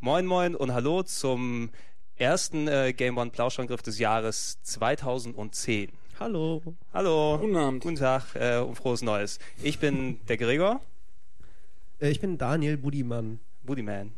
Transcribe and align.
Moin 0.00 0.26
Moin 0.26 0.56
und 0.56 0.72
Hallo 0.72 1.02
zum 1.04 1.70
ersten 2.16 2.66
äh, 2.66 2.92
Game 2.92 3.18
One 3.18 3.30
Plauschangriff 3.30 3.82
des 3.82 4.00
Jahres 4.00 4.58
2010. 4.62 5.97
Hallo. 6.18 6.62
Hallo. 6.92 7.38
Guten 7.40 7.56
Abend. 7.56 7.82
Guten 7.82 7.96
Tag 7.96 8.22
äh, 8.34 8.58
und 8.58 8.74
frohes 8.74 9.02
Neues. 9.02 9.38
Ich 9.62 9.78
bin 9.78 10.18
der 10.28 10.36
Gregor, 10.36 10.80
Äh, 12.00 12.10
ich 12.10 12.20
bin 12.20 12.38
Daniel 12.38 12.76
Budimann. 12.76 13.40
Bootyman. 13.62 14.12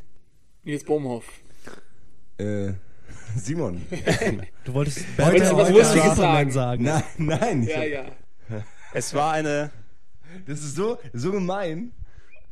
Nils 0.65 0.85
Baumhoff. 0.85 1.25
Äh, 2.39 2.73
Simon. 3.37 3.83
Du 4.65 4.75
wolltest 4.75 5.05
du 5.19 5.23
was 5.57 5.71
Lustiges 5.71 6.17
sagen? 6.17 6.51
sagen. 6.51 6.85
Nein, 6.85 7.03
nein. 7.19 7.63
Ja, 7.65 7.77
hab- 7.79 7.89
ja. 7.89 8.65
Es 8.93 9.13
war 9.15 9.33
eine, 9.33 9.71
Das 10.47 10.61
ist 10.61 10.75
so, 10.77 10.99
so 11.13 11.33
gemein, 11.33 11.93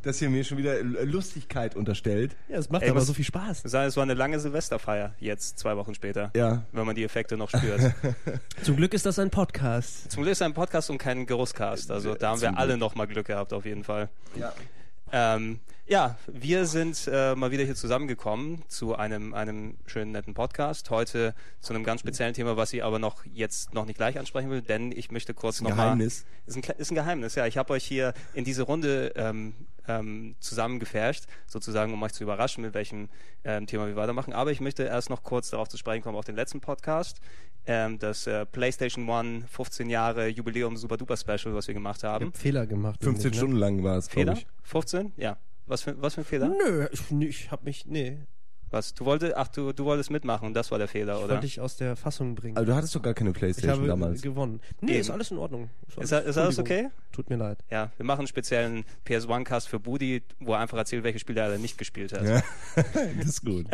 dass 0.08 0.22
ihr 0.22 0.30
mir 0.30 0.42
schon 0.42 0.56
wieder 0.56 0.78
L- 0.78 1.04
Lustigkeit 1.04 1.76
unterstellt. 1.76 2.34
Ja, 2.48 2.56
es 2.56 2.70
macht 2.70 2.82
Ey, 2.82 2.88
aber 2.90 3.00
was- 3.00 3.06
so 3.06 3.12
viel 3.12 3.26
Spaß. 3.26 3.62
es 3.66 3.72
war 3.96 4.02
eine 4.02 4.14
lange 4.14 4.40
Silvesterfeier, 4.40 5.14
jetzt 5.20 5.58
zwei 5.58 5.76
Wochen 5.76 5.94
später, 5.94 6.30
Ja. 6.34 6.62
wenn 6.72 6.86
man 6.86 6.96
die 6.96 7.04
Effekte 7.04 7.36
noch 7.36 7.50
spürt. 7.50 7.92
Zum 8.62 8.76
Glück 8.76 8.94
ist 8.94 9.04
das 9.04 9.18
ein 9.18 9.28
Podcast. 9.28 10.10
Zum 10.10 10.22
Glück 10.22 10.32
ist 10.32 10.38
es 10.38 10.42
ein 10.42 10.54
Podcast 10.54 10.88
und 10.88 10.96
kein 10.96 11.26
Geruchscast, 11.26 11.90
also 11.90 12.14
da 12.14 12.30
haben 12.30 12.40
wir 12.40 12.48
Zum 12.48 12.56
alle 12.56 12.78
noch 12.78 12.94
mal 12.94 13.06
Glück 13.06 13.26
gehabt 13.26 13.52
auf 13.52 13.66
jeden 13.66 13.84
Fall. 13.84 14.08
Ja. 14.34 14.54
Ähm, 15.12 15.60
ja, 15.86 16.16
wir 16.26 16.64
sind 16.66 17.06
äh, 17.12 17.34
mal 17.34 17.50
wieder 17.50 17.64
hier 17.64 17.74
zusammengekommen 17.74 18.62
zu 18.68 18.94
einem, 18.96 19.34
einem 19.34 19.76
schönen, 19.86 20.12
netten 20.12 20.32
Podcast. 20.34 20.88
Heute 20.90 21.34
zu 21.60 21.74
einem 21.74 21.84
ganz 21.84 22.00
speziellen 22.00 22.32
Thema, 22.34 22.56
was 22.56 22.72
ich 22.72 22.82
aber 22.84 22.98
noch 22.98 23.24
jetzt 23.26 23.72
noch 23.74 23.84
nicht 23.86 23.96
gleich 23.96 24.18
ansprechen 24.18 24.48
will, 24.50 24.60
denn 24.62 24.90
ich 24.92 25.10
möchte 25.10 25.32
kurz 25.34 25.60
ein 25.60 25.64
noch 25.64 25.70
Geheimnis. 25.72 26.24
Mal, 26.24 26.28
ist, 26.46 26.56
ein, 26.70 26.76
ist 26.78 26.90
ein 26.92 26.94
Geheimnis, 26.94 27.34
ja. 27.36 27.46
Ich 27.46 27.56
habe 27.58 27.72
euch 27.74 27.84
hier 27.84 28.12
in 28.34 28.44
diese 28.44 28.62
Runde 28.64 29.12
ähm, 29.16 29.54
ähm, 29.88 30.36
zusammengefärscht, 30.38 31.24
sozusagen, 31.46 31.92
um 31.92 32.02
euch 32.02 32.12
zu 32.12 32.22
überraschen, 32.22 32.62
mit 32.62 32.74
welchem 32.74 33.08
ähm, 33.44 33.66
Thema 33.66 33.86
wir 33.86 33.96
weitermachen. 33.96 34.32
Aber 34.32 34.52
ich 34.52 34.60
möchte 34.60 34.84
erst 34.84 35.10
noch 35.10 35.22
kurz 35.22 35.50
darauf 35.50 35.68
zu 35.68 35.76
sprechen 35.76 36.02
kommen, 36.02 36.16
auf 36.16 36.24
den 36.24 36.36
letzten 36.36 36.60
Podcast, 36.60 37.20
ähm, 37.66 37.98
das 37.98 38.26
äh, 38.26 38.46
PlayStation 38.46 39.08
One 39.08 39.44
15 39.50 39.90
Jahre 39.90 40.28
Jubiläum 40.28 40.76
Super 40.76 40.96
Duper 40.96 41.16
Special, 41.16 41.54
was 41.54 41.66
wir 41.66 41.74
gemacht 41.74 41.98
Ich 42.00 42.04
haben. 42.04 42.26
hab 42.26 42.36
Fehler 42.36 42.66
gemacht. 42.66 43.02
15 43.02 43.22
nämlich, 43.24 43.38
Stunden 43.38 43.56
lang 43.56 43.82
war 43.82 43.96
es, 43.98 44.08
glaube 44.08 44.32
Fehler? 44.34 44.38
ich. 44.38 44.46
15? 44.62 45.12
Ja. 45.16 45.36
Was 45.66 45.82
für, 45.82 46.00
was 46.00 46.14
für 46.14 46.22
ein 46.22 46.24
Fehler? 46.24 46.48
Ne? 46.48 46.56
Nö, 46.64 46.88
ich, 46.92 47.28
ich 47.28 47.50
hab 47.50 47.64
mich, 47.64 47.84
nee, 47.86 48.18
Was? 48.70 48.94
Du 48.94 49.04
wolltest, 49.04 49.34
ach, 49.36 49.48
du, 49.48 49.72
du 49.72 49.84
wolltest 49.84 50.10
mitmachen 50.10 50.46
und 50.46 50.54
das 50.54 50.70
war 50.70 50.78
der 50.78 50.88
Fehler, 50.88 51.18
oder? 51.18 51.34
wollte 51.34 51.46
ich 51.46 51.60
aus 51.60 51.76
der 51.76 51.96
Fassung 51.96 52.34
bringen. 52.34 52.56
Also 52.56 52.70
du 52.70 52.76
hattest 52.76 52.94
doch 52.94 53.02
gar 53.02 53.14
keine 53.14 53.30
ich 53.30 53.36
Playstation 53.36 53.78
habe 53.78 53.86
damals. 53.86 54.20
gewonnen. 54.22 54.60
Nee, 54.80 54.92
Eben. 54.92 55.00
ist 55.00 55.10
alles 55.10 55.30
in 55.30 55.38
Ordnung. 55.38 55.70
Ist, 55.96 55.98
ist 55.98 56.12
alles 56.12 56.36
Entschuldigung. 56.36 56.86
okay? 56.86 56.90
Tut 57.12 57.30
mir 57.30 57.36
leid. 57.36 57.58
Ja, 57.70 57.90
wir 57.96 58.04
machen 58.04 58.20
einen 58.20 58.28
speziellen 58.28 58.84
PS1-Cast 59.06 59.68
für 59.68 59.80
Budi, 59.80 60.22
wo 60.40 60.52
er 60.52 60.58
einfach 60.60 60.78
erzählt, 60.78 61.02
welche 61.04 61.18
Spiele 61.18 61.40
er 61.40 61.58
nicht 61.58 61.78
gespielt 61.78 62.12
hat. 62.12 62.24
Ja. 62.24 62.42
das 63.16 63.26
ist 63.26 63.44
gut. 63.44 63.66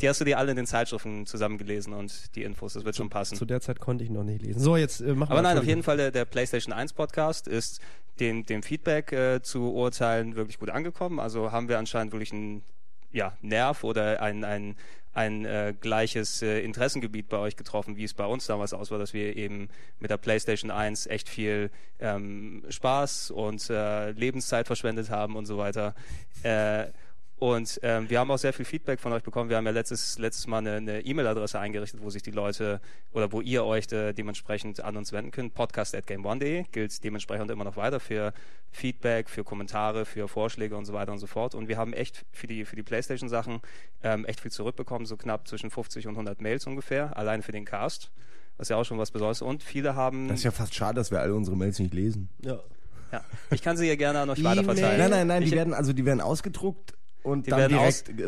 Die 0.00 0.08
hast 0.08 0.20
du 0.20 0.24
dir 0.24 0.38
alle 0.38 0.52
in 0.52 0.56
den 0.56 0.66
Zeitschriften 0.66 1.26
zusammengelesen 1.26 1.92
und 1.92 2.34
die 2.34 2.44
Infos, 2.44 2.72
das 2.74 2.84
wird 2.84 2.96
schon 2.96 3.10
passen. 3.10 3.36
Zu 3.36 3.44
der 3.44 3.60
Zeit 3.60 3.80
konnte 3.80 4.04
ich 4.04 4.10
noch 4.10 4.24
nicht 4.24 4.42
lesen. 4.42 4.60
So, 4.60 4.76
jetzt 4.76 5.00
äh, 5.00 5.12
machen 5.14 5.32
Aber 5.32 5.42
nein, 5.42 5.58
auf 5.58 5.64
jeden. 5.64 5.82
Fall 5.82 5.96
der, 5.96 6.10
der 6.10 6.24
PlayStation 6.24 6.72
1 6.72 6.92
Podcast 6.92 7.46
ist 7.48 7.80
den, 8.20 8.44
dem 8.44 8.62
Feedback 8.62 9.12
äh, 9.12 9.42
zu 9.42 9.72
urteilen 9.72 10.34
wirklich 10.34 10.58
gut 10.58 10.70
angekommen. 10.70 11.20
Also 11.20 11.52
haben 11.52 11.68
wir 11.68 11.78
anscheinend 11.78 12.12
wirklich 12.12 12.32
einen 12.32 12.62
ja, 13.12 13.36
Nerv 13.40 13.84
oder 13.84 14.20
ein, 14.22 14.44
ein, 14.44 14.76
ein 15.14 15.44
äh, 15.44 15.74
gleiches 15.80 16.42
äh, 16.42 16.60
Interessengebiet 16.60 17.28
bei 17.28 17.38
euch 17.38 17.56
getroffen, 17.56 17.96
wie 17.96 18.04
es 18.04 18.14
bei 18.14 18.26
uns 18.26 18.46
damals 18.46 18.72
aus 18.72 18.90
war, 18.90 18.98
dass 18.98 19.12
wir 19.12 19.36
eben 19.36 19.68
mit 19.98 20.10
der 20.10 20.16
PlayStation 20.16 20.70
1 20.70 21.06
echt 21.06 21.28
viel 21.28 21.70
ähm, 21.98 22.64
Spaß 22.68 23.30
und 23.30 23.68
äh, 23.70 24.12
Lebenszeit 24.12 24.66
verschwendet 24.66 25.10
haben 25.10 25.36
und 25.36 25.46
so 25.46 25.58
weiter. 25.58 25.94
Äh, 26.42 26.86
und 27.38 27.78
ähm, 27.84 28.10
wir 28.10 28.18
haben 28.18 28.30
auch 28.32 28.38
sehr 28.38 28.52
viel 28.52 28.64
Feedback 28.64 28.98
von 28.98 29.12
euch 29.12 29.22
bekommen. 29.22 29.48
Wir 29.48 29.56
haben 29.56 29.66
ja 29.66 29.70
letztes, 29.70 30.18
letztes 30.18 30.48
Mal 30.48 30.66
eine 30.66 31.00
E-Mail-Adresse 31.00 31.60
eingerichtet, 31.60 32.02
wo 32.02 32.10
sich 32.10 32.22
die 32.22 32.32
Leute 32.32 32.80
oder 33.12 33.30
wo 33.30 33.40
ihr 33.40 33.64
euch 33.64 33.92
äh, 33.92 34.12
dementsprechend 34.12 34.82
an 34.82 34.96
uns 34.96 35.12
wenden 35.12 35.30
könnt. 35.30 35.54
Podcast.gameone.de 35.54 36.64
gilt 36.72 37.04
dementsprechend 37.04 37.50
immer 37.52 37.62
noch 37.62 37.76
weiter 37.76 38.00
für 38.00 38.32
Feedback, 38.72 39.30
für 39.30 39.44
Kommentare, 39.44 40.04
für 40.04 40.26
Vorschläge 40.26 40.76
und 40.76 40.84
so 40.84 40.92
weiter 40.92 41.12
und 41.12 41.18
so 41.18 41.28
fort. 41.28 41.54
Und 41.54 41.68
wir 41.68 41.78
haben 41.78 41.92
echt 41.92 42.24
für 42.32 42.48
die, 42.48 42.64
für 42.64 42.74
die 42.74 42.82
PlayStation-Sachen 42.82 43.60
ähm, 44.02 44.24
echt 44.24 44.40
viel 44.40 44.50
zurückbekommen, 44.50 45.06
so 45.06 45.16
knapp 45.16 45.46
zwischen 45.46 45.70
50 45.70 46.08
und 46.08 46.14
100 46.14 46.40
Mails 46.40 46.66
ungefähr, 46.66 47.16
allein 47.16 47.42
für 47.42 47.52
den 47.52 47.64
Cast. 47.64 48.10
Was 48.56 48.68
ja 48.68 48.76
auch 48.76 48.84
schon 48.84 48.98
was 48.98 49.12
Besonderes. 49.12 49.42
Und 49.42 49.62
viele 49.62 49.94
haben. 49.94 50.26
Das 50.26 50.38
ist 50.38 50.44
ja 50.44 50.50
fast 50.50 50.74
schade, 50.74 50.96
dass 50.96 51.12
wir 51.12 51.20
alle 51.20 51.36
unsere 51.36 51.56
Mails 51.56 51.78
nicht 51.78 51.94
lesen. 51.94 52.28
Ja. 52.40 52.58
ja, 53.12 53.24
ich 53.52 53.62
kann 53.62 53.76
sie 53.76 53.86
ja 53.86 53.94
gerne 53.94 54.18
an 54.18 54.30
euch 54.30 54.42
weiterverteilen. 54.42 54.98
Nein, 54.98 55.10
nein, 55.10 55.26
nein, 55.28 55.44
die 55.44 55.52
werden 55.52 55.72
also 55.72 55.92
die 55.92 56.04
werden 56.04 56.20
ausgedruckt 56.20 56.97
und 57.28 57.46
Die 57.46 57.50
dann 57.50 57.60
werden 57.60 57.78
direkt 57.78 58.08
äh, 58.08 58.22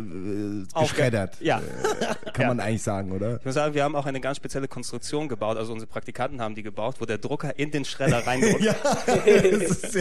Aufge- 0.74 0.80
geschreddert. 0.88 1.36
Ja. 1.40 1.58
Äh, 1.58 2.30
kann 2.32 2.42
Ja. 2.42 2.48
man 2.48 2.60
eigentlich 2.60 2.82
sagen, 2.82 3.12
oder? 3.12 3.36
Ich 3.38 3.44
muss 3.44 3.54
sagen, 3.54 3.74
wir 3.74 3.82
haben 3.84 3.96
auch 3.96 4.06
eine 4.06 4.20
ganz 4.20 4.36
spezielle 4.36 4.68
Konstruktion 4.68 5.28
gebaut. 5.28 5.56
Also 5.56 5.72
unsere 5.72 5.90
Praktikanten 5.90 6.40
haben 6.40 6.54
die 6.54 6.62
gebaut, 6.62 6.96
wo 7.00 7.04
der 7.06 7.18
Drucker 7.18 7.58
in 7.58 7.70
den 7.70 7.84
Schredder 7.84 8.18
reindrückt. 8.26 8.60
Ja, 8.62 8.74
es, 9.26 9.94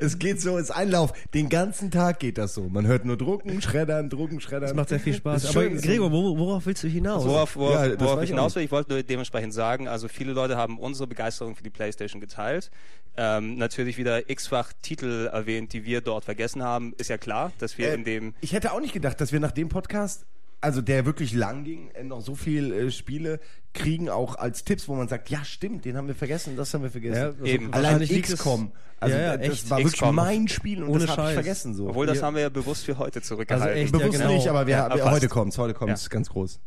es 0.00 0.18
geht 0.18 0.40
so, 0.40 0.56
es 0.58 0.64
ist 0.64 0.70
Einlauf. 0.70 1.12
Den 1.34 1.48
ganzen 1.48 1.90
Tag 1.90 2.18
geht 2.20 2.38
das 2.38 2.54
so. 2.54 2.62
Man 2.68 2.86
hört 2.86 3.04
nur 3.04 3.16
drucken, 3.16 3.60
schreddern, 3.62 4.08
drucken, 4.10 4.40
schreddern. 4.40 4.68
Das 4.68 4.74
macht 4.74 4.88
sehr 4.88 5.00
viel 5.00 5.14
Spaß. 5.14 5.44
Aber 5.46 5.52
schön, 5.62 5.80
Gregor, 5.80 6.10
wo, 6.12 6.36
worauf 6.38 6.66
willst 6.66 6.82
du 6.84 6.88
hinaus? 6.88 7.24
Worauf, 7.24 7.56
worauf, 7.56 7.74
Ja, 7.86 8.00
worauf 8.00 8.22
ich 8.22 8.30
hinaus 8.30 8.54
will, 8.56 8.62
ich 8.62 8.70
wollte 8.72 8.92
nur 8.92 9.02
dementsprechend 9.02 9.54
sagen, 9.54 9.88
also 9.88 10.08
viele 10.08 10.32
Leute 10.32 10.56
haben 10.56 10.78
unsere 10.78 11.06
Begeisterung 11.06 11.56
für 11.56 11.62
die 11.62 11.70
PlayStation 11.70 12.20
geteilt. 12.20 12.70
Ähm, 13.16 13.56
natürlich 13.58 13.96
wieder 13.96 14.28
x-fach 14.28 14.72
Titel 14.82 15.28
erwähnt, 15.32 15.72
die 15.72 15.84
wir 15.84 16.00
dort 16.00 16.24
vergessen 16.24 16.64
haben. 16.64 16.94
Ist 16.98 17.10
ja 17.10 17.16
klar, 17.18 17.52
dass 17.58 17.78
wir 17.78 17.90
Äh, 17.90 17.94
in 17.94 18.04
dem 18.04 18.34
Ich 18.44 18.52
hätte 18.52 18.72
auch 18.72 18.80
nicht 18.80 18.92
gedacht, 18.92 19.18
dass 19.22 19.32
wir 19.32 19.40
nach 19.40 19.52
dem 19.52 19.70
Podcast, 19.70 20.26
also 20.60 20.82
der 20.82 21.06
wirklich 21.06 21.32
lang 21.32 21.64
ging, 21.64 21.88
äh, 21.94 22.04
noch 22.04 22.20
so 22.20 22.34
viel 22.34 22.72
äh, 22.72 22.90
Spiele 22.90 23.40
kriegen, 23.72 24.10
auch 24.10 24.34
als 24.36 24.64
Tipps, 24.64 24.86
wo 24.86 24.94
man 24.94 25.08
sagt, 25.08 25.30
ja 25.30 25.42
stimmt, 25.44 25.86
den 25.86 25.96
haben 25.96 26.08
wir 26.08 26.14
vergessen, 26.14 26.54
das 26.54 26.74
haben 26.74 26.82
wir 26.82 26.90
vergessen. 26.90 27.16
Ja, 27.16 27.24
also 27.28 27.44
Eben. 27.44 27.72
Allein 27.72 28.00
XCOM. 28.06 28.70
Also 29.00 29.16
Ja, 29.16 29.22
ja, 29.22 29.36
das 29.38 29.48
echt. 29.48 29.70
war 29.70 29.78
wirklich 29.78 29.94
XCOM. 29.94 30.14
mein 30.14 30.48
Spiel 30.48 30.82
und 30.82 30.90
Ohne 30.90 31.06
das 31.06 31.16
habe 31.16 31.28
ich 31.28 31.34
vergessen 31.34 31.74
so. 31.74 31.88
Obwohl, 31.88 32.06
das 32.06 32.22
haben 32.22 32.34
wir 32.34 32.42
ja 32.42 32.48
bewusst 32.50 32.84
für 32.84 32.98
heute 32.98 33.22
zurückgehalten. 33.22 33.66
Also 33.68 33.80
echt, 33.80 33.92
ja, 33.94 33.98
Bewusst 33.98 34.18
genau. 34.20 34.32
nicht, 34.34 34.46
aber 34.48 34.66
wir, 34.66 34.76
Ja, 34.76 34.94
wir, 34.94 35.10
heute 35.10 35.28
kommt's, 35.28 35.56
heute 35.56 35.72
kommt's 35.72 36.04
Ja. 36.04 36.08
ganz 36.10 36.28
groß. 36.28 36.60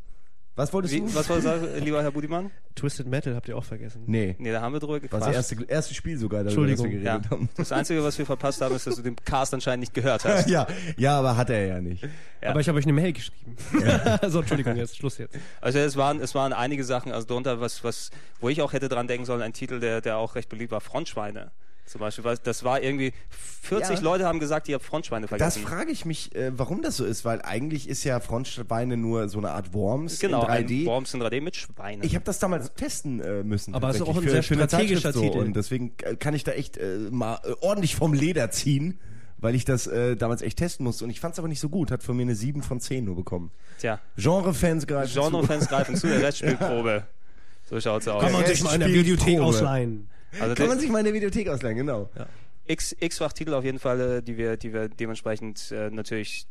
Was 0.57 0.73
wolltest 0.73 0.95
Wie, 0.95 1.01
du? 1.01 1.13
was 1.13 1.29
war 1.29 1.39
das, 1.39 1.83
lieber 1.83 2.01
Herr 2.01 2.09
Budimann? 2.09 2.49
Twisted 2.73 3.05
Metal 3.05 3.35
habt 3.35 3.47
ihr 3.47 3.55
auch 3.55 3.63
vergessen. 3.63 4.01
Nee, 4.07 4.35
Nee, 4.39 4.51
da 4.51 4.59
haben 4.59 4.73
wir 4.73 4.79
drüber 4.79 4.93
war 4.93 4.99
gequatscht. 4.99 5.27
das 5.27 5.35
erste, 5.35 5.63
erste 5.67 5.93
Spiel 5.93 6.17
sogar, 6.17 6.43
darüber, 6.43 6.65
das 6.65 6.79
wir 6.79 6.85
Entschuldigung. 6.85 7.03
geredet 7.03 7.25
ja. 7.25 7.31
haben. 7.31 7.49
Das 7.55 7.71
Einzige, 7.71 8.03
was 8.03 8.17
wir 8.17 8.25
verpasst 8.25 8.59
haben, 8.61 8.75
ist, 8.75 8.87
dass 8.87 8.95
du 8.95 9.03
den 9.03 9.15
Cast 9.17 9.53
anscheinend 9.53 9.81
nicht 9.81 9.93
gehört 9.93 10.25
hast. 10.25 10.49
ja, 10.49 10.65
ja, 10.97 11.19
aber 11.19 11.37
hat 11.37 11.51
er 11.51 11.63
ja 11.67 11.79
nicht. 11.79 12.03
Ja. 12.41 12.49
Aber 12.49 12.59
ich 12.59 12.67
habe 12.67 12.79
euch 12.79 12.85
eine 12.85 12.93
Mail 12.93 13.13
geschrieben. 13.13 13.55
so, 14.27 14.39
Entschuldigung, 14.39 14.75
jetzt 14.77 14.97
Schluss 14.97 15.19
jetzt. 15.19 15.37
Also 15.61 15.77
es 15.77 15.95
waren, 15.95 16.19
es 16.19 16.33
waren 16.33 16.53
einige 16.53 16.83
Sachen, 16.83 17.11
also 17.11 17.27
darunter, 17.27 17.61
was, 17.61 17.83
was, 17.83 18.09
wo 18.39 18.49
ich 18.49 18.63
auch 18.63 18.73
hätte 18.73 18.89
dran 18.89 19.07
denken 19.07 19.25
sollen, 19.25 19.43
ein 19.43 19.53
Titel, 19.53 19.79
der, 19.79 20.01
der 20.01 20.17
auch 20.17 20.33
recht 20.33 20.49
beliebt 20.49 20.71
war, 20.71 20.81
Frontschweine. 20.81 21.51
Zum 21.87 21.99
Beispiel, 22.01 22.23
weil 22.25 22.37
das 22.43 22.63
war 22.63 22.81
irgendwie, 22.83 23.13
40 23.61 23.97
Ja. 23.97 24.03
Leute 24.03 24.25
haben 24.25 24.39
gesagt, 24.39 24.67
ihr 24.67 24.75
habt 24.75 24.85
Frontschweine 24.85 25.25
Das 25.25 25.29
vergessen. 25.29 25.63
frage 25.63 25.91
ich 25.91 26.03
mich, 26.05 26.35
äh, 26.35 26.51
warum 26.57 26.81
das 26.81 26.97
so 26.97 27.05
ist, 27.05 27.23
weil 27.25 27.41
eigentlich 27.41 27.87
ist 27.87 28.03
ja 28.03 28.19
Frontschweine 28.19 28.97
nur 28.97 29.29
so 29.29 29.37
eine 29.37 29.51
Art 29.51 29.73
Worms 29.73 30.19
genau, 30.19 30.41
in 30.43 30.47
3D. 30.67 30.81
ein 30.81 30.85
Worms 30.85 31.13
in 31.13 31.21
3D 31.21 31.41
mit 31.41 31.55
Schweinen. 31.55 32.03
Ich 32.03 32.13
habe 32.15 32.25
das 32.25 32.39
damals 32.39 32.73
testen 32.73 33.21
äh, 33.21 33.43
müssen. 33.43 33.73
Aber 33.73 33.89
es 33.89 33.95
ist 33.95 34.01
auch 34.01 34.17
ein 34.17 34.27
sehr 34.27 34.43
strategischer 34.43 35.13
Titel. 35.13 35.37
Und 35.39 35.55
deswegen 35.55 35.95
kann 35.97 36.33
ich 36.33 36.43
da 36.43 36.51
echt 36.51 36.77
äh, 36.77 36.97
mal 37.09 37.39
äh, 37.43 37.53
ordentlich 37.61 37.95
vom 37.95 38.13
Leder 38.13 38.51
ziehen, 38.51 38.99
weil 39.37 39.55
ich 39.55 39.63
das 39.65 39.87
äh, 39.87 40.15
damals 40.17 40.41
echt 40.41 40.57
testen 40.57 40.83
musste. 40.83 41.05
Und 41.05 41.09
ich 41.09 41.19
fand 41.21 41.33
es 41.33 41.39
aber 41.39 41.47
nicht 41.47 41.59
so 41.61 41.69
gut. 41.69 41.89
Hat 41.89 42.03
von 42.03 42.17
mir 42.17 42.23
eine 42.23 42.35
7 42.35 42.63
von 42.63 42.79
10 42.81 43.05
nur 43.05 43.15
bekommen. 43.15 43.51
Tja, 43.79 43.99
Genre-Fans 44.17 44.87
greifen 44.87 45.13
zu. 45.13 45.21
Genre-Fans 45.21 45.67
greifen 45.69 45.95
zu, 45.95 46.07
der 46.07 46.21
Rest 46.23 46.39
spielt 46.39 46.59
Probe. 46.59 47.03
So 47.69 47.79
schaut's 47.79 48.07
aus. 48.07 48.21
Kann 48.23 48.33
man 48.33 48.45
sich 48.45 48.63
mal 48.63 48.73
in 48.73 48.79
der 48.81 48.89
Videothek 48.89 49.39
ausleihen. 49.39 50.09
Also 50.39 50.55
Kann 50.55 50.67
man 50.67 50.79
sich 50.79 50.89
mal 50.89 50.99
in 50.99 51.05
der 51.05 51.13
Videothek 51.13 51.49
ausleihen, 51.49 51.77
genau. 51.77 52.09
X, 52.65 52.95
X-fach 52.99 53.33
Titel 53.33 53.53
auf 53.53 53.63
jeden 53.63 53.79
Fall, 53.79 53.99
äh, 53.99 54.21
die 54.21 54.37
wir, 54.37 54.57
die 54.57 54.73
wir 54.73 54.89
dementsprechend 54.89 55.71
äh, 55.71 55.89
natürlich 55.89 56.47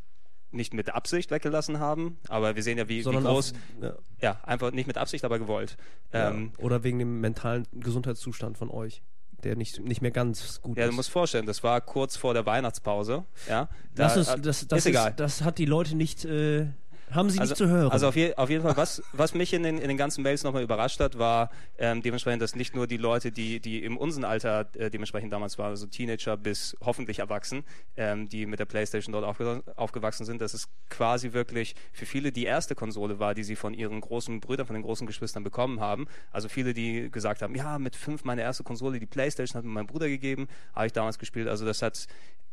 nicht 0.51 0.73
mit 0.75 0.95
Absicht 0.95 1.31
weggelassen 1.31 1.81
haben, 1.81 2.19
aber 2.29 2.57
wir 2.57 2.63
sehen 2.63 2.79
ja, 2.79 2.89
wie, 2.89 2.99
wie 2.99 3.03
Sondern 3.03 3.25
groß, 3.25 3.53
auf, 3.53 3.83
ja, 3.83 3.95
ja, 4.21 4.41
einfach 4.45 4.73
nicht 4.73 4.87
mit 4.87 4.97
Absicht, 4.97 5.25
aber 5.25 5.39
gewollt. 5.39 5.77
Ähm, 6.13 6.53
ja. 6.57 6.65
Oder 6.65 6.85
wegen 6.85 6.99
dem 6.99 7.21
mentalen 7.21 7.67
Gesundheitszustand 7.73 8.57
von 8.57 8.71
euch, 8.71 9.03
der 9.45 9.57
nicht, 9.57 9.81
nicht 9.81 10.03
mehr 10.03 10.13
ganz 10.13 10.63
gut 10.63 10.79
ja, 10.79 10.85
ist. 10.85 10.91
du 10.91 10.97
musst 10.97 11.11
vorstellen, 11.11 11.47
das 11.47 11.63
war 11.63 11.81
kurz 11.81 12.17
vor 12.17 12.33
der 12.33 12.47
Weihnachtspause, 12.47 13.25
ja. 13.49 13.69
Da, 13.95 14.05
das, 14.05 14.17
ist, 14.17 14.29
das, 14.47 14.67
das, 14.69 14.79
ist 14.81 14.87
egal. 14.87 15.13
das 15.17 15.43
hat 15.43 15.59
die 15.59 15.67
Leute 15.67 15.97
nicht. 15.97 16.25
Äh, 16.25 16.69
Haben 17.11 17.31
Sie 17.31 17.39
also, 17.39 17.53
nicht 17.53 17.59
zu 17.59 17.69
hören. 17.69 17.91
Also 17.91 18.09
auf, 18.09 18.17
je, 18.17 18.35
auf 18.35 18.51
jeden 18.51 18.63
Fall, 18.63 18.77
was, 18.77 19.03
was 19.13 19.35
mich 19.35 19.53
in 19.53 19.63
den, 19.63 19.79
in 19.79 19.89
den 19.89 19.97
ganzen 19.97 20.23
Mails 20.23 20.43
nochmal 20.43 20.63
überrascht 20.63 20.99
hat, 21.01 21.19
war 21.19 21.51
ähm, 21.79 22.03
dementsprechend, 22.03 22.43
dass 22.43 22.57
nicht 22.57 22.75
nur 22.75 22.87
die 22.87 22.97
Leute, 22.97 23.31
die, 23.31 23.61
die 23.61 23.85
im 23.85 23.97
unserem 23.97 24.25
Alter 24.25 24.67
äh, 24.75 24.91
dementsprechend 24.91 25.33
damals 25.33 25.57
waren, 25.59 25.71
also 25.71 25.87
Teenager 25.87 26.37
bis 26.37 26.77
hoffentlich 26.85 27.21
erwachsen, 27.21 27.63
ähm, 27.97 28.29
die 28.29 28.47
mit 28.47 28.59
der 28.59 28.65
Playstation 28.65 29.13
dort 29.13 29.25
aufge 29.25 29.63
aufgewachsen 29.77 30.25
sind, 30.25 30.41
dass 30.41 30.55
es 30.55 30.69
quasi 30.91 31.33
wirklich 31.33 31.75
für 31.93 32.07
viele 32.07 32.33
die 32.33 32.45
erste 32.45 32.75
Konsole 32.75 33.19
war, 33.19 33.35
die 33.35 33.45
sie 33.45 33.57
von 33.57 33.75
ihren 33.75 34.01
großen 34.01 34.41
Brüdern, 34.41 34.67
von 34.67 34.75
den 34.75 34.83
großen 34.83 35.07
Geschwistern 35.07 35.45
bekommen 35.45 35.81
haben. 35.81 36.07
Also 36.33 36.49
viele, 36.49 36.75
die 36.75 37.11
gesagt 37.11 37.43
haben, 37.43 37.55
ja, 37.55 37.79
mit 37.79 37.95
fünf 37.95 38.25
meine 38.25 38.43
erste 38.43 38.65
Konsole, 38.65 38.99
die 38.99 39.07
Playstation 39.07 39.59
hat 39.59 39.65
mir 39.65 39.71
mein 39.71 39.87
Bruder 39.87 40.09
gegeben, 40.09 40.49
habe 40.75 40.87
ich 40.87 40.93
damals 40.93 41.19
gespielt. 41.19 41.49
Also 41.49 41.65
das 41.65 41.83
hat 41.83 42.07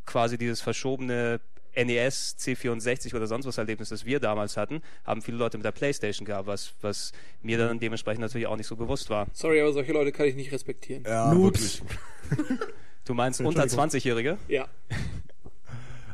quasi 0.05 0.37
dieses 0.37 0.61
verschobene 0.61 1.39
NES, 1.75 2.35
C64 2.39 3.15
oder 3.15 3.27
sonst 3.27 3.45
was 3.45 3.57
Erlebnis, 3.57 3.89
das 3.89 4.05
wir 4.05 4.19
damals 4.19 4.57
hatten, 4.57 4.81
haben 5.05 5.21
viele 5.21 5.37
Leute 5.37 5.57
mit 5.57 5.65
der 5.65 5.71
Playstation 5.71 6.25
gehabt, 6.25 6.47
was, 6.47 6.73
was 6.81 7.11
mir 7.41 7.57
dann 7.57 7.79
dementsprechend 7.79 8.21
natürlich 8.21 8.47
auch 8.47 8.57
nicht 8.57 8.67
so 8.67 8.75
bewusst 8.75 9.09
war. 9.09 9.27
Sorry, 9.33 9.59
aber 9.61 9.73
solche 9.73 9.91
Leute 9.91 10.11
kann 10.11 10.27
ich 10.27 10.35
nicht 10.35 10.51
respektieren. 10.51 11.03
Ja, 11.05 11.33
Noobs. 11.33 11.81
wirklich. 12.29 12.59
Du 13.05 13.13
meinst 13.13 13.41
unter 13.41 13.63
20-Jährige? 13.63 14.37
Ja. 14.47 14.67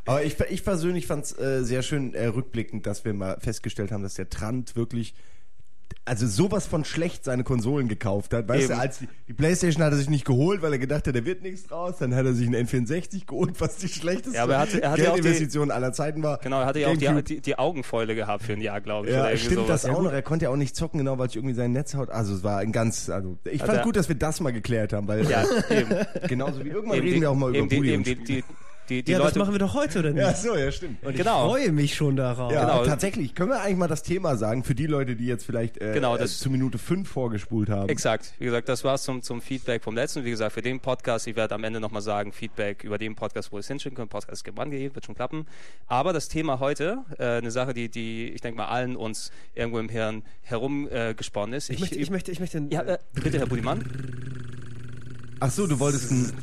Aber 0.06 0.24
ich, 0.24 0.40
ich 0.40 0.64
persönlich 0.64 1.06
fand 1.06 1.26
es 1.26 1.38
äh, 1.38 1.64
sehr 1.64 1.84
schön 1.84 2.16
äh, 2.16 2.26
rückblickend, 2.26 2.88
dass 2.88 3.06
wir 3.06 3.14
mal 3.14 3.40
festgestellt 3.40 3.92
haben, 3.92 4.02
dass 4.02 4.16
der 4.16 4.28
Trant 4.28 4.76
wirklich 4.76 5.14
also 6.06 6.26
sowas 6.28 6.66
von 6.66 6.86
schlecht 6.86 7.24
seine 7.24 7.44
Konsolen 7.44 7.88
gekauft 7.88 8.34
hat. 8.34 8.48
Weißt 8.48 8.66
Eben. 8.66 8.74
du, 8.74 8.80
als 8.80 9.00
die, 9.00 9.08
die 9.28 9.34
Playstation 9.34 9.84
hat 9.84 9.92
er 9.94 9.98
sich 9.98 10.10
nicht 10.10 10.26
geholt, 10.26 10.62
weil 10.62 10.72
er 10.74 10.80
gedacht 10.80 11.08
hat, 11.08 11.16
da 11.16 11.24
wird 11.26 11.42
nichts 11.44 11.68
draus. 11.68 11.96
Dann 12.00 12.16
hat 12.16 12.26
er 12.26 12.34
sich 12.34 12.48
einen 12.48 12.68
N64 12.68 13.26
geholt, 13.28 13.60
was 13.62 13.78
die 13.78 13.88
schlechteste 13.88 14.36
Ja, 14.38 14.44
aber 14.44 14.54
er 14.54 14.60
hatte- 14.60 14.82
er 14.82 14.92
hatte 14.92 15.04
ja 15.04 15.10
auch 15.12 15.16
die- 15.16 15.22
Geldinvestition 15.22 15.72
aller 15.72 15.94
Zeiten 15.94 16.24
war. 16.24 16.40
Genau, 16.40 16.62
er 16.62 16.66
hatte 16.66 16.80
ja 16.80 16.88
auch 16.90 16.98
die, 16.98 17.24
die, 17.24 17.42
die 17.42 17.58
Augenfäule 17.60 18.16
gehabt 18.16 18.44
für 18.44 18.54
ein 18.54 18.62
Jahr, 18.62 18.82
glaube 18.82 19.08
ich. 19.08 19.14
Ja, 19.14 19.36
stimmt 19.38 19.56
sowas. 19.68 19.84
das 19.84 19.86
auch 19.92 20.02
noch. 20.02 20.12
Er 20.12 20.22
konnte 20.22 20.46
ja 20.46 20.52
auch 20.52 20.56
nicht 20.58 20.76
zocken, 20.76 20.98
genau, 21.00 21.18
weil 21.18 21.28
ich 21.28 21.36
irgendwie 21.36 21.56
sein 21.56 21.72
Netz 21.74 21.94
haut. 21.96 22.10
Also 22.10 22.34
es 22.36 22.44
war 22.44 22.58
ein 22.60 22.72
ganz, 22.72 23.10
also 23.10 23.38
ich 23.46 23.62
Also 23.62 23.66
fand 23.68 23.78
er- 23.80 23.84
gut, 23.86 23.96
dass 23.96 24.08
wir 24.10 24.16
das 24.16 24.40
mal 24.40 24.52
geklärt 24.52 24.94
haben, 24.94 25.08
weil 25.08 25.30
Ja, 25.30 25.44
eben. 25.70 25.96
genauso 26.28 26.64
wie 26.64 26.70
irgendwann 26.70 26.98
eben 26.98 27.08
reden 27.08 27.22
wir 27.22 27.32
auch 27.32 27.36
mal 27.36 27.50
über 27.50 27.60
eben 27.60 27.70
Bulli 27.70 28.04
die, 28.04 28.44
die, 28.90 29.04
die, 29.04 29.12
ja, 29.12 29.18
Leute, 29.20 29.30
das 29.32 29.38
machen 29.40 29.54
wir 29.54 29.60
doch 29.60 29.74
heute, 29.74 30.00
oder 30.00 30.12
nicht? 30.12 30.22
Ja, 30.22 30.34
so, 30.34 30.56
ja, 30.56 30.72
stimmt. 30.72 31.04
Und 31.04 31.16
Genau. 31.16 31.46
ich 31.56 31.64
freue 31.64 31.72
mich 31.72 31.96
schon 31.96 32.16
darauf. 32.16 32.52
Ja, 32.52 32.62
Genau. 32.62 32.86
tatsächlich. 32.86 33.36
Können 33.36 33.52
wir 33.52 33.62
eigentlich 33.62 33.78
mal 33.78 33.88
das 33.88 34.04
Thema 34.04 34.36
sagen, 34.36 34.64
für 34.64 34.76
die 34.76 34.88
Leute, 34.88 35.16
die 35.16 35.26
jetzt 35.28 35.46
vielleicht 35.46 35.78
äh, 35.82 35.94
Genau, 35.94 36.16
äh, 36.16 36.20
das- 36.20 36.40
zu 36.40 36.50
Minute 36.50 36.78
5 36.78 37.08
vorgespult 37.08 37.70
haben? 37.70 37.90
Exakt. 37.90 38.34
Wie 38.40 38.46
gesagt, 38.46 38.68
das 38.70 38.84
war's 38.84 39.04
zum, 39.04 39.22
zum 39.22 39.42
Feedback 39.42 39.84
vom 39.84 39.96
letzten. 39.96 40.26
Wie 40.26 40.30
gesagt, 40.32 40.54
für 40.54 40.62
den 40.62 40.80
Podcast, 40.80 41.28
ich 41.28 41.36
werde 41.36 41.56
am 41.56 41.64
Ende 41.64 41.80
nochmal 41.80 42.02
sagen, 42.02 42.32
Feedback 42.34 42.84
über 42.84 42.98
den 42.98 43.16
Podcast, 43.16 43.52
wo 43.52 43.58
es 43.60 43.68
hinschicken 43.68 43.96
könnt. 43.96 44.10
Podcast 44.10 44.46
ist 44.48 44.60
angegeben, 44.60 44.96
wird 44.96 45.06
schon 45.06 45.16
klappen. 45.16 45.46
Aber 45.88 46.12
das 46.14 46.28
Thema 46.28 46.60
heute, 46.60 47.00
äh, 47.18 47.26
eine 47.38 47.52
Sache, 47.52 47.74
die, 47.74 47.90
die 47.90 48.30
ich 48.30 48.42
denke 48.42 48.58
mal 48.58 48.68
allen 48.68 48.96
uns 48.96 49.32
irgendwo 49.56 49.80
im 49.80 49.90
Hirn 49.90 50.24
herumgesponnen 50.42 51.54
äh, 51.54 51.58
ist. 51.58 51.70
Ich, 51.70 51.80
möchte, 51.80 51.96
ich 51.96 52.10
möchte, 52.10 52.32
ich 52.32 52.40
möchte. 52.40 52.64
ja, 52.70 52.82
äh, 52.82 52.98
bitte, 53.14 53.40
Herr 53.40 53.48
Budimann. 53.48 53.84
Ach 55.40 55.52
so, 55.52 55.68
du 55.68 55.80
wolltest 55.80 56.12
ein... 56.12 56.34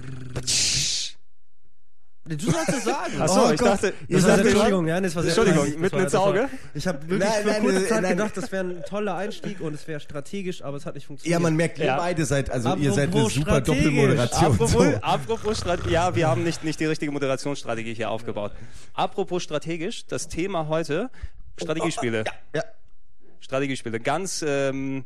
du 2.28 2.50
sollst 2.50 2.68
es 2.68 2.84
sagen. 2.84 3.12
Ach 3.20 3.28
so, 3.28 3.40
Oh 3.46 3.50
ich 3.52 3.58
Gott. 3.58 3.68
dachte, 3.68 3.92
Das 4.08 4.18
ich 4.20 4.26
war, 4.26 4.36
dachte, 4.36 4.48
Entschuldigung, 4.48 4.86
ja, 4.88 5.00
nee, 5.00 5.06
das 5.06 5.14
war 5.16 5.22
sehr 5.22 5.30
Entschuldigung, 5.30 5.60
peinlich. 5.62 5.78
Mitten 5.80 5.98
ins 6.00 6.14
Auge. 6.14 6.48
Ich 6.74 6.86
habe 6.86 7.00
wirklich 7.08 7.20
Nein, 7.20 7.42
für 7.42 7.48
nein, 7.48 7.60
kurze 7.62 7.78
nein, 7.78 7.88
Zeit 7.88 8.02
nein. 8.02 8.16
gedacht, 8.16 8.36
das 8.36 8.52
wäre 8.52 8.64
ein 8.64 8.82
toller 8.88 9.14
Einstieg 9.16 9.60
und 9.60 9.74
es 9.74 9.86
wäre 9.86 10.00
strategisch, 10.00 10.62
aber 10.62 10.76
es 10.76 10.86
hat 10.86 10.94
nicht 10.94 11.06
funktioniert. 11.06 11.32
Ja, 11.32 11.42
man 11.42 11.54
merkt, 11.56 11.78
ihr 11.78 11.84
Ja. 11.86 11.96
beide 11.98 12.24
seid, 12.24 12.50
also 12.50 12.74
ihr 12.76 12.92
seid 12.92 13.04
eine 13.08 13.16
Apropos 13.16 13.34
super. 13.34 13.60
Doppelmoderation. 13.60 14.44
Apropos, 14.52 14.72
So. 14.72 14.82
apropos 15.02 15.58
Strategie, 15.58 15.90
ja, 15.92 16.14
wir 16.14 16.28
haben 16.28 16.42
nicht, 16.42 16.64
nicht 16.64 16.80
die 16.80 16.86
richtige 16.86 17.12
Moderationsstrategie 17.12 17.94
hier 17.94 18.10
aufgebaut. 18.10 18.52
Apropos 18.94 19.42
strategisch, 19.42 20.06
das 20.06 20.28
Thema 20.28 20.68
heute, 20.68 21.10
Strategiespiele. 21.58 22.24
Ja, 22.54 22.62
Strategiespiele, 23.40 24.00
ganz, 24.00 24.44
ähm, 24.46 25.04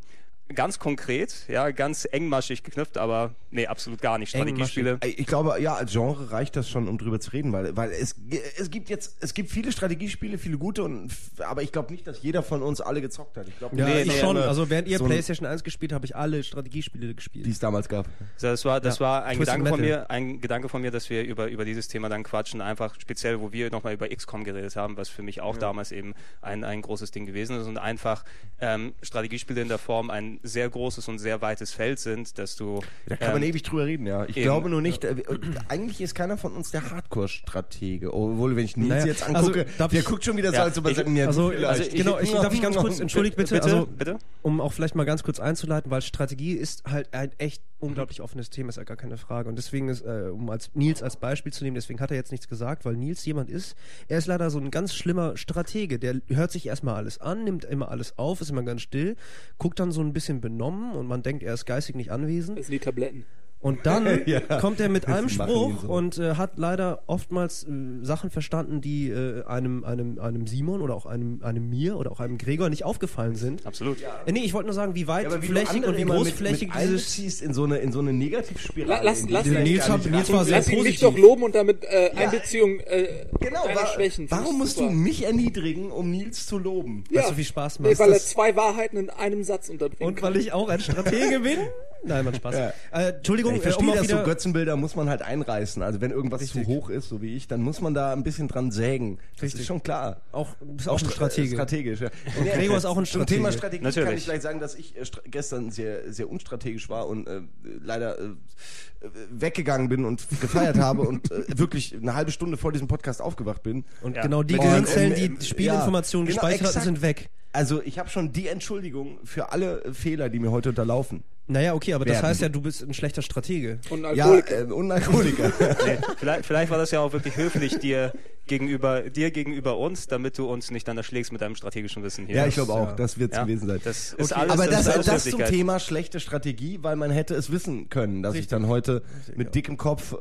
ganz 0.55 0.79
konkret, 0.79 1.35
ja, 1.49 1.71
ganz 1.71 2.07
engmaschig 2.11 2.63
geknüpft, 2.63 2.99
aber 2.99 3.35
nee, 3.51 3.67
absolut 3.67 4.01
gar 4.01 4.19
nicht. 4.19 4.31
Strategiespiele. 4.31 4.99
Ich 5.05 5.27
glaube, 5.27 5.61
ja, 5.61 5.75
als 5.75 5.93
Genre 5.93 6.31
reicht 6.33 6.57
das 6.57 6.69
schon, 6.69 6.89
um 6.89 6.99
drüber 6.99 7.21
zu 7.21 7.31
reden, 7.33 7.53
weil, 7.53 7.77
weil 7.77 7.91
es, 7.91 8.15
es 8.59 8.71
gibt 8.71 8.89
jetzt, 8.89 9.17
es 9.21 9.35
gibt 9.35 9.51
viele 9.51 9.73
Strategiespiele, 9.73 10.39
viele 10.39 10.59
gute, 10.59 10.83
und, 10.83 11.11
aber 11.39 11.63
ich 11.63 11.73
glaube 11.73 11.93
nicht, 11.93 12.07
dass 12.07 12.23
jeder 12.23 12.43
von 12.43 12.63
uns 12.63 12.81
alle 12.81 13.01
gezockt 13.01 13.37
hat. 13.37 13.49
Ich 13.49 13.59
glaube, 13.59 13.77
Ja, 13.77 13.87
Nee, 13.87 14.03
ich 14.03 14.09
nee, 14.09 14.21
schon. 14.21 14.37
Also 14.37 14.69
während 14.71 14.89
ihr 14.89 14.99
so 14.99 15.05
PlayStation 15.07 15.47
1 15.47 15.63
gespielt, 15.65 15.93
habe 15.93 16.05
ich 16.07 16.17
alle 16.17 16.43
Strategiespiele 16.43 17.15
gespielt. 17.15 17.47
die 17.47 17.51
es 17.51 17.59
damals 17.59 17.89
gab. 17.89 18.07
Das 18.41 18.65
war, 18.65 18.81
das 18.81 18.99
Ja. 18.99 19.07
war 19.07 19.25
ein 19.25 19.39
Gedanke 19.39 19.69
von 19.69 19.81
mir, 19.81 20.11
ein 20.11 20.41
Gedanke 20.41 20.69
von 20.69 20.83
mir, 20.83 20.91
dass 20.91 21.11
wir 21.11 21.23
über, 21.25 21.49
über 21.49 21.65
dieses 21.65 21.89
Thema 21.89 22.09
dann 22.09 22.23
quatschen, 22.23 22.61
einfach 22.61 22.95
speziell, 23.01 23.41
wo 23.41 23.53
wir 23.53 23.71
nochmal 23.71 23.95
über 23.95 24.09
XCOM 24.09 24.45
geredet 24.45 24.77
haben, 24.77 24.97
was 24.97 25.09
für 25.09 25.23
mich 25.23 25.41
auch 25.41 25.57
damals 25.57 25.93
eben 25.93 26.15
ein, 26.43 26.65
ein 26.65 26.83
großes 26.83 27.11
Ding 27.11 27.27
gewesen 27.27 27.61
ist 27.61 27.67
und 27.67 27.79
einfach 27.79 28.25
ähm, 28.61 28.95
Strategiespiele 29.03 29.61
in 29.63 29.69
der 29.69 29.79
Form 29.79 30.11
ein 30.11 30.40
sehr 30.43 30.69
großes 30.69 31.09
und 31.09 31.19
sehr 31.19 31.41
weites 31.43 31.73
Feld 31.73 31.99
sind, 31.99 32.39
dass 32.39 32.57
du 32.57 32.81
Da 33.07 33.17
kann 33.17 33.33
man 33.35 33.43
ähm, 33.43 33.49
ewig 33.51 33.63
drüber 33.63 33.87
reden, 33.87 34.07
ja. 34.07 34.25
Ich 34.25 34.37
eben. 34.37 34.45
glaube 34.45 34.71
nur 34.71 34.81
nicht, 34.83 35.05
äh, 35.05 35.11
äh, 35.11 35.39
eigentlich 35.69 36.01
ist 36.01 36.15
keiner 36.15 36.37
von 36.39 36.53
uns 36.55 36.71
der 36.71 36.91
Hardcore-Stratege. 36.91 38.13
Obwohl, 38.13 38.57
wenn 38.57 38.65
ich 38.65 38.77
Nils 38.77 38.89
Naja, 38.89 39.07
jetzt 39.07 39.23
angucke, 39.29 39.67
also, 39.79 39.89
der 39.89 40.01
ich- 40.01 40.05
guckt 40.05 40.25
schon 40.25 40.37
wieder 40.37 40.51
so, 40.51 40.57
Ja, 40.57 40.63
als 40.65 40.79
ob 40.79 40.87
er 40.87 40.95
sagt, 40.95 41.09
ja, 41.09 41.27
also, 41.27 41.49
also 41.51 41.83
ich- 41.83 41.91
genau, 41.95 42.19
ich, 42.19 42.33
darf 42.33 42.53
ich 42.53 42.63
ganz 42.63 42.77
kurz, 42.77 43.01
entschuldigt 43.01 43.37
bitte, 43.37 43.55
bitte, 43.55 43.65
also, 43.65 43.87
bitte? 43.87 44.19
um 44.43 44.61
auch 44.61 44.73
vielleicht 44.73 44.95
mal 44.95 45.05
ganz 45.05 45.23
kurz 45.23 45.41
einzuleiten, 45.41 45.91
weil 45.91 46.03
Strategie 46.03 46.53
ist 46.53 46.85
halt 46.85 47.13
ein 47.15 47.31
echt 47.39 47.63
unglaublich 47.79 48.21
offenes 48.21 48.51
Thema, 48.51 48.69
ist 48.69 48.77
ja 48.77 48.85
gar 48.85 48.99
keine 48.99 49.17
Frage. 49.17 49.49
Und 49.49 49.57
deswegen 49.57 49.89
ist, 49.89 50.03
äh, 50.05 50.29
um 50.31 50.51
als 50.51 50.71
Nils 50.75 51.03
als 51.03 51.17
Beispiel 51.17 51.51
zu 51.53 51.65
nehmen, 51.65 51.75
deswegen 51.75 51.99
hat 52.01 52.11
er 52.11 52.17
jetzt 52.19 52.31
nichts 52.31 52.47
gesagt, 52.47 52.85
weil 52.85 52.95
Nils 52.95 53.25
jemand 53.25 53.49
ist, 53.49 53.75
er 54.09 54.19
ist 54.19 54.27
leider 54.27 54.51
so 54.51 54.59
ein 54.59 54.71
ganz 54.71 54.95
schlimmer 54.95 55.37
Stratege, 55.39 55.99
der 55.99 56.21
hört 56.29 56.51
sich 56.53 56.67
erstmal 56.67 56.97
alles 56.97 57.19
an, 57.21 57.43
nimmt 57.45 57.65
immer 57.65 57.91
alles 57.91 58.19
auf, 58.19 58.43
ist 58.43 58.51
immer 58.51 58.63
ganz 58.63 58.83
still, 58.83 59.17
guckt 59.59 59.81
dann 59.81 59.93
so 59.93 60.03
ein 60.03 60.13
bisschen 60.13 60.30
benommen 60.39 60.93
und 60.93 61.07
man 61.07 61.23
denkt, 61.23 61.43
er 61.43 61.55
ist 61.55 61.67
geistig 61.67 61.97
nicht 61.97 62.13
anwesend. 62.13 62.59
Das 62.59 62.67
sind 62.67 62.75
die 62.75 62.79
Tabletten. 62.79 63.25
Und 63.63 63.85
dann 63.85 64.23
Ja. 64.27 64.41
kommt 64.41 64.81
er 64.81 64.89
mit 64.89 65.07
einem 65.07 65.25
ihn 65.27 65.29
Spruch 65.29 65.83
so. 65.83 65.89
und 65.89 66.17
äh, 66.17 66.37
hat 66.37 66.53
leider 66.57 67.03
oftmals 67.07 67.65
äh, 67.65 67.69
Sachen 68.03 68.31
verstanden, 68.31 68.81
die 68.81 69.11
äh, 69.11 69.45
einem, 69.45 69.85
einem, 69.85 70.19
einem 70.19 70.47
Simon 70.47 70.81
oder 70.81 70.95
auch 70.95 71.05
einem, 71.05 71.43
einem 71.43 71.69
mir 71.69 71.97
oder 71.99 72.11
auch 72.11 72.21
einem 72.21 72.39
Gregor 72.39 72.71
nicht 72.71 72.85
aufgefallen 72.85 73.35
sind. 73.37 73.67
Absolut. 73.67 73.99
Äh, 74.25 74.33
nee, 74.33 74.41
ich 74.45 74.55
wollte 74.55 74.67
nur 74.69 74.75
sagen, 74.75 74.95
wie 74.95 75.07
weit 75.07 75.25
Ja, 75.31 75.43
wie 75.43 75.49
du 75.49 75.89
und 75.89 75.97
wie 75.99 76.05
mit- 76.07 76.15
großflächig 76.15 76.69
mit 76.75 76.83
dieses. 76.83 77.43
in 77.43 77.53
so 77.53 77.65
eine, 77.65 77.79
in 77.79 77.93
so 77.93 77.99
eine 77.99 78.15
Negativspirale. 78.15 78.95
La- 78.95 79.03
lass- 79.03 79.21
in 79.25 79.29
lass- 79.29 79.45
du 79.45 79.51
vielleicht 79.51 79.67
Nils 79.67 79.89
hat- 79.91 79.99
nicht 80.01 80.11
Nils 80.11 80.33
war 80.33 80.45
sehr 80.47 80.57
Lass 80.57 80.69
ihn 80.69 80.83
mich 80.83 81.01
positiv. 81.01 81.01
doch 81.03 81.19
loben 81.19 81.43
und 81.43 81.55
damit 81.55 81.85
äh, 81.85 82.11
Einbeziehung 82.17 82.81
äh, 82.81 83.27
Genau, 83.41 83.65
deiner 83.67 83.81
wa 83.81 83.87
Schwächen. 83.89 84.31
Warum 84.31 84.57
musst 84.59 84.77
super. 84.79 84.89
du 84.89 84.95
mich 84.95 85.25
erniedrigen, 85.27 85.91
um 85.91 86.11
Nils 86.11 86.47
zu 86.47 86.59
loben? 86.59 87.05
Weil 87.11 87.21
es 87.23 87.29
so 87.29 87.35
viel 87.35 87.45
Spaß 87.45 87.81
macht. 87.81 87.93
Nee, 87.93 87.99
weil 87.99 88.13
er 88.13 88.19
zwei 88.21 88.57
Wahrheiten 88.57 88.97
in 88.97 89.11
einem 89.11 89.43
Satz 89.45 89.69
unterbringt. 89.69 90.01
und 90.01 90.23
weil 90.23 90.37
ich 90.37 90.53
auch 90.55 90.71
ein 90.71 90.81
Stratege 90.81 91.41
bin? 91.41 91.59
Nein, 92.03 92.25
man 92.25 92.35
Spaß. 92.35 92.55
Ja. 92.55 92.73
Äh, 92.93 93.13
Entschuldigung, 93.17 93.53
Ich 93.55 93.61
äh, 93.61 93.63
verstehe 93.63 93.87
um 93.89 93.93
auch 93.93 93.97
das, 93.99 94.09
so 94.09 94.23
Götzenbilder 94.23 94.77
muss 94.77 94.97
man 94.97 95.09
halt 95.09 95.23
einreißen. 95.23 95.83
Also 95.83 96.01
wenn 96.01 96.11
irgendwas 96.11 96.41
Richtig. 96.41 96.65
zu 96.65 96.69
hoch 96.69 96.89
ist, 96.91 97.09
so 97.09 97.21
wie 97.21 97.35
ich, 97.37 97.47
dann 97.49 97.61
muss 97.63 97.81
man 97.81 97.95
da 97.95 98.13
ein 98.13 98.23
bisschen 98.23 98.49
dran 98.49 98.71
sägen. 98.71 99.19
Das 99.35 99.43
Richtig. 99.43 99.61
ist 99.63 99.67
schon 99.67 99.83
klar. 99.83 100.21
auch, 100.33 100.55
bist 100.61 100.89
auch 100.89 100.99
ein 101.01 101.07
stra- 101.07 101.13
Stratege. 101.13 101.55
Strategisch, 101.57 102.01
ja. 102.01 102.11
Gregor 102.55 102.77
ist 102.77 102.85
auch 102.85 102.97
ein 102.97 103.05
Zum 103.05 103.21
Stratege. 103.23 103.37
Thema 103.41 103.53
Strategie 103.53 103.83
kann 103.83 103.93
Natürlich. 103.95 104.19
ich 104.19 104.25
vielleicht 104.25 104.43
sagen, 104.43 104.61
dass 104.61 104.75
ich 104.75 104.97
äh, 104.97 105.03
gestern 105.31 105.71
sehr, 105.71 106.13
sehr 106.13 106.31
unstrategisch 106.31 106.89
war 106.89 107.07
und 107.07 107.27
äh, 107.27 107.41
leider 107.83 108.19
äh, 108.19 108.23
äh, 108.25 109.09
weggegangen 109.31 109.89
bin 109.89 110.05
und 110.05 110.27
gefeiert 110.41 110.79
habe 110.79 111.03
und 111.03 111.31
äh, 111.31 111.45
wirklich 111.59 111.95
eine 111.95 112.15
halbe 112.15 112.31
Stunde 112.31 112.57
vor 112.57 112.73
diesem 112.73 112.89
Podcast 112.89 113.21
aufgewacht 113.21 113.63
bin. 113.63 113.85
Und 114.03 114.17
Ja. 114.17 114.23
genau 114.23 114.43
die 114.43 114.55
Und, 114.57 114.63
Gehirnzellen, 114.63 115.15
ähm, 115.17 115.39
die 115.39 115.45
Spielinformationen 115.47 116.27
ja, 116.29 116.33
genau, 116.41 116.47
gespeichert 116.49 116.75
hatten, 116.77 116.85
sind 116.85 117.03
weg. 117.03 117.29
Also 117.53 117.83
ich 117.83 117.99
habe 117.99 118.09
schon 118.09 118.33
die 118.33 118.47
Entschuldigung 118.47 119.19
für 119.25 119.51
alle 119.53 119.83
äh, 119.85 119.93
Fehler, 119.93 120.29
die 120.29 120.39
mir 120.39 120.51
heute 120.53 120.69
unterlaufen. 120.69 121.25
Naja, 121.51 121.75
okay, 121.75 121.95
aber 121.95 122.05
das 122.05 122.17
Werden. 122.17 122.29
heißt 122.29 122.41
ja, 122.43 122.49
du 122.49 122.61
bist 122.61 122.83
ein 122.83 122.95
schlechter 122.95 123.23
Stratege. 123.23 123.81
und 123.91 124.03
Ja, 124.03 124.09
Alkoholiker. 124.27 124.61
äh, 124.61 124.73
und 124.73 124.91
Alkoholiker. 124.93 125.53
Nee, 125.87 125.99
vielleicht, 126.19 126.47
vielleicht 126.47 126.71
war 126.71 126.79
das 126.79 126.91
ja 126.93 127.01
auch 127.01 127.13
wirklich 127.13 127.37
höflich 127.37 127.79
dir 127.79 128.13
gegenüber, 128.47 129.03
dir 129.03 129.31
gegenüber 129.31 129.79
uns, 129.79 130.09
damit 130.09 130.37
du 130.37 130.47
uns 130.51 130.71
nicht 130.73 130.87
dann 130.89 130.97
erschlägst 130.97 131.31
mit 131.31 131.41
deinem 131.41 131.55
strategischen 131.55 132.03
Wissen 132.03 132.27
hier. 132.27 132.35
ja, 132.37 132.47
ich 132.47 132.55
glaube 132.55 132.73
auch, 132.73 132.89
ja. 132.89 132.93
das 132.97 133.19
wird 133.19 133.33
Ja, 133.33 133.45
gewesen 133.45 133.69
sein. 133.69 133.81
Das 133.85 134.13
ist 134.13 134.33
Okay, 134.33 134.41
alles, 134.41 134.53
Aber 134.53 134.67
das, 134.67 134.87
ist 134.97 135.07
das 135.09 135.25
zum. 135.25 135.45
Thema 135.45 135.79
schlechte 135.79 136.19
Strategie, 136.19 136.79
weil 136.83 136.97
man 136.97 137.11
hätte 137.13 137.35
es 137.35 137.53
wissen 137.53 137.89
können, 137.91 138.23
dass 138.25 138.35
ich 138.35 138.41
Richtig. 138.41 138.51
dann 138.51 138.67
heute 138.67 139.03
Richtig, 139.19 139.37
mit 139.37 139.47
ja. 139.49 139.53
dickem 139.53 139.77
Kopf 139.77 140.13
äh, 140.15 140.17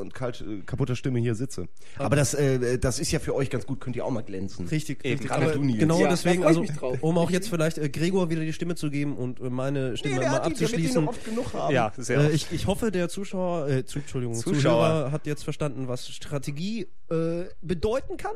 und 0.00 0.12
kalt, 0.12 0.42
äh, 0.46 0.60
kaputter 0.66 0.96
Stimme 0.96 1.18
hier 1.18 1.34
sitze. 1.34 1.66
Aber 1.96 2.14
das, 2.16 2.34
äh, 2.34 2.78
das 2.78 2.98
ist 2.98 3.10
ja 3.12 3.20
für 3.20 3.34
euch 3.34 3.48
ganz 3.48 3.66
gut, 3.66 3.80
könnt 3.80 3.96
ihr 3.96 4.04
auch 4.04 4.10
mal 4.10 4.22
glänzen. 4.22 4.68
Richtig, 4.68 5.02
richtig. 5.02 5.28
Gerade 5.28 5.44
Aber 5.46 5.54
du, 5.54 5.62
Nils. 5.62 5.78
genau 5.78 5.98
Ja, 6.00 6.08
deswegen, 6.08 6.42
ich 6.42 6.46
also 6.46 6.64
um 7.00 7.16
auch 7.16 7.30
jetzt 7.30 7.48
vielleicht 7.48 7.78
äh, 7.78 7.88
Gregor 7.88 8.28
wieder 8.28 8.42
die 8.42 8.52
Stimme 8.52 8.74
zu 8.74 8.90
geben 8.90 9.16
und 9.16 9.40
äh, 9.40 9.48
meine 9.48 9.96
Stimme 9.96 10.16
mal 10.20 10.38
abzuschließen. 10.46 11.04
noch 11.04 11.10
oft 11.10 11.24
genug 11.24 11.52
haben. 11.52 11.74
Ja, 11.74 11.92
sehr 11.96 12.18
Äh, 12.20 12.30
ich, 12.30 12.50
ich 12.52 12.66
hoffe, 12.66 12.90
der 12.90 13.08
Zuschauer, 13.08 13.68
äh, 13.68 13.84
zu, 13.84 13.98
Entschuldigung, 13.98 14.34
Zuschauer. 14.34 14.54
Zuschauer 14.54 15.12
hat 15.12 15.26
jetzt 15.26 15.44
verstanden, 15.44 15.88
was 15.88 16.08
Strategie 16.08 16.88
äh, 17.10 17.44
bedeuten 17.62 18.16
kann. 18.16 18.34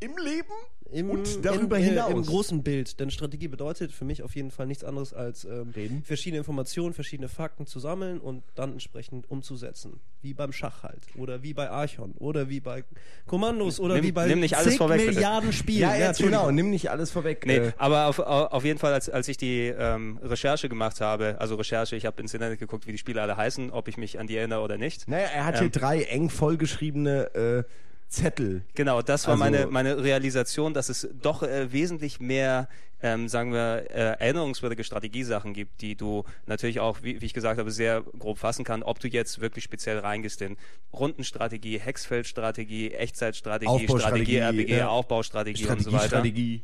Im 0.00 0.16
Leben 0.16 0.52
Im, 0.90 1.10
und 1.10 1.44
darüber 1.44 1.78
im, 1.78 1.84
hinaus. 1.84 2.08
Äh, 2.10 2.12
Im 2.14 2.22
großen 2.24 2.62
Bild. 2.62 2.98
Denn 2.98 3.10
Strategie 3.10 3.48
bedeutet 3.48 3.92
für 3.92 4.04
mich 4.04 4.22
auf 4.22 4.34
jeden 4.34 4.50
Fall 4.50 4.66
nichts 4.66 4.84
anderes 4.84 5.12
als 5.12 5.44
ähm, 5.44 5.70
Reden. 5.76 6.02
verschiedene 6.02 6.38
Informationen, 6.38 6.94
verschiedene 6.94 7.28
Fakten 7.28 7.66
zu 7.66 7.78
sammeln 7.78 8.18
und 8.20 8.42
dann 8.54 8.72
entsprechend 8.72 9.30
umzusetzen. 9.30 10.00
Wie 10.22 10.34
beim 10.34 10.52
Schach 10.52 10.82
halt. 10.82 11.02
Oder 11.16 11.42
wie 11.42 11.52
bei 11.54 11.68
Archon. 11.70 12.12
Oder 12.18 12.48
wie 12.48 12.60
bei 12.60 12.84
Kommandos. 13.26 13.78
Oder 13.80 13.96
Nimm- 13.96 14.04
wie 14.04 14.12
bei 14.12 14.26
nimm 14.26 14.40
nicht 14.40 14.56
alles 14.56 14.68
zig 14.70 14.78
vorweg, 14.78 14.98
bitte. 15.00 15.12
Milliarden 15.12 15.52
Spielen. 15.52 15.80
ja, 15.80 15.94
jetzt 15.94 16.06
Entschuldigung. 16.20 16.40
genau, 16.40 16.50
nimm 16.52 16.70
nicht 16.70 16.90
alles 16.90 17.10
vorweg. 17.10 17.44
Nee, 17.46 17.56
Äh, 17.58 17.72
aber 17.76 18.06
auf, 18.06 18.18
au- 18.18 18.46
auf 18.46 18.64
jeden 18.64 18.78
Fall, 18.78 18.92
als, 18.94 19.08
als 19.10 19.28
ich 19.28 19.36
die 19.36 19.66
ähm, 19.66 20.18
Recherche 20.22 20.68
gemacht 20.68 21.00
habe, 21.00 21.36
also 21.38 21.54
Recherche, 21.56 21.96
ich 21.96 22.06
habe 22.06 22.20
ins 22.22 22.32
Internet 22.34 22.58
geguckt, 22.58 22.86
wie 22.86 22.92
die 22.92 22.98
Spiele 22.98 23.20
alle 23.22 23.36
heißen, 23.36 23.70
ob 23.70 23.88
ich 23.88 23.96
mich 23.98 24.18
an 24.18 24.26
die 24.26 24.36
erinnere 24.36 24.60
oder 24.62 24.78
nicht. 24.78 25.06
naja, 25.08 25.26
er 25.34 25.44
hat 25.44 25.56
hier 25.58 25.66
Ähm. 25.66 25.72
drei 25.72 26.02
eng 26.04 26.30
vollgeschriebene 26.30 27.34
äh, 27.34 27.64
Zettel. 28.08 28.62
Genau, 28.74 29.02
das 29.02 29.26
war 29.26 29.32
Also- 29.32 29.44
meine, 29.44 29.66
meine 29.66 30.02
Realisation, 30.02 30.72
dass 30.74 30.88
es 30.88 31.08
doch 31.20 31.42
äh, 31.42 31.72
wesentlich 31.72 32.20
mehr, 32.20 32.68
ähm, 33.02 33.28
sagen 33.28 33.52
wir, 33.52 33.84
äh, 33.90 34.18
erinnerungswürdige 34.18 34.82
Strategiesachen 34.82 35.52
gibt, 35.52 35.82
die 35.82 35.94
du 35.94 36.24
natürlich 36.46 36.80
auch, 36.80 37.02
wie, 37.02 37.20
wie 37.20 37.26
ich 37.26 37.34
gesagt 37.34 37.58
habe, 37.58 37.70
sehr 37.70 38.02
grob 38.18 38.38
fassen 38.38 38.64
kann, 38.64 38.82
ob 38.82 38.98
du 39.00 39.08
jetzt 39.08 39.40
wirklich 39.40 39.62
speziell 39.64 39.98
reingehst 39.98 40.40
in 40.42 40.56
Rundenstrategie, 40.92 41.78
Hexfeldstrategie, 41.78 42.92
Echtzeitstrategie, 42.92 43.68
Aufbaustrategie, 43.68 44.36
Strategie, 44.36 44.62
RPG, 44.62 44.76
ja. 44.78 44.88
Aufbaustrategie 44.88 45.66
und 45.66 45.82
so 45.82 45.92
weiter. 45.92 46.06
Strategie. 46.08 46.62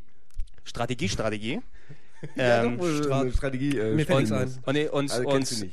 Strategie, 0.65 1.09
Strategie. 1.09 1.61
Ja, 2.37 2.65
ähm, 2.65 2.79
doch, 2.79 2.85
wohl 2.85 3.03
Stra- 3.03 3.33
Strategie. 3.37 3.79
Äh, 3.79 3.95
Mir 3.95 4.07
fällt 4.07 4.21
nichts 4.21 4.33
ein. 4.33 4.49
und, 4.65 4.89
und, 4.91 5.11
Also 5.13 5.29
und 5.29 5.67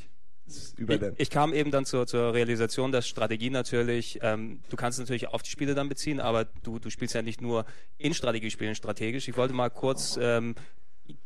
über 0.78 0.96
ich, 0.96 1.02
ich 1.18 1.30
kam 1.30 1.54
eben 1.54 1.72
dann 1.72 1.86
zur, 1.86 2.08
zur 2.08 2.34
Realisation, 2.34 2.92
dass 2.92 3.08
Strategie 3.08 3.50
natürlich, 3.50 4.20
ähm, 4.22 4.60
du 4.70 4.76
kannst 4.76 5.00
natürlich 5.00 5.28
auf 5.28 5.44
die 5.44 5.50
Spiele 5.50 5.76
dann 5.76 5.90
beziehen, 5.90 6.20
aber 6.20 6.46
du, 6.64 6.80
du 6.80 6.90
spielst 6.90 7.16
ja 7.16 7.22
nicht 7.22 7.42
nur 7.42 7.66
in 7.98 8.14
Strategiespielen 8.14 8.76
strategisch. 8.76 9.28
Ich 9.28 9.38
wollte 9.38 9.54
mal 9.54 9.70
kurz 9.70 10.18
ähm, 10.22 10.56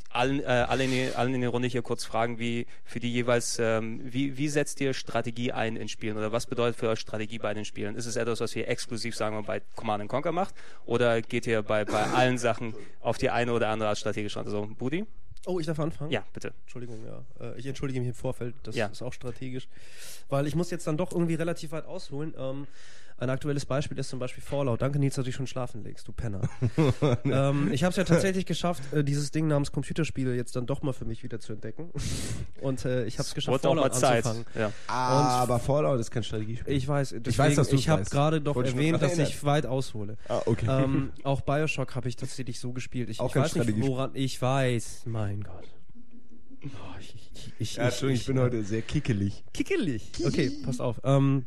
allen, 0.09 0.39
äh, 0.41 0.45
alle, 0.45 0.85
in 0.85 0.91
die, 0.91 1.09
allen 1.15 1.33
in 1.33 1.41
der 1.41 1.49
Runde 1.49 1.67
hier 1.67 1.81
kurz 1.81 2.05
fragen, 2.05 2.39
wie 2.39 2.65
für 2.83 2.99
die 2.99 3.11
jeweils, 3.11 3.59
ähm, 3.59 4.01
wie, 4.03 4.37
wie 4.37 4.47
setzt 4.47 4.79
ihr 4.81 4.93
Strategie 4.93 5.51
ein 5.51 5.75
in 5.75 5.87
Spielen 5.87 6.17
oder 6.17 6.31
was 6.31 6.47
bedeutet 6.47 6.79
für 6.79 6.89
euch 6.89 6.99
Strategie 6.99 7.37
bei 7.37 7.53
den 7.53 7.65
Spielen? 7.65 7.95
Ist 7.95 8.05
es 8.05 8.15
etwas, 8.15 8.39
was 8.39 8.55
ihr 8.55 8.67
exklusiv, 8.67 9.15
sagen 9.15 9.35
wir, 9.35 9.43
bei 9.43 9.61
Command 9.75 10.07
Conquer 10.07 10.31
macht 10.31 10.55
oder 10.85 11.21
geht 11.21 11.47
ihr 11.47 11.61
bei, 11.61 11.85
bei 11.85 12.03
allen 12.03 12.37
Sachen 12.37 12.73
auf 13.01 13.17
die 13.17 13.29
eine 13.29 13.51
oder 13.53 13.69
andere 13.69 13.89
Art 13.89 13.97
strategisch 13.97 14.35
ran? 14.37 14.45
Also, 14.45 14.67
Budi? 14.77 15.05
Oh, 15.45 15.59
ich 15.59 15.65
darf 15.65 15.79
anfangen? 15.79 16.11
Ja, 16.11 16.23
bitte. 16.33 16.53
Entschuldigung, 16.63 17.05
ja. 17.05 17.23
Äh, 17.39 17.59
Ich 17.59 17.65
entschuldige 17.67 17.99
mich 17.99 18.09
im 18.09 18.15
Vorfeld, 18.15 18.55
das 18.63 18.75
Ja. 18.75 18.87
ist 18.87 19.01
auch 19.01 19.13
strategisch. 19.13 19.67
Weil 20.29 20.47
ich 20.47 20.55
muss 20.55 20.71
jetzt 20.71 20.87
dann 20.87 20.97
doch 20.97 21.11
irgendwie 21.11 21.35
relativ 21.35 21.71
weit 21.71 21.85
ausholen. 21.85 22.33
Ähm, 22.37 22.67
ein 23.17 23.29
aktuelles 23.29 23.65
Beispiel 23.65 23.97
ist 23.97 24.09
zum 24.09 24.19
Beispiel 24.19 24.43
Fallout. 24.43 24.81
Danke, 24.81 24.99
Nils, 24.99 25.15
dass 25.15 25.23
du 25.23 25.29
dich 25.29 25.35
schon 25.35 25.47
schlafen 25.47 25.83
legst, 25.83 26.07
du 26.07 26.11
Penner. 26.11 26.41
ähm, 27.23 27.71
ich 27.71 27.83
habe 27.83 27.91
es 27.91 27.95
ja 27.95 28.03
tatsächlich 28.03 28.45
geschafft, 28.45 28.83
äh, 28.93 29.03
dieses 29.03 29.31
Ding 29.31 29.47
namens 29.47 29.71
Computerspiele 29.71 30.35
jetzt 30.35 30.55
dann 30.55 30.65
doch 30.65 30.81
mal 30.81 30.91
für 30.91 31.05
mich 31.05 31.23
wieder 31.23 31.39
zu 31.39 31.53
entdecken. 31.53 31.91
Und 32.61 32.83
äh, 32.83 33.05
ich 33.05 33.17
habe 33.17 33.27
es 33.27 33.33
geschafft, 33.33 33.63
Wurde 33.63 33.69
auch 33.69 33.75
mal 33.75 33.81
Fallout 33.83 33.95
Zeit. 33.95 34.25
anzufangen. 34.25 34.45
Ja. 34.55 34.71
aber 34.87 35.59
Fallout 35.59 35.99
ist 35.99 36.11
kein 36.11 36.23
Strategiespiel. 36.23 36.73
Ich 36.73 36.87
weiß, 36.87 37.15
deswegen, 37.19 37.37
weiß, 37.37 37.55
dass 37.55 37.71
ich 37.71 37.87
habe 37.87 38.03
gerade 38.03 38.41
doch 38.41 38.55
ich 38.57 38.73
nur 38.73 38.83
erwähnt, 38.83 39.01
dass 39.01 39.17
ich 39.17 39.43
weit 39.45 39.65
aushole. 39.65 40.17
ah, 40.27 40.41
okay. 40.45 40.65
ähm, 40.67 41.11
auch 41.23 41.41
Bioshock 41.41 41.95
habe 41.95 42.09
ich 42.09 42.17
tatsächlich 42.17 42.59
so 42.59 42.73
gespielt. 42.73 43.09
Ich, 43.09 43.19
Auch 43.19 43.27
ich 43.27 43.33
kein 43.33 43.43
weiß 43.43 43.55
nicht, 43.55 43.81
woran 43.81 44.11
ich 44.13 44.41
weiß. 44.41 45.03
Mein 45.05 45.43
Gott. 45.43 45.63
Oh, 46.65 46.67
ich, 46.99 47.15
ich, 47.15 47.53
ich, 47.59 47.75
ja, 47.75 47.85
Entschuldigung, 47.85 48.19
ich 48.19 48.27
bin 48.27 48.39
heute 48.39 48.63
sehr 48.63 48.81
kickelig. 48.81 49.43
Kickelig. 49.53 50.11
Okay, 50.25 50.51
passt 50.63 50.81
auf. 50.81 50.99
Ähm, 51.03 51.45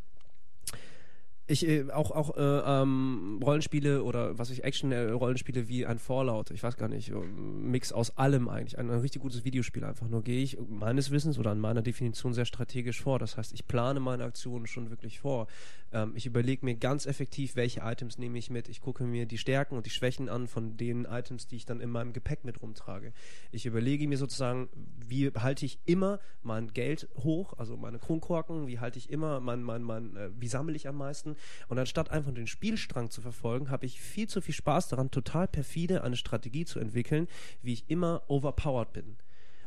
ich 1.48 1.66
äh, 1.66 1.90
auch 1.90 2.10
auch 2.10 2.36
äh, 2.36 2.40
ähm, 2.40 3.40
Rollenspiele 3.42 4.02
oder 4.02 4.38
was 4.38 4.50
ich 4.50 4.64
Action 4.64 4.92
äh, 4.92 5.10
Rollenspiele 5.10 5.68
wie 5.68 5.86
ein 5.86 5.98
Fallout, 5.98 6.50
ich 6.50 6.62
weiß 6.62 6.76
gar 6.76 6.88
nicht, 6.88 7.10
ähm, 7.10 7.70
Mix 7.70 7.92
aus 7.92 8.16
allem 8.18 8.48
eigentlich, 8.48 8.78
ein, 8.78 8.90
ein 8.90 9.00
richtig 9.00 9.22
gutes 9.22 9.44
Videospiel 9.44 9.84
einfach. 9.84 10.08
Nur 10.08 10.22
gehe 10.22 10.42
ich 10.42 10.58
meines 10.68 11.10
Wissens 11.10 11.38
oder 11.38 11.50
an 11.50 11.58
meiner 11.58 11.82
Definition 11.82 12.34
sehr 12.34 12.44
strategisch 12.44 13.00
vor. 13.00 13.18
Das 13.18 13.36
heißt, 13.36 13.52
ich 13.54 13.66
plane 13.66 13.98
meine 13.98 14.24
Aktionen 14.24 14.66
schon 14.66 14.90
wirklich 14.90 15.20
vor. 15.20 15.46
Ähm, 15.92 16.12
ich 16.14 16.26
überlege 16.26 16.64
mir 16.64 16.76
ganz 16.76 17.06
effektiv, 17.06 17.56
welche 17.56 17.80
Items 17.80 18.18
nehme 18.18 18.38
ich 18.38 18.50
mit. 18.50 18.68
Ich 18.68 18.80
gucke 18.80 19.04
mir 19.04 19.26
die 19.26 19.38
Stärken 19.38 19.76
und 19.76 19.86
die 19.86 19.90
Schwächen 19.90 20.28
an 20.28 20.46
von 20.46 20.76
den 20.76 21.04
Items, 21.04 21.46
die 21.46 21.56
ich 21.56 21.64
dann 21.64 21.80
in 21.80 21.90
meinem 21.90 22.12
Gepäck 22.12 22.44
mit 22.44 22.60
rumtrage. 22.62 23.12
Ich 23.52 23.66
überlege 23.66 24.06
mir 24.08 24.18
sozusagen, 24.18 24.68
wie 24.98 25.30
halte 25.30 25.64
ich 25.64 25.78
immer 25.84 26.20
mein 26.42 26.68
Geld 26.68 27.08
hoch, 27.16 27.54
also 27.58 27.76
meine 27.76 27.98
Kronkorken, 27.98 28.66
wie 28.66 28.78
halte 28.78 28.98
ich 28.98 29.10
immer 29.10 29.40
mein, 29.40 29.62
mein, 29.62 29.82
mein, 29.82 30.16
äh, 30.16 30.30
wie 30.38 30.48
sammle 30.48 30.76
ich 30.76 30.88
am 30.88 30.96
meisten. 30.96 31.36
Und 31.68 31.78
anstatt 31.78 32.10
einfach 32.10 32.32
den 32.32 32.46
Spielstrang 32.46 33.10
zu 33.10 33.20
verfolgen, 33.20 33.70
habe 33.70 33.86
ich 33.86 34.00
viel 34.00 34.28
zu 34.28 34.40
viel 34.40 34.54
Spaß 34.54 34.88
daran, 34.88 35.10
total 35.10 35.48
perfide 35.48 36.02
eine 36.02 36.16
Strategie 36.16 36.64
zu 36.64 36.78
entwickeln, 36.78 37.28
wie 37.62 37.72
ich 37.72 37.84
immer 37.88 38.22
overpowered 38.28 38.92
bin. 38.92 39.16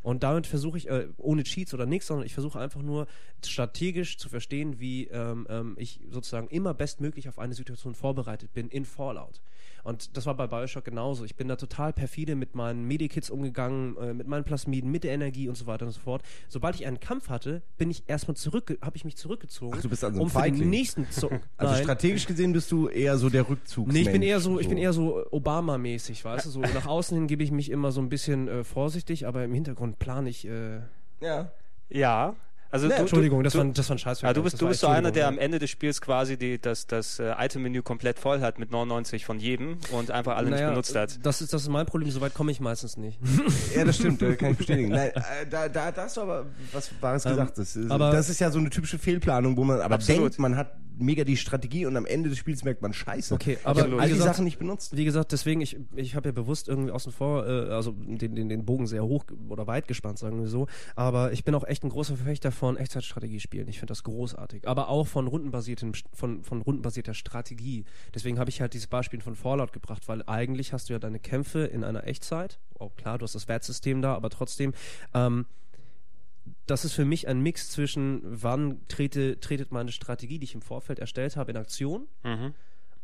Und 0.03 0.23
damit 0.23 0.47
versuche 0.47 0.77
ich, 0.77 0.89
äh, 0.89 1.07
ohne 1.17 1.43
Cheats 1.43 1.73
oder 1.73 1.85
nichts, 1.85 2.07
sondern 2.07 2.25
ich 2.25 2.33
versuche 2.33 2.59
einfach 2.59 2.81
nur 2.81 3.07
strategisch 3.45 4.17
zu 4.17 4.29
verstehen, 4.29 4.79
wie 4.79 5.07
ähm, 5.07 5.45
ähm, 5.49 5.75
ich 5.77 5.99
sozusagen 6.09 6.47
immer 6.47 6.73
bestmöglich 6.73 7.29
auf 7.29 7.37
eine 7.37 7.53
Situation 7.53 7.93
vorbereitet 7.93 8.53
bin 8.53 8.67
in 8.69 8.85
Fallout. 8.85 9.41
Und 9.83 10.15
das 10.17 10.25
war 10.25 10.35
bei 10.35 10.47
Bioshock 10.47 10.85
genauso. 10.85 11.25
Ich 11.25 11.35
bin 11.35 11.47
da 11.47 11.55
total 11.55 11.93
perfide 11.93 12.35
mit 12.35 12.55
meinen 12.55 12.85
Medikits 12.85 13.29
umgegangen, 13.29 13.97
äh, 13.97 14.13
mit 14.13 14.27
meinen 14.27 14.43
Plasmiden, 14.43 14.91
mit 14.91 15.03
der 15.03 15.11
Energie 15.13 15.47
und 15.49 15.55
so 15.57 15.65
weiter 15.67 15.85
und 15.85 15.91
so 15.91 15.99
fort. 15.99 16.21
Sobald 16.49 16.75
ich 16.75 16.85
einen 16.85 16.99
Kampf 16.99 17.29
hatte, 17.29 17.61
bin 17.77 17.89
ich 17.89 18.03
erstmal 18.07 18.35
zurück, 18.35 18.77
habe 18.81 18.95
ich 18.97 19.05
mich 19.05 19.17
zurückgezogen, 19.17 19.75
Ach, 19.77 19.81
du 19.81 19.89
bist 19.89 20.03
also 20.03 20.17
ein 20.17 20.21
um 20.21 20.29
für 20.29 20.37
den 20.41 20.41
Feigling. 20.53 20.69
nächsten 20.69 21.09
Zug. 21.09 21.31
Also 21.57 21.73
Nein. 21.73 21.83
strategisch 21.83 22.25
gesehen 22.27 22.53
bist 22.53 22.71
du 22.71 22.87
eher 22.87 23.17
so 23.17 23.29
der 23.29 23.47
Rückzugsmensch. 23.47 23.93
Nee, 23.93 24.01
ich 24.07 24.11
bin 24.11 24.21
eher 24.23 24.39
so, 24.39 24.59
ich 24.59 24.67
bin 24.69 24.77
eher 24.77 24.93
so 24.93 25.23
Obama-mäßig, 25.31 26.23
weißt 26.25 26.45
du, 26.45 26.49
so 26.49 26.59
nach 26.61 26.85
außen 26.87 27.15
hin 27.17 27.27
gebe 27.27 27.43
ich 27.43 27.51
mich 27.51 27.69
immer 27.69 27.91
so 27.91 28.01
ein 28.01 28.09
bisschen 28.09 28.47
äh, 28.47 28.63
vorsichtig, 28.63 29.27
aber 29.27 29.43
im 29.43 29.53
Hintergrund 29.53 29.99
plane 29.99 30.29
ich. 30.29 30.45
Äh, 30.47 30.79
Ja. 31.21 31.51
Ja. 31.89 32.35
Also 32.71 32.87
Ne, 32.87 32.95
du, 32.95 33.01
Entschuldigung, 33.01 33.43
das 33.43 33.53
du, 33.53 33.59
war, 33.59 33.65
das 33.65 33.89
war 33.89 33.95
ein 33.95 33.99
Scheiß. 33.99 34.21
Ja, 34.21 34.31
du 34.33 34.43
bist, 34.43 34.61
du 34.61 34.67
bist 34.67 34.79
so 34.79 34.87
einer, 34.87 35.11
der 35.11 35.27
am 35.27 35.33
Entschuldigung, 35.33 35.43
Ende 35.45 35.59
des 35.59 35.69
Spiels 35.69 35.99
quasi 36.01 36.37
die, 36.37 36.59
das, 36.59 36.87
das 36.87 37.19
äh, 37.19 37.33
Item-Menü 37.37 37.81
komplett 37.81 38.17
voll 38.17 38.39
hat 38.41 38.59
mit 38.59 38.71
99 38.71 39.25
von 39.25 39.39
jedem 39.39 39.77
und 39.91 40.09
einfach 40.09 40.37
alle 40.37 40.49
Naja, 40.49 40.61
nicht 40.67 40.71
benutzt 40.71 40.95
hat. 40.95 41.19
Das 41.25 41.41
ist, 41.41 41.51
das 41.53 41.63
ist 41.63 41.67
mein 41.69 41.85
Problem, 41.85 42.09
soweit 42.11 42.33
komme 42.33 42.51
ich 42.51 42.59
meistens 42.61 42.95
nicht. 42.97 43.19
Ja, 43.75 43.83
das 43.85 43.97
stimmt, 43.97 44.21
äh, 44.21 44.35
kann 44.35 44.51
ich 44.51 44.57
bestätigen. 44.57 44.89
Nein, 44.89 45.11
äh, 45.15 45.21
da, 45.49 45.67
da, 45.69 45.91
da 45.91 46.03
hast 46.03 46.15
du 46.17 46.21
aber 46.21 46.45
was 46.71 46.89
Wahres 47.01 47.23
gesagt. 47.23 47.57
Das 47.57 47.75
ist, 47.75 47.85
Ähm, 47.85 47.91
aber- 47.91 48.11
das 48.11 48.29
ist 48.29 48.39
ja 48.39 48.49
so 48.51 48.59
eine 48.59 48.69
typische 48.69 48.97
Fehlplanung, 48.97 49.57
wo 49.57 49.63
man 49.63 49.81
aber 49.81 49.95
Absolut. 49.95 50.21
denkt, 50.23 50.39
man 50.39 50.55
hat 50.55 50.73
mega 51.01 51.23
die 51.23 51.37
Strategie 51.37 51.85
und 51.85 51.97
am 51.97 52.05
Ende 52.05 52.29
des 52.29 52.37
Spiels 52.37 52.63
merkt 52.63 52.81
man 52.81 52.93
Scheiße. 52.93 53.33
Okay, 53.33 53.57
ich 53.59 53.65
aber 53.65 53.91
wie 53.91 53.99
all 53.99 54.09
die 54.09 54.15
Sachen 54.15 54.45
nicht 54.45 54.59
benutzt. 54.59 54.95
Wie 54.95 55.05
gesagt, 55.05 55.31
deswegen, 55.31 55.61
ich, 55.61 55.77
ich 55.95 56.15
habe 56.15 56.29
ja 56.29 56.33
bewusst 56.33 56.67
irgendwie 56.67 56.91
außen 56.91 57.11
vor, 57.11 57.47
äh, 57.47 57.69
also 57.69 57.91
den, 57.91 58.35
den, 58.35 58.49
den 58.49 58.65
Bogen 58.65 58.87
sehr 58.87 59.03
hoch 59.03 59.25
oder 59.49 59.67
weit 59.67 59.87
gespannt, 59.87 60.19
sagen 60.19 60.39
wir 60.39 60.47
so. 60.47 60.67
Aber 60.95 61.31
ich 61.31 61.43
bin 61.43 61.55
auch 61.55 61.63
echt 61.65 61.83
ein 61.83 61.89
großer 61.89 62.15
Verfechter 62.15 62.51
von 62.51 62.77
Echtzeitstrategiespielen. 62.77 63.67
Ich 63.67 63.79
finde 63.79 63.91
das 63.91 64.03
großartig. 64.03 64.67
Aber 64.67 64.89
auch 64.89 65.07
von 65.07 65.27
rundenbasierten, 65.27 65.93
von, 66.13 66.43
von 66.43 66.61
rundenbasierter 66.61 67.13
Strategie. 67.13 67.85
Deswegen 68.13 68.39
habe 68.39 68.49
ich 68.49 68.61
halt 68.61 68.73
dieses 68.73 68.87
Beispiel 68.87 69.21
von 69.21 69.35
Fallout 69.35 69.73
gebracht, 69.73 70.07
weil 70.07 70.23
eigentlich 70.27 70.73
hast 70.73 70.89
du 70.89 70.93
ja 70.93 70.99
deine 70.99 71.19
Kämpfe 71.19 71.65
in 71.65 71.83
einer 71.83 72.07
Echtzeit. 72.07 72.59
Oh 72.79 72.89
klar, 72.89 73.17
du 73.17 73.23
hast 73.23 73.35
das 73.35 73.47
Wertsystem 73.47 74.01
da, 74.01 74.15
aber 74.15 74.29
trotzdem, 74.29 74.73
ähm, 75.13 75.45
das 76.71 76.85
ist 76.85 76.93
für 76.93 77.05
mich 77.05 77.27
ein 77.27 77.41
Mix 77.41 77.69
zwischen, 77.69 78.21
wann 78.23 78.87
trete, 78.87 79.39
tretet 79.39 79.71
meine 79.71 79.91
Strategie, 79.91 80.39
die 80.39 80.45
ich 80.45 80.55
im 80.55 80.61
Vorfeld 80.61 80.99
erstellt 80.99 81.35
habe, 81.35 81.51
in 81.51 81.57
Aktion 81.57 82.07
Mhm. 82.23 82.53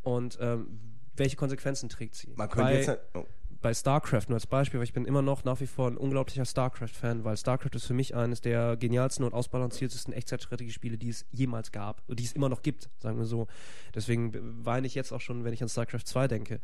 und 0.02 0.38
ähm, 0.42 0.80
welche 1.16 1.36
Konsequenzen 1.36 1.90
trägt 1.90 2.16
sie? 2.16 2.34
Man 2.36 2.48
könnte 2.50 2.72
bei, 2.72 2.80
jetzt. 2.80 3.00
Oh. 3.16 3.26
bei 3.62 3.74
StarCraft 3.74 4.26
nur 4.30 4.36
als 4.36 4.46
Beispiel, 4.48 4.80
weil 4.80 4.86
ich 4.86 4.94
bin 4.94 5.06
immer 5.06 5.22
noch 5.24 5.44
nach 5.44 5.60
wie 5.60 5.66
vor 5.68 5.90
ein 5.90 5.98
unglaublicher 5.98 6.46
StarCraft-Fan, 6.46 7.24
weil 7.24 7.36
StarCraft 7.38 7.72
ist 7.76 7.86
für 7.86 7.96
mich 7.96 8.16
eines 8.16 8.40
der 8.40 8.78
genialsten 8.78 9.26
und 9.26 9.34
ausbalanciertesten 9.34 10.14
Echtzeitstrategiespiele, 10.14 10.98
die 10.98 11.10
es 11.10 11.26
jemals 11.32 11.72
gab, 11.72 12.04
die 12.08 12.24
es 12.24 12.34
immer 12.34 12.50
noch 12.50 12.62
gibt, 12.62 12.90
sagen 13.00 13.18
wir 13.18 13.26
so. 13.26 13.48
Deswegen 13.96 14.32
weine 14.64 14.86
ich 14.88 14.94
jetzt 14.96 15.12
auch 15.12 15.22
schon, 15.22 15.44
wenn 15.44 15.54
ich 15.54 15.64
an 15.64 15.70
StarCraft 15.70 16.06
2 16.06 16.28
denke. 16.28 16.60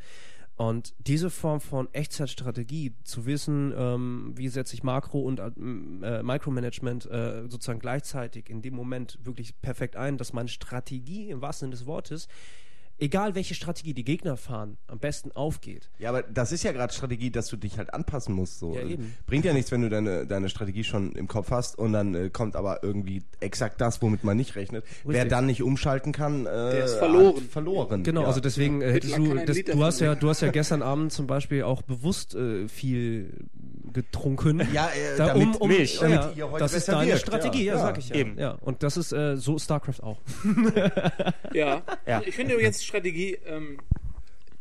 Und 0.55 0.93
diese 0.99 1.31
Form 1.31 1.59
von 1.59 1.91
Echtzeitstrategie, 1.93 2.93
zu 3.03 3.25
wissen, 3.25 3.73
ähm, 3.75 4.33
wie 4.35 4.49
setze 4.49 4.75
ich 4.75 4.83
Makro- 4.83 5.23
und 5.23 5.39
äh, 5.39 6.21
Micromanagement 6.21 7.09
äh, 7.09 7.43
sozusagen 7.49 7.79
gleichzeitig 7.79 8.49
in 8.49 8.61
dem 8.61 8.75
Moment 8.75 9.17
wirklich 9.23 9.59
perfekt 9.61 9.95
ein, 9.95 10.17
dass 10.17 10.31
meine 10.31 10.49
Strategie 10.49 11.29
im 11.29 11.41
wahrsten 11.41 11.67
Sinne 11.67 11.77
des 11.77 11.85
Wortes, 11.87 12.27
egal 13.03 13.35
welche 13.35 13.53
Strategie 13.53 13.93
die 13.93 14.05
Gegner 14.05 14.37
fahren, 14.37 14.77
am 14.87 14.97
besten 14.97 15.31
aufgeht. 15.33 15.89
Ja, 15.99 16.09
aber 16.09 16.23
das 16.23 16.53
ist 16.53 16.63
ja 16.63 16.71
gerade 16.71 16.93
Strategie, 16.93 17.31
dass 17.31 17.47
du 17.49 17.57
dich 17.57 17.77
halt 17.77 17.93
anpassen 17.93 18.33
musst. 18.33 18.59
So. 18.59 18.75
Ja, 18.75 18.81
eben. 18.81 19.13
Bringt 19.27 19.43
ja 19.43 19.51
nichts, 19.51 19.71
wenn 19.71 19.81
du 19.81 19.89
deine, 19.89 20.25
deine 20.25 20.47
Strategie 20.47 20.85
schon 20.85 21.11
im 21.11 21.27
Kopf 21.27 21.51
hast 21.51 21.77
und 21.77 21.91
dann 21.91 22.15
äh, 22.15 22.29
kommt 22.29 22.55
aber 22.55 22.81
irgendwie 22.81 23.23
exakt 23.41 23.81
das, 23.81 24.01
womit 24.01 24.23
man 24.23 24.37
nicht 24.37 24.55
rechnet. 24.55 24.85
Wer 25.03 25.25
dann 25.25 25.45
nicht 25.47 25.61
umschalten 25.61 26.13
kann, 26.13 26.45
äh, 26.45 26.85
ist 26.85 26.95
verloren. 26.95 27.43
verloren. 27.49 28.03
Genau, 28.03 28.21
ja. 28.21 28.27
also 28.27 28.39
deswegen 28.39 28.81
äh, 28.81 28.93
hättest 28.93 29.17
du, 29.17 29.35
das, 29.35 29.57
du 29.63 29.83
hast 29.83 29.99
ja, 29.99 30.15
du 30.15 30.29
hast 30.29 30.41
ja 30.41 30.49
gestern 30.49 30.81
Abend 30.81 31.11
zum 31.11 31.27
Beispiel 31.27 31.63
auch 31.63 31.81
bewusst 31.81 32.35
äh, 32.35 32.69
viel 32.69 33.47
getrunken. 33.93 34.67
Ja, 34.73 34.89
äh, 34.89 35.17
Da, 35.17 35.27
damit, 35.27 35.55
um, 35.55 35.61
um, 35.61 35.67
Milch. 35.69 35.99
Ja, 36.01 36.07
damit 36.07 36.37
ihr 36.37 36.49
heute 36.49 36.63
das 36.63 36.73
ist 36.73 36.87
deine 36.87 37.11
wirkt, 37.11 37.21
Strategie, 37.21 37.65
ja, 37.65 37.75
ja. 37.75 37.79
sag 37.79 37.97
ich 37.97 38.09
ja. 38.09 38.15
Eben. 38.15 38.37
ja. 38.37 38.51
Und 38.61 38.83
das 38.83 38.97
ist 38.97 39.11
äh, 39.13 39.37
so 39.37 39.57
StarCraft 39.57 40.01
auch. 40.01 40.19
Ja. 41.53 41.83
Ja. 42.07 42.21
Ich 42.25 42.35
finde 42.35 42.53
übrigens 42.53 42.83
Strategie, 42.83 43.37
ähm, 43.45 43.77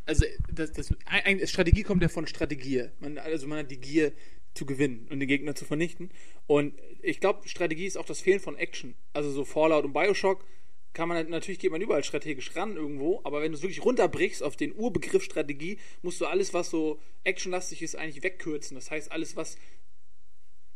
also 0.05 0.25
das, 0.51 0.71
das, 0.73 0.93
ein, 1.05 1.45
Strategie 1.47 1.83
kommt 1.83 2.03
ja 2.03 2.09
von 2.09 2.27
Strategie. 2.27 2.89
Man, 2.99 3.17
also 3.17 3.47
man 3.47 3.59
hat 3.59 3.71
die 3.71 3.79
Gier 3.79 4.11
zu 4.53 4.65
gewinnen 4.65 5.07
und 5.09 5.19
den 5.19 5.27
Gegner 5.27 5.55
zu 5.55 5.65
vernichten. 5.65 6.11
Und 6.45 6.73
ich 7.01 7.19
glaube, 7.19 7.47
Strategie 7.47 7.85
ist 7.85 7.97
auch 7.97 8.05
das 8.05 8.21
Fehlen 8.21 8.39
von 8.39 8.55
Action. 8.55 8.93
Also 9.13 9.31
so 9.31 9.43
Fallout 9.43 9.85
und 9.85 9.93
Bioshock 9.93 10.45
kann 10.93 11.09
man 11.09 11.29
natürlich 11.29 11.59
geht 11.59 11.71
man 11.71 11.81
überall 11.81 12.03
strategisch 12.03 12.55
ran 12.55 12.75
irgendwo, 12.75 13.21
aber 13.23 13.41
wenn 13.41 13.51
du 13.51 13.57
es 13.57 13.63
wirklich 13.63 13.83
runterbrichst 13.83 14.43
auf 14.43 14.55
den 14.55 14.73
Urbegriff 14.75 15.23
Strategie, 15.23 15.79
musst 16.01 16.21
du 16.21 16.25
alles, 16.25 16.53
was 16.53 16.69
so 16.69 16.99
actionlastig 17.23 17.81
ist, 17.81 17.95
eigentlich 17.95 18.23
wegkürzen. 18.23 18.75
Das 18.75 18.91
heißt, 18.91 19.11
alles, 19.11 19.35
was 19.35 19.57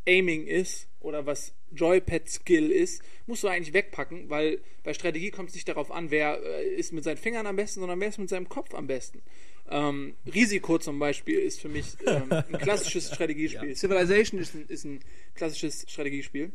Aiming 0.07 0.47
ist 0.47 0.87
oder 0.99 1.25
was 1.25 1.53
Joypad-Skill 1.71 2.71
ist, 2.71 3.03
musst 3.25 3.43
du 3.43 3.49
eigentlich 3.49 3.73
wegpacken, 3.73 4.29
weil 4.29 4.61
bei 4.83 4.93
Strategie 4.93 5.31
kommt 5.31 5.49
es 5.49 5.55
nicht 5.55 5.67
darauf 5.67 5.91
an, 5.91 6.11
wer 6.11 6.41
äh, 6.41 6.65
ist 6.75 6.93
mit 6.93 7.03
seinen 7.03 7.17
Fingern 7.17 7.45
am 7.45 7.57
besten, 7.57 7.81
sondern 7.81 7.99
wer 7.99 8.07
ist 8.07 8.17
mit 8.17 8.29
seinem 8.29 8.47
Kopf 8.47 8.73
am 8.73 8.87
besten. 8.87 9.21
Ähm, 9.69 10.15
Risiko 10.33 10.77
zum 10.77 10.97
Beispiel 10.97 11.39
ist 11.39 11.59
für 11.59 11.67
mich 11.67 11.85
ähm, 12.05 12.31
ein 12.31 12.57
klassisches 12.61 13.07
Strategiespiel. 13.13 13.69
Ja. 13.69 13.75
Civilization 13.75 14.39
ist 14.39 14.55
ein, 14.55 14.65
ist 14.67 14.85
ein 14.85 15.01
klassisches 15.35 15.85
Strategiespiel. 15.89 16.53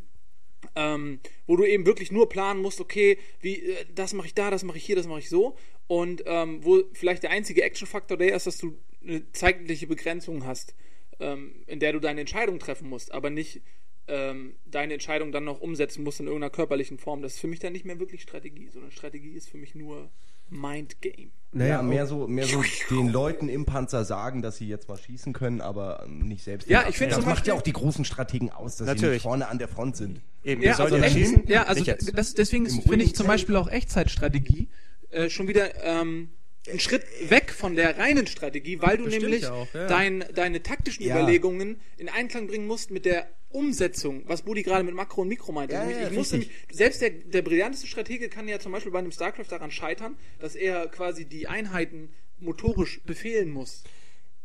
Ähm, 0.74 1.20
wo 1.46 1.56
du 1.56 1.64
eben 1.64 1.86
wirklich 1.86 2.12
nur 2.12 2.28
planen 2.28 2.62
musst, 2.62 2.80
okay, 2.80 3.18
wie, 3.40 3.56
äh, 3.56 3.84
das 3.94 4.12
mache 4.12 4.28
ich 4.28 4.34
da, 4.34 4.50
das 4.50 4.62
mache 4.62 4.78
ich 4.78 4.84
hier, 4.84 4.96
das 4.96 5.06
mache 5.06 5.18
ich 5.18 5.28
so. 5.28 5.56
Und 5.86 6.22
ähm, 6.26 6.64
wo 6.64 6.82
vielleicht 6.92 7.22
der 7.22 7.30
einzige 7.30 7.62
Action-Faktor 7.62 8.16
der 8.16 8.34
ist, 8.34 8.46
dass 8.46 8.58
du 8.58 8.78
eine 9.02 9.30
zeitliche 9.32 9.86
Begrenzung 9.86 10.46
hast, 10.46 10.74
ähm, 11.20 11.64
in 11.66 11.80
der 11.80 11.92
du 11.92 11.98
deine 11.98 12.20
Entscheidung 12.20 12.58
treffen 12.58 12.88
musst, 12.88 13.12
aber 13.12 13.30
nicht 13.30 13.60
ähm, 14.08 14.56
deine 14.66 14.94
Entscheidung 14.94 15.32
dann 15.32 15.44
noch 15.44 15.60
umsetzen 15.60 16.02
musst 16.04 16.20
in 16.20 16.26
irgendeiner 16.26 16.50
körperlichen 16.50 16.98
Form. 16.98 17.22
Das 17.22 17.34
ist 17.34 17.40
für 17.40 17.48
mich 17.48 17.60
dann 17.60 17.72
nicht 17.72 17.84
mehr 17.84 18.00
wirklich 18.00 18.22
Strategie, 18.22 18.68
sondern 18.68 18.90
Strategie 18.90 19.32
ist 19.32 19.48
für 19.48 19.58
mich 19.58 19.74
nur 19.74 20.10
Mindgame. 20.52 21.30
Naja, 21.54 21.76
ja, 21.76 21.82
mehr 21.82 22.06
so, 22.06 22.26
mehr 22.26 22.46
so 22.46 22.62
den 22.90 23.08
Leuten 23.08 23.50
im 23.50 23.66
Panzer 23.66 24.04
sagen, 24.04 24.40
dass 24.40 24.56
sie 24.56 24.68
jetzt 24.68 24.88
mal 24.88 24.96
schießen 24.96 25.34
können, 25.34 25.60
aber 25.60 26.06
nicht 26.08 26.44
selbst. 26.44 26.68
Ja, 26.68 26.86
ich 26.88 26.96
finde 26.96 27.16
das 27.16 27.26
macht 27.26 27.46
ja 27.46 27.52
auch 27.52 27.62
die 27.62 27.74
großen 27.74 28.06
Strategen 28.06 28.50
aus, 28.50 28.76
dass 28.76 28.86
Natürlich. 28.86 29.04
sie 29.04 29.12
nicht 29.14 29.22
vorne 29.22 29.48
an 29.48 29.58
der 29.58 29.68
Front 29.68 29.96
sind. 29.96 30.22
Eben, 30.44 30.62
ja, 30.62 30.78
also, 30.78 30.96
echt, 30.96 31.48
ja, 31.48 31.64
also 31.64 31.84
das, 31.84 32.34
deswegen 32.34 32.68
finde 32.68 33.04
ich 33.04 33.14
zum 33.14 33.26
Beispiel 33.26 33.56
auch 33.56 33.68
Echtzeitstrategie 33.68 34.68
äh, 35.10 35.28
schon 35.28 35.46
wieder 35.46 35.84
ähm, 35.84 36.30
einen 36.68 36.80
Schritt 36.80 37.04
weg 37.28 37.52
von 37.52 37.76
der 37.76 37.98
reinen 37.98 38.26
Strategie, 38.26 38.80
weil 38.80 38.96
du 38.96 39.04
Bestimmt 39.04 39.24
nämlich 39.24 39.46
auch, 39.46 39.66
ja. 39.74 39.86
dein, 39.88 40.24
deine 40.34 40.62
taktischen 40.62 41.04
ja. 41.04 41.14
Überlegungen 41.14 41.80
in 41.98 42.08
Einklang 42.08 42.46
bringen 42.46 42.66
musst 42.66 42.90
mit 42.90 43.04
der 43.04 43.26
Umsetzung, 43.54 44.22
was 44.26 44.42
Budi 44.42 44.62
gerade 44.62 44.84
mit 44.84 44.94
Makro 44.94 45.22
und 45.22 45.28
Mikro 45.28 45.52
meinte. 45.52 45.74
Ja, 45.74 45.88
ich 45.88 46.12
muss 46.12 46.32
nämlich, 46.32 46.50
selbst 46.70 47.00
der, 47.02 47.10
der 47.10 47.42
brillanteste 47.42 47.86
Stratege 47.86 48.28
kann 48.28 48.48
ja 48.48 48.58
zum 48.58 48.72
Beispiel 48.72 48.92
bei 48.92 48.98
einem 48.98 49.12
StarCraft 49.12 49.46
daran 49.50 49.70
scheitern, 49.70 50.16
dass 50.38 50.54
er 50.54 50.88
quasi 50.88 51.24
die 51.24 51.48
Einheiten 51.48 52.10
motorisch 52.38 53.00
befehlen 53.04 53.50
muss. 53.50 53.84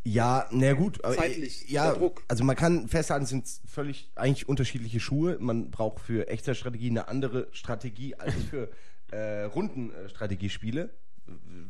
Ja, 0.04 0.48
na 0.52 0.74
gut. 0.74 1.04
Aber 1.04 1.16
Zeitlich, 1.16 1.70
ja, 1.70 1.94
Druck. 1.94 2.24
Also 2.30 2.46
man 2.46 2.56
kann 2.56 2.88
festhalten, 2.88 3.26
es 3.26 3.30
sind 3.30 3.46
völlig 3.66 4.10
eigentlich 4.16 4.48
unterschiedliche 4.48 5.02
Schuhe. 5.02 5.38
Man 5.40 5.70
braucht 5.70 6.00
für 6.00 6.30
Echtzeitstrategie 6.30 6.90
eine 6.90 7.10
andere 7.10 7.50
Strategie 7.52 8.16
als 8.16 8.34
für 8.50 8.70
äh, 9.12 9.44
Rundenstrategiespiele. 9.44 10.92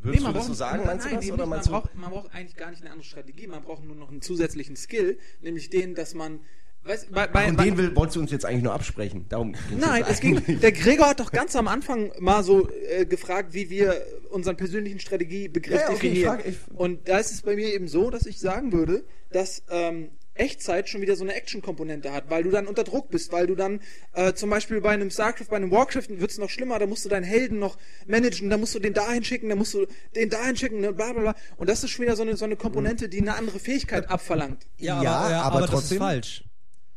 Würdest 0.02 0.22
nee, 0.22 0.28
du 0.28 0.34
das 0.34 0.46
so 0.46 0.54
sagen, 0.54 0.84
meinst 0.86 1.06
nein, 1.06 1.16
du 1.16 1.20
das? 1.20 1.30
Oder 1.32 1.46
man, 1.46 1.60
braucht, 1.62 1.94
man 1.96 2.10
braucht 2.12 2.32
eigentlich 2.32 2.56
gar 2.56 2.70
nicht 2.70 2.82
eine 2.82 2.92
andere 2.92 3.04
Strategie, 3.04 3.48
man 3.48 3.62
braucht 3.62 3.84
nur 3.84 3.96
noch 3.96 4.08
einen 4.08 4.22
zusätzlichen 4.22 4.76
Skill, 4.76 5.18
nämlich 5.40 5.68
den, 5.68 5.96
dass 5.96 6.14
man 6.14 6.38
Weißt, 6.84 7.12
bei, 7.12 7.26
bei, 7.26 7.48
Und 7.48 7.60
den 7.60 7.76
will, 7.76 7.94
wolltest 7.94 8.16
du 8.16 8.20
uns 8.20 8.30
jetzt 8.30 8.46
eigentlich 8.46 8.62
nur 8.62 8.72
absprechen. 8.72 9.26
Darum 9.28 9.54
Nein, 9.76 10.04
es 10.08 10.20
ging. 10.20 10.42
Der 10.60 10.72
Gregor 10.72 11.08
hat 11.10 11.20
doch 11.20 11.30
ganz 11.30 11.54
am 11.54 11.68
Anfang 11.68 12.12
mal 12.18 12.42
so 12.42 12.68
äh, 12.70 13.04
gefragt, 13.04 13.52
wie 13.52 13.68
wir 13.68 14.02
unseren 14.30 14.56
persönlichen 14.56 14.98
Strategiebegriff 14.98 15.80
ja, 15.80 15.90
okay, 15.90 16.08
definieren. 16.08 16.40
Ich 16.44 16.56
frag, 16.56 16.70
ich 16.72 16.78
Und 16.78 17.08
da 17.08 17.18
ist 17.18 17.32
es 17.32 17.42
bei 17.42 17.56
mir 17.56 17.74
eben 17.74 17.88
so, 17.88 18.10
dass 18.10 18.24
ich 18.24 18.40
sagen 18.40 18.72
würde, 18.72 19.04
dass 19.30 19.62
ähm, 19.70 20.10
Echtzeit 20.38 20.88
schon 20.88 21.00
wieder 21.00 21.16
so 21.16 21.24
eine 21.24 21.34
Action-Komponente 21.34 22.12
hat, 22.12 22.30
weil 22.30 22.42
du 22.42 22.50
dann 22.50 22.66
unter 22.66 22.84
Druck 22.84 23.10
bist, 23.10 23.32
weil 23.32 23.46
du 23.46 23.54
dann 23.54 23.80
äh, 24.14 24.32
zum 24.32 24.50
Beispiel 24.50 24.80
bei 24.80 24.90
einem 24.90 25.10
StarCraft, 25.10 25.46
bei 25.50 25.56
einem 25.56 25.70
Warcraft 25.70 26.08
wird 26.08 26.30
es 26.30 26.38
noch 26.38 26.50
schlimmer, 26.50 26.78
da 26.78 26.86
musst 26.86 27.04
du 27.04 27.08
deinen 27.08 27.24
Helden 27.24 27.58
noch 27.58 27.76
managen, 28.06 28.48
da 28.48 28.56
musst 28.56 28.74
du 28.74 28.78
den 28.78 28.94
dahin 28.94 29.24
schicken, 29.24 29.48
da 29.48 29.56
musst 29.56 29.74
du 29.74 29.86
den 30.14 30.30
dahin 30.30 30.56
schicken, 30.56 30.80
ne, 30.80 30.92
bla 30.92 31.12
bla 31.12 31.20
bla. 31.20 31.34
Und 31.56 31.68
das 31.68 31.84
ist 31.84 31.90
schon 31.90 32.04
wieder 32.04 32.16
so 32.16 32.22
eine, 32.22 32.36
so 32.36 32.44
eine 32.44 32.56
Komponente, 32.56 33.08
die 33.08 33.20
eine 33.20 33.34
andere 33.34 33.58
Fähigkeit 33.58 34.08
abverlangt. 34.08 34.66
Ja, 34.78 35.02
ja 35.02 35.12
aber, 35.12 35.30
ja, 35.30 35.42
aber, 35.42 35.56
aber 35.56 35.66
trotzdem, 35.66 35.80
das 35.80 35.90
ist 35.90 35.98
falsch. 35.98 36.44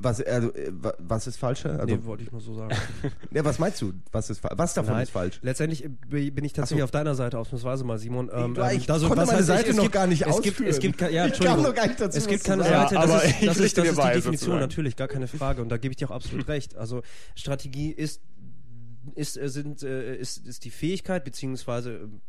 Was, 0.04 0.22
also, 0.22 0.54
äh, 0.54 0.72
was 0.98 1.28
ist 1.28 1.38
falsch? 1.38 1.66
Also, 1.66 1.86
nee, 1.86 2.00
wollte 2.04 2.24
ich 2.24 2.32
nur 2.32 2.42
so 2.42 2.56
sagen. 2.56 2.76
ja, 3.32 3.46
was 3.46 3.60
meinst 3.60 3.82
du? 3.82 3.94
Was, 4.12 4.30
ist, 4.30 4.44
was 4.44 4.74
davon 4.74 4.94
Nein, 4.94 5.04
ist 5.04 5.12
falsch? 5.12 5.40
Letztendlich 5.44 5.88
bin 6.10 6.44
ich 6.44 6.54
tatsächlich 6.54 6.82
so. 6.82 6.86
auf 6.86 6.92
deiner 6.92 7.14
Seite, 7.14 7.38
ausnahmsweise 7.38 7.84
mal, 7.84 8.00
Simon. 8.00 8.30
Ähm, 8.34 8.58
ich, 8.72 8.78
ich 8.78 8.92
also, 8.92 9.08
konnte 9.08 9.26
meine 9.26 9.44
Seite 9.44 9.74
noch 9.74 9.84
gibt, 9.84 9.94
gar 9.94 10.08
nicht 10.08 10.22
es 10.22 10.28
ausführen. 10.28 10.70
es 10.70 10.80
gibt, 10.80 11.02
ja, 11.02 11.28
ich 11.28 11.40
kam 11.40 11.62
noch 11.62 11.74
gar 11.74 11.88
nicht 11.88 12.02
dazu, 12.02 12.18
Es 12.18 12.28
gibt 12.28 12.44
keine 12.44 12.64
Seite, 12.64 12.96
ja, 12.96 13.06
das 13.06 13.24
ist, 13.24 13.48
das 13.48 13.58
ist, 13.58 13.78
das 13.78 13.88
ist 13.88 13.98
die 13.98 14.02
Definition, 14.02 14.32
sozusagen. 14.32 14.60
natürlich, 14.60 14.96
gar 14.96 15.08
keine 15.08 15.28
Frage. 15.28 15.62
Und 15.62 15.70
da 15.70 15.78
gebe 15.78 15.92
ich 15.92 15.98
dir 15.98 16.10
auch 16.10 16.16
absolut 16.16 16.48
recht. 16.48 16.76
Also 16.76 17.04
Strategie 17.36 17.92
ist, 17.92 18.22
ist, 19.14 19.38
äh, 19.38 19.50
sind, 19.50 19.84
äh, 19.84 20.16
ist, 20.16 20.48
ist 20.48 20.66
die 20.66 20.72
Fähigkeit, 20.72 21.24
beziehungsweise 21.24 21.96
ähm, 21.96 22.22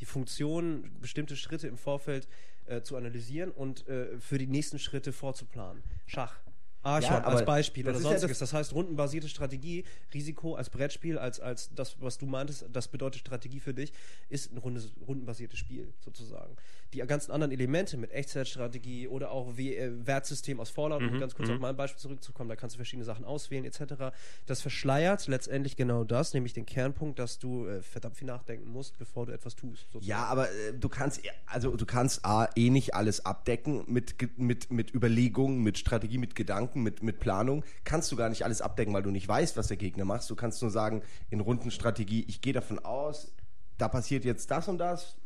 die 0.00 0.04
Funktion, 0.04 0.90
bestimmte 1.00 1.36
Schritte 1.36 1.68
im 1.68 1.76
Vorfeld 1.76 2.26
äh, 2.66 2.82
zu 2.82 2.96
analysieren 2.96 3.50
und 3.50 3.86
äh, 3.86 4.18
für 4.18 4.38
die 4.38 4.46
nächsten 4.46 4.78
Schritte 4.78 5.12
vorzuplanen. 5.12 5.82
Schach 6.06 6.40
Archon 6.82 7.10
ja, 7.10 7.24
als 7.24 7.44
Beispiel 7.44 7.88
oder 7.88 7.98
sonstiges. 7.98 8.22
Ja 8.22 8.28
das, 8.28 8.38
das, 8.38 8.52
heißt, 8.52 8.74
rundenbasierte 8.74 9.28
Strategie, 9.28 9.84
Risiko 10.14 10.54
als 10.54 10.70
Brettspiel, 10.70 11.18
als, 11.18 11.40
als 11.40 11.74
das, 11.74 11.96
was 12.00 12.18
du 12.18 12.26
meintest, 12.26 12.66
das 12.72 12.88
bedeutet 12.88 13.20
Strategie 13.20 13.60
für 13.60 13.74
dich, 13.74 13.92
ist 14.28 14.52
ein 14.52 14.58
rundes, 14.58 14.92
rundenbasiertes 15.06 15.58
Spiel 15.58 15.92
sozusagen. 16.00 16.56
Die 16.92 16.98
ganzen 16.98 17.32
anderen 17.32 17.52
Elemente 17.52 17.96
mit 17.96 18.12
Echtzeitstrategie 18.12 19.08
oder 19.08 19.30
auch 19.30 19.56
wie, 19.56 19.74
äh, 19.74 19.90
Wertsystem 20.06 20.60
aus 20.60 20.70
Fallout, 20.70 21.02
mhm, 21.02 21.08
um 21.08 21.20
ganz 21.20 21.34
kurz 21.34 21.48
mhm. 21.48 21.56
auf 21.56 21.60
mein 21.60 21.76
Beispiel 21.76 22.00
zurückzukommen, 22.00 22.48
da 22.48 22.56
kannst 22.56 22.76
du 22.76 22.78
verschiedene 22.78 23.04
Sachen 23.04 23.24
auswählen 23.24 23.64
etc. 23.64 24.12
Das 24.46 24.60
verschleiert 24.60 25.26
letztendlich 25.26 25.76
genau 25.76 26.04
das, 26.04 26.34
nämlich 26.34 26.52
den 26.52 26.66
Kernpunkt, 26.66 27.18
dass 27.18 27.38
du 27.38 27.66
äh, 27.66 27.82
verdammt 27.82 28.16
viel 28.16 28.26
nachdenken 28.26 28.70
musst, 28.70 28.98
bevor 28.98 29.26
du 29.26 29.32
etwas 29.32 29.56
tust. 29.56 29.86
Sozusagen. 29.92 30.06
Ja, 30.06 30.24
aber 30.24 30.50
äh, 30.50 30.74
du 30.78 30.88
kannst, 30.88 31.20
also 31.46 31.76
du 31.76 31.86
kannst 31.86 32.24
A, 32.24 32.48
eh 32.54 32.70
nicht 32.70 32.94
alles 32.94 33.24
abdecken 33.24 33.84
mit, 33.86 34.14
mit, 34.38 34.70
mit 34.70 34.94
Überlegungen, 34.94 35.62
mit 35.62 35.78
Strategie, 35.78 36.18
mit 36.18 36.34
Gedanken 36.34 36.50
Gedanken, 36.50 36.82
mit, 36.82 37.02
mit 37.02 37.20
Planung, 37.20 37.64
kannst 37.84 38.10
du 38.12 38.16
gar 38.16 38.28
nicht 38.28 38.44
alles 38.44 38.60
abdecken, 38.60 38.92
weil 38.92 39.02
du 39.02 39.10
nicht 39.10 39.28
weißt, 39.28 39.56
was 39.56 39.68
der 39.68 39.76
Gegner 39.76 40.04
macht. 40.04 40.28
Du 40.28 40.34
kannst 40.34 40.60
nur 40.62 40.70
sagen, 40.70 41.02
in 41.30 41.40
Rundenstrategie, 41.40 42.24
ich 42.28 42.40
gehe 42.40 42.52
davon 42.52 42.78
aus, 42.80 43.32
da 43.78 43.88
passiert 43.88 44.24
jetzt 44.24 44.50
das 44.50 44.68
und 44.68 44.78
das. 44.78 45.16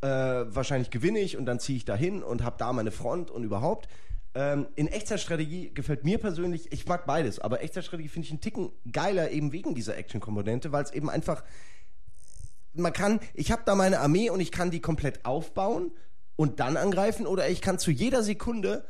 Äh, 0.00 0.06
wahrscheinlich 0.06 0.90
gewinne 0.90 1.18
ich 1.18 1.36
und 1.36 1.46
dann 1.46 1.58
ziehe 1.58 1.76
ich 1.76 1.84
dahin 1.84 2.22
und 2.22 2.44
habe 2.44 2.56
da 2.58 2.72
meine 2.72 2.92
Front 2.92 3.30
und 3.30 3.42
überhaupt. 3.42 3.88
Ähm, 4.34 4.68
in 4.76 4.86
Echtzeitstrategie 4.86 5.72
gefällt 5.74 6.04
mir 6.04 6.18
persönlich, 6.18 6.70
ich 6.70 6.86
mag 6.86 7.06
beides, 7.06 7.40
aber 7.40 7.62
Echtzeitstrategie 7.62 8.08
finde 8.08 8.26
ich 8.26 8.30
einen 8.30 8.40
Ticken 8.40 8.70
geiler 8.92 9.30
eben 9.30 9.50
wegen 9.52 9.74
dieser 9.74 9.96
Action-Komponente, 9.96 10.70
weil 10.70 10.84
es 10.84 10.92
eben 10.92 11.10
einfach, 11.10 11.42
man 12.74 12.92
kann, 12.92 13.18
ich 13.34 13.50
habe 13.50 13.62
da 13.64 13.74
meine 13.74 13.98
Armee 13.98 14.30
und 14.30 14.38
ich 14.38 14.52
kann 14.52 14.70
die 14.70 14.80
komplett 14.80 15.24
aufbauen 15.24 15.90
und 16.36 16.60
dann 16.60 16.76
angreifen 16.76 17.26
oder 17.26 17.48
ich 17.48 17.60
kann 17.60 17.80
zu 17.80 17.90
jeder 17.90 18.22
Sekunde 18.22 18.84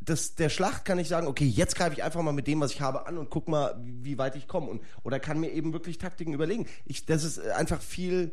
des, 0.00 0.36
der 0.36 0.48
Schlacht 0.48 0.84
kann 0.84 0.98
ich 0.98 1.08
sagen, 1.08 1.26
okay, 1.26 1.44
jetzt 1.44 1.76
greife 1.76 1.94
ich 1.94 2.02
einfach 2.02 2.22
mal 2.22 2.32
mit 2.32 2.46
dem, 2.46 2.60
was 2.60 2.72
ich 2.72 2.80
habe, 2.80 3.06
an 3.06 3.18
und 3.18 3.28
guck 3.28 3.48
mal, 3.48 3.78
wie 3.84 4.18
weit 4.18 4.36
ich 4.36 4.46
komme. 4.46 4.80
Oder 5.02 5.20
kann 5.20 5.40
mir 5.40 5.50
eben 5.50 5.72
wirklich 5.72 5.98
Taktiken 5.98 6.32
überlegen. 6.32 6.66
Ich, 6.84 7.04
das 7.06 7.24
ist 7.24 7.40
einfach 7.40 7.82
viel, 7.82 8.32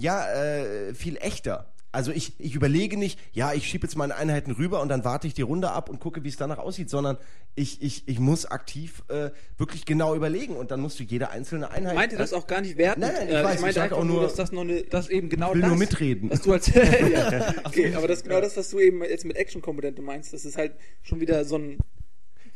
ja, 0.00 0.28
äh, 0.32 0.94
viel 0.94 1.16
echter. 1.16 1.72
Also 1.92 2.12
ich, 2.12 2.34
ich 2.38 2.54
überlege 2.54 2.98
nicht, 2.98 3.18
ja, 3.32 3.54
ich 3.54 3.66
schiebe 3.66 3.86
jetzt 3.86 3.96
meine 3.96 4.14
Einheiten 4.16 4.50
rüber 4.52 4.82
und 4.82 4.90
dann 4.90 5.02
warte 5.04 5.26
ich 5.26 5.32
die 5.32 5.40
Runde 5.42 5.70
ab 5.70 5.88
und 5.88 5.98
gucke, 5.98 6.24
wie 6.24 6.28
es 6.28 6.36
danach 6.36 6.58
aussieht, 6.58 6.90
sondern 6.90 7.16
ich, 7.54 7.80
ich, 7.80 8.06
ich 8.06 8.18
muss 8.18 8.44
aktiv 8.44 9.02
äh, 9.08 9.30
wirklich 9.56 9.86
genau 9.86 10.14
überlegen 10.14 10.56
und 10.56 10.70
dann 10.70 10.80
musst 10.80 11.00
du 11.00 11.04
jede 11.04 11.30
einzelne 11.30 11.70
Einheit. 11.70 11.94
Ich 11.94 11.98
meinte 11.98 12.16
das 12.16 12.34
auch 12.34 12.46
gar 12.46 12.60
nicht 12.60 12.76
werten. 12.76 13.00
Nein, 13.00 13.14
nein, 13.14 13.28
ich 13.28 13.34
äh, 13.34 13.44
weiß, 13.44 13.54
ich 13.54 13.60
meinte 13.62 13.86
ich 13.86 13.92
auch 13.92 14.04
nur, 14.04 14.20
dass 14.20 14.34
das 14.34 14.52
noch 14.52 14.60
eine, 14.60 14.82
das 14.82 15.08
eben 15.08 15.30
genau 15.30 15.54
will 15.54 15.62
das, 15.62 15.70
nur 15.70 15.78
mitreden. 15.78 16.28
Was 16.28 16.42
du 16.42 16.52
als, 16.52 16.66
ja, 16.74 17.54
okay, 17.64 17.94
aber 17.94 18.08
das 18.08 18.18
ist 18.18 18.24
genau 18.24 18.42
das, 18.42 18.58
was 18.58 18.68
du 18.68 18.78
eben 18.78 19.02
jetzt 19.02 19.24
mit 19.24 19.36
Action-Komponente 19.36 20.02
meinst. 20.02 20.34
Das 20.34 20.44
ist 20.44 20.58
halt 20.58 20.72
schon 21.02 21.20
wieder 21.20 21.46
so 21.46 21.56
ein 21.56 21.78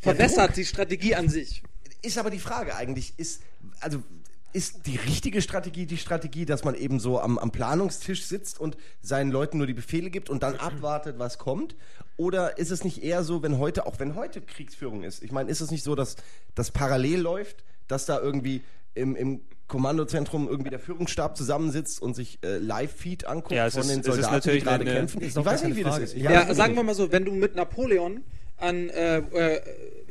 verwässert 0.00 0.56
die 0.56 0.64
Strategie 0.64 1.14
an 1.14 1.28
sich. 1.30 1.62
Ist 2.02 2.18
aber 2.18 2.30
die 2.30 2.38
Frage 2.38 2.74
eigentlich, 2.74 3.14
ist, 3.18 3.42
also 3.80 4.02
ist 4.52 4.86
die 4.86 4.96
richtige 4.96 5.42
Strategie 5.42 5.86
die 5.86 5.96
Strategie, 5.96 6.44
dass 6.44 6.64
man 6.64 6.74
eben 6.74 7.00
so 7.00 7.20
am, 7.20 7.38
am, 7.38 7.50
Planungstisch 7.50 8.24
sitzt 8.24 8.60
und 8.60 8.76
seinen 9.00 9.30
Leuten 9.30 9.58
nur 9.58 9.66
die 9.66 9.74
Befehle 9.74 10.10
gibt 10.10 10.30
und 10.30 10.42
dann 10.42 10.56
abwartet, 10.56 11.18
was 11.18 11.38
kommt? 11.38 11.76
Oder 12.16 12.58
ist 12.58 12.70
es 12.70 12.84
nicht 12.84 13.02
eher 13.02 13.22
so, 13.22 13.42
wenn 13.42 13.58
heute, 13.58 13.86
auch 13.86 13.98
wenn 13.98 14.14
heute 14.14 14.40
Kriegsführung 14.40 15.04
ist, 15.04 15.22
ich 15.22 15.32
meine, 15.32 15.50
ist 15.50 15.60
es 15.60 15.70
nicht 15.70 15.84
so, 15.84 15.94
dass 15.94 16.16
das 16.54 16.70
parallel 16.70 17.20
läuft, 17.20 17.64
dass 17.88 18.06
da 18.06 18.20
irgendwie 18.20 18.62
im, 18.94 19.16
im 19.16 19.40
Kommandozentrum 19.68 20.48
irgendwie 20.48 20.70
der 20.70 20.80
Führungsstab 20.80 21.36
zusammensitzt 21.36 22.02
und 22.02 22.14
sich 22.14 22.40
äh, 22.42 22.58
Live-Feed 22.58 23.26
anguckt 23.26 23.52
ja, 23.52 23.70
von 23.70 23.82
ist, 23.82 23.90
den 23.90 24.02
Soldaten, 24.02 24.50
die 24.50 24.58
gerade 24.60 24.84
kämpfen? 24.84 25.22
Ich 25.22 25.36
weiß 25.36 25.64
nicht, 25.64 25.76
wie 25.76 25.84
das 25.84 25.98
ist. 25.98 26.16
Ja, 26.16 26.52
sagen 26.54 26.74
wir 26.74 26.82
mal 26.82 26.94
so, 26.94 27.12
wenn 27.12 27.24
du 27.24 27.32
mit 27.32 27.54
Napoleon 27.54 28.24
an 28.60 28.88
äh, 28.90 29.18
äh, 29.18 29.60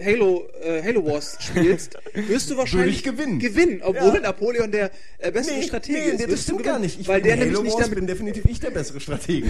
Halo, 0.02 0.48
äh, 0.62 0.82
Halo 0.82 1.06
Wars 1.06 1.38
spielst, 1.42 1.98
wirst 2.14 2.50
du 2.50 2.56
wahrscheinlich 2.58 3.04
gewinnen. 3.04 3.38
gewinnen, 3.40 3.82
obwohl 3.84 4.16
Ja. 4.16 4.22
Napoleon 4.22 4.72
der 4.72 4.92
äh, 5.18 5.30
beste 5.32 5.62
Stratege 5.62 5.98
ist. 6.00 6.20
nee, 6.20 6.28
das 6.28 6.44
stimmt 6.44 6.64
gar 6.64 6.80
nicht. 6.80 7.00
Ich 7.02 7.08
weil 7.08 7.22
bin 7.22 7.30
der 7.32 7.38
Halo 7.38 7.46
nämlich 7.48 7.64
nicht 7.64 7.74
Wars 7.74 7.84
damit 7.84 7.96
bin 8.00 8.08
definitiv 8.08 8.46
ich 8.46 8.60
der 8.62 8.72
bessere 8.72 9.00
Stratege. 9.02 9.50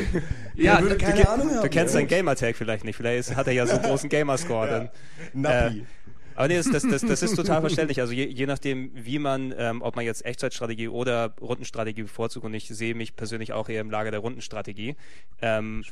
Ja, 0.55 0.75
der 0.77 0.83
würde 0.83 0.97
du- 0.97 1.05
keine 1.05 1.21
du- 1.21 1.29
Ahnung 1.29 1.49
haben. 1.51 1.61
Du 1.61 1.69
kennst 1.69 1.93
ja. 1.93 1.99
seinen 1.99 2.07
Gamertag 2.07 2.55
vielleicht 2.55 2.83
nicht. 2.83 2.95
Vielleicht 2.95 3.19
ist, 3.19 3.35
hat 3.35 3.45
er 3.47 3.53
ja 3.53 3.67
so 3.67 3.73
einen 3.73 3.83
großen 3.89 4.09
Gamerscore. 4.09 4.67
Dann, 4.67 4.89
Nappi. 5.33 5.79
Äh, 5.79 5.83
aber 6.35 6.47
nee, 6.47 6.55
das, 6.55 6.69
das, 6.71 6.87
das, 6.87 7.01
das 7.01 7.21
ist 7.21 7.35
total 7.35 7.59
verständlich. 7.59 7.99
Also 7.99 8.13
je, 8.13 8.25
je 8.25 8.45
nachdem, 8.45 8.91
wie 8.95 9.19
man, 9.19 9.53
ähm, 9.57 9.81
ob 9.81 9.97
man 9.97 10.05
jetzt 10.05 10.25
Echtzeitstrategie 10.25 10.87
oder 10.87 11.35
Rundenstrategie 11.41 12.03
bevorzugt 12.03 12.45
und 12.45 12.53
ich 12.53 12.67
sehe 12.69 12.95
mich 12.95 13.15
persönlich 13.17 13.51
auch 13.51 13.67
eher 13.67 13.81
im 13.81 13.91
Lager 13.91 14.09
der 14.11 14.21
Rundenstrategie. 14.21 14.95
Ähm, 15.41 15.83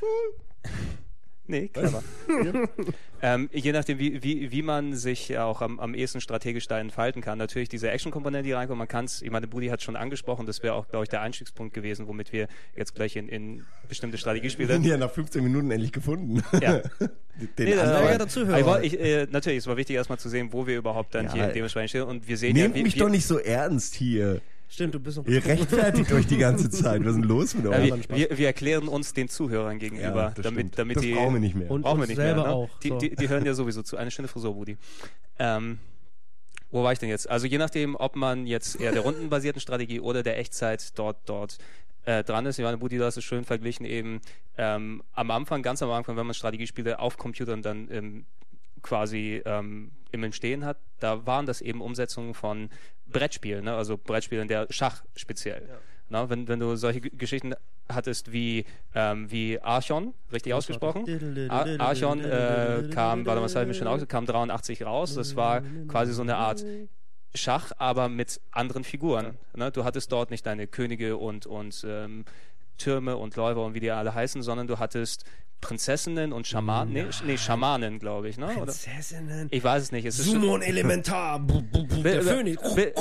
Nee, 1.47 1.69
clever. 1.69 2.03
ähm, 3.21 3.49
je 3.53 3.71
nachdem, 3.71 3.99
wie, 3.99 4.21
wie, 4.21 4.51
wie 4.51 4.61
man 4.61 4.95
sich 4.95 5.37
auch 5.37 5.61
am, 5.61 5.79
am 5.79 5.93
ehesten 5.93 6.19
strategisch 6.19 6.67
da 6.67 6.79
entfalten 6.79 7.21
kann. 7.21 7.37
Natürlich 7.37 7.69
diese 7.69 7.89
Action-Komponente, 7.89 8.43
die 8.43 8.53
reinkommt, 8.53 8.77
man 8.79 8.87
kann 8.87 9.05
es, 9.05 9.21
ich 9.21 9.31
meine, 9.31 9.47
Budi 9.47 9.67
hat 9.67 9.81
schon 9.81 9.95
angesprochen, 9.95 10.45
das 10.45 10.61
wäre 10.61 10.73
auch, 10.73 10.87
glaube 10.89 11.03
ich, 11.03 11.09
der 11.09 11.21
Einstiegspunkt 11.21 11.73
gewesen, 11.73 12.07
womit 12.07 12.33
wir 12.33 12.47
jetzt 12.75 12.95
gleich 12.95 13.15
in, 13.15 13.29
in 13.29 13.65
bestimmte 13.87 14.17
Strategiespiele 14.17 14.67
Den 14.67 14.83
ja 14.83 14.97
nach 14.97 15.11
15 15.11 15.41
Minuten 15.43 15.71
endlich 15.71 15.91
gefunden. 15.91 16.43
Ja. 16.61 16.81
Den 17.39 17.65
Nee, 17.65 17.75
ja, 17.75 18.17
der 18.17 18.27
Zuhörer. 18.27 18.57
aber 18.57 18.83
ich, 18.83 18.99
äh, 18.99 19.27
natürlich, 19.29 19.59
es 19.59 19.67
war 19.67 19.77
wichtig 19.77 19.95
erstmal 19.95 20.17
zu 20.17 20.27
sehen, 20.27 20.49
wo 20.53 20.65
wir 20.65 20.75
überhaupt 20.75 21.13
dann 21.13 21.25
Ja, 21.25 21.33
hier 21.33 21.47
dementsprechend 21.49 21.89
stehen. 21.91 22.01
Und 22.01 22.27
wir 22.27 22.35
sehen 22.35 22.55
Nehmt 22.55 22.75
ja, 22.75 22.79
wie, 22.79 22.83
mich 22.83 22.95
wie, 22.95 22.99
doch 22.99 23.09
nicht 23.09 23.27
so 23.27 23.37
ernst 23.37 23.93
hier. 23.93 24.41
Stimmt, 24.69 24.95
du 24.95 24.99
bist 24.99 25.17
noch. 25.17 25.25
Ihr 25.25 25.43
rechtfertigt 25.45 26.11
euch 26.11 26.27
die 26.27 26.37
ganze 26.37 26.69
Zeit. 26.69 27.01
Was 27.01 27.11
ist 27.11 27.21
denn 27.21 27.23
los 27.23 27.55
mit 27.55 27.65
ja, 27.65 27.71
euch? 27.71 28.09
wir, 28.09 28.29
wir, 28.29 28.37
wir 28.37 28.47
erklären 28.47 28.87
uns 28.87 29.13
den 29.13 29.29
Zuhörern 29.29 29.79
gegenüber, 29.79 30.33
das 30.35 30.43
damit, 30.43 30.77
damit 30.77 30.97
das 30.97 31.03
die 31.03 31.13
brauchen 31.13 31.33
wir 31.33 31.39
nicht 31.39 31.55
mehr. 31.55 31.71
Und 31.71 31.83
brauchen 31.83 32.01
wir 32.01 32.07
nicht 32.07 32.17
selber 32.17 32.41
mehr. 32.41 32.51
Ne? 32.51 32.55
auch. 32.55 32.79
Die, 32.79 32.89
so. 32.89 32.97
die, 32.97 33.15
die 33.15 33.29
hören 33.29 33.45
ja 33.45 33.53
sowieso 33.53 33.81
zu. 33.83 33.97
Eine 33.97 34.11
schöne 34.11 34.27
Frisur, 34.27 34.53
Budi. 34.53 34.77
Ähm, 35.39 35.79
wo 36.69 36.83
war 36.83 36.91
ich 36.91 36.99
denn 36.99 37.09
jetzt? 37.09 37.29
Also 37.29 37.47
je 37.47 37.57
nachdem, 37.57 37.95
ob 37.95 38.15
man 38.15 38.45
jetzt 38.45 38.79
eher 38.79 38.91
der 38.91 39.01
rundenbasierten 39.01 39.61
Strategie 39.61 40.01
oder 40.01 40.21
der 40.21 40.37
Echtzeit 40.37 40.97
dort 40.99 41.17
dort 41.25 41.57
äh, 42.07 42.23
dran 42.23 42.45
ist. 42.45 42.57
Ich 42.57 42.63
meine, 42.63 42.77
Budi, 42.77 42.97
du 42.97 43.05
hast 43.05 43.17
es 43.17 43.23
schön 43.23 43.45
verglichen 43.45 43.85
eben 43.85 44.21
ähm, 44.57 45.03
am 45.13 45.31
Anfang, 45.31 45.61
ganz 45.61 45.81
am 45.81 45.91
Anfang, 45.91 46.17
wenn 46.17 46.25
man 46.25 46.33
Strategiespiele 46.33 46.99
auf 46.99 47.17
Computern 47.17 47.61
dann 47.61 47.89
ähm, 47.91 48.25
quasi 48.81 49.41
ähm, 49.45 49.91
im 50.11 50.23
Entstehen 50.23 50.65
hat, 50.65 50.77
da 50.99 51.25
waren 51.25 51.45
das 51.45 51.61
eben 51.61 51.81
Umsetzungen 51.81 52.33
von 52.33 52.69
Brettspielen, 53.11 53.65
ne? 53.65 53.75
also 53.75 53.97
Brettspielen 53.97 54.47
der 54.47 54.67
Schach 54.69 55.03
speziell. 55.15 55.69
Na, 56.09 56.29
wenn, 56.29 56.47
wenn 56.47 56.59
du 56.59 56.75
solche 56.75 57.01
G 57.01 57.09
Geschichten 57.09 57.53
hattest 57.89 58.31
wie, 58.31 58.65
ähm, 58.95 59.31
wie 59.31 59.59
Archon, 59.61 60.13
richtig 60.31 60.53
ausgesprochen? 60.53 61.05
Ar 61.49 61.67
Archon 61.79 62.23
äh, 62.23 62.89
kam, 62.93 63.25
warte 63.25 63.39
mal, 63.39 63.45
was 63.45 63.55
habe 63.55 63.69
ich 63.69 63.79
mir 63.79 63.85
schon 63.85 64.07
kam 64.07 64.25
83 64.25 64.85
raus. 64.85 65.15
Das 65.15 65.35
war 65.35 65.61
quasi 65.87 66.13
so 66.13 66.21
eine 66.21 66.35
Art 66.35 66.63
Schach, 67.35 67.71
aber 67.77 68.09
mit 68.09 68.41
anderen 68.51 68.83
Figuren. 68.83 69.37
Ne? 69.55 69.71
Du 69.71 69.83
hattest 69.83 70.11
dort 70.11 70.31
nicht 70.31 70.45
deine 70.45 70.67
Könige 70.67 71.17
und, 71.17 71.45
und 71.45 71.85
ähm, 71.87 72.25
Türme 72.77 73.17
und 73.17 73.35
Läufer 73.35 73.63
und 73.63 73.73
wie 73.73 73.79
die 73.79 73.91
alle 73.91 74.13
heißen, 74.13 74.41
sondern 74.41 74.67
du 74.67 74.79
hattest 74.79 75.25
Prinzessinnen 75.59 76.33
und 76.33 76.45
Schamanen, 76.45 76.93
nee, 76.93 77.05
nee, 77.25 77.37
Schamanen, 77.37 77.97
glaube 77.99 78.29
ich, 78.29 78.37
ne? 78.37 78.47
Prinzessinnen. 78.55 79.47
Ich 79.51 79.63
weiß 79.63 79.83
es 79.83 79.91
nicht. 79.91 80.05
Es 80.05 80.17
Sumon 80.17 80.61
Elementar. 80.61 81.39
Bu- 81.39 81.61
bu- 81.63 81.83
bu- 81.87 82.03
Der 82.03 82.21
Phönix. 82.21 82.61
bitte- 82.75 82.93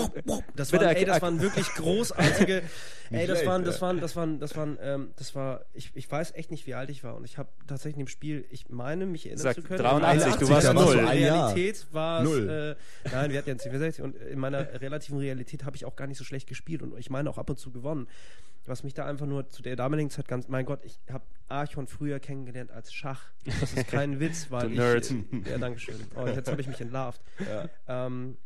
Das 0.57 0.71
bitte 0.71 0.87
waren, 0.87 0.97
ey, 0.97 1.05
das 1.05 1.21
waren 1.21 1.41
wirklich 1.41 1.67
großartige. 1.75 2.63
ey, 3.11 3.27
das 3.27 3.45
waren, 3.45 3.63
das 3.65 3.83
waren, 3.83 4.01
das 4.01 4.17
waren, 4.17 4.41
das 4.41 4.57
waren, 4.57 4.79
ähm, 4.81 5.11
das 5.17 5.35
war. 5.35 5.67
Ich, 5.75 5.91
ich 5.95 6.11
weiß 6.11 6.33
echt 6.35 6.51
nicht, 6.51 6.67
wie 6.67 6.75
alt 6.75 6.89
ich 6.89 7.05
war 7.05 7.15
und 7.15 7.25
ich 7.25 7.37
habe 7.37 7.51
tatsächlich 7.67 7.97
in 8.01 8.07
dem 8.07 8.09
Spiel, 8.09 8.47
ich 8.51 8.69
meine, 8.71 9.05
mich 9.05 9.27
erinnern 9.27 9.43
Sag 9.43 9.57
zu 9.57 9.63
können. 9.63 9.79
83, 9.83 10.33
in 10.33 10.39
du 10.41 10.49
warst 10.49 10.73
null. 10.75 10.97
Jahr. 10.97 11.13
Realität 11.13 11.87
war 11.93 12.23
es. 12.23 12.25
Null. 12.29 12.77
Äh, 13.05 13.09
nein, 13.13 13.31
wir 13.33 13.39
hatten 13.39 13.51
ja 13.51 13.59
64 13.59 14.03
und 14.03 14.17
in 14.17 14.39
meiner 14.39 14.81
relativen 14.81 15.19
Realität 15.19 15.65
habe 15.65 15.77
ich 15.77 15.85
auch 15.85 15.95
gar 15.95 16.07
nicht 16.07 16.19
so 16.19 16.25
schlecht 16.25 16.49
gespielt 16.49 16.81
und 16.83 16.99
ich 16.99 17.11
meine 17.11 17.29
auch 17.29 17.37
ab 17.39 17.51
und 17.51 17.59
zu 17.59 17.71
gewonnen. 17.71 18.09
Was 18.67 18.83
mich 18.83 18.95
da 18.95 19.07
einfach 19.07 19.27
nur 19.27 19.49
zu 19.49 19.63
der 19.63 19.77
damaligen 19.77 20.11
Zeit 20.11 20.29
ganz, 20.29 20.49
mein 20.49 20.67
Gott, 20.67 20.85
ich 20.85 20.99
habe 21.11 21.25
Archon 21.49 21.87
früher 21.87 22.19
kennengelernt 22.19 22.73
als 22.73 22.93
Schach. 22.93 23.31
Das 23.45 23.73
ist 23.75 23.89
kein 23.89 24.19
Witz, 24.19 24.51
weil 24.51 24.71
ich. 24.73 24.79
Nerd. 24.79 25.13
Ja, 25.49 25.59
danke 25.59 25.79
schön. 25.79 26.01
Oh, 26.17 26.27
jetzt 26.27 26.51
habe 26.51 26.61
ich 26.61 26.67
mich 26.67 26.81
entlarvt. 26.81 27.21
Ähm, 27.87 28.37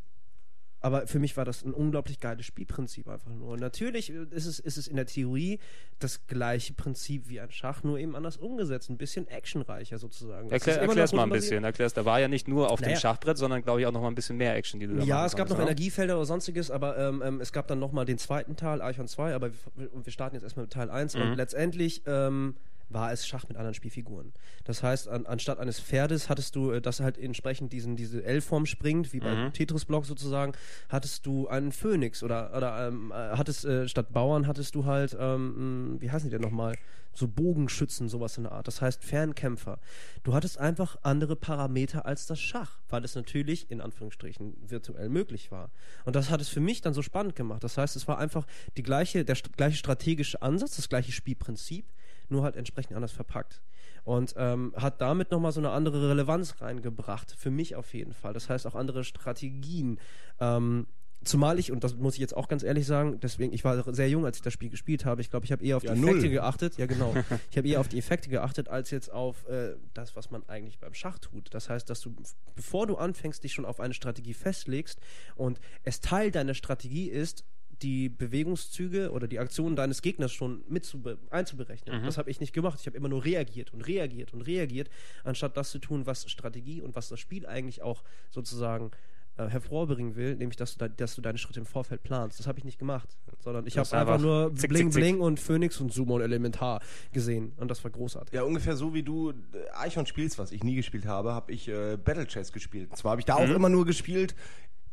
aber 0.83 1.07
für 1.07 1.19
mich 1.19 1.37
war 1.37 1.45
das 1.45 1.63
ein 1.65 1.73
unglaublich 1.75 2.21
geiles 2.21 2.47
Spielprinzip 2.47 3.09
einfach 3.09 3.31
nur. 3.33 3.49
Und 3.51 3.61
natürlich 3.61 4.11
ist 4.11 4.47
es, 4.47 4.59
ist 4.59 4.79
es 4.79 4.87
in 4.89 4.97
der 4.97 5.07
Theorie 5.07 5.59
das 5.99 6.27
gleiche 6.27 6.73
Prinzip 6.73 7.29
wie 7.29 7.39
ein 7.41 7.51
Schach, 7.51 7.83
nur 7.83 7.99
eben 7.99 8.17
anders 8.17 8.39
umgesetzt. 8.39 8.89
Ein 8.89 8.97
bisschen 8.97 9.29
actionreicher 9.29 9.99
sozusagen. 9.99 10.51
Erklär, 10.51 10.77
noch 10.77 10.83
erklär's 10.89 11.13
mal 11.13 11.25
ein 11.25 11.31
bisschen. 11.31 11.65
Erklär's, 11.65 11.93
da 11.93 12.05
war 12.05 12.19
ja 12.21 12.29
nicht 12.29 12.49
nur 12.49 12.71
auf 12.71 12.81
Naja. 12.81 12.95
dem 12.95 12.99
Schachbrett, 13.01 13.37
sondern 13.37 13.63
glaube 13.63 13.81
ich 13.81 13.87
auch 13.87 13.93
noch 13.93 14.01
mal 14.01 14.09
ein 14.09 14.15
bisschen 14.15 14.37
mehr 14.39 14.57
Action, 14.57 14.81
die 14.81 14.87
du 14.87 14.97
da 14.97 15.05
Ja, 15.05 15.27
es 15.27 15.33
gab 15.37 15.49
noch 15.51 15.57
konntest, 15.57 15.59
ne? 15.59 15.63
Energiefelder 15.73 16.17
oder 16.17 16.25
sonstiges, 16.27 16.71
aber 16.71 16.97
ähm, 16.99 17.23
ähm, 17.25 17.41
es 17.41 17.53
gab 17.53 17.67
dann 17.69 17.79
nochmal 17.79 18.07
den 18.07 18.17
zweiten 18.19 18.57
Teil, 18.57 18.81
Archon 18.81 19.07
2, 19.07 19.35
aber 19.35 19.51
wir, 19.77 19.91
wir 20.03 20.13
starten 20.13 20.37
jetzt 20.37 20.45
erstmal 20.45 20.65
mit 20.65 20.73
Teil 20.73 20.91
1 20.91 21.15
Mhm. 21.15 21.23
und 21.23 21.35
letztendlich 21.35 22.03
ähm, 22.07 22.55
war 22.91 23.13
es 23.13 23.27
Schach 23.27 23.49
mit 23.49 23.57
anderen 23.57 23.75
Spielfiguren. 23.75 24.33
Das 24.65 24.83
heißt, 24.83 25.09
an, 25.09 25.25
anstatt 25.27 25.59
eines 25.59 25.81
Pferdes 25.81 26.29
hattest 26.29 26.55
du, 26.57 26.73
äh, 26.73 26.81
das 26.83 27.01
halt 27.01 27.17
entsprechend 27.17 27.73
diesen, 27.73 27.97
diese 27.97 28.23
L-Form 28.25 28.67
springt, 28.67 29.13
wie 29.13 29.21
beim 29.21 29.45
Mhm. 29.47 29.53
Tetris-Block 29.53 30.05
sozusagen, 30.07 30.53
hattest 30.89 31.25
du 31.25 31.49
einen 31.49 31.73
Phönix 31.73 32.23
oder, 32.23 32.55
oder 32.57 32.89
ähm, 32.89 33.11
äh, 33.11 33.15
hattest 33.15 33.65
äh, 33.65 33.89
statt 33.89 34.13
Bauern 34.13 34.47
hattest 34.47 34.75
du 34.75 34.85
halt, 34.85 35.17
ähm, 35.19 35.95
mh, 35.95 36.01
wie 36.01 36.11
heißen 36.11 36.29
die 36.29 36.33
denn 36.37 36.43
nochmal? 36.43 36.77
So 37.13 37.27
Bogenschützen, 37.27 38.09
sowas 38.09 38.37
in 38.37 38.45
der 38.45 38.53
Art. 38.53 38.69
Das 38.69 38.81
heißt 38.81 39.03
Fernkämpfer. 39.03 39.81
Du 40.23 40.33
hattest 40.33 40.59
einfach 40.59 40.97
andere 41.03 41.35
Parameter 41.35 42.07
als 42.07 42.27
das 42.27 42.39
Schach, 42.41 42.79
weil 42.89 43.05
es 43.05 43.17
natürlich 43.17 43.69
in 43.69 43.81
Anführungsstrichen 43.81 44.57
virtuell 44.65 45.09
möglich 45.09 45.51
war. 45.51 45.71
Und 46.05 46.15
das 46.15 46.31
hat 46.31 46.41
es 46.41 46.49
für 46.49 46.61
mich 46.61 46.83
dann 46.83 46.95
so 46.95 47.03
spannend 47.03 47.35
gemacht. 47.35 47.65
Das 47.65 47.77
heißt, 47.79 47.97
es 47.97 48.07
war 48.07 48.19
einfach 48.19 48.47
die 48.77 48.85
gleiche, 48.85 49.25
der 49.25 49.35
st 49.35 49.57
gleiche 49.57 49.77
strategische 49.77 50.41
Ansatz, 50.41 50.77
das 50.77 50.89
gleiche 50.89 51.11
Spielprinzip, 51.11 51.85
nur 52.31 52.43
halt 52.43 52.57
entsprechend 52.57 52.97
anders 52.97 53.13
verpackt. 53.13 53.63
Und 54.05 54.35
ähm, 54.37 54.73
hat 54.77 55.01
damit 55.01 55.31
nochmal 55.31 55.53
so 55.53 55.61
eine 55.61 55.71
andere 55.71 56.09
Relevanz 56.11 56.61
reingebracht, 56.61 57.35
für 57.37 57.51
mich 57.51 57.77
auf 57.77 57.93
jeden 57.93 58.15
Fall. 58.15 58.33
Das 58.33 58.49
heißt 58.49 58.67
auch 58.67 58.75
andere 58.75 59.05
Strategien. 59.05 59.99
Ähm, 60.41 60.87
Zumal 61.23 61.59
ich, 61.59 61.71
und 61.71 61.85
das 61.85 61.97
muss 61.97 62.15
ich 62.15 62.21
jetzt 62.21 62.35
auch 62.35 62.49
ganz 62.49 62.63
ehrlich 62.63 62.87
sagen, 62.87 63.21
deswegen, 63.21 63.53
ich 63.53 63.63
war 63.63 63.93
sehr 63.93 64.09
jung, 64.09 64.25
als 64.25 64.39
ich 64.39 64.43
das 64.43 64.55
Spiel 64.55 64.71
gespielt 64.71 65.05
habe. 65.05 65.21
Ich 65.21 65.29
glaube, 65.29 65.45
ich 65.45 65.53
habe 65.53 65.63
eher 65.63 65.77
auf 65.77 65.83
Ja, 65.83 65.93
die 65.93 66.01
Effekte 66.01 66.21
null. 66.23 66.31
geachtet. 66.31 66.79
Ja, 66.79 66.87
genau. 66.87 67.13
Ich 67.51 67.59
habe 67.59 67.69
eher 67.69 67.81
auf 67.81 67.89
die 67.89 67.99
Effekte 67.99 68.31
geachtet, 68.31 68.71
als 68.71 68.91
jetzt 68.91 69.13
auf 69.13 69.47
äh, 69.47 69.75
das, 69.93 70.17
was 70.17 70.31
man 70.31 70.49
eigentlich 70.49 70.79
beim 70.79 70.95
Schach 70.95 71.19
tut. 71.19 71.53
Das 71.53 71.69
heißt, 71.69 71.91
dass 71.91 72.01
du, 72.01 72.17
bevor 72.55 72.87
du 72.87 72.97
anfängst, 72.97 73.45
dich 73.45 73.53
schon 73.53 73.67
auf 73.67 73.81
eine 73.81 73.93
Strategie 73.93 74.33
festlegst 74.33 74.99
und 75.37 75.61
es 75.83 76.01
Teil 76.01 76.31
deiner 76.31 76.55
Strategie 76.55 77.11
ist, 77.11 77.45
die 77.83 78.09
Bewegungszüge 78.09 79.11
oder 79.11 79.27
die 79.29 79.39
Aktionen 79.39 79.77
deines 79.77 80.03
Gegners 80.03 80.33
schon 80.33 80.63
mit 80.69 80.85
zu 80.85 81.03
einzuberechnen. 81.31 82.05
Das 82.05 82.19
habe 82.19 82.31
ich 82.31 82.41
nicht 82.41 82.53
gemacht. 82.53 82.79
Ich 82.81 82.87
habe 82.87 82.97
immer 82.97 83.09
nur 83.09 83.25
reagiert 83.25 83.73
und 83.73 83.83
reagiert 83.83 84.33
und 84.33 84.43
reagiert, 84.43 84.91
anstatt 85.25 85.57
das 85.57 85.71
zu 85.71 85.79
tun, 85.79 86.07
was 86.07 86.31
Strategie 86.31 86.83
und 86.83 86.95
was 86.95 87.09
das 87.09 87.21
Spiel 87.21 87.47
eigentlich 87.47 87.83
auch 87.83 88.03
sozusagen 88.31 88.91
äh, 89.37 89.49
hervorbringen 89.49 90.17
will, 90.17 90.37
nämlich 90.37 90.57
dass 90.57 90.75
du, 90.75 90.79
da, 90.81 90.89
dass 90.89 91.15
du 91.15 91.23
deine 91.23 91.39
Schritte 91.39 91.61
im 91.61 91.67
Vorfeld 91.67 92.03
planst. 92.03 92.39
Das 92.39 92.47
habe 92.47 92.59
ich 92.59 92.65
nicht 92.65 92.79
gemacht, 92.79 93.09
sondern 93.39 93.67
ich 93.67 93.79
habe 93.79 93.87
einfach 93.93 94.15
einfach 94.15 94.21
nur 94.21 94.55
zick, 94.55 94.69
Bling 94.69 94.91
zick, 94.91 94.93
zick. 94.93 95.03
Bling 95.03 95.21
und 95.21 95.41
Phoenix 95.41 95.81
und 95.81 95.93
Summon 95.93 96.21
Elementar 96.21 96.81
gesehen 97.13 97.53
und 97.57 97.71
das 97.71 97.83
war 97.85 97.91
großartig. 97.91 98.35
Ja, 98.35 98.43
ungefähr 98.43 98.77
so 98.77 98.93
wie 98.93 99.03
du 99.03 99.31
äh, 99.31 99.35
Eichhorn 99.75 100.07
spielst, 100.07 100.39
was 100.39 100.53
ich 100.53 100.65
nie 100.65 100.75
gespielt 100.75 101.07
habe, 101.07 101.33
habe 101.33 101.53
ich 101.53 101.69
äh, 101.69 101.97
Battle 101.97 102.27
Chess 102.27 102.53
gespielt. 102.53 102.91
Und 102.91 102.97
zwar 102.97 103.13
habe 103.13 103.21
ich 103.21 103.25
da 103.25 103.37
auch 103.37 103.49
immer 103.49 103.69
nur 103.69 103.87
gespielt. 103.87 104.35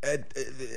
Äh, 0.01 0.15
äh, 0.15 0.19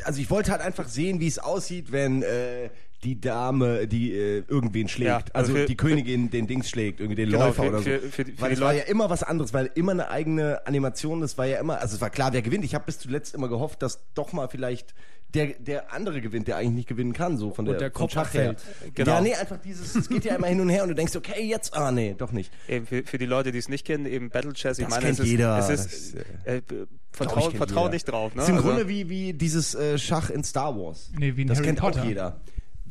also 0.05 0.21
ich 0.21 0.31
wollte 0.31 0.51
halt 0.51 0.61
einfach 0.63 0.89
sehen, 0.89 1.21
wie 1.21 1.27
es 1.27 1.39
aussieht, 1.39 1.93
wenn 1.93 2.23
äh, 2.23 2.71
die 3.05 3.21
Dame, 3.21 3.87
die 3.87 4.13
äh, 4.13 4.45
irgendwen 4.49 4.89
schlägt. 4.89 5.09
Ja, 5.09 5.17
also 5.35 5.53
also 5.53 5.55
für- 5.57 5.67
die 5.67 5.77
Königin 5.77 6.31
den 6.31 6.47
Dings 6.47 6.69
schlägt, 6.69 7.01
irgendwie 7.01 7.17
den 7.23 7.31
Genau, 7.31 7.47
Läufer 7.47 7.63
für- 7.65 7.69
oder 7.69 7.79
so. 7.79 7.85
für- 7.85 7.99
für 8.01 8.25
für 8.27 8.41
weil 8.41 8.53
es 8.53 8.61
war 8.61 8.75
ja 8.75 8.83
immer 8.85 9.09
was 9.11 9.23
anderes, 9.23 9.53
weil 9.55 9.71
immer 9.75 9.93
eine 9.93 10.11
eigene 10.11 10.67
Animation, 10.67 11.21
das 11.21 11.37
war 11.39 11.47
ja 11.47 11.61
immer, 11.61 11.81
also 11.81 11.95
es 11.95 12.01
war 12.01 12.11
klar, 12.11 12.33
wer 12.33 12.43
gewinnt. 12.43 12.65
Ich 12.65 12.75
habe 12.75 12.85
bis 12.87 12.99
zuletzt 12.99 13.35
immer 13.35 13.49
gehofft, 13.49 13.83
dass 13.83 14.01
doch 14.15 14.33
mal 14.33 14.49
vielleicht 14.49 14.95
der, 15.35 15.47
der 15.59 15.93
andere 15.93 16.21
gewinnt, 16.21 16.49
der 16.49 16.57
eigentlich 16.57 16.75
nicht 16.75 16.89
gewinnen 16.89 17.13
kann, 17.13 17.37
so 17.37 17.51
von 17.53 17.65
der, 17.65 17.75
der 17.77 17.91
vom 17.91 18.03
Kopf 18.03 18.13
Schach 18.13 18.35
her. 18.35 18.57
Genau. 18.95 19.13
Ja, 19.15 19.21
nee, 19.21 19.35
einfach 19.35 19.59
dieses, 19.59 19.95
es 19.95 20.09
geht 20.09 20.25
ja 20.25 20.35
immer 20.37 20.49
hin 20.49 20.61
und 20.61 20.69
her 20.69 20.83
und 20.83 20.89
du 20.89 20.95
denkst, 20.95 21.15
okay, 21.17 21.43
jetzt, 21.47 21.75
ah, 21.75 21.93
nee, 21.93 22.15
doch 22.19 22.33
nicht. 22.33 22.53
Eben 22.69 22.87
für, 22.87 23.03
für 23.05 23.19
die 23.19 23.27
Leute, 23.27 23.53
die 23.53 23.59
es 23.59 23.69
nicht 23.69 23.87
kennen, 23.87 24.07
eben 24.07 24.31
Battle 24.31 24.53
Chess. 24.53 24.79
Ich 24.79 24.85
Das 24.87 24.91
meine, 24.95 25.07
kennt 25.07 25.19
es 25.19 25.25
ist, 25.25 25.31
jeder. 25.31 25.59
Es 25.59 25.69
ist, 25.69 25.93
ist, 25.93 26.15
äh, 26.47 26.57
äh, 26.57 26.63
Glaub 26.63 26.89
vertrau, 27.13 27.51
vertrau 27.51 27.81
jeder. 27.83 27.93
nicht 27.95 28.05
drauf. 28.05 28.33
Ne? 28.35 28.39
Das 28.41 28.45
ist 28.45 28.51
im 28.51 28.57
Also- 28.57 28.69
Grunde 28.69 28.89
wie, 28.89 29.09
wie 29.09 29.33
dieses 29.33 29.75
äh, 29.75 29.99
Schach 29.99 30.31
in 30.31 30.43
Star 30.45 30.77
Wars. 30.77 31.11
Nee, 31.17 31.37
wie 31.37 31.43
in 31.43 31.49
das 31.49 31.59
Harry 31.59 31.67
kennt 31.69 31.81
Potter. 31.81 32.03
auch 32.03 32.05
jeder. 32.07 32.41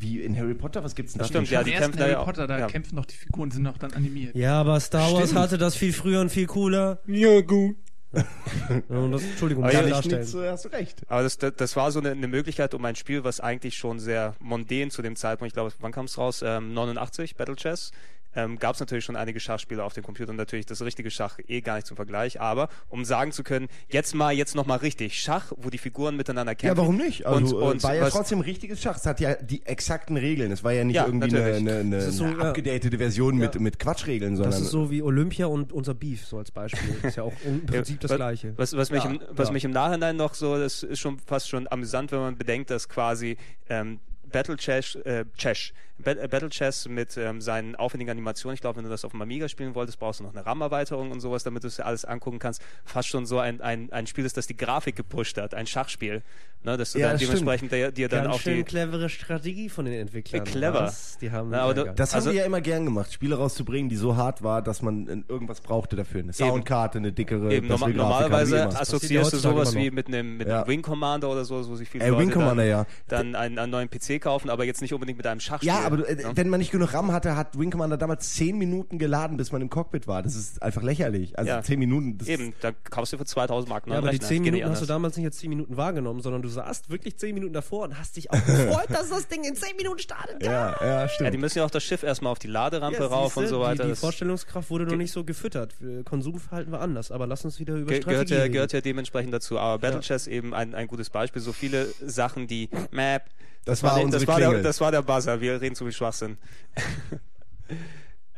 Wie 0.01 0.21
in 0.21 0.37
Harry 0.37 0.53
Potter, 0.53 0.81
was 0.81 0.95
gibt's 0.95 1.11
denn 1.11 1.19
da 1.19 1.25
stimmt, 1.25 1.49
ja, 1.49 1.61
die 1.61 1.71
kämpfen 1.71 1.97
da 1.97 2.03
Harry 2.03 2.11
ja 2.13 2.19
auch. 2.19 2.25
Potter, 2.25 2.47
da 2.47 2.57
Ja. 2.57 2.67
kämpfen 2.67 2.95
noch 2.95 3.05
die 3.05 3.15
Figuren, 3.17 3.51
sind 3.51 3.63
noch 3.63 3.77
dann 3.77 3.91
animiert. 3.91 4.33
Ja, 4.33 4.53
aber 4.61 4.79
Star 4.79 5.11
Wars 5.11 5.25
Stimmt. 5.25 5.39
hatte 5.41 5.57
das 5.57 5.75
viel 5.75 5.91
früher 5.91 6.21
und 6.21 6.29
viel 6.29 6.45
cooler. 6.47 6.99
Ja, 7.05 7.41
gut. 7.41 7.75
Das, 8.11 9.23
Entschuldigung, 9.23 9.63
Aber 9.63 9.73
ja, 9.73 9.85
ich 9.85 10.05
Nicht, 10.05 10.33
hast 10.33 10.65
du 10.65 10.69
recht. 10.69 11.01
Aber 11.07 11.21
das, 11.21 11.37
das, 11.37 11.53
das 11.55 11.75
war 11.75 11.91
so 11.91 11.99
eine, 11.99 12.11
eine 12.11 12.27
Möglichkeit, 12.27 12.73
um 12.73 12.83
ein 12.85 12.95
Spiel, 12.95 13.23
was 13.23 13.39
eigentlich 13.39 13.77
schon 13.77 13.99
sehr 13.99 14.35
mondän 14.39 14.89
zu 14.89 15.01
dem 15.01 15.15
Zeitpunkt, 15.15 15.49
ich 15.49 15.53
glaube, 15.53 15.71
wann 15.79 15.91
kam 15.91 16.05
es 16.05 16.17
raus? 16.17 16.41
Ähm, 16.43 16.73
89, 16.73 17.35
Battle 17.35 17.55
Chess. 17.55 17.91
Ähm, 18.35 18.59
gab 18.59 18.75
es 18.75 18.79
natürlich 18.79 19.05
schon 19.05 19.15
einige 19.15 19.39
Schachspiele 19.39 19.83
auf 19.83 19.93
dem 19.93 20.03
Computer 20.03 20.29
und 20.31 20.35
natürlich 20.37 20.65
das 20.65 20.81
richtige 20.81 21.09
Schach 21.09 21.39
eh 21.47 21.61
gar 21.61 21.75
nicht 21.75 21.87
zum 21.87 21.95
Vergleich. 21.97 22.39
Aber 22.39 22.69
um 22.87 23.03
sagen 23.05 23.31
zu 23.31 23.43
können, 23.43 23.67
jetzt 23.89 24.13
mal, 24.13 24.31
jetzt 24.33 24.55
noch 24.55 24.65
mal 24.67 24.75
richtig 24.77 25.19
Schach, 25.19 25.51
wo 25.57 25.69
die 25.69 25.77
Figuren 25.79 26.15
miteinander 26.15 26.53
kämpfen. 26.55 26.77
Ja, 26.77 26.81
warum 26.81 26.97
nicht? 26.97 27.25
Also, 27.25 27.57
und, 27.57 27.63
äh, 27.63 27.65
und 27.71 27.83
war 27.83 27.95
ja 27.95 28.01
was- 28.03 28.13
trotzdem 28.13 28.39
richtiges 28.41 28.81
Schach. 28.81 28.97
Es 28.97 29.05
hat 29.05 29.19
ja 29.19 29.33
die 29.35 29.65
exakten 29.65 30.15
Regeln. 30.17 30.51
Es 30.51 30.63
war 30.63 30.73
ja 30.73 30.83
nicht 30.83 30.95
Ja, 30.95 31.05
irgendwie 31.05 31.29
eine, 31.29 31.39
natürlich. 31.39 31.69
eine, 31.69 31.79
eine, 31.79 32.11
so, 32.11 32.23
eine 32.25 32.39
abgedatete 32.39 32.97
Version 32.97 33.37
mit, 33.37 33.55
Ja. 33.55 33.61
mit 33.61 33.79
Quatschregeln, 33.79 34.35
sondern 34.35 34.51
Das 34.51 34.61
ist 34.61 34.69
so 34.71 34.91
wie 34.91 35.01
Olympia 35.01 35.47
und 35.47 35.73
unser 35.73 35.93
Beef, 35.95 36.25
so 36.25 36.37
als 36.37 36.51
Beispiel. 36.51 36.95
Ist 37.03 37.17
ja 37.17 37.23
auch 37.23 37.33
im 37.45 37.65
Prinzip 37.65 37.99
das 37.99 38.15
Gleiche. 38.15 38.53
Was, 38.57 38.75
was, 38.77 38.91
mich, 38.91 39.03
Ja, 39.03 39.09
im, 39.09 39.19
was 39.31 39.47
ja. 39.47 39.53
mich 39.53 39.63
im 39.65 39.71
Nachhinein 39.71 40.15
noch 40.17 40.33
so, 40.35 40.57
das 40.57 40.83
ist 40.83 40.99
schon 40.99 41.17
fast 41.19 41.49
schon 41.49 41.67
amüsant, 41.71 42.11
wenn 42.11 42.19
man 42.19 42.37
bedenkt, 42.37 42.69
dass 42.69 42.87
quasi 42.89 43.37
ähm, 43.69 43.99
Battle 44.31 44.57
Chess, 44.57 44.93
äh, 44.95 45.25
Chess, 45.37 45.71
Battle 46.03 46.49
Chess 46.49 46.87
mit 46.87 47.17
ähm, 47.17 47.41
seinen 47.41 47.75
aufwendigen 47.75 48.09
Animationen, 48.11 48.53
ich 48.55 48.61
glaube, 48.61 48.77
wenn 48.77 48.83
du 48.85 48.89
das 48.89 49.05
auf 49.05 49.11
dem 49.11 49.21
Amiga 49.21 49.47
spielen 49.49 49.75
wolltest, 49.75 49.99
brauchst 49.99 50.19
du 50.19 50.23
noch 50.23 50.33
eine 50.35 50.45
RAM-Erweiterung 50.45 51.11
und 51.11 51.19
sowas, 51.19 51.43
damit 51.43 51.63
du 51.63 51.67
es 51.67 51.75
dir 51.77 51.85
alles 51.85 52.05
angucken 52.05 52.39
kannst. 52.39 52.61
Fast 52.85 53.09
schon 53.09 53.25
so 53.25 53.39
ein, 53.39 53.61
ein, 53.61 53.91
ein 53.91 54.07
Spiel 54.07 54.25
ist, 54.25 54.37
das 54.37 54.47
die 54.47 54.57
Grafik 54.57 54.95
gepusht 54.95 55.37
hat, 55.37 55.53
ein 55.53 55.67
Schachspiel. 55.67 56.21
Ne, 56.61 56.75
dass 56.75 56.91
du 56.91 56.99
Ja, 56.99 57.07
dann 57.07 57.13
das 57.17 57.21
dementsprechend 57.21 57.71
dir, 57.71 57.89
dir 57.89 58.09
dann 58.09 58.23
Ganz 58.25 58.35
auf 58.35 58.41
schön 58.41 58.57
die. 58.57 58.63
clever 58.63 59.07
Strategie 59.07 59.69
von 59.69 59.85
den 59.85 59.93
Entwicklern. 59.93 60.41
Äh, 60.41 60.43
clever. 60.45 60.81
Was? 60.81 61.17
Die 61.19 61.31
haben 61.31 61.51
Na, 61.51 61.61
aber 61.61 61.73
du-. 61.73 61.93
Das 61.95 62.13
Also- 62.13 62.27
haben 62.27 62.33
die 62.33 62.39
ja 62.39 62.45
immer 62.45 62.59
gern 62.59 62.83
gemacht, 62.83 63.13
Spiele 63.13 63.35
rauszubringen, 63.37 63.87
die 63.89 63.95
so 63.95 64.17
hart 64.17 64.43
war, 64.43 64.61
dass 64.61 64.81
man 64.81 65.07
äh, 65.07 65.23
irgendwas 65.29 65.61
brauchte 65.61 65.95
dafür. 65.95 66.19
Eine 66.21 66.33
Soundkarte, 66.33 66.97
eine 66.97 67.13
dickere, 67.13 67.53
Eben, 67.53 67.69
bessere 67.69 67.91
norma 67.91 68.19
Grafik, 68.19 68.29
normalerweise 68.31 68.77
assoziierst 68.77 69.31
du 69.31 69.37
sowas 69.37 69.73
wie 69.73 69.89
mit 69.89 70.07
einem, 70.07 70.35
mit 70.35 70.49
Ja. 70.49 70.57
einem 70.63 70.67
Wing 70.67 70.81
Commander 70.81 71.29
oder 71.29 71.45
so, 71.45 71.65
wo 71.65 71.75
sich 71.77 71.87
viele 71.87 72.03
Äh, 72.03 72.09
Leute 72.09 72.23
Wing 72.23 72.31
Commander, 72.31 72.63
dann, 72.63 72.67
ja. 72.69 72.85
dann 73.07 73.35
einen, 73.35 73.57
einen 73.57 73.71
neuen 73.71 73.89
PC 73.89 74.19
kaufen, 74.21 74.49
aber 74.49 74.65
jetzt 74.65 74.81
nicht 74.81 74.93
unbedingt 74.93 75.17
mit 75.17 75.27
einem 75.27 75.39
Schachspiel. 75.39 75.69
Ja, 75.69 75.88
aber 75.93 75.97
du, 75.97 76.03
äh, 76.09 76.15
ne? 76.15 76.31
wenn 76.35 76.49
man 76.49 76.59
nicht 76.59 76.71
genug 76.71 76.93
RAM 76.93 77.11
hatte, 77.11 77.35
hat 77.35 77.57
Wing 77.59 77.71
Commander 77.71 77.97
damals 77.97 78.33
10 78.35 78.57
Minuten 78.57 78.97
geladen, 78.99 79.37
bis 79.37 79.51
man 79.51 79.61
im 79.61 79.69
Cockpit 79.69 80.07
war. 80.07 80.23
Das 80.23 80.35
ist 80.35 80.61
einfach 80.61 80.81
lächerlich. 80.81 81.37
Also 81.37 81.49
Ja. 81.49 81.61
10 81.61 81.79
Minuten. 81.79 82.17
Das 82.17 82.27
Eben, 82.27 82.53
da 82.61 82.71
kaufst 82.71 83.13
du 83.13 83.17
für 83.17 83.25
2000 83.25 83.69
Mark 83.69 83.85
Ja, 83.85 83.93
neuen 83.93 83.97
aber 83.99 84.09
die 84.11 84.15
Rechner. 84.17 84.27
10 84.27 84.43
Geht 84.43 84.53
nicht 84.53 84.61
Minuten 84.61 84.71
hast 84.71 84.81
du 84.81 84.85
damals 84.85 85.17
nicht 85.17 85.25
als 85.25 85.37
10 85.37 85.49
Minuten 85.49 85.77
wahrgenommen, 85.77 86.21
sondern 86.21 86.41
du 86.41 86.49
saßt 86.49 86.89
wirklich 86.89 87.17
10 87.17 87.33
Minuten 87.33 87.53
davor 87.53 87.83
und 87.85 87.97
hast 87.99 88.15
dich 88.17 88.31
auch 88.31 88.45
gefreut, 88.45 88.85
dass 88.89 89.09
das 89.09 89.27
Ding 89.27 89.43
in 89.43 89.55
10 89.55 89.75
Minuten 89.77 89.99
startet. 89.99 90.43
Ja, 90.43 90.75
ja, 90.81 91.07
stimmt. 91.07 91.25
Ja, 91.27 91.31
die 91.31 91.37
müssen 91.37 91.57
ja 91.59 91.65
auch 91.65 91.71
das 91.71 91.83
Schiff 91.83 92.03
erstmal 92.03 92.31
auf 92.31 92.39
die 92.39 92.47
Laderampe 92.47 92.99
Ja, 92.99 93.07
rauf 93.07 93.35
und 93.37 93.47
so 93.47 93.59
weiter. 93.61 93.83
Die, 93.83 93.89
die 93.89 93.95
Vorstellungskraft 93.95 94.69
wurde 94.69 94.85
noch 94.85 94.95
nicht 94.95 95.11
so 95.11 95.23
gefüttert. 95.23 95.75
Konsumverhalten 96.05 96.71
war 96.71 96.81
anders, 96.81 97.11
aber 97.11 97.27
lass 97.27 97.45
uns 97.45 97.59
wieder 97.59 97.75
über 97.75 97.91
ge 97.91 98.01
Strategie 98.01 98.25
gehört, 98.25 98.29
ja, 98.31 98.41
reden. 98.43 98.53
gehört 98.53 98.73
ja 98.73 98.81
dementsprechend 98.81 99.33
dazu. 99.33 99.57
Aber 99.59 99.79
Battle 99.79 100.01
Chess 100.01 100.27
eben 100.27 100.53
ein, 100.53 100.73
ein 100.75 100.87
gutes 100.87 101.09
Beispiel. 101.09 101.41
So 101.41 101.53
viele 101.53 101.87
Sachen, 102.05 102.47
die 102.47 102.69
Map. 102.91 103.23
Das 103.69 103.83
war 103.83 104.01
unsere 104.01 104.25
das 104.25 104.27
war, 104.27 104.39
der, 104.39 104.61
das 104.61 104.81
war 104.81 104.91
der 104.91 105.01
Buzzer. 105.01 105.39
Wir 105.41 105.61
reden 105.61 105.75
zu 105.75 105.83
viel 105.85 105.93
Schwachsinn. 105.93 106.37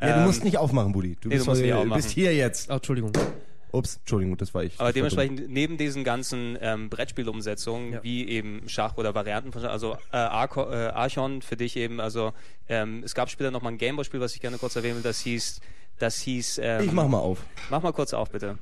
ja, 0.00 0.06
du 0.14 0.20
Ähm, 0.20 0.24
musst 0.26 0.44
nicht 0.44 0.58
aufmachen, 0.58 0.92
Buddy. 0.92 1.16
Du 1.20 1.28
nee, 1.28 1.36
bist, 1.36 1.46
du 1.46 1.50
musst 1.50 1.60
heu- 1.60 1.64
nicht 1.64 1.74
du 1.74 1.78
aufmachen. 1.78 2.02
bist 2.02 2.10
hier 2.10 2.34
jetzt. 2.34 2.70
Ah, 2.70 2.74
Entschuldigung. 2.76 3.12
Ups, 3.74 3.96
Entschuldigung, 3.96 4.36
das 4.36 4.52
war 4.52 4.64
ich. 4.64 4.78
Aber 4.78 4.90
dumm. 4.90 4.94
dementsprechend 4.96 5.48
neben 5.48 5.78
diesen 5.78 6.04
ganzen 6.04 6.58
ähm, 6.60 6.90
Brettspielumsetzungen, 6.90 7.92
Ja. 7.94 8.02
wie 8.02 8.28
eben 8.28 8.68
Schach 8.68 8.98
oder 8.98 9.14
Varianten 9.14 9.50
von 9.52 9.62
Schach, 9.62 9.70
also 9.70 9.94
äh, 10.12 10.16
Arco, 10.18 10.70
äh, 10.70 10.88
Archon 10.88 11.40
für 11.40 11.56
dich 11.56 11.76
eben, 11.76 11.98
also 11.98 12.34
ähm, 12.68 13.02
es 13.02 13.14
gab 13.14 13.30
später 13.30 13.50
noch 13.50 13.62
mal 13.62 13.70
ein 13.70 13.78
Gameboy-Spiel, 13.78 14.20
was 14.20 14.34
ich 14.34 14.42
gerne 14.42 14.58
kurz 14.58 14.76
erwähnen 14.76 14.96
will, 14.96 15.02
das 15.02 15.20
hieß, 15.20 15.60
das 15.98 16.18
hieß, 16.18 16.60
ähm, 16.62 16.84
Ich 16.84 16.92
mach 16.92 17.08
mal 17.08 17.18
auf. 17.18 17.38
Mach 17.70 17.82
mal 17.82 17.92
kurz 17.92 18.12
auf, 18.12 18.30
bitte. 18.30 18.58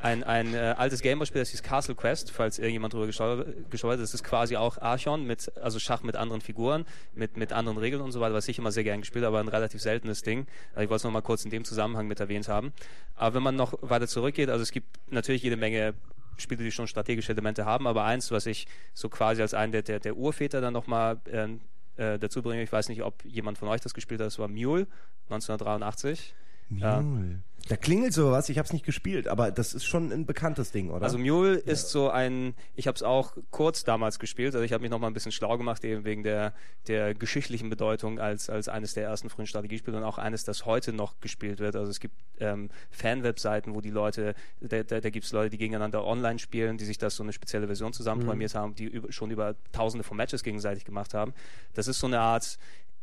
Ein, 0.00 0.22
ein 0.22 0.54
äh, 0.54 0.74
altes 0.76 1.02
Gameboy-Spiel, 1.02 1.40
das 1.40 1.50
hieß 1.50 1.62
Castle 1.62 1.94
Quest, 1.94 2.30
falls 2.30 2.58
irgendjemand 2.58 2.94
drüber 2.94 3.06
gestolpert 3.06 3.64
ist. 3.72 3.82
Das 3.82 4.14
ist 4.14 4.24
quasi 4.24 4.56
auch 4.56 4.78
Archon, 4.78 5.24
mit, 5.26 5.50
also 5.58 5.78
Schach 5.78 6.02
mit 6.02 6.14
anderen 6.14 6.40
Figuren, 6.40 6.84
mit, 7.14 7.36
mit 7.36 7.52
anderen 7.52 7.78
Regeln 7.78 8.02
und 8.02 8.12
so 8.12 8.20
weiter, 8.20 8.34
was 8.34 8.46
ich 8.48 8.58
immer 8.58 8.70
sehr 8.70 8.84
gern 8.84 9.00
gespielt 9.00 9.24
habe, 9.24 9.38
aber 9.38 9.44
ein 9.44 9.48
relativ 9.48 9.80
seltenes 9.80 10.22
Ding. 10.22 10.46
Also 10.70 10.82
ich 10.82 10.90
wollte 10.90 10.96
es 10.96 11.04
noch 11.04 11.10
mal 11.10 11.22
kurz 11.22 11.44
in 11.44 11.50
dem 11.50 11.64
Zusammenhang 11.64 12.06
mit 12.06 12.20
erwähnt 12.20 12.48
haben. 12.48 12.72
Aber 13.16 13.34
wenn 13.34 13.42
man 13.42 13.56
noch 13.56 13.74
weiter 13.82 14.06
zurückgeht, 14.06 14.50
also 14.50 14.62
es 14.62 14.70
gibt 14.70 14.86
natürlich 15.10 15.42
jede 15.42 15.56
Menge 15.56 15.94
Spiele, 16.36 16.62
die 16.62 16.70
schon 16.70 16.86
strategische 16.86 17.32
Elemente 17.32 17.64
haben, 17.64 17.86
aber 17.86 18.04
eins, 18.04 18.30
was 18.30 18.46
ich 18.46 18.68
so 18.94 19.08
quasi 19.08 19.42
als 19.42 19.54
einen 19.54 19.72
der, 19.72 19.82
der, 19.82 19.98
der 19.98 20.16
Urväter 20.16 20.60
dann 20.60 20.72
nochmal 20.72 21.20
ähm, 21.30 21.60
äh, 21.96 22.18
dazu 22.18 22.42
bringe, 22.42 22.62
ich 22.62 22.72
weiß 22.72 22.88
nicht, 22.88 23.02
ob 23.02 23.24
jemand 23.24 23.58
von 23.58 23.68
euch 23.68 23.80
das 23.80 23.94
gespielt 23.94 24.20
hat, 24.20 24.26
das 24.28 24.38
war 24.38 24.46
Mule, 24.46 24.86
1983. 25.28 26.34
Ja. 26.70 27.00
Mule. 27.00 27.42
Da 27.68 27.76
klingelt 27.76 28.14
sowas, 28.14 28.48
ich 28.48 28.58
hab's 28.58 28.72
nicht 28.72 28.86
gespielt, 28.86 29.28
aber 29.28 29.50
das 29.50 29.74
ist 29.74 29.84
schon 29.84 30.10
ein 30.10 30.24
bekanntes 30.24 30.70
Ding, 30.72 30.90
oder? 30.90 31.02
Also 31.02 31.18
Mule 31.18 31.54
ist 31.54 31.90
so 31.90 32.08
ein, 32.08 32.54
ich 32.76 32.86
habe 32.86 32.96
es 32.96 33.02
auch 33.02 33.36
kurz 33.50 33.84
damals 33.84 34.18
gespielt, 34.18 34.54
also 34.54 34.64
ich 34.64 34.72
habe 34.72 34.82
mich 34.82 34.90
noch 34.90 34.98
mal 34.98 35.08
ein 35.08 35.12
bisschen 35.12 35.32
schlau 35.32 35.58
gemacht, 35.58 35.84
eben 35.84 36.04
wegen 36.04 36.22
der, 36.22 36.54
der 36.86 37.14
geschichtlichen 37.14 37.68
Bedeutung 37.68 38.20
als, 38.20 38.48
als 38.48 38.68
eines 38.68 38.94
der 38.94 39.04
ersten 39.04 39.28
frühen 39.28 39.46
Strategiespiele 39.46 39.96
und 39.96 40.04
auch 40.04 40.16
eines, 40.16 40.44
das 40.44 40.64
heute 40.64 40.92
noch 40.92 41.20
gespielt 41.20 41.58
wird. 41.58 41.76
Also 41.76 41.90
es 41.90 42.00
gibt 42.00 42.14
ähm, 42.40 42.70
Fan-Webseiten, 42.90 43.74
wo 43.74 43.82
die 43.82 43.90
Leute, 43.90 44.34
da, 44.60 44.82
da, 44.82 45.00
da 45.00 45.10
gibt 45.10 45.26
es 45.26 45.32
Leute, 45.32 45.50
die 45.50 45.58
gegeneinander 45.58 46.04
online 46.04 46.38
spielen, 46.38 46.78
die 46.78 46.86
sich 46.86 46.96
das 46.96 47.16
so 47.16 47.22
eine 47.22 47.32
spezielle 47.34 47.66
Version 47.66 47.92
zusammenprogrammiert 47.92 48.54
haben, 48.54 48.74
die 48.76 48.84
über, 48.84 49.12
schon 49.12 49.30
über 49.30 49.56
tausende 49.72 50.04
von 50.04 50.16
Matches 50.16 50.42
gegenseitig 50.42 50.84
gemacht 50.84 51.12
haben. 51.12 51.34
Das 51.74 51.86
ist 51.86 51.98
so 51.98 52.06
eine 52.06 52.20
Art 52.20 52.58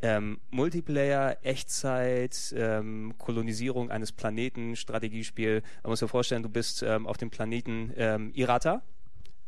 ähm, 0.06 0.40
Multiplayer, 0.52 1.38
Echtzeit, 1.42 2.54
ähm, 2.56 3.16
Kolonisierung 3.18 3.90
eines 3.90 4.12
Planeten, 4.12 4.76
Strategiespiel. 4.76 5.64
Man 5.82 5.90
muss 5.90 6.00
sich 6.00 6.10
vorstellen, 6.10 6.44
du 6.44 6.50
bist 6.50 6.84
ähm, 6.84 7.08
auf 7.08 7.18
dem 7.18 7.32
Planeten 7.32 7.92
ähm, 7.98 8.32
Irata, 8.36 8.84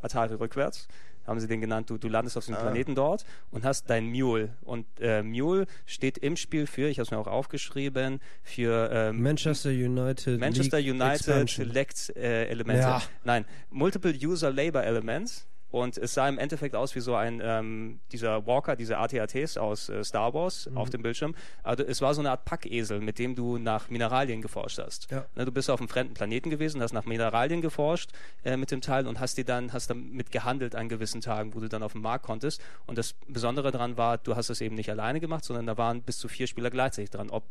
Atari 0.01 0.33
rückwärts, 0.33 0.87
haben 1.27 1.39
sie 1.39 1.47
den 1.47 1.61
genannt. 1.61 1.91
Du, 1.91 1.99
du 1.99 2.07
landest 2.07 2.37
auf 2.37 2.45
dem 2.45 2.55
Planeten 2.55 2.95
dort 2.95 3.23
und 3.51 3.65
hast 3.65 3.89
dein 3.89 4.07
Mule. 4.07 4.55
Und 4.61 4.87
äh, 4.99 5.21
Mule 5.21 5.67
steht 5.85 6.17
im 6.17 6.35
Spiel 6.37 6.65
für, 6.65 6.87
ich 6.87 6.97
habe 6.97 7.03
es 7.05 7.11
mir 7.11 7.19
auch 7.19 7.27
aufgeschrieben, 7.27 8.19
für 8.41 8.89
ähm, 8.91 9.21
Manchester 9.21 9.69
United. 9.69 10.39
Manchester 10.39 10.79
League 10.79 10.93
United 10.93 11.15
Expansion. 11.19 11.67
Select 11.67 12.15
äh, 12.15 12.45
Elemente. 12.47 12.81
Ja. 12.81 13.01
Nein, 13.23 13.45
Multiple 13.69 14.13
User 14.13 14.51
Labor 14.51 14.83
Elements. 14.83 15.45
Und 15.69 15.97
es 15.97 16.13
sah 16.13 16.29
im 16.29 16.37
Endeffekt 16.37 16.75
aus 16.75 16.95
wie 16.95 17.01
so 17.01 17.15
ein, 17.15 17.41
ähm, 17.43 17.99
dieser 18.11 18.45
Walker, 18.47 18.75
diese 18.75 18.97
AT-ATs 18.97 19.57
aus 19.57 19.89
äh, 19.89 20.03
Star 20.03 20.33
Wars 20.33 20.67
Mhm. 20.69 20.77
auf 20.77 20.89
dem 20.89 21.01
Bildschirm. 21.01 21.35
Also 21.63 21.83
es 21.83 22.01
war 22.01 22.13
so 22.13 22.21
eine 22.21 22.31
Art 22.31 22.45
Packesel, 22.45 23.01
mit 23.01 23.19
dem 23.19 23.35
du 23.35 23.57
nach 23.57 23.89
Mineralien 23.89 24.41
geforscht 24.41 24.79
hast. 24.79 25.11
Ja. 25.11 25.25
Ne, 25.35 25.45
du 25.45 25.51
bist 25.51 25.69
auf 25.69 25.79
einem 25.79 25.89
fremden 25.89 26.13
Planeten 26.13 26.49
gewesen, 26.49 26.81
hast 26.81 26.93
nach 26.93 27.05
Mineralien 27.05 27.61
geforscht 27.61 28.11
äh, 28.45 28.55
mit 28.55 28.71
dem 28.71 28.81
Teil 28.81 29.07
und 29.07 29.19
hast 29.19 29.37
dir 29.37 29.43
dann, 29.45 29.73
hast 29.73 29.89
damit 29.89 30.31
gehandelt 30.31 30.73
an 30.75 30.87
gewissen 30.89 31.19
Tagen, 31.21 31.53
wo 31.53 31.59
du 31.59 31.67
dann 31.67 31.83
auf 31.83 31.91
dem 31.91 32.01
Markt 32.01 32.25
konntest. 32.25 32.61
Und 32.85 32.97
das 32.97 33.13
Besondere 33.27 33.71
daran 33.71 33.97
war, 33.97 34.17
du 34.17 34.35
hast 34.35 34.49
es 34.49 34.61
eben 34.61 34.75
nicht 34.75 34.89
alleine 34.89 35.19
gemacht, 35.19 35.43
sondern 35.43 35.65
da 35.65 35.77
waren 35.77 36.01
bis 36.01 36.17
zu 36.17 36.27
vier 36.29 36.47
Spieler 36.47 36.69
gleichzeitig 36.69 37.09
dran, 37.09 37.29
ob 37.29 37.43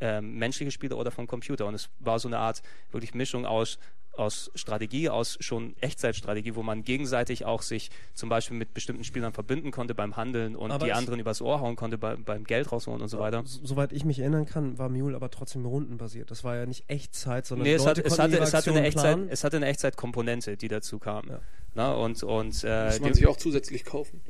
ähm, 0.00 0.38
menschliche 0.38 0.70
Spieler 0.70 0.96
oder 0.98 1.10
vom 1.10 1.26
Computer. 1.26 1.66
Und 1.66 1.74
es 1.74 1.88
war 2.00 2.18
so 2.18 2.28
eine 2.28 2.38
Art 2.38 2.62
wirklich 2.90 3.14
Mischung 3.14 3.46
aus 3.46 3.78
aus 4.16 4.50
Strategie, 4.54 5.08
aus 5.08 5.36
schon 5.40 5.74
Echtzeitstrategie, 5.80 6.54
wo 6.54 6.62
man 6.62 6.84
gegenseitig 6.84 7.44
auch 7.44 7.62
sich 7.62 7.90
zum 8.14 8.28
Beispiel 8.28 8.56
mit 8.56 8.74
bestimmten 8.74 9.04
Spielern 9.04 9.32
verbünden 9.32 9.70
konnte 9.70 9.94
beim 9.94 10.16
Handeln 10.16 10.56
und 10.56 10.70
Aber 10.70 10.84
die 10.84 10.92
anderen 10.92 11.20
übers 11.20 11.40
Ohr 11.42 11.60
hauen 11.60 11.76
konnte 11.76 11.98
beim, 11.98 12.24
beim 12.24 12.44
Geld 12.44 12.70
rausholen 12.72 13.02
und 13.02 13.08
so 13.08 13.18
weiter. 13.18 13.42
Soweit 13.44 13.92
ich 13.92 14.04
mich 14.04 14.20
erinnern 14.20 14.46
kann, 14.46 14.78
war 14.78 14.88
Mule 14.88 15.16
aber 15.16 15.30
trotzdem 15.30 15.66
rundenbasiert. 15.66 16.30
Das 16.30 16.44
war 16.44 16.56
ja 16.56 16.66
nicht 16.66 16.84
Echtzeit, 16.88 17.46
sondern 17.46 17.66
Nee, 17.66 17.74
es, 17.74 17.86
hat, 17.86 17.98
es, 17.98 18.18
hatte, 18.18 18.38
es, 18.38 18.54
hatte 18.54 18.70
eine 18.70 18.82
Echtzeit, 18.86 19.18
es 19.28 19.44
hatte 19.44 19.56
eine 19.56 19.66
Echtzeitkomponente, 19.66 20.56
die 20.56 20.68
dazu 20.68 20.98
kam. 20.98 21.28
Ja. 21.28 21.40
Na, 21.74 21.92
und 21.92 22.22
und 22.22 22.62
äh, 22.64 22.86
Muss 22.86 23.00
man 23.00 23.12
die- 23.12 23.18
sich 23.18 23.26
auch 23.26 23.36
zusätzlich 23.36 23.84
kaufen. 23.84 24.20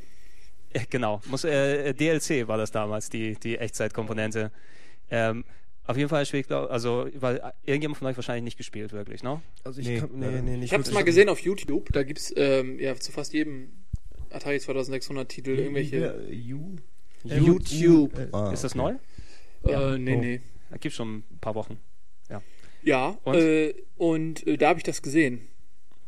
äh, 0.73 0.81
genau, 0.89 1.21
muss, 1.27 1.45
äh, 1.45 1.93
DLC 1.93 2.49
war 2.49 2.57
das 2.57 2.71
damals, 2.71 3.11
die, 3.11 3.35
die 3.35 3.59
Echtzeitkomponente. 3.59 4.51
Ähm, 5.11 5.45
auf 5.87 5.97
jeden 5.97 6.09
Fall 6.09 6.25
spielt, 6.27 6.47
glaub, 6.49 6.71
also, 6.71 7.07
weil 7.17 7.37
äh, 7.37 7.51
irgendjemand 7.65 7.99
von 7.99 8.07
euch 8.09 8.17
wahrscheinlich 8.17 8.45
nicht 8.45 8.57
gespielt, 8.57 8.93
wirklich, 8.93 9.23
ne? 9.23 9.43
Also 9.65 9.81
ich 9.81 9.89
Nee, 9.89 9.99
kann, 10.01 10.11
nee, 10.15 10.27
nee, 10.43 10.57
nicht 10.57 10.65
Ich 10.65 10.73
habe 10.73 10.81
es 10.83 10.87
wirklich. 10.89 10.95
mal 10.95 11.05
gesehen 11.05 11.29
auf 11.29 11.39
YouTube. 11.41 11.93
Da 11.93 12.03
gibt's 12.03 12.33
ähm, 12.37 12.79
ja 12.79 12.95
zu 12.97 13.13
fast 13.13 13.33
jedem 13.35 13.69
Atari 14.31 14.59
2600 14.61 15.29
Titel 15.29 15.51
irgendwelche. 15.51 16.27
You? 16.31 16.77
YouTube. 17.25 18.13
Ah, 18.33 18.51
Ist 18.53 18.65
das 18.65 18.75
neu? 18.75 18.95
Äh, 19.67 19.99
nee, 19.99 20.15
Oh. 20.17 20.21
nee. 20.21 20.41
Das 20.71 20.81
gibt 20.81 20.95
schon 20.95 21.19
ein 21.19 21.39
paar 21.41 21.55
Wochen. 21.55 21.79
Ja, 22.83 23.17
Und? 23.25 23.35
äh, 23.37 23.75
und 23.97 24.47
äh, 24.47 24.59
da 24.59 24.69
habe 24.69 24.79
ich 24.79 24.83
das 24.83 25.01
gesehen. 25.01 25.49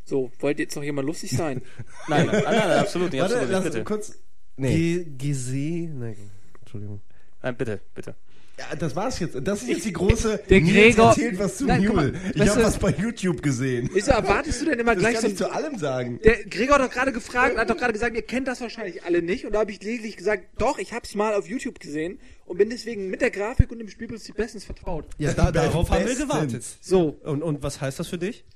So, 0.04 0.30
wollte 0.40 0.60
jetzt 0.60 0.76
noch 0.76 0.82
jemand 0.82 1.06
lustig 1.06 1.30
sein? 1.30 1.62
Nein, 2.06 2.26
nein, 2.26 2.42
nein, 2.44 2.54
nein 2.54 2.70
absolut 2.78 3.12
nicht. 3.12 3.22
Warte, 3.22 3.36
absolut 3.36 3.48
nicht, 3.54 3.64
lass 3.64 3.72
bitte. 3.72 3.84
kurz. 3.84 4.18
Nee. 4.58 5.04
G 5.04 5.04
gesehen. 5.16 5.98
Nee, 6.00 6.16
Entschuldigung. 6.60 7.00
Nein, 7.42 7.56
bitte, 7.56 7.80
bitte. 7.94 8.14
Ja, 8.58 8.74
das 8.74 8.96
war's 8.96 9.18
jetzt. 9.18 9.36
Das 9.42 9.60
ist 9.60 9.68
jetzt 9.68 9.84
die 9.84 9.92
große. 9.92 10.40
Der 10.48 10.60
Gregor- 10.62 11.08
erzählt 11.08 11.38
was 11.38 11.58
zu 11.58 11.66
Nein, 11.66 11.84
Mule. 11.84 12.12
mal, 12.12 12.14
Ich 12.34 12.48
habe 12.48 12.62
was 12.64 12.78
bei 12.78 12.88
YouTube 12.90 13.42
gesehen. 13.42 13.90
Wieso 13.92 14.12
erwartest 14.12 14.62
du 14.62 14.64
denn 14.64 14.78
immer 14.78 14.94
Das 14.94 15.00
gleich 15.02 15.14
kann 15.14 15.22
so 15.24 15.28
ich 15.28 15.36
zu 15.36 15.52
allem 15.52 15.76
sagen. 15.78 16.20
Der 16.24 16.42
Gregor 16.44 16.76
hat 16.78 16.88
doch 16.88 16.90
gerade 16.94 17.12
gefragt, 17.12 17.58
hat 17.58 17.68
doch 17.68 17.76
gerade 17.76 17.92
gesagt, 17.92 18.16
ihr 18.16 18.22
kennt 18.22 18.48
das 18.48 18.62
wahrscheinlich 18.62 19.04
alle 19.04 19.20
nicht. 19.20 19.44
Und 19.44 19.52
da 19.52 19.58
habe 19.58 19.70
ich 19.72 19.82
lediglich 19.82 20.16
gesagt, 20.16 20.44
doch, 20.56 20.78
ich 20.78 20.94
habe 20.94 21.04
es 21.04 21.14
mal 21.14 21.34
auf 21.34 21.46
YouTube 21.46 21.80
gesehen 21.80 22.18
und 22.46 22.56
bin 22.56 22.70
deswegen 22.70 23.10
mit 23.10 23.20
der 23.20 23.30
Grafik 23.30 23.70
und 23.70 23.78
dem 23.78 23.90
Spielprinzip 23.90 24.36
bestens 24.36 24.64
vertraut. 24.64 25.04
Ja, 25.18 25.34
da, 25.34 25.52
darauf 25.52 25.90
haben 25.90 26.06
wir 26.06 26.14
gewartet. 26.16 26.64
So, 26.80 27.08
Und, 27.24 27.42
und 27.42 27.62
was 27.62 27.82
heißt 27.82 28.00
das 28.00 28.08
für 28.08 28.18
dich? 28.18 28.46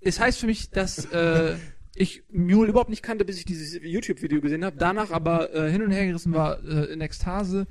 Es 0.00 0.20
heißt 0.20 0.38
für 0.38 0.46
mich, 0.46 0.70
dass 0.70 1.04
äh, 1.12 1.56
ich 1.94 2.22
Mule 2.30 2.70
überhaupt 2.70 2.88
nicht 2.90 3.02
kannte, 3.02 3.26
bis 3.26 3.36
ich 3.36 3.44
dieses 3.44 3.78
YouTube-Video 3.82 4.40
gesehen 4.40 4.64
habe. 4.64 4.76
Danach 4.78 5.10
aber 5.10 5.54
äh, 5.54 5.70
hin 5.70 5.82
und 5.82 5.90
her 5.90 6.06
gerissen 6.06 6.32
war 6.32 6.64
äh, 6.64 6.92
in 6.92 7.02
Ekstase. 7.02 7.66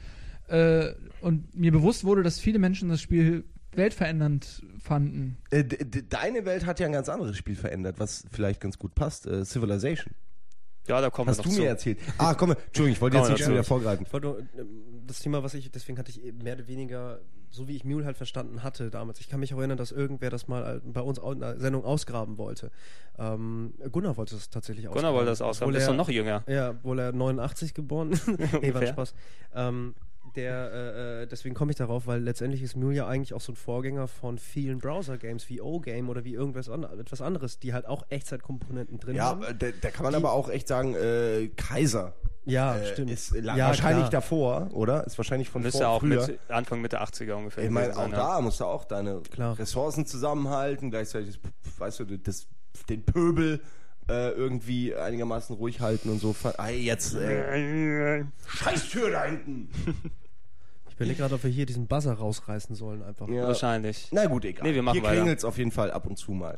Äh, 0.53 0.93
und 1.21 1.55
mir 1.55 1.71
bewusst 1.71 2.03
wurde, 2.03 2.23
dass 2.23 2.39
viele 2.39 2.59
Menschen 2.59 2.89
das 2.89 3.01
Spiel 3.01 3.43
weltverändernd 3.75 4.61
fanden. 4.79 5.37
Äh, 5.49 5.63
deine 5.63 6.45
Welt 6.45 6.65
hat 6.65 6.79
ja 6.79 6.85
ein 6.85 6.91
ganz 6.93 7.09
anderes 7.09 7.35
Spiel 7.37 7.55
verändert, 7.55 7.95
was 7.99 8.25
vielleicht 8.31 8.61
ganz 8.61 8.77
gut 8.77 8.93
passt. 8.95 9.25
Äh, 9.25 9.45
Civilization. 9.45 10.13
Ja, 10.87 10.99
da 10.99 11.09
kommen 11.09 11.29
Hast 11.29 11.37
wir 11.39 11.43
du 11.43 11.49
mir 11.49 11.55
zu. 11.55 11.63
erzählt. 11.65 11.99
Ah, 12.17 12.33
komm, 12.35 12.51
Entschuldigung, 12.51 12.89
ich 12.91 13.01
wollte 13.01 13.17
jetzt 13.17 13.29
nicht 13.29 13.43
schon 13.43 13.53
wieder 13.53 13.63
vorgreifen. 13.63 14.05
Ich 14.05 14.11
wollte 14.13 14.27
nur, 14.27 14.39
ähm, 14.39 15.01
das 15.07 15.19
Thema, 15.19 15.41
was 15.41 15.53
ich, 15.53 15.71
deswegen 15.71 15.97
hatte 15.97 16.11
ich 16.11 16.21
mehr 16.43 16.55
oder 16.55 16.67
weniger, 16.67 17.19
so 17.49 17.67
wie 17.69 17.75
ich 17.77 17.85
Mule 17.85 18.05
halt 18.05 18.17
verstanden 18.17 18.63
hatte 18.63 18.89
damals. 18.91 19.19
Ich 19.21 19.29
kann 19.29 19.39
mich 19.39 19.53
auch 19.53 19.59
erinnern, 19.59 19.77
dass 19.77 19.91
irgendwer 19.93 20.29
das 20.29 20.47
mal 20.49 20.77
äh, 20.77 20.81
bei 20.83 20.99
uns 21.01 21.19
in 21.19 21.39
der 21.39 21.57
Sendung 21.59 21.85
ausgraben 21.85 22.37
wollte. 22.37 22.69
Ähm, 23.17 23.73
Gunnar 23.91 24.17
wollte 24.17 24.35
es 24.35 24.49
tatsächlich 24.49 24.87
ausgraben. 24.87 25.03
Gunnar 25.03 25.13
wollte 25.17 25.29
das 25.31 25.41
aushaben, 25.41 25.69
Obwohl 25.69 25.79
ist 25.79 25.87
doch 25.87 25.93
er- 25.93 25.97
noch 25.97 26.09
jünger. 26.09 26.43
Ja, 26.47 26.75
wohl 26.83 26.99
er 26.99 27.11
89 27.13 27.73
geboren 27.73 28.11
ist. 28.11 28.27
nee, 28.61 28.73
war. 28.73 28.85
Spaß. 28.85 29.13
Ähm, 29.55 29.95
der, 30.35 30.71
äh, 30.71 31.23
äh, 31.23 31.27
deswegen 31.27 31.55
komme 31.55 31.71
ich 31.71 31.77
darauf, 31.77 32.07
weil 32.07 32.21
letztendlich 32.21 32.61
ist 32.61 32.75
Mule 32.75 32.95
ja 32.95 33.07
eigentlich 33.07 33.33
auch 33.33 33.41
so 33.41 33.51
ein 33.51 33.55
Vorgänger 33.55 34.07
von 34.07 34.37
vielen 34.37 34.79
Browser-Games 34.79 35.49
wie 35.49 35.61
O-Game 35.61 36.09
oder 36.09 36.23
wie 36.23 36.33
irgendwas 36.33 36.69
an, 36.69 36.83
etwas 36.83 37.21
anderes, 37.21 37.59
die 37.59 37.73
halt 37.73 37.85
auch 37.85 38.03
Echtzeitkomponenten 38.09 38.99
drin 38.99 39.15
Ja, 39.15 39.25
haben. 39.25 39.43
äh, 39.43 39.55
da, 39.55 39.67
da 39.81 39.89
kann 39.91 40.03
man 40.03 40.15
aber 40.15 40.33
auch 40.33 40.49
echt 40.49 40.67
sagen, 40.67 40.95
äh, 40.95 41.49
Kaiser. 41.55 42.13
Ja, 42.45 42.75
äh, 42.75 42.85
stimmt. 42.91 43.11
Ist 43.11 43.33
ja, 43.33 43.55
wahrscheinlich 43.57 44.09
klar. 44.09 44.21
davor, 44.21 44.69
oder? 44.73 45.05
Ist 45.05 45.17
wahrscheinlich 45.17 45.49
von 45.49 45.61
Müsste 45.61 45.79
vor, 45.79 45.87
auch 45.89 45.99
früher. 46.01 46.27
mit 46.27 46.39
Anfang 46.49 46.81
Mitte 46.81 47.01
80er 47.01 47.33
ungefähr. 47.33 47.63
Ich 47.63 47.69
meine, 47.69 47.95
auch 47.95 48.09
ja. 48.09 48.15
da 48.15 48.41
musst 48.41 48.59
du 48.59 48.65
auch 48.65 48.85
deine 48.85 49.21
Klar. 49.31 49.57
Ressourcen 49.57 50.05
zusammenhalten, 50.05 50.91
gleichzeitig, 50.91 51.39
weißt 51.77 52.01
du, 52.01 52.17
das, 52.17 52.47
den 52.89 53.05
Pöbel 53.05 53.61
äh, 54.09 54.29
irgendwie 54.31 54.95
einigermaßen 54.95 55.55
ruhig 55.55 55.79
halten 55.79 56.09
und 56.09 56.19
so. 56.19 56.35
Ey, 56.57 56.81
jetzt, 56.81 57.15
äh, 57.15 58.23
Scheißtür 58.47 59.11
da 59.11 59.25
hinten! 59.25 59.69
Ich 60.87 60.97
überlege 60.97 61.21
gerade, 61.21 61.33
ob 61.33 61.43
wir 61.43 61.49
hier 61.49 61.65
diesen 61.65 61.87
Buzzer 61.87 62.13
rausreißen 62.13 62.75
sollen 62.75 63.01
einfach. 63.01 63.27
Ja. 63.27 63.47
Wahrscheinlich. 63.47 64.09
Na 64.11 64.27
gut, 64.27 64.45
egal. 64.45 64.67
Nee, 64.67 64.75
wir 64.75 64.83
machen 64.83 65.01
Hier 65.01 65.09
klingelt 65.09 65.39
es 65.39 65.43
auf 65.43 65.57
jeden 65.57 65.71
Fall 65.71 65.89
ab 65.89 66.05
und 66.05 66.17
zu 66.17 66.33
mal. 66.33 66.55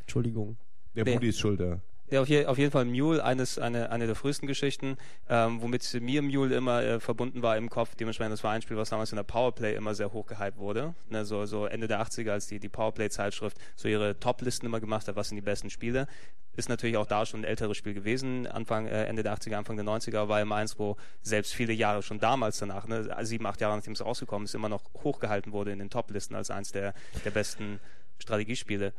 Entschuldigung. 0.00 0.56
Der 0.96 1.04
Nee. 1.04 1.12
Brudi 1.14 1.28
ist 1.28 1.38
schuld, 1.38 1.60
ja. 1.60 1.78
Ja, 2.10 2.20
auf, 2.22 2.28
je, 2.28 2.46
auf 2.46 2.58
jeden 2.58 2.72
Fall 2.72 2.86
Mule, 2.86 3.22
eines, 3.22 3.56
eine, 3.56 3.90
eine 3.90 4.06
der 4.06 4.16
frühesten 4.16 4.48
Geschichten, 4.48 4.96
ähm, 5.28 5.62
womit 5.62 5.94
mir 6.00 6.22
Mule 6.22 6.56
immer 6.56 6.82
äh, 6.82 6.98
verbunden 6.98 7.40
war 7.42 7.56
im 7.56 7.70
Kopf. 7.70 7.94
Dementsprechend, 7.94 8.32
das 8.32 8.42
war 8.42 8.50
ein 8.50 8.62
Spiel, 8.62 8.76
was 8.76 8.90
damals 8.90 9.12
in 9.12 9.16
der 9.16 9.22
Powerplay 9.22 9.76
immer 9.76 9.94
sehr 9.94 10.12
hoch 10.12 10.26
gehypt 10.26 10.58
wurde. 10.58 10.94
Ne, 11.08 11.24
so, 11.24 11.46
so 11.46 11.66
Ende 11.66 11.86
der 11.86 12.02
80er, 12.02 12.32
als 12.32 12.48
die, 12.48 12.58
die 12.58 12.68
Powerplay-Zeitschrift 12.68 13.56
so 13.76 13.86
ihre 13.86 14.18
Top-Listen 14.18 14.66
immer 14.66 14.80
gemacht 14.80 15.06
hat, 15.06 15.14
was 15.14 15.28
sind 15.28 15.36
die 15.36 15.42
besten 15.42 15.70
Spiele. 15.70 16.08
Ist 16.56 16.68
natürlich 16.68 16.96
auch 16.96 17.06
da 17.06 17.24
schon 17.26 17.42
ein 17.42 17.44
älteres 17.44 17.76
Spiel 17.76 17.94
gewesen, 17.94 18.48
Anfang, 18.48 18.88
äh, 18.88 19.04
Ende 19.04 19.22
der 19.22 19.32
80er, 19.36 19.54
Anfang 19.54 19.76
der 19.76 19.86
90er, 19.86 20.26
war 20.26 20.40
immer 20.40 20.56
eins, 20.56 20.80
wo 20.80 20.96
selbst 21.22 21.54
viele 21.54 21.72
Jahre 21.72 22.02
schon 22.02 22.18
damals 22.18 22.58
danach, 22.58 22.88
ne, 22.88 23.08
sieben, 23.22 23.46
acht 23.46 23.60
Jahre 23.60 23.76
nachdem 23.76 23.92
es 23.92 24.04
rausgekommen 24.04 24.46
ist, 24.46 24.54
immer 24.56 24.68
noch 24.68 24.82
hochgehalten 25.04 25.52
wurde 25.52 25.70
in 25.70 25.78
den 25.78 25.90
Top-Listen 25.90 26.34
als 26.34 26.50
eins 26.50 26.72
der, 26.72 26.92
der 27.24 27.30
besten 27.30 27.78
Strategiespiele. 28.18 28.92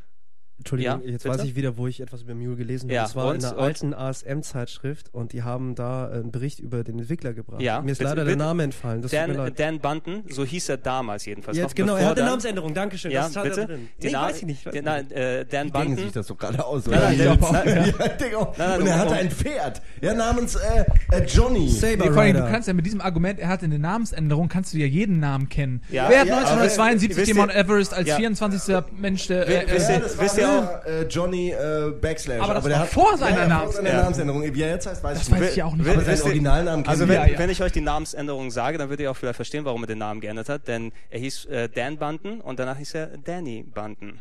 Entschuldigung, 0.62 1.02
Ja, 1.04 1.10
jetzt 1.12 1.24
bitte? 1.24 1.38
weiß 1.40 1.44
ich 1.46 1.56
wieder, 1.56 1.78
wo 1.78 1.88
ich 1.88 2.00
etwas 2.02 2.22
über 2.22 2.34
Mule 2.36 2.56
gelesen 2.56 2.86
habe. 2.86 2.94
Ja, 2.94 3.02
das 3.04 3.16
war 3.16 3.28
und- 3.28 3.38
in 3.38 3.46
einer 3.46 3.58
alten 3.58 3.94
ASM-Zeitschrift 4.42 5.14
und 5.14 5.34
die 5.34 5.44
haben 5.44 5.76
da 5.76 6.08
einen 6.10 6.32
Bericht 6.32 6.60
über 6.60 6.84
den 6.84 7.00
Entwickler 7.00 7.34
gebracht. 7.34 7.62
Ja, 7.62 7.82
Mir 7.82 7.92
ist 7.92 7.98
bitte- 8.00 8.10
leider 8.10 8.26
der 8.26 8.32
bitte. 8.34 8.44
Name 8.44 8.64
entfallen. 8.64 9.02
Das 9.02 9.12
Dan. 9.12 9.52
Dan 9.56 9.80
Bunton, 9.80 10.24
so 10.30 10.46
hieß 10.46 10.70
er 10.70 10.78
damals 10.78 11.26
jedenfalls. 11.26 11.58
Jetzt 11.58 11.70
noch 11.70 11.76
genau, 11.76 11.94
er 11.94 11.98
bevor 11.98 12.10
hat 12.10 12.18
eine 12.18 12.22
dann- 12.22 12.26
Namensänderung, 12.30 12.74
Dankeschön. 12.74 13.12
Ja, 13.12 13.30
das 13.30 13.44
bitte? 13.44 13.66
drin. 13.66 13.88
Die 14.02 14.08
Nee, 14.08 14.14
weiß 14.14 14.38
ich 14.38 14.46
nicht. 14.46 14.66
der- 14.74 14.82
Nein, 14.82 15.12
äh, 15.12 15.46
Dan 15.46 15.68
Die 15.68 15.74
Bunton. 15.74 15.96
sich 15.98 16.12
das 16.12 16.28
doch 16.28 16.38
gerade 16.38 16.64
aus, 16.66 16.86
Nein, 16.88 17.18
nein, 17.18 17.38
oder? 17.40 17.64
der- 17.64 17.76
ja, 17.76 17.94
nein, 18.00 18.36
auch. 18.36 18.58
Nein, 18.58 18.70
nein, 18.70 18.82
und 18.82 18.88
er 18.88 18.98
hatte 19.00 19.14
ein 19.16 19.32
Pferd, 19.32 19.82
ja, 20.02 20.14
namens 20.14 20.56
äh, 20.56 20.86
äh, 21.12 21.26
Johnny. 21.26 21.70
Saber 21.70 22.06
Nee, 22.06 22.12
vor 22.12 22.22
allem, 22.22 22.36
du 22.38 22.48
kannst 22.48 22.68
ja 22.68 22.74
mit 22.74 22.86
diesem 22.86 23.02
Argument, 23.02 23.40
er 23.40 23.48
hatte 23.50 23.66
eine 23.66 23.80
Namensänderung, 23.80 24.48
kannst 24.48 24.74
du 24.74 24.78
ja 24.78 24.86
jeden 24.86 25.20
Namen 25.20 25.50
kennen. 25.50 25.82
Ja, 25.90 26.08
Wer 26.10 26.22
hat 26.22 26.28
ja, 26.28 26.34
aber 26.38 26.42
1972 26.52 27.18
wisst 27.18 27.30
den 27.30 27.38
Mount 27.38 27.54
Everest 27.56 27.94
als 27.94 28.08
ja. 28.08 28.16
24. 28.18 28.84
Mensch 28.98 29.28
der, 29.28 29.48
äh, 29.48 29.66
wisst 29.72 29.90
äh, 29.90 29.94
ihr- 29.96 30.00
das 30.02 30.20
wisst 30.20 30.38
war 30.52 30.82
nur, 30.86 30.86
äh, 30.86 31.04
Johnny 31.08 31.52
äh, 31.52 31.92
Backslash. 32.00 32.42
Aber 32.42 32.54
das 32.56 32.64
der 32.64 32.74
war 32.74 32.80
hat, 32.82 32.90
vor 32.90 33.18
seiner 33.18 33.38
ja, 33.38 33.66
Ja. 33.84 34.02
Namensänderung. 34.02 34.44
Wie 34.44 34.62
er 34.62 34.70
jetzt 34.70 34.88
heißt, 34.88 35.04
weiß 35.04 35.18
Das 35.18 35.28
ich 35.28 35.34
weiß 35.34 35.42
nicht. 35.42 35.58
ich 35.58 35.64
auch 35.64 35.76
nicht. 35.76 35.90
Aber 35.90 36.02
seinen 36.02 36.22
Originalnamen 36.22 36.88
Also 36.88 37.08
wenn. 37.08 37.16
Ja, 37.16 37.26
ja. 37.26 37.40
wenn 37.40 37.50
ich 37.50 37.62
euch 37.62 37.72
die 37.72 37.82
Namensänderung 37.82 38.52
sage, 38.52 38.78
dann 38.78 38.90
werdet 38.90 39.04
ihr 39.04 39.12
auch 39.12 39.18
vielleicht 39.18 39.36
verstehen, 39.38 39.66
warum 39.66 39.84
er 39.84 39.88
den 39.88 39.98
Namen 40.00 40.22
geändert 40.22 40.50
hat. 40.50 40.68
Denn 40.68 40.92
er 41.10 41.20
hieß 41.20 41.46
äh, 41.46 41.70
Dan 41.70 41.98
Bunton 41.98 42.42
und 42.42 42.60
danach 42.60 42.78
hieß 42.78 42.96
er 42.96 43.08
Danny 43.18 43.64
Bunton. 43.64 44.20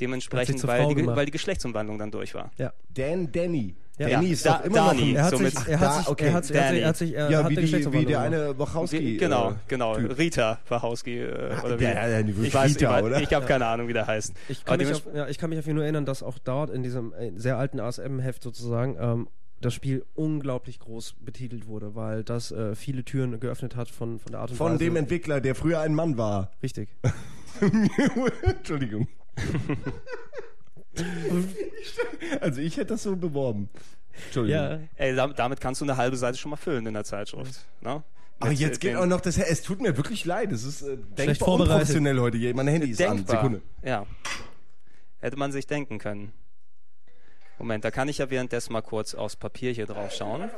Dementsprechend, 0.00 0.66
weil 0.66 0.94
die, 0.94 1.06
weil 1.06 1.26
die 1.26 1.32
Geschlechtsumwandlung 1.32 1.98
dann 1.98 2.10
durch 2.10 2.34
war. 2.34 2.50
Ja. 2.56 2.72
Dan 2.94 3.30
Danny. 3.30 3.74
Ja. 4.00 4.08
Danny 4.08 4.26
Ja, 4.28 4.32
ist 4.32 4.46
Da- 4.46 4.58
doch 4.58 4.64
immer 4.64 4.74
Dani. 4.76 5.00
noch 5.00 5.08
ein, 5.08 5.14
Er 5.16 5.24
hat 5.24 5.30
Somit- 5.30 5.50
sich, 5.50 5.58
Ach, 5.60 5.68
er 5.68 5.78
da, 5.78 5.88
hat 5.90 5.98
sich, 5.98 6.08
okay. 6.08 6.24
er 6.26 6.32
hat, 6.32 6.44
sich- 6.46 6.56
er 6.56 6.88
hat 6.88 6.96
sich, 6.96 7.14
er 7.14 7.24
er 7.26 7.30
ja, 7.30 7.44
hat 7.44 7.50
wie, 7.50 7.56
die, 7.56 7.92
wie 7.92 8.04
der 8.06 8.20
eine 8.22 8.58
Wachowski. 8.58 8.98
Wie, 8.98 9.16
genau, 9.18 9.50
äh, 9.50 9.54
genau. 9.68 9.94
Typ. 9.96 10.18
Rita 10.18 10.58
Wachowski. 10.68 11.18
Äh, 11.18 11.54
oder 11.64 11.78
wie? 11.78 11.84
der- 11.84 11.94
der- 12.08 12.22
der- 12.22 12.44
ich 12.44 12.54
weiß, 12.54 12.70
Rita, 12.76 12.98
ich, 12.98 13.04
oder? 13.04 13.20
ich 13.20 13.32
habe 13.34 13.44
keine 13.46 13.66
Ahnung, 13.66 13.88
wie 13.88 13.92
der 13.92 14.06
heißt. 14.06 14.32
Ich 14.48 14.64
kann, 14.64 14.78
mich 14.78 14.90
auf, 14.90 15.02
ja, 15.14 15.28
ich 15.28 15.36
kann 15.38 15.50
mich 15.50 15.58
auf 15.58 15.66
jeden 15.66 15.74
Fall 15.76 15.82
nur 15.82 15.84
erinnern, 15.84 16.06
dass 16.06 16.22
auch 16.22 16.38
dort 16.38 16.70
in 16.70 16.82
diesem 16.82 17.12
äh, 17.12 17.32
sehr 17.36 17.58
alten 17.58 17.78
ASM-Heft 17.78 18.42
sozusagen 18.42 18.96
ähm, 18.98 19.28
das 19.60 19.74
Spiel 19.74 20.06
unglaublich 20.14 20.78
groß 20.80 21.16
betitelt 21.20 21.66
wurde, 21.66 21.94
weil 21.94 22.24
das 22.24 22.50
äh, 22.52 22.74
viele 22.74 23.04
Türen 23.04 23.38
geöffnet 23.38 23.76
hat 23.76 23.90
von, 23.90 24.18
von 24.18 24.32
der 24.32 24.40
Art 24.40 24.50
und 24.52 24.56
Von 24.56 24.72
Weise. 24.72 24.78
dem 24.84 24.96
Entwickler, 24.96 25.42
der 25.42 25.54
früher 25.54 25.80
ein 25.80 25.94
Mann 25.94 26.16
war. 26.16 26.52
Richtig. 26.62 26.88
Entschuldigung. 28.42 29.06
also 32.40 32.60
ich 32.60 32.76
hätte 32.76 32.86
das 32.86 33.02
so 33.02 33.16
beworben. 33.16 33.68
Entschuldigung. 34.26 34.60
Ja, 34.60 34.78
Ey, 34.96 35.14
dam- 35.14 35.34
damit 35.34 35.60
kannst 35.60 35.80
du 35.80 35.84
eine 35.84 35.96
halbe 35.96 36.16
Seite 36.16 36.36
schon 36.38 36.50
mal 36.50 36.56
füllen 36.56 36.86
in 36.86 36.94
der 36.94 37.04
Zeitschrift. 37.04 37.66
Ne? 37.80 38.02
Aber 38.38 38.50
Mit, 38.50 38.58
jetzt 38.58 38.76
äh, 38.84 38.88
geht 38.88 38.96
auch 38.96 39.06
noch 39.06 39.20
das. 39.20 39.38
Es 39.38 39.62
tut 39.62 39.80
mir 39.80 39.96
wirklich 39.96 40.24
leid. 40.24 40.50
Es 40.52 40.64
ist 40.64 40.82
äh, 40.82 40.96
denkbar 40.96 41.34
vorbereitet. 41.36 41.72
unprofessionell 41.74 42.18
heute. 42.20 42.38
hier. 42.38 42.54
Mein 42.54 42.68
Handy 42.68 42.90
ist 42.90 43.02
an. 43.02 43.16
denkbar. 43.18 43.36
Sekunde. 43.36 43.62
Ja. 43.82 44.06
Hätte 45.20 45.36
man 45.36 45.52
sich 45.52 45.66
denken 45.66 45.98
können. 45.98 46.32
Moment, 47.58 47.84
da 47.84 47.90
kann 47.90 48.08
ich 48.08 48.16
ja 48.18 48.30
währenddessen 48.30 48.72
mal 48.72 48.80
kurz 48.80 49.14
aufs 49.14 49.36
Papier 49.36 49.72
hier 49.72 49.84
drauf 49.84 50.12
schauen. 50.14 50.48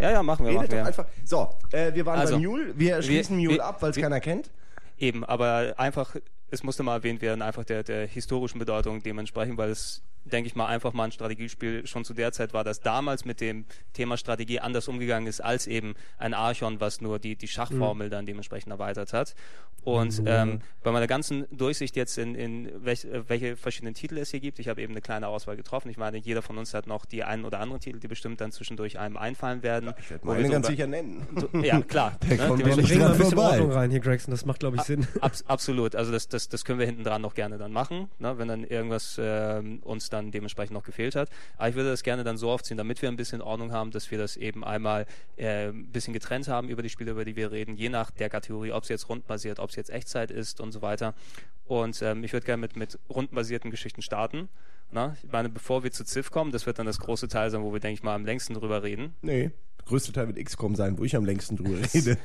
Ja, 0.00 0.10
ja, 0.10 0.22
machen 0.24 0.44
wir, 0.44 0.52
machen 0.54 0.62
Redet 0.66 0.72
doch 0.72 0.76
wir. 0.78 0.86
einfach. 0.86 1.06
So, 1.24 1.48
äh, 1.70 1.94
wir 1.94 2.04
waren 2.04 2.18
Also, 2.18 2.34
bei 2.34 2.40
Mule. 2.42 2.74
Wir 2.76 3.00
schließen 3.00 3.36
wir- 3.38 3.44
Mule 3.44 3.58
wir- 3.58 3.64
ab, 3.64 3.80
weil 3.80 3.90
es 3.90 3.96
keiner 3.96 4.18
kennt. 4.18 4.50
Eben, 4.98 5.24
aber 5.24 5.74
einfach, 5.76 6.16
es 6.50 6.62
musste 6.62 6.82
mal 6.82 6.94
erwähnt 6.96 7.20
werden, 7.22 7.42
einfach 7.42 7.64
der, 7.64 7.82
der 7.82 8.06
historischen 8.06 8.58
Bedeutung 8.58 9.02
dementsprechend, 9.02 9.58
weil 9.58 9.70
es, 9.70 10.02
denke 10.24 10.48
ich 10.48 10.56
mal, 10.56 10.66
einfach 10.66 10.92
mal 10.92 11.04
ein 11.04 11.12
Strategiespiel 11.12 11.86
schon 11.86 12.04
zu 12.04 12.14
der 12.14 12.32
Zeit 12.32 12.52
war, 12.52 12.64
das 12.64 12.80
damals 12.80 13.24
mit 13.24 13.40
dem 13.40 13.64
Thema 13.92 14.16
Strategie 14.16 14.60
anders 14.60 14.88
umgegangen 14.88 15.26
ist, 15.26 15.40
als 15.40 15.66
eben 15.66 15.94
ein 16.18 16.34
Archon, 16.34 16.80
was 16.80 17.00
nur 17.00 17.18
die, 17.18 17.36
die 17.36 17.48
Schachformel 17.48 18.10
dann 18.10 18.26
dementsprechend 18.26 18.72
erweitert 18.72 19.12
hat. 19.12 19.34
Und 19.84 20.22
ähm, 20.26 20.60
bei 20.82 20.90
meiner 20.90 21.06
ganzen 21.06 21.46
Durchsicht 21.50 21.96
jetzt 21.96 22.18
in, 22.18 22.34
in 22.34 22.84
welch, 22.84 23.04
äh, 23.04 23.26
welche 23.28 23.56
verschiedenen 23.56 23.94
Titel 23.94 24.18
es 24.18 24.30
hier 24.30 24.40
gibt, 24.40 24.58
ich 24.58 24.68
habe 24.68 24.82
eben 24.82 24.92
eine 24.92 25.00
kleine 25.00 25.28
Auswahl 25.28 25.56
getroffen. 25.56 25.88
Ich 25.88 25.96
meine, 25.96 26.18
jeder 26.18 26.42
von 26.42 26.58
uns 26.58 26.74
hat 26.74 26.86
noch 26.86 27.06
die 27.06 27.24
einen 27.24 27.44
oder 27.46 27.60
anderen 27.60 27.80
Titel, 27.80 27.98
die 27.98 28.08
bestimmt 28.08 28.40
dann 28.40 28.52
zwischendurch 28.52 28.98
einem 28.98 29.16
einfallen 29.16 29.62
werden. 29.62 29.94
Ich 29.98 30.10
werde 30.10 30.24
wir 30.24 30.34
meine 30.34 30.48
ganz 30.50 30.66
sicher 30.66 30.86
nennen. 30.86 31.26
Ja, 31.62 31.80
klar. 31.80 32.18
Der 32.28 32.36
ne, 32.36 32.46
kommt 32.48 32.60
dementsprechend- 32.60 32.66
doch 32.68 32.76
nicht 32.76 32.88
bring 32.88 32.98
mal 32.98 33.12
ein 33.12 33.18
bisschen 33.18 33.38
vorbei. 33.38 33.50
Ordnung 33.52 33.72
rein 33.72 33.90
hier, 33.90 34.00
Gregson, 34.00 34.30
das 34.32 34.44
macht, 34.44 34.60
glaube 34.60 34.76
ich, 34.76 34.82
Sinn. 34.82 35.06
Abs 35.20 35.44
absolut, 35.46 35.94
also 35.94 36.12
das, 36.12 36.28
das, 36.28 36.37
das 36.46 36.64
können 36.64 36.78
wir 36.78 36.86
hinten 36.86 37.02
dran 37.02 37.22
noch 37.22 37.34
gerne 37.34 37.58
dann 37.58 37.72
machen, 37.72 38.08
ne, 38.18 38.38
wenn 38.38 38.46
dann 38.46 38.64
irgendwas 38.64 39.18
ähm, 39.18 39.80
uns 39.82 40.10
dann 40.10 40.30
dementsprechend 40.30 40.74
noch 40.74 40.84
gefehlt 40.84 41.16
hat. 41.16 41.30
Aber 41.56 41.68
ich 41.70 41.74
würde 41.74 41.88
das 41.88 42.02
gerne 42.02 42.22
dann 42.22 42.36
so 42.36 42.50
aufziehen, 42.50 42.76
damit 42.76 43.00
wir 43.02 43.08
ein 43.08 43.16
bisschen 43.16 43.40
Ordnung 43.40 43.72
haben, 43.72 43.90
dass 43.90 44.10
wir 44.10 44.18
das 44.18 44.36
eben 44.36 44.64
einmal 44.64 45.06
äh, 45.36 45.68
ein 45.68 45.90
bisschen 45.90 46.12
getrennt 46.12 46.48
haben 46.48 46.68
über 46.68 46.82
die 46.82 46.90
Spiele, 46.90 47.12
über 47.12 47.24
die 47.24 47.34
wir 47.34 47.50
reden, 47.50 47.74
je 47.74 47.88
nach 47.88 48.10
der 48.10 48.28
Kategorie, 48.28 48.72
ob 48.72 48.82
es 48.82 48.90
jetzt 48.90 49.08
rundbasiert, 49.08 49.58
ob 49.58 49.70
es 49.70 49.76
jetzt 49.76 49.90
Echtzeit 49.90 50.30
ist 50.30 50.60
und 50.60 50.72
so 50.72 50.82
weiter. 50.82 51.14
Und 51.66 52.00
ähm, 52.02 52.22
ich 52.22 52.32
würde 52.32 52.46
gerne 52.46 52.60
mit, 52.60 52.76
mit 52.76 52.98
rundenbasierten 53.08 53.70
Geschichten 53.70 54.02
starten. 54.02 54.48
Na? 54.90 55.16
Ich 55.22 55.32
meine, 55.32 55.48
bevor 55.48 55.82
wir 55.82 55.90
zu 55.90 56.04
Civ 56.04 56.30
kommen, 56.30 56.52
das 56.52 56.66
wird 56.66 56.78
dann 56.78 56.86
das 56.86 56.98
große 56.98 57.28
Teil 57.28 57.50
sein, 57.50 57.62
wo 57.62 57.72
wir, 57.72 57.80
denke 57.80 57.94
ich 57.94 58.02
mal, 58.02 58.14
am 58.14 58.24
längsten 58.24 58.54
drüber 58.54 58.82
reden. 58.82 59.14
Nee, 59.22 59.50
größte 59.88 60.12
Teil 60.12 60.28
wird 60.28 60.44
XCOM 60.44 60.76
sein, 60.76 60.98
wo 60.98 61.04
ich 61.04 61.16
am 61.16 61.24
längsten 61.24 61.56
drüber 61.56 61.76
rede. 61.92 62.16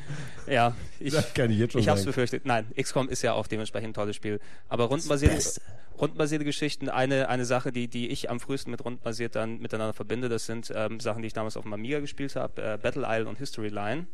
Ja, 0.47 0.75
ich, 0.99 1.13
Das 1.13 1.33
kann 1.33 1.49
ich 1.49 1.57
jetzt 1.57 1.71
schon 1.71 1.81
Ich 1.81 1.87
habe 1.87 1.99
es 1.99 2.05
befürchtet. 2.05 2.45
Nein, 2.45 2.65
XCOM 2.79 3.09
ist 3.09 3.21
ja 3.21 3.33
auch 3.33 3.47
dementsprechend 3.47 3.89
ein 3.89 3.93
tolles 3.93 4.15
Spiel. 4.15 4.39
Aber 4.69 4.85
rundenbasierte, 4.85 5.61
rundenbasierte 5.99 6.45
Geschichten, 6.45 6.89
eine, 6.89 7.29
eine 7.29 7.45
Sache, 7.45 7.71
die, 7.71 7.87
die 7.87 8.09
ich 8.09 8.29
am 8.29 8.39
frühesten 8.39 8.71
mit 8.71 8.83
rundenbasiert 8.83 9.35
dann 9.35 9.59
miteinander 9.59 9.93
verbinde, 9.93 10.29
das 10.29 10.45
sind 10.45 10.71
ähm, 10.75 10.99
Sachen, 10.99 11.21
die 11.21 11.27
ich 11.27 11.33
damals 11.33 11.57
auf 11.57 11.63
dem 11.63 11.73
Amiga 11.73 11.99
gespielt 11.99 12.35
habe, 12.35 12.61
äh, 12.61 12.77
Battle 12.81 13.05
Isle 13.07 13.27
und 13.27 13.37
History 13.37 13.69
Line. 13.69 14.07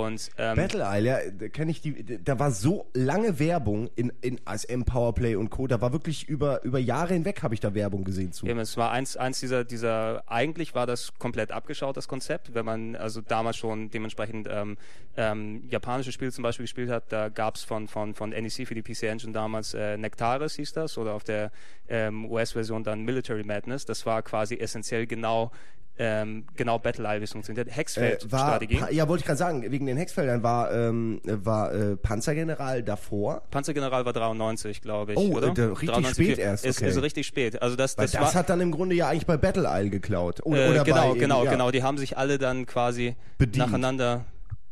Und 0.00 0.30
ähm, 0.38 0.56
Battle 0.56 0.84
Isle, 0.84 1.06
ja, 1.06 1.18
da 1.30 1.48
kenne 1.48 1.70
ich 1.70 1.80
die, 1.80 2.22
da 2.22 2.38
war 2.38 2.50
so 2.50 2.86
lange 2.94 3.38
Werbung 3.38 3.90
in, 3.94 4.12
in 4.20 4.40
ASM, 4.44 4.82
Powerplay 4.82 5.36
und 5.36 5.50
Co. 5.50 5.66
Da 5.66 5.80
war 5.80 5.92
wirklich 5.92 6.28
über, 6.28 6.62
über 6.64 6.78
Jahre 6.78 7.14
hinweg 7.14 7.42
habe 7.42 7.54
ich 7.54 7.60
da 7.60 7.74
Werbung 7.74 8.04
gesehen 8.04 8.32
zu. 8.32 8.46
Eben, 8.46 8.58
es 8.58 8.76
war 8.76 8.90
eins, 8.90 9.16
eins 9.16 9.40
dieser, 9.40 9.64
dieser, 9.64 10.24
eigentlich 10.26 10.74
war 10.74 10.86
das 10.86 11.12
komplett 11.18 11.52
abgeschaut, 11.52 11.96
das 11.96 12.08
Konzept. 12.08 12.54
Wenn 12.54 12.64
man 12.64 12.96
also 12.96 13.20
damals 13.20 13.56
schon 13.56 13.90
dementsprechend 13.90 14.48
ähm, 14.50 14.76
ähm, 15.16 15.62
japanische 15.68 16.12
Spiele 16.12 16.32
zum 16.32 16.42
Beispiel 16.42 16.64
gespielt 16.64 16.90
hat, 16.90 17.12
da 17.12 17.28
gab 17.28 17.56
es 17.56 17.62
von, 17.62 17.88
von, 17.88 18.14
von 18.14 18.30
NEC 18.30 18.66
für 18.66 18.74
die 18.74 18.82
PC 18.82 19.04
Engine 19.04 19.32
damals 19.32 19.74
äh, 19.74 19.96
Nectaris 19.96 20.54
hieß 20.54 20.72
das 20.72 20.96
oder 20.98 21.14
auf 21.14 21.24
der 21.24 21.50
ähm, 21.88 22.30
US-Version 22.30 22.84
dann 22.84 23.02
Military 23.02 23.44
Madness. 23.44 23.84
Das 23.84 24.06
war 24.06 24.22
quasi 24.22 24.56
essentiell 24.56 25.06
genau 25.06 25.50
ähm, 25.98 26.44
genau 26.56 26.78
Battle 26.78 27.22
es 27.22 27.32
funktioniert. 27.32 27.68
Äh, 27.68 27.72
Hexfeld-Strategie. 27.72 28.76
Pa- 28.76 28.90
ja, 28.90 29.06
wollte 29.08 29.20
ich 29.22 29.26
gerade 29.26 29.36
sagen, 29.38 29.70
wegen 29.70 29.86
den 29.86 29.96
Hexfeldern 29.96 30.42
war, 30.42 30.72
ähm, 30.72 31.20
war 31.24 31.72
äh, 31.74 31.96
Panzergeneral 31.96 32.82
davor. 32.82 33.42
Panzergeneral 33.50 34.04
war 34.04 34.12
93, 34.12 34.80
glaube 34.80 35.12
ich, 35.12 35.18
Oh, 35.18 35.32
oder? 35.36 35.48
äh, 35.48 35.62
richtig 35.64 35.88
93, 35.90 36.26
spät 36.26 36.38
erst, 36.38 36.64
Ist, 36.64 36.78
okay. 36.78 36.88
ist 36.90 37.02
richtig 37.02 37.26
spät. 37.26 37.60
Also 37.60 37.76
das, 37.76 37.94
das, 37.96 38.12
das, 38.12 38.20
war, 38.20 38.34
hat 38.34 38.48
dann 38.48 38.60
im 38.60 38.72
Grunde 38.72 38.94
ja 38.94 39.08
eigentlich 39.08 39.26
bei 39.26 39.36
Battle 39.36 39.68
Isle 39.70 39.90
geklaut. 39.90 40.40
Oder, 40.44 40.66
Äh, 40.66 40.70
oder 40.70 40.84
genau, 40.84 41.12
bei, 41.12 41.18
genau, 41.18 41.44
ja. 41.44 41.50
genau. 41.50 41.70
Die 41.70 41.82
haben 41.82 41.98
sich 41.98 42.16
alle 42.16 42.38
dann 42.38 42.66
quasi 42.66 43.14
Bedient. 43.38 43.66
nacheinander 43.66 44.24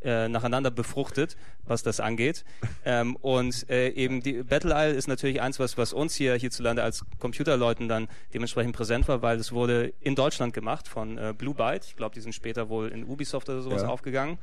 äh, 0.03 0.29
nacheinander 0.29 0.71
befruchtet, 0.71 1.37
was 1.65 1.83
das 1.83 2.01
angeht. 2.01 2.45
ähm, 2.85 3.17
und 3.17 3.69
äh, 3.69 3.89
eben 3.91 4.23
die 4.23 4.43
Battle 4.43 4.73
Isle 4.75 4.95
ist 4.97 5.09
natürlich 5.09 5.41
eins, 5.41 5.59
was, 5.59 5.77
was 5.79 5.93
uns 5.93 6.15
hier 6.15 6.35
hierzulande 6.37 6.83
als 6.83 7.05
Computerleuten 7.19 7.89
dann 7.89 8.09
dementsprechend 8.35 8.75
präsent 8.75 9.09
war, 9.09 9.23
weil 9.23 9.39
es 9.39 9.53
wurde 9.53 9.93
in 10.01 10.15
Deutschland 10.15 10.55
gemacht 10.55 10.89
von 10.89 11.19
äh, 11.19 11.35
Blue 11.37 11.55
Byte. 11.55 11.85
Ich 11.85 11.97
glaube, 11.97 12.15
die 12.15 12.21
sind 12.21 12.35
später 12.35 12.69
wohl 12.69 12.89
in 12.89 13.05
Ubisoft 13.05 13.49
oder 13.49 13.63
sowas 13.63 13.83
Ja. 13.83 13.89
aufgegangen. 13.89 14.39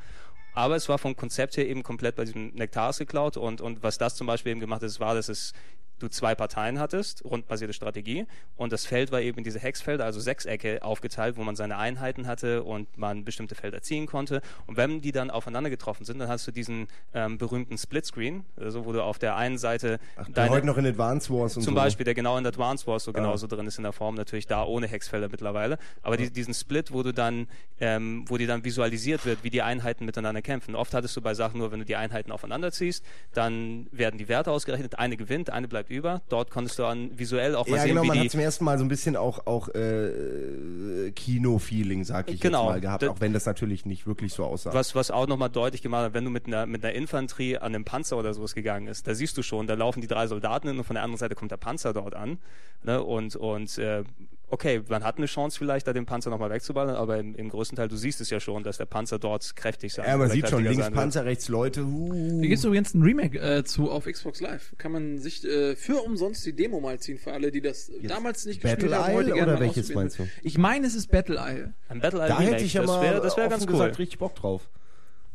Aber 0.53 0.75
es 0.75 0.89
war 0.89 0.97
vom 0.97 1.15
Konzept 1.15 1.55
her 1.57 1.67
eben 1.67 1.83
komplett 1.83 2.15
bei 2.15 2.25
diesem 2.25 2.47
Nektaris 2.55 2.97
geklaut 2.97 3.37
und, 3.37 3.61
und 3.61 3.83
was 3.83 3.99
das 3.99 4.15
zum 4.15 4.25
Beispiel 4.25 4.51
eben 4.53 4.59
gemacht 4.59 4.81
hat, 4.81 4.99
war, 4.99 5.13
dass 5.13 5.29
es 5.29 5.53
du 5.99 6.07
zwei 6.07 6.35
Parteien 6.35 6.79
hattest, 6.79 7.23
rundbasierte 7.25 7.73
Strategie 7.73 8.25
und 8.55 8.71
das 8.71 8.85
Feld 8.85 9.11
war 9.11 9.21
eben 9.21 9.37
in 9.37 9.43
diese 9.43 9.59
Hexfelder, 9.59 10.05
also 10.05 10.19
Sechsecke 10.19 10.83
aufgeteilt, 10.83 11.37
wo 11.37 11.43
man 11.43 11.55
seine 11.55 11.77
Einheiten 11.77 12.27
hatte 12.27 12.63
und 12.63 12.97
man 12.97 13.23
bestimmte 13.25 13.55
Felder 13.55 13.81
ziehen 13.81 14.05
konnte 14.05 14.41
und 14.65 14.77
wenn 14.77 15.01
die 15.01 15.11
dann 15.11 15.29
aufeinander 15.29 15.69
getroffen 15.69 16.05
sind, 16.05 16.19
dann 16.19 16.29
hast 16.29 16.47
du 16.47 16.51
diesen 16.51 16.87
ähm, 17.13 17.37
berühmten 17.37 17.77
Splitscreen, 17.77 18.45
also 18.57 18.85
wo 18.85 18.91
du 18.91 19.03
auf 19.03 19.19
der 19.19 19.35
einen 19.35 19.57
Seite 19.57 19.99
Ach, 20.15 20.27
der 20.29 20.49
heute 20.49 20.65
noch 20.65 20.77
in 20.77 20.85
Advance 20.85 21.33
Wars 21.33 21.57
und 21.57 21.63
zum 21.63 21.73
so. 21.73 21.79
Beispiel, 21.79 22.03
der 22.03 22.13
genau 22.13 22.37
in 22.37 22.45
Advanced 22.45 22.87
Wars 22.87 23.03
so 23.03 23.13
genauso 23.13 23.47
drin 23.47 23.67
ist 23.67 23.77
in 23.77 23.83
der 23.83 23.93
Form, 23.93 24.15
natürlich 24.15 24.47
da 24.47 24.63
ohne 24.63 24.87
Hexfelder 24.87 25.29
mittlerweile. 25.29 25.77
Aber 26.01 26.17
die, 26.17 26.31
diesen 26.31 26.53
Split, 26.53 26.91
wo 26.91 27.03
du 27.03 27.13
dann, 27.13 27.47
ähm, 27.79 28.25
wo 28.27 28.37
dir 28.37 28.47
dann 28.47 28.63
visualisiert 28.63 29.25
wird, 29.25 29.43
wie 29.43 29.49
die 29.49 29.61
Einheiten 29.61 30.05
miteinander 30.05 30.41
kämpfen. 30.41 30.75
Oft 30.75 30.93
hattest 30.93 31.15
du 31.15 31.21
bei 31.21 31.33
Sachen 31.33 31.59
nur, 31.59 31.71
wenn 31.71 31.79
du 31.79 31.85
die 31.85 31.95
Einheiten 31.95 32.31
aufeinander 32.31 32.71
ziehst, 32.71 33.05
dann 33.33 33.87
werden 33.91 34.17
die 34.17 34.27
Werte 34.27 34.51
ausgerechnet, 34.51 34.99
eine 34.99 35.17
gewinnt, 35.17 35.49
eine 35.49 35.67
bleibt 35.67 35.86
über. 35.89 36.21
Dort 36.29 36.51
konntest 36.51 36.77
du 36.79 36.83
dann 36.83 37.17
visuell 37.17 37.55
auch 37.55 37.67
mal 37.67 37.75
Ja, 37.77 37.81
sehen, 37.83 37.89
genau, 37.89 38.03
wie 38.03 38.07
man 38.07 38.17
die. 38.17 38.23
hat 38.25 38.31
zum 38.31 38.39
ersten 38.39 38.63
Mal 38.65 38.77
so 38.77 38.85
ein 38.85 38.87
bisschen 38.87 39.15
auch, 39.15 39.45
auch 39.45 39.69
äh, 39.75 41.11
Kino-Feeling, 41.15 42.03
sag 42.03 42.29
ich 42.31 42.39
Genau. 42.41 42.63
jetzt 42.65 42.69
mal, 42.73 42.81
gehabt, 42.81 43.03
auch 43.05 43.19
wenn 43.19 43.33
das 43.33 43.45
natürlich 43.45 43.85
nicht 43.85 44.07
wirklich 44.07 44.33
so 44.33 44.45
aussah. 44.45 44.73
Was, 44.73 44.95
was 44.95 45.11
auch 45.11 45.27
nochmal 45.27 45.49
deutlich 45.49 45.81
gemacht 45.81 46.03
hat, 46.05 46.13
wenn 46.13 46.23
du 46.25 46.29
mit 46.31 46.47
einer, 46.47 46.65
mit 46.65 46.83
einer 46.83 46.93
Infanterie 46.93 47.57
an 47.57 47.73
einem 47.75 47.85
Panzer 47.85 48.17
oder 48.17 48.33
sowas 48.33 48.55
gegangen 48.55 48.87
ist, 48.87 49.07
da 49.07 49.15
siehst 49.15 49.37
du 49.37 49.41
schon, 49.43 49.67
da 49.67 49.73
laufen 49.75 50.01
die 50.01 50.07
drei 50.07 50.27
Soldaten 50.27 50.67
hin 50.67 50.77
und 50.77 50.83
von 50.83 50.95
der 50.95 51.03
anderen 51.03 51.19
Seite 51.19 51.35
kommt 51.35 51.51
der 51.51 51.57
Panzer 51.57 51.93
dort 51.93 52.15
an. 52.15 52.37
Ne? 52.83 53.01
Und, 53.03 53.35
und 53.35 53.77
äh, 53.77 54.03
okay, 54.49 54.81
man 54.87 55.03
hat 55.03 55.17
eine 55.17 55.25
Chance 55.25 55.57
vielleicht, 55.57 55.87
da 55.87 55.93
den 55.93 56.05
Panzer 56.05 56.29
nochmal 56.29 56.49
wegzuballern, 56.49 56.95
aber 56.95 57.17
im, 57.17 57.35
im 57.35 57.49
größten 57.49 57.75
Teil, 57.75 57.87
du 57.87 57.95
siehst 57.95 58.21
es 58.21 58.29
ja 58.29 58.39
schon, 58.39 58.63
dass 58.63 58.77
der 58.77 58.85
Panzer 58.85 59.19
dort 59.19 59.55
kräftig 59.55 59.93
sein 59.93 60.05
ja, 60.05 60.17
man 60.17 60.29
sieht 60.29 60.49
schon, 60.49 60.63
links 60.63 60.85
wird. 60.85 60.93
Panzer, 60.93 61.25
rechts 61.25 61.49
Leute. 61.49 61.83
Uh. 61.83 62.39
Hier 62.39 62.49
gibt 62.49 62.59
es 62.59 62.65
übrigens 62.65 62.93
ein 62.93 63.01
Remake 63.01 63.39
äh, 63.39 63.63
zu 63.63 63.89
auf 63.91 64.05
Xbox 64.05 64.41
Live 64.41 64.75
kann 64.77 64.91
man 64.91 65.17
sich 65.19 65.43
äh, 65.45 65.75
für 65.75 66.03
umsonst 66.03 66.45
die 66.45 66.53
Demo 66.53 66.79
mal 66.79 66.99
ziehen 66.99 67.17
für 67.17 67.33
alle, 67.33 67.51
die 67.51 67.61
das 67.61 67.91
damals 68.03 68.45
nicht 68.45 68.61
Battle 68.61 68.87
gespielt 68.87 68.95
haben, 68.95 69.13
heute 69.13 69.29
Isle 69.29 69.35
gerne 69.35 69.53
oder 69.53 69.61
welches 69.61 69.93
meinst 69.93 70.19
du? 70.19 70.27
Ich 70.43 70.57
meine, 70.57 70.87
es 70.87 70.95
ist 70.95 71.11
Battle 71.11 71.35
Isle. 71.35 71.73
Ein 71.89 71.99
Battle 71.99 72.19
Isle 72.19 72.29
Da 72.29 72.37
Remake, 72.37 72.55
hätte 72.55 72.65
ich 72.65 72.73
ja 72.73 72.81
das 72.81 72.91
mal 72.91 73.01
wäre 73.01 73.21
das 73.21 73.37
wär 73.37 73.45
offen 73.45 73.51
ganz 73.51 73.63
cool. 73.63 73.71
gesagt 73.73 73.99
richtig 73.99 74.19
Bock 74.19 74.35
drauf. 74.35 74.69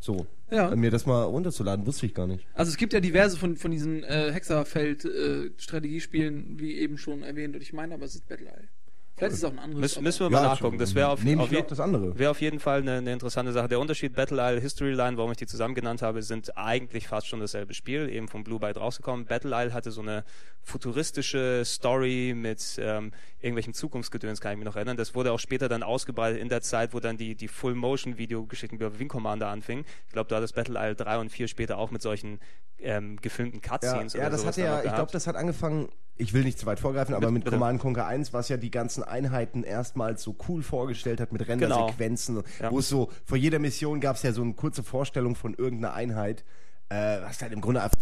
So. 0.00 0.26
Ja. 0.50 0.74
Mir 0.74 0.90
das 0.90 1.06
mal 1.06 1.22
runterzuladen, 1.22 1.86
wusste 1.86 2.06
ich 2.06 2.14
gar 2.14 2.26
nicht. 2.26 2.44
Also 2.54 2.70
es 2.70 2.76
gibt 2.76 2.92
ja 2.92 2.98
diverse 3.00 3.38
von, 3.38 3.56
von 3.56 3.70
diesen 3.70 4.02
äh, 4.02 4.32
Hexerfeld-Strategiespielen, 4.32 6.58
wie 6.58 6.78
eben 6.78 6.98
schon 6.98 7.22
erwähnt, 7.22 7.54
und 7.54 7.62
ich 7.62 7.72
meine, 7.72 7.94
aber 7.94 8.04
es 8.04 8.16
ist 8.16 8.28
Battle 8.28 8.48
Isle. 8.48 8.68
Vielleicht 9.22 9.34
ist 9.34 9.38
es 9.38 9.44
auch 9.44 9.52
ein 9.52 9.58
anderes. 9.60 9.80
Müssen, 9.80 10.02
müssen 10.02 10.20
wir 10.20 10.36
Ja, 10.36 10.42
mal 10.42 10.48
nachgucken. 10.48 10.78
Das 10.78 10.94
wäre 10.96 11.08
auf, 11.08 11.20
auf, 11.20 11.80
andere. 11.80 12.18
Wäre 12.18 12.30
auf 12.32 12.40
jeden 12.40 12.58
Fall 12.58 12.80
eine, 12.80 12.94
eine 12.94 13.12
interessante 13.12 13.52
Sache. 13.52 13.68
Der 13.68 13.78
Unterschied 13.78 14.14
Battle 14.14 14.42
Isle, 14.42 14.60
History 14.60 14.92
Line, 14.94 15.16
warum 15.16 15.30
ich 15.30 15.36
die 15.36 15.46
zusammen 15.46 15.76
genannt 15.76 16.02
habe, 16.02 16.22
sind 16.22 16.56
eigentlich 16.56 17.06
fast 17.06 17.28
schon 17.28 17.38
dasselbe 17.38 17.72
Spiel, 17.72 18.08
eben 18.08 18.26
vom 18.26 18.42
Blue 18.42 18.58
Byte 18.58 18.78
rausgekommen. 18.78 19.26
Battle 19.26 19.52
Isle 19.54 19.72
hatte 19.72 19.92
so 19.92 20.00
eine 20.00 20.24
futuristische 20.64 21.62
Story 21.64 22.34
mit 22.36 22.78
ähm, 22.80 23.12
irgendwelchen 23.40 23.74
Zukunftsgedöns, 23.74 24.40
kann 24.40 24.52
ich 24.52 24.58
mich 24.58 24.64
noch 24.66 24.76
erinnern. 24.76 24.96
Das 24.96 25.14
wurde 25.14 25.32
auch 25.32 25.38
später 25.40 25.68
dann 25.68 25.82
ausgebreitet 25.82 26.40
in 26.40 26.48
der 26.48 26.60
Zeit, 26.62 26.94
wo 26.94 27.00
dann 27.00 27.16
die, 27.16 27.34
die 27.34 27.48
Full-Motion-Video-Geschichten 27.48 28.76
über 28.76 28.98
Wing 28.98 29.08
Commander 29.08 29.48
anfingen. 29.48 29.84
Ich 30.06 30.12
glaube, 30.12 30.28
da 30.28 30.36
hat 30.36 30.42
das 30.42 30.52
Battle 30.52 30.78
Isle 30.78 30.94
3 30.94 31.18
und 31.18 31.30
4 31.30 31.48
später 31.48 31.78
auch 31.78 31.90
mit 31.90 32.02
solchen 32.02 32.38
ähm, 32.78 33.16
gefilmten 33.20 33.60
Ja, 33.64 33.68
Cutscenes 33.70 34.12
ja 34.14 34.20
oder 34.22 34.30
das 34.30 34.40
sowas 34.42 34.56
hatte 34.56 34.66
dann 34.66 34.78
ja, 34.78 34.84
ich 34.90 34.94
glaube, 34.94 35.12
das 35.12 35.26
hat 35.26 35.36
angefangen, 35.36 35.88
ich 36.16 36.32
will 36.32 36.42
nicht 36.44 36.58
zu 36.58 36.66
weit 36.66 36.80
vorgreifen, 36.80 37.14
aber 37.14 37.30
mit 37.30 37.44
bitte. 37.44 37.56
Command 37.56 37.80
Conquer 37.80 38.06
1, 38.06 38.32
was 38.32 38.48
ja 38.48 38.56
die 38.56 38.70
ganzen 38.70 39.02
Einheiten 39.04 39.62
erstmals 39.64 40.22
so 40.22 40.36
cool 40.48 40.62
vorgestellt 40.62 41.20
hat 41.20 41.32
mit 41.32 41.46
Genau. 41.46 41.76
Rendersequenzen, 41.76 42.42
Ja. 42.60 42.70
wo 42.70 42.80
es 42.80 42.88
so, 42.88 43.10
vor 43.24 43.36
jeder 43.36 43.58
Mission 43.60 44.00
gab 44.00 44.16
es 44.16 44.22
ja 44.22 44.32
so 44.32 44.42
eine 44.42 44.54
kurze 44.54 44.82
Vorstellung 44.82 45.36
von 45.36 45.54
irgendeiner 45.54 45.94
Einheit, 45.94 46.44
äh, 46.88 47.20
hast 47.22 47.42
halt 47.42 47.52
im 47.52 47.60
Grunde 47.60 47.82
einfach 47.82 47.98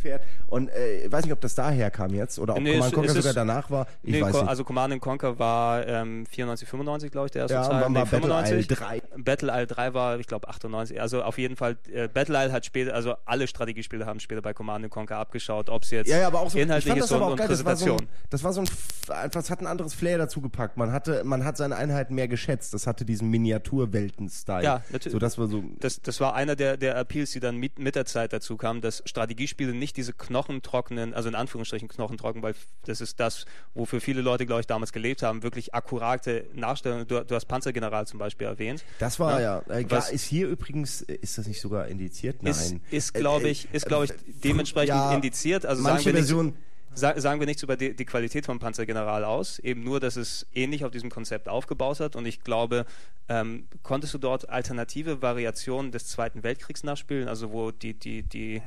fährt 0.00 0.22
und 0.46 0.68
äh, 0.70 1.06
ich 1.06 1.12
weiß 1.12 1.24
nicht, 1.24 1.32
ob 1.32 1.40
das 1.40 1.54
daher 1.54 1.90
kam 1.90 2.14
jetzt 2.14 2.38
oder 2.38 2.54
ob 2.54 2.60
Nee, 2.60 2.74
Command 2.74 2.94
Conquer 2.94 3.12
sogar 3.12 3.32
danach 3.34 3.70
war, 3.70 3.86
ich 4.02 4.12
Nee, 4.12 4.22
weiß 4.22 4.34
nicht. 4.34 4.48
also 4.48 4.64
Command 4.64 4.92
and 4.94 5.02
Conquer 5.02 5.38
war 5.38 5.86
ähm, 5.86 6.26
94, 6.26 6.68
95, 6.68 7.10
glaube 7.10 7.26
ich, 7.26 7.32
der 7.32 7.42
erste 7.42 7.54
ja, 7.54 7.62
und 7.62 7.70
Teil. 7.70 7.90
Nee, 7.90 7.94
war 7.96 8.04
Battle 8.06 8.28
Isle 8.28 8.62
95. 8.62 8.68
3? 8.68 9.02
Battle 9.18 9.52
Isle 9.52 9.66
3 9.66 9.94
war, 9.94 10.18
ich 10.18 10.26
glaube, 10.26 10.48
98. 10.48 11.00
Also 11.00 11.22
auf 11.22 11.38
jeden 11.38 11.56
Fall, 11.56 11.76
äh, 11.92 12.08
Battle 12.08 12.36
Isle 12.42 12.52
hat 12.52 12.64
später, 12.66 12.94
also 12.94 13.14
alle 13.24 13.46
Strategiespiele 13.46 14.06
haben 14.06 14.20
später 14.20 14.42
bei 14.42 14.54
Command 14.54 14.84
and 14.84 14.92
Conquer 14.92 15.16
abgeschaut, 15.16 15.68
ob 15.68 15.82
es 15.82 15.90
jetzt 15.90 16.08
Ja, 16.08 16.18
ja, 16.18 16.26
aber 16.26 16.40
auch 16.40 16.50
so, 16.50 16.58
ich 16.58 16.64
inhaltlich 16.64 16.96
ist 16.96 17.10
das 17.10 17.12
und, 17.12 17.22
und 17.22 17.36
geil. 17.36 17.48
Das 17.48 17.64
war, 17.64 17.76
so 17.76 17.84
Präsentation. 17.86 18.08
ein, 18.08 18.28
das 18.30 18.44
war 18.44 18.52
so 18.52 18.60
ein, 18.62 18.68
einfach, 19.16 19.40
es 19.40 19.50
hat 19.50 19.60
ein 19.60 19.66
anderes 19.66 19.94
Flair 19.94 20.18
dazu 20.18 20.40
gepackt. 20.40 20.76
Man 20.76 20.92
hatte, 20.92 21.22
man 21.24 21.44
hat 21.44 21.56
seine 21.56 21.76
Einheiten 21.76 22.14
mehr 22.14 22.28
geschätzt. 22.28 22.74
Das 22.74 22.86
hatte 22.86 23.04
diesen 23.04 23.28
Miniaturwelten-Style. 23.30 24.64
Ja, 24.64 24.82
natürlich. 24.90 25.12
So, 25.12 25.18
das 25.18 25.38
war 25.38 25.48
so, 25.48 25.64
das, 25.78 26.00
das 26.00 26.20
war 26.20 26.34
einer 26.34 26.56
der, 26.56 26.76
der 26.76 26.96
Appeals, 26.96 27.32
die 27.32 27.40
dann 27.40 27.56
mit, 27.56 27.78
mit 27.78 27.94
der 27.94 28.06
Zeit 28.06 28.32
dazu 28.32 28.56
kamen, 28.56 28.80
dass 28.80 29.02
Strategiespiele 29.04 29.57
nicht 29.66 29.96
diese 29.96 30.12
knochentrockenen, 30.12 31.14
also 31.14 31.28
in 31.28 31.34
Anführungsstrichen 31.34 31.88
knochentrocken, 31.88 32.42
weil 32.42 32.54
das 32.84 33.00
ist 33.00 33.20
das, 33.20 33.44
wofür 33.74 34.00
viele 34.00 34.22
Leute, 34.22 34.46
glaube 34.46 34.60
ich, 34.60 34.66
damals 34.66 34.92
gelebt 34.92 35.22
haben, 35.22 35.42
wirklich 35.42 35.74
akkurate 35.74 36.46
Nachstellungen. 36.54 37.06
Du, 37.06 37.24
du 37.24 37.34
hast 37.34 37.46
Panzergeneral 37.46 38.06
zum 38.06 38.18
Beispiel 38.18 38.46
erwähnt. 38.46 38.84
Das 38.98 39.18
war 39.18 39.40
ja. 39.40 39.62
Ja. 39.68 39.74
Äh, 39.74 39.84
Was- 39.88 40.10
ist 40.10 40.24
hier 40.24 40.48
übrigens, 40.48 41.00
ist 41.00 41.38
das 41.38 41.46
nicht 41.46 41.60
sogar 41.60 41.88
indiziert? 41.88 42.42
Nein. 42.42 42.50
Ist, 42.52 42.74
ist 42.90 43.14
Äh, 43.16 43.20
glaube 43.20 43.48
äh, 43.48 43.50
ich, 43.50 43.68
ist, 43.72 43.86
glaube 43.86 44.04
ich, 44.04 44.10
äh, 44.10 44.14
dementsprechend 44.44 44.88
ja, 44.88 45.12
indiziert. 45.14 45.64
Also 45.66 45.82
sagen 45.82 45.94
manche 45.94 46.06
wir, 46.06 46.12
nichts, 46.14 46.28
Versionen. 46.28 46.56
sa 46.94 47.18
sagen 47.20 47.40
wir 47.40 47.46
nichts 47.46 47.62
über 47.62 47.76
die, 47.76 47.94
die 47.94 48.04
Qualität 48.04 48.46
vom 48.46 48.58
Panzergeneral 48.58 49.24
aus, 49.24 49.58
eben 49.60 49.82
nur, 49.84 50.00
dass 50.00 50.16
es 50.16 50.46
ähnlich 50.54 50.84
auf 50.84 50.90
diesem 50.90 51.10
Konzept 51.10 51.48
aufgebaut 51.48 52.00
hat. 52.00 52.16
Und 52.16 52.26
ich 52.26 52.42
glaube, 52.42 52.84
ähm, 53.28 53.66
konntest 53.82 54.14
du 54.14 54.18
dort 54.18 54.48
alternative 54.48 55.22
Variationen 55.22 55.92
des 55.92 56.06
Zweiten 56.08 56.42
Weltkriegs 56.42 56.84
nachspielen, 56.84 57.28
also 57.28 57.52
wo 57.52 57.70
die, 57.70 57.94
die, 57.94 58.22
die 58.22 58.62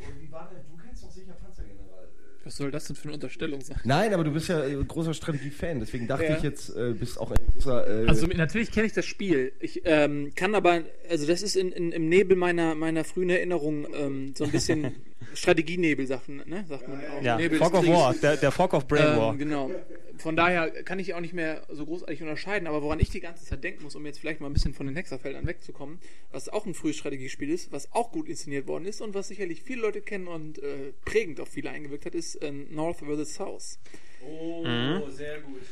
Du 0.00 0.76
kennst 0.82 1.04
doch 1.04 1.10
sicher 1.10 1.32
Panzergeneral. 1.32 2.08
Was 2.44 2.56
soll 2.56 2.70
das 2.70 2.86
denn 2.86 2.96
für 2.96 3.04
eine 3.04 3.14
Unterstellung 3.14 3.60
sein? 3.60 3.78
Nein, 3.84 4.14
aber 4.14 4.24
du 4.24 4.32
bist 4.32 4.48
ja 4.48 4.64
äh, 4.64 4.74
großer 4.82 5.12
Strategie-Fan, 5.12 5.80
deswegen 5.80 6.06
dachte 6.08 6.24
Ja. 6.24 6.36
ich 6.36 6.42
jetzt, 6.42 6.74
äh, 6.74 6.94
bist 6.98 7.18
auch 7.20 7.30
ein 7.30 7.36
großer. 7.54 8.04
Äh, 8.04 8.08
Also 8.08 8.26
natürlich 8.26 8.70
kenne 8.72 8.86
ich 8.86 8.92
das 8.94 9.04
Spiel. 9.04 9.52
Ich 9.60 9.82
ähm, 9.84 10.32
kann 10.34 10.54
aber, 10.54 10.82
also 11.08 11.26
das 11.26 11.42
ist 11.42 11.54
in, 11.56 11.70
in, 11.72 11.92
im 11.92 12.08
Nebel 12.08 12.36
meiner, 12.36 12.74
meiner 12.74 13.04
frühen 13.04 13.28
Erinnerung 13.30 13.86
ähm, 13.94 14.34
so 14.36 14.44
ein 14.44 14.50
bisschen 14.50 14.94
Strategienebel, 15.34 16.06
sagt, 16.06 16.28
man, 16.28 16.48
ne? 16.48 16.64
sagt 16.68 16.88
man 16.88 17.00
auch. 17.06 17.22
ja, 17.22 17.36
Nebel 17.36 17.58
Fog 17.58 17.74
of. 17.74 17.86
War, 17.86 18.14
der, 18.14 18.36
der 18.36 18.50
Fog 18.50 18.74
of 18.74 18.86
Brain 18.86 19.16
War. 19.16 19.32
Ähm, 19.32 19.38
genau. 19.38 19.70
Von 20.18 20.36
daher 20.36 20.70
kann 20.84 20.98
ich 20.98 21.14
auch 21.14 21.20
nicht 21.20 21.32
mehr 21.32 21.62
so 21.70 21.86
großartig 21.86 22.20
unterscheiden, 22.20 22.68
aber 22.68 22.82
woran 22.82 23.00
ich 23.00 23.08
die 23.08 23.20
ganze 23.20 23.46
Zeit 23.46 23.64
denken 23.64 23.84
muss, 23.84 23.96
um 23.96 24.04
jetzt 24.04 24.18
vielleicht 24.18 24.40
mal 24.40 24.48
ein 24.48 24.52
bisschen 24.52 24.74
von 24.74 24.86
den 24.86 24.94
Hexerfeldern 24.94 25.46
wegzukommen, 25.46 25.98
was 26.30 26.50
auch 26.50 26.66
ein 26.66 26.74
frühes 26.74 26.96
Strategiespiel 26.96 27.48
ist, 27.48 27.72
was 27.72 27.92
auch 27.92 28.12
gut 28.12 28.28
inszeniert 28.28 28.66
worden 28.66 28.84
ist 28.84 29.00
und 29.00 29.14
was 29.14 29.28
sicherlich 29.28 29.62
viele 29.62 29.80
Leute 29.80 30.02
kennen 30.02 30.28
und 30.28 30.58
äh, 30.58 30.92
prägend 31.06 31.40
auf 31.40 31.48
viele 31.48 31.70
eingewirkt 31.70 32.04
hat, 32.04 32.14
ist 32.14 32.36
äh, 32.36 32.52
North 32.52 32.98
vs. 32.98 33.34
South. 33.34 33.78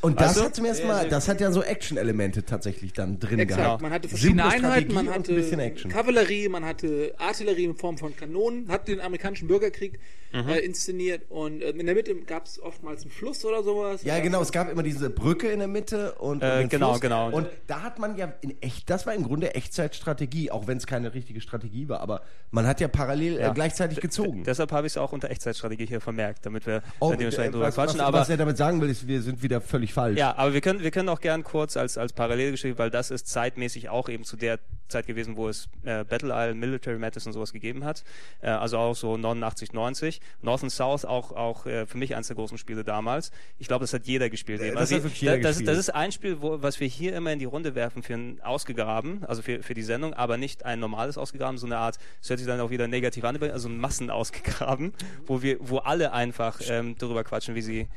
Und 0.01 0.19
das 0.19 0.35
du? 0.35 0.43
hat 0.43 0.55
zum 0.55 0.65
ersten 0.65 0.87
Mal, 0.87 1.07
das 1.09 1.27
hat 1.27 1.41
ja 1.41 1.51
so 1.51 1.61
Action-Elemente 1.61 2.43
tatsächlich 2.43 2.93
dann 2.93 3.19
drin 3.19 3.39
Exakt. 3.39 3.61
gehabt. 3.63 3.81
Man 3.81 3.91
hatte 3.91 4.07
verschiedene 4.09 4.45
Einheiten, 4.45 4.93
man 4.93 5.09
hatte 5.09 5.31
ein 5.33 5.35
bisschen 5.35 5.59
Action. 5.59 5.91
Kavallerie, 5.91 6.49
man 6.49 6.65
hatte 6.65 7.13
Artillerie 7.17 7.65
in 7.65 7.75
Form 7.75 7.97
von 7.97 8.15
Kanonen, 8.15 8.69
hat 8.69 8.87
den 8.87 9.01
amerikanischen 9.01 9.47
Bürgerkrieg 9.47 9.99
Mhm. 10.31 10.47
äh, 10.47 10.59
inszeniert 10.59 11.23
und 11.29 11.63
äh, 11.63 11.71
in 11.71 11.87
der 11.87 11.95
Mitte 11.95 12.13
gab 12.13 12.45
es 12.45 12.61
oftmals 12.61 13.01
einen 13.01 13.09
Fluss 13.09 13.43
oder 13.45 13.63
sowas. 13.63 14.03
Ja, 14.03 14.19
genau, 14.19 14.43
es 14.43 14.51
gab 14.51 14.69
immer 14.71 14.83
diese 14.83 15.09
Brücke 15.09 15.47
in 15.47 15.57
der 15.57 15.67
Mitte 15.67 16.11
und, 16.19 16.43
Äh, 16.43 16.61
und 16.61 16.69
genau, 16.69 16.89
Fluss. 16.91 17.01
genau. 17.01 17.31
Und 17.31 17.47
da 17.65 17.81
hat 17.81 17.97
man 17.97 18.15
ja 18.15 18.31
in 18.41 18.61
echt, 18.61 18.91
das 18.91 19.07
war 19.07 19.15
im 19.15 19.23
Grunde 19.23 19.55
Echtzeitstrategie, 19.55 20.51
auch 20.51 20.67
wenn 20.67 20.77
es 20.77 20.85
keine 20.85 21.15
richtige 21.15 21.41
Strategie 21.41 21.89
war, 21.89 22.01
aber 22.01 22.21
man 22.51 22.67
hat 22.67 22.79
ja 22.79 22.87
parallel 22.87 23.39
Ja. 23.39 23.49
äh, 23.49 23.53
gleichzeitig 23.55 24.01
gezogen. 24.01 24.43
Deshalb 24.43 24.71
habe 24.71 24.85
ich 24.85 24.93
es 24.93 24.97
auch 24.97 25.13
unter 25.13 25.31
Echtzeitstrategie 25.31 25.87
hier 25.87 25.99
vermerkt, 25.99 26.45
damit 26.45 26.67
wir 26.67 26.83
Oh, 26.99 27.09
dann 27.09 27.17
dementsprechend 27.17 27.55
äh, 27.55 27.57
drüber 27.57 27.71
quatschen. 27.71 27.97
was, 27.99 28.05
aber 28.05 28.19
was 28.19 28.29
er 28.29 28.37
damit 28.39 28.57
sagen 28.57 28.81
will, 28.81 28.89
ist, 28.89 29.07
wir 29.07 29.21
sind 29.21 29.43
wieder 29.43 29.61
völlig 29.61 29.93
falsch. 29.93 30.17
Ja, 30.17 30.35
aber 30.37 30.53
wir 30.53 30.61
können, 30.61 30.81
wir 30.81 30.91
können 30.91 31.09
auch 31.09 31.21
gern 31.21 31.43
kurz 31.43 31.77
als, 31.77 31.97
als 31.97 32.13
Parallelgeschichte, 32.13 32.77
weil 32.77 32.89
das 32.89 33.11
ist 33.11 33.27
zeitmäßig 33.27 33.89
auch 33.89 34.09
eben 34.09 34.23
zu 34.23 34.37
der 34.37 34.59
Zeit 34.89 35.07
gewesen, 35.07 35.37
wo 35.37 35.47
es 35.47 35.69
äh, 35.83 36.03
Battle 36.03 36.33
Isle, 36.33 36.55
Military 36.55 36.97
Madness 36.97 37.27
und 37.27 37.33
sowas 37.33 37.53
gegeben 37.53 37.83
hat. 37.85 38.03
Äh, 38.41 38.49
also 38.49 38.77
auch 38.77 38.95
so 38.95 39.17
89, 39.17 39.73
90. 39.73 40.21
North 40.41 40.63
and 40.63 40.71
South 40.71 41.05
auch, 41.05 41.31
auch 41.31 41.65
äh, 41.65 41.85
für 41.85 41.97
mich 41.97 42.15
eines 42.15 42.27
der 42.27 42.35
großen 42.35 42.57
Spiele 42.57 42.83
damals. 42.83 43.31
Ich 43.57 43.67
glaube, 43.67 43.83
das 43.83 43.93
hat 43.93 44.05
jeder 44.05 44.29
gespielt. 44.29 44.61
eben. 44.61 44.75
das 44.75 44.91
also 44.91 45.07
hat 45.07 45.13
jeder 45.13 45.37
das, 45.37 45.57
gespielt. 45.57 45.69
das 45.69 45.77
ist 45.77 45.89
ein 45.89 46.11
Spiel, 46.11 46.41
wo, 46.41 46.61
was 46.61 46.79
wir 46.79 46.87
hier 46.87 47.15
immer 47.15 47.31
in 47.31 47.39
die 47.39 47.45
Runde 47.45 47.75
werfen 47.75 48.03
für 48.03 48.13
ein 48.13 48.41
ausgegraben, 48.41 49.23
also 49.25 49.41
für, 49.41 49.63
für 49.63 49.73
die 49.73 49.83
Sendung, 49.83 50.13
aber 50.13 50.37
nicht 50.37 50.65
ein 50.65 50.79
normales 50.79 51.17
ausgegraben, 51.17 51.57
so 51.57 51.65
eine 51.65 51.77
Art, 51.77 51.97
das 52.19 52.29
hört 52.29 52.39
sich 52.39 52.47
dann 52.47 52.59
auch 52.59 52.69
wieder 52.69 52.87
negativ 52.87 53.23
an, 53.23 53.41
also 53.41 53.69
ein 53.69 53.77
Massen 53.77 54.09
ausgegraben, 54.09 54.93
wo 55.25 55.41
wir, 55.41 55.57
wo 55.59 55.77
alle 55.77 56.13
einfach 56.13 56.59
ähm, 56.67 56.95
darüber 56.97 57.23
quatschen, 57.23 57.55
wie 57.55 57.61
sie 57.61 57.87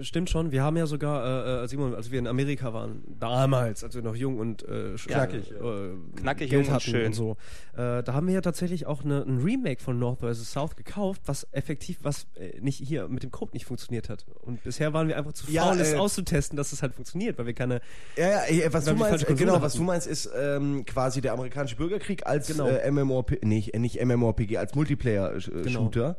Stimmt 0.00 0.30
schon, 0.30 0.52
wir 0.52 0.62
haben 0.62 0.76
ja 0.76 0.86
sogar, 0.86 1.60
äh, 1.60 1.64
äh, 1.64 1.68
Simon, 1.68 1.94
als 1.94 2.10
wir 2.10 2.18
in 2.18 2.26
Amerika 2.26 2.72
waren, 2.72 3.02
damals, 3.20 3.84
als 3.84 3.94
wir 3.94 4.02
noch 4.02 4.16
jung 4.16 4.38
und 4.38 4.62
äh, 4.62 4.94
Knackig, 4.96 5.50
äh, 5.52 6.16
Knackig, 6.16 6.41
Geld 6.48 6.52
jung 6.52 6.64
und 6.66 6.70
hatten 6.72 6.90
schön. 6.90 7.06
und 7.06 7.12
so, 7.14 7.36
äh, 7.74 8.02
da 8.02 8.12
haben 8.14 8.26
wir 8.26 8.34
ja 8.34 8.40
tatsächlich 8.40 8.86
auch 8.86 9.04
eine, 9.04 9.22
ein 9.22 9.38
Remake 9.38 9.82
von 9.82 9.98
North 9.98 10.20
vs. 10.20 10.52
South 10.52 10.76
gekauft, 10.76 11.22
was 11.26 11.46
effektiv, 11.52 11.98
was 12.02 12.26
äh, 12.36 12.60
nicht 12.60 12.78
hier 12.78 13.08
mit 13.08 13.22
dem 13.22 13.30
Code 13.30 13.52
nicht 13.52 13.66
funktioniert 13.66 14.08
hat. 14.08 14.26
Und 14.42 14.62
bisher 14.62 14.92
waren 14.92 15.08
wir 15.08 15.16
einfach 15.16 15.32
zu 15.32 15.50
Ja, 15.50 15.64
faul, 15.64 15.80
es 15.80 15.92
äh, 15.92 15.96
auszutesten, 15.96 16.56
dass 16.56 16.72
es 16.72 16.82
halt 16.82 16.94
funktioniert, 16.94 17.38
weil 17.38 17.46
wir 17.46 17.54
keine 17.54 17.80
Ja, 18.16 18.28
ja, 18.28 18.44
äh, 18.46 18.72
was 18.72 18.86
Weil 18.86 18.94
du 18.94 19.00
meinst, 19.00 19.26
genau, 19.26 19.60
was 19.62 19.74
du 19.74 19.82
meinst, 19.82 20.06
ist 20.06 20.30
ähm, 20.36 20.84
quasi 20.86 21.20
der 21.20 21.32
amerikanische 21.32 21.76
Bürgerkrieg 21.76 22.26
als 22.26 22.48
Genau. 22.48 22.68
äh, 22.68 22.90
MMORPG, 22.90 23.44
nicht, 23.46 23.74
nicht 23.78 24.04
MMORPG, 24.04 24.56
als 24.58 24.74
Multiplayer-Shooter. 24.74 26.16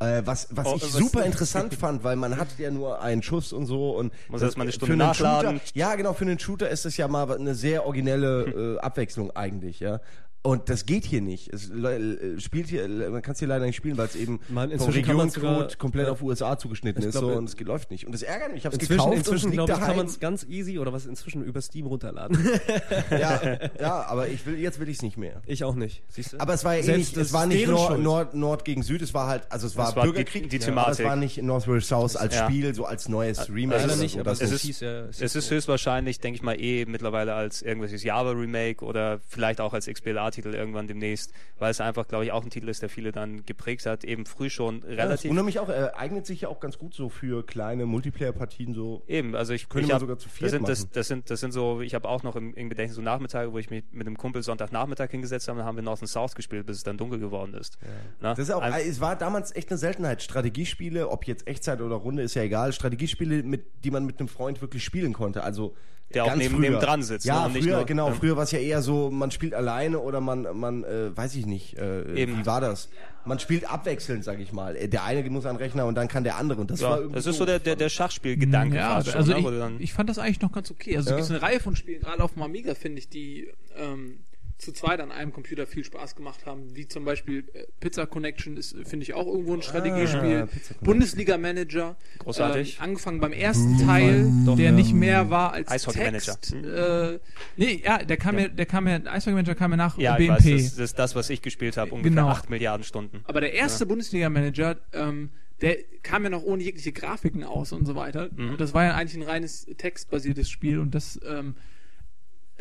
Äh, 0.00 0.22
was, 0.24 0.48
was 0.50 0.66
Oh, 0.66 0.74
ich 0.76 0.82
was- 0.82 0.92
super 0.92 1.24
interessant 1.24 1.72
fand, 1.74 2.02
weil 2.02 2.16
man 2.16 2.36
hat 2.36 2.48
ja 2.58 2.70
nur 2.70 3.00
einen 3.00 3.22
Schuss 3.22 3.52
und 3.52 3.66
so 3.66 3.96
und 3.96 4.12
Muss 4.28 4.40
das- 4.40 4.48
erst 4.48 4.58
mal 4.58 4.62
eine 4.64 4.72
für 4.72 4.76
Stunde 4.76 4.92
einen 4.94 4.98
nachladen. 5.10 5.60
Shooter, 5.60 5.70
ja, 5.74 5.94
genau, 5.94 6.12
für 6.14 6.24
einen 6.24 6.38
Shooter 6.38 6.68
ist 6.68 6.84
es 6.84 6.96
ja 6.96 7.06
mal 7.06 7.30
eine 7.32 7.54
sehr 7.54 7.86
originelle 7.86 8.76
äh, 8.76 8.78
Abwechslung 8.80 9.30
eigentlich, 9.36 9.78
ja. 9.80 10.00
Und 10.46 10.68
das 10.68 10.84
geht 10.84 11.06
hier 11.06 11.22
nicht. 11.22 11.50
Es 11.54 11.70
äh, 11.70 12.38
spielt 12.38 12.68
hier, 12.68 12.86
man 12.86 13.22
kann 13.22 13.32
es 13.32 13.38
hier 13.38 13.48
leider 13.48 13.64
nicht 13.64 13.76
spielen, 13.76 13.96
weil 13.96 14.08
es 14.08 14.14
eben 14.14 14.40
Man, 14.50 14.78
vom 14.78 14.90
Regionencode 14.90 15.78
komplett 15.78 16.06
auf 16.08 16.20
USA 16.20 16.58
zugeschnitten 16.58 17.02
ist 17.02 17.12
glaube, 17.12 17.32
so, 17.32 17.38
und 17.38 17.48
es 17.48 17.58
läuft 17.58 17.90
nicht. 17.90 18.04
Und 18.04 18.12
das 18.12 18.22
ärgert 18.22 18.50
mich. 18.52 18.58
Ich 18.58 18.66
habe 18.66 18.76
es 18.76 18.82
Inzwischen, 18.82 18.98
gekauft 18.98 19.16
inzwischen 19.16 19.44
und 19.46 19.50
es 19.52 19.54
glaube 19.54 19.72
liegt 19.72 19.80
ich, 19.80 19.86
kann 19.86 19.96
man 19.96 20.04
es 20.06 20.20
ganz 20.20 20.44
easy 20.44 20.78
oder 20.78 20.92
was 20.92 21.06
inzwischen 21.06 21.42
über 21.42 21.62
Steam 21.62 21.86
runterladen. 21.86 22.36
ja, 23.10 23.40
ja, 23.80 24.02
aber 24.06 24.28
ich 24.28 24.44
will, 24.44 24.58
jetzt 24.58 24.78
will 24.80 24.88
ich 24.90 24.96
es 24.96 25.02
nicht 25.02 25.16
mehr. 25.16 25.40
ich 25.46 25.64
auch 25.64 25.74
nicht. 25.76 26.02
Siehst 26.10 26.34
du? 26.34 26.40
Aber 26.40 26.52
es 26.52 26.62
war 26.62 26.74
ja 26.74 26.80
eh 26.80 26.82
Selbst 26.82 27.16
nicht, 27.16 27.26
es 27.26 27.32
war 27.32 27.46
nicht 27.46 27.66
Nord. 27.66 27.98
Nord, 28.00 28.34
Nord 28.34 28.64
gegen 28.66 28.82
Süd, 28.82 29.00
es 29.00 29.14
war 29.14 29.26
halt, 29.26 29.50
also 29.50 29.66
es 29.66 29.76
war 29.78 29.88
Es 29.88 29.96
war 29.96 30.04
die- 30.04 30.10
Bürgerkrieg, 30.10 30.50
die 30.50 30.56
aber 30.56 30.60
es 30.60 30.66
Thematik. 30.98 31.06
war 31.06 31.16
nicht 31.16 31.42
North 31.42 31.64
vs. 31.64 31.88
South 31.88 32.16
als 32.16 32.34
Ja. 32.34 32.44
Spiel, 32.46 32.74
so 32.74 32.84
als 32.84 33.08
neues 33.08 33.48
Remake. 33.48 33.80
leider 33.80 33.94
oder 33.94 34.02
nicht, 34.02 34.18
aber 34.20 34.32
es 34.32 34.40
so 34.40 34.44
ist- 34.54 34.60
hieß 34.60 34.80
ja- 34.80 35.06
Es 35.08 35.22
ist 35.34 35.50
höchstwahrscheinlich, 35.50 36.20
denke 36.20 36.36
ich 36.36 36.42
mal, 36.42 36.60
eh 36.60 36.84
mittlerweile 36.84 37.32
als 37.32 37.62
irgendwelches 37.62 38.04
Java-Remake 38.04 38.84
oder 38.84 39.20
vielleicht 39.26 39.62
auch 39.62 39.72
als 39.72 39.88
XBLA-Titel 40.34 40.54
irgendwann 40.54 40.86
demnächst, 40.86 41.32
weil 41.58 41.70
es 41.70 41.80
einfach, 41.80 42.08
glaube 42.08 42.24
ich, 42.24 42.32
auch 42.32 42.42
ein 42.42 42.50
Titel 42.50 42.68
ist, 42.68 42.82
der 42.82 42.88
viele 42.88 43.12
dann 43.12 43.44
geprägt 43.44 43.86
hat, 43.86 44.04
eben 44.04 44.26
früh 44.26 44.50
schon 44.50 44.82
ja, 44.82 44.96
das 44.96 44.98
relativ. 45.06 45.30
wundert 45.30 45.44
mich 45.44 45.58
auch, 45.58 45.68
äh, 45.68 45.90
eignet 45.94 46.26
sich 46.26 46.42
ja 46.42 46.48
auch 46.48 46.60
ganz 46.60 46.78
gut 46.78 46.94
so 46.94 47.08
für 47.08 47.44
kleine 47.44 47.86
Multiplayer-Partien 47.86 48.74
so. 48.74 49.02
Eben, 49.06 49.34
also 49.34 49.52
ich 49.52 49.68
Könnte 49.68 49.86
ich 49.88 49.92
hab, 49.92 50.00
sogar 50.00 50.18
zu 50.18 50.28
das 50.40 50.50
sind, 50.50 50.68
das, 50.68 50.90
das 50.90 51.08
sind 51.08 51.30
das 51.30 51.40
sind 51.40 51.52
so, 51.52 51.80
ich 51.80 51.94
habe 51.94 52.08
auch 52.08 52.22
noch 52.22 52.36
im, 52.36 52.54
im 52.54 52.68
Gedächtnis 52.68 52.96
so 52.96 53.02
Nachmittage, 53.02 53.52
wo 53.52 53.58
ich 53.58 53.70
mich 53.70 53.84
mit 53.92 54.06
einem 54.06 54.16
Kumpel 54.16 54.42
Sonntagnachmittag 54.42 55.10
hingesetzt 55.10 55.48
habe, 55.48 55.58
dann 55.58 55.66
haben 55.66 55.76
wir 55.76 55.82
North 55.82 56.00
and 56.00 56.08
South 56.08 56.34
gespielt, 56.34 56.66
bis 56.66 56.78
es 56.78 56.82
dann 56.82 56.96
dunkel 56.98 57.18
geworden 57.18 57.54
ist. 57.54 57.78
Na? 58.20 58.30
Das 58.34 58.48
ist 58.48 58.50
auch, 58.50 58.62
Ein- 58.62 58.72
äh, 58.74 58.82
es 58.82 59.00
war 59.00 59.16
damals 59.16 59.54
echt 59.54 59.70
eine 59.70 59.78
Seltenheit. 59.78 60.22
Strategiespiele, 60.22 61.08
ob 61.08 61.26
jetzt 61.26 61.46
Echtzeit 61.46 61.80
oder 61.80 61.96
Runde, 61.96 62.22
ist 62.22 62.34
ja 62.34 62.42
egal. 62.42 62.72
Strategiespiele, 62.72 63.42
mit, 63.42 63.64
die 63.84 63.90
man 63.90 64.04
mit 64.04 64.18
einem 64.18 64.28
Freund 64.28 64.60
wirklich 64.60 64.84
spielen 64.84 65.12
konnte. 65.12 65.42
Also 65.42 65.74
Der 66.14 66.24
auch 66.24 66.34
neben- 66.36 66.60
neben 66.60 66.78
dran 66.78 67.02
sitzt, 67.02 67.26
Ja, 67.26 67.48
ne, 67.48 67.60
früher, 67.60 67.76
nur- 67.78 67.84
genau. 67.86 68.08
ja. 68.08 68.14
Früher 68.14 68.36
war 68.36 68.44
es 68.44 68.50
ja 68.52 68.58
eher 68.58 68.82
so, 68.82 69.10
man 69.10 69.30
spielt 69.30 69.54
alleine 69.54 69.98
oder 69.98 70.20
man, 70.20 70.46
man, 70.58 70.84
äh, 70.84 71.16
weiß 71.16 71.34
ich 71.36 71.46
nicht. 71.46 71.76
Äh, 71.78 72.14
Eben. 72.14 72.38
Wie 72.38 72.46
war 72.46 72.60
das? 72.60 72.88
Man 73.26 73.38
spielt 73.38 73.70
abwechselnd, 73.70 74.22
sag 74.22 74.38
ich 74.38 74.52
mal. 74.52 74.74
Der 74.74 75.04
eine 75.04 75.28
muss 75.30 75.46
an 75.46 75.56
den 75.56 75.62
Rechner 75.62 75.86
und 75.86 75.94
dann 75.94 76.08
kann 76.08 76.24
der 76.24 76.36
andere. 76.36 76.60
Und 76.60 76.70
das 76.70 76.82
war 76.82 76.90
ja, 76.90 76.96
irgendwie 76.98 77.14
das 77.16 77.26
ist 77.26 77.38
so 77.38 77.46
der, 77.46 77.58
der, 77.58 77.74
der 77.76 77.88
Schachspielgedanke 77.88 78.76
ja, 78.76 78.96
fast 78.96 79.08
schon, 79.08 79.16
also 79.16 79.32
ne, 79.32 79.38
ich, 79.38 79.44
dann, 79.58 79.80
ich 79.80 79.92
fand 79.94 80.10
das 80.10 80.18
eigentlich 80.18 80.40
noch 80.42 80.52
ganz 80.52 80.70
okay. 80.70 80.96
Also 80.96 81.10
Ja. 81.10 81.18
es 81.18 81.28
gibt 81.28 81.40
eine 81.42 81.50
Reihe 81.50 81.60
von 81.60 81.74
Spielen, 81.74 82.00
gerade 82.02 82.22
auf 82.22 82.34
dem 82.34 82.42
Amiga, 82.42 82.74
finde 82.74 82.98
ich, 82.98 83.08
die 83.08 83.48
ähm, 83.78 84.18
zu 84.64 84.72
zweit 84.72 85.00
an 85.00 85.12
einem 85.12 85.32
Computer 85.32 85.66
viel 85.66 85.84
Spaß 85.84 86.16
gemacht 86.16 86.46
haben, 86.46 86.74
wie 86.74 86.88
zum 86.88 87.04
Beispiel 87.04 87.44
äh, 87.52 87.64
Pizza 87.80 88.06
Connection 88.06 88.56
ist, 88.56 88.74
äh, 88.74 88.84
finde 88.84 89.04
ich, 89.04 89.14
auch 89.14 89.26
irgendwo 89.26 89.54
ein 89.54 89.62
Strategiespiel. 89.62 90.42
Ah, 90.42 90.46
Pizza 90.46 90.74
Connection. 90.74 90.84
Bundesliga 90.84 91.38
Manager. 91.38 91.96
Großartig. 92.18 92.76
Ähm, 92.76 92.82
angefangen 92.82 93.20
beim 93.20 93.32
ersten 93.32 93.78
Teil, 93.78 94.30
der 94.56 94.72
nicht 94.72 94.94
mehr 94.94 95.30
war 95.30 95.52
als 95.52 95.70
Eishockey 95.70 95.98
Text. 95.98 96.54
Manager. 96.54 97.12
Äh, 97.14 97.20
nee, 97.56 97.82
ja, 97.84 97.98
der 97.98 98.16
kam 98.16 98.38
ja, 98.38 98.48
der 98.48 98.66
kam 98.66 98.88
ja, 98.88 99.00
Eishockey 99.04 99.34
Manager 99.34 99.54
kam 99.54 99.70
ja 99.72 99.76
nach 99.76 99.98
ja, 99.98 100.16
BMP. 100.16 100.40
ich 100.40 100.46
weiß, 100.46 100.62
das, 100.62 100.74
das 100.76 100.84
ist 100.90 100.98
das, 100.98 101.14
was 101.14 101.30
ich 101.30 101.42
gespielt 101.42 101.76
habe, 101.76 101.92
ungefähr 101.92 102.10
Genau. 102.10 102.28
8 102.28 102.50
Milliarden 102.50 102.84
Stunden. 102.84 103.20
Aber 103.24 103.40
der 103.40 103.52
erste 103.54 103.86
Bundesliga-Manager, 103.86 104.76
ähm, 104.92 105.30
der 105.60 105.76
kam 106.02 106.24
ja 106.24 106.30
noch 106.30 106.42
ohne 106.42 106.62
jegliche 106.62 106.92
Grafiken 106.92 107.44
aus 107.44 107.72
und 107.72 107.86
so 107.86 107.94
weiter. 107.94 108.28
Mhm. 108.34 108.56
Das 108.58 108.74
war 108.74 108.84
ja 108.84 108.94
eigentlich 108.94 109.22
ein 109.22 109.28
reines 109.28 109.66
textbasiertes 109.78 110.48
Spiel 110.50 110.78
und 110.78 110.94
das 110.94 111.18
ähm, 111.26 111.54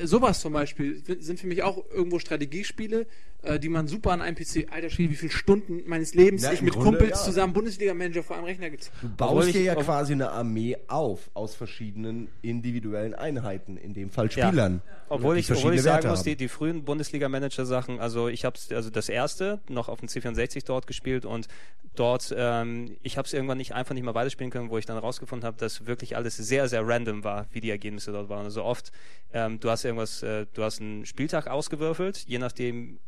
sowas 0.01 0.39
zum 0.41 0.53
Beispiel 0.53 1.03
sind 1.19 1.39
für 1.39 1.47
mich 1.47 1.63
auch 1.63 1.83
irgendwo 1.93 2.19
Strategiespiele, 2.19 3.05
äh, 3.43 3.59
die 3.59 3.69
man 3.69 3.87
super 3.87 4.11
an 4.11 4.21
einem 4.21 4.35
PC, 4.35 4.67
alter 4.71 4.89
Schwede, 4.89 5.11
wie 5.11 5.15
viele 5.15 5.31
Stunden 5.31 5.83
meines 5.85 6.15
Lebens 6.15 6.43
Ja, 6.43 6.51
ich 6.51 6.61
mit 6.61 6.73
Grunde, 6.73 6.97
Kumpels 6.97 7.19
ja. 7.19 7.25
zusammen 7.25 7.53
Bundesliga-Manager 7.53 8.23
vor 8.23 8.37
einem 8.37 8.45
Rechner 8.45 8.69
gezockt 8.69 8.97
Du 9.01 9.07
Obwohl 9.07 9.27
baust 9.43 9.53
dir 9.53 9.61
ja 9.61 9.75
quasi 9.75 10.13
eine 10.13 10.31
Armee 10.31 10.77
auf 10.87 11.29
aus 11.33 11.53
verschiedenen 11.55 12.29
individuellen 12.41 13.13
Einheiten, 13.13 13.77
in 13.77 13.93
dem 13.93 14.09
Fall 14.09 14.29
Ja. 14.33 14.47
Spielern. 14.47 14.81
Obwohl 15.09 15.35
die 15.35 15.41
ich, 15.41 15.51
obwohl 15.51 15.75
ich 15.75 15.81
sagen 15.81 15.95
Werte 15.95 16.07
muss, 16.07 16.23
die, 16.23 16.35
die 16.35 16.47
frühen 16.47 16.85
Bundesliga-Manager-Sachen, 16.85 17.99
also 17.99 18.29
ich 18.29 18.45
habe 18.45 18.57
also 18.71 18.89
das 18.89 19.09
erste 19.09 19.59
noch 19.69 19.89
auf 19.89 19.99
dem 19.99 20.09
C64 20.09 20.65
dort 20.65 20.87
gespielt 20.87 21.25
und 21.25 21.47
dort, 21.95 22.33
ähm, 22.35 22.97
ich 23.03 23.17
habe 23.17 23.27
es 23.27 23.33
irgendwann 23.33 23.57
nicht 23.57 23.73
einfach 23.73 23.93
nicht 23.93 24.03
mehr 24.03 24.15
weiterspielen 24.15 24.49
können, 24.51 24.69
wo 24.69 24.77
ich 24.77 24.85
dann 24.85 24.97
rausgefunden 24.97 25.45
habe, 25.45 25.57
dass 25.57 25.85
wirklich 25.85 26.15
alles 26.15 26.37
sehr, 26.37 26.67
sehr 26.67 26.87
random 26.87 27.23
war, 27.23 27.45
wie 27.51 27.61
die 27.61 27.69
Ergebnisse 27.69 28.11
dort 28.11 28.29
waren. 28.29 28.45
Also 28.45 28.63
oft, 28.63 28.91
ähm, 29.33 29.59
du 29.59 29.69
hast 29.69 29.82
irgendwas, 29.85 30.23
äh, 30.23 30.45
du 30.53 30.63
hast 30.63 30.81
einen 30.81 31.05
Spieltag 31.05 31.47
ausgewürfelt, 31.47 32.25
je 32.27 32.39
nachdem, 32.39 32.99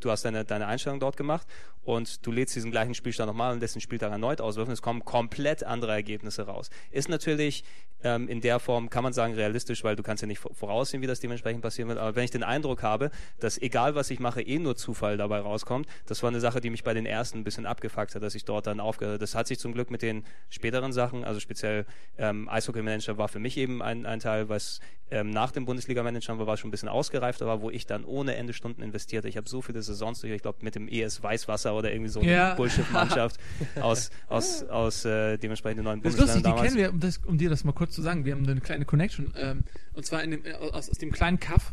du 0.00 0.10
hast 0.10 0.24
deine, 0.24 0.44
deine 0.44 0.66
Einstellung 0.66 1.00
dort 1.00 1.16
gemacht 1.16 1.46
und 1.82 2.26
du 2.26 2.30
lädst 2.32 2.54
diesen 2.54 2.70
gleichen 2.70 2.94
Spielstand 2.94 3.28
nochmal 3.28 3.52
und 3.52 3.60
lässt 3.60 3.74
den 3.74 3.80
Spieltag 3.80 4.10
erneut 4.12 4.40
auswürfeln. 4.40 4.72
Es 4.72 4.82
kommen 4.82 5.04
komplett 5.04 5.64
andere 5.64 5.92
Ergebnisse 5.92 6.42
raus. 6.42 6.70
Ist 6.90 7.08
natürlich 7.08 7.64
ähm, 8.02 8.28
in 8.28 8.40
der 8.40 8.60
Form, 8.60 8.88
kann 8.90 9.02
man 9.02 9.12
sagen, 9.12 9.34
realistisch, 9.34 9.84
weil 9.84 9.96
du 9.96 10.02
kannst 10.02 10.22
ja 10.22 10.26
nicht 10.26 10.38
vor- 10.38 10.54
voraussehen, 10.54 11.02
wie 11.02 11.06
das 11.06 11.20
dementsprechend 11.20 11.62
passieren 11.62 11.88
wird. 11.88 11.98
Aber 11.98 12.14
wenn 12.16 12.24
ich 12.24 12.30
den 12.30 12.42
Eindruck 12.42 12.82
habe, 12.82 13.10
dass 13.40 13.58
egal 13.58 13.94
was 13.94 14.10
ich 14.10 14.20
mache, 14.20 14.40
eh 14.42 14.58
nur 14.58 14.76
Zufall 14.76 15.16
dabei 15.16 15.40
rauskommt, 15.40 15.86
das 16.06 16.22
war 16.22 16.28
eine 16.30 16.40
Sache, 16.40 16.60
die 16.60 16.70
mich 16.70 16.84
bei 16.84 16.94
den 16.94 17.06
ersten 17.06 17.38
ein 17.38 17.44
bisschen 17.44 17.66
abgefuckt 17.66 18.14
hat, 18.14 18.22
dass 18.22 18.34
ich 18.34 18.44
dort 18.44 18.66
dann 18.66 18.80
aufgehört 18.80 19.20
Das 19.20 19.34
hat 19.34 19.46
sich 19.46 19.58
zum 19.58 19.72
Glück 19.74 19.90
mit 19.90 20.02
den 20.02 20.24
späteren 20.48 20.92
Sachen, 20.92 21.24
also 21.24 21.40
speziell 21.40 21.84
ähm, 22.18 22.48
Eishockey 22.48 22.82
Manager 22.82 23.18
war 23.18 23.28
für 23.28 23.38
mich 23.38 23.56
eben 23.56 23.82
ein, 23.82 24.06
ein 24.06 24.20
Teil, 24.20 24.48
was 24.48 24.80
ähm, 25.10 25.30
nach 25.30 25.50
dem 25.50 25.64
Bundesliga-Manager 25.66 26.38
war, 26.38 26.46
war 26.46 26.56
schon 26.56 26.68
ein 26.68 26.70
bisschen 26.70 26.88
ausgereifter 26.88 27.46
war, 27.46 27.60
wo 27.60 27.70
ich 27.70 27.84
dann 27.86 28.04
ohne 28.04 28.36
Ende 28.36 28.52
Stunden 28.52 28.80
investierte. 28.82 29.28
Ich 29.28 29.36
habe 29.36 29.48
so 29.48 29.60
viele 29.60 29.82
Saisons 29.82 30.20
durch, 30.20 30.32
ich 30.32 30.42
glaube 30.42 30.58
mit 30.62 30.74
dem 30.76 30.88
ES 30.88 31.22
Weißwasser 31.22 31.69
oder 31.74 31.92
irgendwie 31.92 32.10
so 32.10 32.20
eine 32.20 32.30
Ja. 32.32 32.54
Bullshit-Mannschaft 32.54 33.38
aus, 33.80 34.10
aus, 34.28 34.62
aus 34.64 35.04
äh, 35.04 35.36
dementsprechend 35.38 35.78
den 35.78 35.84
neuen 35.84 36.02
Das 36.02 36.16
lustig, 36.16 36.42
Bundesländern 36.42 36.42
die 36.42 36.56
damals. 36.56 36.68
kennen 36.74 36.76
wir, 36.82 36.90
um, 36.92 37.00
das, 37.00 37.18
um 37.18 37.38
dir 37.38 37.50
das 37.50 37.64
mal 37.64 37.72
kurz 37.72 37.92
zu 37.94 38.02
sagen. 38.02 38.24
Wir 38.24 38.34
haben 38.34 38.46
eine 38.48 38.60
kleine 38.60 38.84
Connection. 38.84 39.32
Ähm, 39.36 39.64
und 39.94 40.06
zwar 40.06 40.22
in 40.22 40.30
dem, 40.32 40.44
äh, 40.44 40.52
aus, 40.54 40.90
aus 40.90 40.98
dem 40.98 41.10
kleinen 41.12 41.40
Kaff, 41.40 41.72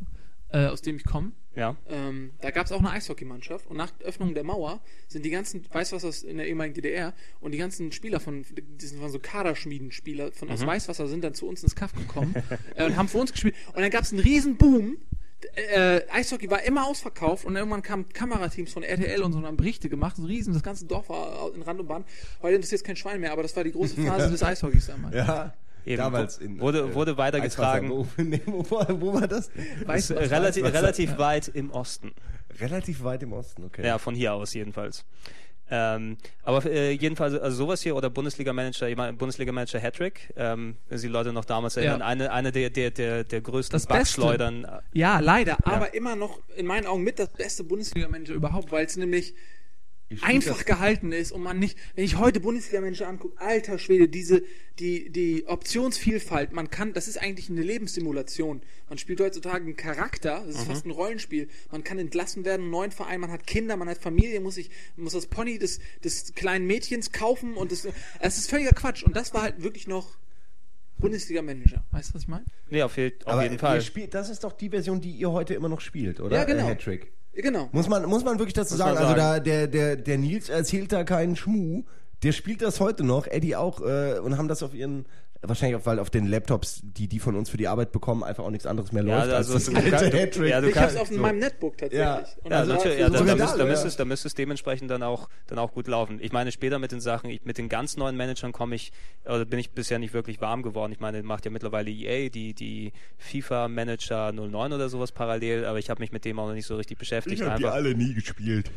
äh, 0.49 0.65
aus 0.67 0.81
dem 0.81 0.95
ich 0.97 1.03
komme. 1.05 1.31
Ja. 1.55 1.75
Ähm, 1.89 2.31
da 2.41 2.51
gab 2.51 2.67
es 2.67 2.71
auch 2.71 2.79
eine 2.79 2.91
Eishockeymannschaft 2.91 3.65
und 3.65 3.77
nach 3.77 3.91
Öffnung 4.03 4.35
der 4.35 4.43
Mauer 4.43 4.79
sind 5.07 5.25
die 5.25 5.31
ganzen, 5.31 5.65
Weißwassers 5.71 6.21
in 6.21 6.37
der 6.37 6.47
ehemaligen 6.47 6.75
DDR 6.75 7.13
und 7.39 7.51
die 7.51 7.57
ganzen 7.57 7.91
Spieler 7.91 8.19
von, 8.19 8.45
die 8.55 9.01
waren 9.01 9.09
so 9.11 9.17
Kaderschmiedenspieler 9.17 10.31
von 10.33 10.49
Mhm. 10.49 10.53
aus 10.53 10.65
Weißwasser 10.67 11.07
sind 11.07 11.23
dann 11.23 11.33
zu 11.33 11.47
uns 11.47 11.63
ins 11.63 11.75
Kaff 11.75 11.93
gekommen 11.93 12.35
äh, 12.75 12.85
und 12.85 12.95
haben 12.95 13.07
für 13.07 13.17
uns 13.17 13.31
gespielt 13.31 13.55
und 13.73 13.81
dann 13.81 13.89
gab 13.89 14.03
es 14.03 14.11
einen 14.13 14.21
riesen 14.21 14.57
Boom. 14.57 14.97
Äh, 15.55 16.01
Eishockey 16.11 16.49
war 16.49 16.63
immer 16.63 16.87
ausverkauft 16.87 17.45
und 17.45 17.55
irgendwann 17.55 17.83
kamen 17.83 18.09
Kamerateams 18.09 18.73
von 18.73 18.81
RTL 18.83 19.21
und 19.21 19.33
so 19.33 19.37
und 19.37 19.45
haben 19.45 19.57
Berichte 19.57 19.87
gemacht, 19.87 20.15
so 20.17 20.23
riesen, 20.23 20.53
das 20.53 20.63
ganze 20.63 20.85
Dorf 20.85 21.09
war 21.09 21.51
in 21.53 21.61
Rand 21.61 21.79
und 21.79 21.87
Band. 21.87 22.05
Heute 22.41 22.55
interessiert 22.55 22.83
kein 22.83 22.95
Schwein 22.95 23.21
mehr, 23.21 23.31
aber 23.33 23.43
das 23.43 23.55
war 23.55 23.63
die 23.63 23.71
große 23.71 24.01
Phase 24.01 24.31
des 24.31 24.41
Eishockeys 24.41 24.87
damals. 24.87 25.15
Ja. 25.15 25.53
Eben, 25.85 25.97
Damals 25.97 26.37
in, 26.39 26.59
wurde- 26.59 26.79
äh, 26.79 26.93
wurde 26.95 27.17
weitergetragen. 27.17 27.89
Wo, 27.89 28.05
wo, 28.47 28.71
war- 28.71 28.99
wo 29.01 29.13
war 29.13 29.27
das? 29.27 29.47
Äh, 29.49 29.53
was 29.85 30.11
relativ 30.11 30.65
relativ 30.65 31.17
weit 31.17 31.47
im 31.47 31.69
Osten. 31.71 32.11
Relativ 32.59 33.03
weit 33.03 33.23
im 33.23 33.31
Osten, 33.31 33.63
okay. 33.63 33.85
Ja, 33.85 33.97
von 33.97 34.13
hier 34.15 34.33
aus 34.33 34.53
jedenfalls. 34.53 35.05
Ähm, 35.69 36.17
aber 36.43 36.65
äh, 36.65 36.91
jedenfalls, 36.91 37.33
also 37.33 37.57
sowas 37.57 37.81
hier 37.81 37.95
oder 37.95 38.09
Bundesliga-Manager, 38.09 38.87
ich 38.87 38.95
meine, 38.95 39.13
Bundesliga-Manager 39.13 39.79
Hattrick, 39.79 40.33
ähm, 40.37 40.77
wenn 40.87 40.97
Sie 40.97 41.07
Leute 41.09 41.33
noch 41.33 41.45
damals 41.45 41.75
erinnern, 41.77 41.99
Ja. 41.99 42.05
eine, 42.05 42.31
eine 42.31 42.51
der, 42.51 42.69
der, 42.69 42.91
der, 42.91 43.23
der 43.25 43.41
größten 43.41 43.73
Das 43.73 43.85
Beste. 43.85 44.21
Backschleudern. 44.21 44.65
Ja, 44.93 45.19
leider, 45.19 45.57
aber 45.63 45.93
immer 45.93 46.15
noch 46.15 46.39
in 46.55 46.65
meinen 46.65 46.85
Augen 46.87 47.03
mit 47.03 47.19
das 47.19 47.29
beste 47.29 47.63
Bundesliga-Manager 47.65 48.33
überhaupt, 48.33 48.71
weil 48.71 48.85
es 48.85 48.95
nämlich 48.95 49.33
einfach 50.21 50.65
gehalten 50.65 51.11
ist 51.11 51.31
und 51.31 51.41
man 51.41 51.59
nicht, 51.59 51.77
wenn 51.95 52.05
ich 52.05 52.17
heute 52.17 52.39
Bundesliga-Manager 52.39 53.07
angucke, 53.07 53.39
alter 53.41 53.77
Schwede, 53.77 54.07
diese, 54.07 54.43
die, 54.79 55.09
die 55.09 55.45
Optionsvielfalt, 55.47 56.53
man 56.53 56.69
kann, 56.69 56.93
das 56.93 57.07
ist 57.07 57.17
eigentlich 57.17 57.49
eine 57.49 57.61
Lebenssimulation. 57.61 58.61
Man 58.89 58.97
spielt 58.97 59.19
heutzutage 59.19 59.65
einen 59.65 59.75
Charakter, 59.75 60.43
das 60.45 60.55
ist 60.55 60.63
fast 60.63 60.85
ein 60.85 60.91
Rollenspiel. 60.91 61.49
Man 61.71 61.83
kann 61.83 61.99
entlassen 61.99 62.45
werden, 62.45 62.63
einen 62.63 62.71
neuen 62.71 62.91
Verein, 62.91 63.19
man 63.19 63.31
hat 63.31 63.45
Kinder, 63.45 63.75
man 63.75 63.89
hat 63.89 63.97
Familie, 63.97 64.39
muss 64.39 64.55
sich, 64.55 64.69
muss 64.95 65.13
das 65.13 65.27
Pony 65.27 65.59
des, 65.59 65.79
des 66.03 66.33
kleinen 66.35 66.67
Mädchens 66.67 67.11
kaufen 67.11 67.55
und 67.55 67.71
das, 67.71 67.87
es 68.19 68.37
ist 68.37 68.49
völliger 68.49 68.71
Quatsch. 68.71 69.03
Und 69.03 69.15
das 69.15 69.33
war 69.33 69.41
halt 69.41 69.61
wirklich 69.61 69.87
noch 69.87 70.17
Bundesliga-Manager. 70.99 71.83
Weißt 71.91 72.09
du, 72.11 72.15
was 72.15 72.23
ich 72.23 72.27
meine? 72.27 72.45
Nee, 72.69 72.81
auf, 72.81 72.97
auf 73.25 73.41
jeden 73.41 73.59
Fall. 73.59 73.81
Spielt, 73.81 74.13
das 74.13 74.29
ist 74.29 74.43
doch 74.43 74.53
die 74.53 74.69
Version, 74.69 75.01
die 75.01 75.11
ihr 75.11 75.31
heute 75.31 75.53
immer 75.53 75.69
noch 75.69 75.81
spielt, 75.81 76.19
oder? 76.19 76.37
Ja, 76.37 76.43
genau. 76.45 76.65
Äh, 76.65 76.71
Hattrick. 76.71 77.11
Genau. 77.41 77.69
Muss 77.71 77.87
man, 77.87 78.05
muss 78.05 78.23
man 78.23 78.39
wirklich 78.39 78.53
dazu 78.53 78.75
sagen, 78.75 78.97
also 78.97 79.09
sagen. 79.09 79.19
da, 79.19 79.39
der, 79.39 79.67
der, 79.67 79.95
der 79.95 80.17
Nils 80.17 80.49
erzählt 80.49 80.91
da 80.91 81.03
keinen 81.03 81.35
Schmuh. 81.35 81.83
Der 82.23 82.31
spielt 82.31 82.63
das 82.63 82.79
heute 82.79 83.03
noch, 83.03 83.27
Eddie 83.27 83.55
auch, 83.55 83.79
äh, 83.79 84.17
und 84.19 84.37
haben 84.39 84.47
das 84.47 84.63
auf 84.63 84.73
ihren, 84.73 85.05
wahrscheinlich 85.41 85.79
auch, 85.81 85.85
weil 85.85 85.99
auf 85.99 86.09
den 86.09 86.25
Laptops, 86.27 86.81
die 86.83 87.07
die 87.07 87.19
von 87.19 87.35
uns 87.35 87.49
für 87.49 87.57
die 87.57 87.67
Arbeit 87.67 87.91
bekommen, 87.91 88.23
einfach 88.23 88.43
auch 88.43 88.49
nichts 88.49 88.65
anderes 88.65 88.91
mehr 88.91 89.03
Ja, 89.03 89.19
läuft 89.23 89.33
also 89.33 89.53
als 89.55 89.65
du 89.65 89.71
das 89.73 89.83
alte 89.83 90.17
Hattrick. 90.17 90.49
ja, 90.49 90.61
du 90.61 90.67
ich 90.67 90.73
kannst- 90.73 90.97
hab's 90.97 91.01
auf 91.09 91.15
so. 91.15 91.21
meinem 91.21 91.39
Netbook 91.39 91.77
tatsächlich. 91.77 91.99
Ja. 92.05 92.23
Und 92.43 92.51
Ja, 92.51 92.57
also 92.59 92.73
natürlich, 92.73 92.95
für 92.97 93.01
ja, 93.01 93.07
so 93.07 93.13
da, 93.25 93.35
müsste, 93.35 93.57
da, 93.57 93.63
ja. 93.63 93.69
müsste 93.69 93.87
es, 93.87 93.95
da 93.97 94.05
müsste 94.05 94.27
es 94.27 94.33
dementsprechend 94.35 94.91
dann 94.91 95.03
auch, 95.03 95.29
dann 95.47 95.59
auch 95.59 95.73
gut 95.73 95.87
laufen. 95.87 96.19
Ich 96.21 96.31
meine, 96.31 96.51
später 96.51 96.79
mit 96.79 96.91
den 96.91 97.01
Sachen, 97.01 97.29
ich, 97.29 97.45
mit 97.45 97.57
den 97.57 97.69
ganz 97.69 97.97
neuen 97.97 98.15
Managern 98.17 98.51
komme 98.51 98.75
ich, 98.75 98.91
oder 99.25 99.45
bin 99.45 99.59
ich 99.59 99.71
bisher 99.71 99.99
nicht 99.99 100.13
wirklich 100.13 100.41
warm 100.41 100.63
geworden. 100.63 100.91
Ich 100.91 100.99
meine, 100.99 101.21
macht 101.23 101.45
ja 101.45 101.51
mittlerweile 101.51 101.89
EA, 101.89 102.29
die, 102.29 102.53
die 102.53 102.91
FIFA 103.17 103.67
Manager 103.67 104.31
09 104.31 104.73
oder 104.73 104.89
sowas 104.89 105.11
parallel, 105.11 105.65
aber 105.65 105.79
ich 105.79 105.89
habe 105.89 106.01
mich 106.01 106.11
mit 106.11 106.25
dem 106.25 106.39
auch 106.39 106.47
noch 106.47 106.53
nicht 106.53 106.65
so 106.67 106.75
richtig 106.75 106.97
beschäftigt. 106.97 107.41
Ich 107.41 107.47
habe 107.47 107.57
die 107.59 107.65
alle 107.65 107.93
nie 107.95 108.13
gespielt. 108.13 108.71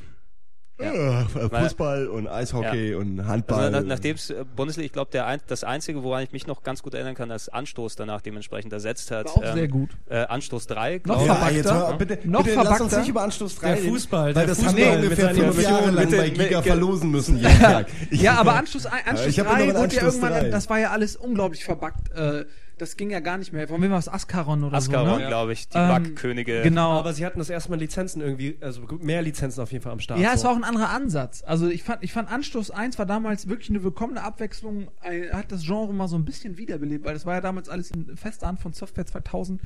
Ja. 0.83 1.27
Fußball 1.63 2.07
und 2.09 2.27
Eishockey 2.29 2.95
und 2.95 3.27
Handball. 3.27 3.59
Also, 3.67 3.81
na, 3.81 3.81
nachdem 3.83 4.17
es 4.17 4.31
äh, 4.31 4.45
Bundesliga, 4.57 4.87
ich 4.87 4.93
glaube, 4.93 5.11
der 5.11 5.27
ein, 5.27 5.41
das 5.47 5.65
Einzige, 5.65 6.03
woran 6.03 6.23
ich 6.23 6.33
mich 6.33 6.47
noch 6.47 6.63
ganz 6.63 6.83
gut 6.83 6.95
erinnern 6.95 7.15
kann, 7.15 7.29
dass 7.29 7.49
Anstoß 7.49 7.97
danach 7.97 8.21
dementsprechend 8.21 8.73
ersetzt 8.73 9.11
hat. 9.11 9.27
War 9.27 9.37
auch 9.37 9.55
sehr 9.55 9.69
gut. 9.69 9.91
Äh, 10.09 10.19
Anstoß 10.27 10.67
3, 10.67 11.03
Noch 11.05 11.21
ja, 11.27 11.35
verpackter. 11.35 11.57
jetzt 11.57 11.73
hör, 11.73 11.97
bitte, 11.99 12.19
Noch 12.29 12.43
bitte 12.45 12.61
lass 12.63 12.81
uns 12.81 12.97
nicht 12.97 13.09
über 13.09 13.23
Anstoß 13.23 13.57
3 13.57 13.69
Der 13.69 13.77
Fußball, 13.79 14.27
weil 14.27 14.35
der 14.35 14.47
das 14.47 14.59
haben 14.65 14.77
Fußball 14.77 14.83
wir 15.03 15.09
mit 15.11 15.19
ungefähr 15.19 15.35
fünf 15.35 15.63
Jahre 15.63 15.91
lang 15.91 16.09
Mit 16.11 16.19
bei 16.19 16.31
Giga 16.31 16.57
mit- 16.59 16.67
verlosen 16.67 17.11
müssen 17.11 17.39
jeden 17.41 17.59
Tag. 17.61 17.87
Ich- 18.11 18.21
Ja, 18.23 18.35
aber 18.35 18.57
hab 18.57 18.65
ja 18.67 19.45
3 19.45 19.45
noch 19.45 19.53
einen 19.53 19.77
wurde 19.77 19.97
ja 19.97 20.03
irgendwann, 20.03 20.33
3. 20.33 20.49
das 20.51 20.71
war 20.71 20.79
ja 20.79 20.91
alles 20.91 21.17
unglaublich 21.17 21.65
verbuggt. 21.65 22.11
Äh, 22.15 22.45
das 22.81 22.97
ging 22.97 23.11
ja 23.11 23.21
gar 23.21 23.37
nicht 23.37 23.53
mehr. 23.53 23.69
Von 23.69 23.83
wem 23.83 23.91
war 23.91 23.99
es? 23.99 24.09
Ascaron 24.09 24.65
oder 24.65 24.77
Ascaron, 24.77 25.15
so, 25.15 25.19
ne? 25.19 25.27
glaube 25.27 25.53
ich, 25.53 25.69
die 25.69 25.77
Ähm, 25.77 26.03
Bug-Könige. 26.03 26.63
Genau. 26.63 26.93
Aber 26.93 27.13
sie 27.13 27.27
hatten 27.27 27.39
das 27.39 27.51
erstmal 27.51 27.79
Lizenzen 27.79 28.23
irgendwie, 28.23 28.57
also 28.61 28.83
mehr 29.01 29.21
Lizenzen 29.21 29.61
auf 29.61 29.71
jeden 29.71 29.83
Fall 29.83 29.93
am 29.93 30.01
Start. 30.01 30.19
Ja, 30.21 30.33
es 30.33 30.41
so. 30.41 30.47
war 30.47 30.53
auch 30.53 30.57
ein 30.57 30.65
anderer 30.65 30.89
Ansatz. 30.91 31.43
Also 31.47 31.69
ich 31.69 31.83
fand, 31.83 32.03
ich 32.03 32.13
fand 32.13 32.31
Anstoß 32.31 32.71
1 32.71 32.99
war 32.99 33.07
damals 33.07 33.49
wirklich 33.49 33.69
eine 33.71 33.83
willkommene 33.83 34.23
Abwechslung, 34.23 34.89
ein, 35.01 35.31
hat 35.33 35.53
das 35.53 35.65
Genre 35.65 35.93
mal 35.93 36.09
so 36.09 36.17
ein 36.17 36.25
bisschen 36.25 36.57
wiederbelebt, 36.57 37.05
weil 37.05 37.15
das 37.15 37.27
war 37.27 37.35
ja 37.35 37.41
damals 37.41 37.69
alles 37.69 37.91
in 37.91 38.17
fester 38.17 38.47
Hand 38.47 38.61
von 38.61 38.73
Software 38.73 39.07
2000, 39.07 39.61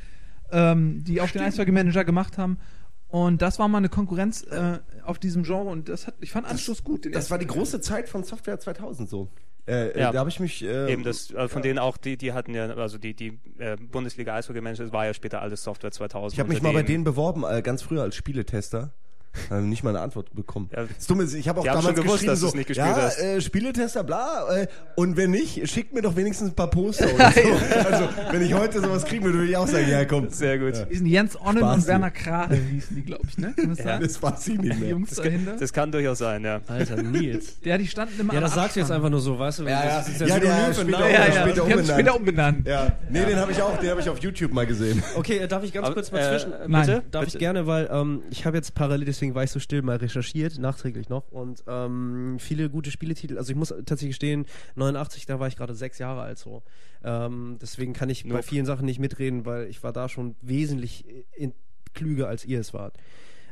ähm, 0.50 1.04
die 1.04 1.20
auch 1.20 1.30
den 1.30 1.42
Eishockey-Manager 1.42 2.04
gemacht 2.04 2.36
haben. 2.36 2.58
Und 3.08 3.42
das 3.42 3.60
war 3.60 3.68
mal 3.68 3.78
eine 3.78 3.88
Konkurrenz 3.88 4.42
äh, 4.42 4.80
auf 5.04 5.20
diesem 5.20 5.44
Genre 5.44 5.68
und 5.68 5.88
das 5.88 6.08
hat, 6.08 6.16
ich 6.20 6.32
fand 6.32 6.48
Anstoß 6.48 6.82
gut. 6.82 7.14
Das 7.14 7.30
war 7.30 7.38
die 7.38 7.46
große 7.46 7.80
Zeit 7.80 8.08
von 8.08 8.24
Software 8.24 8.58
2000 8.58 9.08
so. 9.08 9.28
Äh, 9.66 9.98
Ja. 9.98 10.10
äh, 10.10 10.12
Da 10.12 10.18
habe 10.20 10.28
ich 10.28 10.40
mich. 10.40 10.62
Äh, 10.64 10.92
Eben 10.92 11.04
das, 11.04 11.30
äh, 11.30 11.48
von 11.48 11.62
denen 11.62 11.78
auch, 11.78 11.96
die, 11.96 12.16
die 12.16 12.32
hatten 12.32 12.54
ja, 12.54 12.66
also 12.74 12.98
die, 12.98 13.14
die 13.14 13.38
äh, 13.58 13.76
Bundesliga 13.76 14.34
Eishockey 14.34 14.60
Manager, 14.60 14.84
das 14.84 14.92
war 14.92 15.06
ja 15.06 15.14
später 15.14 15.40
alles 15.40 15.62
Software 15.62 15.90
2000. 15.90 16.34
ich 16.34 16.40
habe 16.40 16.50
mich 16.50 16.62
mal 16.62 16.72
bei 16.72 16.82
denen 16.82 17.04
beworben, 17.04 17.44
äh, 17.48 17.62
ganz 17.62 17.82
früher 17.82 18.02
als 18.02 18.14
Spieletester. 18.16 18.92
Habe 19.50 19.62
nicht 19.62 19.82
mal 19.82 19.90
eine 19.90 20.00
Antwort 20.00 20.34
bekommen. 20.34 20.70
Ja. 20.74 20.84
das 20.84 21.06
Dumme 21.06 21.24
ist, 21.24 21.34
ich 21.34 21.48
habe 21.48 21.60
auch 21.60 21.64
Die 21.64 21.70
haben 21.70 21.76
damals 21.80 21.96
schon 21.96 22.04
gewusst, 22.04 22.20
geschrieben, 22.22 22.40
dass 22.40 22.40
so, 22.40 22.56
nicht 22.56 22.66
gespielt 22.68 22.86
ja, 22.88 22.96
hast. 23.02 23.18
äh, 23.20 23.40
Spieletester, 23.40 24.04
bla. 24.04 24.46
Äh, 24.56 24.66
und 24.96 25.16
wenn 25.16 25.30
nicht, 25.30 25.68
schickt 25.70 25.92
mir 25.92 26.02
doch 26.02 26.16
wenigstens 26.16 26.50
ein 26.50 26.54
paar 26.54 26.70
Poster 26.70 27.06
oder 27.14 27.32
so. 27.32 27.40
Also, 27.90 28.08
wenn 28.30 28.42
ich 28.42 28.54
heute 28.54 28.80
sowas 28.80 29.04
kriegen 29.04 29.24
würde, 29.24 29.38
würde 29.38 29.50
ich 29.50 29.56
auch 29.56 29.66
sagen, 29.66 29.88
ja, 29.88 30.04
komm. 30.04 30.28
Sehr 30.30 30.58
gut. 30.58 30.86
Die 30.90 30.96
sind 30.96 31.06
Jens 31.06 31.36
Onnen 31.40 31.58
Spaß, 31.58 31.76
und 31.76 31.86
Werner 31.86 32.10
Krahe 32.10 32.54
hießen 32.54 32.96
die, 32.96 33.02
glaube 33.02 33.24
ich, 33.28 33.38
ne? 33.38 33.52
Kann 33.56 33.68
das 33.70 33.78
sein? 33.78 34.00
Das 34.00 34.22
war 34.22 34.36
sie 34.36 34.56
nicht 34.58 34.78
mehr. 34.80 34.90
Jungs 34.90 35.10
dahinter. 35.14 35.56
Das 35.58 35.72
kann 35.72 35.90
durchaus 35.92 36.18
sein, 36.18 36.44
ja. 36.44 36.60
Alter, 36.66 37.02
Nils. 37.02 37.56
Ja, 37.64 37.78
die 37.78 37.86
standen 37.86 38.20
immer 38.20 38.34
Ja, 38.34 38.40
das 38.40 38.54
sagst 38.54 38.76
du 38.76 38.80
jetzt 38.80 38.90
einfach 38.90 39.08
nur 39.10 39.20
so, 39.20 39.38
weißt 39.38 39.60
du? 39.60 39.64
Ja, 39.64 39.70
ja. 39.84 39.96
Das 39.98 40.08
ist 40.08 40.20
Ja, 40.20 40.26
später. 40.28 40.46
Ja, 40.46 40.68
ja, 40.68 40.72
später 40.72 40.98
haben 40.98 41.50
es 41.50 41.58
umbenannt. 41.58 41.88
später 41.88 42.16
umbenannt. 42.16 42.66
Ja, 42.66 42.92
nee, 43.10 43.24
den 43.24 43.36
habe 43.38 43.52
ich 43.52 43.62
auch, 43.62 43.78
den 43.78 43.90
habe 43.90 44.00
ich 44.00 44.08
auf 44.08 44.18
YouTube 44.18 44.52
mal 44.52 44.66
gesehen. 44.66 45.02
Okay, 45.16 45.38
äh, 45.38 45.48
darf 45.48 45.62
ich 45.64 45.72
ganz 45.72 45.90
kurz 45.92 46.12
mal 46.12 46.18
äh, 46.18 46.30
zwischen? 46.30 46.52
Nein. 46.68 46.86
bitte? 46.86 47.02
Darf 47.10 47.26
ich 47.26 47.38
gerne, 47.38 47.66
weil 47.66 47.88
ähm, 47.90 48.22
ich 48.30 48.44
habe 48.44 48.56
jetzt 48.56 48.74
parallel, 48.74 49.06
deswegen 49.06 49.23
war 49.32 49.44
ich 49.44 49.50
so 49.52 49.60
still, 49.60 49.82
mal 49.82 49.96
recherchiert, 49.96 50.58
nachträglich 50.58 51.08
noch. 51.08 51.30
Und 51.30 51.62
ähm, 51.68 52.36
viele 52.40 52.68
gute 52.68 52.90
Spieletitel. 52.90 53.38
Also 53.38 53.52
ich 53.52 53.56
muss 53.56 53.68
tatsächlich 53.68 54.10
gestehen, 54.10 54.44
89, 54.74 55.26
da 55.26 55.38
war 55.38 55.46
ich 55.46 55.56
gerade 55.56 55.74
sechs 55.74 55.98
Jahre 55.98 56.22
alt 56.22 56.38
so. 56.38 56.62
Ähm, 57.04 57.58
deswegen 57.62 57.92
kann 57.92 58.10
ich 58.10 58.24
bei 58.24 58.30
Nope. 58.30 58.42
vielen 58.42 58.66
Sachen 58.66 58.86
nicht 58.86 58.98
mitreden, 58.98 59.46
weil 59.46 59.68
ich 59.68 59.82
war 59.84 59.92
da 59.92 60.08
schon 60.08 60.34
wesentlich 60.42 61.06
in, 61.36 61.54
klüger, 61.94 62.28
als 62.28 62.44
ihr 62.44 62.58
es 62.58 62.74
wart. 62.74 62.96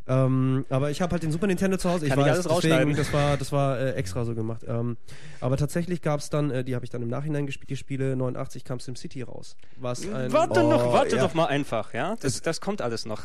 Ähm, 0.09 0.67
aber 0.69 0.91
ich 0.91 1.01
habe 1.01 1.13
halt 1.13 1.23
den 1.23 1.31
Super 1.31 1.47
Nintendo 1.47 1.77
zu 1.77 1.89
Hause. 1.89 2.07
Ich 2.07 2.11
Kann 2.11 2.19
ich 2.19 2.27
weiß, 2.27 2.47
alles 2.47 2.61
deswegen, 2.63 2.97
das 2.97 3.13
war, 3.13 3.37
das 3.37 3.53
war 3.53 3.79
äh, 3.79 3.93
extra 3.93 4.25
so 4.25 4.35
gemacht. 4.35 4.65
Ähm, 4.67 4.97
aber 5.41 5.57
tatsächlich 5.57 6.03
gab 6.03 6.19
es 6.19 6.29
dann, 6.29 6.51
äh, 6.51 6.65
die 6.65 6.75
habe 6.75 6.85
ich 6.85 6.91
dann 6.91 7.03
im 7.03 7.09
Nachhinein 7.09 7.47
gespielt, 7.47 7.71
die 7.71 7.77
Spiele. 7.77 8.17
89 8.17 8.65
kam 8.65 8.81
SimCity 8.81 9.23
raus. 9.23 9.57
Was 9.77 10.07
ein, 10.09 10.33
Warte 10.33 10.65
Oh, 10.65 10.71
noch, 10.71 10.93
warte 10.93 11.17
ja. 11.17 11.23
doch 11.23 11.35
mal 11.35 11.47
einfach, 11.47 11.95
ja? 11.95 12.17
Das, 12.21 12.43
das 12.43 12.61
kommt 12.61 12.83
alles 12.83 13.07
noch. 13.07 13.23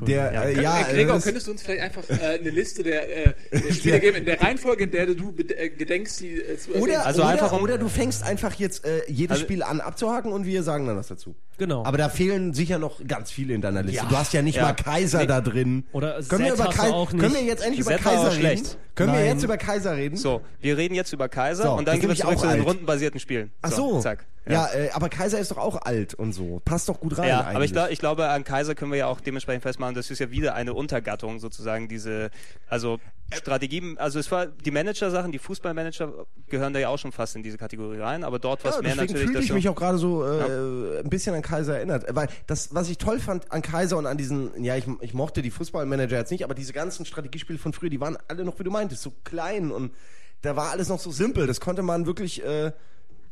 Der, 0.00 0.32
Ja. 0.32 0.42
äh, 0.42 0.62
ja, 0.62 0.80
äh, 0.80 0.92
Gregor, 0.94 1.14
das- 1.14 1.24
könntest 1.24 1.46
du 1.46 1.50
uns 1.52 1.62
vielleicht 1.62 1.82
einfach 1.82 2.02
äh, 2.08 2.38
eine 2.40 2.50
Liste 2.50 2.82
der, 2.82 3.26
äh, 3.28 3.32
der 3.52 3.72
Spiele 3.74 4.00
geben, 4.00 4.16
in 4.18 4.24
der 4.24 4.40
Reihenfolge, 4.40 4.84
in 4.84 4.90
der 4.90 5.06
du 5.06 5.34
äh, 5.56 5.68
gedenkst, 5.70 6.20
die 6.20 6.40
äh, 6.40 6.58
zu 6.58 6.70
erwähnen? 6.70 6.82
Oder, 6.84 7.06
Also 7.06 7.22
oder, 7.22 7.30
einfach 7.30 7.52
um- 7.52 7.62
oder 7.62 7.78
du 7.78 7.88
fängst 7.88 8.22
einfach 8.24 8.54
jetzt 8.54 8.84
äh, 8.84 9.02
jedes 9.08 9.32
Also- 9.36 9.44
Spiel 9.44 9.62
an 9.62 9.80
abzuhaken 9.80 10.32
und 10.32 10.46
wir 10.46 10.62
sagen 10.62 10.86
dann 10.86 10.96
was 10.96 11.08
dazu. 11.08 11.34
Genau. 11.56 11.84
Aber 11.84 11.96
da 11.98 12.08
fehlen 12.08 12.52
sicher 12.52 12.78
noch 12.80 13.00
ganz 13.06 13.30
viele 13.30 13.54
in 13.54 13.60
deiner 13.60 13.82
Liste. 13.84 14.02
Ja. 14.02 14.08
du 14.08 14.16
hast 14.16 14.32
ja 14.32 14.42
nicht 14.42 14.56
Ja. 14.56 14.62
mal 14.64 14.72
Kaiser 14.72 15.20
Nee. 15.20 15.26
da 15.26 15.40
drin. 15.40 15.84
Oder 15.92 16.20
können 16.28 16.44
wir, 16.46 16.54
über 16.54 16.64
hast 16.64 16.78
du 16.78 16.82
Kai 16.82 16.90
auch 16.90 17.12
nicht. 17.12 17.20
können 17.22 17.34
wir 17.34 17.42
jetzt 17.44 17.62
endlich 17.62 17.80
über 17.82 17.92
Zed 17.92 18.02
Kaiser 18.02 18.30
reden? 18.32 18.40
schlecht. 18.40 18.78
Können 18.96 19.12
wir 19.12 19.20
Nein. 19.20 19.28
jetzt 19.34 19.42
über 19.44 19.56
Kaiser 19.56 19.96
reden? 19.96 20.16
So, 20.16 20.40
wir 20.60 20.76
reden 20.76 20.94
jetzt 20.94 21.12
über 21.12 21.28
Kaiser 21.28 21.64
So, 21.64 21.72
und 21.72 21.86
dann 21.88 21.98
gehen 22.00 22.08
wir 22.08 22.16
zurück 22.16 22.38
zu 22.38 22.46
den 22.48 22.60
rundenbasierten 22.60 23.20
Spielen. 23.20 23.52
Ach 23.62 23.70
so. 23.72 24.00
Zack. 24.00 24.24
Ja, 24.48 24.66
äh, 24.74 24.90
aber 24.92 25.08
Kaiser 25.08 25.38
ist 25.38 25.50
doch 25.52 25.56
auch 25.58 25.80
alt 25.82 26.12
und 26.14 26.32
so. 26.32 26.60
Passt 26.64 26.88
doch 26.88 27.00
gut 27.00 27.16
rein 27.18 27.28
Ja, 27.28 27.40
eigentlich. 27.40 27.54
aber 27.56 27.64
ich, 27.64 27.72
glaub, 27.72 27.90
ich 27.90 27.98
glaube, 27.98 28.28
an 28.28 28.44
Kaiser 28.44 28.74
können 28.74 28.90
wir 28.92 28.98
ja 28.98 29.06
auch 29.06 29.20
dementsprechend 29.20 29.62
festmachen, 29.62 29.83
das 29.92 30.10
ist 30.10 30.20
ja 30.20 30.30
wieder 30.30 30.54
eine 30.54 30.72
Untergattung 30.72 31.38
sozusagen, 31.40 31.88
diese, 31.88 32.30
also 32.68 32.98
Strategien, 33.32 33.98
also 33.98 34.18
es 34.18 34.30
war, 34.30 34.46
die 34.46 34.70
Manager-Sachen, 34.70 35.32
die 35.32 35.38
Fußballmanager 35.38 36.26
gehören 36.48 36.72
da 36.72 36.78
ja 36.78 36.88
auch 36.88 36.98
schon 36.98 37.12
fast 37.12 37.36
in 37.36 37.42
diese 37.42 37.58
Kategorie 37.58 37.98
rein, 37.98 38.24
aber 38.24 38.38
dort 38.38 38.64
was 38.64 38.76
ja, 38.76 38.82
mehr 38.82 38.92
deswegen 38.92 39.12
natürlich, 39.12 39.30
fühle 39.30 39.44
ich 39.44 39.52
mich 39.52 39.68
auch 39.68 39.74
gerade 39.74 39.98
so 39.98 40.24
äh, 40.24 41.00
ein 41.00 41.10
bisschen 41.10 41.34
an 41.34 41.42
Kaiser 41.42 41.76
erinnert. 41.76 42.04
Weil 42.14 42.28
das, 42.46 42.74
was 42.74 42.88
ich 42.88 42.98
toll 42.98 43.18
fand 43.18 43.50
an 43.50 43.62
Kaiser 43.62 43.98
und 43.98 44.06
an 44.06 44.16
diesen, 44.16 44.62
ja, 44.62 44.76
ich, 44.76 44.84
ich 45.00 45.14
mochte 45.14 45.42
die 45.42 45.50
Fußballmanager 45.50 46.16
jetzt 46.16 46.30
nicht, 46.30 46.44
aber 46.44 46.54
diese 46.54 46.72
ganzen 46.72 47.04
Strategiespiele 47.04 47.58
von 47.58 47.72
früher, 47.72 47.90
die 47.90 48.00
waren 48.00 48.16
alle 48.28 48.44
noch, 48.44 48.58
wie 48.58 48.64
du 48.64 48.70
meintest, 48.70 49.02
so 49.02 49.12
klein 49.24 49.70
und 49.70 49.92
da 50.42 50.56
war 50.56 50.70
alles 50.70 50.88
noch 50.88 51.00
so 51.00 51.10
simpel. 51.10 51.46
Das 51.46 51.60
konnte 51.60 51.82
man 51.82 52.06
wirklich 52.06 52.44
äh, 52.44 52.72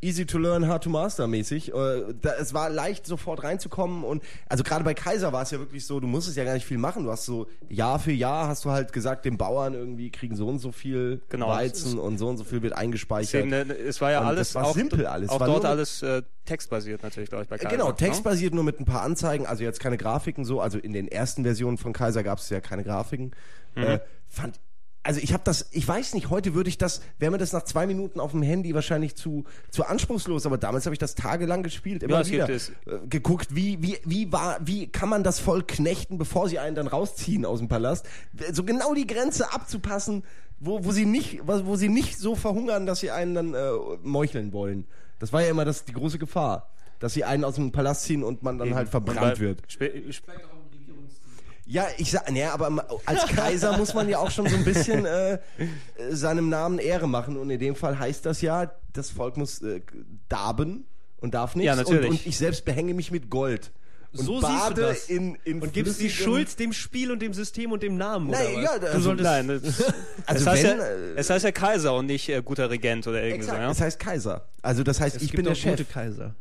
easy 0.03 0.27
to 0.27 0.37
learn, 0.39 0.67
hard 0.69 0.85
to 0.85 0.91
master 0.91 1.27
mäßig. 1.27 1.73
Äh, 1.73 2.15
da, 2.21 2.33
es 2.41 2.53
war 2.53 2.69
leicht 2.69 3.07
sofort 3.07 3.43
reinzukommen 3.45 4.05
und 4.05 4.23
also 4.49 4.65
gerade 4.65 4.85
bei 4.85 4.95
Kaiser 4.95 5.33
war 5.33 5.43
es 5.43 5.51
ja 5.53 5.59
wirklich 5.59 5.87
so, 5.87 6.01
du 6.01 6.07
musstest 6.07 6.37
ja 6.37 6.45
gar 6.45 6.55
nicht 6.55 6.67
viel 6.67 6.79
machen. 6.79 7.05
Du 7.05 7.11
hast 7.11 7.25
so 7.25 7.47
Jahr 7.69 7.99
für 7.99 8.13
Jahr 8.13 8.49
hast 8.49 8.65
du 8.65 8.71
halt 8.71 8.93
gesagt, 8.93 9.25
den 9.25 9.39
Bauern 9.39 9.75
irgendwie 9.75 10.11
kriegen 10.11 10.37
so 10.37 10.47
und 10.49 10.59
so 10.59 10.73
viel 10.73 11.23
Genau. 11.29 11.49
Weizen 11.49 11.99
und 11.99 12.19
so 12.19 12.29
und 12.29 12.37
so 12.37 12.45
viel 12.45 12.63
wird 12.63 12.73
eingespeichert. 12.75 13.45
Deswegen, 13.45 13.51
ne, 13.51 13.75
es 13.75 14.01
war 14.01 14.11
ja 14.11 14.21
Und 14.21 14.27
alles 14.27 14.55
war 14.55 14.65
auch, 14.67 14.75
simpel 14.75 15.07
alles. 15.07 15.31
auch 15.31 15.39
dort 15.45 15.65
alles 15.65 16.03
äh, 16.03 16.23
textbasiert 16.45 17.03
natürlich, 17.03 17.29
glaube 17.31 17.45
ich, 17.45 17.49
bei 17.49 17.57
Äh, 17.57 17.61
Kaiser. 17.61 17.77
Genau, 17.77 17.89
ne? 17.91 17.95
textbasiert 17.97 18.53
nur 18.55 18.65
mit 18.65 18.81
ein 18.81 18.85
paar 18.85 19.03
Anzeigen, 19.03 19.47
also 19.47 19.63
jetzt 19.63 19.79
keine 19.81 19.97
Grafiken 19.97 20.45
so, 20.45 20.61
also 20.61 20.79
in 20.79 20.93
den 20.93 21.07
ersten 21.09 21.45
Versionen 21.45 21.79
von 21.79 21.93
Kaiser 21.93 22.23
gab 22.23 22.39
es 22.39 22.51
ja 22.51 22.61
keine 22.61 22.83
Grafiken. 22.83 23.31
Mhm. 23.77 23.83
Äh, 23.83 24.01
fand, 24.29 24.59
also 25.03 25.21
ich 25.21 25.33
habe 25.33 25.43
das, 25.45 25.67
ich 25.73 25.87
weiß 25.87 26.15
nicht, 26.15 26.31
heute 26.31 26.55
würde 26.55 26.69
ich 26.69 26.79
das, 26.79 27.03
wäre 27.19 27.33
mir 27.33 27.39
das 27.39 27.53
nach 27.53 27.65
zwei 27.65 27.87
Minuten 27.87 28.21
auf 28.21 28.31
dem 28.33 28.43
Handy 28.43 28.75
wahrscheinlich 28.75 29.17
zu, 29.17 29.45
zu 29.71 29.85
anspruchslos, 29.85 30.47
aber 30.47 30.59
damals 30.59 30.87
habe 30.87 30.95
ich 30.95 30.99
das 30.99 31.15
tagelang 31.15 31.63
gespielt, 31.63 32.03
immer 32.03 32.23
Ja, 32.23 32.27
wieder. 32.27 32.49
Äh, 32.49 32.61
geguckt, 33.09 33.55
wie, 33.55 33.83
wie, 33.83 33.99
wie 34.05 34.31
war, 34.31 34.59
wie 34.65 34.87
kann 34.87 35.09
man 35.09 35.25
das 35.25 35.41
voll 35.41 35.63
knechten, 35.63 36.19
bevor 36.19 36.49
sie 36.49 36.59
einen 36.59 36.77
dann 36.77 36.87
rausziehen 36.87 37.45
aus 37.45 37.59
dem 37.59 37.69
Palast. 37.69 38.07
So 38.53 38.65
genau 38.65 38.95
die 38.95 39.07
Grenze 39.07 39.53
abzupassen, 39.53 40.23
wo, 40.61 40.85
wo 40.85 40.93
sie 40.93 41.07
nicht, 41.07 41.41
wo 41.45 41.77
sie 41.77 41.89
nicht 41.89 42.19
so 42.19 42.37
verhungern, 42.37 42.87
dass 42.87 43.01
sie 43.01 43.11
einen 43.11 43.35
dann 43.35 43.55
äh, 43.55 43.71
meucheln 44.03 44.53
wollen. 44.53 44.87
Das 45.19 45.33
war 45.33 45.43
ja 45.43 45.49
immer 45.49 45.65
das, 45.65 45.85
die 45.85 45.93
große 45.93 46.19
Gefahr. 46.19 46.69
Dass 47.01 47.15
sie 47.15 47.25
einen 47.25 47.43
aus 47.43 47.57
dem 47.57 47.73
Palast 47.73 48.05
ziehen 48.05 48.23
und 48.23 48.45
man 48.45 48.59
dann 48.59 48.69
Eben. 48.69 48.77
halt 48.77 48.89
verbrannt 48.89 49.41
wird. 49.41 49.63
Sp 49.67 49.91
Ja, 51.73 51.87
ich 51.97 52.11
sag, 52.11 52.31
naja, 52.31 52.53
aber 52.53 52.87
als 53.07 53.27
Kaiser 53.29 53.79
muss 53.79 53.95
man 53.95 54.07
ja 54.07 54.19
auch 54.19 54.31
schon 54.31 54.47
so 54.47 54.55
ein 54.55 54.63
bisschen 54.65 55.07
äh, 55.07 55.35
äh, 55.35 55.39
seinem 56.11 56.51
Namen 56.51 56.79
Ehre 56.79 57.09
machen. 57.09 57.39
Und 57.39 57.49
in 57.49 57.59
dem 57.59 57.75
Fall 57.77 57.99
heißt 57.99 58.27
das 58.27 58.43
ja, 58.43 58.71
das 58.93 59.09
Volk 59.09 59.39
muss 59.39 59.63
äh, 59.63 59.81
darben 60.29 60.85
und 61.17 61.33
darf 61.33 61.57
nichts. 61.57 61.67
Ja, 61.67 61.75
natürlich. 61.75 62.11
Und, 62.11 62.17
und 62.19 62.27
ich 62.27 62.37
selbst 62.37 62.67
behänge 62.67 62.93
mich 62.93 63.11
mit 63.11 63.31
Gold. 63.31 63.73
und 64.13 64.19
So 64.23 64.35
siehst 64.41 64.53
du 64.53 64.59
bade 64.59 64.81
das. 64.83 65.09
in, 65.09 65.39
in 65.45 65.63
Und 65.63 65.73
gibst 65.73 65.99
die 65.99 66.11
Schuld 66.11 66.59
dem 66.59 66.75
Spiel 66.75 67.11
und 67.11 67.23
dem 67.23 67.33
System 67.33 67.73
und 67.73 67.83
dem 67.83 67.97
Namen, 67.97 68.29
oder 68.29 68.39
Nein, 68.39 68.55
was? 68.57 68.63
ja, 68.65 68.79
du 68.79 68.87
also 68.89 69.01
solltest, 69.01 69.25
Nein, 69.31 69.49
das, 69.65 69.95
Also 70.27 70.41
es, 70.43 70.47
heißt 70.47 70.65
wenn, 70.65 70.79
ja, 70.79 70.85
äh, 70.85 71.15
es 71.17 71.31
heißt 71.31 71.45
ja 71.47 71.53
Kaiser 71.53 71.95
und 71.95 72.05
nicht 72.05 72.29
äh, 72.29 72.43
guter 72.43 72.69
Regent 72.69 73.07
oder 73.07 73.23
so. 73.41 73.51
Ja? 73.51 73.69
das 73.69 73.81
heißt 73.81 73.99
Kaiser. 73.99 74.47
Also 74.61 74.83
das 74.83 75.01
heißt, 75.01 75.17
es 75.17 75.23
ich 75.23 75.33
bin 75.33 75.47
der 75.47 75.55
Chef. 75.55 75.71
gute 75.79 75.87
Kaiser. 75.87 76.35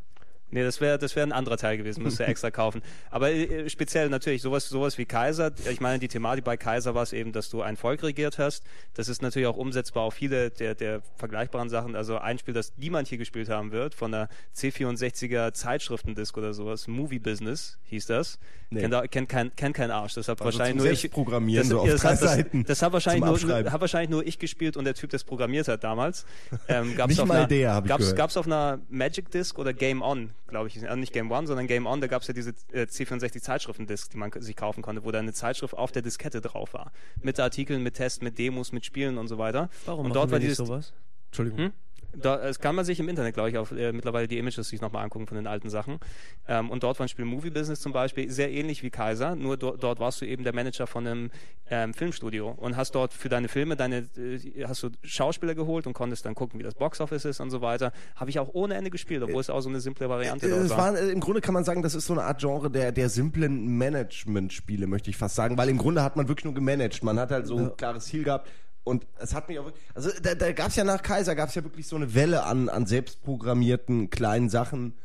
Nee, 0.52 0.64
das 0.64 0.82
wäre 0.82 0.98
das 0.98 1.16
wär 1.16 1.24
ein 1.24 1.32
anderer 1.32 1.58
Teil 1.58 1.78
gewesen, 1.78 2.04
müsste 2.04 2.26
extra 2.28 2.52
kaufen. 2.52 2.82
Aber 3.10 3.32
äh, 3.32 3.70
speziell 3.70 4.10
natürlich 4.10 4.42
sowas, 4.42 4.68
sowas 4.70 4.98
wie 4.98 5.06
Kaiser. 5.06 5.52
Ich 5.70 5.80
meine, 5.82 6.00
die 6.00 6.08
Thematik 6.08 6.44
bei 6.44 6.58
Kaiser 6.58 6.94
war 6.96 7.04
es 7.04 7.14
eben, 7.14 7.32
dass 7.32 7.50
du 7.50 7.62
ein 7.62 7.78
Volk 7.78 8.04
regiert 8.04 8.38
hast. 8.38 8.64
Das 8.94 9.10
ist 9.10 9.22
natürlich 9.22 9.48
auch 9.48 9.58
umsetzbar 9.58 10.04
auf 10.04 10.14
viele 10.14 10.50
der, 10.52 10.76
der 10.76 11.02
vergleichbaren 11.18 11.70
Sachen. 11.70 11.96
Also 11.96 12.18
ein 12.18 12.38
Spiel, 12.38 12.54
das 12.54 12.74
niemand 12.78 13.08
hier 13.08 13.18
gespielt 13.18 13.50
haben 13.50 13.72
wird, 13.72 13.96
von 13.96 14.12
der 14.12 14.30
C64er 14.56 15.54
Zeitschriftendisk 15.54 16.38
oder 16.38 16.54
sowas, 16.54 16.88
Movie 16.88 17.20
Business 17.20 17.78
hieß 17.86 18.06
das. 18.08 18.40
Nee. 18.70 18.82
Kennt, 18.82 18.94
da- 18.94 19.08
kennt, 19.08 19.28
kein, 19.30 19.56
kennt 19.56 19.76
kein 19.76 19.92
Arsch. 19.92 20.14
Das 20.14 20.30
hat 20.30 20.42
Also 20.42 20.58
wahrscheinlich 20.58 20.82
nur 20.84 20.92
ich. 20.92 21.00
Selbstprogrammieren, 21.02 21.64
das, 21.64 21.70
so 21.70 21.80
auf 21.82 21.90
das, 21.90 22.02
drei 22.02 22.10
das, 22.12 22.20
Seiten 22.22 22.64
das 22.64 22.82
hat 22.82 22.94
wahrscheinlich, 22.94 23.44
nur, 23.44 23.72
hat 23.72 23.82
wahrscheinlich 23.82 24.10
nur 24.10 24.26
ich 24.26 24.40
gespielt 24.40 24.78
und 24.78 24.86
der 24.86 24.94
Typ, 24.94 25.10
der 25.10 25.18
es 25.18 25.24
programmiert 25.26 25.68
hat 25.68 25.84
damals. 25.84 26.26
Ähm, 26.70 26.96
gab's 26.98 27.10
Nicht 27.10 27.20
auf 27.20 27.28
mal 27.28 27.40
einer, 27.40 27.48
der, 27.48 27.82
ich 27.84 27.90
gab's, 27.90 28.04
gehört. 28.04 28.18
gab's 28.18 28.38
auf 28.38 28.46
einer 28.46 28.80
Magic 28.90 29.30
Disc 29.32 29.60
oder 29.60 29.74
Game 29.74 30.02
On, 30.02 30.32
glaube 30.52 30.68
ich. 30.68 30.78
Also 30.84 30.96
nicht 30.96 31.14
Game 31.14 31.32
One, 31.32 31.48
sondern 31.48 31.66
Game 31.66 31.88
On. 31.88 32.00
Da 32.00 32.08
gab 32.08 32.22
es 32.22 32.28
ja 32.28 32.34
diese 32.34 32.52
äh, 32.72 32.84
C64 32.84 33.42
Zeitschriften-Disc, 33.42 34.12
die 34.12 34.18
man 34.18 34.32
sich 34.38 34.56
kaufen 34.56 34.84
konnte, 34.84 35.04
wo 35.04 35.12
da 35.12 35.20
eine 35.20 35.34
Zeitschrift 35.34 35.76
auf 35.76 35.92
der 35.92 36.04
Diskette 36.04 36.42
drauf 36.42 36.74
war. 36.74 36.92
Mit 37.22 37.40
Artikeln, 37.40 37.82
mit 37.82 37.96
Tests, 37.96 38.22
mit 38.22 38.38
Demos, 38.38 38.72
mit 38.72 38.86
Spielen 38.86 39.18
und 39.18 39.28
so 39.28 39.40
weiter. 39.40 39.70
Warum 39.86 40.06
und 40.06 40.16
dort 40.16 40.30
war 40.30 40.38
nicht 40.38 40.50
dieses, 40.50 40.60
sowas? 40.60 40.94
Entschuldigung. 41.30 41.60
Hm? 41.60 41.74
Da, 42.16 42.42
es 42.42 42.60
kann 42.60 42.76
man 42.76 42.86
sich 42.86 43.00
im 43.00 43.10
Internet, 43.10 43.34
glaube 43.34 43.50
ich, 43.50 43.58
auf 43.58 43.72
äh, 43.72 43.92
mittlerweile 43.92 44.28
die 44.28 44.38
Images 44.38 44.68
sich 44.68 44.82
nochmal 44.82 45.04
angucken 45.04 45.28
von 45.28 45.38
den 45.38 45.48
alten 45.48 45.70
Sachen. 45.70 46.00
Ähm, 46.48 46.70
und 46.70 46.84
dort 46.84 47.00
war 47.00 47.06
ein 47.06 47.10
Spiel 47.10 47.26
Movie 47.26 47.50
Business 47.50 47.80
zum 47.80 47.94
Beispiel 47.94 48.30
sehr 48.30 48.52
ähnlich 48.52 48.84
wie 48.84 48.90
Kaiser, 48.90 49.36
nur 49.36 49.58
do, 49.58 49.76
dort 49.78 50.00
warst 50.00 50.22
du 50.22 50.26
eben 50.26 50.44
der 50.44 50.54
Manager 50.54 50.88
von 50.88 51.08
einem 51.08 51.32
ähm, 51.70 51.94
Filmstudio 51.94 52.50
und 52.50 52.76
hast 52.76 52.94
dort 52.96 53.14
für 53.14 53.30
deine 53.30 53.48
Filme 53.48 53.76
deine 53.76 54.10
äh, 54.18 54.66
hast 54.66 54.84
du 54.84 54.90
Schauspieler 55.04 55.56
geholt 55.56 55.88
und 55.88 55.94
konntest 55.94 56.26
dann 56.26 56.36
gucken, 56.36 56.60
wie 56.60 56.64
das 56.64 56.76
Boxoffice 56.76 57.26
ist 57.26 57.40
und 57.40 57.50
so 57.50 57.62
weiter. 57.62 57.92
Habe 58.16 58.30
ich 58.30 58.40
auch 58.40 58.50
ohne 58.54 58.76
Ende 58.76 58.90
gespielt, 58.90 59.24
obwohl 59.24 59.42
es 59.42 59.50
auch 59.50 59.62
so 59.62 59.70
eine 59.70 59.80
simple 59.80 60.10
Variante 60.10 60.48
Es 60.48 60.70
war. 60.70 60.94
war, 60.94 60.98
äh, 60.98 61.10
Im 61.12 61.20
Grunde 61.20 61.42
kann 61.42 61.54
man 61.54 61.64
sagen, 61.64 61.82
das 61.82 61.96
ist 61.96 62.06
so 62.06 62.14
eine 62.14 62.24
Art 62.24 62.40
Genre 62.40 62.70
der, 62.70 62.92
der 62.92 63.10
simplen 63.10 63.78
Management-Spiele, 63.78 64.88
möchte 64.88 65.10
ich 65.10 65.18
fast 65.18 65.36
sagen, 65.36 65.58
weil 65.58 65.70
im 65.70 65.78
Grunde 65.78 66.04
hat 66.04 66.16
man 66.16 66.28
wirklich 66.28 66.46
nur 66.46 66.54
gemanagt. 66.54 67.04
Man 67.04 67.20
hat 67.20 67.32
halt 67.32 67.48
so 67.48 67.58
ein 67.58 67.78
klares 67.78 68.06
Ziel 68.06 68.24
gehabt. 68.24 68.50
Und 68.84 69.06
es 69.20 69.34
hat 69.34 69.48
mich 69.48 69.60
auch 69.60 69.66
wirklich, 69.66 69.84
also 69.94 70.10
da, 70.22 70.34
da 70.34 70.52
gab 70.54 70.70
es 70.70 70.76
ja 70.76 70.84
nach 70.84 71.04
Kaiser, 71.04 71.36
gab 71.36 71.50
es 71.50 71.56
ja 71.56 71.64
wirklich 71.64 71.88
so 71.88 71.96
eine 71.96 72.16
Welle 72.16 72.44
an, 72.44 72.68
an 72.68 72.86
selbstprogrammierten 72.86 74.10
kleinen 74.10 74.50
Sachen. 74.50 74.96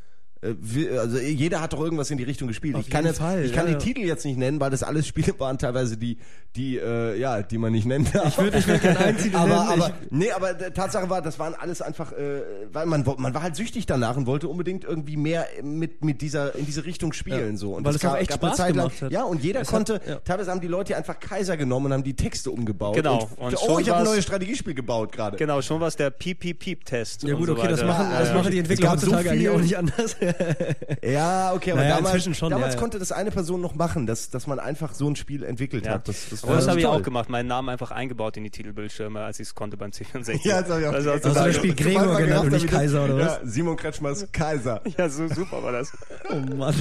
Äh, 0.55 0.99
Also 0.99 1.19
jeder 1.19 1.61
hat 1.61 1.73
doch 1.73 1.81
irgendwas 1.81 2.11
in 2.11 2.19
die 2.19 2.25
Richtung 2.25 2.49
gespielt. 2.49 2.75
Auf 2.77 2.83
ich 2.83 2.91
kann 2.91 3.01
jeden 3.05 3.09
jetzt, 3.15 3.19
Fall, 3.19 3.45
ich 3.45 3.53
kann 3.53 3.65
ja, 3.67 3.75
die 3.75 3.79
ja. 3.89 3.93
Titel 3.95 4.01
jetzt 4.07 4.25
nicht 4.25 4.39
nennen, 4.39 4.61
weil 4.61 4.71
das 4.71 4.83
alles 4.83 5.07
Spiele 5.07 5.35
waren 5.39 5.59
teilweise 5.59 5.97
die, 5.97 6.19
die, 6.57 6.77
äh, 6.79 7.19
ja, 7.19 7.43
die 7.43 7.59
man 7.59 7.73
nicht 7.73 7.87
nennen 7.87 8.07
darf. 8.13 8.29
Ich 8.29 8.39
würde 8.39 8.59
ich 8.59 8.67
würd 8.67 8.81
gerne 8.83 8.99
einen 8.99 9.19
Titel 9.19 9.37
aber, 9.37 9.49
nennen. 9.65 9.83
aber, 9.83 9.91
nee, 10.11 10.31
aber 10.31 10.55
die 10.55 10.71
Tatsache 10.73 11.09
war, 11.11 11.23
das 11.23 11.39
waren 11.39 11.55
alles 11.55 11.83
einfach, 11.83 12.13
äh, 12.13 12.43
weil 12.73 12.87
man, 12.87 13.05
man 13.19 13.35
war 13.35 13.43
halt 13.43 13.57
süchtig 13.57 13.87
danach 13.87 14.17
und 14.17 14.27
wollte 14.27 14.49
unbedingt 14.49 14.85
irgendwie 14.85 15.17
mehr 15.17 15.47
mit, 15.63 16.05
mit 16.05 16.23
dieser, 16.23 16.55
in 16.55 16.65
diese 16.67 16.85
Richtung 16.85 17.13
spielen, 17.13 17.53
Ja, 17.53 17.57
so. 17.57 17.75
Und 17.75 17.85
weil 17.85 17.93
das 17.93 18.03
es 18.03 18.09
auch 18.09 18.13
gab- 18.13 18.21
echt 18.21 18.31
gab 18.31 18.39
Spaß 18.41 18.57
Zeit 18.57 18.75
lang- 18.77 18.87
gemacht 18.89 19.03
hat. 19.03 19.13
Ja, 19.13 19.25
und 19.25 19.43
jeder 19.43 19.61
Es 19.61 19.69
hat- 19.69 19.75
konnte, 19.75 20.01
ja. 20.09 20.17
teilweise 20.17 20.51
haben 20.51 20.61
die 20.61 20.69
Leute 20.69 20.97
einfach 20.97 21.19
Kaiser 21.21 21.57
genommen 21.57 21.87
und 21.87 21.93
haben 21.93 22.05
die 22.05 22.15
Texte 22.17 22.51
umgebaut. 22.51 22.95
Genau. 22.97 23.29
Und, 23.37 23.55
Und 23.55 23.69
oh, 23.69 23.79
ich 23.79 23.89
habe 23.91 23.99
ein 24.01 24.05
neues 24.05 24.25
Strategiespiel 24.25 24.75
gebaut 24.75 25.13
gerade. 25.13 25.37
Genau, 25.37 25.61
schon 25.63 25.81
was 25.81 25.97
der 25.97 26.11
Piep-Piep-Piep-Test. 26.11 27.23
Ja 27.25 27.35
und 27.35 27.41
gut, 27.41 27.47
so 27.49 27.53
okay, 27.57 27.69
das 27.69 27.81
weiter. 27.81 27.87
machen, 27.89 28.11
Ja, 28.13 28.19
das 28.21 28.29
ja. 28.29 28.35
machen 28.35 28.51
die 28.51 28.57
Es 28.59 28.63
Entwickler 28.63 28.91
gab 28.91 28.99
so 29.01 29.07
heutzutage 29.07 29.31
eigentlich 29.31 29.43
viel- 29.49 29.51
auch 29.57 29.61
nicht 29.61 29.77
anders. 29.77 30.17
Ja, 31.03 31.53
okay, 31.55 31.73
aber 31.73 31.81
Naja, 31.83 31.97
damals, 31.97 32.37
schon, 32.37 32.51
damals 32.51 32.75
ja, 32.75 32.81
konnte 32.81 32.99
das 32.99 33.13
eine 33.13 33.31
Person 33.31 33.61
noch 33.61 33.75
machen, 33.75 34.07
dass, 34.07 34.31
dass 34.31 34.47
man 34.47 34.59
einfach 34.59 34.95
so 34.95 35.09
ein 35.09 35.17
Spiel 35.17 35.43
entwickelt 35.45 35.87
Ja. 35.87 35.93
hat. 35.95 36.09
Das, 36.09 36.29
das, 36.31 36.43
das 36.43 36.69
habe 36.69 36.79
ich 36.81 36.87
auch 36.87 37.03
gemacht, 37.03 37.29
meinen 37.29 37.47
Namen 37.47 37.69
einfach 37.69 37.91
eingebaut 37.91 38.37
in 38.37 38.45
die 38.45 38.51
Titelbildschirme, 38.51 39.21
als 39.21 39.41
ich 39.41 39.49
es 39.49 39.55
konnte 39.55 39.77
beim 39.77 39.91
C64. 39.91 40.41
Ja, 40.47 40.61
das 40.63 40.71
habe 40.71 40.81
ich 40.83 40.87
auch 40.89 40.93
Also, 40.93 41.09
direkt 41.11 41.27
also, 41.27 41.41
das. 41.45 41.57
Spiel 41.57 41.75
Gregor 41.75 42.17
genannt 42.17 42.45
und 42.47 42.53
nicht 42.53 42.69
Kaiser, 42.69 43.05
oder 43.05 43.17
was? 43.19 43.25
Ja, 43.27 43.41
Simon 43.45 43.77
Kretschmers 43.77 44.27
Kaiser. 44.33 44.81
ja, 44.99 45.09
so 45.09 45.29
super 45.29 45.63
war 45.63 45.73
das. 45.73 45.93
Oh 46.31 46.55
Mann. 46.55 46.75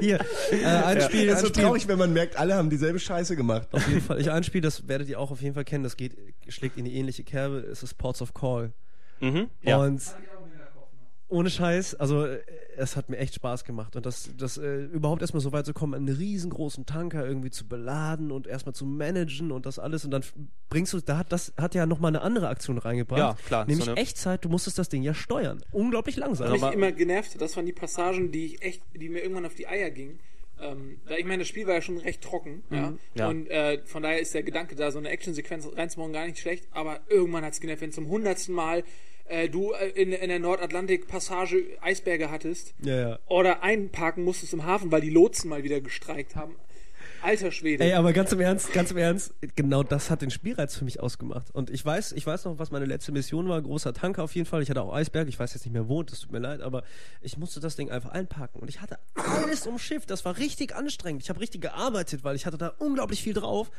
Hier, 0.00 0.20
äh, 0.52 0.64
ein 0.64 1.00
Spiel, 1.00 1.26
Das 1.26 1.36
ist 1.36 1.40
so 1.40 1.46
Spiel. 1.48 1.62
traurig, 1.64 1.88
wenn 1.88 1.98
man 1.98 2.12
merkt, 2.12 2.36
alle 2.36 2.54
haben 2.54 2.70
dieselbe 2.70 2.98
Scheiße 2.98 3.36
gemacht. 3.36 3.68
Auf 3.72 3.86
jeden 3.88 4.00
Fall. 4.00 4.20
Ich 4.20 4.30
ein 4.30 4.44
Spiel, 4.44 4.60
das 4.60 4.88
werdet 4.88 5.08
ihr 5.08 5.18
auch 5.18 5.30
auf 5.30 5.40
jeden 5.42 5.54
Fall 5.54 5.64
kennen. 5.64 5.84
Das 5.84 5.96
geht, 5.96 6.16
schlägt 6.48 6.76
in 6.78 6.84
die 6.84 6.94
ähnliche 6.96 7.24
Kerbe. 7.24 7.58
Es 7.70 7.82
ist 7.82 7.94
Ports 7.98 8.22
of 8.22 8.34
Call. 8.34 8.72
Mhm. 9.20 9.48
Ja. 9.62 9.76
Und 9.78 10.00
ohne 11.30 11.48
Scheiß, 11.50 11.94
also 11.94 12.26
äh, 12.26 12.40
es 12.76 12.96
hat 12.96 13.08
mir 13.08 13.18
echt 13.18 13.34
Spaß 13.34 13.64
gemacht. 13.64 13.96
Und 13.96 14.04
das, 14.06 14.30
das 14.36 14.58
äh, 14.58 14.84
überhaupt 14.84 15.22
erstmal 15.22 15.40
so 15.40 15.52
weit 15.52 15.64
zu 15.66 15.72
kommen, 15.72 15.94
einen 15.94 16.08
riesengroßen 16.14 16.86
Tanker 16.86 17.26
irgendwie 17.26 17.50
zu 17.50 17.66
beladen 17.66 18.30
und 18.32 18.46
erstmal 18.46 18.74
zu 18.74 18.84
managen 18.84 19.52
und 19.52 19.66
das 19.66 19.78
alles. 19.78 20.04
Und 20.04 20.10
dann 20.10 20.24
bringst 20.68 20.92
du, 20.92 21.00
da 21.00 21.18
hat 21.18 21.32
das 21.32 21.52
hat 21.56 21.74
ja 21.74 21.86
nochmal 21.86 22.10
eine 22.10 22.22
andere 22.22 22.48
Aktion 22.48 22.78
reingebracht. 22.78 23.18
Ja, 23.18 23.36
klar, 23.46 23.66
Nämlich 23.66 23.84
so 23.84 23.92
eine- 23.92 24.00
Echtzeit, 24.00 24.44
du 24.44 24.48
musstest 24.48 24.78
das 24.78 24.88
Ding 24.88 25.02
ja 25.02 25.14
steuern. 25.14 25.62
Unglaublich 25.72 26.16
langsam. 26.16 26.44
Also 26.46 26.54
mich 26.56 26.62
aber- 26.64 26.72
immer 26.74 26.92
genervt 26.92 27.34
hat, 27.34 27.40
das 27.40 27.56
waren 27.56 27.66
die 27.66 27.72
Passagen, 27.72 28.32
die 28.32 28.46
ich 28.46 28.62
echt, 28.62 28.82
die 28.94 29.08
mir 29.08 29.20
irgendwann 29.22 29.46
auf 29.46 29.54
die 29.54 29.66
Eier 29.68 29.90
gingen. 29.90 30.18
Ähm, 30.62 31.00
da 31.06 31.16
ich 31.16 31.24
meine, 31.24 31.38
das 31.38 31.48
Spiel 31.48 31.66
war 31.66 31.74
ja 31.76 31.80
schon 31.80 31.96
recht 31.96 32.22
trocken, 32.22 32.62
ja. 32.70 32.92
Ja. 33.14 33.28
Und 33.28 33.48
äh, 33.48 33.80
von 33.86 34.02
daher 34.02 34.20
ist 34.20 34.34
der 34.34 34.42
Gedanke, 34.42 34.74
da 34.74 34.90
so 34.90 34.98
eine 34.98 35.08
Actionsequenz 35.08 35.66
reinzumachen, 35.74 36.12
gar 36.12 36.26
nicht 36.26 36.38
schlecht. 36.38 36.66
Aber 36.72 37.00
irgendwann 37.08 37.44
hat 37.46 37.54
es 37.54 37.60
genervt, 37.60 37.80
wenn 37.80 37.92
zum 37.92 38.08
hundertsten 38.08 38.54
Mal 38.54 38.84
äh, 39.30 39.48
du 39.48 39.72
äh, 39.72 39.88
in, 39.90 40.12
in 40.12 40.28
der 40.28 40.38
Nordatlantik-Passage 40.38 41.78
Eisberge 41.80 42.30
hattest 42.30 42.74
Ja, 42.82 42.96
ja. 43.10 43.18
oder 43.28 43.62
einparken 43.62 44.24
musstest 44.24 44.52
im 44.52 44.64
Hafen, 44.64 44.90
weil 44.90 45.00
die 45.00 45.10
Lotsen 45.10 45.48
mal 45.48 45.62
wieder 45.62 45.80
gestreikt 45.80 46.36
haben. 46.36 46.56
Alter 47.22 47.52
Schwede. 47.52 47.84
Ey, 47.84 47.92
aber 47.92 48.14
ganz 48.14 48.32
im 48.32 48.40
Ernst, 48.40 48.72
ganz 48.72 48.90
im 48.92 48.96
Ernst, 48.96 49.34
genau 49.54 49.82
das 49.82 50.10
hat 50.10 50.22
den 50.22 50.30
Spielreiz 50.30 50.74
für 50.74 50.84
mich 50.86 51.00
ausgemacht. 51.00 51.50
Und 51.52 51.68
ich 51.68 51.84
weiß, 51.84 52.12
ich 52.12 52.26
weiß 52.26 52.46
noch, 52.46 52.58
was 52.58 52.70
meine 52.70 52.86
letzte 52.86 53.12
Mission 53.12 53.46
war. 53.46 53.60
Großer 53.60 53.92
Tanker 53.92 54.22
auf 54.22 54.34
jeden 54.34 54.46
Fall. 54.46 54.62
Ich 54.62 54.70
hatte 54.70 54.80
auch 54.82 54.94
Eisberg. 54.94 55.28
Ich 55.28 55.38
weiß 55.38 55.52
jetzt 55.52 55.64
nicht 55.66 55.72
mehr 55.74 55.88
wo, 55.88 56.02
das 56.02 56.20
tut 56.20 56.32
mir 56.32 56.38
leid, 56.38 56.62
aber 56.62 56.82
ich 57.20 57.36
musste 57.36 57.60
das 57.60 57.76
Ding 57.76 57.90
einfach 57.90 58.10
einpacken. 58.10 58.60
Und 58.60 58.68
ich 58.70 58.80
hatte 58.80 58.98
alles 59.14 59.66
um 59.66 59.78
Schiff. 59.78 60.06
Das 60.06 60.24
war 60.24 60.38
richtig 60.38 60.74
anstrengend. 60.74 61.22
Ich 61.22 61.28
habe 61.28 61.40
richtig 61.40 61.60
gearbeitet, 61.60 62.24
weil 62.24 62.36
ich 62.36 62.46
hatte 62.46 62.56
da 62.56 62.68
unglaublich 62.78 63.22
viel 63.22 63.34
drauf. 63.34 63.70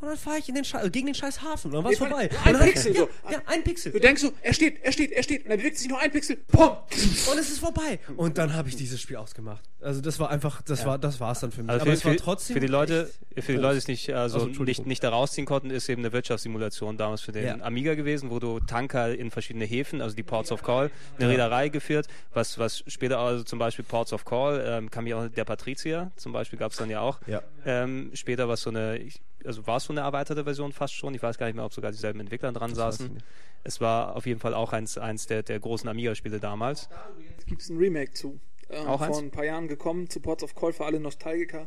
Und 0.00 0.06
dann 0.08 0.16
fahre 0.16 0.38
ich 0.38 0.48
in 0.48 0.54
den 0.54 0.64
Schei 0.64 0.88
gegen 0.90 1.06
den 1.06 1.14
scheiß 1.14 1.42
Hafen. 1.42 1.68
Und 1.68 1.74
dann 1.74 1.84
war 1.84 1.90
es 1.90 1.98
Nee, 1.98 2.06
vorbei. 2.06 2.30
ein 2.44 2.56
Pixel 2.60 2.94
ja, 2.94 3.00
so. 3.00 3.08
ja, 3.30 3.42
ein 3.46 3.64
Pixel. 3.64 3.90
Du 3.92 3.98
denkst 3.98 4.22
so, 4.22 4.32
er 4.42 4.52
steht, 4.54 4.80
er 4.84 4.92
steht, 4.92 5.10
er 5.12 5.22
steht. 5.24 5.42
Und 5.44 5.50
dann 5.50 5.58
bewegt 5.58 5.76
sich 5.76 5.88
nur 5.88 5.98
ein 5.98 6.10
Pixel. 6.12 6.36
Pum! 6.36 6.68
Und 6.70 7.38
es 7.38 7.50
ist 7.50 7.58
vorbei. 7.58 7.98
Und 8.16 8.38
dann 8.38 8.54
habe 8.54 8.68
ich 8.68 8.76
dieses 8.76 9.00
Spiel 9.00 9.16
ausgemacht. 9.16 9.64
Also 9.80 10.00
das 10.00 10.18
war 10.20 10.30
einfach, 10.30 10.62
das 10.62 10.84
war, 10.86 10.98
das 10.98 11.18
war's 11.20 11.40
dann 11.40 11.50
für 11.50 11.62
mich. 11.62 11.70
Also 11.70 11.82
Aber 11.82 11.90
für, 11.92 11.96
es 11.98 12.04
war 12.04 12.16
trotzdem 12.16 12.54
für 12.54 12.60
die 12.60 12.66
Leute, 12.68 13.10
für 13.40 13.52
die. 13.52 13.58
Leute, 13.58 13.74
die 13.74 13.78
es 13.78 13.88
nicht, 13.88 14.10
also 14.12 14.36
Also, 14.36 14.46
Entschuldigung. 14.48 14.82
nicht, 14.82 14.86
nicht 14.86 15.04
da 15.04 15.10
rausziehen 15.10 15.46
konnten, 15.46 15.70
ist 15.70 15.88
eben 15.88 16.02
eine 16.02 16.12
Wirtschaftssimulation 16.12 16.96
damals 16.96 17.20
für 17.20 17.32
den 17.32 17.44
Ja. 17.44 17.54
Amiga 17.64 17.94
gewesen, 17.94 18.30
wo 18.30 18.38
du 18.38 18.60
Tanker 18.60 19.14
in 19.16 19.30
verschiedene 19.32 19.64
Häfen, 19.64 20.00
also 20.00 20.14
die 20.14 20.22
Ports 20.22 20.52
of 20.52 20.62
Call, 20.62 20.90
eine 21.18 21.28
Reederei 21.28 21.68
geführt, 21.70 22.06
was, 22.32 22.58
was 22.58 22.84
später 22.86 23.18
also 23.18 23.42
zum 23.44 23.58
Beispiel 23.58 23.84
Ports 23.84 24.12
of 24.12 24.24
Call, 24.24 24.62
ähm, 24.64 24.90
kam 24.90 25.06
ja 25.08 25.16
auch 25.16 25.28
der 25.28 25.44
Patrizier, 25.44 26.10
zum 26.16 26.32
Beispiel 26.32 26.58
gab 26.58 26.70
es 26.72 26.78
dann 26.78 26.90
ja 26.90 27.00
auch. 27.00 27.18
Ja. 27.26 27.42
Ähm, 27.66 28.10
später 28.14 28.46
war 28.48 28.54
es 28.54 28.62
so 28.62 28.70
eine, 28.70 28.98
ich, 28.98 29.20
also 29.44 29.66
war 29.66 29.76
es 29.78 29.84
so 29.84 29.92
eine 29.92 30.00
erweiterte 30.00 30.44
Version 30.44 30.72
fast 30.72 30.94
schon, 30.94 31.14
ich 31.14 31.22
weiß 31.22 31.38
gar 31.38 31.46
nicht 31.46 31.54
mehr, 31.56 31.64
ob 31.64 31.72
sogar 31.72 31.90
dieselben 31.92 32.20
Entwickler 32.20 32.52
dran 32.52 32.70
ich 32.70 32.76
saßen. 32.76 33.22
Es 33.64 33.80
war 33.80 34.16
auf 34.16 34.26
jeden 34.26 34.40
Fall 34.40 34.54
auch 34.54 34.72
eins, 34.72 34.98
eins 34.98 35.26
der, 35.26 35.42
der 35.42 35.58
großen 35.60 35.88
Amiga-Spiele 35.88 36.40
damals. 36.40 36.88
Jetzt 37.36 37.46
gibt 37.46 37.62
es 37.62 37.68
ein 37.68 37.76
Remake 37.78 38.12
zu. 38.12 38.38
Ähm, 38.70 38.86
Auch 38.86 38.98
vor 38.98 39.06
eins? 39.08 39.18
ein 39.18 39.30
paar 39.30 39.44
Jahren 39.44 39.68
gekommen, 39.68 40.08
zu 40.10 40.20
Ports 40.20 40.42
of 40.44 40.54
Call 40.54 40.72
für 40.72 40.84
alle 40.84 41.00
Nostalgiker. 41.00 41.66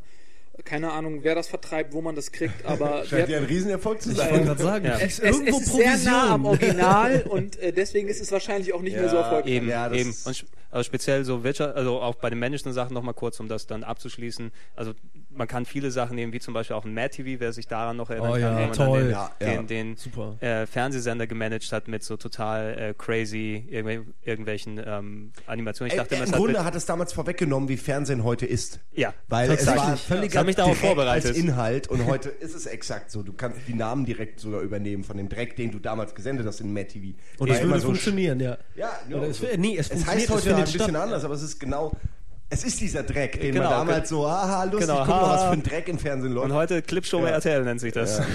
Keine 0.65 0.91
Ahnung, 0.91 1.24
wer 1.24 1.34
das 1.34 1.47
vertreibt, 1.47 1.93
wo 1.93 2.01
man 2.01 2.13
das 2.15 2.32
kriegt, 2.32 2.65
aber 2.65 3.05
Scheint 3.05 3.30
ja 3.30 3.38
ein 3.39 3.45
Riesenerfolg 3.45 4.01
zu 4.01 4.11
Ich 4.11 4.17
wollte 4.17 4.34
sein. 4.36 4.45
gerade 4.45 4.63
sagen, 4.63 4.86
Ja. 4.86 4.97
es, 4.99 5.19
es, 5.19 5.19
irgendwo 5.19 5.57
es 5.57 5.63
ist 5.67 5.74
sehr 5.74 5.97
nah 6.11 6.34
am 6.34 6.43
Provision. 6.43 6.69
Original 6.82 7.22
und 7.30 7.57
äh, 7.59 7.72
deswegen 7.74 8.07
ist 8.09 8.22
es 8.22 8.32
wahrscheinlich 8.32 8.74
auch 8.74 8.82
nicht 8.82 8.95
mehr 8.95 9.09
so 9.09 9.15
Ja, 9.15 9.22
erfolgreich. 9.24 9.51
Eben, 9.51 9.69
Ja, 9.69 9.89
das 9.89 9.97
eben. 9.97 10.09
Und 10.26 10.34
sp- 10.38 10.47
also 10.69 10.84
speziell 10.88 11.26
so 11.26 11.43
Wirtschaft, 11.43 11.76
also 11.76 11.99
auch 12.01 12.15
bei 12.15 12.30
den 12.30 12.39
männlichen 12.39 12.72
Sachen 12.74 12.93
nochmal 12.93 13.13
kurz, 13.13 13.39
um 13.39 13.47
das 13.49 13.65
dann 13.67 13.84
abzuschließen. 13.84 14.51
Also 14.76 14.93
man 15.34 15.47
kann 15.47 15.65
viele 15.65 15.91
Sachen 15.91 16.15
nehmen, 16.15 16.34
wie 16.34 16.39
zum 16.39 16.53
Beispiel 16.53 16.75
auch 16.75 16.86
ein 16.86 16.93
Mad 16.93 17.09
TV, 17.09 17.39
wer 17.39 17.53
sich 17.53 17.67
daran 17.67 17.97
noch 17.97 18.09
erinnern 18.09 18.29
Oh 18.29 18.34
kann, 18.34 18.41
ja, 18.41 18.55
wo 18.57 18.59
man 18.61 18.71
toll. 18.73 19.01
den, 19.03 19.11
Ja, 19.11 19.32
ja. 19.39 19.47
den, 19.47 19.67
den 19.67 19.95
Super. 19.97 20.36
äh, 20.41 20.65
Fernsehsender 20.65 21.27
gemanagt 21.27 21.71
hat 21.71 21.88
mit 21.88 22.03
so 22.03 22.17
total 22.17 22.77
äh, 22.77 22.93
crazy 22.97 23.65
irgendw 23.69 24.01
irgendwelchen 24.23 24.82
ähm, 24.86 25.32
Animationen. 25.47 25.91
Ich 25.91 25.97
dachte 25.97 26.15
es 26.15 26.21
Im 26.21 26.27
hat 26.32 26.36
Grunde 26.36 26.63
hat 26.65 26.75
es 26.75 26.86
damals 26.86 27.13
vorweggenommen, 27.13 27.69
wie 27.69 27.77
Fernsehen 27.77 28.23
heute 28.23 28.45
ist. 28.45 28.79
ja, 28.93 29.13
Weil 29.27 29.51
es 29.51 29.65
war 29.67 29.93
Ich 29.93 30.01
völliger 30.01 30.39
habe 30.39 30.47
mich 30.47 30.55
darauf 30.55 30.77
vorbereitet. 30.77 31.27
als 31.29 31.38
Inhalt 31.38 31.88
und 31.88 32.05
heute 32.07 32.29
ist 32.29 32.55
es 32.55 32.65
exakt 32.65 33.11
so. 33.11 33.23
Du 33.23 33.34
kannst 33.34 33.59
die 33.67 33.73
Namen 33.73 34.05
direkt 34.05 34.39
sogar 34.39 34.61
übernehmen 34.61 35.03
von 35.03 35.17
dem 35.17 35.29
Dreck, 35.29 35.55
den 35.55 35.71
du 35.71 35.79
damals 35.79 36.13
gesendet 36.15 36.45
hast 36.45 36.59
in 36.61 36.73
Matt 36.73 36.89
TV. 36.89 37.17
Und 37.38 37.49
es 37.49 37.59
immer 37.59 37.69
würde 37.71 37.79
so 37.82 37.88
funktionieren, 37.88 38.39
ja. 38.39 38.57
Ja, 38.75 38.89
Oder 39.15 39.27
es, 39.29 39.41
nee, 39.57 39.77
es, 39.77 39.89
Es 39.89 40.03
funktioniert, 40.03 40.07
heißt 40.07 40.23
es 40.25 40.29
heute 40.32 40.41
findet 40.43 40.57
ein 40.59 40.63
bisschen 40.73 40.89
statt. 40.89 40.95
anders, 41.03 41.23
aber 41.23 41.34
es 41.36 41.41
ist 41.41 41.59
genau, 41.59 41.91
es 42.51 42.63
ist 42.63 42.79
dieser 42.81 43.01
Dreck, 43.03 43.39
den 43.41 43.53
Genau, 43.55 43.69
man 43.69 43.87
damals 43.87 44.09
so, 44.09 44.29
haha, 44.29 44.65
lustig, 44.65 44.81
genau, 44.81 44.99
guck 44.99 45.07
mal, 45.07 45.21
was 45.29 45.43
für 45.45 45.49
ein 45.51 45.63
Dreck 45.63 45.87
im 45.87 45.97
Fernsehen 45.97 46.33
läuft. 46.33 46.45
Und 46.45 46.53
heute 46.53 46.81
Clipshow 46.81 47.19
bei 47.19 47.29
Ja. 47.29 47.35
RTL 47.35 47.63
nennt 47.63 47.79
sich 47.81 47.93
das. 47.93 48.19
Ja. 48.19 48.25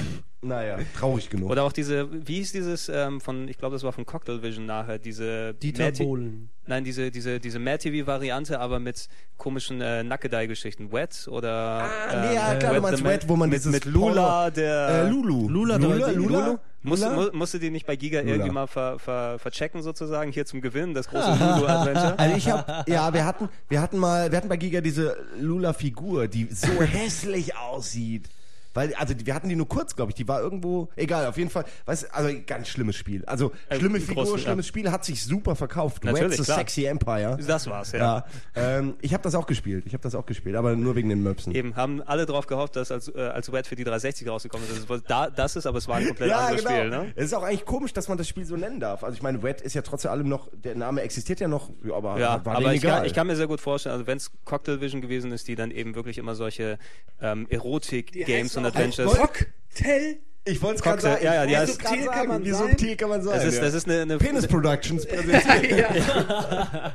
Naja, 0.43 0.79
traurig 0.97 1.29
genug. 1.29 1.51
Oder 1.51 1.65
auch 1.65 1.73
diese, 1.73 2.09
wie 2.27 2.37
hieß 2.37 2.53
dieses 2.53 2.89
ähm, 2.89 3.21
von, 3.21 3.49
ich 3.49 3.59
glaube, 3.59 3.75
das 3.75 3.83
war 3.83 3.93
von 3.93 4.07
Cocktail 4.07 4.43
Vision 4.43 4.65
nachher, 4.67 4.99
diese 4.99 5.55
Dieter 5.55 5.91
Bohlen. 5.93 6.51
Nein, 6.67 6.85
diese, 6.85 7.11
diese, 7.11 7.41
diese 7.41 7.59
Mad 7.59 7.79
TV-Variante, 7.79 8.61
aber 8.61 8.79
mit 8.79 9.09
komischen 9.39 9.81
äh, 9.81 10.05
Nackedei-Geschichten. 10.05 10.93
Wet 10.93 11.27
oder. 11.29 11.51
Ah, 11.51 11.89
nee, 12.29 12.35
ja, 12.37 12.55
klar, 12.57 12.75
du 12.75 12.81
meinst 12.81 13.05
Wet, 13.05 13.29
wo 13.29 13.35
man 13.37 13.49
mit, 13.49 13.59
dieses 13.59 13.73
mit 13.73 13.85
Lula, 13.87 14.45
Porno- 14.45 14.51
der. 14.55 14.89
äh, 14.89 15.09
Lulu. 15.09 15.49
Lula, 15.49 15.77
Lula, 15.77 16.11
Lulu. 16.11 16.29
Lula? 16.29 16.61
Musste, 16.87 17.09
Lula? 17.09 17.31
mu 17.33 17.39
musste 17.39 17.59
die 17.59 17.71
nicht 17.71 17.87
bei 17.87 17.97
Giga 17.97 18.21
Lula. 18.21 18.33
irgendwie 18.33 18.51
mal 18.53 18.67
ver, 18.67 18.99
ver, 18.99 19.39
verchecken 19.39 19.83
sozusagen, 19.83 20.33
hier 20.33 20.47
zum 20.47 20.61
Gewinnen, 20.61 20.95
das 20.95 21.09
große 21.09 21.31
Lulu-Adventure? 21.39 22.19
Also 22.19 22.37
ich 22.37 22.49
hab, 22.49 22.89
ja, 22.89 23.13
wir 23.13 23.25
hatten, 23.25 23.49
wir 23.69 23.81
hatten 23.81 23.99
mal, 23.99 24.31
wir 24.31 24.39
hatten 24.39 24.49
bei 24.49 24.57
Giga 24.57 24.81
diese 24.81 25.17
Lula-Figur, 25.39 26.29
die 26.29 26.49
so 26.51 26.69
hässlich 26.83 27.57
aussieht. 27.57 28.29
Weil, 28.77 28.95
also 28.95 29.15
wir 29.25 29.35
hatten 29.35 29.49
die 29.49 29.57
nur 29.57 29.69
kurz, 29.69 29.97
glaube 29.97 30.11
ich. 30.11 30.15
Die 30.15 30.29
war 30.29 30.41
irgendwo, 30.41 30.89
egal, 30.97 31.27
auf 31.27 31.37
jeden 31.39 31.51
Fall. 31.51 31.65
Weißt, 31.87 32.15
also 32.15 32.31
ganz 32.47 32.69
schlimmes 32.69 32.95
Spiel. 32.97 33.25
Also 33.25 33.53
Äh, 33.69 33.79
schlimme 33.79 33.99
groß, 33.99 34.07
Figur, 34.09 34.37
ja. 34.37 34.39
schlimmes 34.39 34.67
Spiel, 34.67 34.91
hat 34.91 35.05
sich 35.05 35.25
super 35.25 35.57
verkauft. 35.57 36.05
Natürlich, 36.05 36.43
klar. 36.43 36.59
Sexy 36.59 36.85
Empire. 36.85 37.39
Das 37.47 37.67
war's, 37.67 37.93
ja. 37.93 37.99
Ja, 37.99 38.25
ähm, 38.55 38.95
ich 39.01 39.13
habe 39.15 39.23
das 39.23 39.35
auch 39.35 39.47
gespielt. 39.47 39.85
Ich 39.87 39.95
habe 39.95 40.03
das 40.03 40.15
auch 40.15 40.27
gespielt, 40.27 40.55
aber 40.57 40.77
nur 40.77 40.95
wegen 40.95 41.09
den 41.09 41.23
Möpsen. 41.23 41.55
Eben, 41.55 41.75
haben 41.75 42.03
alle 42.03 42.27
drauf 42.27 42.47
gehofft, 42.47 42.77
dass 42.77 42.93
als, 42.93 43.09
äh, 43.09 43.19
als 43.21 43.51
Wet 43.51 43.67
für 43.67 43.75
die 43.77 43.85
360 43.85 44.29
rausgekommen 44.29 44.67
ist. 44.69 44.81
Das, 44.83 44.89
war- 44.89 44.99
da, 45.01 45.31
das 45.31 45.57
ist, 45.57 45.67
aber 45.67 45.79
es 45.79 45.89
war 45.89 45.97
ein 45.97 46.07
komplett 46.07 46.31
anderes 46.33 46.63
Spiel, 46.63 46.91
ne? 46.91 47.13
Es 47.17 47.25
ist 47.27 47.33
auch 47.35 47.43
eigentlich 47.43 47.65
komisch, 47.65 47.93
dass 47.95 48.09
man 48.09 48.19
das 48.19 48.29
Spiel 48.29 48.45
so 48.45 48.57
nennen 48.57 48.79
darf. 48.81 49.03
Also 49.03 49.17
ich 49.17 49.23
meine, 49.23 49.43
Wet 49.43 49.61
ist 49.63 49.75
ja 49.75 49.83
trotz 49.83 50.05
allem 50.07 50.29
noch, 50.29 50.51
der 50.53 50.75
Name 50.75 51.01
existiert 51.01 51.41
ja 51.41 51.49
noch, 51.49 51.71
ja, 51.85 51.95
aber 51.95 52.19
Ja, 52.21 52.45
war 52.45 52.57
aber 52.57 52.75
ich 52.75 52.83
egal. 52.85 52.99
kann, 52.99 53.07
ich 53.07 53.15
kann 53.15 53.27
mir 53.27 53.37
sehr 53.37 53.47
gut 53.47 53.61
vorstellen, 53.61 53.95
also 53.95 54.07
wenn 54.07 54.19
es 54.19 54.31
Cocktail 54.45 54.81
Vision 54.81 55.01
gewesen 55.01 55.33
ist, 55.33 55.49
die 55.49 55.55
dann 55.55 55.71
eben 55.71 55.95
wirklich 55.95 56.19
immer 56.19 56.35
solche 56.35 56.79
ähm, 57.23 57.47
Erotik-Games 57.49 58.57
und 58.57 58.63
Adventures. 58.67 59.15
Cocktail. 59.15 60.19
Ich 60.49 60.63
wollte 60.63 60.77
es 60.77 60.83
gerade 60.83 61.03
sagen. 61.03 61.25
ja, 61.25 61.45
ja, 61.45 61.45
gerade 61.45 61.67
Subtil 61.73 62.07
kann 62.07 62.29
man 62.29 62.45
Wie 62.45 62.51
sein. 62.53 62.69
subtil 62.69 62.97
kann 62.97 63.09
man 63.09 63.23
sein? 63.23 63.35
Das 63.35 63.45
ist, 63.45 63.57
ja. 63.57 63.63
das 63.63 63.75
ist 63.75 63.89
eine, 63.89 64.03
eine 64.03 64.19
Penis 64.19 64.47
Productions 64.47 65.05
präsentiert. 65.09 65.91
ja. 65.91 66.95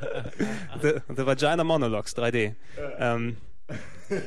The, 0.81 0.93
the 1.09 1.25
Vagina 1.25 1.63
Monologues 1.65 2.15
3D. 2.15 2.55
Ähm, 2.97 3.35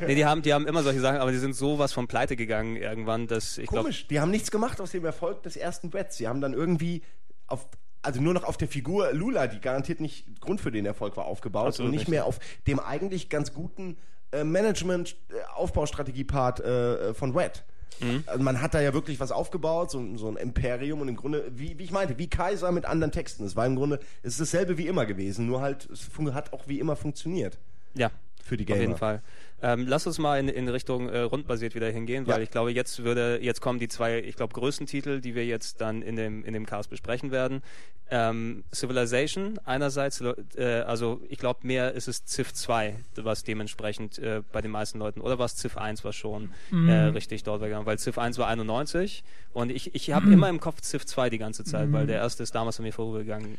nee, 0.07 0.14
die 0.14 0.26
haben, 0.26 0.42
die 0.42 0.53
haben 0.53 0.66
immer 0.66 0.82
solche 0.82 1.01
Sachen, 1.01 1.18
aber 1.18 1.32
die 1.32 1.38
sind 1.38 1.57
sowas 1.57 1.95
von 1.95 2.07
pleite 2.07 2.36
gegangen 2.36 2.76
irgendwann, 2.76 3.26
dass 3.26 3.57
ich 3.57 3.68
glaube, 3.68 3.84
Komisch, 3.84 4.07
die 4.09 4.20
haben 4.20 4.30
nichts 4.30 4.51
gemacht 4.51 4.78
aus 4.82 4.90
dem 4.90 5.07
Erfolg 5.07 5.42
des 5.42 5.57
ersten 5.57 5.95
Wets. 5.95 6.18
Sie 6.18 6.28
haben 6.28 6.42
dann 6.42 6.53
irgendwie 6.53 7.03
auf 7.47 7.66
also 8.03 8.20
nur 8.20 8.34
noch 8.34 8.45
auf 8.45 8.59
der 8.59 8.68
Figur 8.68 9.14
Lula, 9.14 9.47
die 9.47 9.61
garantiert 9.61 10.01
nicht 10.01 10.38
Grund 10.42 10.61
für 10.61 10.70
den 10.70 10.84
Erfolg 10.84 11.16
war, 11.16 11.24
aufgebaut 11.24 11.68
Absolut 11.68 11.86
und 11.86 11.92
nicht 11.92 12.01
nicht. 12.01 12.09
mehr 12.11 12.26
auf 12.26 12.38
dem 12.66 12.78
eigentlich 12.78 13.30
ganz 13.30 13.55
guten 13.55 13.97
äh, 14.35 14.45
Management-Aufbaustrategie-Part 14.45 16.61
äh, 16.61 17.14
von 17.14 17.35
Wet. 17.35 17.64
Mhm. 18.01 18.24
Also 18.26 18.43
man 18.43 18.61
hat 18.61 18.74
da 18.74 18.80
ja 18.80 18.93
wirklich 18.93 19.20
was 19.20 19.32
aufgebaut, 19.32 19.91
so, 19.91 20.16
so 20.16 20.28
ein 20.28 20.37
Imperium 20.37 21.01
und 21.01 21.09
im 21.09 21.16
Grunde, 21.16 21.51
wie, 21.55 21.78
wie 21.78 21.85
ich 21.85 21.93
meinte, 21.93 22.18
wie 22.18 22.28
Kaiser 22.28 22.72
mit 22.72 22.85
anderen 22.85 23.12
Texten. 23.12 23.45
Es 23.45 23.57
war 23.57 23.66
im 23.66 23.76
Grunde, 23.76 24.01
es 24.22 24.32
ist 24.32 24.41
dasselbe 24.41 24.78
wie 24.78 24.87
immer 24.87 25.07
gewesen, 25.07 25.47
nur 25.47 25.61
halt, 25.61 25.89
es 25.91 26.09
hat 26.35 26.53
auch 26.53 26.66
wie 26.66 26.80
immer 26.80 26.97
funktioniert 26.97 27.59
ja, 27.95 28.11
für 28.43 28.57
die 28.57 28.64
auf 28.64 28.68
Gamer. 28.68 28.80
jeden 28.80 28.97
Fall. 28.97 29.22
Ähm, 29.67 29.87
lass 29.89 30.07
uns 30.07 30.19
mal 30.19 30.39
in, 30.39 30.49
in 30.49 30.69
Richtung 30.69 31.09
äh, 31.09 31.21
rundbasiert 31.21 31.75
wieder 31.75 31.89
hingehen, 31.89 32.27
weil 32.27 32.37
Ja. 32.37 32.43
ich 32.43 32.51
glaube, 32.51 32.71
jetzt 32.73 33.03
würde, 33.03 33.39
jetzt 33.41 33.62
kommen 33.62 33.79
die 33.79 33.89
zwei, 33.89 34.19
ich 34.19 34.37
glaube, 34.37 34.53
größten 34.53 34.87
Titel, 34.87 35.23
die 35.23 35.35
wir 35.35 35.47
jetzt 35.47 35.81
dann 35.81 36.03
in 36.03 36.17
dem, 36.17 36.45
in 36.45 36.53
dem 36.53 36.67
Cast 36.67 36.91
besprechen 36.91 37.31
werden. 37.31 37.62
Ähm, 38.11 38.65
Civilization 38.75 39.59
einerseits, 39.65 40.21
äh, 40.57 40.85
also 40.87 41.23
ich 41.31 41.39
glaube, 41.39 41.61
mehr 41.67 41.93
ist 41.93 42.09
es 42.09 42.27
Civ 42.27 42.53
2, 42.53 42.97
was 43.17 43.43
dementsprechend 43.45 44.19
äh, 44.19 44.43
bei 44.53 44.61
den 44.61 44.71
meisten 44.71 44.99
Leuten, 44.99 45.23
oder 45.23 45.39
war 45.39 45.47
es 45.47 45.57
Civ 45.57 45.79
1, 45.79 46.05
was 46.05 46.15
schon 46.15 46.51
Mhm. 46.71 46.89
äh, 46.91 46.95
richtig 47.07 47.45
dort 47.45 47.62
war 47.62 47.69
gegangen, 47.69 47.87
weil 47.87 47.99
Civ 47.99 48.19
1 48.19 48.37
war 48.37 48.49
91 48.49 49.25
und 49.55 49.71
ich, 49.71 49.95
ich 49.95 50.09
Mhm. 50.09 50.15
habe 50.15 50.31
immer 50.31 50.51
im 50.51 50.61
Kopf 50.61 50.83
Civ 50.83 51.07
2 51.07 51.31
die 51.31 51.39
ganze 51.39 51.65
Zeit, 51.65 51.91
weil 51.93 52.07
der 52.07 52.17
erste 52.17 52.43
ist 52.43 52.55
damals 52.55 52.79
an 52.79 52.85
mir 52.85 52.93
vorübergegangen. 52.93 53.57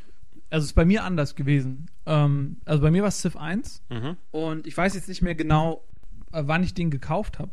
Also 0.51 0.65
es 0.65 0.69
ist 0.69 0.75
bei 0.75 0.85
mir 0.85 1.03
anders 1.03 1.33
gewesen. 1.33 1.87
Ähm, 2.05 2.57
also 2.65 2.79
bei 2.83 2.91
mir 2.91 3.01
war 3.01 3.09
es 3.09 3.19
Civ 3.21 3.35
1 3.35 3.81
Mhm. 3.89 4.15
und 4.29 4.67
ich 4.67 4.77
weiß 4.77 4.93
jetzt 4.93 5.09
nicht 5.09 5.23
mehr 5.23 5.33
genau, 5.33 5.83
wann 6.43 6.63
ich 6.63 6.73
den 6.73 6.89
gekauft 6.89 7.39
habe. 7.39 7.51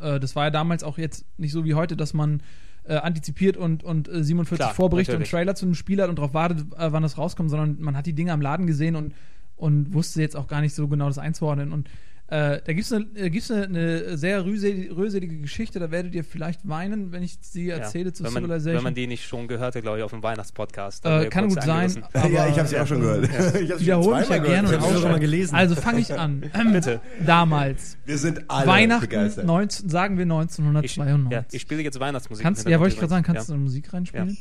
Äh, 0.00 0.20
das 0.20 0.36
war 0.36 0.44
ja 0.44 0.50
damals 0.50 0.84
auch 0.84 0.98
jetzt 0.98 1.24
nicht 1.38 1.52
so 1.52 1.64
wie 1.64 1.74
heute, 1.74 1.96
dass 1.96 2.14
man 2.14 2.42
äh, 2.84 2.96
antizipiert 2.96 3.56
und, 3.56 3.82
und 3.82 4.08
äh, 4.08 4.22
47 4.22 4.58
Klar, 4.58 4.74
Vorberichte 4.74 5.12
natürlich. 5.12 5.32
und 5.32 5.38
Trailer 5.38 5.54
zu 5.54 5.66
einem 5.66 5.74
Spiel 5.74 6.02
hat 6.02 6.10
und 6.10 6.18
darauf 6.18 6.34
wartet, 6.34 6.60
äh, 6.74 6.92
wann 6.92 7.02
das 7.02 7.18
rauskommt, 7.18 7.50
sondern 7.50 7.80
man 7.80 7.96
hat 7.96 8.06
die 8.06 8.12
Dinge 8.12 8.32
am 8.32 8.40
Laden 8.40 8.66
gesehen 8.66 8.96
und, 8.96 9.14
und 9.56 9.94
wusste 9.94 10.20
jetzt 10.20 10.36
auch 10.36 10.46
gar 10.46 10.60
nicht 10.60 10.74
so 10.74 10.88
genau 10.88 11.06
das 11.06 11.18
einzuordnen. 11.18 11.72
Und 11.72 11.88
äh, 12.28 12.60
da 12.64 12.72
gibt 12.72 12.86
es 12.86 12.92
eine, 12.92 13.04
äh, 13.16 13.28
gibt's 13.28 13.50
eine, 13.50 13.64
eine 13.64 14.16
sehr 14.16 14.46
rührselige 14.46 15.38
Geschichte, 15.38 15.78
da 15.78 15.90
werdet 15.90 16.14
ihr 16.14 16.24
vielleicht 16.24 16.66
weinen, 16.66 17.12
wenn 17.12 17.22
ich 17.22 17.36
sie 17.42 17.68
erzähle 17.68 18.14
zu 18.14 18.24
wenn 18.24 18.32
man, 18.32 18.42
Civilization. 18.44 18.76
Wenn 18.76 18.82
man 18.82 18.94
die 18.94 19.06
nicht 19.06 19.26
schon 19.26 19.46
gehört 19.46 19.76
hat, 19.76 19.82
glaube 19.82 19.98
ich, 19.98 20.04
auf 20.04 20.10
dem 20.10 20.22
Weihnachtspodcast. 20.22 21.04
äh, 21.04 21.26
kann 21.26 21.48
gut 21.48 21.62
sein. 21.62 22.02
ja, 22.32 22.48
ich 22.48 22.58
habe 22.58 22.66
sie 22.66 22.78
auch 22.78 22.86
schon 22.86 23.00
gehört. 23.00 23.28
Ich 23.34 23.70
hab's 23.70 23.78
schon 23.78 23.78
Wiederhole 23.80 24.20
mich 24.20 24.28
ja 24.28 24.36
zweimal 24.36 24.48
gerne 24.48 24.68
hab's 24.68 24.84
sogar 24.84 25.04
auch 25.04 25.12
mal 25.12 25.20
gelesen. 25.20 25.54
Also 25.54 25.74
fange 25.74 26.00
ich 26.00 26.18
an. 26.18 26.42
Ähm, 26.54 26.72
Bitte. 26.72 27.00
Damals. 27.24 27.96
Wir 28.04 28.16
sind 28.16 28.48
alle 28.48 28.66
Weihnachten, 28.66 29.08
begeistert. 29.08 29.44
19, 29.44 29.88
sagen 29.88 30.18
wir 30.18 30.24
Ich, 30.24 30.30
1992. 30.30 31.32
ja, 31.32 31.44
ich 31.50 31.62
spiele 31.62 31.82
jetzt 31.82 31.98
Weihnachtsmusik. 31.98 32.42
kannst, 32.42 32.68
ja, 32.68 32.78
wollte 32.78 32.94
ich 32.94 32.98
gerade 32.98 33.10
sagen, 33.10 33.24
kannst 33.24 33.48
du 33.48 33.54
eine 33.54 33.62
Musik 33.62 33.92
reinspielen? 33.92 34.36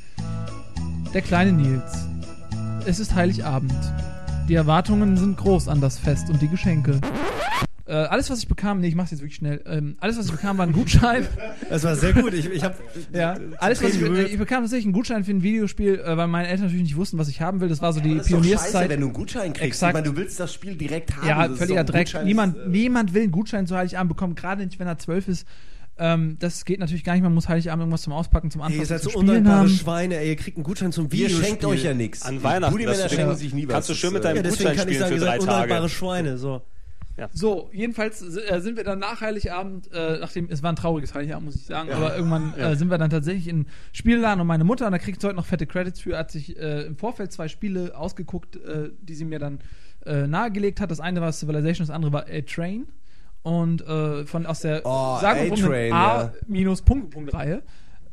Der 1.14 1.22
kleine 1.22 1.52
Nils. 1.54 2.08
Es 2.86 3.00
ist 3.00 3.16
Heiligabend. 3.16 3.74
Die 4.48 4.56
Erwartungen 4.56 5.18
sind 5.18 5.38
groß 5.38 5.68
an 5.68 5.82
das 5.82 5.98
Fest 5.98 6.30
und 6.30 6.42
die 6.42 6.50
Geschenke. 6.50 7.00
Äh, 7.86 7.94
alles, 7.96 8.30
was 8.30 8.40
ich 8.40 8.48
bekam, 8.48 8.80
nee, 8.80 8.88
ich 8.88 8.96
mach's 8.96 9.12
jetzt 9.12 9.20
wirklich 9.20 9.36
schnell. 9.36 9.62
Ähm, 9.66 9.98
alles, 10.00 10.18
was 10.18 10.28
ich 10.28 10.32
bekam, 10.32 10.58
war 10.58 10.66
ein 10.66 10.72
Gutschein. 10.72 11.28
Das 11.70 11.84
war 11.84 11.96
sehr 11.98 12.14
gut. 12.14 12.34
Ich, 12.34 12.50
ich 12.50 12.64
habe 12.64 12.76
ja, 13.14 13.36
alles, 13.58 13.84
was 13.84 13.96
ich, 13.96 14.02
äh, 14.02 14.24
ich 14.24 14.38
bekam 14.38 14.62
tatsächlich 14.62 14.86
einen 14.86 14.94
Gutschein 14.94 15.24
für 15.26 15.32
ein 15.32 15.44
Videospiel, 15.44 16.00
äh, 16.00 16.16
weil 16.16 16.28
meine 16.28 16.48
Eltern 16.48 16.66
natürlich 16.68 16.84
nicht 16.84 16.96
wussten, 16.96 17.18
was 17.18 17.28
ich 17.28 17.42
haben 17.42 17.60
will. 17.60 17.68
Das 17.68 17.82
war 17.82 17.92
so 17.92 18.00
die 18.00 18.16
Das 18.16 18.28
ist 18.28 18.32
doch 18.32 18.38
scheiße, 18.38 18.48
Pionierszeit. 18.50 18.90
wenn 18.90 19.00
du 19.02 19.08
einen 19.08 19.14
Gutschein 19.16 19.52
kriegst. 19.54 19.66
Exakt. 19.66 19.90
Ich 19.98 20.02
meine, 20.02 20.14
du 20.14 20.16
willst 20.16 20.40
das 20.40 20.54
Spiel 20.54 20.76
direkt 20.76 21.18
haben. 21.18 21.28
Ja, 21.28 21.50
völliger 21.50 21.84
Dreck. 21.84 22.06
Gutschein, 22.08 22.26
Niemand, 22.26 22.56
ist, 22.58 22.64
äh, 22.66 22.70
niemand 22.70 23.14
will 23.14 23.24
einen 23.24 23.32
Gutschein 23.32 23.68
zu 23.68 23.76
Heiligabend 23.76 24.10
bekommen, 24.10 24.36
gerade 24.36 24.64
nicht, 24.66 24.80
wenn 24.80 24.88
er 24.88 24.98
zwölf 24.98 25.28
ist. 25.28 25.46
Ähm, 25.98 26.38
das 26.40 26.64
geht 26.66 26.80
natürlich 26.80 27.04
gar 27.04 27.14
nicht. 27.14 27.24
Man 27.24 27.34
muss 27.34 27.50
Heiligabend 27.50 27.82
irgendwas 27.82 28.04
zum 28.04 28.14
Auspacken, 28.14 28.50
zum 28.50 28.62
Ey, 28.62 28.66
Anfassen, 28.68 28.82
ihr 28.82 28.86
seid 28.88 29.02
so 29.02 29.10
Spielen 29.10 29.30
undankbare. 29.30 29.68
Schweine, 29.70 30.18
ey. 30.18 30.30
Ihr 30.30 30.36
kriegt 30.38 30.58
einen 30.58 30.64
Gutschein 30.64 30.92
zum 30.94 31.06
Ihr 31.06 31.12
Videospiel. 31.12 31.44
schenkt 31.46 31.66
euch 31.66 31.84
ja 31.84 31.94
nichts. 31.94 32.22
An 32.24 32.42
Weihnachten. 32.44 32.82
Das- 32.86 33.12
schenken 33.12 33.36
sich 33.36 33.54
nie 33.54 33.68
was. 33.68 33.74
Kannst 33.74 33.90
du 33.90 33.94
schön 33.96 34.14
mit 34.14 34.24
Das, 34.24 34.34
deinem 34.34 34.44
Ja, 34.46 34.50
Gutschein 34.52 34.76
kann 34.76 34.88
ich 34.88 34.96
spielen 34.96 35.00
sagen, 35.00 35.10
für 35.10 35.16
ihr 35.16 35.20
drei 35.26 35.32
seid 35.32 35.40
undankbare 35.42 35.80
Tage. 35.82 35.90
Schweine. 35.90 36.38
So. 36.38 36.62
So, 37.32 37.70
jedenfalls 37.72 38.22
äh, 38.22 38.60
sind 38.60 38.76
wir 38.76 38.84
dann 38.84 39.00
nach 39.00 39.22
Heiligabend, 39.22 39.92
äh, 39.94 40.18
nachdem, 40.20 40.50
es 40.50 40.64
war 40.64 40.72
ein 40.72 40.76
trauriges 40.76 41.14
Heiligabend, 41.14 41.46
muss 41.46 41.56
ich 41.56 41.66
sagen, 41.66 41.92
aber 41.92 42.16
irgendwann 42.16 42.54
äh, 42.56 42.76
sind 42.76 42.90
wir 42.90 42.98
dann 42.98 43.12
tatsächlich 43.12 43.48
in 43.48 43.68
Spielladen 43.92 44.42
und 44.42 44.48
meine 44.48 44.64
Mutter, 44.64 44.88
und 44.88 44.94
da 44.94 44.98
kriegt 44.98 45.22
sie 45.22 45.28
heute 45.28 45.36
noch 45.36 45.46
fette 45.46 45.68
Credits 45.68 46.00
für, 46.00 46.18
hat 46.18 46.32
sich 46.32 46.58
äh, 46.58 46.82
im 46.84 46.98
Vorfeld 46.98 47.32
zwei 47.32 47.48
Spiele 47.48 47.96
ausgeguckt, 47.96 48.56
äh, 48.56 48.90
die 49.00 49.14
sie 49.14 49.26
mir 49.26 49.38
dann 49.40 49.60
äh, 50.06 50.26
nahegelegt 50.28 50.82
hat. 50.82 50.90
Das 50.90 51.00
eine 51.00 51.22
war 51.22 51.32
Civilization, 51.32 51.86
das 51.88 51.96
andere 51.96 52.14
war 52.14 52.26
A-Train. 52.28 52.88
Und 53.44 53.82
von 53.82 54.46
aus 54.46 54.62
der 54.62 54.86
Oh, 54.86 55.18
A-Punkt-Punkt-Reihe. 55.92 57.62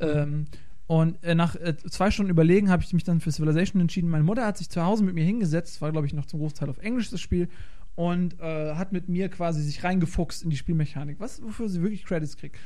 Ähm, 0.01 0.47
und 0.89 1.23
äh, 1.23 1.37
nach 1.37 1.55
äh, 1.55 1.77
zwei 1.77 2.11
Stunden 2.11 2.31
Überlegen 2.33 2.69
habe 2.69 2.83
ich 2.83 2.93
mich 2.93 3.05
dann 3.05 3.21
für 3.21 3.31
Civilization 3.31 3.81
entschieden. 3.81 4.11
Meine 4.11 4.25
Mutter 4.25 4.45
hat 4.45 4.59
sich 4.59 4.69
zu 4.69 4.85
Hause 4.85 5.05
mit 5.05 5.15
mir 5.15 5.23
hingesetzt, 5.23 5.81
war 5.81 5.93
glaube 5.93 6.09
ich 6.09 6.15
noch 6.15 6.27
zum 6.27 6.41
Großteil 6.41 6.69
auf 6.69 6.79
Englisch 6.79 7.11
das 7.11 7.21
Spiel, 7.21 7.49
und 7.95 8.41
äh, 8.41 8.75
hat 8.75 8.93
mit 8.93 9.09
mir 9.09 9.29
quasi 9.29 9.63
sich 9.63 9.85
reingefuchst 9.85 10.43
in 10.43 10.51
die 10.51 10.57
Spielmechanik, 10.57 11.21
was 11.21 11.43
wofür 11.43 11.69
sie 11.69 11.83
wirklich 11.83 12.05
Credits 12.05 12.37
kriegt. 12.37 12.57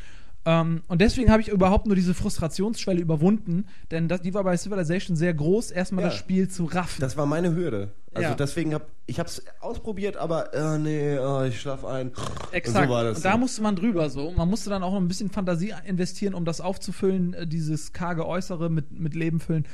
Ähm, 0.47 0.83
und 0.89 1.01
deswegen 1.01 1.31
habe 1.31 1.41
ich 1.41 1.49
überhaupt 1.49 1.87
nur 1.87 1.97
diese 1.97 2.13
Frustrationsschwelle 2.13 3.01
überwunden, 3.01 3.65
denn 3.91 4.09
das, 4.09 4.21
die 4.21 4.35
war 4.35 4.45
bei 4.45 4.57
Civilization 4.59 5.17
sehr 5.17 5.33
groß, 5.33 5.71
erstmal 5.71 6.05
Ja. 6.05 6.11
das 6.11 6.19
Spiel 6.19 6.49
zu 6.49 6.67
raffen. 6.67 7.01
das 7.01 7.17
war 7.17 7.25
meine 7.25 7.55
Hürde. 7.55 7.93
Also 8.13 8.29
Ja. 8.29 8.35
deswegen 8.35 8.75
habe 8.75 8.85
ich 9.07 9.19
es 9.19 9.43
ausprobiert, 9.61 10.17
aber 10.19 10.53
äh, 10.55 10.79
nee, 10.79 11.15
äh, 11.17 11.49
ich 11.49 11.61
schlaf 11.61 11.85
ein. 11.87 12.13
Exakt. 12.53 12.91
Und 12.91 13.01
so. 13.01 13.09
Und 13.09 13.25
da 13.25 13.37
musste 13.39 13.63
man 13.63 13.75
drüber 13.75 14.11
so. 14.11 14.33
Man 14.33 14.49
musste 14.51 14.69
dann 14.71 14.83
auch 14.83 14.93
noch 14.93 15.01
ein 15.01 15.09
bisschen 15.09 15.31
Fantasie 15.31 15.73
investieren, 15.87 16.35
um 16.35 16.45
das 16.45 16.61
aufzufüllen, 16.61 17.33
äh, 17.33 17.47
dieses 17.47 17.95
karge 17.95 18.27
Äußere 18.27 18.69
mit, 18.71 18.93
mit 18.93 19.15
Leben 19.15 19.41
füllen. 19.41 19.67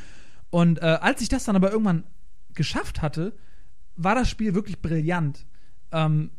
Und 0.51 0.81
äh, 0.81 0.85
als 1.01 1.21
ich 1.21 1.29
das 1.29 1.45
dann 1.45 1.57
aber 1.57 1.73
irgendwann 1.73 2.05
geschafft 2.55 3.03
hatte, 3.03 3.33
war 4.03 4.15
das 4.15 4.29
Spiel 4.29 4.55
wirklich 4.55 4.81
brillant. 4.81 5.47
Ähm, 5.93 6.31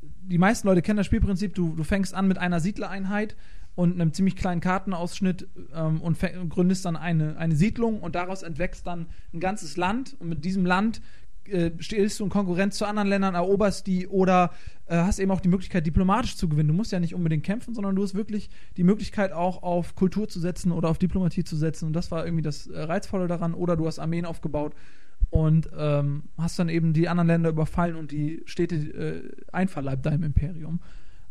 die 0.00 0.38
meisten 0.38 0.68
Leute 0.68 0.82
kennen 0.82 0.98
das 0.98 1.06
Spielprinzip, 1.06 1.54
du, 1.54 1.74
du 1.74 1.84
fängst 1.84 2.14
an 2.14 2.28
mit 2.28 2.38
einer 2.38 2.60
Siedlereinheit 2.60 3.36
und 3.74 3.94
einem 3.94 4.12
ziemlich 4.12 4.36
kleinen 4.36 4.60
Kartenausschnitt 4.60 5.48
ähm, 5.74 6.00
und 6.00 6.18
gründest 6.48 6.84
dann 6.84 6.96
eine, 6.96 7.36
eine 7.36 7.56
Siedlung 7.56 8.00
und 8.00 8.14
daraus 8.14 8.42
entwächst 8.42 8.86
dann 8.86 9.06
ein 9.32 9.40
ganzes 9.40 9.76
Land 9.76 10.16
und 10.18 10.28
mit 10.28 10.44
diesem 10.44 10.66
Land 10.66 11.00
äh, 11.46 11.70
stehst 11.78 12.20
du 12.20 12.24
in 12.24 12.30
Konkurrenz 12.30 12.76
zu 12.76 12.84
anderen 12.84 13.08
Ländern, 13.08 13.34
eroberst 13.34 13.86
die 13.86 14.06
oder 14.06 14.52
äh, 14.86 14.96
hast 14.96 15.18
eben 15.18 15.30
auch 15.30 15.40
die 15.40 15.48
Möglichkeit, 15.48 15.86
diplomatisch 15.86 16.36
zu 16.36 16.48
gewinnen. 16.48 16.68
Du 16.68 16.74
musst 16.74 16.92
ja 16.92 17.00
nicht 17.00 17.14
unbedingt 17.14 17.44
kämpfen, 17.44 17.74
sondern 17.74 17.96
du 17.96 18.02
hast 18.02 18.14
wirklich 18.14 18.50
die 18.76 18.84
Möglichkeit, 18.84 19.32
auch 19.32 19.62
auf 19.62 19.94
Kultur 19.94 20.28
zu 20.28 20.40
setzen 20.40 20.72
oder 20.72 20.90
auf 20.90 20.98
Diplomatie 20.98 21.44
zu 21.44 21.56
setzen. 21.56 21.86
Und 21.86 21.94
das 21.94 22.10
war 22.10 22.24
irgendwie 22.24 22.42
das 22.42 22.66
äh, 22.66 22.78
Reizvolle 22.78 23.28
daran. 23.28 23.54
Oder 23.54 23.76
du 23.76 23.86
hast 23.86 23.98
Armeen 23.98 24.26
aufgebaut 24.26 24.74
und 25.30 25.68
ähm, 25.76 26.24
hast 26.38 26.58
dann 26.58 26.68
eben 26.68 26.92
die 26.92 27.08
anderen 27.08 27.28
Länder 27.28 27.50
überfallen 27.50 27.96
und 27.96 28.12
die 28.12 28.42
Städte 28.46 28.76
äh, 28.76 29.30
einverleibt 29.52 30.06
deinem 30.06 30.22
Imperium. 30.22 30.80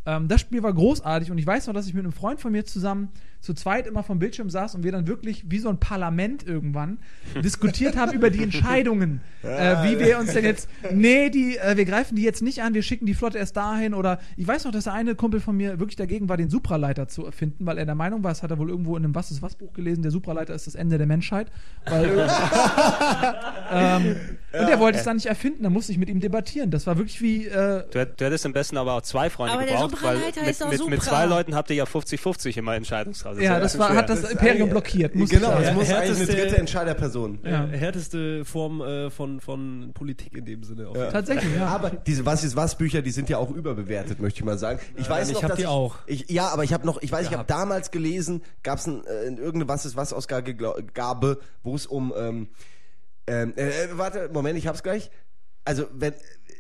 Ähm, 0.08 0.28
das 0.30 0.40
Spiel 0.42 0.64
war 0.64 0.74
großartig 0.74 1.30
und 1.32 1.38
ich 1.38 1.46
weiß 1.46 1.68
noch, 1.68 1.74
dass 1.74 1.86
ich 1.86 1.94
mit 1.94 2.04
einem 2.06 2.14
Freund 2.14 2.40
von 2.40 2.52
mir 2.54 2.64
zusammen 2.66 3.10
zu 3.42 3.54
zweit 3.54 3.86
immer 3.86 4.02
vom 4.04 4.18
Bildschirm 4.20 4.50
saß 4.50 4.74
und 4.76 4.84
wir 4.84 4.92
dann 4.92 5.06
wirklich 5.06 5.44
wie 5.48 5.60
so 5.60 5.70
ein 5.70 5.80
Parlament 5.80 6.48
irgendwann 6.48 6.98
diskutiert 7.44 7.96
haben 7.98 8.14
über 8.14 8.30
die 8.32 8.42
Entscheidungen. 8.42 9.22
äh, 9.44 9.76
wie 9.84 10.00
wir 10.00 10.18
uns 10.18 10.34
denn 10.34 10.44
jetzt, 10.46 10.68
nee, 10.92 11.30
die, 11.30 11.58
äh, 11.58 11.78
wir 11.78 11.86
greifen 11.86 12.16
die 12.16 12.24
jetzt 12.24 12.42
nicht 12.42 12.64
an, 12.64 12.74
wir 12.74 12.82
schicken 12.84 13.06
die 13.06 13.14
Flotte 13.14 13.38
erst 13.38 13.56
dahin 13.58 13.94
oder 13.94 14.20
ich 14.38 14.48
weiß 14.48 14.64
noch, 14.66 14.72
dass 14.72 14.86
der 14.86 14.94
eine 14.94 15.14
Kumpel 15.14 15.40
von 15.40 15.56
mir 15.56 15.78
wirklich 15.80 15.98
dagegen 15.98 16.30
war, 16.30 16.38
den 16.38 16.50
Supraleiter 16.50 17.08
zu 17.08 17.26
erfinden, 17.26 17.66
weil 17.66 17.78
er 17.78 17.86
der 17.86 17.96
Meinung 17.96 18.24
war, 18.24 18.32
es 18.32 18.42
hat 18.44 18.50
er 18.52 18.58
wohl 18.58 18.70
irgendwo 18.70 18.96
in 18.98 19.04
einem 19.04 19.14
Was 19.14 19.30
ist 19.30 19.42
was 19.42 19.56
Buch 19.56 19.74
gelesen, 19.74 20.02
der 20.02 20.12
Supraleiter 20.12 20.56
ist 20.56 20.66
das 20.68 20.76
Ende 20.76 20.98
der 20.98 21.06
Menschheit. 21.08 21.52
Weil, 21.86 22.28
ähm, 23.72 24.16
und 24.54 24.68
er 24.70 24.80
wollte 24.80 24.98
es 24.98 25.04
dann 25.04 25.18
nicht 25.18 25.26
erfinden, 25.28 25.64
da 25.64 25.70
musste 25.70 25.92
ich 25.92 25.98
mit 25.98 26.10
ihm 26.10 26.20
debattieren. 26.20 26.72
Das 26.72 26.88
war 26.88 26.98
wirklich 26.98 27.22
wie, 27.22 27.46
äh, 27.46 27.84
Du, 27.92 28.00
hätt- 28.00 28.20
du 28.20 28.26
hättest 28.26 28.46
am 28.46 28.54
besten 28.54 28.78
aber 28.78 28.94
auch 28.94 29.02
zwei 29.02 29.30
Freunde 29.30 29.54
Aber 29.54 29.64
der 29.66 29.78
weil 30.02 30.18
mit, 30.18 30.62
auch 30.62 30.70
mit, 30.70 30.90
mit 30.90 31.04
zwei 31.04 31.26
Leuten 31.26 31.56
habt 31.56 31.70
ihr 31.70 31.76
ja 31.76 31.84
50-50 31.86 32.58
immer 32.58 32.76
Entscheidungsraum. 32.76 33.40
ja, 33.40 33.60
das 33.60 33.78
war, 33.80 33.96
hat 33.96 34.10
das, 34.10 34.30
Imperium 34.30 34.70
blockiert. 34.70 35.16
musste 35.16 35.38
Genau, 35.38 35.60
ich 35.60 35.68
es 35.68 35.74
muss 35.74 35.90
eigentlich 35.90 36.10
eine 36.10 36.26
härteste- 36.26 36.36
dritte 36.36 36.58
Entscheiderperson. 36.58 37.40
Ja. 37.44 37.66
Äh, 37.66 37.78
härteste 37.78 38.46
Form 38.46 38.82
äh, 38.82 39.10
von, 39.10 39.40
von 39.42 39.92
Politik 39.94 40.38
in 40.38 40.46
dem 40.46 40.64
Sinne. 40.64 40.88
Fall. 40.94 41.12
Tatsächlich, 41.12 41.56
ja. 41.56 41.68
Aber 41.68 41.90
diese 41.92 42.26
Was 42.26 42.44
ist 42.44 42.56
was 42.56 42.78
Bücher, 42.78 43.02
die 43.02 43.12
sind 43.12 43.30
ja 43.30 43.38
auch 43.38 43.50
überbewertet, 43.52 44.20
möchte 44.20 44.40
ich 44.40 44.46
mal 44.46 44.58
sagen. 44.58 44.80
Ich 44.96 45.10
weiß 45.10 45.30
ich 45.30 45.36
noch, 45.36 45.44
hab 45.44 45.50
dass 45.50 45.58
die 45.58 45.64
ich, 45.64 45.68
auch. 45.68 45.96
Ich, 46.06 46.30
ja, 46.30 46.50
aber 46.50 46.64
ich 46.64 46.74
habe 46.74 46.86
noch, 46.86 47.02
ich 47.02 47.12
weiß, 47.12 47.28
ich 47.28 47.34
habe 47.34 47.46
damals 47.48 47.92
gelesen, 47.92 48.42
gab 48.64 48.80
es 48.80 48.88
äh, 48.88 48.92
irgendeine 49.28 49.68
Was 49.68 49.86
ist 49.86 49.96
was 49.96 50.14
Ausgabe, 50.14 51.40
wo 51.64 51.76
es 51.76 51.86
um 51.86 52.14
ähm, 52.18 52.48
ähm, 53.28 53.54
äh, 53.58 53.68
äh, 53.68 53.88
warte, 53.98 54.30
Moment, 54.32 54.58
ich 54.58 54.68
hab's 54.68 54.84
gleich. 54.84 55.12
Also, 55.66 55.86
wenn 55.94 56.14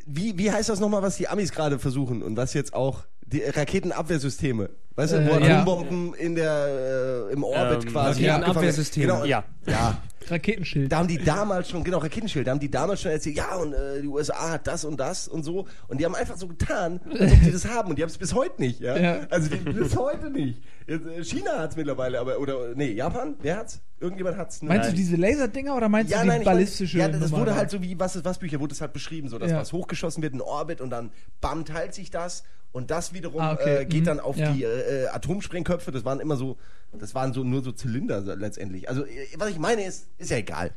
wie, 0.05 0.37
wie 0.37 0.51
heißt 0.51 0.69
das 0.69 0.79
nochmal, 0.79 1.01
was 1.01 1.17
die 1.17 1.27
Amis 1.27 1.51
gerade 1.51 1.79
versuchen 1.79 2.21
und 2.23 2.37
was 2.37 2.53
jetzt 2.53 2.73
auch 2.73 3.05
die 3.27 3.43
Raketenabwehrsysteme, 3.43 4.69
weißt 4.95 5.13
du, 5.13 5.17
Äh, 5.17 5.27
wo 5.27 5.39
ja. 5.45 5.61
Atombomben 5.61 6.13
in 6.15 6.35
der 6.35 7.27
äh, 7.29 7.33
im 7.33 7.43
Orbit 7.43 7.85
Ähm, 7.85 7.91
quasi 7.91 8.23
ja, 8.25 8.35
abgefangen- 8.37 8.57
Abwehrsysteme. 8.57 9.05
Genau, 9.07 9.25
Ja. 9.25 9.43
ja. 9.67 9.97
Raketenschild. 10.31 10.91
Da 10.91 10.97
haben 10.97 11.07
die 11.07 11.17
damals 11.23 11.69
schon, 11.69 11.83
genau, 11.83 11.97
Raketenschild, 11.99 12.47
da 12.47 12.51
haben 12.51 12.59
die 12.59 12.71
damals 12.71 13.01
schon 13.01 13.11
erzählt, 13.11 13.37
ja, 13.37 13.55
und 13.55 13.73
äh, 13.73 14.01
die 14.01 14.07
USA 14.07 14.51
hat 14.51 14.67
das 14.67 14.85
und 14.85 14.97
das 14.99 15.27
und 15.27 15.43
so. 15.43 15.67
Und 15.87 15.99
die 15.99 16.05
haben 16.05 16.15
einfach 16.15 16.37
so 16.37 16.47
getan, 16.47 16.99
als 17.11 17.31
ob 17.33 17.39
die 17.43 17.51
das 17.51 17.67
haben. 17.67 17.89
Und 17.89 17.97
die 17.97 18.03
haben 18.03 18.09
es 18.09 18.17
bis 18.17 18.33
heute 18.33 18.61
nicht, 18.61 18.79
ja. 18.79 18.97
Ja. 18.97 19.19
Also 19.29 19.49
bis 19.57 19.95
heute 19.95 20.29
nicht. 20.29 20.61
Äh, 20.87 21.23
China 21.23 21.59
hat 21.59 21.71
es 21.71 21.75
mittlerweile, 21.77 22.19
aber, 22.19 22.39
oder, 22.39 22.73
nee, 22.75 22.91
Japan? 22.91 23.35
Wer 23.41 23.57
hat's? 23.57 23.81
Irgendjemand 23.99 24.37
hat's? 24.37 24.61
Ne? 24.61 24.69
Meinst 24.69 24.91
du 24.91 24.93
diese 24.95 25.15
Laserdinger 25.15 25.75
oder 25.75 25.89
meinst 25.89 26.11
ja, 26.11 26.19
du 26.19 26.23
die 26.25 26.29
nein, 26.29 26.43
ballistische 26.43 26.99
Ja, 26.99 27.07
das 27.07 27.19
Nummer? 27.31 27.41
wurde 27.41 27.55
halt 27.55 27.71
so 27.71 27.81
wie 27.81 27.99
Was 27.99 28.15
ist 28.15 28.25
was 28.25 28.37
Bücher, 28.37 28.59
wurde 28.59 28.73
es 28.73 28.81
halt 28.81 28.93
beschrieben, 28.93 29.27
so 29.27 29.39
dass 29.39 29.49
Ja. 29.51 29.57
was 29.59 29.73
hochgeschossen 29.73 30.21
wird 30.21 30.33
in 30.33 30.41
Orbit 30.41 30.81
und 30.81 30.91
dann 30.91 31.09
bam 31.41 31.65
teilt 31.65 31.95
sich 31.95 32.11
das 32.11 32.43
und 32.71 32.91
das 32.91 33.13
wiederum 33.15 33.41
Ah, 33.41 33.53
okay. 33.53 33.77
äh, 33.81 33.85
geht 33.85 34.01
Mhm. 34.01 34.05
dann 34.05 34.19
auf 34.19 34.37
Ja. 34.37 34.51
die 34.51 34.63
äh, 34.63 35.07
Atomsprengköpfe. 35.07 35.91
Das 35.91 36.05
waren 36.05 36.19
immer 36.19 36.37
so, 36.37 36.57
das 36.93 37.15
waren 37.15 37.33
so 37.33 37.43
nur 37.43 37.63
so 37.63 37.71
Zylinder 37.71 38.21
letztendlich. 38.35 38.87
Also 38.87 39.03
äh, 39.03 39.27
was 39.39 39.49
ich 39.49 39.57
meine 39.57 39.83
ist, 39.83 40.07
ist 40.17 40.31
ja 40.31 40.37
egal. 40.37 40.71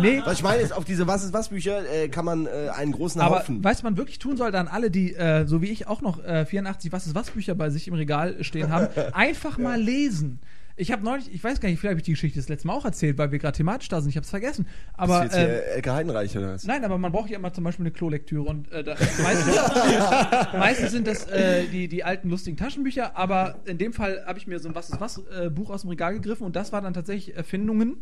Nee, 0.00 0.22
Was 0.24 0.34
ich 0.34 0.42
meine 0.44 0.62
ist, 0.62 0.72
auf 0.72 0.84
diese 0.84 1.06
Was 1.08 1.24
ist 1.24 1.32
was 1.32 1.48
Bücher 1.48 1.82
äh, 1.90 2.08
kann 2.08 2.24
man 2.24 2.46
äh, 2.46 2.70
einen 2.74 2.92
großen 2.92 3.20
aber 3.20 3.40
Haufen. 3.40 3.64
was 3.64 3.82
man 3.82 3.96
wirklich 3.96 4.20
tun 4.20 4.36
soll, 4.36 4.52
dann 4.52 4.68
alle, 4.68 4.90
die, 4.90 5.14
äh, 5.14 5.46
so 5.46 5.62
wie 5.62 5.66
ich 5.70 5.88
auch 5.88 6.00
noch 6.00 6.22
äh, 6.24 6.46
84 6.46 6.92
Was 6.92 7.06
ist 7.08 7.14
was 7.16 7.30
Bücher 7.30 7.56
bei 7.56 7.70
sich 7.70 7.88
im 7.88 7.94
Regal 7.94 8.44
stehen 8.44 8.70
haben, 8.70 8.88
einfach 9.12 9.58
mal 9.58 9.80
lesen. 9.80 10.38
Ich 10.76 10.90
habe 10.90 11.04
neulich, 11.04 11.32
ich 11.32 11.42
weiß 11.42 11.60
gar 11.60 11.68
nicht, 11.68 11.78
vielleicht 11.78 11.92
habe 11.92 12.00
ich 12.00 12.04
die 12.04 12.12
Geschichte 12.12 12.38
das 12.38 12.48
letzte 12.48 12.66
Mal 12.66 12.74
auch 12.74 12.84
erzählt, 12.84 13.16
weil 13.16 13.30
wir 13.30 13.38
gerade 13.38 13.56
thematisch 13.56 13.88
da 13.88 14.00
sind, 14.00 14.10
ich 14.10 14.16
habe 14.16 14.24
es 14.24 14.30
vergessen. 14.30 14.66
Aber 14.94 15.18
ist 15.18 15.32
jetzt 15.32 15.36
hier 15.36 15.48
ähm, 15.48 15.62
Elke 15.76 15.92
Heidenreich 15.92 16.36
oder 16.36 16.54
was? 16.54 16.64
Nein, 16.64 16.84
aber 16.84 16.98
man 16.98 17.12
braucht 17.12 17.30
ja 17.30 17.36
immer 17.36 17.52
zum 17.52 17.62
Beispiel 17.62 17.84
eine 17.84 17.92
Klolektüre 17.92 18.42
und 18.42 18.70
äh, 18.72 18.82
da, 18.82 18.96
meistens, 19.22 19.56
meistens 20.52 20.90
sind 20.90 21.06
das 21.06 21.26
äh, 21.28 21.64
die, 21.66 21.86
die 21.88 22.02
alten 22.02 22.28
lustigen 22.28 22.56
Taschenbücher, 22.56 23.16
aber 23.16 23.56
in 23.66 23.78
dem 23.78 23.92
Fall 23.92 24.24
habe 24.26 24.38
ich 24.38 24.46
mir 24.48 24.58
so 24.58 24.68
ein 24.68 24.74
Was 24.74 24.90
ist 24.90 25.00
was 25.00 25.18
äh, 25.36 25.48
Buch 25.50 25.70
aus 25.70 25.82
dem 25.82 25.90
Regal 25.90 26.14
gegriffen 26.14 26.44
und 26.44 26.56
das 26.56 26.72
war 26.72 26.80
dann 26.80 26.94
tatsächlich 26.94 27.36
Erfindungen 27.36 27.98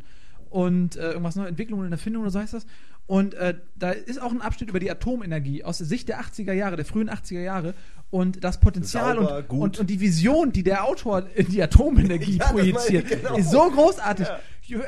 und 0.53 0.97
äh, 0.97 1.13
irgendwas 1.13 1.35
neue 1.35 1.49
Entwicklungen 1.49 1.87
und 1.87 1.93
Erfindungen 1.93 2.27
oder 2.27 2.31
so 2.31 2.39
heißt 2.39 2.53
das. 2.53 2.67
Und 3.07 3.35
äh, 3.35 3.55
da 3.75 3.91
ist 3.91 4.21
auch 4.21 4.31
ein 4.31 4.43
Abschnitt 4.43 4.69
über 4.69 4.79
die 4.79 4.91
Atomenergie 4.91 5.65
aus 5.65 5.79
der 5.79 5.87
Sicht 5.87 6.09
der 6.09 6.21
80er 6.21 6.53
Jahre, 6.53 6.77
der 6.77 6.85
frühen 6.85 7.11
80er 7.11 7.41
Jahre 7.41 7.75
und 8.11 8.45
das 8.45 8.61
Potenzial 8.61 9.17
Sauber, 9.17 9.45
und, 9.49 9.61
und, 9.61 9.79
und 9.81 9.91
die 9.91 10.01
Vision, 10.01 10.53
die 10.53 10.63
der 10.63 10.85
Autor 10.85 11.25
in 11.35 11.49
die 11.49 11.63
Atomenergie 11.63 12.37
Ja, 12.39 12.53
projiziert, 12.53 13.09
genau. 13.09 13.37
ist 13.37 13.51
so 13.51 13.71
großartig. 13.71 14.27
Äh, 14.27 14.39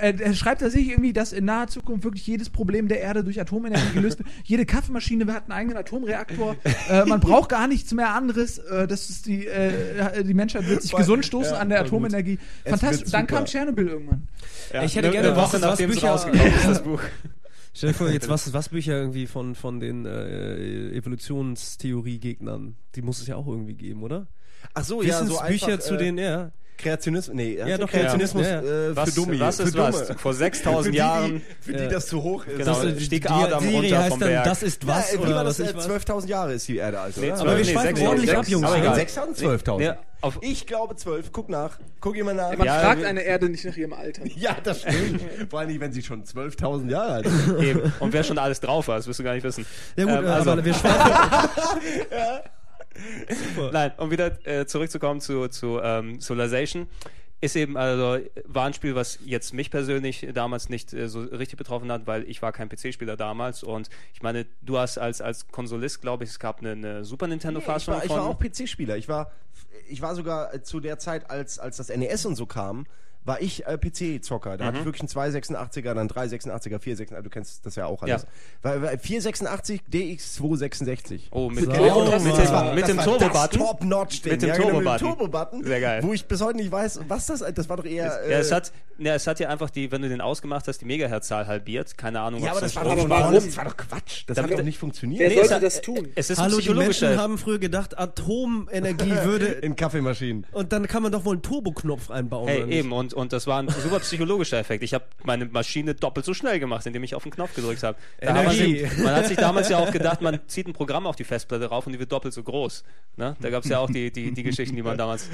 Er 0.00 0.34
schreibt 0.34 0.60
sich 0.60 0.88
irgendwie, 0.88 1.12
dass 1.12 1.32
in 1.32 1.44
naher 1.46 1.66
Zukunft 1.66 2.04
wirklich 2.04 2.26
jedes 2.26 2.48
Problem 2.48 2.86
der 2.88 3.00
Erde 3.00 3.24
durch 3.24 3.40
Atomenergie 3.40 3.92
gelöst 3.92 4.18
wird. 4.20 4.28
Jede 4.44 4.64
Kaffeemaschine 4.66 5.26
hat 5.32 5.44
einen 5.44 5.52
eigenen 5.52 5.76
Atomreaktor. 5.76 6.56
äh, 6.88 7.04
man 7.04 7.20
braucht 7.20 7.48
gar 7.50 7.66
nichts 7.66 7.92
mehr 7.92 8.14
anderes. 8.14 8.58
Äh, 8.58 8.86
das 8.86 9.10
ist 9.10 9.26
die, 9.26 9.46
äh, 9.46 10.22
die 10.22 10.32
Menschheit 10.32 10.68
wird 10.68 10.80
sich 10.82 10.92
Voll- 10.92 11.00
gesund 11.00 11.26
stoßen 11.26 11.54
ja, 11.54 11.58
an 11.58 11.68
der 11.68 11.78
gut. 11.78 11.88
Atomenergie. 11.88 12.38
Es 12.62 12.70
Fantastisch. 12.70 13.10
Dann 13.10 13.26
kam 13.26 13.44
Tschernobyl 13.46 13.88
irgendwann. 13.88 14.28
Ja, 14.72 14.84
Ich 14.84 14.94
hätte 14.96 15.10
gerne 15.10 15.28
eine 15.28 15.36
Was 15.36 15.52
Woche 15.52 15.60
nachdem 15.60 15.90
es 15.90 15.96
Bücher- 15.96 16.10
rausgekommen 16.10 16.46
ist, 16.54 16.66
das 16.68 16.82
Buch. 16.82 17.00
Stell 17.76 17.88
dir 17.90 17.94
vor, 17.96 18.08
jetzt 18.08 18.28
was 18.28 18.52
was 18.52 18.68
Bücher 18.68 18.92
irgendwie 18.96 19.26
von, 19.26 19.56
von 19.56 19.80
den 19.80 20.06
äh, 20.06 20.90
Evolutionstheorie-Gegnern. 20.96 22.76
Die 22.94 23.02
muss 23.02 23.20
es 23.20 23.26
ja 23.26 23.36
auch 23.36 23.46
irgendwie 23.48 23.74
geben, 23.74 24.02
oder? 24.02 24.28
Ach 24.74 24.84
so, 24.84 25.02
ja, 25.02 25.24
so 25.24 25.38
einfach, 25.38 25.78
zu 25.80 25.94
äh, 25.94 25.98
den, 25.98 26.18
ja. 26.18 26.52
Kreationismus, 26.76 27.34
nee, 27.34 27.56
Ja, 27.56 27.78
doch, 27.78 27.88
Kreationismus 27.88 28.42
ja, 28.46 28.60
ja. 28.62 28.88
Äh, 28.90 28.96
Was, 28.96 29.10
für 29.10 29.14
Dummi. 29.20 29.40
was 29.40 29.56
für 29.56 29.62
ist 29.62 29.74
Dumme. 29.74 29.86
was? 29.92 30.08
Vor 30.08 30.32
Für 30.32 30.34
6000 30.34 30.92
die, 30.94 30.98
Jahren. 30.98 31.32
die, 31.36 31.42
für 31.64 31.72
die 31.72 31.82
Ja. 31.84 31.88
das 31.88 32.06
zu 32.08 32.22
hoch 32.22 32.44
ist. 32.46 32.58
Genau. 32.58 32.82
Das, 32.82 33.02
stieg 33.02 33.22
die, 33.22 33.28
Adam 33.28 33.66
die 33.68 33.74
runter 33.76 33.98
heißt 33.98 34.08
vom 34.10 34.20
dann, 34.20 34.28
Berg. 34.28 34.44
Das 34.44 34.62
ist 34.62 34.86
was? 34.86 35.12
ja, 35.12 35.18
oder 35.20 35.44
was 35.46 35.60
Äh, 35.60 35.64
ich 35.70 35.76
weiß. 35.76 35.84
12.000 35.88 36.26
Jahre 36.28 36.52
ist 36.54 36.66
die 36.68 36.76
Erde 36.78 37.00
alt, 37.00 37.16
Nee, 37.16 37.26
oder? 37.28 37.36
zwölf- 37.36 37.40
Aber 37.48 37.58
wir 37.58 37.64
nee, 37.64 37.72
schweifen 37.72 38.06
ordentlich 38.06 38.36
ab, 38.36 38.48
Jungs. 38.48 38.66
aber 38.66 38.78
egal. 38.78 38.94
6.000, 38.98 39.36
12.000. 39.64 39.78
Nee, 39.78 39.92
ich 40.40 40.66
glaube 40.66 40.96
12. 40.96 41.32
Guck 41.32 41.48
nach. 41.50 41.78
Guck 42.00 42.16
jemand 42.16 42.38
nach. 42.38 42.56
Man 42.56 42.66
Ja, 42.66 42.80
fragt 42.80 43.04
eine 43.04 43.20
Erde 43.22 43.48
nicht 43.50 43.64
nach 43.64 43.76
ihrem 43.76 43.92
Alter. 43.92 44.22
Ja, 44.36 44.56
das 44.62 44.80
stimmt. 44.80 45.20
Vor 45.50 45.60
allem, 45.60 45.80
wenn 45.80 45.92
sie 45.92 46.02
schon 46.02 46.24
12.000 46.24 46.90
Jahre 46.90 47.12
alt 47.12 47.26
ist. 47.26 47.48
Eben. 47.60 47.92
Und 48.00 48.12
wer 48.12 48.24
schon 48.24 48.38
alles 48.38 48.60
drauf 48.60 48.88
war, 48.88 48.96
das 48.96 49.06
wirst 49.06 49.18
du 49.20 49.22
gar 49.24 49.34
nicht 49.34 49.44
wissen. 49.44 49.64
Ja 49.96 50.04
gut, 50.04 50.14
Ähm, 50.14 50.24
äh, 50.24 50.28
also- 50.28 50.50
aber 50.52 50.64
wir 50.64 50.74
schweifen. 50.74 50.98
Nein, 53.72 53.92
um 53.98 54.10
wieder 54.10 54.46
äh, 54.46 54.66
zurückzukommen 54.66 55.20
zu, 55.20 55.48
zu 55.48 55.80
ähm, 55.82 56.20
Civilization. 56.20 56.86
Ist 57.40 57.56
eben, 57.56 57.76
also, 57.76 58.24
war 58.46 58.66
ein 58.66 58.72
Spiel, 58.72 58.94
was 58.94 59.18
jetzt 59.24 59.52
mich 59.52 59.70
persönlich 59.70 60.26
damals 60.32 60.70
nicht 60.70 60.94
äh, 60.94 61.08
so 61.08 61.20
richtig 61.20 61.58
betroffen 61.58 61.92
hat, 61.92 62.06
weil 62.06 62.22
ich 62.28 62.40
war 62.40 62.52
kein 62.52 62.70
PC-Spieler 62.70 63.16
damals 63.16 63.62
und 63.62 63.90
ich 64.14 64.22
meine, 64.22 64.46
du 64.62 64.78
hast 64.78 64.96
als, 64.96 65.20
als 65.20 65.48
Konsolist, 65.48 66.00
glaube 66.00 66.24
ich, 66.24 66.30
es 66.30 66.38
gab 66.38 66.60
eine, 66.60 66.72
eine 66.72 67.04
Super 67.04 67.26
ich, 67.26 67.30
Nintendo-Fassung 67.30 67.94
war, 67.94 68.02
ich 68.02 68.08
von. 68.08 68.20
war 68.20 68.26
auch 68.28 68.38
PC-Spieler. 68.38 68.96
Ich 68.96 69.08
war, 69.08 69.30
ich 69.88 70.00
war 70.00 70.14
sogar 70.14 70.62
zu 70.62 70.80
der 70.80 70.98
Zeit, 70.98 71.28
als, 71.28 71.58
als 71.58 71.76
das 71.76 71.88
NES 71.88 72.24
und 72.24 72.36
so 72.36 72.46
kam, 72.46 72.86
war 73.24 73.40
ich 73.40 73.66
äh, 73.66 73.78
PC-Zocker. 73.78 74.56
Da 74.56 74.66
hatte 74.66 74.78
ich 74.78 74.84
wirklich 74.84 75.00
einen 75.02 75.32
286er, 75.34 75.94
dann 75.94 76.08
386er, 76.08 76.78
486er, 76.78 77.22
du 77.22 77.30
kennst 77.30 77.64
das 77.64 77.74
ja 77.76 77.86
auch 77.86 78.02
alles. 78.02 78.26
Ja. 78.62 78.70
War, 78.70 78.82
war 78.82 78.98
486 78.98 79.80
DX266. 79.92 81.20
Oh, 81.30 81.48
mit, 81.50 81.64
So. 81.64 81.70
mit, 81.70 81.80
Das 81.80 82.22
mit, 82.24 82.32
war- 82.50 82.64
dem, 82.66 82.74
mit 82.74 82.82
das 82.82 82.88
dem 82.90 82.96
war 82.98 83.04
Turbo-Button. 83.04 83.32
Das 83.32 83.50
Top-Notch-Ding. 83.68 84.32
Mit 84.32 84.42
dem 84.42 84.48
ja, 84.48 84.56
genau, 84.56 84.68
Turbo-Button. 84.70 84.98
Turbo-Button. 85.08 85.64
Sehr 85.64 85.80
geil. 85.80 86.02
Wo 86.02 86.12
ich 86.12 86.26
bis 86.26 86.40
heute 86.40 86.56
nicht 86.58 86.70
weiß, 86.70 87.00
was 87.08 87.26
das 87.26 87.44
Das 87.54 87.68
war 87.68 87.76
doch 87.76 87.84
eher. 87.84 88.04
Ja, 88.06 88.16
äh, 88.18 88.32
es 88.40 88.52
hat, 88.52 88.72
ja, 88.98 89.14
es 89.14 89.26
hat 89.26 89.40
ja 89.40 89.48
einfach 89.48 89.70
die, 89.70 89.90
wenn 89.90 90.02
du 90.02 90.08
den 90.08 90.20
ausgemacht 90.20 90.68
hast, 90.68 90.78
die 90.80 90.84
Megahertzzahl 90.84 91.46
halbiert. 91.46 91.96
Keine 91.96 92.20
Ahnung, 92.20 92.42
ja, 92.42 92.50
aber 92.52 92.60
das 92.60 92.76
war, 92.76 92.84
Aber 92.86 93.08
warum? 93.08 93.34
das 93.34 93.56
war 93.56 93.64
doch 93.64 93.76
Quatsch. 93.76 94.24
Das 94.26 94.36
Damit- 94.36 94.52
hat 94.52 94.58
doch 94.60 94.64
nicht 94.64 94.78
funktioniert. 94.78 95.20
Wer 95.20 95.28
Nee, 95.30 95.36
sollte 95.36 95.60
das 95.60 95.80
tun? 95.80 96.08
Es 96.14 96.30
ist 96.30 96.38
Hallo, 96.38 96.58
die. 96.60 96.74
Menschen 96.74 97.16
haben 97.18 97.38
früher 97.38 97.58
gedacht, 97.58 97.96
Atomenergie 97.98 99.10
würde. 99.24 99.46
In 99.46 99.76
Kaffeemaschinen. 99.76 100.46
Und 100.52 100.72
dann 100.72 100.86
kann 100.86 101.02
man 101.02 101.12
doch 101.12 101.24
wohl 101.24 101.34
einen 101.34 101.42
Turboknopf 101.42 102.10
einbauen. 102.10 102.48
Hey, 102.48 102.70
eben, 102.70 102.92
und, 102.92 103.13
und 103.14 103.32
das 103.32 103.46
war 103.46 103.60
ein 103.60 103.68
super 103.68 104.00
psychologischer 104.00 104.58
Effekt. 104.58 104.82
Ich 104.82 104.94
habe 104.94 105.04
meine 105.22 105.46
Maschine 105.46 105.94
doppelt 105.94 106.26
so 106.26 106.34
schnell 106.34 106.58
gemacht, 106.58 106.84
indem 106.86 107.02
ich 107.04 107.14
auf 107.14 107.22
den 107.22 107.32
Knopf 107.32 107.54
gedrückt 107.54 107.82
habe. 107.82 107.96
Man, 108.22 109.14
hat 109.14 109.26
sich 109.26 109.36
damals 109.36 109.68
ja 109.68 109.78
auch 109.78 109.90
gedacht, 109.92 110.20
man 110.20 110.40
zieht 110.46 110.66
ein 110.66 110.72
Programm 110.72 111.06
auf 111.06 111.16
die 111.16 111.24
Festplatte 111.24 111.66
rauf 111.66 111.86
und 111.86 111.92
die 111.92 111.98
wird 111.98 112.12
doppelt 112.12 112.34
so 112.34 112.42
groß. 112.42 112.84
Ne? 113.16 113.36
Da 113.40 113.50
gab 113.50 113.64
es 113.64 113.70
ja 113.70 113.78
auch 113.78 113.90
die, 113.90 114.10
die, 114.10 114.32
die 114.32 114.42
Geschichten, 114.42 114.76
die 114.76 114.82
man 114.82 114.98
damals 114.98 115.28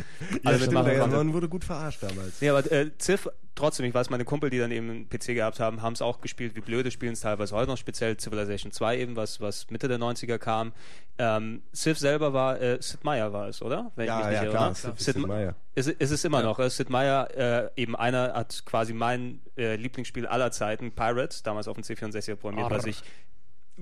alle 0.45 0.57
stimmt, 0.57 0.72
mitmachen 0.72 0.93
ja, 0.93 1.01
konnte. 1.01 1.16
man 1.16 1.33
wurde 1.33 1.49
gut 1.49 1.64
verarscht 1.64 2.03
damals. 2.03 2.41
Nee, 2.41 2.51
aber 2.51 2.70
äh, 2.70 2.91
Civ, 3.01 3.28
trotzdem, 3.55 3.86
ich 3.86 3.94
weiß, 3.94 4.11
meine 4.11 4.24
Kumpel, 4.24 4.51
die 4.51 4.59
dann 4.59 4.70
eben 4.70 4.90
einen 4.90 5.09
PC 5.09 5.34
gehabt 5.34 5.61
haben, 5.61 5.82
haben 5.82 5.92
es 5.92 6.03
auch 6.03 6.20
gespielt, 6.20 6.55
wie 6.57 6.61
blöde 6.61 6.90
spielen 6.90 7.12
es 7.12 7.20
teilweise 7.20 7.55
heute 7.55 7.70
noch, 7.70 7.76
speziell 7.76 8.16
Civilization 8.18 8.72
2 8.72 8.98
eben, 8.98 9.16
was, 9.16 9.40
was 9.40 9.70
Mitte 9.70 9.88
der 9.88 9.98
90er 9.98 10.38
kam. 10.38 10.72
Ähm, 11.18 11.62
Civ 11.74 11.98
selber 11.98 12.32
war, 12.32 12.61
äh, 12.61 12.78
Sid 12.80 13.05
Meier 13.05 13.32
war 13.32 13.48
es, 13.48 13.61
oder? 13.61 13.92
Wenn 13.96 14.07
ich 14.09 14.14
mich 14.14 14.20
Ja, 14.24 14.30
nicht 14.30 14.36
ja, 14.36 14.42
irre, 14.44 14.51
klar. 14.53 14.68
ne? 14.70 14.74
Sid- 14.74 14.98
Sid, 14.98 15.14
Sid 15.16 15.26
Meier. 15.26 15.55
Ist, 15.74 15.88
ist 15.88 16.11
es 16.11 16.24
immer 16.24 16.42
noch. 16.42 16.59
Äh, 16.59 16.70
Sid 16.70 16.88
Meier, 16.90 17.28
äh, 17.36 17.70
eben 17.76 17.94
einer, 17.96 18.32
hat 18.34 18.62
quasi 18.64 18.92
mein 18.94 19.40
äh, 19.57 19.76
Lieblingsspiel 19.76 20.26
aller 20.26 20.51
Zeiten, 20.53 20.92
Pirates, 20.92 21.42
damals 21.42 21.68
auf 21.68 21.74
dem 21.76 21.84
C64 21.84 22.36
programmiert, 22.36 22.70
was 22.70 22.86
ich 22.86 23.03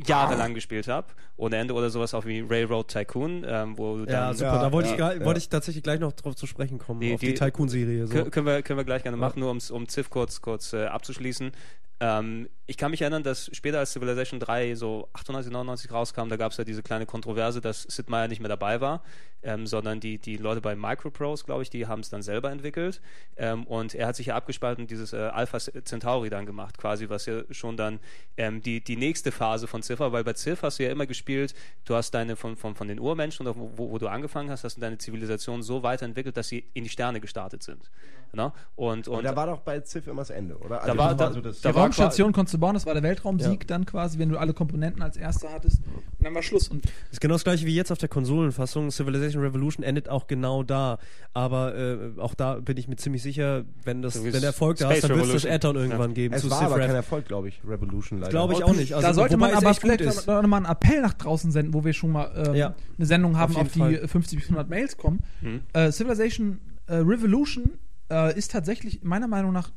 jahrelang 0.06 0.54
gespielt 0.54 0.88
habe. 0.88 1.06
Ohne 1.36 1.56
Ende 1.56 1.74
oder 1.74 1.90
sowas 1.90 2.14
auch 2.14 2.24
wie 2.26 2.40
Railroad 2.40 2.88
Tycoon, 2.88 3.44
ähm, 3.46 3.78
wo 3.78 3.98
Ja, 4.00 4.04
dann 4.06 4.34
super. 4.36 4.54
Ja, 4.54 4.62
da 4.62 4.72
wollte, 4.72 4.88
ich, 4.90 4.94
gra- 4.96 5.24
wollte 5.24 5.38
ich 5.38 5.48
tatsächlich 5.48 5.82
gleich 5.84 6.00
noch 6.00 6.12
drauf 6.12 6.34
zu 6.36 6.46
sprechen 6.46 6.78
kommen, 6.78 7.00
Die- 7.00 7.14
auf 7.14 7.20
die, 7.20 7.28
die- 7.28 7.34
Tycoon-Serie. 7.34 8.06
So. 8.06 8.14
Kö- 8.14 8.30
können, 8.30 8.46
wir, 8.46 8.62
können 8.62 8.78
wir 8.78 8.84
gleich 8.84 9.02
gerne 9.02 9.16
machen, 9.16 9.40
nur 9.40 9.50
um's, 9.50 9.70
um 9.70 9.88
Civ 9.88 10.10
kurz, 10.10 10.40
kurz 10.40 10.72
äh, 10.72 10.86
abzuschließen. 10.86 11.52
Ähm, 12.00 12.48
ich 12.66 12.76
kann 12.76 12.90
mich 12.90 13.00
erinnern, 13.02 13.22
dass 13.22 13.50
später 13.52 13.78
als 13.78 13.92
Civilization 13.92 14.38
3 14.40 14.74
so 14.74 15.08
98, 15.14 15.50
99 15.52 15.90
rauskam, 15.90 16.28
da 16.28 16.36
gab 16.36 16.52
es 16.52 16.58
ja 16.58 16.64
diese 16.64 16.82
kleine 16.82 17.06
Kontroverse, 17.06 17.60
dass 17.60 17.82
Sid 17.84 18.08
Meier 18.10 18.28
nicht 18.28 18.40
mehr 18.40 18.48
dabei 18.50 18.80
war, 18.80 19.02
ähm, 19.42 19.66
sondern 19.66 19.98
die, 19.98 20.18
die 20.18 20.36
Leute 20.36 20.60
bei 20.60 20.76
Microprose, 20.76 21.44
glaube 21.44 21.62
ich, 21.62 21.70
die 21.70 21.86
haben 21.86 22.00
es 22.00 22.10
dann 22.10 22.22
selber 22.22 22.50
entwickelt. 22.50 23.00
Ähm, 23.36 23.64
und 23.66 23.94
er 23.94 24.06
hat 24.08 24.16
sich 24.16 24.26
ja 24.26 24.36
abgespalten 24.36 24.84
und 24.84 24.90
dieses 24.90 25.12
äh, 25.12 25.16
Alpha 25.16 25.58
Centauri 25.58 26.28
dann 26.28 26.44
gemacht, 26.46 26.76
quasi, 26.78 27.08
was 27.08 27.26
ja 27.26 27.42
schon 27.50 27.76
dann 27.76 28.00
ähm, 28.36 28.62
die, 28.62 28.82
die 28.84 28.96
nächste 28.96 29.32
Phase 29.32 29.66
von 29.66 29.82
war, 29.98 30.12
weil 30.12 30.22
bei 30.24 30.34
Civ 30.34 30.62
hast 30.62 30.78
du 30.78 30.84
ja 30.84 30.90
immer 30.90 31.06
gespielt, 31.06 31.54
du 31.86 31.94
hast 31.94 32.10
deine 32.12 32.36
von, 32.36 32.56
von, 32.56 32.74
von 32.74 32.86
den 32.88 33.00
Urmenschen 33.00 33.46
oder 33.46 33.58
wo, 33.58 33.90
wo 33.90 33.98
du 33.98 34.08
angefangen 34.08 34.50
hast, 34.50 34.62
hast 34.64 34.76
du 34.76 34.80
deine 34.82 34.98
Zivilisation 34.98 35.62
so 35.62 35.82
weiterentwickelt, 35.82 36.36
dass 36.36 36.48
sie 36.48 36.64
in 36.74 36.84
die 36.84 36.90
Sterne 36.90 37.20
gestartet 37.20 37.62
sind. 37.62 37.90
Ne? 38.34 38.52
Und, 38.76 39.08
und 39.08 39.18
Und 39.18 39.24
da 39.24 39.34
war 39.34 39.46
doch 39.46 39.60
bei 39.60 39.80
Civ 39.80 40.06
immer 40.06 40.20
das 40.20 40.28
Ende, 40.30 40.58
oder? 40.58 40.82
Also 40.82 40.92
Da 40.92 40.98
war- 40.98 41.14
da- 41.14 41.32
so 41.32 41.40
das 41.40 41.62
da 41.62 41.74
war 41.74 41.87
Raumstation 41.88 42.32
konntest 42.32 42.54
du 42.54 42.58
bauen, 42.58 42.74
das 42.74 42.86
war 42.86 42.94
der 42.94 43.02
Weltraumsieg 43.02 43.60
Ja. 43.62 43.66
dann 43.66 43.86
quasi, 43.86 44.18
wenn 44.18 44.28
du 44.28 44.38
alle 44.38 44.52
Komponenten 44.54 45.02
als 45.02 45.16
erster 45.16 45.50
hattest. 45.52 45.80
Und 46.18 46.24
dann 46.24 46.34
war 46.34 46.42
Schluss. 46.42 46.68
Und 46.68 46.84
Das 46.84 46.92
ist 47.12 47.20
genau 47.20 47.34
das 47.34 47.44
gleiche 47.44 47.66
wie 47.66 47.74
jetzt 47.74 47.90
auf 47.92 47.98
der 47.98 48.08
Konsolenfassung. 48.08 48.90
Civilization 48.90 49.42
Revolution 49.42 49.84
endet 49.84 50.08
auch 50.08 50.26
genau 50.26 50.62
da. 50.62 50.98
Aber 51.34 51.74
äh, 51.76 51.98
auch 52.20 52.34
da 52.34 52.54
bin 52.56 52.76
ich 52.76 52.88
mir 52.88 52.96
ziemlich 52.96 53.22
sicher, 53.22 53.64
wenn 53.84 54.02
das, 54.02 54.22
wenn 54.22 54.32
der 54.32 54.42
Erfolg 54.42 54.78
da 54.78 54.90
ist, 54.90 55.04
dann 55.04 55.16
wird 55.16 55.26
es 55.34 55.42
das. 55.42 55.46
Add-on 55.46 55.76
irgendwann 55.76 56.14
geben 56.14 56.34
es 56.34 56.42
zu 56.42 56.50
war 56.50 56.58
Civ 56.58 56.66
aber 56.66 56.76
Rev. 56.76 56.86
kein 56.86 56.96
Erfolg, 56.96 57.26
glaube 57.26 57.48
ich. 57.48 57.60
Revolution 57.66 58.18
leider. 58.20 58.30
Glaube 58.30 58.54
ich 58.54 58.64
auch 58.64 58.74
nicht. 58.74 58.94
Also, 58.94 59.06
da 59.06 59.14
sollte 59.14 59.36
man 59.36 59.52
aber 59.54 59.74
vielleicht 59.74 60.00
ist. 60.00 60.26
noch 60.26 60.42
mal 60.46 60.56
einen 60.58 60.66
Appell 60.66 61.00
nach 61.02 61.14
draußen 61.14 61.50
senden, 61.52 61.74
wo 61.74 61.84
wir 61.84 61.92
schon 61.92 62.10
mal 62.12 62.30
ähm, 62.48 62.54
Ja. 62.54 62.74
eine 62.96 63.06
Sendung 63.06 63.36
haben, 63.36 63.54
Auf 63.56 63.62
auf, 63.62 63.72
die 63.72 63.78
Fall. 63.78 64.08
50 64.08 64.38
bis 64.38 64.48
100 64.48 64.68
Mails 64.68 64.96
kommen. 64.96 65.20
Mhm. 65.40 65.60
Äh, 65.72 65.92
Civilization 65.92 66.58
äh, 66.86 66.96
Revolution 66.96 67.70
äh, 68.10 68.36
ist 68.36 68.50
tatsächlich 68.52 69.02
meiner 69.02 69.28
Meinung 69.28 69.52
nach 69.52 69.70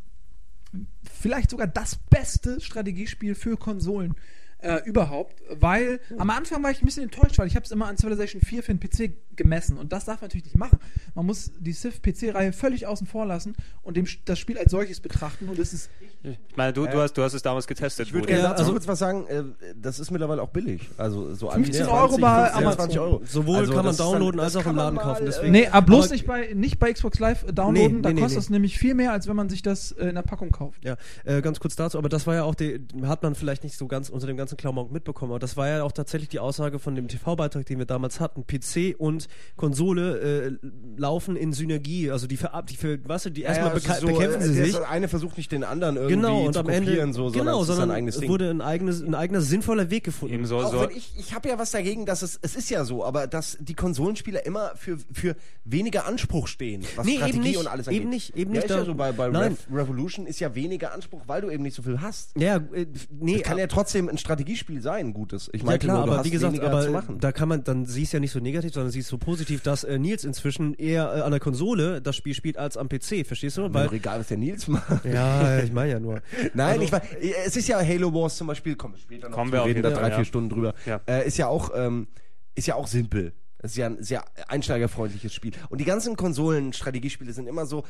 vielleicht 1.12 1.50
sogar 1.50 1.68
das 1.68 1.98
beste 2.10 2.62
Strategiespiel 2.62 3.36
für 3.36 3.58
Konsolen 3.58 4.16
äh, 4.60 4.82
überhaupt, 4.86 5.42
weil 5.50 6.00
am 6.18 6.30
Anfang 6.30 6.62
war 6.64 6.72
ich 6.72 6.82
ein 6.82 6.86
bisschen 6.86 7.04
enttäuscht, 7.04 7.40
weil 7.40 7.48
ich 7.48 7.56
habe 7.56 7.66
es 7.66 7.72
immer 7.72 7.88
an 7.88 7.98
Civilization 7.98 8.42
4 8.42 8.64
für 8.64 8.74
den 8.76 8.80
PC 8.80 9.14
gemessen 9.36 9.78
und 9.78 9.92
das 9.94 10.06
darf 10.06 10.22
man 10.22 10.28
natürlich 10.28 10.46
nicht 10.46 10.58
machen. 10.58 10.80
Man 11.16 11.26
muss 11.26 11.52
die 11.60 11.74
Civ-PC-Reihe 11.74 12.54
völlig 12.54 12.88
außen 12.88 13.08
vor 13.08 13.26
lassen 13.26 13.56
und 13.84 13.98
dem, 13.98 14.06
das 14.26 14.40
Spiel 14.40 14.58
als 14.58 14.72
solches 14.72 15.00
betrachten 15.00 15.50
und 15.50 15.60
es 15.60 15.74
ist 15.74 15.90
ich 16.24 16.38
meine, 16.56 16.72
du, 16.72 16.86
du, 16.86 17.00
hast, 17.02 17.14
du 17.14 17.24
hast 17.24 17.34
es 17.34 17.42
damals 17.42 17.66
getestet. 17.66 18.08
Ich 18.08 18.14
würde 18.14 18.28
gerne 18.28 18.44
dazu 18.44 18.60
also- 18.62 18.72
kurz 18.74 18.88
was 18.88 19.00
sagen. 19.00 19.26
Äh, 19.28 19.44
das 19.76 20.00
ist 20.00 20.12
mittlerweile 20.12 20.44
auch 20.44 20.50
billig. 20.50 20.88
Also 20.98 21.34
so 21.34 21.50
15 21.50 21.82
an 21.84 21.90
Euro 21.90 22.18
bei 22.20 22.44
15, 22.52 22.62
20 22.62 22.78
Amazon. 22.78 23.00
Euro. 23.00 23.22
Sowohl 23.26 23.58
Also 23.58 23.74
kann 23.74 23.86
man 23.86 23.96
dann- 23.98 24.06
downloaden 24.06 24.38
das 24.38 24.56
als 24.56 24.66
auch 24.66 24.70
im 24.70 24.76
Laden 24.76 24.96
mal, 24.96 25.02
kaufen. 25.02 25.24
äh, 25.24 25.26
Deswegen. 25.26 25.52
Nee, 25.52 25.68
aber 25.68 25.86
bloß 25.88 26.06
Aber- 26.06 26.14
nicht 26.14 26.28
bei, 26.28 26.54
nicht 26.54 26.78
bei 26.78 26.94
Xbox 26.94 27.18
Live 27.18 27.44
äh, 27.48 27.54
downloaden, 27.54 27.96
Nee, 27.98 28.02
da 28.04 28.14
nee, 28.14 28.22
kostet 28.22 28.38
nee. 28.38 28.44
es 28.44 28.50
nämlich 28.52 28.78
viel 28.78 28.94
mehr, 28.94 29.14
als 29.14 29.28
wenn 29.28 29.36
man 29.36 29.50
sich 29.50 29.64
das 29.64 29.94
äh, 29.94 30.10
in 30.10 30.16
der 30.16 30.22
Packung 30.22 30.52
kauft. 30.52 30.86
Ja, 30.86 30.96
äh, 31.26 31.42
ganz 31.42 31.60
kurz 31.60 31.76
dazu, 31.76 31.98
aber 31.98 32.10
das 32.10 32.28
war 32.28 32.36
ja 32.36 32.44
auch, 32.44 32.54
die, 32.54 32.86
hat 33.04 33.24
man 33.24 33.34
vielleicht 33.34 33.64
nicht 33.64 33.76
so 33.76 33.88
ganz 33.88 34.10
unter 34.10 34.28
dem 34.28 34.38
ganzen 34.38 34.58
Klamauk 34.58 34.92
mitbekommen, 34.92 35.32
aber 35.32 35.40
das 35.40 35.58
war 35.58 35.68
ja 35.70 35.82
auch 35.84 35.92
tatsächlich 35.92 36.30
die 36.30 36.40
Aussage 36.40 36.78
von 36.78 36.94
dem 36.94 37.08
TV-Beitrag, 37.08 37.66
den 37.66 37.80
wir 37.80 37.86
damals 37.88 38.20
hatten. 38.20 38.46
PC 38.46 38.94
und 38.96 39.21
Konsole 39.56 40.20
äh, 40.20 40.52
laufen 40.98 41.36
in 41.36 41.54
Synergie, 41.54 42.12
also 42.12 42.28
die, 42.28 42.38
verab, 42.38 42.68
die 42.68 42.76
für, 42.78 43.00
weißt 43.08 43.26
du, 43.26 43.30
die 43.32 43.42
erstmal 43.44 43.70
Ja, 43.72 43.76
ist 43.94 44.02
so, 44.02 44.08
bekämpfen 44.08 44.42
äh, 44.42 44.46
sie 44.46 44.56
der 44.56 44.66
sich. 44.66 44.80
eine 44.82 45.08
versucht 45.08 45.38
nicht 45.38 45.52
den 45.52 45.64
anderen 45.64 45.96
irgendwie 45.98 46.16
Genau, 46.16 46.46
und 46.46 46.54
zu 46.54 46.60
am 46.60 46.70
Ende, 46.70 46.92
kopieren, 46.92 47.14
so, 47.14 47.30
sondern 47.30 47.46
genau, 47.46 47.58
es 47.58 47.70
ist 47.70 47.76
sondern 47.76 47.92
ein 47.92 47.96
eigenes 47.98 48.16
es 48.18 48.28
wurde 48.28 48.50
ein, 48.50 48.62
eigenes, 48.62 49.02
ein 49.02 49.16
eigener 49.16 49.42
sinnvoller 49.42 49.90
Weg 49.90 50.04
gefunden. 50.04 50.36
Eben 50.36 50.46
so, 50.46 50.58
Auch 50.60 50.72
so, 50.72 50.82
wenn 50.82 50.92
ich, 50.92 51.14
ich 51.18 51.34
habe 51.34 51.50
ja 51.50 51.58
was 51.60 51.72
dagegen, 51.72 52.06
dass 52.06 52.22
es, 52.22 52.40
es 52.42 52.56
ist 52.56 52.70
ja 52.70 52.86
so, 52.86 53.04
aber 53.06 53.28
dass 53.28 53.58
die 53.60 53.74
Konsolenspieler 53.74 54.46
immer 54.46 54.72
für, 54.76 54.98
für 55.12 55.36
weniger 55.66 56.06
Anspruch 56.06 56.48
stehen, 56.48 56.84
was 56.96 57.06
Nee, 57.06 57.18
Strategie 57.18 57.38
eben 57.38 57.44
nicht, 57.48 57.58
und 57.58 57.68
alles 57.68 57.88
eben 57.88 57.96
angeht. 57.98 58.10
nicht, 58.10 58.36
eben 58.38 58.52
ja, 58.54 58.62
nicht 58.62 58.66
Ist 58.66 58.70
ja 58.72 58.78
da- 58.80 58.86
so 58.86 58.96
bei, 58.96 59.12
bei 59.12 59.28
Nein. 59.30 59.58
Rev 59.72 59.82
Revolution 59.82 60.26
ist 60.28 60.40
ja 60.40 60.54
weniger 60.56 60.94
Anspruch, 60.94 61.22
weil 61.28 61.42
du 61.42 61.50
eben 61.50 61.64
nicht 61.64 61.76
so 61.76 61.82
viel 61.82 62.02
hast. 62.02 62.32
Ja, 62.40 62.58
äh, 62.58 62.86
nee, 63.20 63.38
Es 63.38 63.44
kann 63.44 63.58
ja 63.58 63.68
trotzdem 63.68 64.10
ein 64.10 64.18
Strategiespiel 64.18 64.82
sein, 64.82 65.08
ein 65.08 65.14
gutes. 65.14 65.50
Ich 65.54 65.62
Ja 65.62 65.66
meinte 65.68 65.88
klar, 65.88 65.98
nur, 65.98 66.06
du 66.06 66.12
aber 66.12 66.20
hast 66.20 66.26
wie 66.28 66.32
gesagt, 66.32 66.60
aber 66.60 67.04
da 67.20 67.32
kann 67.32 67.50
man, 67.50 67.64
dann 67.64 67.86
siehst 67.86 68.14
du 68.14 68.18
ja 68.18 68.22
nicht 68.22 68.32
so 68.32 68.40
negativ, 68.40 68.74
sondern 68.74 68.92
siehst 68.92 69.11
so 69.12 69.20
positiv, 69.20 69.62
dass 69.62 69.84
äh, 69.84 70.00
Nils 70.00 70.24
inzwischen 70.24 70.74
eher 70.74 71.14
äh, 71.16 71.22
an 71.22 71.30
der 71.32 71.40
Konsole 71.40 72.02
das 72.02 72.16
Spiel 72.16 72.34
spielt 72.34 72.58
als 72.58 72.78
am 72.78 72.90
PC, 72.90 73.26
verstehst 73.28 73.58
du? 73.58 73.72
Weil, 73.72 73.94
egal, 73.94 74.20
was 74.22 74.30
der 74.30 74.38
Nils 74.38 74.68
macht. 74.68 75.06
ja, 75.06 75.60
ich 75.60 75.72
meine 75.72 75.92
ja 75.92 76.00
nur. 76.00 76.22
Nein, 76.56 76.80
Also- 76.80 76.82
ich 76.84 76.92
weiß, 76.92 77.02
es 77.46 77.56
ist 77.58 77.68
ja 77.68 77.80
Halo 77.80 78.12
Wars 78.14 78.38
zum 78.38 78.48
Beispiel, 78.48 78.76
kommen 78.76 78.96
wir 78.96 79.00
später 79.00 79.30
noch 79.30 79.36
Kommen 79.36 79.52
wir 79.52 79.64
reden 79.64 79.84
da 79.84 79.92
drei, 79.92 80.10
ja. 80.10 80.16
vier 80.16 80.26
Stunden 80.26 80.50
drüber. 80.50 80.74
Ja. 80.88 81.00
Äh, 81.08 81.28
ist 81.28 81.38
ja 81.38 81.48
auch, 81.48 81.70
ähm, 81.76 82.08
ist 82.56 82.68
ja 82.68 82.76
auch 82.76 82.88
simpel. 82.88 83.34
Es 83.64 83.72
ist 83.72 83.78
ja 83.78 83.88
ein 83.88 84.02
sehr 84.04 84.24
einsteigerfreundliches 84.48 85.34
Spiel. 85.34 85.54
Und 85.70 85.80
die 85.80 85.86
ganzen 85.86 86.16
Konsolen-Strategiespiele 86.16 87.34
sind 87.34 87.48
immer 87.48 87.66
so 87.66 87.84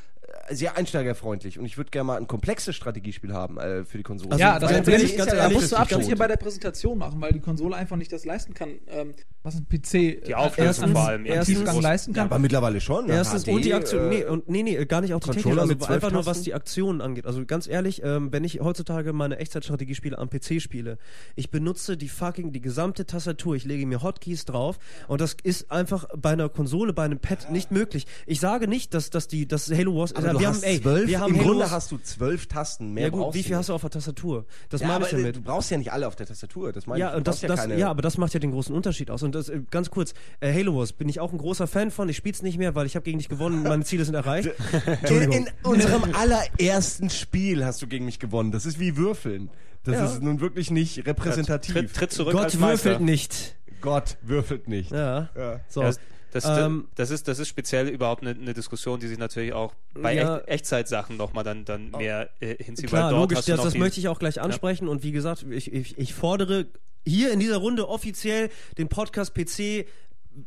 äh, 0.49 0.53
sehr 0.55 0.78
einsteigerfreundlich. 0.78 1.59
Und 1.59 1.65
ich 1.65 1.78
würde 1.78 1.91
gerne 1.91 2.05
mal 2.05 2.17
ein 2.17 2.28
komplexes 2.28 2.76
Strategiespiel 2.76 3.34
haben 3.34 3.57
äh, 3.57 3.86
für 3.86 3.97
die 3.97 4.03
Konsole. 4.03 4.32
Also, 4.32 4.41
ja, 4.41 4.59
das 4.59 4.72
ist 4.72 4.78
ja, 4.78 5.17
ganz 5.17 5.32
da 5.32 5.38
ehrlich, 5.38 5.53
musst 5.55 5.72
du 5.72 5.76
das 5.76 5.80
Abstriche 5.80 6.09
tot. 6.09 6.19
bei 6.19 6.28
der 6.28 6.38
Präsentation 6.38 6.97
machen, 6.97 7.22
weil 7.22 7.32
die 7.32 7.39
Konsole 7.39 7.76
einfach 7.76 7.95
nicht 7.95 8.11
das 8.11 8.26
leisten 8.26 8.53
kann, 8.53 8.80
ähm, 8.88 9.13
was 9.43 9.55
ein 9.55 9.67
PC 9.67 10.24
Die 10.26 10.36
Auflösung 10.36 10.91
vor 10.91 11.07
allem, 11.07 11.26
ja. 11.26 11.36
Erstens- 11.36 11.57
Tiefgang 11.57 11.82
leisten 11.82 12.13
kann. 12.13 12.26
aber 12.26 12.39
mittlerweile 12.39 12.82
schon. 12.82 13.07
ne? 13.07 13.13
Erstens 13.13 13.45
HD, 13.45 13.49
und 13.49 13.65
die 13.65 13.74
Aktion, 13.74 14.11
äh, 14.11 14.15
nee, 14.15 14.26
und, 14.26 14.49
nee, 14.49 14.63
nee, 14.63 14.86
gar 14.86 15.01
nicht 15.01 15.13
auch 15.13 15.19
die 15.19 15.32
Technik, 15.32 15.57
also 15.57 15.86
einfach 15.86 16.11
nur 16.11 16.26
was 16.26 16.41
die 16.41 16.53
Aktionen 16.53 17.01
angeht. 17.01 17.26
Also 17.26 17.45
ganz 17.45 17.67
ehrlich, 17.67 18.03
ähm, 18.03 18.32
wenn 18.32 18.43
ich 18.43 18.59
heutzutage 18.59 19.13
meine 19.13 19.38
Echtzeitstrategiespiele 19.38 20.17
am 20.17 20.30
PC 20.30 20.61
spiele, 20.61 20.97
ich 21.36 21.49
benutze 21.49 21.97
die 21.97 22.09
fucking, 22.09 22.51
die 22.51 22.61
gesamte 22.61 23.05
Tastatur, 23.05 23.55
ich 23.55 23.65
lege 23.65 23.86
mir 23.86 24.03
Hotkeys 24.03 24.45
drauf 24.45 24.78
und 25.07 25.22
das 25.22 25.36
ist 25.43 25.61
einfach 25.70 26.05
bei 26.18 26.32
einer 26.32 26.49
Konsole, 26.49 26.93
bei 26.93 27.03
einem 27.03 27.20
Pad 27.20 27.51
nicht 27.51 27.72
möglich. 27.72 28.07
Ich 28.26 28.39
sage 28.39 28.68
nicht, 28.68 28.93
dass, 28.93 29.09
dass 29.09 29.28
die, 29.28 29.47
dass 29.47 29.70
Halo 29.70 29.95
Wars, 29.95 30.16
aber 30.16 30.30
äh, 30.30 30.32
du 30.34 30.39
wir 30.39 30.47
hast 30.47 30.64
haben, 30.64 30.72
ey, 30.72 30.82
zwölf, 30.82 31.07
wir 31.07 31.20
haben 31.20 31.30
Im 31.34 31.36
Halo 31.39 31.47
Grunde 31.47 31.64
Wars, 31.64 31.72
hast 31.72 31.91
du 31.91 31.97
zwölf 31.97 32.47
Tasten. 32.47 32.93
Mehr 32.93 33.03
ja 33.03 33.09
gut, 33.09 33.34
wie 33.34 33.43
viel 33.43 33.55
hast 33.55 33.70
du 33.70 33.74
auf 33.74 33.82
der 33.82 33.89
Tastatur? 33.91 34.45
Das 34.70 34.82
Ja, 34.82 34.88
meine 34.88 35.05
ich 35.05 35.14
äh, 35.14 35.18
damit. 35.18 35.36
du 35.36 35.41
brauchst 35.41 35.70
ja 35.72 35.78
nicht 35.78 35.91
alle 35.91 36.07
auf 36.07 36.16
der 36.16 36.26
Tastatur. 36.26 36.72
Das 36.72 36.88
meine 36.88 36.99
Ja, 36.99 37.12
ich. 37.12 37.18
Und 37.18 37.28
das, 37.28 37.38
brauchst 37.41 37.49
das, 37.49 37.59
keine, 37.59 37.78
ja, 37.78 37.89
aber 37.89 38.01
das 38.01 38.18
macht 38.18 38.34
ja 38.34 38.39
den 38.39 38.51
großen 38.51 38.74
Unterschied 38.74 39.12
aus. 39.12 39.22
Und 39.24 39.36
das, 39.36 39.49
äh, 39.49 39.62
ganz 39.70 39.89
kurz, 39.91 40.14
äh, 40.39 40.53
Halo 40.53 40.76
Wars 40.78 40.93
bin 40.93 41.09
ich 41.09 41.20
auch 41.20 41.32
ein 41.32 41.38
großer 41.38 41.68
Fan 41.68 41.91
von. 41.91 42.07
Ich 42.09 42.18
spiel's 42.18 42.41
nicht 42.41 42.57
mehr, 42.57 42.76
weil 42.76 42.86
ich 42.86 42.95
habe 42.95 43.03
gegen 43.03 43.18
dich 43.20 43.30
gewonnen. 43.30 43.64
Meine 43.64 43.84
Ziele 43.84 44.05
sind 44.05 44.16
erreicht. 44.16 44.49
In, 45.09 45.32
in 45.32 45.47
unserem 45.64 46.03
allerersten 46.14 47.09
Spiel 47.09 47.66
hast 47.66 47.82
du 47.82 47.88
gegen 47.88 48.05
mich 48.05 48.20
gewonnen. 48.20 48.51
Das 48.51 48.66
ist 48.66 48.80
wie 48.80 48.95
Würfeln. 48.97 49.49
Das 49.84 49.95
Ja. 49.95 50.05
ist 50.05 50.22
nun 50.22 50.39
wirklich 50.41 50.70
nicht 50.72 51.05
repräsentativ. 51.07 51.74
tritt, 51.74 51.93
tritt 51.93 52.12
zurück 52.12 52.34
Gott 52.34 52.59
würfelt 52.59 53.01
nicht. 53.01 53.55
Gott 53.82 54.17
würfelt 54.21 54.67
nicht. 54.67 54.91
Ja. 54.91 55.29
Ja. 55.36 55.59
So. 55.67 55.82
Ja, 55.82 55.88
das, 55.88 55.99
das, 56.32 56.45
Ähm, 56.59 56.88
das, 56.95 57.09
ist, 57.11 57.27
das 57.27 57.39
ist 57.39 57.47
speziell 57.49 57.89
überhaupt 57.89 58.21
eine, 58.21 58.32
eine 58.32 58.53
Diskussion, 58.53 58.99
die 58.99 59.07
sich 59.07 59.17
natürlich 59.17 59.51
auch 59.53 59.73
bei 59.93 60.15
Ja. 60.15 60.38
Echt, 60.38 60.47
Echtzeitsachen 60.47 61.17
nochmal 61.17 61.43
dann, 61.43 61.65
dann 61.65 61.91
mehr 61.91 62.29
äh, 62.39 62.55
hinzieht. 62.63 62.88
Klar, 62.88 63.11
logisch, 63.11 63.41
das, 63.45 63.61
das 63.61 63.73
die- 63.73 63.79
möchte 63.79 63.99
ich 63.99 64.07
auch 64.07 64.19
gleich 64.19 64.39
ansprechen. 64.39 64.88
Und 64.88 65.03
wie 65.03 65.11
gesagt, 65.11 65.45
ich, 65.49 65.73
ich, 65.73 65.97
ich 65.97 66.13
fordere 66.13 66.67
hier 67.05 67.32
in 67.34 67.39
dieser 67.39 67.57
Runde 67.57 67.89
offiziell 67.89 68.49
den 68.77 68.88
Podcast 68.88 69.34
PC 69.34 69.86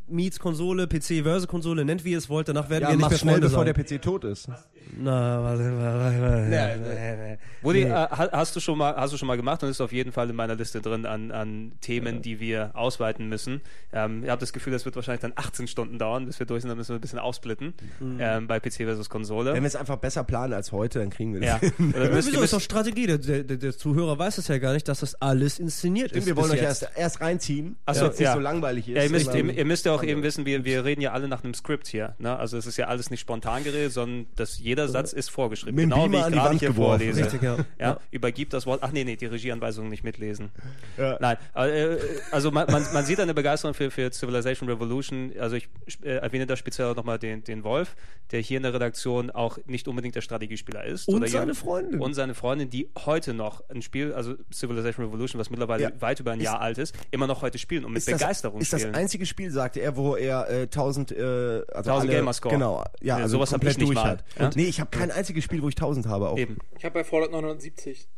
meets 0.09 0.39
Konsole, 0.39 0.87
PC 0.87 1.22
versus 1.22 1.47
Konsole, 1.47 1.85
nennt 1.85 2.05
wie 2.05 2.12
ihr 2.12 2.18
es 2.18 2.30
wollt. 2.30 2.49
Danach 2.49 2.70
werden 2.70 2.85
Ja, 2.85 2.89
wir 2.91 2.97
nicht 2.97 3.11
mehr 3.11 3.18
schnell, 3.18 3.32
Freunde 3.35 3.49
bevor 3.49 3.64
sein. 3.66 3.74
der 3.74 3.99
PC 3.99 4.01
tot 4.03 4.24
ist. 4.24 4.49
Na, 4.97 5.43
warte, 5.43 5.64
warte, 5.78 6.20
warte. 6.20 7.39
Woody, 7.62 7.82
äh, 7.82 7.91
ha- 7.91 8.30
hast 8.32 8.55
du 8.55 8.61
schon 8.61 8.78
mal, 8.78 8.95
hast 8.97 9.12
du 9.12 9.16
schon 9.16 9.26
mal 9.26 9.37
gemacht 9.37 9.62
und 9.62 9.68
ist 9.68 9.80
auf 9.80 9.93
jeden 9.93 10.12
Fall 10.12 10.30
in 10.30 10.37
meiner 10.37 10.55
Liste 10.55 10.80
drin 10.80 11.07
an, 11.07 11.30
an 11.32 11.72
Themen, 11.80 12.22
die 12.22 12.41
wir 12.41 12.70
ausweiten 12.74 13.28
müssen. 13.28 13.61
Ähm, 13.93 14.24
ich 14.24 14.30
habe 14.30 14.41
das 14.41 14.53
Gefühl, 14.53 14.72
das 14.72 14.85
wird 14.85 14.97
wahrscheinlich 14.97 15.22
dann 15.22 15.32
18 15.35 15.66
Stunden 15.68 15.99
dauern, 15.99 16.26
bis 16.26 16.39
wir 16.39 16.47
durch 16.47 16.62
sind, 16.62 16.68
dann 16.68 16.78
müssen 16.78 16.91
wir 16.91 16.99
ein 16.99 17.01
bisschen 17.01 17.18
aufsplitten 17.18 17.74
ähm, 18.18 18.47
bei 18.47 18.61
PC 18.61 18.74
versus 18.85 19.09
Konsole. 19.09 19.55
Wenn 19.55 19.62
wir 19.62 19.68
es 19.68 19.76
einfach 19.76 19.97
besser 19.97 20.24
planen 20.24 20.53
als 20.53 20.72
heute, 20.72 20.99
dann 20.99 21.11
kriegen 21.11 21.35
wir 21.35 21.41
das. 21.41 21.62
ja. 21.62 21.70
hin. 21.76 21.95
Oder 21.95 22.14
Wieso 22.14 22.43
ist 22.43 22.53
doch 22.53 22.61
Strategie? 22.61 23.07
Der, 23.07 23.18
der, 23.18 23.43
der, 23.43 23.76
Zuhörer 23.76 24.18
weiß 24.18 24.39
es 24.39 24.49
ja 24.49 24.59
gar 24.59 24.72
nicht, 24.72 24.89
dass 24.89 25.01
das 25.01 25.20
alles 25.20 25.59
inszeniert 25.59 26.12
ist. 26.12 26.26
wir 26.26 26.37
wollen 26.37 26.53
euch 26.53 26.62
erst, 26.62 26.89
erst 26.97 27.20
reinziehen, 27.20 27.76
Ach 27.87 27.95
so, 27.95 28.07
es 28.07 28.12
nicht 28.12 28.20
ja. 28.20 28.35
so 28.35 28.41
langweilig 28.41 28.89
ist. 28.89 28.97
ja, 28.97 29.03
ihr, 29.05 29.11
müsst, 29.11 29.35
ihr, 29.35 29.45
ihr 29.45 29.64
müsst 29.64 29.87
ja 29.87 29.93
auch 29.93 30.03
eben 30.03 30.22
wissen, 30.22 30.45
wir, 30.47 30.64
wir 30.64 30.85
reden 30.85 31.01
ja 31.01 31.12
alle 31.12 31.28
nach 31.28 31.43
einem 31.43 31.55
Skript 31.55 31.87
hier. 31.87 32.14
Ne? 32.18 32.37
Also 32.37 32.57
es 32.57 32.66
ist 32.66 32.76
ja 32.76 32.87
alles 32.87 33.11
nicht 33.11 33.20
spontan 33.20 33.64
geredet, 33.64 33.93
sondern 33.93 34.26
dass 34.37 34.59
jeder 34.59 34.74
Satz 34.89 35.12
ist 35.12 35.31
vorgeschrieben. 35.31 35.75
Mit 35.77 35.85
Genau 35.85 36.11
wie 36.11 36.16
ich 36.16 36.22
gerade 36.33 36.57
hier 36.59 36.68
geworfen. 36.68 36.99
vorlese. 37.01 37.25
Richtig, 37.25 37.43
ja. 37.43 37.57
Ja, 37.57 37.64
Ja. 37.79 38.01
übergibt 38.11 38.53
das 38.53 38.66
Wort. 38.66 38.81
Ach 38.83 38.93
nee, 38.93 39.05
nee, 39.05 39.16
die 39.16 39.27
Regieanweisungen 39.27 39.91
nicht 39.91 40.05
mitlesen. 40.05 40.51
Ja. 40.99 41.16
Nein, 41.20 41.37
äh, 41.55 41.97
also 42.31 42.51
man, 42.51 42.70
man, 42.70 42.85
man 42.93 43.05
sieht 43.05 43.20
eine 43.20 43.35
Begeisterung 43.35 43.75
für, 43.75 43.91
für 43.91 44.11
Civilization 44.12 44.68
Revolution. 44.68 45.33
Also 45.39 45.57
ich 45.57 45.68
äh, 46.03 46.16
erwähne 46.16 46.47
da 46.47 46.57
speziell 46.57 46.89
auch 46.89 46.97
nochmal 46.97 47.18
den, 47.18 47.45
den 47.45 47.64
Wolf, 47.64 47.95
der 48.31 48.41
hier 48.41 48.57
in 48.59 48.62
der 48.62 48.75
Redaktion 48.75 49.31
auch 49.31 49.59
nicht 49.66 49.89
unbedingt 49.89 50.14
der 50.14 50.20
Strategiespieler 50.22 50.85
ist. 50.85 51.09
Und 51.09 51.29
seine 51.29 51.55
Freundin. 51.55 52.01
Und 52.01 52.14
seine 52.14 52.35
Freundin, 52.35 52.70
die 52.70 52.91
heute 53.05 53.35
noch 53.35 53.62
ein 53.70 53.83
Spiel, 53.83 54.12
also 54.12 54.35
Civilization 54.53 55.05
Revolution, 55.07 55.39
was 55.41 55.51
mittlerweile 55.51 55.93
weit 56.01 56.20
über 56.20 56.33
ein 56.33 56.41
Jahr 56.41 56.61
alt 56.61 56.79
ist, 56.79 56.95
immer 57.11 57.27
noch 57.27 57.43
heute 57.43 57.59
spielen 57.59 57.85
und 57.85 57.93
mit 57.93 57.99
ist 58.01 58.09
das, 58.11 58.18
Begeisterung 58.20 58.61
ist 58.61 58.72
das 58.72 58.81
spielen. 58.81 58.95
einzige 58.95 59.27
Spiel, 59.27 59.51
sagte 59.51 59.81
er, 59.81 59.97
wo 59.97 60.16
er 60.16 60.49
äh, 60.51 60.62
1000 60.62 61.12
äh, 61.12 61.14
also 61.22 61.91
1000 61.91 61.91
alle, 62.01 62.12
Gamerscore. 62.12 62.55
Genau, 62.55 62.85
ja, 63.01 63.16
also 63.16 63.37
sowas 63.37 63.51
komplett 63.51 63.72
ich 63.72 63.79
nicht 63.79 63.89
durch 63.89 63.95
mal. 63.97 64.11
hat. 64.11 64.25
Ja? 64.39 64.51
Nee, 64.55 64.64
ich 64.69 64.81
habe 64.81 64.91
kein 64.91 65.11
einziges 65.11 65.45
Spiel, 65.45 65.62
wo 65.62 65.69
ich 65.69 65.77
1000 65.77 66.07
habe 66.07 66.29
auch. 66.29 66.39
Eben. 66.39 66.59
Ich 66.79 66.85
habe 66.85 66.95
bei 66.95 67.05
Fallout 67.05 67.31
970, 67.33 68.09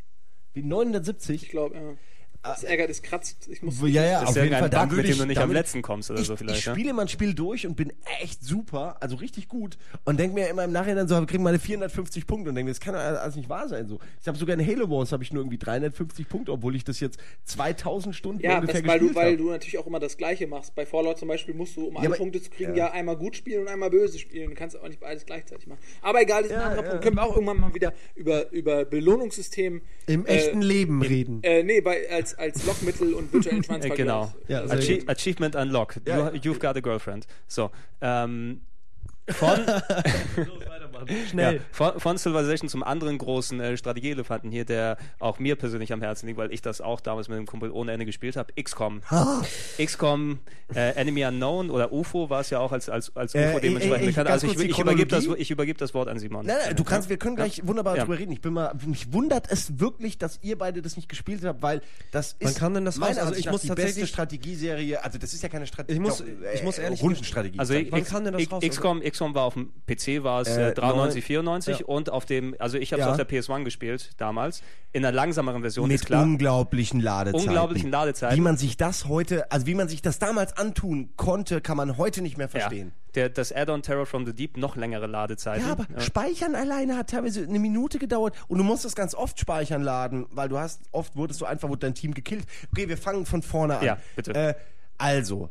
Wie 0.54 0.60
ich 0.60 0.66
970? 0.66 1.48
glaube, 1.50 1.74
ja. 1.76 1.94
Das 2.46 2.64
ärgert, 2.64 2.90
es 2.90 3.02
kratzt. 3.02 3.48
Ich 3.50 3.62
muss. 3.62 3.80
Ja, 3.82 4.04
ja, 4.04 4.20
Das 4.20 4.22
ist 4.22 4.28
auf 4.30 4.36
ja 4.36 4.42
jeden 4.44 4.58
Fall. 4.58 4.86
Bug, 4.86 4.96
mit 4.96 5.08
dem 5.08 5.18
du 5.18 5.26
nicht 5.26 5.38
am 5.38 5.52
letzten 5.52 5.82
kommst 5.82 6.10
oder 6.10 6.20
ich, 6.20 6.26
so 6.26 6.36
vielleicht. 6.36 6.60
Ich 6.60 6.66
ja? 6.66 6.72
spiele 6.72 6.90
immer 6.90 7.02
ein 7.02 7.08
Spiel 7.08 7.34
durch 7.34 7.66
und 7.66 7.76
bin 7.76 7.92
echt 8.20 8.42
super, 8.44 8.96
also 9.00 9.16
richtig 9.16 9.48
gut 9.48 9.78
und 10.04 10.18
denke 10.20 10.34
mir 10.34 10.48
immer 10.48 10.64
im 10.64 10.72
Nachhinein 10.72 11.08
so, 11.08 11.18
wir 11.18 11.26
kriegen 11.26 11.42
meine 11.42 11.58
450 11.58 12.26
Punkte 12.26 12.48
und 12.50 12.54
denke 12.54 12.66
mir, 12.66 12.72
das 12.72 12.80
kann 12.80 12.94
doch 12.94 13.00
alles 13.00 13.36
nicht 13.36 13.48
wahr 13.48 13.68
sein. 13.68 13.88
So. 13.88 13.98
Ich 14.20 14.28
habe 14.28 14.38
sogar 14.38 14.58
in 14.58 14.66
Halo 14.66 14.88
Wars 14.90 15.12
habe 15.12 15.22
ich 15.22 15.32
nur 15.32 15.42
irgendwie 15.42 15.58
350 15.58 16.28
Punkte, 16.28 16.52
obwohl 16.52 16.76
ich 16.76 16.84
das 16.84 17.00
jetzt 17.00 17.18
2000 17.44 18.14
Stunden 18.14 18.42
Ja, 18.42 18.58
ungefähr 18.58 18.82
das, 18.82 18.88
weil, 18.88 18.98
du, 18.98 19.06
gespielt 19.06 19.16
weil 19.24 19.32
habe. 19.32 19.42
du 19.42 19.50
natürlich 19.50 19.78
auch 19.78 19.86
immer 19.86 19.98
das 20.00 20.16
Gleiche 20.16 20.46
machst. 20.46 20.74
Bei 20.74 20.86
Fallout 20.86 21.18
zum 21.18 21.28
Beispiel 21.28 21.54
musst 21.54 21.76
du, 21.76 21.86
um 21.86 21.96
alle 21.96 22.08
aber- 22.08 22.16
Punkte 22.16 22.42
zu 22.42 22.50
kriegen, 22.50 22.72
ja. 22.76 22.86
ja. 22.86 22.92
einmal 22.92 23.16
gut 23.16 23.36
spielen 23.36 23.62
und 23.62 23.68
einmal 23.68 23.90
böse 23.90 24.18
spielen. 24.18 24.50
Du 24.50 24.54
kannst 24.56 24.78
auch 24.78 24.88
nicht 24.88 25.00
beides 25.00 25.26
gleichzeitig 25.26 25.66
machen. 25.66 25.80
Aber 26.02 26.20
egal, 26.22 26.42
das 26.42 26.50
ist 26.50 26.56
ein 26.56 26.60
Ja, 26.60 26.66
anderer 26.68 26.84
ja. 26.84 26.90
Punkt. 26.90 27.04
Können 27.04 27.16
wir 27.16 27.22
auch 27.24 27.34
irgendwann 27.34 27.60
mal 27.60 27.74
wieder 27.74 27.92
über, 28.14 28.50
über 28.52 28.84
Belohnungssystem 28.84 29.82
Im 30.06 30.26
echten 30.26 30.62
Leben 30.62 31.02
reden. 31.02 31.40
Äh, 31.42 31.62
nee, 31.62 31.80
bei, 31.80 32.08
als, 32.10 32.35
als 32.36 32.64
Lockmittel 32.64 33.14
und 33.14 33.32
virtuellen 33.32 33.62
Schwanzvergleich. 33.62 33.98
genau. 34.06 34.32
Ja, 34.48 34.64
Achie 34.64 34.98
gut. 34.98 35.08
Achievement 35.08 35.56
Unlocked. 35.56 36.06
Ja. 36.06 36.30
You, 36.30 36.40
you've 36.40 36.58
got 36.58 36.76
a 36.76 36.80
girlfriend. 36.80 37.26
So. 37.46 37.70
Ähm, 38.00 38.60
von, 39.28 39.58
Schnell. 41.30 41.54
Ja, 41.56 41.60
von, 41.72 41.98
von 42.00 42.18
Civilization 42.18 42.68
zum 42.68 42.82
anderen 42.82 43.18
großen 43.18 43.60
äh, 43.60 43.76
Strategieelefanten 43.76 44.50
hier, 44.50 44.64
der 44.64 44.96
auch 45.18 45.38
mir 45.38 45.56
persönlich 45.56 45.92
am 45.92 46.00
Herzen 46.02 46.26
liegt, 46.26 46.38
weil 46.38 46.52
ich 46.52 46.62
das 46.62 46.80
auch 46.80 47.00
damals 47.00 47.28
mit 47.28 47.36
einem 47.36 47.46
Kumpel 47.46 47.70
ohne 47.70 47.92
Ende 47.92 48.06
gespielt 48.06 48.36
habe. 48.36 48.52
XCOM. 48.60 49.02
XCOM, 49.82 50.38
äh, 50.74 50.90
Enemy 50.94 51.24
Unknown 51.26 51.70
oder 51.70 51.92
UFO 51.92 52.30
war 52.30 52.40
es 52.40 52.50
ja 52.50 52.58
auch 52.58 52.72
als, 52.72 52.88
als, 52.88 53.14
als 53.16 53.34
Äh, 53.34 53.50
UFO 53.50 53.60
dementsprechend 53.60 53.98
äh, 53.98 54.00
ich- 54.10 54.16
bekannt. 54.16 54.30
Also 54.30 54.46
ich, 54.46 54.58
ich, 54.58 54.78
übergebe 54.78 55.06
das, 55.06 55.24
ich 55.24 55.50
übergebe 55.50 55.78
das 55.78 55.94
Wort 55.94 56.08
an 56.08 56.18
Simon. 56.18 56.46
Nein, 56.46 56.56
nein, 56.66 56.76
du 56.76 56.84
kannst, 56.84 57.08
wir 57.08 57.16
können 57.18 57.36
gleich 57.36 57.60
wunderbar 57.66 57.96
Ja. 57.96 58.04
drüber 58.04 58.18
reden. 58.18 58.32
Ich 58.32 58.40
bin 58.40 58.52
mal, 58.52 58.72
mich 58.86 59.12
wundert 59.12 59.50
es 59.50 59.78
wirklich, 59.78 60.18
dass 60.18 60.38
ihr 60.42 60.56
beide 60.58 60.82
das 60.82 60.96
nicht 60.96 61.08
gespielt 61.08 61.44
habt, 61.44 61.62
weil 61.62 61.80
das 62.10 62.36
ist 62.38 62.58
kam 62.58 62.74
denn 62.74 62.84
das 62.84 62.96
meiner 62.96 63.12
raus? 63.12 63.18
Also 63.18 63.28
Ansicht 63.30 63.46
ich 63.46 63.52
muss 63.52 63.60
die 63.62 63.68
beste 63.68 63.82
tatsächlich- 63.82 64.10
Strategieserie. 64.10 65.02
Also 65.04 65.18
das 65.18 65.32
ist 65.34 65.42
ja 65.42 65.48
keine 65.48 65.66
Strategie. 65.66 65.94
Ich 65.98 66.00
muss- 66.00 66.22
ich 66.54 66.62
muss 66.62 66.78
ehrlich- 66.78 67.02
Rundenstrategie. 67.02 67.58
Also 67.58 67.74
Wann 67.90 68.04
kam 68.04 68.24
denn 68.24 68.32
das 68.34 68.50
raus? 68.50 68.62
XCOM, 68.66 69.00
XCOM 69.02 69.34
war 69.34 69.44
auf 69.44 69.54
dem 69.54 69.72
PC 69.86 70.22
war 70.22 70.40
es 70.42 70.48
Äh, 70.48 70.70
äh, 70.70 70.74
93, 70.92 71.22
neun- 71.22 71.26
94 71.26 71.78
Ja. 71.80 71.86
und 71.86 72.10
auf 72.10 72.24
dem, 72.24 72.54
also 72.58 72.78
ich 72.78 72.92
habe 72.92 73.00
es 73.02 73.06
Ja. 73.06 73.10
auf 73.12 73.16
der 73.16 73.26
PS1 73.28 73.64
gespielt 73.64 74.10
damals, 74.18 74.62
in 74.92 75.04
einer 75.04 75.14
langsameren 75.14 75.60
Version, 75.62 75.88
mit 75.88 76.04
klar. 76.06 76.22
unglaublichen 76.22 77.00
Ladezeiten. 77.00 77.48
Unglaublichen 77.48 77.90
Ladezeiten. 77.90 78.36
Wie 78.36 78.40
man 78.40 78.56
sich 78.56 78.76
das 78.76 79.06
heute, 79.06 79.50
also 79.52 79.66
wie 79.66 79.74
man 79.74 79.88
sich 79.88 80.02
das 80.02 80.18
damals 80.18 80.56
antun 80.56 81.10
konnte, 81.16 81.60
kann 81.60 81.76
man 81.76 81.98
heute 81.98 82.22
nicht 82.22 82.38
mehr 82.38 82.46
ja, 82.46 82.58
verstehen. 82.60 82.92
der, 83.14 83.28
das 83.28 83.52
Add-on 83.52 83.82
Terror 83.82 84.06
from 84.06 84.26
the 84.26 84.32
Deep 84.34 84.56
noch 84.56 84.76
längere 84.76 85.06
Ladezeiten. 85.06 85.66
Ja, 85.66 85.72
aber 85.72 85.86
Speichern 86.00 86.54
alleine 86.54 86.96
hat 86.96 87.10
teilweise 87.10 87.42
eine 87.42 87.58
Minute 87.58 87.98
gedauert 87.98 88.34
und 88.48 88.58
du 88.58 88.64
musst 88.64 88.84
das 88.84 88.94
ganz 88.94 89.14
oft 89.14 89.38
speichern 89.40 89.82
laden, 89.82 90.26
weil 90.30 90.48
du 90.48 90.58
hast, 90.58 90.82
oft 90.92 91.16
wurdest 91.16 91.40
du 91.40 91.44
einfach, 91.46 91.68
wurde 91.68 91.80
dein 91.80 91.94
Team 91.94 92.14
gekillt. 92.14 92.44
Okay, 92.72 92.88
wir 92.88 92.96
fangen 92.98 93.26
von 93.26 93.42
vorne 93.42 93.78
an. 93.78 93.84
Ja, 93.84 93.98
bitte. 94.16 94.34
Äh, 94.34 94.54
also, 94.98 95.50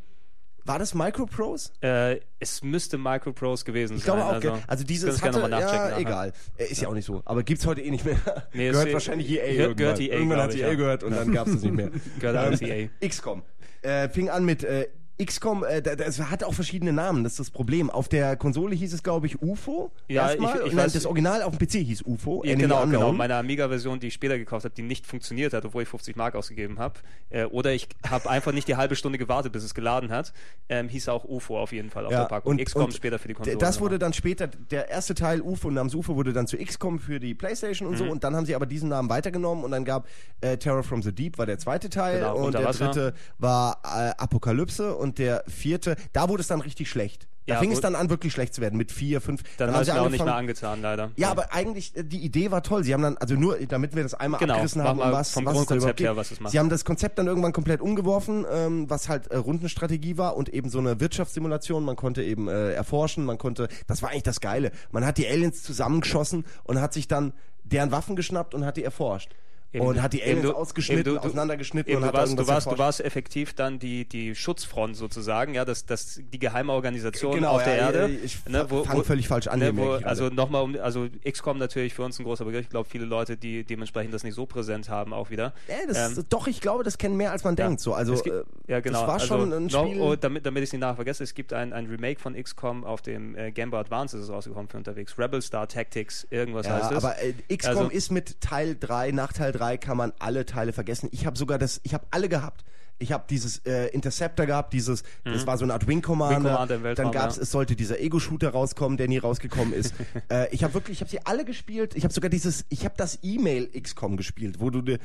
war 0.66 0.80
das 0.80 0.94
Microprose? 0.94 1.70
Äh, 1.82 2.20
es 2.40 2.64
müsste 2.64 2.98
Microprose 2.98 3.64
gewesen 3.66 3.98
Ich 3.98 4.04
glaube 4.04 4.22
sein. 4.22 4.30
auch, 4.30 4.34
also, 4.34 4.58
also, 4.68 4.84
dieses 4.84 5.22
hatte, 5.22 5.40
gerne 5.40 5.60
ja, 5.62 5.98
egal. 5.98 6.34
Äh, 6.58 6.66
Ist 6.66 6.82
ja. 6.82 6.88
auch 6.90 6.94
nicht 6.94 7.06
so. 7.06 7.22
Aber 7.26 7.44
gibt's 7.44 7.66
heute 7.66 7.82
eh 7.82 7.92
nicht 7.92 8.04
mehr. 8.06 8.18
Nee, 8.54 8.70
gehört 8.72 8.88
es- 8.88 8.94
wahrscheinlich 8.94 9.30
EA 9.30 9.36
gehört- 9.46 9.50
irgendwann. 9.58 9.76
gehört 9.78 10.00
EA, 10.00 10.14
irgendwann 10.16 10.42
hat 10.42 10.56
EA 10.56 10.68
ja. 10.70 10.74
gehört 10.74 11.04
und 11.04 11.12
dann 11.16 11.32
gab's 11.32 11.52
es 11.52 11.62
nicht 11.62 11.74
mehr. 11.74 11.92
Gehört 12.20 12.38
alles 12.38 12.62
EA. 12.62 12.90
XCOM. 13.08 13.44
Äh, 13.82 14.10
fing 14.10 14.30
an 14.30 14.44
mit 14.46 14.64
äh, 14.64 14.88
XCOM, 15.24 15.64
äh, 15.64 15.82
da- 15.82 15.96
das 15.96 16.20
hat 16.20 16.44
auch 16.44 16.54
verschiedene 16.54 16.92
Namen, 16.92 17.24
das 17.24 17.34
ist 17.34 17.40
das 17.40 17.50
Problem. 17.50 17.90
Auf 17.90 18.10
der 18.10 18.36
Konsole 18.36 18.76
hieß 18.76 18.94
es, 18.94 19.02
glaube 19.02 19.28
ich, 19.28 19.42
UFO. 19.42 19.92
Ja, 20.10 20.28
erstmal. 20.30 20.56
ich- 20.60 20.66
ich 20.68 20.74
und 20.74 20.80
weiß- 20.80 20.94
das 20.94 21.06
Original 21.06 21.42
auf 21.44 21.56
dem 21.58 21.60
PC 21.66 21.84
hieß 21.84 22.02
UFO. 22.06 22.44
Ja, 22.44 22.52
Enemy 22.52 22.64
genau, 22.64 22.84
Unknown. 22.84 23.00
genau. 23.02 23.12
Meine 23.14 23.36
Amiga-Version, 23.36 24.00
die 24.00 24.08
ich 24.08 24.14
später 24.14 24.38
gekauft 24.38 24.66
habe, 24.66 24.76
die 24.76 24.82
nicht 24.82 25.06
funktioniert 25.08 25.54
hat, 25.54 25.64
obwohl 25.64 25.84
ich 25.84 25.90
50 25.90 26.16
Mark 26.18 26.36
ausgegeben 26.36 26.80
habe. 26.80 26.96
Äh, 27.30 27.46
oder 27.46 27.72
ich 27.72 27.88
habe 28.10 28.30
einfach 28.30 28.52
nicht 28.52 28.68
die 28.68 28.76
halbe 28.76 28.96
Stunde 28.98 29.18
gewartet, 29.18 29.54
bis 29.54 29.64
es 29.64 29.74
geladen 29.74 30.12
hat. 30.12 30.34
Ähm, 30.68 30.90
hieß 30.90 31.08
auch 31.10 31.24
UFO 31.24 31.60
auf 31.60 31.72
jeden 31.72 31.90
Fall 31.92 32.06
auf 32.06 32.12
der 32.12 32.26
Packung. 32.26 32.58
XCOM 32.58 32.92
später 32.92 33.18
für 33.18 33.28
die 33.30 33.34
Konsole. 33.36 33.58
Das 33.58 33.80
wurde 33.80 33.98
dann 34.00 34.12
später, 34.12 34.48
der 34.48 34.90
erste 34.90 35.16
Teil 35.16 35.42
UFO 35.42 35.72
namens 35.72 35.96
UFO 35.96 36.16
wurde 36.16 36.34
dann 36.34 36.48
zu 36.48 36.58
XCOM 36.58 37.00
für 37.00 37.20
die 37.22 37.34
Playstation 37.36 37.88
Mhm. 37.88 37.94
und 37.94 37.98
so 38.00 38.12
und 38.12 38.24
dann 38.24 38.36
haben 38.36 38.46
sie 38.46 38.56
aber 38.56 38.66
diesen 38.66 38.90
Namen 38.90 39.10
weitergenommen 39.10 39.64
und 39.64 39.72
dann 39.72 39.86
gab 39.86 40.08
äh, 40.42 40.58
Terror 40.58 40.84
from 40.84 41.02
the 41.02 41.14
Deep 41.14 41.38
war 41.38 41.46
der 41.46 41.58
zweite 41.58 41.90
Teil 41.90 42.20
Genau, 42.20 42.36
und 42.38 42.54
der 42.54 42.72
dritte 42.72 43.14
war 43.40 43.78
äh, 43.84 44.12
Apokalypse 44.18 44.96
und 45.06 45.20
der 45.20 45.44
vierte, 45.48 45.96
da 46.14 46.28
wurde 46.30 46.42
es 46.42 46.48
dann 46.48 46.62
richtig 46.62 46.90
schlecht. 46.90 47.28
Da 47.48 47.54
Ja, 47.54 47.60
fing 47.60 47.72
es 47.72 47.80
dann 47.80 47.94
an 47.94 48.10
wirklich 48.10 48.34
schlecht 48.34 48.56
zu 48.56 48.62
werden 48.62 48.76
mit 48.76 48.92
vier, 48.92 49.22
fünf. 49.22 49.44
Dann, 49.58 49.68
haben 49.68 49.76
habe 49.76 49.84
ich 49.86 49.92
sie 49.94 50.00
auch 50.00 50.10
nicht 50.10 50.26
mehr 50.26 50.36
angetan, 50.36 50.82
leider. 50.82 51.12
ja, 51.16 51.30
aber 51.30 51.54
eigentlich, 51.54 51.96
äh, 51.96 52.04
die 52.04 52.18
Idee 52.26 52.50
war 52.50 52.64
toll. 52.64 52.84
Sie 52.84 52.92
haben 52.92 53.04
dann, 53.04 53.18
also 53.18 53.36
nur, 53.36 53.58
damit 53.68 53.96
wir 53.96 54.02
das 54.02 54.16
einmal 54.16 54.40
Genau, 54.40 54.56
abgerissen 54.56 54.82
haben, 54.82 54.98
was, 55.00 55.30
vom 55.30 55.46
was 55.46 55.70
überhaupt 55.70 56.00
her, 56.00 56.16
was 56.18 56.32
es 56.32 56.40
macht. 56.40 56.52
Sie 56.52 56.58
haben 56.58 56.70
das 56.70 56.86
Konzept 56.86 57.20
dann 57.20 57.28
irgendwann 57.28 57.54
komplett 57.54 57.82
umgeworfen, 57.82 58.46
ähm, 58.52 58.90
was 58.90 59.10
halt 59.10 59.28
äh, 59.28 59.38
Rundenstrategie 59.38 60.18
war 60.18 60.36
und 60.36 60.50
eben 60.50 60.70
so 60.70 60.80
eine 60.80 61.00
Wirtschaftssimulation. 61.00 61.84
Man 61.86 61.96
konnte 61.96 62.24
eben 62.24 62.48
äh, 62.48 62.72
erforschen, 62.72 63.26
man 63.26 63.38
konnte, 63.38 63.68
das 63.86 64.02
war 64.02 64.10
eigentlich 64.10 64.24
das 64.24 64.42
Geile. 64.42 64.72
Man 64.92 65.06
hat 65.06 65.20
die 65.20 65.28
Aliens 65.28 65.62
zusammengeschossen 65.62 66.46
und 66.64 66.82
hat 66.82 66.94
sich 66.94 67.08
dann 67.08 67.34
deren 67.64 67.92
Waffen 67.92 68.16
geschnappt 68.16 68.56
und 68.56 68.66
hat 68.66 68.76
die 68.78 68.84
erforscht. 68.84 69.36
Eben, 69.76 69.86
und 69.86 70.02
hat 70.02 70.14
die 70.14 70.24
Aliens 70.24 70.42
du- 70.44 70.54
ausgeschnitten, 70.56 71.04
du- 71.04 71.20
du- 71.20 71.20
auseinandergeschnitten 71.26 71.96
und 71.96 72.02
du, 72.02 72.08
hat 72.08 72.14
warst, 72.14 72.40
du, 72.40 72.48
warst, 72.48 72.68
du 72.72 72.78
warst 72.78 73.02
effektiv 73.02 73.54
dann 73.54 73.80
die, 73.80 74.06
die 74.06 74.34
Schutzfront 74.36 74.96
sozusagen, 74.96 75.54
ja, 75.54 75.66
das, 75.66 75.86
das, 75.86 76.20
die 76.34 76.40
geheime 76.40 76.72
Organisation 76.72 77.36
Genau, 77.36 77.52
auf 77.56 77.64
der 77.64 77.76
ja, 77.78 77.92
Erde. 77.92 78.10
ich 78.24 78.46
ne, 78.48 78.66
wo, 78.70 78.84
fang 78.84 78.98
wo, 78.98 79.04
völlig 79.04 79.28
falsch 79.28 79.48
an, 79.48 79.60
Ne, 79.60 79.76
wo, 79.76 79.92
also 79.94 80.30
nochmal 80.30 80.64
um, 80.64 80.76
also 80.82 81.08
XCOM 81.30 81.58
natürlich 81.58 81.94
für 81.94 82.04
uns 82.04 82.18
ein 82.20 82.24
großer 82.24 82.46
Begriff. 82.46 82.62
Ich 82.64 82.70
glaube, 82.70 82.88
viele 82.90 83.06
Leute, 83.06 83.38
die 83.38 83.64
dementsprechend 83.64 84.14
das 84.14 84.24
nicht 84.24 84.36
so 84.36 84.46
präsent 84.46 84.90
haben, 84.90 85.14
auch 85.14 85.30
wieder. 85.30 85.54
Äh, 85.68 85.88
das, 85.88 86.18
Ähm, 86.18 86.26
doch, 86.30 86.48
ich 86.48 86.62
glaube, 86.62 86.84
das 86.84 86.98
kennen 86.98 87.18
mehr 87.18 87.32
als 87.32 87.44
man 87.44 87.56
denkt. 87.56 87.80
So, 87.82 87.94
also 87.94 88.14
es 88.14 88.24
gibt, 88.24 88.36
äh, 88.36 88.44
ja, 88.68 88.80
genau. 88.80 89.00
das 89.00 89.08
war 89.08 89.14
also, 89.16 89.28
schon 89.28 89.54
ein 89.54 89.70
Spiel. 89.70 90.02
oh, 90.02 90.16
damit, 90.16 90.46
damit 90.46 90.64
ich 90.64 90.70
es 90.70 90.74
nicht 90.74 90.82
nachher 90.82 90.96
vergesse, 90.96 91.24
es 91.24 91.34
gibt 91.34 91.54
ein, 91.54 91.74
ein 91.74 91.86
Remake 91.88 92.20
von 92.20 92.34
XCOM 92.36 92.84
auf 92.84 93.02
dem 93.02 93.36
äh, 93.36 93.52
Game 93.52 93.72
Boy 93.72 93.80
Advance 93.80 94.18
ist 94.18 94.24
es 94.24 94.30
rausgekommen 94.30 94.68
für 94.70 94.78
unterwegs. 94.78 95.18
Rebel 95.18 95.42
Star 95.42 95.68
Tactics, 95.68 96.26
irgendwas 96.30 96.66
Ja, 96.66 96.76
heißt 96.76 96.92
es. 96.92 96.98
aber 97.04 97.22
äh, 97.22 97.34
XCOM 97.56 97.78
Also- 97.78 97.90
ist 97.90 98.12
mit 98.12 98.42
Teil 98.42 98.76
3, 98.80 99.12
nach 99.12 99.34
Teil 99.34 99.52
3 99.52 99.78
kann 99.78 99.98
man 99.98 100.14
alle 100.20 100.46
Teile 100.46 100.74
vergessen. 100.74 101.10
Ich 101.12 101.26
habe 101.26 101.38
sogar 101.38 101.58
das, 101.58 101.80
ich 101.84 101.94
habe 101.94 102.06
alle 102.12 102.30
gehabt. 102.30 102.64
Ich 102.98 103.12
habe 103.12 103.26
dieses 103.30 103.60
äh, 103.66 103.88
Interceptor 103.88 104.46
gehabt, 104.46 104.74
dieses, 104.74 105.04
das 105.24 105.46
war 105.46 105.58
so 105.58 105.66
eine 105.66 105.74
Art 105.74 105.88
Wing 105.88 106.02
Commander. 106.02 106.40
Mhm. 106.40 106.44
Wing 106.46 106.52
Commander 106.54 106.76
im 106.76 106.84
Weltraum, 106.84 107.12
Dann 107.12 107.22
gab's, 107.22 107.36
ja. 107.38 107.44
es 107.44 107.52
sollte 107.52 107.76
dieser 107.76 108.00
Ego-Shooter 108.00 108.50
rauskommen, 108.50 108.98
der 108.98 109.08
nie 109.08 109.18
rausgekommen 109.18 109.74
ist. 109.74 109.94
äh, 110.32 110.48
ich 110.54 110.64
habe 110.64 110.74
wirklich, 110.74 110.98
ich 110.98 111.02
habe 111.02 111.12
sie 111.12 111.20
alle 111.26 111.44
gespielt. 111.46 111.96
Ich 111.96 112.04
habe 112.04 112.14
sogar 112.14 112.30
dieses, 112.30 112.66
ich 112.70 112.86
habe 112.86 112.96
das 112.98 113.20
E-Mail 113.22 113.70
XCOM 113.80 114.16
gespielt, 114.18 114.60
wo 114.60 114.70
du, 114.70 114.82
dir, 114.82 115.00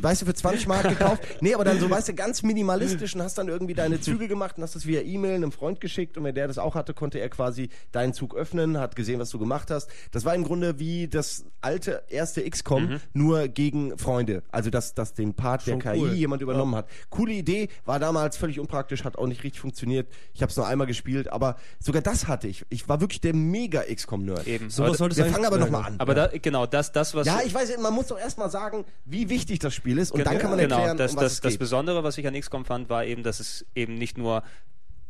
weißt 0.00 0.22
du, 0.22 0.26
für 0.26 0.34
20 0.34 0.66
Mark 0.66 0.88
gekauft. 0.88 1.22
Nee, 1.40 1.54
aber 1.54 1.64
dann 1.64 1.78
so, 1.80 1.90
weißt 1.90 2.08
du, 2.08 2.14
ganz 2.14 2.42
minimalistisch 2.42 3.14
und 3.14 3.22
hast 3.22 3.36
dann 3.36 3.48
irgendwie 3.48 3.74
deine 3.74 4.00
Züge 4.00 4.28
gemacht 4.28 4.56
und 4.56 4.62
hast 4.62 4.74
das 4.76 4.86
via 4.86 5.00
E-Mail 5.02 5.34
einem 5.34 5.52
Freund 5.52 5.80
geschickt 5.80 6.16
und 6.16 6.24
wenn 6.24 6.34
der 6.34 6.46
das 6.48 6.58
auch 6.58 6.74
hatte, 6.74 6.94
konnte 6.94 7.18
er 7.18 7.28
quasi 7.28 7.68
deinen 7.92 8.14
Zug 8.14 8.34
öffnen, 8.34 8.78
hat 8.78 8.96
gesehen, 8.96 9.18
was 9.20 9.30
du 9.30 9.38
gemacht 9.38 9.70
hast. 9.70 9.90
Das 10.12 10.24
war 10.24 10.34
im 10.34 10.44
Grunde 10.44 10.78
wie 10.78 11.08
das 11.08 11.44
alte 11.60 12.02
erste 12.08 12.48
XCOM, 12.48 12.84
Mhm. 12.84 13.00
nur 13.12 13.48
gegen 13.48 13.98
Freunde. 13.98 14.42
Also, 14.50 14.70
dass, 14.70 14.94
dass 14.94 15.14
den 15.14 15.34
Part 15.34 15.66
der 15.66 15.78
KI 15.78 15.98
cool. 15.98 16.12
jemand 16.12 16.42
übernommen 16.42 16.74
hat. 16.74 16.88
Coole 17.24 17.32
Idee, 17.36 17.68
war 17.86 17.98
damals 17.98 18.36
völlig 18.36 18.60
unpraktisch, 18.60 19.02
hat 19.04 19.16
auch 19.16 19.26
nicht 19.26 19.42
richtig 19.44 19.58
funktioniert. 19.62 20.06
Ich 20.34 20.42
habe 20.42 20.50
es 20.50 20.56
nur 20.58 20.66
einmal 20.66 20.86
gespielt, 20.86 21.32
aber 21.32 21.56
sogar 21.80 22.02
das 22.02 22.28
hatte 22.28 22.48
ich. 22.48 22.66
Ich 22.68 22.86
war 22.86 23.00
wirklich 23.00 23.22
der 23.22 23.34
mega 23.34 23.82
XCOM-Nerd. 23.82 24.46
Eben. 24.46 24.68
Sowas 24.68 24.90
Aber- 24.90 24.96
solltest 24.98 25.18
Wir 25.24 25.26
fangen 25.32 25.46
aber 25.46 25.56
nochmal 25.56 25.84
an. 25.84 25.94
aber 25.98 26.14
da, 26.14 26.26
genau, 26.26 26.66
das, 26.66 26.92
das 26.92 27.14
was 27.14 27.26
ja, 27.26 27.40
ich 27.42 27.54
weiß, 27.54 27.78
man 27.78 27.94
muss 27.94 28.08
doch 28.08 28.18
erstmal 28.18 28.50
sagen, 28.50 28.84
wie 29.06 29.30
wichtig 29.30 29.58
das 29.60 29.72
Spiel 29.74 29.96
ist 29.96 30.12
und 30.12 30.26
dann 30.26 30.38
kann 30.38 30.50
man 30.50 30.58
genau, 30.58 30.76
erklären, 30.76 30.98
das, 30.98 31.12
um 31.12 31.16
was 31.16 31.24
das, 31.24 31.32
es 31.32 31.40
das 31.40 31.52
geht. 31.52 31.60
Besondere, 31.60 32.04
was 32.04 32.18
ich 32.18 32.26
an 32.26 32.38
XCOM 32.38 32.66
fand, 32.66 32.90
war 32.90 33.06
eben, 33.06 33.22
dass 33.22 33.40
es 33.40 33.64
eben 33.74 33.94
nicht 33.94 34.18
nur 34.18 34.42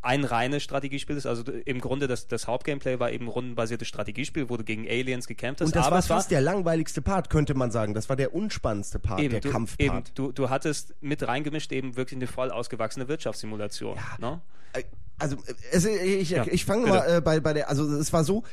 ein 0.04 0.24
reines 0.24 0.62
Strategiespiel 0.62 1.16
ist. 1.16 1.26
Also 1.26 1.44
im 1.64 1.80
Grunde 1.80 2.06
das, 2.06 2.28
das 2.28 2.46
Hauptgameplay 2.46 2.98
war 2.98 3.10
eben 3.10 3.28
rundenbasiertes 3.28 3.88
Strategiespiel, 3.88 4.48
wo 4.50 4.56
du 4.56 4.64
gegen 4.64 4.86
Aliens 4.86 5.26
gekämpft 5.26 5.60
hast. 5.60 5.68
Und 5.68 5.76
das 5.76 5.86
aber 5.86 5.96
war 5.96 6.02
fast 6.02 6.30
der 6.30 6.40
langweiligste 6.40 7.02
Part, 7.02 7.30
könnte 7.30 7.54
man 7.54 7.70
sagen. 7.70 7.94
Das 7.94 8.08
war 8.08 8.16
der 8.16 8.34
unspannendste 8.34 8.98
Part, 8.98 9.20
eben, 9.20 9.30
der 9.30 9.40
du, 9.40 9.48
eben 9.48 9.52
Kampfpart. 9.52 10.12
du, 10.14 10.32
du 10.32 10.50
hattest 10.50 10.94
mit 11.00 11.26
reingemischt 11.26 11.72
eben 11.72 11.96
wirklich 11.96 12.18
eine 12.18 12.26
voll 12.26 12.50
ausgewachsene 12.50 13.08
Wirtschaftssimulation. 13.08 13.98
Ne? 14.18 14.40
Äh, 14.74 14.82
Also, 15.18 15.36
äh, 15.36 15.54
es, 15.72 15.84
ich, 15.84 16.30
Ja, 16.30 16.44
ich 16.50 16.64
fange 16.64 16.88
mal 16.88 17.16
äh, 17.16 17.20
bei, 17.20 17.40
bei 17.40 17.52
der, 17.52 17.68
also 17.68 17.84
es 17.96 18.12
war 18.12 18.24
so, 18.24 18.44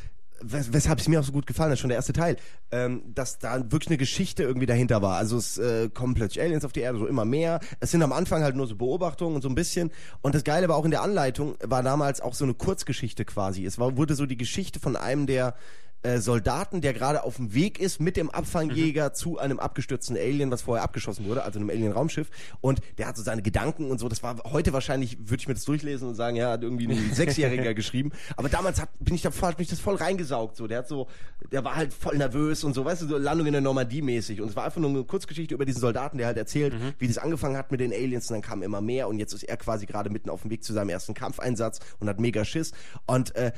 wes 0.41 0.73
weshalb 0.73 0.99
es 0.99 1.07
mir 1.07 1.19
auch 1.19 1.23
so 1.23 1.31
gut 1.31 1.47
gefallen 1.47 1.71
hat, 1.71 1.79
schon 1.79 1.89
der 1.89 1.97
erste 1.97 2.13
Teil, 2.13 2.37
ähm, 2.71 3.03
dass 3.13 3.39
da 3.39 3.71
wirklich 3.71 3.89
eine 3.89 3.97
Geschichte 3.97 4.43
irgendwie 4.43 4.65
dahinter 4.65 5.01
war. 5.01 5.17
Also 5.17 5.37
es 5.37 5.57
äh, 5.57 5.89
kommen 5.89 6.13
plötzlich 6.13 6.43
Aliens 6.43 6.65
auf 6.65 6.73
die 6.73 6.81
Erde, 6.81 6.99
so 6.99 7.07
immer 7.07 7.25
mehr. 7.25 7.59
Es 7.79 7.91
sind 7.91 8.03
am 8.03 8.11
Anfang 8.11 8.43
halt 8.43 8.55
nur 8.55 8.67
so 8.67 8.75
Beobachtungen 8.75 9.35
und 9.35 9.41
so 9.41 9.49
ein 9.49 9.55
bisschen. 9.55 9.91
Und 10.21 10.35
das 10.35 10.43
Geile 10.43 10.67
war 10.69 10.75
auch 10.75 10.85
in 10.85 10.91
der 10.91 11.01
Anleitung, 11.01 11.55
war 11.63 11.83
damals 11.83 12.21
auch 12.21 12.33
so 12.33 12.43
eine 12.43 12.53
Kurzgeschichte 12.53 13.25
quasi. 13.25 13.65
Es 13.65 13.79
war, 13.79 13.97
wurde 13.97 14.15
so 14.15 14.25
die 14.25 14.37
Geschichte 14.37 14.79
von 14.79 14.95
einem 14.95 15.27
der 15.27 15.55
äh, 16.03 16.17
Soldaten, 16.19 16.81
der 16.81 16.93
gerade 16.93 17.23
auf 17.23 17.35
dem 17.35 17.53
Weg 17.53 17.79
ist 17.79 17.99
mit 17.99 18.17
dem 18.17 18.29
Abfangjäger 18.31 19.09
Mhm. 19.09 19.13
zu 19.13 19.37
einem 19.37 19.59
abgestürzten 19.59 20.17
Alien, 20.17 20.49
was 20.51 20.63
vorher 20.63 20.83
abgeschossen 20.83 21.25
wurde, 21.25 21.43
also 21.43 21.59
einem 21.59 21.69
Alien-Raumschiff. 21.69 22.29
Und 22.59 22.81
der 22.97 23.07
hat 23.07 23.17
so 23.17 23.23
seine 23.23 23.41
Gedanken 23.41 23.91
und 23.91 23.99
so. 23.99 24.09
Das 24.09 24.23
war 24.23 24.37
heute 24.51 24.73
wahrscheinlich, 24.73 25.17
würde 25.19 25.41
ich 25.41 25.47
mir 25.47 25.53
das 25.53 25.63
durchlesen 25.65 26.07
und 26.07 26.15
sagen, 26.15 26.35
ja, 26.37 26.51
hat 26.51 26.63
irgendwie 26.63 26.87
ein 26.87 26.91
Sechsjähriger 27.13 27.73
geschrieben. 27.73 28.11
Aber 28.35 28.49
damals 28.49 28.81
hat, 28.81 28.89
bin 28.99 29.13
ich 29.15 29.21
da 29.21 29.31
hat 29.41 29.59
mich 29.59 29.67
das 29.67 29.79
voll 29.79 29.95
reingesaugt. 29.95 30.55
So, 30.57 30.67
der 30.67 30.79
hat 30.79 30.87
so, 30.87 31.07
der 31.51 31.63
war 31.63 31.75
halt 31.75 31.93
voll 31.93 32.17
nervös 32.17 32.63
und 32.63 32.73
so, 32.73 32.83
weißt 32.83 33.03
du, 33.03 33.07
so 33.07 33.17
Landung 33.17 33.45
in 33.47 33.53
der 33.53 33.61
Normandie 33.61 34.01
mäßig. 34.01 34.41
Und 34.41 34.49
es 34.49 34.55
war 34.55 34.65
einfach 34.65 34.81
nur 34.81 34.89
eine 34.89 35.03
Kurzgeschichte 35.03 35.53
über 35.53 35.65
diesen 35.65 35.81
Soldaten, 35.81 36.17
der 36.17 36.27
halt 36.27 36.37
erzählt, 36.37 36.73
Mhm. 36.73 36.93
wie 36.99 37.07
das 37.07 37.17
angefangen 37.19 37.57
hat 37.57 37.71
mit 37.71 37.79
den 37.79 37.91
Aliens 37.93 38.29
und 38.29 38.35
dann 38.35 38.41
kam 38.41 38.63
immer 38.63 38.81
mehr 38.81 39.07
und 39.07 39.19
jetzt 39.19 39.33
ist 39.33 39.43
er 39.43 39.57
quasi 39.57 39.85
gerade 39.85 40.09
mitten 40.09 40.29
auf 40.29 40.41
dem 40.41 40.49
Weg 40.51 40.63
zu 40.63 40.73
seinem 40.73 40.89
ersten 40.89 41.13
Kampfeinsatz 41.13 41.79
und 41.99 42.09
hat 42.09 42.19
mega 42.19 42.43
Schiss. 42.45 42.71
Und 43.05 43.35
äh, 43.35 43.51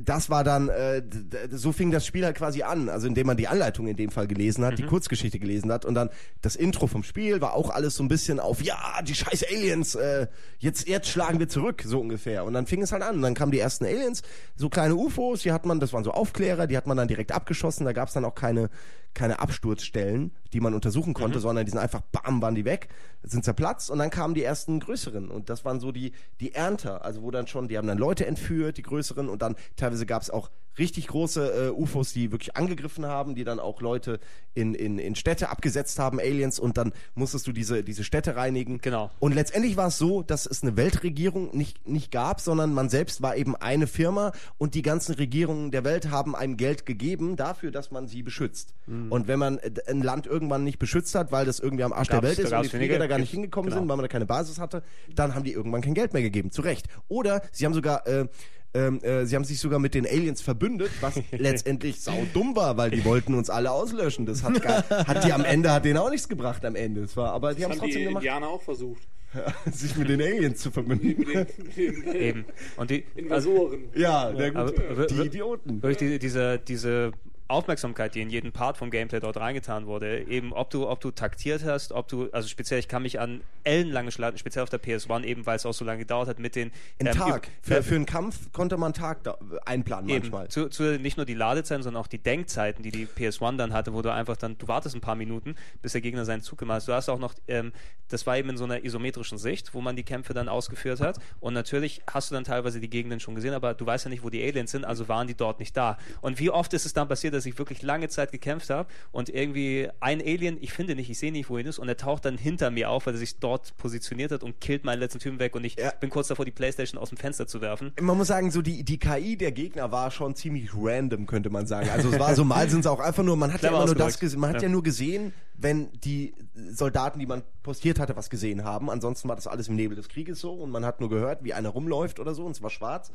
das 0.00 0.30
war 0.30 0.44
dann, 0.44 0.68
äh, 0.68 1.02
so 1.50 1.72
fing 1.72 1.90
das 1.90 2.06
Spiel 2.06 2.24
halt 2.24 2.36
quasi 2.36 2.62
an, 2.62 2.88
also 2.88 3.06
indem 3.06 3.26
man 3.26 3.36
die 3.36 3.48
Anleitung 3.48 3.86
in 3.86 3.96
dem 3.96 4.10
Fall 4.10 4.26
gelesen 4.26 4.64
hat, 4.64 4.78
die 4.78 4.84
Kurzgeschichte 4.84 5.38
gelesen 5.38 5.72
hat 5.72 5.84
und 5.84 5.94
dann 5.94 6.10
das 6.42 6.56
Intro 6.56 6.86
vom 6.86 7.02
Spiel 7.02 7.40
war 7.40 7.54
auch 7.54 7.70
alles 7.70 7.94
so 7.94 8.02
ein 8.02 8.08
bisschen 8.08 8.40
auf, 8.40 8.62
ja, 8.62 9.00
die 9.02 9.14
scheiß 9.14 9.44
Aliens, 9.50 9.94
äh, 9.94 10.26
jetzt, 10.58 10.88
jetzt 10.88 11.08
schlagen 11.08 11.38
wir 11.38 11.48
zurück, 11.48 11.82
so 11.84 12.00
ungefähr. 12.00 12.44
Und 12.44 12.54
dann 12.54 12.66
fing 12.66 12.82
es 12.82 12.92
halt 12.92 13.02
an. 13.02 13.16
Und 13.16 13.22
dann 13.22 13.34
kamen 13.34 13.52
die 13.52 13.58
ersten 13.58 13.84
Aliens, 13.84 14.22
so 14.56 14.68
kleine 14.68 14.94
UFOs, 14.94 15.42
die 15.42 15.52
hat 15.52 15.66
man, 15.66 15.80
das 15.80 15.92
waren 15.92 16.04
so 16.04 16.12
Aufklärer, 16.12 16.66
die 16.66 16.76
hat 16.76 16.86
man 16.86 16.96
dann 16.96 17.08
direkt 17.08 17.32
abgeschossen, 17.32 17.84
da 17.84 17.92
gab 17.92 18.08
es 18.08 18.14
dann 18.14 18.24
auch 18.24 18.34
keine, 18.34 18.70
keine 19.14 19.40
Absturzstellen, 19.40 20.32
die 20.52 20.60
man 20.60 20.74
untersuchen 20.74 21.14
konnte, 21.14 21.40
sondern 21.40 21.64
die 21.64 21.70
sind 21.70 21.80
einfach, 21.80 22.02
bam, 22.12 22.40
waren 22.40 22.54
die 22.54 22.64
weg, 22.64 22.88
sind 23.22 23.44
zerplatzt 23.44 23.90
und 23.90 23.98
dann 23.98 24.10
kamen 24.10 24.34
die 24.34 24.44
ersten 24.44 24.80
größeren. 24.80 25.28
Und 25.28 25.50
das 25.50 25.64
waren 25.64 25.80
so 25.80 25.92
die, 25.92 26.12
die 26.40 26.54
Ernter, 26.54 27.04
also 27.04 27.22
wo 27.22 27.30
dann 27.30 27.46
schon, 27.46 27.68
die 27.68 27.76
haben 27.78 27.88
dann 27.88 27.98
Leute 27.98 28.26
entführt, 28.26 28.76
die 28.76 28.82
größeren 28.82 29.28
und 29.28 29.42
dann 29.42 29.56
teilweise 29.78 30.06
gab 30.06 30.22
es 30.22 30.30
auch 30.30 30.50
richtig 30.78 31.08
große 31.08 31.68
äh, 31.68 31.70
UFOs, 31.70 32.12
die 32.12 32.32
wirklich 32.32 32.56
angegriffen 32.56 33.06
haben, 33.06 33.34
die 33.34 33.44
dann 33.44 33.58
auch 33.58 33.80
Leute 33.80 34.20
in, 34.54 34.74
in, 34.74 34.98
in 34.98 35.14
Städte 35.14 35.48
abgesetzt 35.50 35.98
haben, 35.98 36.20
Aliens 36.20 36.58
und 36.58 36.76
dann 36.76 36.92
musstest 37.14 37.46
du 37.46 37.52
diese, 37.52 37.82
diese 37.82 38.04
Städte 38.04 38.36
reinigen. 38.36 38.78
Genau. 38.78 39.10
Und 39.18 39.34
letztendlich 39.34 39.76
war 39.76 39.88
es 39.88 39.98
so, 39.98 40.22
dass 40.22 40.46
es 40.46 40.62
eine 40.62 40.76
Weltregierung 40.76 41.56
nicht, 41.56 41.88
nicht 41.88 42.10
gab, 42.10 42.40
sondern 42.40 42.72
man 42.72 42.88
selbst 42.88 43.22
war 43.22 43.36
eben 43.36 43.56
eine 43.56 43.86
Firma 43.86 44.32
und 44.56 44.74
die 44.74 44.82
ganzen 44.82 45.14
Regierungen 45.14 45.70
der 45.70 45.84
Welt 45.84 46.10
haben 46.10 46.34
einem 46.36 46.56
Geld 46.56 46.86
gegeben 46.86 47.36
dafür, 47.36 47.70
dass 47.70 47.90
man 47.90 48.06
sie 48.06 48.22
beschützt. 48.22 48.74
Mhm. 48.86 49.12
Und 49.12 49.28
wenn 49.28 49.38
man 49.38 49.58
äh, 49.58 49.70
ein 49.88 50.02
Land 50.02 50.26
irgendwann 50.26 50.64
nicht 50.64 50.78
beschützt 50.78 51.14
hat, 51.14 51.32
weil 51.32 51.44
das 51.44 51.60
irgendwie 51.60 51.84
am 51.84 51.92
Arsch 51.92 52.08
der 52.08 52.20
Gab's- 52.20 52.38
Welt 52.38 52.38
da 52.38 52.60
ist 52.60 52.66
und 52.66 52.72
die 52.72 52.76
Flieger 52.76 52.98
da 52.98 53.06
gar 53.06 53.18
nicht 53.18 53.30
hingekommen 53.30 53.70
genau. 53.70 53.80
sind, 53.80 53.88
weil 53.88 53.96
man 53.96 54.04
da 54.04 54.08
keine 54.08 54.26
Basis 54.26 54.58
hatte, 54.58 54.82
dann 55.14 55.34
haben 55.34 55.44
die 55.44 55.52
irgendwann 55.52 55.80
kein 55.80 55.94
Geld 55.94 56.12
mehr 56.12 56.22
gegeben. 56.22 56.50
Zu 56.50 56.62
Recht. 56.62 56.86
Oder 57.08 57.42
sie 57.52 57.64
haben 57.64 57.74
sogar 57.74 58.06
äh, 58.06 58.26
ähm, 58.74 59.00
äh, 59.02 59.24
sie 59.26 59.34
haben 59.36 59.44
sich 59.44 59.58
sogar 59.60 59.78
mit 59.78 59.94
den 59.94 60.06
Aliens 60.06 60.40
verbündet, 60.42 60.90
was 61.00 61.14
letztendlich 61.32 62.00
sau 62.00 62.26
dumm 62.34 62.54
war, 62.56 62.76
weil 62.76 62.90
die 62.90 63.04
wollten 63.04 63.34
uns 63.34 63.50
alle 63.50 63.70
auslöschen. 63.70 64.26
Das 64.26 64.42
hat, 64.42 64.60
gar, 64.62 64.84
hat 64.88 65.24
die 65.24 65.32
am 65.32 65.44
Ende, 65.44 65.72
hat 65.72 65.84
denen 65.84 65.98
auch 65.98 66.10
nichts 66.10 66.28
gebracht 66.28 66.64
am 66.64 66.76
Ende. 66.76 67.02
Es 67.02 67.16
war, 67.16 67.32
aber 67.32 67.54
die 67.54 67.64
haben 67.64 67.70
Das 67.70 67.76
es 67.78 67.82
haben 67.82 67.88
die 67.88 67.92
trotzdem 67.94 68.08
gemacht, 68.08 68.24
Indianer 68.24 68.48
auch 68.48 68.62
versucht. 68.62 69.02
sich 69.72 69.94
mit 69.96 70.08
den 70.08 70.22
Aliens 70.22 70.58
zu 70.60 70.70
verbünden. 70.70 71.08
Mit 71.18 71.28
den, 71.28 71.46
mit 71.66 71.76
den 71.76 72.14
Eben. 72.14 72.44
Und 72.76 72.90
die, 72.90 73.04
also, 73.30 73.50
Invasoren. 73.68 73.80
Ja, 73.94 74.32
na 74.34 74.48
gut. 74.48 74.78
aber- 74.78 75.06
Die 75.06 75.20
Idioten. 75.20 75.80
Durch 75.82 75.96
die, 75.98 76.18
diese, 76.18 76.58
diese 76.58 77.12
Aufmerksamkeit, 77.48 78.14
die 78.14 78.20
in 78.20 78.28
jeden 78.28 78.52
Part 78.52 78.76
vom 78.76 78.90
Gameplay 78.90 79.20
dort 79.20 79.38
reingetan 79.38 79.86
wurde, 79.86 80.22
eben 80.24 80.52
ob 80.52 80.68
du, 80.68 80.86
ob 80.86 81.00
du 81.00 81.10
taktiert 81.10 81.64
hast, 81.64 81.92
ob 81.92 82.06
du, 82.06 82.28
also 82.30 82.46
speziell, 82.46 82.78
ich 82.78 82.88
kann 82.88 83.02
mich 83.02 83.18
an 83.18 83.40
ellenlange 83.64 84.12
Schlachten, 84.12 84.38
speziell 84.38 84.62
auf 84.62 84.70
der 84.70 84.80
PS1, 84.80 85.24
eben 85.24 85.46
weil 85.46 85.56
es 85.56 85.64
auch 85.64 85.72
so 85.72 85.84
lange 85.84 86.00
gedauert 86.00 86.28
hat, 86.28 86.38
mit 86.38 86.56
den 86.56 86.70
Ein 87.00 87.06
ähm, 87.06 87.12
Tag. 87.14 87.48
Für, 87.62 87.82
für 87.82 87.94
einen 87.94 88.06
Kampf 88.06 88.52
konnte 88.52 88.76
man 88.76 88.88
einen 88.88 88.94
Tag 88.94 89.22
da, 89.24 89.38
einplanen 89.64 90.10
Eben, 90.10 90.30
manchmal. 90.30 90.48
zu, 90.48 90.68
zu, 90.68 90.98
nicht 90.98 91.16
nur 91.16 91.24
die 91.24 91.34
Ladezeiten, 91.34 91.82
sondern 91.82 92.02
auch 92.02 92.06
die 92.06 92.18
Denkzeiten, 92.18 92.82
die 92.82 92.90
die 92.90 93.06
PS1 93.06 93.56
dann 93.56 93.72
hatte, 93.72 93.94
wo 93.94 94.02
du 94.02 94.12
einfach 94.12 94.36
dann, 94.36 94.58
du 94.58 94.68
wartest 94.68 94.94
ein 94.94 95.00
paar 95.00 95.16
Minuten, 95.16 95.56
bis 95.80 95.92
der 95.92 96.02
Gegner 96.02 96.26
seinen 96.26 96.42
Zug 96.42 96.58
gemacht 96.58 96.82
hat. 96.82 96.88
Du 96.88 96.92
hast 96.92 97.08
auch 97.08 97.18
noch, 97.18 97.34
ähm, 97.48 97.72
das 98.08 98.26
war 98.26 98.36
eben 98.36 98.50
in 98.50 98.56
so 98.58 98.64
einer 98.64 98.84
isometrischen 98.84 99.38
Sicht, 99.38 99.72
wo 99.72 99.80
man 99.80 99.96
die 99.96 100.04
Kämpfe 100.04 100.34
dann 100.34 100.48
ausgeführt 100.48 101.00
hat. 101.00 101.18
Und 101.40 101.54
natürlich 101.54 102.02
hast 102.10 102.30
du 102.30 102.34
dann 102.34 102.44
teilweise 102.44 102.80
die 102.80 102.90
Gegenden 102.90 103.20
schon 103.20 103.34
gesehen, 103.34 103.54
aber 103.54 103.74
du 103.74 103.86
weißt 103.86 104.04
ja 104.04 104.10
nicht, 104.10 104.22
wo 104.22 104.30
die 104.30 104.42
Aliens 104.42 104.70
sind, 104.70 104.84
also 104.84 105.08
waren 105.08 105.26
die 105.26 105.34
dort 105.34 105.60
nicht 105.60 105.76
da. 105.76 105.98
Und 106.20 106.38
wie 106.38 106.50
oft 106.50 106.72
ist 106.74 106.86
es 106.86 106.92
dann 106.92 107.08
passiert, 107.08 107.34
dass 107.38 107.46
ich 107.46 107.58
wirklich 107.58 107.82
lange 107.82 108.08
Zeit 108.08 108.32
gekämpft 108.32 108.68
habe 108.70 108.88
und 109.12 109.28
irgendwie 109.28 109.88
ein 110.00 110.20
Alien, 110.20 110.58
ich 110.60 110.72
finde 110.72 110.94
nicht, 110.94 111.08
ich 111.08 111.18
sehe 111.18 111.32
nicht, 111.32 111.48
wohin 111.48 111.66
ist, 111.66 111.78
und 111.78 111.88
er 111.88 111.96
taucht 111.96 112.24
dann 112.24 112.36
hinter 112.36 112.70
mir 112.70 112.90
auf, 112.90 113.06
weil 113.06 113.14
er 113.14 113.18
sich 113.18 113.38
dort 113.38 113.76
positioniert 113.76 114.32
hat 114.32 114.42
und 114.42 114.60
killt 114.60 114.84
meinen 114.84 114.98
letzten 114.98 115.18
Typen 115.20 115.38
weg 115.38 115.54
und 115.56 115.64
ich 115.64 115.76
Ja. 115.76 115.92
bin 115.92 116.10
kurz 116.10 116.28
davor, 116.28 116.44
die 116.44 116.50
Playstation 116.50 117.00
aus 117.00 117.08
dem 117.10 117.18
Fenster 117.18 117.46
zu 117.46 117.60
werfen. 117.60 117.92
Man 118.00 118.16
muss 118.16 118.26
sagen, 118.28 118.50
so 118.50 118.60
die, 118.62 118.82
die 118.84 118.98
KI 118.98 119.36
der 119.36 119.52
Gegner 119.52 119.90
war 119.92 120.10
schon 120.10 120.34
ziemlich 120.34 120.70
random, 120.74 121.26
könnte 121.26 121.50
man 121.50 121.66
sagen. 121.66 121.88
Also 121.90 122.10
es 122.10 122.18
war 122.18 122.34
so, 122.34 122.44
mal 122.44 122.68
sind 122.68 122.80
es 122.80 122.86
auch 122.86 123.00
einfach 123.00 123.22
nur, 123.22 123.36
man 123.36 123.52
hat 123.52 123.62
ja 123.62 123.68
immer 123.70 123.86
nur 123.86 123.94
das 123.94 124.20
man 124.36 124.50
hat 124.50 124.56
Ja. 124.56 124.62
ja 124.62 124.68
nur 124.68 124.82
gesehen, 124.82 125.32
wenn 125.54 125.88
die 126.04 126.34
Soldaten, 126.70 127.18
die 127.18 127.26
man 127.26 127.42
postiert 127.62 127.98
hatte, 127.98 128.16
was 128.16 128.30
gesehen 128.30 128.64
haben. 128.64 128.90
Ansonsten 128.90 129.28
war 129.28 129.36
das 129.36 129.46
alles 129.46 129.68
im 129.68 129.76
Nebel 129.76 129.96
des 129.96 130.08
Krieges 130.08 130.40
so 130.40 130.52
und 130.54 130.70
man 130.70 130.84
hat 130.84 131.00
nur 131.00 131.08
gehört, 131.08 131.44
wie 131.44 131.54
einer 131.54 131.68
rumläuft 131.70 132.20
oder 132.20 132.34
so 132.34 132.44
und 132.44 132.52
es 132.52 132.62
war 132.62 132.70
schwarz. 132.70 133.10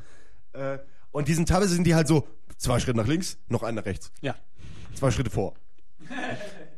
Äh, 0.53 0.77
und 1.11 1.27
diesen 1.27 1.45
teilweise 1.45 1.75
sind 1.75 1.85
die 1.85 1.93
halt 1.95 2.07
so, 2.07 2.27
zwei 2.63 2.79
Schritte 2.79 2.97
nach 2.97 3.07
links, 3.07 3.37
noch 3.49 3.61
einen 3.61 3.75
nach 3.75 3.85
rechts. 3.85 4.11
Ja. 4.21 4.35
Zwei 4.95 5.11
Schritte 5.11 5.29
vor. 5.29 5.53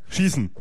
Schießen. 0.09 0.51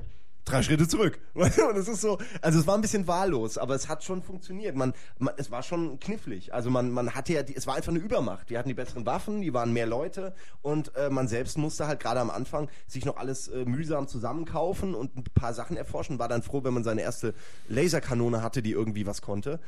Drei 0.45 0.63
Schritte 0.63 0.87
zurück. 0.87 1.19
Und 1.35 1.77
es 1.77 1.89
ist 1.89 2.03
so, 2.03 2.19
also 2.43 2.61
es 2.61 2.67
war 2.67 2.75
ein 2.75 2.83
bisschen 2.83 3.07
wahllos, 3.07 3.57
aber 3.57 3.75
es 3.75 3.89
hat 3.89 4.05
schon 4.05 4.23
funktioniert. 4.23 4.77
Man, 4.77 4.93
man 5.19 5.33
es 5.39 5.51
war 5.51 5.63
schon 5.63 5.99
knifflig. 6.01 6.53
Also 6.53 6.69
man, 6.69 6.91
man 6.91 7.15
hatte 7.15 7.33
ja, 7.33 7.43
die, 7.43 7.57
es 7.57 7.67
war 7.67 7.77
einfach 7.77 7.93
eine 7.93 7.99
Übermacht. 7.99 8.51
Die 8.51 8.59
hatten 8.59 8.69
die 8.69 8.75
besseren 8.75 9.07
Waffen, 9.07 9.41
die 9.41 9.55
waren 9.55 9.73
mehr 9.73 9.87
Leute 9.87 10.35
und 10.61 10.95
äh, 10.97 11.09
man 11.09 11.29
selbst 11.29 11.57
musste 11.57 11.87
halt 11.87 12.01
gerade 12.01 12.21
am 12.21 12.29
Anfang 12.29 12.69
sich 12.87 13.07
noch 13.07 13.17
alles 13.17 13.49
äh, 13.49 13.65
mühsam 13.65 14.07
zusammenkaufen 14.07 14.95
und 14.95 15.17
ein 15.17 15.25
paar 15.35 15.55
Sachen 15.55 15.79
erforschen. 15.79 16.19
War 16.19 16.29
dann 16.29 16.43
froh, 16.43 16.63
wenn 16.63 16.75
man 16.75 16.85
seine 16.85 17.01
erste 17.01 17.33
Laserkanone 17.69 18.43
hatte, 18.43 18.61
die 18.61 18.73
irgendwie 18.73 19.07
was 19.07 19.23
konnte. 19.23 19.61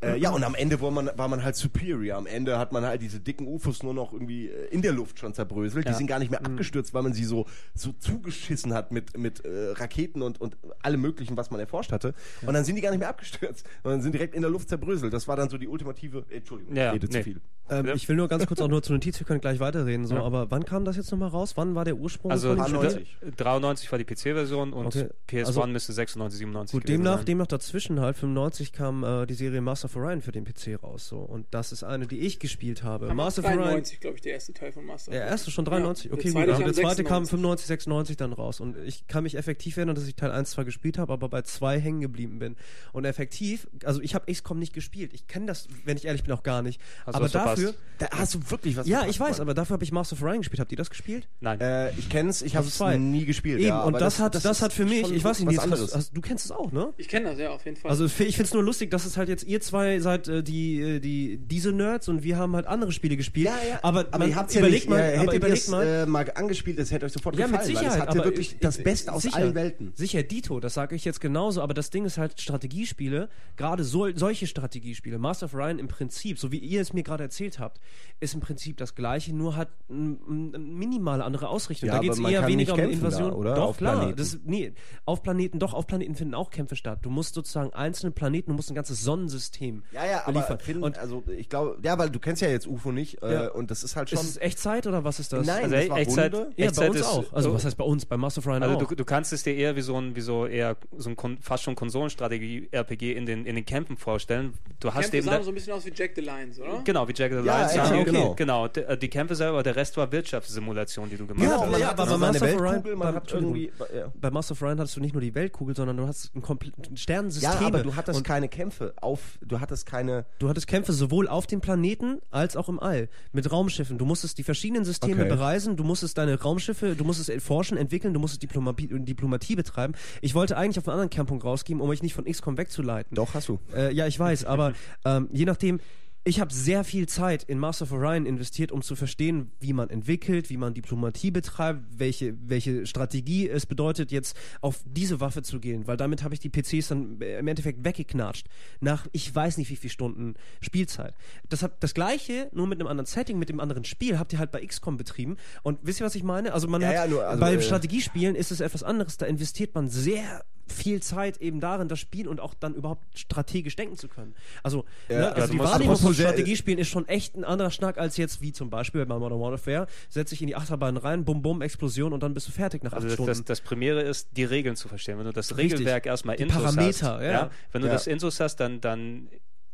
Äh, 0.00 0.16
ja, 0.18 0.30
und 0.30 0.44
am 0.44 0.54
Ende 0.54 0.80
war 0.80 0.90
man, 0.92 1.10
war 1.16 1.26
man 1.28 1.42
halt 1.42 1.56
superior. 1.56 2.16
Am 2.16 2.26
Ende 2.26 2.56
hat 2.58 2.72
man 2.72 2.84
halt 2.84 3.02
diese 3.02 3.18
dicken 3.18 3.48
UFOs 3.48 3.82
nur 3.82 3.94
noch 3.94 4.12
irgendwie 4.12 4.48
äh, 4.48 4.66
in 4.70 4.80
der 4.82 4.92
Luft 4.92 5.18
schon 5.18 5.34
zerbröselt. 5.34 5.86
Die 5.86 5.90
Ja. 5.90 5.96
sind 5.96 6.06
gar 6.06 6.20
nicht 6.20 6.30
mehr 6.30 6.44
abgestürzt, 6.44 6.94
weil 6.94 7.02
man 7.02 7.12
sie 7.12 7.24
so, 7.24 7.46
so 7.74 7.92
zugeschissen 7.92 8.72
hat 8.74 8.92
mit, 8.92 9.16
mit 9.18 9.44
äh, 9.44 9.70
Raketen 9.72 10.22
und, 10.22 10.40
und 10.40 10.56
allem 10.82 11.00
Möglichen, 11.00 11.36
was 11.36 11.50
man 11.50 11.58
erforscht 11.58 11.90
hatte. 11.92 12.14
Und 12.46 12.54
dann 12.54 12.64
sind 12.64 12.76
die 12.76 12.82
gar 12.82 12.90
nicht 12.90 13.00
mehr 13.00 13.08
abgestürzt, 13.08 13.66
sondern 13.82 14.00
sind 14.02 14.12
direkt 14.12 14.34
in 14.34 14.42
der 14.42 14.50
Luft 14.50 14.68
zerbröselt. 14.68 15.12
Das 15.12 15.26
war 15.26 15.36
dann 15.36 15.48
so 15.48 15.58
die 15.58 15.66
ultimative. 15.68 16.24
Äh, 16.30 16.36
Entschuldigung, 16.36 16.76
Ja, 16.76 16.88
ich 16.88 16.94
rede 16.94 17.08
zu 17.08 17.16
nee. 17.18 17.24
viel. 17.24 17.40
Ähm, 17.70 17.86
Ja. 17.86 17.94
Ich 17.94 18.08
will 18.08 18.16
nur 18.16 18.28
ganz 18.28 18.46
kurz 18.46 18.60
auch 18.60 18.68
nur 18.68 18.82
zur 18.82 18.94
Notiz, 18.94 19.18
wir 19.18 19.26
können 19.26 19.40
gleich 19.40 19.58
weiterreden. 19.60 20.06
So, 20.06 20.14
Ja. 20.14 20.22
aber 20.22 20.50
wann 20.50 20.64
kam 20.64 20.84
das 20.84 20.96
jetzt 20.96 21.10
nochmal 21.10 21.28
raus? 21.30 21.52
Wann 21.56 21.74
war 21.74 21.84
der 21.84 21.96
Ursprung? 21.96 22.30
Also 22.30 22.48
von 22.54 22.56
dem 22.56 22.60
Paar 22.60 22.90
Spiel? 22.90 23.04
90. 23.22 23.36
93 23.36 23.90
war 23.92 23.98
die 23.98 24.04
PC-Version 24.04 24.72
und 24.72 24.86
Okay, 24.86 25.08
PS1 25.28 25.46
also- 25.46 25.66
müsste 25.66 25.92
96, 25.92 26.38
97 26.38 26.72
Gut, 26.80 26.88
demnach, 26.88 27.16
sein. 27.18 27.26
demnach 27.26 27.46
dazwischen 27.48 28.00
halt, 28.00 28.16
95 28.16 28.72
kam 28.72 29.02
äh, 29.04 29.26
die 29.26 29.34
Serie 29.34 29.60
Master 29.60 29.87
of 29.88 29.96
Orion 29.96 30.22
für 30.22 30.32
den 30.32 30.44
PC 30.44 30.82
raus. 30.82 31.08
So. 31.08 31.18
Und 31.18 31.46
das 31.50 31.72
ist 31.72 31.82
eine, 31.84 32.06
die 32.06 32.20
ich 32.20 32.38
gespielt 32.38 32.82
habe. 32.82 33.12
Master 33.14 33.40
of 33.42 33.46
Orion. 33.46 33.62
93, 33.64 34.00
glaube 34.00 34.16
ich, 34.16 34.22
der 34.22 34.32
erste 34.34 34.52
Teil 34.52 34.72
von 34.72 34.84
Master. 34.84 35.10
Der 35.10 35.24
erste 35.26 35.50
schon 35.50 35.64
93, 35.64 36.06
Ja, 36.10 36.12
okay, 36.16 36.32
der 36.32 36.32
gut. 36.32 36.32
zweite 36.34 36.52
Aber 36.52 36.62
kam 36.62 36.64
der 36.64 36.74
zweite 36.74 37.04
kam 37.04 37.24
96. 37.24 37.30
95, 37.30 37.66
96 37.66 38.16
dann 38.16 38.32
raus. 38.32 38.60
Und 38.60 38.76
ich 38.86 39.06
kann 39.08 39.22
mich 39.24 39.36
effektiv 39.36 39.76
erinnern, 39.76 39.94
dass 39.94 40.06
ich 40.06 40.14
Teil 40.16 40.30
1 40.30 40.50
zwar 40.50 40.64
gespielt 40.64 40.98
habe, 40.98 41.12
aber 41.12 41.28
bei 41.28 41.42
2 41.42 41.80
hängen 41.80 42.00
geblieben 42.00 42.38
bin. 42.38 42.56
Und 42.92 43.04
effektiv, 43.04 43.66
also 43.84 44.00
ich 44.00 44.14
habe 44.14 44.32
XCOM 44.32 44.58
nicht 44.58 44.72
gespielt. 44.72 45.12
Ich 45.14 45.26
kenne 45.26 45.46
das, 45.46 45.68
wenn 45.84 45.96
ich 45.96 46.04
ehrlich 46.04 46.22
bin, 46.22 46.32
auch 46.32 46.42
gar 46.42 46.62
nicht. 46.62 46.80
Du 47.06 47.12
aber 47.14 47.28
dafür. 47.28 47.74
Da 47.98 48.08
hast 48.12 48.34
du 48.34 48.50
wirklich 48.50 48.76
was 48.76 48.86
Ja, 48.86 48.98
verpasst, 48.98 49.14
ich 49.16 49.20
weiß, 49.20 49.38
Mann. 49.38 49.40
aber 49.48 49.54
dafür 49.54 49.74
habe 49.74 49.84
ich 49.84 49.92
Master 49.92 50.14
of 50.14 50.22
Orion 50.22 50.38
gespielt. 50.38 50.60
Habt 50.60 50.70
ihr 50.70 50.78
das 50.78 50.90
gespielt? 50.90 51.28
Nein. 51.40 51.60
Äh, 51.60 51.90
ich 51.98 52.08
kenne 52.08 52.30
es, 52.30 52.42
ich 52.42 52.54
habe 52.56 52.66
Also 52.66 52.86
es 52.86 52.98
nie 52.98 53.24
gespielt. 53.24 53.58
Eben, 53.58 53.68
ja, 53.68 53.82
und 53.82 53.94
aber 53.94 53.98
das, 53.98 54.18
hat, 54.20 54.34
das, 54.34 54.44
ist 54.44 54.62
hat 54.62 54.72
für 54.72 54.84
mich, 54.84 55.10
ich 55.10 55.24
weiß 55.24 55.38
nicht, 55.40 55.46
was 55.48 55.52
Nils, 55.54 55.58
anderes. 55.62 55.82
hast, 55.86 55.94
hast, 55.96 56.16
du 56.16 56.20
kennst 56.20 56.44
es 56.44 56.52
auch, 56.52 56.70
ne? 56.72 56.92
Ich 56.96 57.08
kenne 57.08 57.30
das, 57.30 57.38
ja, 57.38 57.50
auf 57.50 57.64
jeden 57.64 57.76
Fall. 57.76 57.90
Also 57.90 58.04
ich 58.06 58.12
finde 58.12 58.42
es 58.42 58.52
nur 58.54 58.62
lustig, 58.62 58.90
dass 58.90 59.04
es 59.04 59.16
halt 59.16 59.28
jetzt 59.28 59.44
ihr 59.44 59.60
zwei 59.60 59.77
seid 60.00 60.28
äh, 60.28 60.42
die, 60.42 60.80
äh, 60.80 61.00
die 61.00 61.36
diese 61.38 61.72
Nerds 61.72 62.08
und 62.08 62.22
wir 62.22 62.36
haben 62.36 62.54
halt 62.54 62.66
andere 62.66 62.92
Spiele 62.92 63.16
gespielt. 63.16 63.46
Ja, 63.46 63.56
ja. 63.68 63.78
Aber, 63.82 64.00
aber 64.10 64.18
man, 64.18 64.28
ihr 64.28 64.36
habt 64.36 64.52
ja 64.52 64.60
überlegt 64.60 64.84
nicht, 64.84 64.90
mal, 64.90 65.00
äh, 65.00 65.18
hättet 65.18 65.42
ihr 65.44 65.52
es 65.52 65.68
mal. 65.68 65.86
äh, 65.86 66.06
mal 66.06 66.30
angespielt, 66.34 66.78
es 66.78 66.90
hätte 66.90 67.06
euch 67.06 67.12
sofort 67.12 67.36
ja, 67.36 67.46
gefallen, 67.46 67.66
mit 67.68 67.76
Sicherheit. 67.76 67.98
weil 68.00 68.08
es 68.08 68.08
hatte 68.16 68.24
wirklich 68.24 68.52
ich- 68.52 68.58
das 68.60 68.78
Beste 68.82 69.12
aus 69.12 69.22
sicher, 69.22 69.36
allen 69.36 69.54
Welten. 69.54 69.92
Sicher, 69.94 70.22
Dito, 70.22 70.60
das 70.60 70.74
sage 70.74 70.94
ich 70.96 71.04
jetzt 71.04 71.20
genauso, 71.20 71.62
aber 71.62 71.74
das 71.74 71.90
Ding 71.90 72.04
ist 72.04 72.18
halt 72.18 72.40
Strategiespiele, 72.40 73.28
gerade 73.56 73.84
so, 73.84 74.08
solche 74.14 74.46
Strategiespiele, 74.46 75.18
Master 75.18 75.46
of 75.46 75.54
Ryan 75.54 75.78
im 75.78 75.88
Prinzip, 75.88 76.38
so 76.38 76.52
wie 76.52 76.58
ihr 76.58 76.80
es 76.80 76.92
mir 76.92 77.02
gerade 77.02 77.24
erzählt 77.24 77.58
habt, 77.58 77.80
ist 78.20 78.34
im 78.34 78.40
Prinzip 78.40 78.76
das 78.76 78.94
gleiche, 78.94 79.34
nur 79.34 79.56
hat 79.56 79.68
eine 79.90 80.58
minimale 80.58 81.24
andere 81.24 81.48
Ausrichtung. 81.48 81.88
Ja, 81.88 81.96
da 81.96 82.00
geht 82.00 82.12
es 82.12 82.18
eher 82.18 82.46
weniger 82.46 82.72
um 82.74 82.78
kämpfen 82.78 83.00
da, 83.00 83.06
Invasion. 83.08 83.32
oder? 83.32 83.54
Doch, 83.54 83.68
Auf 83.68 83.76
klar. 83.78 84.12
Das, 84.14 84.38
nee, 84.44 84.72
auf 85.04 85.22
Planeten, 85.22 85.58
doch, 85.58 85.74
auf 85.74 85.86
Planeten 85.86 86.14
finden 86.14 86.34
auch 86.34 86.50
Kämpfe 86.50 86.76
statt. 86.76 87.00
Du 87.02 87.10
musst 87.10 87.34
sozusagen 87.34 87.72
einzelne 87.72 88.12
Planeten, 88.12 88.50
du 88.50 88.56
musst 88.56 88.70
ein 88.70 88.74
ganzes 88.74 89.02
Sonnensystem 89.02 89.67
System 89.76 89.82
Ja, 89.92 90.06
ja, 90.06 90.22
aber 90.24 90.32
beliefern. 90.32 90.58
Finn, 90.58 90.82
und 90.82 90.98
also 90.98 91.22
ich 91.36 91.48
glaube, 91.48 91.78
ja, 91.82 91.98
weil 91.98 92.10
du 92.10 92.18
kennst 92.18 92.42
ja 92.42 92.48
jetzt 92.48 92.66
UFO 92.66 92.92
nicht 92.92 93.22
äh, 93.22 93.32
Ja. 93.32 93.48
und 93.50 93.70
das 93.70 93.82
ist 93.84 93.96
halt 93.96 94.10
schon. 94.10 94.18
ist 94.18 94.30
es 94.30 94.36
Echtzeit 94.38 94.86
oder 94.86 95.04
was 95.04 95.18
ist 95.20 95.32
das? 95.32 95.46
Nein, 95.46 95.64
Also 95.64 95.76
das 95.76 95.88
war 95.90 95.98
Echtzeit- 95.98 96.34
Runde. 96.34 96.50
ja, 96.56 96.70
bei 96.70 96.88
uns 96.88 97.00
ist- 97.00 97.06
auch. 97.06 97.32
Also 97.32 97.52
was 97.54 97.64
heißt 97.64 97.76
bei 97.76 97.84
uns? 97.84 98.06
Bei 98.06 98.16
Master 98.16 98.38
of 98.40 98.46
Ryan 98.46 98.62
Also 98.62 98.76
auch. 98.76 98.84
du, 98.88 98.94
du 98.94 99.04
kannst 99.04 99.32
es 99.32 99.42
dir 99.42 99.54
eher 99.54 99.76
wie 99.76 99.80
so 99.82 99.96
ein, 100.00 100.14
wie 100.16 100.20
so 100.20 100.46
eher 100.46 100.76
so 100.96 101.10
ein 101.10 101.16
Kon 101.16 101.38
fast 101.40 101.64
schon 101.64 101.74
Konsolenstrategie-RPG 101.74 103.12
in 103.14 103.26
den, 103.26 103.46
in 103.46 103.54
den 103.56 103.64
Kämpfen 103.64 103.96
vorstellen. 103.96 104.54
Du 104.80 104.88
hast 104.92 105.02
Kämpfe 105.10 105.16
eben 105.18 105.26
sahen 105.26 105.42
so 105.42 105.50
ein 105.50 105.54
bisschen 105.54 105.72
aus 105.72 105.84
wie 105.86 105.92
Jack 105.94 106.12
the 106.14 106.20
Lions, 106.20 106.58
oder? 106.58 106.80
genau 106.84 107.06
wie 107.08 107.12
Jack 107.14 107.32
the 107.32 107.38
Lions. 107.38 107.74
ja, 107.74 107.84
okay. 107.94 108.32
genau. 108.36 108.68
Die, 108.68 108.82
die 108.98 109.08
Kämpfe 109.08 109.34
selber, 109.34 109.62
der 109.62 109.76
Rest 109.76 109.96
war 109.96 110.10
Wirtschaftssimulation, 110.12 111.10
die 111.10 111.16
du 111.16 111.26
gemacht 111.26 111.44
Ja, 111.48 111.60
hast. 111.60 111.78
ja, 111.78 111.90
aber 111.90 112.06
so 112.06 112.12
bei 112.12 112.18
Master 112.18 112.96
man 112.96 113.14
hat 113.14 113.32
irgendwie. 113.32 113.72
Ja. 113.94 114.12
bei 114.14 114.30
Master 114.30 114.52
of 114.52 114.62
Ryan 114.62 114.78
hattest 114.80 114.96
du 114.96 115.00
nicht 115.00 115.12
nur 115.14 115.20
die 115.22 115.34
Weltkugel, 115.34 115.74
sondern 115.76 115.96
du 115.96 116.06
hast 116.06 116.34
ein 116.34 116.42
komplettes 116.42 117.00
Sternensystem. 117.00 117.50
ja, 117.60 117.66
aber 117.66 117.82
du 117.82 117.94
hattest 117.96 118.24
keine 118.24 118.48
Kämpfe 118.48 118.92
auf, 119.00 119.38
du 119.42 119.57
hattest 119.60 119.86
keine. 119.86 120.26
du 120.38 120.48
hattest 120.48 120.66
Kämpfe 120.66 120.92
sowohl 120.92 121.28
auf 121.28 121.46
dem 121.46 121.60
Planeten 121.60 122.18
als 122.30 122.56
auch 122.56 122.68
im 122.68 122.78
All 122.80 123.08
mit 123.32 123.50
Raumschiffen. 123.50 123.98
Du 123.98 124.04
musstest 124.04 124.38
die 124.38 124.42
verschiedenen 124.42 124.84
Systeme 124.84 125.22
Okay. 125.22 125.28
bereisen, 125.28 125.76
du 125.76 125.84
musstest 125.84 126.18
deine 126.18 126.40
Raumschiffe, 126.40 126.94
du 126.94 127.04
musstest 127.04 127.30
erforschen, 127.30 127.76
entwickeln, 127.76 128.14
du 128.14 128.20
musstest 128.20 128.42
Diplomatie, 128.42 128.88
Diplomatie 128.88 129.56
betreiben. 129.56 129.94
Ich 130.20 130.34
wollte 130.34 130.56
eigentlich 130.56 130.78
auf 130.78 130.86
einen 130.88 130.94
anderen 130.94 131.10
Kernpunkt 131.10 131.44
rausgeben, 131.44 131.80
um 131.80 131.88
euch 131.88 132.02
nicht 132.02 132.14
von 132.14 132.24
XCOM 132.24 132.56
wegzuleiten. 132.58 133.14
Doch, 133.14 133.34
hast 133.34 133.48
du. 133.48 133.58
Äh, 133.74 133.92
ja, 133.94 134.06
ich 134.06 134.18
weiß, 134.18 134.44
aber 134.44 134.72
ähm, 135.04 135.28
je 135.32 135.44
nachdem, 135.44 135.80
ich 136.28 136.40
habe 136.40 136.52
sehr 136.52 136.84
viel 136.84 137.08
Zeit 137.08 137.42
in 137.42 137.58
Master 137.58 137.84
of 137.84 137.92
Orion 137.92 138.26
investiert, 138.26 138.70
um 138.70 138.82
zu 138.82 138.94
verstehen, 138.96 139.50
wie 139.60 139.72
man 139.72 139.88
entwickelt, 139.88 140.50
wie 140.50 140.58
man 140.58 140.74
Diplomatie 140.74 141.30
betreibt, 141.30 141.80
welche, 141.98 142.36
welche 142.46 142.84
Strategie 142.86 143.48
es 143.48 143.64
bedeutet, 143.64 144.12
jetzt 144.12 144.36
auf 144.60 144.80
diese 144.84 145.20
Waffe 145.20 145.42
zu 145.42 145.58
gehen, 145.58 145.86
weil 145.86 145.96
damit 145.96 146.22
habe 146.22 146.34
ich 146.34 146.40
die 146.40 146.50
PCs 146.50 146.88
dann 146.88 147.18
im 147.20 147.48
Endeffekt 147.48 147.82
weggeknatscht. 147.82 148.46
Nach 148.80 149.06
ich 149.12 149.34
weiß 149.34 149.56
nicht 149.56 149.70
wie 149.70 149.76
viele 149.76 149.90
Stunden 149.90 150.34
Spielzeit. 150.60 151.14
Das, 151.48 151.62
hat, 151.62 151.82
das 151.82 151.94
gleiche, 151.94 152.50
nur 152.52 152.66
mit 152.66 152.78
einem 152.78 152.88
anderen 152.88 153.06
Setting, 153.06 153.38
mit 153.38 153.48
dem 153.48 153.58
anderen 153.58 153.84
Spiel, 153.84 154.18
habt 154.18 154.32
ihr 154.34 154.38
halt 154.38 154.50
bei 154.50 154.64
XCOM 154.64 154.98
betrieben. 154.98 155.38
Und 155.62 155.78
wisst 155.82 156.00
ihr, 156.00 156.06
was 156.06 156.14
ich 156.14 156.24
meine? 156.24 156.52
Also 156.52 156.68
man 156.68 156.82
Ja, 156.82 156.88
hat, 156.88 156.94
ja, 156.94 157.06
nur, 157.06 157.26
also, 157.26 157.40
bei 157.40 157.54
äh, 157.54 157.62
Strategiespielen 157.62 158.34
ist 158.34 158.52
es 158.52 158.60
etwas 158.60 158.82
anderes, 158.82 159.16
da 159.16 159.24
investiert 159.24 159.74
man 159.74 159.88
sehr 159.88 160.44
viel 160.72 161.00
Zeit 161.02 161.38
eben 161.38 161.60
darin, 161.60 161.88
das 161.88 161.98
Spiel 161.98 162.28
und 162.28 162.40
auch 162.40 162.54
dann 162.54 162.74
überhaupt 162.74 163.04
strategisch 163.18 163.76
denken 163.76 163.96
zu 163.96 164.08
können. 164.08 164.34
Also, 164.62 164.84
Ja, 165.08 165.16
ne, 165.16 165.22
ja, 165.24 165.32
also 165.32 165.46
du 165.48 165.52
die 165.54 165.58
Wahrnehmung 165.58 165.96
von 165.96 166.14
Strategiespielen 166.14 166.78
ist 166.78 166.88
schon 166.88 167.06
echt 167.08 167.36
ein 167.36 167.44
anderer 167.44 167.70
Schnack 167.70 167.98
als 167.98 168.16
jetzt, 168.16 168.40
wie 168.40 168.52
zum 168.52 168.70
Beispiel 168.70 169.04
bei 169.06 169.18
Modern 169.18 169.40
Warfare. 169.40 169.86
Setz 170.08 170.30
dich 170.30 170.40
in 170.42 170.46
die 170.48 170.56
Achterbahn 170.56 170.96
rein, 170.96 171.24
bum 171.24 171.42
bum, 171.42 171.62
Explosion 171.62 172.12
und 172.12 172.22
dann 172.22 172.34
bist 172.34 172.48
du 172.48 172.52
fertig 172.52 172.82
nach 172.84 172.92
acht 172.92 172.96
Also 172.96 173.06
das, 173.08 173.14
Stunden. 173.14 173.28
das, 173.30 173.44
das 173.44 173.60
Primäre 173.60 174.02
ist, 174.02 174.28
die 174.36 174.44
Regeln 174.44 174.76
zu 174.76 174.88
verstehen. 174.88 175.18
Wenn 175.18 175.24
du 175.26 175.32
das 175.32 175.56
Richtig. 175.56 175.74
Regelwerk 175.80 176.06
erstmal 176.06 176.36
Die 176.36 176.42
Intus 176.44 176.62
Parameter, 176.62 177.14
hast, 177.16 177.22
ja. 177.24 177.50
wenn 177.72 177.82
du 177.82 177.88
Ja. 177.88 177.92
das 177.94 178.06
Intus 178.06 178.40
hast, 178.40 178.56
dann, 178.56 178.80
dann 178.80 179.28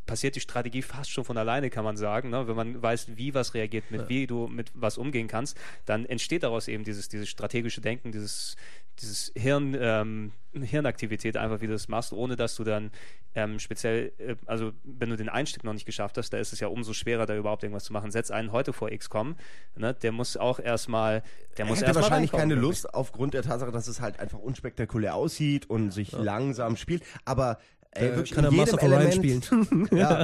passiert 0.07 0.37
die 0.37 0.41
Strategie 0.41 0.83
fast 0.83 1.11
schon 1.11 1.25
von 1.25 1.39
alleine, 1.39 1.71
kann 1.71 1.83
man 1.83 1.97
sagen. 1.97 2.29
Ne? 2.29 2.47
Wenn 2.47 2.57
man 2.57 2.83
weiß, 2.83 3.17
wie 3.17 3.33
was 3.33 3.55
reagiert, 3.55 3.91
mit 3.91 4.11
wie 4.11 4.27
du 4.27 4.47
mit 4.49 4.71
was 4.75 4.99
umgehen 4.99 5.29
kannst, 5.29 5.57
dann 5.87 6.05
entsteht 6.05 6.43
daraus 6.43 6.69
eben 6.69 6.85
dieses, 6.85 7.09
dieses 7.09 7.29
strategische 7.31 7.81
Denken, 7.81 8.13
dieses, 8.13 8.57
dieses 9.01 9.33
Hirn, 9.37 9.77
ähm, 9.79 10.33
Hirnaktivität 10.53 11.37
einfach, 11.37 11.61
wie 11.61 11.67
du 11.67 11.73
das 11.73 11.89
machst, 11.89 12.13
ohne 12.13 12.37
dass 12.37 12.55
du 12.55 12.65
dann 12.65 12.91
ähm, 13.35 13.59
speziell, 13.59 14.13
äh, 14.19 14.37
also 14.47 14.73
wenn 14.85 15.11
du 15.11 15.17
den 15.17 15.29
Einstieg 15.29 15.65
noch 15.65 15.73
nicht 15.73 15.87
geschafft 15.87 16.17
hast, 16.19 16.33
da 16.33 16.39
ist 16.39 16.53
es 16.53 16.61
ja 16.61 16.69
umso 16.69 16.93
schwerer, 16.93 17.27
da 17.27 17.37
überhaupt 17.37 17.65
irgendwas 17.65 17.85
zu 17.85 17.93
machen. 17.93 18.11
Setz 18.11 18.31
einen 18.31 18.53
heute 18.53 18.73
vor 18.73 18.91
XCOM, 18.91 19.37
ne? 19.77 19.95
der 19.95 20.13
muss 20.13 20.37
auch 20.37 20.61
erstmal, 20.61 21.23
der 21.57 21.65
Er 21.65 21.69
muss 21.69 21.83
erstmal 21.83 22.05
wahrscheinlich 22.05 22.31
keine. 22.31 22.55
Lust 22.55 22.95
aufgrund 22.95 23.35
der 23.35 23.43
Tatsache, 23.43 23.73
dass 23.73 23.89
es 23.89 24.01
halt 24.01 24.21
einfach 24.21 24.39
unspektakulär 24.39 25.17
aussieht 25.17 25.69
und 25.69 25.91
sich 25.91 26.13
langsam 26.13 26.77
spielt. 26.77 27.03
Aber 27.25 27.59
ey, 27.95 28.09
Äh, 28.09 28.17
wirklich 28.17 28.33
kann 28.33 28.45
er 28.45 28.51
in 28.51 28.57
Master 28.57 28.81
jedem 28.83 28.93
of 28.93 28.99
Orion 28.99 29.11
Element, 29.13 29.45
spielen. 29.45 29.89
ja, 29.99 30.21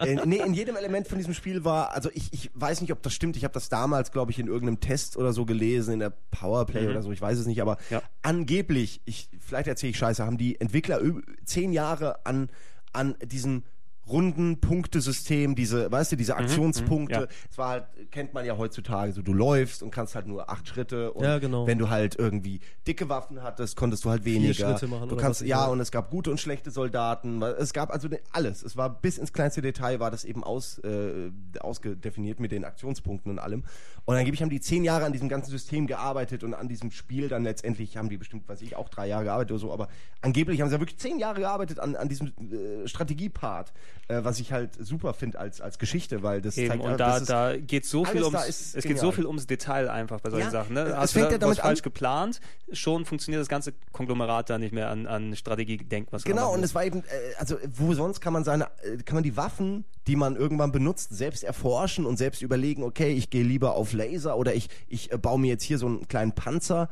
äh, 0.00 0.26
nee, 0.26 0.38
in 0.44 0.54
jedem 0.54 0.76
Element 0.76 1.08
von 1.08 1.18
diesem 1.18 1.34
Spiel 1.34 1.64
war, 1.64 1.92
also 1.92 2.10
ich, 2.14 2.32
ich 2.32 2.50
weiß 2.54 2.80
nicht, 2.80 2.92
ob 2.92 3.02
das 3.02 3.12
stimmt. 3.12 3.36
Ich 3.36 3.44
habe 3.44 3.54
das 3.54 3.68
damals, 3.68 4.10
glaube 4.12 4.30
ich, 4.32 4.38
in 4.38 4.46
irgendeinem 4.46 4.80
Test 4.80 5.16
oder 5.16 5.32
so 5.32 5.44
gelesen, 5.44 5.94
in 5.94 6.00
der 6.00 6.10
Powerplay 6.30 6.88
oder 6.88 7.02
so, 7.02 7.12
ich 7.12 7.20
weiß 7.20 7.38
es 7.38 7.46
nicht, 7.46 7.60
aber 7.62 7.76
Ja. 7.90 8.02
angeblich, 8.22 9.00
ich, 9.04 9.28
vielleicht 9.40 9.68
erzähle 9.68 9.90
ich 9.90 9.98
Scheiße, 9.98 10.24
haben 10.24 10.38
die 10.38 10.60
Entwickler 10.60 11.00
zehn 11.44 11.72
Jahre 11.72 12.24
an, 12.26 12.48
an 12.92 13.14
diesem 13.24 13.62
runden 14.08 14.60
Punktesystem, 14.60 15.54
diese, 15.54 15.90
weißt 15.90 16.12
du, 16.12 16.16
diese 16.16 16.36
Aktionspunkte. 16.36 17.20
ja. 17.20 17.26
Es 17.50 17.58
war 17.58 17.68
halt, 17.68 17.84
kennt 18.10 18.34
man 18.34 18.44
ja 18.44 18.56
heutzutage, 18.56 19.12
so 19.12 19.22
du 19.22 19.32
läufst 19.32 19.82
und 19.82 19.90
kannst 19.90 20.14
halt 20.14 20.26
nur 20.26 20.50
acht 20.50 20.66
Schritte 20.68 21.12
und 21.12 21.24
Ja, 21.24 21.38
genau. 21.38 21.66
wenn 21.66 21.78
du 21.78 21.88
halt 21.88 22.16
irgendwie 22.18 22.60
dicke 22.86 23.08
Waffen 23.08 23.42
hattest, 23.42 23.76
konntest 23.76 24.04
du 24.04 24.10
halt 24.10 24.24
weniger. 24.24 24.54
Schritte 24.54 24.88
machen 24.88 25.08
du 25.08 25.16
kannst, 25.16 25.42
ja, 25.42 25.66
und 25.66 25.80
es 25.80 25.90
gab 25.90 26.10
gute 26.10 26.30
und 26.30 26.40
schlechte 26.40 26.70
Soldaten. 26.70 27.42
Es 27.42 27.72
gab 27.72 27.90
also 27.90 28.08
alles. 28.32 28.62
Es 28.62 28.76
war 28.76 28.90
bis 28.90 29.18
ins 29.18 29.32
kleinste 29.32 29.62
Detail 29.62 30.00
war 30.00 30.10
das 30.10 30.24
eben 30.24 30.42
aus, 30.42 30.78
äh, 30.78 31.30
ausgedefiniert 31.60 32.40
mit 32.40 32.52
den 32.52 32.64
Aktionspunkten 32.64 33.30
und 33.30 33.38
allem. 33.38 33.64
Und 34.04 34.16
angeblich 34.16 34.42
haben 34.42 34.50
die 34.50 34.60
zehn 34.60 34.84
Jahre 34.84 35.04
an 35.04 35.12
diesem 35.12 35.28
ganzen 35.28 35.50
System 35.50 35.86
gearbeitet 35.86 36.42
und 36.42 36.54
an 36.54 36.68
diesem 36.68 36.90
Spiel 36.90 37.28
dann 37.28 37.44
letztendlich 37.44 37.96
haben 37.96 38.08
die 38.08 38.16
bestimmt, 38.16 38.48
weiß 38.48 38.62
ich, 38.62 38.74
auch 38.76 38.88
drei 38.88 39.06
Jahre 39.06 39.24
gearbeitet 39.24 39.52
oder 39.52 39.60
so, 39.60 39.72
aber 39.72 39.88
angeblich 40.20 40.60
haben 40.60 40.68
sie 40.68 40.74
ja 40.74 40.80
wirklich 40.80 40.98
zehn 40.98 41.18
Jahre 41.18 41.40
gearbeitet 41.40 41.78
an, 41.78 41.94
an 41.94 42.08
diesem 42.08 42.28
äh, 42.28 42.88
Strategiepart, 42.88 43.72
äh, 44.08 44.20
was 44.24 44.40
ich 44.40 44.52
halt 44.52 44.70
super 44.84 45.14
finde 45.14 45.38
als, 45.38 45.60
als 45.60 45.78
Geschichte, 45.78 46.22
weil 46.22 46.40
das 46.42 46.58
Eben, 46.58 46.68
zeigt, 46.70 46.82
und 46.84 46.98
da, 46.98 47.20
da 47.20 47.56
geht 47.56 47.86
so 47.86 48.04
viel 48.04 48.22
ums, 48.22 48.48
es 48.48 48.72
geht 48.74 48.82
so 48.82 48.88
genial. 48.88 49.12
viel 49.12 49.26
ums 49.26 49.46
Detail 49.46 49.88
einfach 49.90 50.20
bei 50.20 50.30
solchen 50.30 50.46
Ja, 50.46 50.50
Sachen. 50.50 50.74
Ne? 50.74 50.80
es 50.82 50.94
Hast 50.96 51.12
fängt 51.12 51.26
du 51.28 51.32
ja 51.32 51.38
da 51.38 51.46
was 51.46 51.56
damit 51.56 51.58
an- 51.60 51.64
falsch 51.70 51.82
geplant, 51.82 52.40
schon 52.72 53.04
funktioniert 53.04 53.40
das 53.40 53.48
ganze 53.48 53.72
Konglomerat 53.92 54.50
da 54.50 54.58
nicht 54.58 54.72
mehr 54.72 54.88
an, 54.90 55.06
an 55.06 55.36
Strategie 55.36 55.76
denkt, 55.78 56.12
was 56.12 56.24
Genau, 56.24 56.52
und 56.52 56.62
es 56.64 56.74
war 56.74 56.84
eben, 56.84 57.00
äh, 57.00 57.02
also 57.38 57.56
wo 57.76 57.94
sonst 57.94 58.20
kann 58.20 58.32
man 58.32 58.44
seine, 58.44 58.64
äh, 58.82 58.96
kann 59.04 59.14
man 59.14 59.22
die 59.24 59.36
Waffen, 59.36 59.84
die 60.06 60.16
man 60.16 60.36
irgendwann 60.36 60.72
benutzt, 60.72 61.14
selbst 61.16 61.44
erforschen 61.44 62.06
und 62.06 62.16
selbst 62.16 62.42
überlegen, 62.42 62.82
okay, 62.82 63.12
ich 63.12 63.30
gehe 63.30 63.44
lieber 63.44 63.74
auf 63.76 63.92
Laser 63.92 64.36
oder 64.36 64.54
ich, 64.54 64.68
ich 64.88 65.12
äh, 65.12 65.18
baue 65.18 65.38
mir 65.38 65.48
jetzt 65.48 65.62
hier 65.64 65.78
so 65.78 65.86
einen 65.86 66.08
kleinen 66.08 66.32
Panzer. 66.32 66.88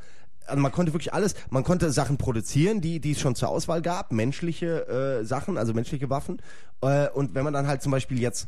Also 0.51 0.60
man 0.62 0.72
konnte 0.72 0.93
wirklich 0.93 1.14
alles, 1.14 1.35
man 1.51 1.64
konnte 1.64 1.90
Sachen 1.93 2.16
produzieren, 2.18 2.81
die, 2.81 3.01
die 3.01 3.12
es 3.12 3.20
schon 3.20 3.35
zur 3.35 3.48
Auswahl 3.48 3.82
gab, 3.82 4.12
menschliche 4.12 4.86
äh, 5.20 5.24
Sachen, 5.24 5.56
also 5.56 5.72
menschliche 5.74 6.10
Waffen. 6.10 6.43
Äh, 6.82 7.09
und 7.10 7.35
wenn 7.35 7.44
man 7.44 7.52
dann 7.55 7.66
halt 7.66 7.82
zum 7.82 7.93
Beispiel 7.93 8.20
jetzt 8.20 8.47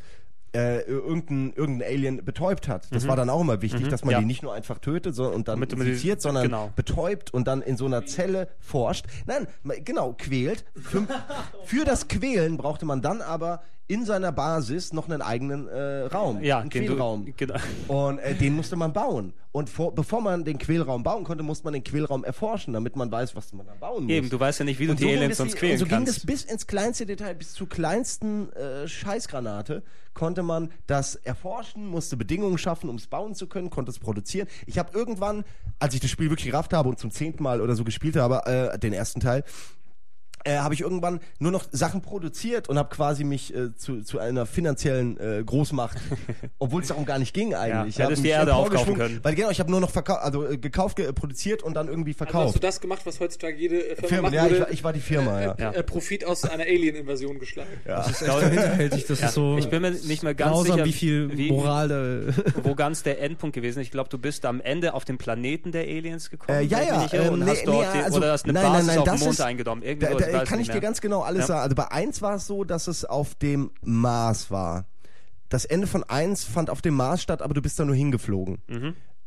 äh, 0.54 0.82
irgendein, 0.82 1.54
irgendein 1.54 1.88
Alien 1.88 2.24
betäubt 2.26 2.68
hat. 2.68 2.86
Das 2.94 3.08
war 3.08 3.16
dann 3.16 3.30
auch 3.30 3.40
immer 3.40 3.62
wichtig, 3.62 3.88
dass 3.88 4.02
man 4.04 4.08
Mhm. 4.08 4.12
Ja. 4.12 4.18
die 4.20 4.26
nicht 4.26 4.42
nur 4.42 4.52
einfach 4.52 4.78
tötet 4.80 5.14
so, 5.14 5.28
und 5.30 5.48
dann 5.48 5.58
die- 5.58 5.72
infiziert, 5.74 6.20
sondern 6.20 6.42
genau. 6.44 6.70
betäubt 6.76 7.32
und 7.32 7.46
dann 7.48 7.62
in 7.62 7.78
so 7.78 7.86
einer 7.86 8.04
Zelle 8.04 8.48
forscht. 8.60 9.06
Nein, 9.24 9.46
genau, 9.82 10.12
quält. 10.12 10.66
Für, 10.76 11.06
für 11.64 11.84
das 11.86 12.06
Quälen 12.08 12.58
brauchte 12.58 12.84
man 12.84 13.00
dann 13.00 13.22
aber 13.22 13.62
in 13.93 14.06
seiner 14.06 14.32
Basis 14.32 14.94
noch 14.94 15.06
einen 15.09 15.20
eigenen 15.20 15.69
äh, 15.69 16.05
Raum, 16.06 16.43
ja, 16.43 16.60
einen 16.60 16.70
Quälraum. 16.70 17.27
genau. 17.36 17.59
Und 17.89 18.19
äh, 18.20 18.35
den 18.35 18.56
musste 18.56 18.74
man 18.74 18.94
bauen. 18.94 19.35
Und 19.52 19.69
vor, 19.69 19.94
bevor 19.94 20.23
man 20.23 20.44
den 20.44 20.56
Quälraum 20.56 21.02
bauen 21.02 21.24
konnte, 21.24 21.44
musste 21.44 21.64
man 21.64 21.74
den 21.74 21.85
Quälraum 21.85 22.24
erforschen, 22.24 22.73
damit 22.73 22.97
man 22.97 23.12
weiß, 23.12 23.36
was 23.36 23.52
man 23.52 23.66
da 23.66 23.74
bauen 23.74 24.05
muss. 24.05 24.12
Eben, 24.12 24.31
du 24.31 24.40
weißt 24.40 24.60
ja 24.60 24.64
nicht, 24.64 24.81
wie 24.81 24.86
du 24.86 24.93
Und 24.93 25.01
die 25.01 25.05
ging 25.05 25.19
Aliens 25.19 25.36
sonst 25.36 25.56
quälen 25.56 25.73
und 25.74 25.78
so 25.81 25.85
ging 25.85 25.97
kannst. 25.98 26.16
das 26.16 26.24
bis 26.24 26.44
ins 26.44 26.66
kleinste 26.66 27.05
Detail, 27.05 27.35
bis 27.35 27.52
zur 27.52 27.69
kleinsten 27.69 28.51
äh, 28.55 28.89
Scheißgranate 28.89 29.82
konnte 30.14 30.43
man 30.43 30.70
das 30.86 31.16
erforschen, 31.16 31.86
musste 31.86 32.16
Bedingungen 32.16 32.56
schaffen, 32.56 32.89
um 32.89 32.97
es 32.97 33.06
bauen 33.06 33.35
zu 33.35 33.47
können, 33.47 33.69
konnte 33.69 33.90
es 33.90 33.98
produzieren. 33.98 34.48
Ich 34.66 34.78
habe 34.78 34.97
irgendwann, 34.97 35.44
als 35.78 35.93
ich 35.94 36.01
das 36.01 36.10
Spiel 36.10 36.31
wirklich 36.31 36.51
gerafft 36.51 36.73
habe 36.73 36.89
und 36.89 36.98
zum 36.98 37.10
zehnten 37.10 37.43
Mal 37.43 37.60
oder 37.60 37.74
so 37.74 37.85
gespielt 37.85 38.16
habe, 38.16 38.47
äh, 38.47 38.78
den 38.78 38.94
ersten 38.94 39.20
Teil, 39.20 39.44
äh, 40.44 40.56
habe 40.59 40.74
ich 40.74 40.81
irgendwann 40.81 41.20
nur 41.39 41.52
noch 41.52 41.64
Sachen 41.70 42.01
produziert 42.02 42.69
und 42.69 42.78
habe 42.78 42.89
quasi 42.94 43.24
mich 43.24 43.55
äh, 43.55 43.74
zu, 43.77 44.02
zu 44.02 44.19
einer 44.19 44.47
finanziellen 44.47 45.19
äh, 45.19 45.43
Großmacht, 45.44 45.98
obwohl 46.59 46.82
es 46.82 46.89
darum 46.89 47.05
gar 47.05 47.19
nicht 47.19 47.35
ging 47.35 47.55
eigentlich. 47.55 47.73
Ja, 47.73 47.86
Ich 47.86 48.01
hab 48.01 48.06
hättest 48.10 48.24
die 48.24 48.28
Erde 48.31 48.55
aufkaufen 48.55 48.97
können. 48.97 49.20
Weil 49.23 49.35
genau, 49.35 49.51
ich 49.51 49.60
habe 49.60 49.70
nur 49.70 49.81
noch 49.81 49.90
verkau 49.90 50.14
also 50.14 50.47
äh, 50.47 50.59
gekauft, 50.59 50.97
ge 50.97 51.12
produziert 51.12 51.62
und 51.62 51.74
dann 51.74 51.89
irgendwie 51.89 52.10
Also 52.12 52.24
hast 52.24 52.31
verkauft. 52.32 52.55
du 52.56 52.60
das 52.60 52.81
gemacht, 52.81 53.02
was 53.05 53.20
heutzutage 53.20 53.56
jede 53.56 53.77
äh, 53.90 53.97
Firma 53.97 54.09
Firmen, 54.09 54.23
macht, 54.24 54.35
ja, 54.35 54.47
ich 54.47 54.60
war, 54.60 54.70
ich 54.70 54.85
war 54.85 54.93
die 54.93 55.01
Firma, 55.01 55.40
ja. 55.43 55.55
Ja. 55.59 55.70
äh, 55.73 55.82
Profit 55.82 56.24
aus 56.24 56.44
einer 56.44 56.64
Alien-Invasion 56.64 57.39
geschlagen. 57.39 57.69
Das 57.85 58.10
ist 58.10 58.23
echt 58.23 58.39
hinterhältig, 58.40 59.06
das 59.06 59.20
ist 59.20 59.35
so 59.35 59.56
ich 59.59 59.69
bin 59.69 59.82
mir 59.82 59.90
nicht 59.93 60.23
mehr 60.23 60.35
ganz 60.35 60.62
sicher, 60.62 60.85
wie 60.85 60.93
viel 60.93 61.36
wie- 61.36 61.51
Moral 61.51 61.89
da... 61.89 62.35
wo 62.64 62.74
ganz 62.74 63.02
der 63.02 63.20
Endpunkt 63.20 63.55
gewesen 63.55 63.81
ist. 63.81 63.86
Ich 63.86 63.90
glaube, 63.93 64.09
du 64.09 64.19
bist 64.19 64.44
am 64.47 64.60
Ende 64.60 64.94
auf 64.94 65.05
den 65.05 65.19
Planeten 65.19 65.73
der 65.73 65.82
Aliens 65.82 66.31
gekommen. 66.31 66.59
Äh, 66.59 66.62
ja, 66.62 66.81
ja, 66.82 67.06
ähm, 67.12 67.32
und 67.35 67.40
nee, 67.40 67.51
hast 67.51 67.66
dort 67.66 67.86
nee, 67.94 67.98
die, 67.98 68.05
also- 68.05 68.16
oder 68.19 68.32
hast 68.32 68.44
eine 68.44 68.52
nein, 68.55 68.62
nein, 68.64 68.73
Basis 68.73 68.86
nein, 68.89 68.98
auf 68.98 69.05
dem 69.05 69.19
Mond 69.20 69.31
ist- 69.32 69.40
eingenommen. 69.40 69.82
Irgendwie 69.82 70.06
Da, 70.06 70.14
da 70.14 70.27
weiß 70.40 70.48
kann 70.48 70.60
ich 70.60 70.66
dir 70.68 70.74
mehr. 70.74 70.80
ganz 70.82 71.00
genau 71.00 71.20
alles 71.22 71.42
Ja. 71.42 71.46
sagen. 71.48 71.60
Also 71.62 71.74
bei 71.74 71.90
1 71.90 72.22
war 72.22 72.34
es 72.36 72.46
so, 72.46 72.64
dass 72.64 72.86
es 72.88 73.04
auf 73.04 73.34
dem 73.34 73.70
Mars 73.82 74.50
war. 74.50 74.84
Das 75.48 75.64
Ende 75.64 75.86
von 75.86 76.02
1 76.04 76.44
fand 76.44 76.70
auf 76.70 76.80
dem 76.82 76.94
Mars 76.94 77.22
statt, 77.22 77.42
aber 77.42 77.54
du 77.54 77.60
bist 77.62 77.78
da 77.78 77.84
nur 77.84 77.94
hingeflogen. 77.96 78.59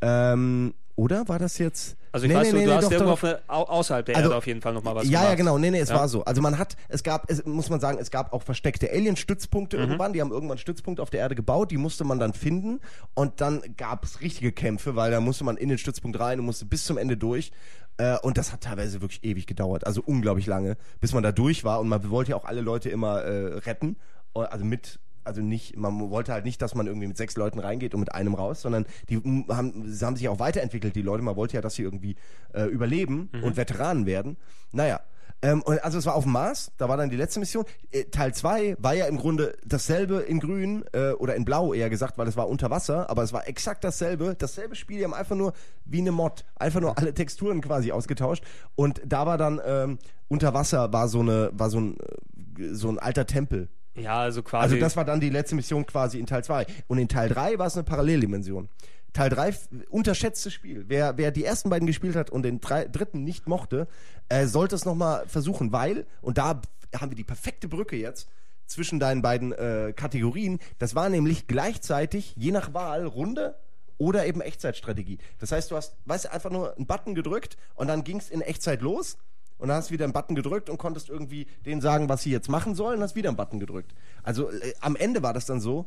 Ähm, 0.01 0.73
oder 0.95 1.27
war 1.27 1.39
das 1.39 1.57
jetzt? 1.57 1.91
Mhm. 1.91 2.05
Also 2.13 2.25
ich 2.27 2.31
Nee, 2.31 2.37
weiß, 2.37 2.45
nee, 2.47 2.51
du, 2.51 2.57
nee, 2.59 2.65
du 2.65 2.73
hast 2.73 2.85
doch, 2.85 2.91
irgendwo 2.93 3.11
auf 3.11 3.23
eine, 3.25 3.39
außerhalb 3.47 4.05
der 4.05 4.15
Also- 4.15 4.29
Erde 4.29 4.37
auf 4.37 4.47
jeden 4.47 4.61
Fall 4.61 4.73
nochmal 4.73 4.95
was 4.95 5.03
ja, 5.03 5.09
gemacht. 5.19 5.25
ja, 5.31 5.35
genau. 5.35 5.57
Nee, 5.57 5.69
nee, 5.71 5.79
es 5.79 5.89
Ja. 5.89 5.95
war 5.95 6.07
so. 6.07 6.23
Also 6.23 6.41
man 6.41 6.57
hat, 6.57 6.77
es 6.87 7.03
gab, 7.03 7.29
es, 7.29 7.45
muss 7.45 7.69
man 7.69 7.81
sagen, 7.81 7.97
es 7.99 8.09
gab 8.11 8.31
auch 8.31 8.41
versteckte 8.43 8.85
Mhm. 8.85 8.93
Alien-Stützpunkte 8.97 9.75
irgendwann. 9.75 10.13
Die 10.13 10.21
haben 10.21 10.31
irgendwann 10.31 10.57
Stützpunkte 10.57 11.01
auf 11.03 11.09
der 11.09 11.19
Erde 11.19 11.35
gebaut. 11.35 11.71
Die 11.71 11.77
musste 11.77 12.05
man 12.05 12.17
dann 12.17 12.31
finden. 12.31 12.79
Und 13.13 13.41
dann 13.41 13.61
gab 13.75 14.05
es 14.05 14.21
richtige 14.21 14.53
Kämpfe, 14.53 14.95
weil 14.95 15.11
da 15.11 15.19
musste 15.19 15.43
man 15.43 15.57
in 15.57 15.67
den 15.67 15.77
Stützpunkt 15.77 16.17
rein 16.17 16.39
und 16.39 16.45
musste 16.45 16.63
bis 16.65 16.85
zum 16.85 16.97
Ende 16.97 17.17
durch. 17.17 17.51
Äh, 17.97 18.17
und 18.19 18.37
das 18.37 18.51
hat 18.51 18.61
teilweise 18.61 19.01
wirklich 19.01 19.23
ewig 19.23 19.47
gedauert. 19.47 19.85
Also 19.85 20.01
unglaublich 20.05 20.47
lange, 20.47 20.77
bis 20.99 21.13
man 21.13 21.23
da 21.23 21.31
durch 21.31 21.63
war. 21.63 21.79
Und 21.79 21.87
man 21.87 22.09
wollte 22.09 22.31
ja 22.31 22.37
auch 22.37 22.45
alle 22.45 22.61
Leute 22.61 22.89
immer 22.89 23.21
äh, 23.21 23.57
retten. 23.59 23.97
also 24.33 24.65
mit 24.65 24.99
also 25.25 25.41
nicht, 25.41 25.75
man 25.75 26.11
wollte 26.11 26.33
halt 26.33 26.45
nicht, 26.45 26.61
dass 26.61 26.75
man 26.75 26.85
irgendwie 26.85 27.07
mit 27.07 27.17
sechs 27.17 27.35
Leuten 27.35 27.57
reingeht 27.57 27.95
und 27.95 27.99
mit 27.99 28.13
einem 28.13 28.35
raus, 28.35 28.61
sondern 28.61 28.85
die 29.09 29.17
haben, 29.49 29.91
sie 29.91 30.05
haben 30.05 30.15
sich 30.15 30.29
auch 30.29 30.37
weiterentwickelt, 30.37 30.95
die 30.95 31.01
Leute. 31.01 31.23
Man 31.23 31.35
wollte 31.35 31.55
ja, 31.55 31.61
dass 31.61 31.73
sie 31.73 31.81
irgendwie 31.81 32.15
äh, 32.53 32.65
überleben 32.65 33.29
und 33.41 33.57
Veteranen 33.57 34.05
werden. 34.05 34.37
Naja. 34.71 35.01
Ähm, 35.45 35.63
also 35.83 35.99
es 35.99 36.05
war 36.07 36.15
auf 36.15 36.23
dem 36.23 36.31
Mars, 36.31 36.71
da 36.77 36.89
war 36.89 36.97
dann 36.97 37.11
die 37.11 37.15
letzte 37.15 37.39
Mission. 37.39 37.65
Äh, 37.91 38.05
Teil 38.05 38.33
2 38.33 38.77
war 38.79 38.95
ja 38.95 39.05
im 39.05 39.17
Grunde 39.17 39.55
dasselbe 39.63 40.21
in 40.21 40.39
grün 40.39 40.83
äh, 40.91 41.11
oder 41.11 41.35
in 41.35 41.45
blau 41.45 41.71
eher 41.71 41.91
gesagt, 41.91 42.17
weil 42.17 42.27
es 42.27 42.35
war 42.35 42.49
unter 42.49 42.71
Wasser, 42.71 43.09
aber 43.11 43.21
es 43.21 43.31
war 43.31 43.47
exakt 43.47 43.83
dasselbe, 43.83 44.35
dasselbe 44.35 44.75
Spiel, 44.75 44.97
die 44.97 45.03
haben 45.03 45.13
einfach 45.13 45.35
nur 45.35 45.53
wie 45.85 45.99
eine 45.99 46.11
Mod, 46.11 46.45
einfach 46.55 46.81
nur 46.81 46.97
alle 46.97 47.13
Texturen 47.13 47.61
quasi 47.61 47.91
ausgetauscht 47.91 48.43
und 48.73 49.01
da 49.05 49.27
war 49.27 49.37
dann 49.37 49.61
ähm, 49.63 49.99
unter 50.29 50.55
Wasser 50.55 50.91
war 50.91 51.07
so 51.07 51.19
eine 51.19 51.51
war 51.53 51.69
so 51.69 51.79
ein 51.79 51.97
äh, 51.99 52.73
so 52.73 52.89
ein 52.89 52.97
alter 52.97 53.27
Tempel. 53.27 53.69
Ja, 53.93 54.19
also 54.21 54.41
quasi. 54.41 54.63
Also 54.63 54.77
das 54.77 54.97
war 54.97 55.05
dann 55.05 55.19
die 55.19 55.29
letzte 55.29 55.55
Mission 55.55 55.85
quasi 55.85 56.19
in 56.19 56.25
Teil 56.25 56.43
2 56.43 56.65
und 56.87 56.97
in 56.97 57.07
Teil 57.07 57.29
3 57.29 57.59
war 57.59 57.67
es 57.67 57.75
eine 57.75 57.83
Paralleldimension. 57.83 58.67
Teil 59.15 59.29
3 59.29 59.47
f- 59.49 59.69
unterschätztes 59.89 60.53
Spiel. 60.53 60.85
Wer, 60.87 61.17
wer 61.17 61.31
die 61.31 61.45
ersten 61.45 61.69
beiden 61.69 61.87
gespielt 61.87 62.15
hat 62.15 62.29
und 62.29 62.43
den 62.43 62.59
drei, 62.61 62.85
dritten 62.85 63.23
nicht 63.23 63.47
mochte, 63.47 63.87
äh, 64.29 64.45
sollte 64.45 64.75
es 64.75 64.85
nochmal 64.85 65.25
versuchen, 65.27 65.71
weil, 65.71 66.05
und 66.21 66.37
da 66.37 66.61
haben 66.95 67.11
wir 67.11 67.15
die 67.15 67.23
perfekte 67.23 67.67
Brücke 67.67 67.95
jetzt 67.95 68.27
zwischen 68.67 68.99
deinen 68.99 69.21
beiden 69.21 69.53
äh, 69.53 69.93
Kategorien, 69.95 70.59
das 70.79 70.95
war 70.95 71.07
nämlich 71.09 71.47
gleichzeitig, 71.47 72.33
je 72.35 72.51
nach 72.51 72.73
Wahl, 72.73 73.05
Runde 73.05 73.55
oder 73.97 74.25
eben 74.25 74.41
Echtzeitstrategie. 74.41 75.17
Das 75.39 75.51
heißt, 75.53 75.71
du 75.71 75.75
hast, 75.77 75.95
weißt 76.05 76.25
du, 76.25 76.31
einfach 76.33 76.51
nur 76.51 76.75
einen 76.75 76.85
Button 76.85 77.15
gedrückt 77.15 77.57
und 77.75 77.87
dann 77.87 78.03
ging 78.03 78.17
es 78.17 78.29
in 78.29 78.41
Echtzeit 78.41 78.81
los 78.81 79.17
und 79.57 79.69
dann 79.69 79.77
hast 79.77 79.89
du 79.89 79.93
wieder 79.93 80.03
einen 80.03 80.13
Button 80.13 80.35
gedrückt 80.35 80.69
und 80.69 80.77
konntest 80.77 81.07
irgendwie 81.09 81.47
denen 81.65 81.79
sagen, 81.79 82.09
was 82.09 82.23
sie 82.23 82.31
jetzt 82.31 82.49
machen 82.49 82.75
sollen, 82.75 82.97
und 82.97 83.03
hast 83.03 83.15
wieder 83.15 83.29
einen 83.29 83.37
Button 83.37 83.59
gedrückt. 83.61 83.93
Also 84.23 84.49
äh, 84.51 84.73
am 84.81 84.97
Ende 84.97 85.23
war 85.23 85.33
das 85.33 85.45
dann 85.45 85.61
so, 85.61 85.85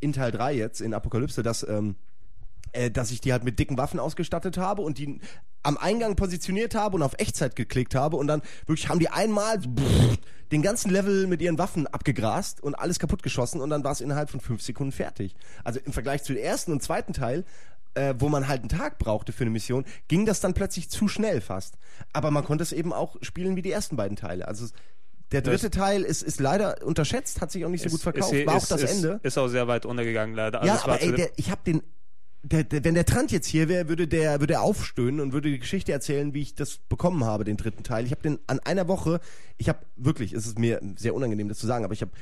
in 0.00 0.12
Teil 0.12 0.32
3 0.32 0.54
jetzt, 0.54 0.80
in 0.80 0.94
Apokalypse, 0.94 1.42
dass, 1.44 1.62
ähm, 1.68 1.94
äh, 2.72 2.90
dass 2.90 3.10
ich 3.10 3.20
die 3.20 3.32
halt 3.32 3.44
mit 3.44 3.58
dicken 3.58 3.78
Waffen 3.78 4.00
ausgestattet 4.00 4.58
habe 4.58 4.82
und 4.82 4.98
die 4.98 5.20
am 5.62 5.76
Eingang 5.76 6.16
positioniert 6.16 6.74
habe 6.74 6.96
und 6.96 7.02
auf 7.02 7.12
Echtzeit 7.18 7.56
geklickt 7.56 7.94
habe 7.94 8.16
und 8.16 8.26
dann 8.26 8.42
wirklich 8.66 8.88
haben 8.88 8.98
die 8.98 9.10
einmal 9.10 9.58
den 10.52 10.62
ganzen 10.62 10.90
Level 10.90 11.26
mit 11.26 11.42
ihren 11.42 11.58
Waffen 11.58 11.86
abgegrast 11.86 12.62
und 12.62 12.74
alles 12.74 12.98
kaputt 12.98 13.22
geschossen 13.22 13.60
und 13.60 13.70
dann 13.70 13.84
war 13.84 13.92
es 13.92 14.00
innerhalb 14.00 14.30
von 14.30 14.40
fünf 14.40 14.62
Sekunden 14.62 14.92
fertig. 14.92 15.34
Also 15.64 15.80
im 15.84 15.92
Vergleich 15.92 16.22
zu 16.22 16.32
dem 16.32 16.42
ersten 16.42 16.72
und 16.72 16.82
zweiten 16.82 17.12
Teil 17.12 17.44
äh, 17.94 18.14
wo 18.18 18.28
man 18.28 18.48
halt 18.48 18.60
einen 18.60 18.68
Tag 18.68 18.98
brauchte 18.98 19.32
für 19.32 19.42
eine 19.42 19.50
Mission, 19.50 19.84
ging 20.08 20.26
das 20.26 20.40
dann 20.40 20.54
plötzlich 20.54 20.90
zu 20.90 21.08
schnell 21.08 21.40
fast. 21.40 21.74
Aber 22.12 22.30
man 22.30 22.44
konnte 22.44 22.62
es 22.62 22.72
eben 22.72 22.92
auch 22.92 23.16
spielen 23.22 23.56
wie 23.56 23.62
die 23.62 23.72
ersten 23.72 23.96
beiden 23.96 24.16
Teile. 24.16 24.46
Also 24.46 24.66
der 25.32 25.42
dritte 25.42 25.70
Teil 25.70 26.02
ist, 26.02 26.22
ist 26.22 26.40
leider 26.40 26.84
unterschätzt, 26.84 27.40
hat 27.40 27.52
sich 27.52 27.64
auch 27.64 27.68
nicht 27.68 27.84
so 27.84 27.90
gut 27.90 28.00
verkauft. 28.00 28.32
Ist, 28.32 28.46
war 28.46 28.56
ist, 28.56 28.64
auch 28.64 28.68
das 28.68 28.82
ist, 28.82 28.96
Ende. 28.96 29.20
Ist 29.22 29.38
auch 29.38 29.48
sehr 29.48 29.68
weit 29.68 29.86
untergegangen, 29.86 30.34
leider. 30.34 30.60
Also 30.60 30.74
Ja, 30.74 30.82
aber 30.82 31.00
ey, 31.00 31.12
der, 31.12 31.30
ich 31.36 31.50
habe 31.50 31.60
den, 31.64 31.82
der, 32.42 32.64
der, 32.64 32.84
wenn 32.84 32.94
der 32.94 33.04
Trant 33.04 33.32
jetzt 33.32 33.46
hier 33.46 33.68
wäre, 33.68 33.88
würde 33.88 34.08
der, 34.08 34.40
würde 34.40 34.54
er 34.54 34.62
aufstöhnen 34.62 35.20
und 35.20 35.32
würde 35.32 35.50
die 35.50 35.58
Geschichte 35.58 35.92
erzählen, 35.92 36.32
wie 36.34 36.42
ich 36.42 36.54
das 36.54 36.78
bekommen 36.78 37.24
habe, 37.24 37.44
den 37.44 37.56
dritten 37.56 37.82
Teil. 37.82 38.04
Ich 38.06 38.12
habe 38.12 38.22
den 38.22 38.38
an 38.46 38.60
einer 38.60 38.88
Woche, 38.88 39.20
ich 39.58 39.68
habe 39.68 39.80
wirklich, 39.96 40.32
es 40.32 40.46
ist 40.46 40.58
mir 40.58 40.80
sehr 40.96 41.14
unangenehm, 41.14 41.48
das 41.48 41.58
zu 41.58 41.66
sagen, 41.66 41.84
aber 41.84 41.92
ich 41.92 42.00
habe 42.02 42.12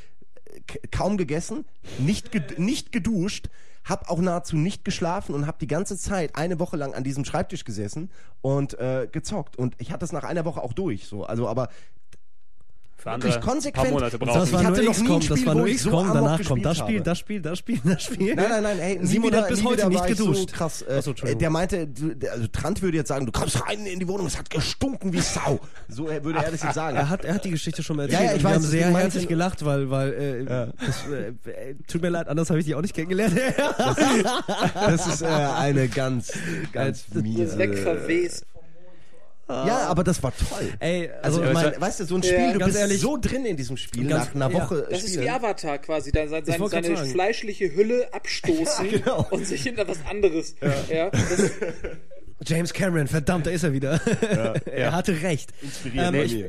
k- 0.67 0.81
kaum 0.91 1.17
gegessen, 1.17 1.65
nicht, 1.99 2.33
ged 2.33 2.59
nicht 2.59 2.91
geduscht, 2.91 3.49
habe 3.85 4.11
auch 4.11 4.21
nahezu 4.21 4.57
nicht 4.57 4.85
geschlafen 4.85 5.35
und 5.35 5.47
habe 5.47 5.59
die 5.61 5.67
ganze 5.67 5.97
Zeit 5.97 6.37
eine 6.37 6.59
Woche 6.59 6.77
lang 6.77 6.95
an 6.95 7.05
diesem 7.05 7.25
Schreibtisch 7.25 7.65
gesessen 7.65 8.11
und 8.43 8.79
äh, 8.79 9.09
gezockt. 9.11 9.57
Und 9.57 9.77
ich 9.79 9.93
hatte 9.93 10.05
es 10.05 10.13
nach 10.13 10.25
einer 10.25 10.45
Woche 10.45 10.63
auch 10.63 10.75
durch. 10.75 11.07
So, 11.07 11.25
also 11.25 11.49
aber 11.49 11.69
wirklich 13.17 13.41
konsequent- 13.41 13.75
paar 13.75 13.91
Monate 13.91 14.19
brauchen. 14.19 14.39
Das 14.41 14.49
Ich 14.49 14.55
war 14.55 14.65
hatte 14.65 14.83
nur 14.83 14.93
XCOM, 14.93 15.29
das 15.29 15.47
war 15.47 15.55
nur 15.55 15.67
ich 15.67 15.83
so 15.83 15.89
XCOM, 15.91 16.11
amok 16.11 16.15
danach 16.15 16.45
kommt 16.45 16.65
das 16.65 16.79
Spiel, 16.79 17.01
das 17.01 17.19
Spiel, 17.19 17.41
das 17.41 17.59
Spiel, 17.59 17.81
das 17.85 18.03
Spiel. 18.03 18.35
Nein, 18.35 18.47
nein, 18.51 18.63
nein, 18.63 18.79
ey, 18.79 18.99
Simon 19.03 19.35
hat 19.35 19.49
bis 19.49 19.65
heute 19.65 19.89
nicht 19.89 20.01
ich 20.03 20.17
geduscht. 20.17 20.51
So 20.51 20.57
krass, 20.57 20.83
äh, 20.83 20.95
Achso, 20.99 21.13
äh, 21.25 21.35
der 21.37 21.51
meinte, 21.51 21.87
du- 21.87 22.15
also 22.31 22.47
Trant 22.49 22.83
würde 22.83 22.97
jetzt 22.99 23.09
sagen, 23.09 23.27
du 23.27 23.33
kommst 23.33 23.63
rein 23.67 23.87
in 23.87 23.99
die 24.01 24.09
Wohnung, 24.09 24.27
es 24.27 24.39
hat 24.39 24.51
gestunken 24.51 25.13
wie 25.13 25.21
Sau. 25.21 25.59
So 25.89 26.09
äh, 26.09 26.23
würde 26.25 26.39
er 26.41 26.51
das 26.51 26.63
jetzt 26.63 26.75
sagen. 26.75 26.97
Er 26.97 27.09
hat, 27.09 27.25
er 27.25 27.35
hat 27.35 27.45
die 27.45 27.51
Geschichte 27.51 27.83
schon 27.83 27.97
mal 27.97 28.11
Ja, 28.11 28.19
erzählt. 28.21 28.31
ja, 28.31 28.37
ich 28.37 28.37
und 28.37 28.43
wir 28.45 28.51
weiß, 28.51 28.57
haben 28.57 28.71
sehr 28.71 28.99
herzlich 28.99 29.23
ich- 29.25 29.29
gelacht, 29.29 29.65
weil, 29.65 29.91
weil 29.91 30.13
äh, 30.13 30.45
das, 30.87 31.05
äh, 31.11 31.29
äh, 31.71 31.75
tut 31.87 32.03
mir 32.03 32.09
leid, 32.11 32.29
anders 32.29 32.51
habe 32.51 32.59
ich 32.61 32.65
die 32.67 32.75
auch 32.75 32.83
nicht 32.83 32.95
kennengelernt. 32.95 33.35
Das 34.75 35.07
ist 35.07 35.23
äh, 35.23 35.27
eine 35.27 35.89
ganz, 35.89 36.33
ganz 36.73 37.05
Das 37.13 37.23
miese. 37.23 37.59
wegverwest. 37.59 38.45
Ja, 39.49 39.87
aber 39.89 40.05
das 40.05 40.23
war 40.23 40.33
toll. 40.37 40.69
Ey, 40.79 41.11
Also, 41.23 41.41
also, 41.41 41.53
mein, 41.55 41.81
weißt 41.81 42.01
du, 42.01 42.05
so 42.05 42.17
ein 42.17 42.23
Ja, 42.23 42.29
Spiel, 42.33 42.53
du 42.53 42.59
ganz 42.59 42.73
bist 42.73 42.79
ehrlich- 42.81 43.01
so 43.01 43.17
drin 43.17 43.47
in 43.47 43.57
diesem 43.57 43.77
Spiel 43.79 44.07
Ganz- 44.07 44.27
nach 44.27 44.35
einer 44.35 44.51
ja. 44.55 44.63
Woche 44.63 44.87
Das 44.91 45.03
ist 45.05 45.19
wie 45.21 45.29
Avatar 45.29 45.79
quasi, 45.79 46.11
sein, 46.15 46.29
sein, 46.29 46.45
sein, 46.45 46.69
seine 46.69 46.97
fleischliche 47.07 47.75
Hülle 47.75 48.09
abstoßen 48.13 48.91
Ja, 48.91 48.99
genau. 48.99 49.27
und 49.31 49.47
sich 49.47 49.63
hinter 49.63 49.89
was 49.89 49.99
anderes. 50.09 50.55
Ja. 50.93 51.09
das, 51.11 51.51
James 52.47 52.73
Cameron, 52.73 53.09
verdammt, 53.09 53.47
da 53.47 53.51
ist 53.51 53.65
er 53.65 53.73
wieder. 53.73 54.01
er 54.67 54.93
hatte 54.93 55.23
recht. 55.23 55.53
Inspiriert 55.63 56.15
Ähm, 56.15 56.23
ich, 56.23 56.45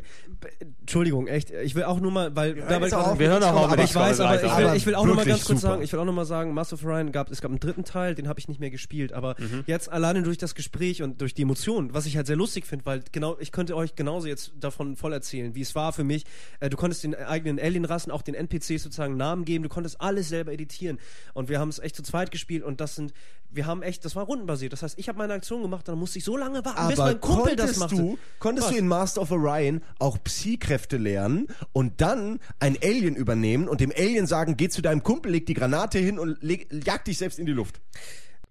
Entschuldigung, 0.82 1.28
echt. 1.28 1.52
Ich 1.52 1.76
will 1.76 1.84
auch 1.84 1.99
nur 1.99 2.11
mal, 2.11 2.36
weil 2.36 2.56
dabei 2.56 2.86
jetzt 2.86 2.94
auch 2.94 3.20
Wir 3.20 3.30
hören 3.30 3.44
auch 3.44 3.66
auf 3.66 3.72
mit 3.72 3.80
ich 3.82 3.94
weiß, 3.94 4.20
aber 4.22 4.36
ich 4.36 4.41
will, 4.44 4.49
Aber 4.49 4.76
ich 4.76 4.86
will 4.86 4.95
auch 4.95 5.06
noch 5.06 5.16
mal 5.16 5.26
ganz 5.26 5.45
kurz 5.45 5.61
super. 5.61 5.74
sagen, 5.74 5.82
ich 5.84 5.91
will 5.91 5.99
auch 5.99 6.06
noch 6.06 6.14
mal 6.14 6.26
sagen, 6.26 6.53
Master 6.53 6.76
of 6.76 6.86
Orion 6.86 7.11
gab, 7.11 7.30
es 7.30 7.41
gab 7.41 7.52
einen 7.52 7.60
dritten 7.60 7.84
Teil, 7.84 8.16
den 8.16 8.28
habe 8.28 8.40
ich 8.40 8.48
nicht 8.48 8.60
mehr 8.60 8.70
gespielt, 8.70 9.11
aber 9.14 9.36
Mhm. 9.40 9.64
jetzt 9.68 9.91
alleine 9.91 10.24
durch 10.24 10.38
das 10.38 10.56
Gespräch 10.56 11.02
und 11.03 11.22
durch 11.22 11.34
die 11.34 11.41
Emotionen, 11.41 11.94
was 11.94 12.06
ich 12.06 12.16
halt 12.18 12.28
sehr 12.28 12.36
lustig 12.36 12.66
finde, 12.66 12.86
weil 12.86 13.03
genau, 13.11 13.38
ich 13.40 13.52
könnte 13.52 13.76
euch 13.76 13.95
genauso 13.95 14.28
jetzt 14.28 14.52
davon 14.60 14.95
voll 14.95 15.14
erzählen, 15.14 15.56
wie 15.56 15.61
es 15.61 15.76
war 15.76 15.91
für 15.94 16.03
mich. 16.03 16.24
Äh, 16.60 16.70
du 16.70 16.78
konntest 16.78 17.03
den 17.03 17.16
eigenen 17.16 17.60
Alien-Rassen, 17.60 18.11
auch 18.11 18.22
den 18.22 18.36
NPCs 18.36 18.84
sozusagen 18.84 19.18
Namen 19.18 19.44
geben, 19.45 19.64
du 19.64 19.70
konntest 19.70 19.99
alles 19.99 20.30
selber 20.30 20.53
editieren 20.53 20.99
und 21.34 21.49
wir 21.49 21.60
haben 21.60 21.70
es 21.70 21.80
echt 21.80 21.95
zu 21.95 22.03
zweit 22.03 22.32
gespielt 22.32 22.64
und 22.64 22.80
das 22.80 22.95
sind, 22.95 23.14
wir 23.52 23.66
haben 23.66 23.82
echt, 23.82 24.06
das 24.06 24.16
war 24.16 24.26
rundenbasiert. 24.26 24.74
Das 24.74 24.84
heißt, 24.84 25.00
ich 25.00 25.10
habe 25.10 25.18
meine 25.18 25.34
Aktion 25.34 25.62
gemacht, 25.62 25.88
dann 25.88 25.98
musste 25.98 26.20
ich 26.20 26.24
so 26.24 26.38
lange 26.38 26.64
warten, 26.64 26.88
bis 26.88 27.00
Aber 27.00 27.12
mein 27.12 27.22
Kumpel 27.22 27.56
das 27.56 27.78
machte. 27.78 27.96
du, 27.96 28.18
konntest 28.38 28.68
Was? 28.68 28.74
du 28.74 28.80
in 28.80 28.88
Master 28.88 29.22
of 29.22 29.32
Orion 29.32 29.82
auch 29.98 30.18
Psi-Kräfte 30.24 30.98
lernen 30.98 31.48
und 31.74 32.02
dann 32.02 32.40
ein 32.60 32.78
Alien 32.82 33.16
übernehmen 33.16 33.68
und 33.68 33.82
dem 33.82 33.92
Alien 33.92 34.28
sagen, 34.28 34.56
geh 34.56 34.70
zu 34.70 34.82
deinem 34.82 35.04
Kumpel, 35.04 35.32
leg 35.32 35.46
die 35.46 35.56
Granate 35.56 36.00
hin 36.00 36.20
und 36.20 36.42
leg, 36.42 36.68
jag 36.86 37.04
dich 37.04 37.18
selbst 37.18 37.40
in 37.40 37.46
die 37.46 37.52
Luft. 37.52 37.82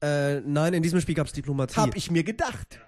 Äh, 0.00 0.40
nein, 0.40 0.74
in 0.74 0.82
diesem 0.82 1.00
Spiel 1.00 1.14
gab 1.14 1.26
es 1.26 1.32
Diplomatie. 1.32 1.76
Hab 1.76 1.96
ich 1.96 2.10
mir 2.10 2.24
gedacht. 2.24 2.80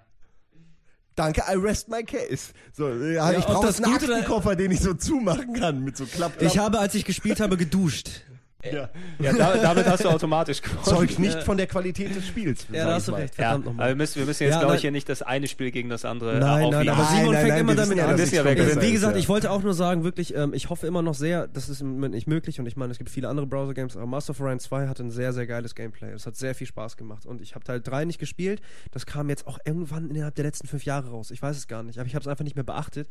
Danke, 1.16 1.43
I 1.51 1.57
rest 1.57 1.89
my 1.89 2.03
case. 2.03 2.53
So, 2.73 2.89
ja, 2.89 3.32
ich 3.32 3.39
ob 3.39 3.47
brauche 3.47 3.66
das 3.66 3.82
einen 3.82 3.95
Aktenkoffer, 3.95 4.57
den 4.57 4.70
ich 4.70 4.81
so 4.81 4.95
zumachen 4.95 5.53
kann 5.55 5.85
mit 5.85 5.97
so 5.97 6.07
Klapp, 6.07 6.39
Klapp. 6.39 6.51
Ich 6.51 6.59
habe, 6.59 6.78
als 6.78 6.95
ich 6.95 7.05
gespielt 7.05 7.41
habe, 7.41 7.57
geduscht. 7.57 8.23
Ja. 8.65 8.89
Ja, 9.19 9.32
da, 9.32 9.57
damit 9.57 9.87
hast 9.87 10.05
du 10.05 10.09
automatisch 10.09 10.62
gewonnen. 10.62 10.85
Zeugt 10.85 11.19
nicht 11.19 11.43
von 11.43 11.57
der 11.57 11.66
Qualität 11.66 12.15
des 12.15 12.27
Spiels. 12.27 12.66
Ja, 12.73 12.87
da 12.87 12.95
hast 12.95 13.09
du 13.09 13.12
recht, 13.12 13.35
Ja, 13.37 13.45
verdammt 13.45 13.65
aber 13.66 13.70
nochmal. 13.73 13.89
wir 13.89 13.97
müssen, 13.97 14.19
wir 14.19 14.27
müssen 14.27 14.43
jetzt, 14.45 14.53
Ja, 14.53 14.59
glaube 14.59 14.73
nein. 14.73 14.77
ich, 14.77 14.81
hier 14.82 14.91
nicht 14.91 15.09
das 15.09 15.23
eine 15.23 15.49
Spiel 15.49 15.70
gegen 15.70 15.89
das 15.89 16.05
andere 16.05 16.39
Nein, 16.39 16.41
nein, 16.41 16.65
aufwiegen. 16.74 16.89
aber 16.95 17.05
Simon 17.05 17.24
Nein, 17.32 17.35
fängt 17.37 17.49
nein, 17.49 17.61
immer 17.61 17.74
damit 17.74 17.99
ja, 17.99 18.07
an. 18.07 18.19
ja, 18.19 18.45
wer 18.45 18.55
gewinnt. 18.55 18.82
Wie 18.82 18.93
gesagt, 18.93 19.15
ja. 19.15 19.20
ich 19.20 19.28
wollte 19.28 19.51
auch 19.51 19.62
nur 19.62 19.74
sagen, 19.74 20.05
wirklich, 20.05 20.35
ähm, 20.35 20.53
ich 20.55 20.69
hoffe 20.70 20.87
immer 20.87 21.03
noch 21.03 21.15
sehr, 21.15 21.47
das 21.49 21.69
ist 21.69 21.81
im 21.81 21.93
Moment 21.93 22.15
nicht 22.15 22.27
möglich 22.27 22.61
und 22.61 22.66
ich 22.66 22.77
meine, 22.77 22.93
es 22.93 22.99
gibt 22.99 23.11
viele 23.11 23.28
andere 23.28 23.47
Browser-Games, 23.47 23.97
aber 23.97 24.07
Master 24.07 24.31
of 24.32 24.41
Orion 24.41 24.61
2 24.61 24.89
hatte 24.89 25.03
ein 25.03 25.11
sehr, 25.11 25.32
sehr 25.32 25.47
geiles 25.47 25.74
Gameplay. 25.74 26.11
Es 26.12 26.27
hat 26.27 26.37
sehr 26.37 26.55
viel 26.55 26.66
Spaß 26.66 26.97
gemacht 26.97 27.27
und 27.27 27.41
ich 27.41 27.55
habe 27.55 27.65
Teil 27.65 27.81
3 27.81 28.05
nicht 28.05 28.19
gespielt. 28.19 28.61
Das 28.91 29.07
kam 29.07 29.28
jetzt 29.28 29.47
auch 29.47 29.59
irgendwann 29.65 30.11
innerhalb 30.11 30.35
der 30.35 30.45
letzten 30.45 30.66
fünf 30.69 30.85
Jahre 30.85 31.11
raus. 31.11 31.31
Ich 31.31 31.41
weiß 31.43 31.57
es 31.57 31.69
gar 31.69 31.82
nicht, 31.82 31.99
aber 31.99 32.07
ich 32.07 32.15
habe 32.15 32.23
es 32.23 32.28
einfach 32.28 32.45
nicht 32.45 32.57
mehr 32.57 32.65
beachtet. 32.65 33.09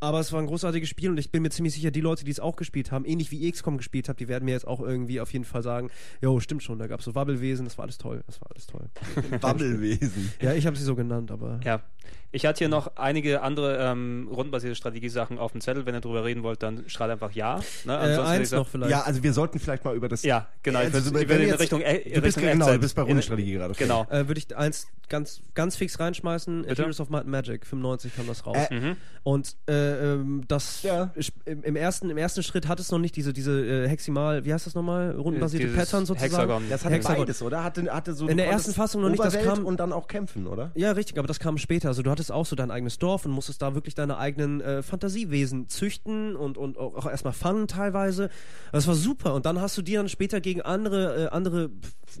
Aber 0.00 0.20
es 0.20 0.32
war 0.32 0.40
ein 0.40 0.46
großartiges 0.46 0.88
Spiel 0.88 1.10
und 1.10 1.18
ich 1.18 1.30
bin 1.30 1.42
mir 1.42 1.50
ziemlich 1.50 1.74
sicher, 1.74 1.90
die 1.90 2.00
Leute, 2.00 2.24
die 2.24 2.30
es 2.30 2.40
auch 2.40 2.56
gespielt 2.56 2.90
haben, 2.90 3.04
ähnlich 3.04 3.30
wie 3.30 3.50
XCOM 3.50 3.76
gespielt 3.76 4.08
haben, 4.08 4.16
die 4.16 4.28
werden 4.28 4.44
mir 4.44 4.52
jetzt 4.52 4.66
auch 4.66 4.80
irgendwie 4.92 5.20
auf 5.20 5.32
jeden 5.32 5.44
Fall 5.44 5.62
sagen, 5.62 5.90
jo, 6.20 6.38
stimmt 6.40 6.62
schon, 6.62 6.78
da 6.78 6.86
gab 6.86 7.00
es 7.00 7.04
so 7.04 7.14
Wabbelwesen, 7.14 7.64
das 7.64 7.78
war 7.78 7.84
alles 7.84 7.98
toll, 7.98 8.22
das 8.26 8.40
war 8.40 8.50
alles 8.50 8.66
toll. 8.66 8.88
Bubblewesen. 9.40 10.32
Ja, 10.40 10.52
ich 10.54 10.66
habe 10.66 10.76
sie 10.76 10.84
so 10.84 10.94
genannt, 10.94 11.30
aber... 11.30 11.60
Ja. 11.64 11.82
Ich 12.34 12.46
hatte 12.46 12.58
hier 12.60 12.68
noch 12.68 12.96
einige 12.96 13.42
andere 13.42 13.76
ähm, 13.78 14.26
rundenbasierte 14.30 14.74
Strategiesachen 14.74 15.38
auf 15.38 15.52
dem 15.52 15.60
Zettel. 15.60 15.84
Wenn 15.84 15.94
ihr 15.94 16.00
drüber 16.00 16.24
reden 16.24 16.42
wollt, 16.42 16.62
dann 16.62 16.84
schreit 16.88 17.10
einfach 17.10 17.32
ja. 17.32 17.60
Ne? 17.84 17.98
Äh, 17.98 18.14
ich 18.14 18.18
eins 18.20 18.50
noch 18.52 18.66
vielleicht. 18.66 18.90
Ja, 18.90 19.02
also 19.02 19.22
wir 19.22 19.32
sollten 19.34 19.58
vielleicht 19.58 19.84
mal 19.84 19.94
über 19.94 20.08
das. 20.08 20.22
Ja, 20.22 20.48
genau. 20.62 20.80
Ich 20.80 20.94
Also, 20.94 21.12
will, 21.12 21.22
ich 21.22 21.28
will 21.28 21.40
in 21.42 21.48
jetzt- 21.48 21.60
Richtung, 21.60 21.82
äh, 21.82 21.98
du 21.98 22.22
bist, 22.22 22.38
Richtung 22.38 22.52
genau, 22.52 22.72
du 22.72 22.78
bist 22.78 22.96
bei 22.96 23.02
Rundenstrategie 23.02 23.52
gerade. 23.52 23.74
Genau. 23.74 24.06
Äh, 24.10 24.28
würde 24.28 24.38
ich 24.38 24.56
eins 24.56 24.86
ganz, 25.10 25.42
ganz 25.52 25.76
fix 25.76 26.00
reinschmeißen. 26.00 26.62
Bitte? 26.62 26.82
Heroes 26.82 27.00
of 27.00 27.10
Might 27.10 27.22
and 27.22 27.30
Magic, 27.30 27.66
95 27.66 28.16
kam 28.16 28.26
das 28.26 28.46
raus. 28.46 28.56
Äh, 28.70 28.74
Mhm. 28.80 28.96
Und 29.24 29.54
äh, 29.68 30.14
ähm, 30.14 30.42
das 30.48 30.82
Ja. 30.82 31.12
im, 31.44 31.62
im, 31.62 31.76
ersten, 31.76 32.08
im 32.10 32.16
ersten 32.16 32.42
Schritt 32.42 32.66
hat 32.66 32.80
es 32.80 32.90
noch 32.90 32.98
nicht 32.98 33.14
diese, 33.14 33.32
diese 33.32 33.52
äh, 33.84 33.88
Heximal, 33.88 34.44
wie 34.44 34.52
heißt 34.54 34.66
das 34.66 34.74
nochmal? 34.74 35.12
Rundenbasierte 35.14 35.66
Dieses 35.66 35.78
Pattern 35.78 36.06
sozusagen. 36.06 36.32
Hexagon. 36.32 36.62
Das 36.70 36.84
hatte 36.84 36.94
Hexagon. 36.94 37.20
beides, 37.26 37.42
oder? 37.42 37.62
Hatte, 37.62 37.92
hatte 37.94 38.14
so, 38.14 38.26
In 38.26 38.36
der 38.38 38.46
ersten 38.48 38.72
Fassung 38.72 39.02
noch 39.02 39.10
nicht, 39.10 39.22
das 39.22 39.38
kam- 39.38 39.64
und 39.66 39.78
dann 39.78 39.92
auch 39.92 40.08
kämpfen, 40.08 40.46
oder? 40.46 40.72
Ja, 40.74 40.92
richtig, 40.92 41.18
aber 41.18 41.28
das 41.28 41.38
kam 41.38 41.58
später. 41.58 41.88
Also 41.88 42.02
du 42.02 42.10
hattest 42.10 42.21
hattest 42.22 42.32
auch 42.32 42.46
so 42.46 42.54
dein 42.54 42.70
eigenes 42.70 42.98
Dorf 43.00 43.26
und 43.26 43.32
musstest 43.32 43.62
da 43.62 43.74
wirklich 43.74 43.96
deine 43.96 44.16
eigenen 44.16 44.60
äh, 44.60 44.82
Fantasiewesen 44.84 45.68
züchten 45.68 46.36
und, 46.36 46.56
und 46.56 46.78
auch 46.78 47.06
erstmal 47.10 47.32
fangen 47.32 47.66
teilweise. 47.66 48.30
Das 48.70 48.86
war 48.86 48.94
super. 48.94 49.34
Und 49.34 49.44
dann 49.44 49.60
hast 49.60 49.76
du 49.76 49.82
die 49.82 49.94
dann 49.94 50.08
später 50.08 50.40
gegen 50.40 50.62
andere, 50.62 51.24
äh, 51.24 51.28
andere 51.30 51.70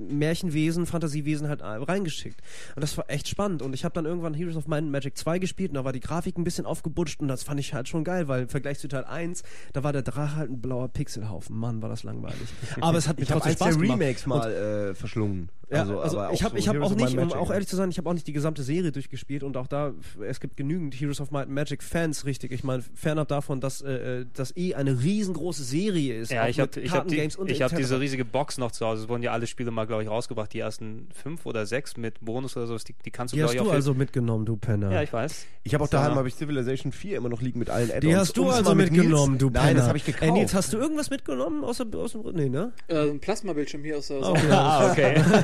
Märchenwesen, 0.00 0.86
Fantasiewesen 0.86 1.48
halt 1.48 1.60
äh, 1.60 1.64
reingeschickt. 1.64 2.40
Und 2.74 2.82
das 2.82 2.96
war 2.96 3.04
echt 3.08 3.28
spannend. 3.28 3.62
Und 3.62 3.74
ich 3.74 3.84
habe 3.84 3.94
dann 3.94 4.06
irgendwann 4.06 4.34
Heroes 4.34 4.56
of 4.56 4.66
Might 4.66 4.82
and 4.82 4.90
Magic 4.90 5.16
2 5.16 5.38
gespielt 5.38 5.70
und 5.70 5.74
da 5.76 5.84
war 5.84 5.92
die 5.92 6.00
Grafik 6.00 6.36
ein 6.36 6.44
bisschen 6.44 6.66
aufgebutscht 6.66 7.20
und 7.20 7.28
das 7.28 7.44
fand 7.44 7.60
ich 7.60 7.74
halt 7.74 7.88
schon 7.88 8.02
geil, 8.02 8.26
weil 8.26 8.42
im 8.42 8.48
Vergleich 8.48 8.78
zu 8.80 8.88
Teil 8.88 9.04
1, 9.04 9.42
da 9.72 9.84
war 9.84 9.92
der 9.92 10.02
Drache 10.02 10.34
halt 10.36 10.50
ein 10.50 10.60
blauer 10.60 10.88
Pixelhaufen. 10.88 11.56
Mann, 11.56 11.80
war 11.82 11.88
das 11.88 12.02
langweilig. 12.02 12.48
Aber 12.80 12.98
es 12.98 13.06
hat 13.06 13.18
mir 13.18 13.22
Ich 13.24 13.28
trotzdem 13.28 13.52
Spaß 13.52 13.78
gemacht. 13.78 14.00
Remakes 14.00 14.24
Und- 14.24 14.30
mal 14.30 14.50
äh, 14.52 14.94
verschlungen. 14.94 15.48
ja, 15.70 15.80
also, 15.82 16.00
aber 16.02 16.32
ich 16.32 16.42
habe 16.42 16.52
so 16.54 16.58
ich 16.58 16.68
hab 16.68 16.80
auch 16.82 16.94
nicht, 16.94 17.16
um 17.16 17.32
auch 17.32 17.50
ehrlich 17.50 17.68
zu 17.68 17.76
sein, 17.76 17.90
ich 17.90 17.98
habe 17.98 18.08
auch 18.08 18.14
nicht 18.14 18.26
die 18.26 18.32
gesamte 18.32 18.62
Serie 18.62 18.92
durchgespielt 18.92 19.42
und 19.42 19.56
auch 19.56 19.66
da, 19.66 19.91
es 20.28 20.40
gibt 20.40 20.56
genügend 20.56 20.94
Heroes 20.94 21.20
of 21.20 21.30
Might 21.30 21.44
and 21.46 21.54
Magic 21.54 21.82
Fans, 21.82 22.24
richtig. 22.24 22.52
Ich 22.52 22.64
meine, 22.64 22.82
fernab 22.94 23.28
davon, 23.28 23.60
dass 23.60 23.80
äh, 23.82 24.20
äh, 24.20 24.26
das 24.32 24.56
eh 24.56 24.74
eine 24.74 25.02
riesengroße 25.02 25.62
Serie 25.64 26.18
ist. 26.18 26.30
Ja, 26.32 26.48
ich 26.48 26.58
habe 26.60 26.70
mit 26.76 26.84
ich 26.84 26.92
hab 26.92 27.08
die, 27.08 27.20
ich 27.52 27.62
hab 27.62 27.74
diese 27.74 28.00
riesige 28.00 28.24
Box 28.24 28.58
noch 28.58 28.72
zu 28.72 28.86
Hause. 28.86 29.02
Es 29.04 29.08
wurden 29.08 29.22
ja 29.22 29.32
alle 29.32 29.46
Spiele 29.46 29.70
mal, 29.70 29.86
glaube 29.86 30.02
ich, 30.02 30.08
rausgebracht. 30.08 30.52
Die 30.52 30.58
ersten 30.60 31.08
fünf 31.14 31.46
oder 31.46 31.66
sechs 31.66 31.96
mit 31.96 32.20
Bonus 32.20 32.56
oder 32.56 32.66
sowas. 32.66 32.84
Die, 32.84 32.94
die 33.04 33.10
kannst 33.10 33.32
du, 33.32 33.36
Die 33.36 33.40
glaube 33.40 33.48
hast 33.50 33.54
ich, 33.54 33.60
auch 33.60 33.64
du 33.64 33.70
für- 33.70 33.76
also 33.76 33.94
mitgenommen, 33.94 34.44
du 34.46 34.56
Penner. 34.56 34.90
Ja, 34.92 35.02
ich 35.02 35.12
weiß. 35.12 35.46
Ich 35.64 35.74
habe 35.74 35.84
auch 35.84 35.88
daheim 35.88 36.14
habe 36.16 36.26
ich 36.28 36.34
Civilization 36.34 36.90
4 36.92 37.16
immer 37.18 37.28
noch 37.28 37.40
liegen 37.40 37.58
mit 37.58 37.70
allen 37.70 37.90
Add-ons. 37.90 38.00
die 38.00 38.16
hast 38.16 38.36
du 38.36 38.48
also 38.50 38.74
mit 38.74 38.90
mitgenommen, 38.92 39.32
Nils- 39.34 39.38
du 39.40 39.50
Penner. 39.50 39.64
Nein, 39.66 39.76
das 39.76 39.86
habe 39.88 39.98
ich 39.98 40.04
gekauft. 40.04 40.22
Ey, 40.24 40.32
Nils, 40.32 40.54
hast 40.54 40.72
du 40.72 40.78
irgendwas 40.78 41.10
mitgenommen 41.10 41.62
außer, 41.64 41.86
aus 41.94 42.12
dem... 42.12 42.22
Nee, 42.34 42.48
ne? 42.48 42.72
Äh, 42.88 43.10
ein 43.10 43.20
Plasmabildschirm 43.20 43.84
hier 43.84 43.98
aus 43.98 44.08
der 44.08 44.20
Oh, 44.22 44.34
Ah, 44.50 44.90
okay. 44.90 45.14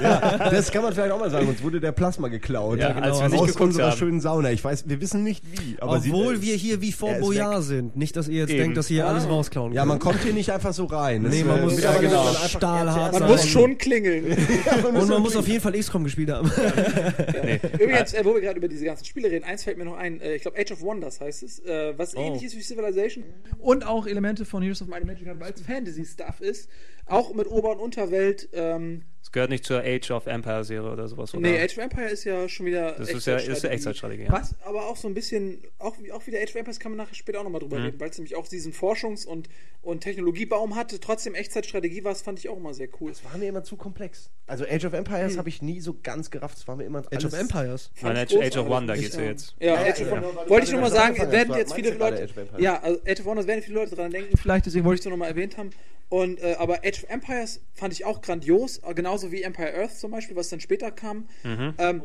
das 0.51 0.71
kann 0.73 0.83
man 0.83 0.93
vielleicht 0.93 1.13
auch 1.13 1.21
mal 1.21 1.31
sagen. 1.31 1.47
Uns 1.49 1.63
wurde 1.63 1.81
der 1.81 1.93
Plasma 1.93 2.29
geklaut. 2.29 2.79
Ja, 2.79 2.89
als 2.95 3.21
wir 3.21 3.29
nicht 3.29 3.39
aus 3.41 3.47
geguckt 3.49 3.61
unserer 3.69 3.91
haben. 3.91 3.97
schönen 3.99 4.21
Sauna. 4.39 4.53
Ich 4.53 4.63
weiß, 4.65 4.89
wir 4.89 5.01
wissen 5.01 5.23
nicht 5.25 5.45
wie. 5.53 5.77
Aber 5.81 5.97
Obwohl 5.97 6.37
sie, 6.37 6.43
wir 6.43 6.55
hier 6.57 6.81
wie 6.81 6.93
vor 6.93 7.13
Boyard 7.15 7.63
sind. 7.65 7.97
Nicht, 7.97 8.17
dass 8.17 8.29
ihr 8.29 8.39
jetzt 8.41 8.51
Eben. 8.51 8.59
denkt, 8.61 8.77
dass 8.77 8.89
ihr 8.91 8.97
hier 8.97 9.07
Ah. 9.07 9.11
alles 9.11 9.29
rausklauen 9.29 9.73
Ja, 9.73 9.83
könnt. 9.83 9.89
man 9.89 9.99
kommt 9.99 10.23
hier 10.23 10.33
nicht 10.33 10.51
einfach 10.51 10.73
so 10.73 10.85
rein. 10.85 11.25
Das 11.25 11.33
Nee, 11.35 11.45
man 11.45 11.59
äh, 11.59 11.63
muss 11.63 11.75
mittlerweile 11.75 12.09
genau. 12.09 12.17
muss 12.25 12.33
man 12.33 12.43
einfach 12.43 12.49
stahlhart 12.59 13.13
Man 13.13 13.23
sein. 13.23 13.31
muss 13.31 13.47
schon 13.49 13.79
klingeln. 13.79 14.37
Und 14.95 15.09
man 15.09 15.23
muss 15.23 15.37
auf 15.37 15.47
jeden 15.49 15.61
Fall 15.61 15.73
XCOM 15.73 16.05
gespielt 16.05 16.31
haben. 16.31 16.51
Übrigens, 17.79 18.13
äh, 18.15 18.25
wo 18.25 18.35
wir 18.35 18.41
gerade 18.41 18.59
über 18.59 18.69
diese 18.69 18.85
ganzen 18.85 19.05
Spiele 19.05 19.31
reden, 19.31 19.45
eins 19.45 19.65
fällt 19.65 19.79
mir 19.79 19.85
noch 19.85 19.97
ein, 19.97 20.21
äh, 20.21 20.35
ich 20.37 20.43
glaube 20.43 20.59
Age 20.59 20.73
of 20.73 20.81
Wonders 20.83 21.21
heißt 21.21 21.43
es, 21.43 21.59
äh, 21.61 21.95
was 21.97 22.15
ähnlich 22.15 22.45
ist 22.45 22.57
wie 22.57 22.61
Civilization 22.63 23.25
und 23.59 23.87
auch 23.87 24.07
Elemente 24.07 24.45
von 24.45 24.63
Heroes 24.63 24.83
of 24.83 24.89
Might 24.89 25.03
and 25.03 25.07
Magic 25.09 25.29
weil 25.41 25.53
es 25.53 25.61
Fantasy-Stuff 25.63 26.41
ist, 26.41 26.69
auch 27.07 27.35
mit 27.35 27.47
Ober- 27.51 27.73
und 27.73 27.81
Unterwelt. 27.81 28.49
Ähm, 28.53 29.03
Es 29.29 29.33
gehört 29.33 29.51
nicht 29.51 29.65
zur 29.67 29.81
Age 29.85 30.11
of 30.13 30.27
Empire 30.27 30.65
Serie 30.65 30.91
oder 30.91 31.07
sowas, 31.07 31.35
oder? 31.35 31.43
nee, 31.43 31.61
Age 31.61 31.77
of 31.77 31.85
Empire 31.85 32.09
ist 32.09 32.25
ja 32.25 32.49
schon 32.49 32.65
wieder 32.65 32.93
Das 32.93 33.11
ist 33.11 33.27
ja- 33.27 33.37
ist 33.37 33.63
ja 33.63 33.69
Echtzeitstrategie. 33.69 34.23
Ja. 34.23 34.33
Was 34.33 34.55
aber 34.65 34.87
auch 34.87 34.97
so 34.97 35.07
ein 35.07 35.13
bisschen, 35.13 35.63
auch, 35.79 35.95
auch 36.15 36.27
wieder 36.27 36.39
Age 36.39 36.49
of 36.49 36.55
Empires 36.57 36.81
kann 36.81 36.93
man 36.93 36.97
nachher 36.97 37.15
später 37.15 37.41
auch 37.41 37.45
nochmal 37.45 37.61
Mhm. 37.61 37.69
drüber 37.69 37.85
reden, 37.85 38.01
weil 38.01 38.09
es 38.09 38.17
nämlich 38.17 38.37
auch 38.37 38.49
diesen 38.49 38.73
Forschungs- 38.73 39.27
und, 39.27 39.51
und 39.83 40.01
Technologiebaum 40.01 40.77
hatte, 40.77 40.99
trotzdem 40.99 41.35
Echtzeitstrategie 41.35 42.05
war, 42.05 42.13
das 42.13 42.23
fand 42.23 42.39
ich 42.39 42.49
auch 42.49 42.57
immer 42.57 42.73
sehr 42.73 42.89
cool. 43.03 43.11
Das 43.11 43.23
war 43.23 43.37
mir 43.37 43.51
immer 43.51 43.63
zu 43.65 43.77
komplex. 43.77 44.31
Also 44.47 44.65
Age 44.65 44.87
of 44.87 44.95
Empires 44.95 45.33
Hm. 45.33 45.39
habe 45.41 45.49
ich 45.51 45.61
nie 45.61 45.83
so 45.83 45.95
ganz 46.03 46.31
gerafft. 46.31 46.57
Das 46.57 46.67
war 46.67 46.77
mir 46.77 46.85
immer 46.85 47.01
Age 47.15 47.27
of 47.27 47.35
Empires. 47.35 47.91
Nein, 48.01 48.17
Age, 48.17 48.35
Age 48.35 48.57
of 48.57 48.67
Wonder 48.69 48.97
geht's 48.97 49.15
ja 49.17 49.23
jetzt. 49.25 49.55
Ja, 49.61 49.75
Ja, 49.75 49.93
Age 49.93 50.01
ja, 50.01 50.07
of 50.07 50.11
ja. 50.11 50.11
Weil 50.13 50.21
du 50.21 50.25
Wollte 50.25 50.41
ich 50.41 50.49
gerade 50.49 50.73
nur 50.73 50.81
mal 50.81 50.87
was 50.87 50.93
sagen, 50.95 51.31
werden 51.33 51.55
jetzt 51.55 51.75
viele 51.75 51.91
ja 51.91 51.95
Leute. 51.97 52.23
Age 52.23 52.31
of 52.31 52.37
Empires. 52.39 52.63
Ja, 52.63 52.81
also 52.81 52.99
Age 53.07 53.21
of 53.21 53.27
Wonders 53.27 53.47
werden 53.47 53.63
viele 53.63 53.75
Leute 53.75 53.95
dran 53.95 54.11
denken, 54.11 54.35
vielleicht, 54.39 54.65
deswegen 54.65 54.87
wollte 54.87 55.01
ich 55.01 55.05
es 55.07 55.11
nochmal 55.11 55.29
erwähnt 55.29 55.59
haben. 55.59 55.69
Und, 56.11 56.41
äh, 56.41 56.55
aber 56.59 56.79
Age 56.87 57.05
of 57.05 57.11
Empires 57.11 57.61
fand 57.75 57.93
ich 57.93 58.07
auch 58.07 58.23
grandios, 58.23 58.79
äh, 58.79 58.95
genauso 59.19 59.33
wie 59.33 59.43
Empire 59.43 59.75
Earth 59.75 59.99
zum 59.99 60.11
Beispiel, 60.11 60.37
was 60.37 60.49
dann 60.49 60.61
später 60.61 60.91
kam. 60.91 61.29
Ähm, 61.45 62.03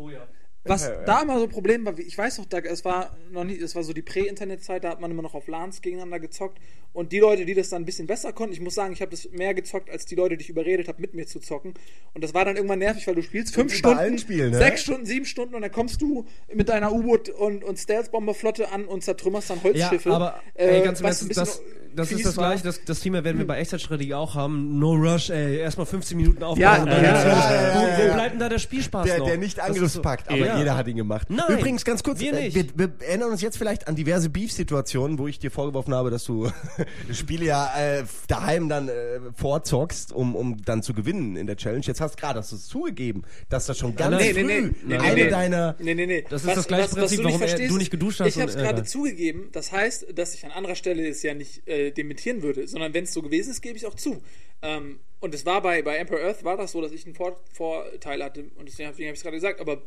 Was 0.65 0.85
Empire 0.87 1.03
da 1.05 1.21
immer 1.23 1.37
so 1.39 1.43
ein 1.43 1.49
Problem 1.49 1.85
war, 1.85 1.97
wie- 1.97 2.03
ich 2.03 2.17
weiß 2.17 2.37
noch, 2.37 2.45
da, 2.45 2.59
es 2.59 2.85
war 2.85 3.17
noch 3.31 3.43
nie, 3.43 3.57
es 3.57 3.75
war 3.75 3.83
so 3.83 3.91
die 3.91 4.01
Prä-Internet-Zeit, 4.01 4.85
da 4.85 4.91
hat 4.91 5.01
man 5.01 5.11
immer 5.11 5.21
noch 5.21 5.33
auf 5.33 5.47
LANs 5.49 5.81
gegeneinander 5.81 6.21
gezockt. 6.21 6.57
Und 6.93 7.11
die 7.11 7.19
Leute, 7.19 7.43
die 7.45 7.53
das 7.53 7.67
dann 7.69 7.81
ein 7.81 7.85
bisschen 7.85 8.07
besser 8.07 8.31
konnten, 8.31 8.53
ich 8.53 8.61
muss 8.61 8.75
sagen, 8.75 8.93
ich 8.93 9.01
habe 9.01 9.11
das 9.11 9.27
mehr 9.31 9.53
gezockt, 9.53 9.89
als 9.89 10.05
die 10.05 10.15
Leute, 10.15 10.37
die 10.37 10.43
ich 10.43 10.49
überredet 10.49 10.87
habe, 10.87 11.01
mit 11.01 11.15
mir 11.15 11.25
zu 11.27 11.39
zocken. 11.41 11.73
Und 12.13 12.23
das 12.23 12.33
war 12.33 12.45
dann 12.45 12.55
irgendwann 12.55 12.79
nervig, 12.79 13.05
weil 13.07 13.15
du 13.15 13.23
spielst 13.23 13.53
fünf 13.53 13.73
Stunden, 13.73 14.17
Spielen, 14.17 14.51
ne? 14.51 14.57
sechs 14.57 14.83
Stunden, 14.83 15.05
sieben 15.05 15.25
Stunden 15.25 15.53
und 15.55 15.63
dann 15.63 15.71
kommst 15.71 16.01
du 16.01 16.25
mit 16.53 16.69
deiner 16.69 16.93
U-Boot 16.93 17.27
und, 17.29 17.63
und 17.65 17.77
Stealth-Bomberflotte 17.77 18.71
an 18.71 18.85
und 18.85 19.03
zertrümmerst 19.03 19.49
dann 19.49 19.63
Holzschiffe. 19.63 20.09
Ja, 20.09 20.15
aber 20.15 20.41
äh, 20.53 20.77
ey, 20.77 20.83
ganz 20.83 21.01
im 21.01 21.05
was 21.07 21.21
ein 21.23 21.27
bisschen 21.27 21.43
das 21.45 21.61
ist 21.95 22.17
fies 22.17 22.23
das 22.25 22.35
gleiche, 22.35 22.63
das, 22.63 22.83
das 22.85 22.99
Thema 22.99 23.23
werden 23.23 23.37
wir 23.37 23.47
bei 23.47 23.57
Echtzeitstrategie 23.59 24.13
auch 24.13 24.35
haben. 24.35 24.79
No 24.79 24.93
Rush, 24.93 25.29
ey, 25.29 25.57
erstmal 25.57 25.85
15 25.85 26.17
Minuten 26.17 26.43
aufbauen. 26.43 26.59
Ja, 26.61 26.85
ja, 26.85 27.01
ja, 27.01 27.11
los. 27.13 27.23
ja, 27.23 27.53
ja, 27.53 27.75
wo, 27.75 28.09
wo 28.09 28.13
bleibt 28.13 28.33
denn 28.33 28.39
da 28.39 28.49
der 28.49 28.59
Spielspaß 28.59 29.05
Der, 29.05 29.19
noch? 29.19 29.27
der 29.27 29.37
nicht 29.37 29.57
Das 29.57 29.77
ist 29.77 29.93
so- 29.93 30.01
aber 30.03 30.17
Ja. 30.37 30.57
jeder 30.57 30.75
hat 30.75 30.87
ihn 30.87 30.97
gemacht. 30.97 31.29
Nein, 31.29 31.45
Übrigens, 31.49 31.85
ganz 31.85 32.03
kurz, 32.03 32.19
wir 32.19 32.33
äh, 32.33 32.43
nicht. 32.45 32.55
wir, 32.55 32.65
wir 32.99 33.07
erinnern 33.07 33.31
uns 33.31 33.41
jetzt 33.41 33.57
vielleicht 33.57 33.87
an 33.87 33.95
diverse 33.95 34.29
Beef-Situationen, 34.29 35.17
wo 35.19 35.27
ich 35.27 35.39
dir 35.39 35.51
vorgeworfen 35.51 35.93
habe, 35.93 36.09
dass 36.09 36.23
du 36.23 36.49
Spiele 37.11 37.45
ja 37.45 37.71
äh, 37.77 38.03
daheim 38.27 38.69
dann 38.69 38.87
äh, 38.89 39.19
vorzockst, 39.35 40.11
um, 40.11 40.35
um 40.35 40.61
dann 40.63 40.83
zu 40.83 40.93
gewinnen 40.93 41.35
in 41.35 41.47
der 41.47 41.57
Challenge. 41.57 41.83
Jetzt 41.85 42.01
hast 42.01 42.17
gerade 42.17 42.39
hast 42.39 42.51
du 42.51 42.55
es 42.55 42.67
zugegeben, 42.67 43.23
dass 43.49 43.65
das 43.65 43.77
schon 43.77 43.95
ganz 43.95 44.15
Nee, 44.21 44.33
früh 44.33 44.43
nee, 44.43 44.61
nee, 44.61 44.71
nee, 44.85 44.95
eine 44.97 45.13
nee, 45.15 45.23
nee. 45.25 45.29
deiner 45.29 45.75
Nee, 45.79 45.93
nee, 45.93 46.05
nee. 46.05 46.25
Das 46.29 46.43
ist 46.45 46.55
das 46.55 46.67
gleiche 46.67 46.95
Prinzip, 46.95 47.23
warum 47.23 47.41
er- 47.41 47.67
du 47.67 47.77
nicht 47.77 47.91
geduscht 47.91 48.19
hast 48.19 48.27
Ich 48.27 48.39
habe 48.39 48.49
es 48.49 48.55
äh, 48.55 48.59
gerade 48.61 48.77
egal. 48.79 48.87
zugegeben. 48.87 49.49
Das 49.51 49.71
heißt, 49.71 50.07
dass 50.15 50.33
ich 50.33 50.45
an 50.45 50.51
anderer 50.51 50.75
Stelle 50.75 51.07
es 51.07 51.21
ja 51.23 51.33
nicht 51.33 51.67
äh, 51.67 51.82
dementieren 51.91 52.41
würde, 52.41 52.67
sondern 52.67 52.93
wenn 52.93 53.03
es 53.03 53.13
so 53.13 53.21
gewesen 53.21 53.51
ist, 53.51 53.61
gebe 53.61 53.77
ich 53.77 53.85
auch 53.85 53.95
zu. 53.95 54.21
Ähm, 54.61 54.99
und 55.19 55.33
es 55.33 55.45
war 55.45 55.61
bei, 55.61 55.81
bei 55.81 55.95
Emperor 55.95 56.21
Earth 56.21 56.43
war 56.43 56.57
das 56.57 56.73
so, 56.73 56.81
dass 56.81 56.91
ich 56.91 57.05
einen 57.05 57.15
Vor 57.15 57.39
Vorteil 57.53 58.21
hatte 58.21 58.43
und 58.57 58.67
deswegen 58.67 58.89
habe 58.89 59.01
ich 59.01 59.09
es 59.09 59.21
gerade 59.21 59.37
gesagt. 59.37 59.61
Aber 59.61 59.81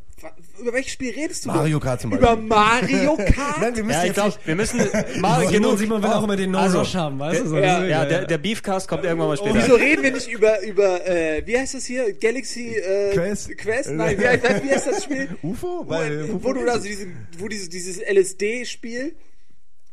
über 0.58 0.72
welches 0.72 0.92
Spiel 0.92 1.12
redest 1.12 1.44
du? 1.44 1.48
Mario? 1.48 1.78
Kart 1.78 2.00
zum 2.00 2.12
Über 2.12 2.36
Beispiel. 2.36 2.46
Mario 2.48 3.16
Kart? 3.34 3.60
Nein, 3.60 3.76
wir 3.76 3.84
müssen 3.84 3.98
Ja, 3.98 4.04
ich 4.06 4.12
glaube, 4.14 4.34
wir 4.44 4.56
müssen 4.56 4.78
mal 5.20 5.40
Simon, 5.40 5.52
genug. 5.52 5.78
Simon 5.78 6.02
will 6.02 6.10
auch 6.10 6.24
immer 6.24 6.36
den 6.36 6.50
No 6.52 6.58
Also, 6.58 6.78
Rush 6.78 6.94
haben, 6.94 7.18
weißt 7.18 7.42
du? 7.42 7.48
So, 7.48 7.58
ja, 7.58 7.84
Ja, 7.84 8.04
der, 8.06 8.24
der 8.24 8.38
Beefcast 8.38 8.88
kommt 8.88 9.04
irgendwann 9.04 9.28
mal 9.28 9.36
später. 9.36 9.56
Wieso 9.56 9.74
reden 9.74 10.02
wir 10.02 10.12
nicht 10.12 10.28
über, 10.28 10.62
über 10.62 11.06
äh, 11.06 11.46
wie 11.46 11.58
heißt 11.58 11.74
das 11.74 11.84
hier? 11.84 12.14
Galaxy 12.14 12.74
äh, 12.76 13.12
Quest? 13.12 13.56
Quest? 13.58 13.90
Nein, 13.90 14.18
wie 14.18 14.26
heißt, 14.26 14.42
wie 14.64 14.70
heißt 14.70 14.86
das 14.86 15.04
Spiel? 15.04 15.36
UFO? 15.42 15.84
Wo, 15.84 15.90
Weil, 15.90 16.42
wo 16.42 16.52
du 16.52 16.60
also 16.70 16.86
diesen, 16.86 17.26
wo 17.38 17.48
dieses, 17.48 17.68
dieses 17.68 17.98
LSD-Spiel. 17.98 19.14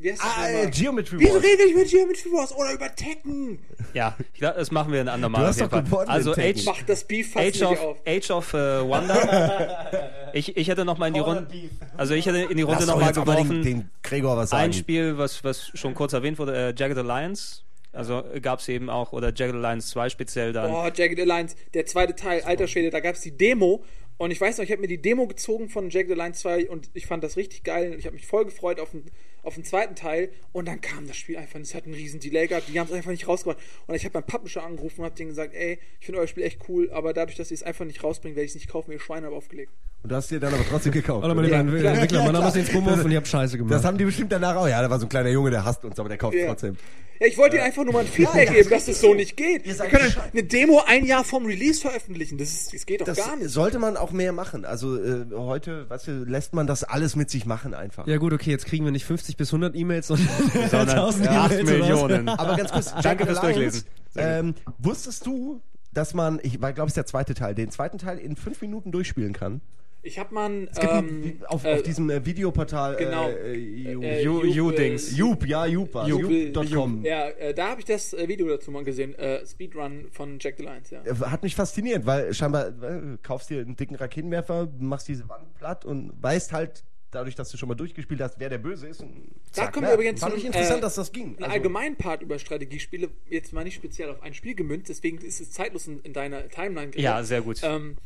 Wie 0.03 0.11
heißt 0.11 0.21
das 0.21 0.31
ah, 0.35 0.49
äh, 0.49 0.69
Geometry 0.69 1.17
Wieso 1.17 1.35
Wars. 1.35 1.43
reden 1.45 1.59
wir 1.59 1.65
nicht 1.65 1.75
über 1.75 1.83
Geometry 1.85 2.31
Wars 2.33 2.51
oder 2.53 2.73
über 2.73 2.93
Tekken? 2.93 3.59
Ja, 3.93 4.17
ich 4.33 4.39
glaub, 4.39 4.55
das 4.55 4.69
machen 4.69 4.91
wir 4.91 4.99
ein 4.99 5.07
andermal. 5.07 5.39
Du 5.39 5.45
auf 5.45 5.49
hast 5.51 5.59
jeden 5.61 5.69
doch 5.69 5.77
Fall. 5.77 5.83
gewonnen 5.85 6.09
Also. 6.09 6.33
Age, 6.33 6.65
Macht 6.65 6.89
das 6.89 7.05
Beef 7.05 7.31
fast 7.31 7.45
Age 7.45 7.61
of, 7.61 7.79
auf. 7.81 7.97
Age 8.05 8.31
of 8.31 8.53
äh, 8.53 8.57
Wonder. 8.85 10.11
ich, 10.33 10.57
ich 10.57 10.67
hätte 10.67 10.83
noch 10.83 10.97
mal 10.97 11.07
in 11.07 11.13
die 11.13 11.21
Runde. 11.21 11.47
Also 11.95 12.15
ich 12.15 12.25
hätte 12.25 12.39
in 12.39 12.57
die 12.57 12.63
Runde 12.63 12.79
Lass 12.79 12.87
noch 12.87 12.99
mal 12.99 13.13
geworfen. 13.13 13.63
den, 13.63 13.63
den 13.63 13.89
Gregor 14.01 14.35
was 14.35 14.49
sagen. 14.49 14.63
ein 14.63 14.73
Spiel, 14.73 15.17
was, 15.17 15.41
was 15.45 15.71
schon 15.73 15.93
kurz 15.93 16.11
erwähnt 16.11 16.37
wurde, 16.37 16.53
äh, 16.53 16.73
Jagged 16.77 16.97
Alliance. 16.97 17.61
Also 17.93 18.25
gab 18.41 18.59
es 18.59 18.67
eben 18.67 18.89
auch, 18.89 19.13
oder 19.13 19.31
Jagged 19.33 19.55
Alliance 19.55 19.87
2 19.91 20.09
speziell 20.09 20.51
dann. 20.51 20.69
Oh, 20.69 20.89
Jagged 20.93 21.17
Alliance, 21.17 21.55
der 21.73 21.85
zweite 21.85 22.13
Teil, 22.13 22.41
alter 22.41 22.67
Schwede, 22.67 22.89
da 22.89 22.99
gab 22.99 23.15
es 23.15 23.21
die 23.21 23.37
Demo. 23.37 23.85
Und 24.17 24.31
ich 24.31 24.41
weiß 24.41 24.57
noch, 24.57 24.65
ich 24.65 24.71
habe 24.71 24.81
mir 24.81 24.87
die 24.87 25.01
Demo 25.01 25.27
gezogen 25.27 25.69
von 25.69 25.89
Jagged 25.89 26.11
Alliance 26.11 26.41
2 26.41 26.69
und 26.69 26.89
ich 26.93 27.05
fand 27.05 27.23
das 27.23 27.37
richtig 27.37 27.63
geil. 27.63 27.93
Und 27.93 27.99
ich 27.99 28.05
habe 28.05 28.15
mich 28.15 28.27
voll 28.27 28.43
gefreut 28.45 28.79
auf 28.79 28.91
den, 28.91 29.05
auf 29.43 29.55
den 29.55 29.63
zweiten 29.63 29.95
Teil. 29.95 30.29
Und 30.51 30.67
dann 30.67 30.81
kam 30.81 31.07
das 31.07 31.15
Spiel 31.17 31.37
einfach, 31.37 31.59
es 31.59 31.75
hat 31.75 31.85
einen 31.85 31.93
riesen 31.93 32.19
Delay 32.19 32.47
gehabt, 32.47 32.67
die 32.67 32.79
haben 32.79 32.87
es 32.87 32.93
einfach 32.93 33.11
nicht 33.11 33.27
rausgebracht. 33.27 33.59
Und 33.87 33.95
ich 33.95 34.03
habe 34.05 34.13
beim 34.13 34.25
Publisher 34.25 34.63
angerufen 34.63 35.01
und 35.01 35.05
habe 35.05 35.15
denen 35.15 35.29
gesagt, 35.29 35.53
ey, 35.53 35.77
ich 35.99 36.05
finde 36.05 36.19
euer 36.21 36.27
Spiel 36.27 36.43
echt 36.43 36.59
cool, 36.69 36.89
aber 36.91 37.13
dadurch, 37.13 37.37
dass 37.37 37.49
sie 37.49 37.53
es 37.55 37.63
einfach 37.63 37.85
nicht 37.85 38.03
rausbringen, 38.03 38.35
werde 38.35 38.45
ich 38.45 38.51
es 38.51 38.55
nicht 38.55 38.69
kaufen, 38.69 38.91
ihr 38.91 38.99
Schweine 38.99 39.27
habe 39.27 39.35
aufgelegt. 39.35 39.71
Und 40.01 40.11
du 40.11 40.15
hast 40.15 40.29
dir 40.31 40.39
dann 40.39 40.53
aber 40.53 40.65
trotzdem 40.69 40.91
gekauft. 40.91 41.23
Hallo 41.23 41.33
meine 41.35 41.49
Ja. 41.49 41.59
Entwickler, 41.61 42.23
mein 42.23 42.33
Name 42.33 42.47
ist 42.49 42.55
Ja, 42.55 42.61
Jens 42.61 42.73
Bumhoff 42.73 43.05
und 43.05 43.11
ihr 43.11 43.17
habt 43.17 43.27
Scheiße 43.27 43.57
gemacht. 43.57 43.73
Das 43.73 43.85
haben 43.85 43.97
die 43.97 44.03
bestimmt 44.05 44.31
danach 44.33 44.55
auch. 44.57 44.67
Ja, 44.67 44.81
da 44.81 44.89
war 44.89 44.99
so 44.99 45.05
ein 45.05 45.09
kleiner 45.09 45.29
Junge, 45.29 45.51
der 45.51 45.63
hasst 45.63 45.85
uns, 45.85 45.97
aber 45.99 46.09
der 46.09 46.17
kauft 46.17 46.35
Ja. 46.35 46.47
trotzdem. 46.47 46.75
Ja, 47.21 47.27
ich 47.27 47.37
wollte 47.37 47.55
ihnen 47.55 47.65
einfach 47.65 47.83
nur 47.85 47.93
mal 47.93 47.99
ein 48.01 48.07
Feedback 48.07 48.51
geben, 48.51 48.69
dass 48.69 48.87
es 48.87 48.99
so 48.99 49.13
nicht 49.13 49.37
geht. 49.37 49.65
Ihr 49.65 49.77
Wir 49.79 49.85
können 49.85 50.11
scheiße. 50.11 50.31
eine 50.33 50.43
Demo 50.43 50.81
ein 50.87 51.05
Jahr 51.05 51.23
vom 51.23 51.45
Release 51.45 51.79
veröffentlichen. 51.79 52.37
Das, 52.37 52.49
ist, 52.49 52.73
das 52.73 52.85
geht 52.85 52.99
doch 53.01 53.05
Das 53.05 53.17
gar 53.17 53.35
nicht. 53.37 53.49
sollte 53.49 53.77
man 53.79 53.95
auch 53.97 54.11
mehr 54.11 54.33
machen. 54.33 54.65
Also 54.65 54.97
äh, 55.01 55.23
heute, 55.31 55.89
weißt 55.89 56.07
du, 56.07 56.11
lässt 56.25 56.53
man 56.53 56.67
das 56.67 56.83
alles 56.83 57.15
mit 57.15 57.29
sich 57.29 57.45
machen 57.45 57.73
einfach. 57.75 58.05
ja 58.07 58.17
gut, 58.17 58.33
okay, 58.33 58.49
jetzt 58.49 58.65
kriegen 58.65 58.83
wir 58.83 58.91
nicht 58.91 59.05
50 59.05 59.32
bis 59.37 59.49
100 59.49 59.75
E-Mails, 59.75 60.07
sondern, 60.07 60.27
Sondern 60.69 60.89
1000 60.89 61.27
8 61.27 61.51
E-Mails 61.51 61.69
oder 61.69 61.79
was? 61.79 61.89
Millionen. 61.89 62.29
Aber 62.29 62.55
ganz 62.57 62.71
kurz, 62.71 62.93
Danke 63.01 63.25
fürs 63.25 63.41
Durchlesen. 63.41 63.83
Ähm, 64.15 64.53
wusstest 64.79 65.25
du, 65.25 65.61
dass 65.93 66.13
man, 66.13 66.39
ich 66.43 66.59
glaube, 66.59 66.81
es 66.83 66.87
ist 66.87 66.97
der 66.97 67.05
zweite 67.05 67.33
Teil, 67.33 67.55
den 67.55 67.69
zweiten 67.71 67.97
Teil 67.97 68.17
in 68.19 68.35
fünf 68.35 68.61
Minuten 68.61 68.91
durchspielen 68.91 69.33
kann? 69.33 69.61
Ich 70.05 70.19
habe 70.19 70.33
mal 70.33 70.67
Es 70.69 70.77
gibt 70.81 70.91
ein- 70.91 71.07
ähm, 71.23 71.37
auf, 71.47 71.63
äh, 71.63 71.75
auf 71.75 71.83
diesem 71.83 72.09
äh, 72.09 72.25
Videoportal 72.25 72.97
genau. 72.97 73.29
äh, 73.29 73.53
äh, 73.55 73.93
äh, 73.93 74.23
You- 74.23 74.43
Jup, 74.43 74.55
You-Dings. 74.73 75.13
äh, 75.13 75.45
ja, 75.47 75.65
Jup 75.65 75.93
war 75.93 76.05
Jup, 76.09 76.29
Jup.com. 76.29 77.05
Ja, 77.05 77.29
äh, 77.29 77.53
da 77.53 77.69
habe 77.69 77.79
ich 77.79 77.85
das 77.85 78.11
äh, 78.13 78.27
Video 78.27 78.49
dazu 78.49 78.69
mal 78.69 78.83
gesehen. 78.83 79.15
Äh, 79.15 79.45
Speedrun 79.45 80.07
von 80.11 80.39
Jack 80.41 80.55
the 80.57 80.63
Lions, 80.63 80.89
ja. 80.89 81.01
Äh, 81.05 81.15
Hat 81.29 81.41
mich 81.41 81.55
fasziniert, 81.55 82.05
weil 82.05 82.33
scheinbar 82.33 82.67
äh, 82.67 83.17
kaufst 83.23 83.49
dir 83.49 83.61
einen 83.61 83.77
dicken 83.77 83.95
Raketenwerfer, 83.95 84.67
machst 84.77 85.07
diese 85.07 85.29
Wand 85.29 85.53
platt 85.55 85.85
und 85.85 86.11
weißt 86.21 86.51
halt 86.51 86.83
dadurch, 87.15 87.35
dass 87.35 87.49
du 87.49 87.57
schon 87.57 87.69
mal 87.69 87.75
durchgespielt 87.75 88.21
hast, 88.21 88.39
wer 88.39 88.49
der 88.49 88.57
Böse 88.57 88.87
ist. 88.87 89.01
Und 89.01 89.11
Da 89.47 89.63
zack, 89.63 89.73
kommen 89.73 89.85
ne? 89.85 89.91
wir 89.91 89.95
übrigens 89.95 90.19
Fand 90.19 90.33
zu 90.33 90.37
ich 90.37 90.45
einem, 90.45 90.53
interessant, 90.53 90.79
äh, 90.79 90.81
dass 90.81 90.95
das 90.95 91.11
ging. 91.11 91.35
Also- 91.39 91.51
allgemeinen 91.51 91.95
Part 91.95 92.21
über 92.21 92.39
Strategiespiele, 92.39 93.09
jetzt 93.29 93.53
mal 93.53 93.63
nicht 93.63 93.75
speziell 93.75 94.09
auf 94.09 94.21
ein 94.21 94.33
Spiel 94.33 94.55
gemünzt, 94.55 94.89
deswegen 94.89 95.17
ist 95.19 95.39
es 95.41 95.51
zeitlos 95.51 95.87
in, 95.87 96.01
in 96.01 96.13
deiner 96.13 96.49
Timeline. 96.49 96.91
Gregor. 96.91 97.03
Ja, 97.03 97.23
sehr 97.23 97.41
gut. 97.41 97.61
Ähm, 97.63 97.97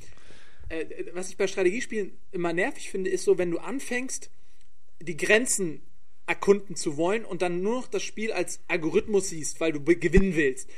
äh, 0.70 0.86
was 1.14 1.30
ich 1.30 1.38
bei 1.38 1.48
Strategiespielen 1.48 2.12
immer 2.32 2.54
nervig 2.54 2.90
finde, 2.90 3.10
ist 3.10 3.24
so, 3.24 3.38
wenn 3.38 3.52
du 3.52 3.60
anfängst 3.60 4.30
die 5.00 5.18
Grenzen 5.18 5.82
erkunden 6.26 6.76
zu 6.76 6.98
wollen 6.98 7.24
und 7.24 7.42
dann 7.42 7.62
nur 7.62 7.76
noch 7.82 7.88
das 7.88 8.04
Spiel 8.04 8.32
als 8.34 8.60
Algorithmus 8.68 9.30
siehst, 9.30 9.60
weil 9.62 9.72
du 9.72 9.82
gewinnen 9.82 10.36
willst. 10.36 10.70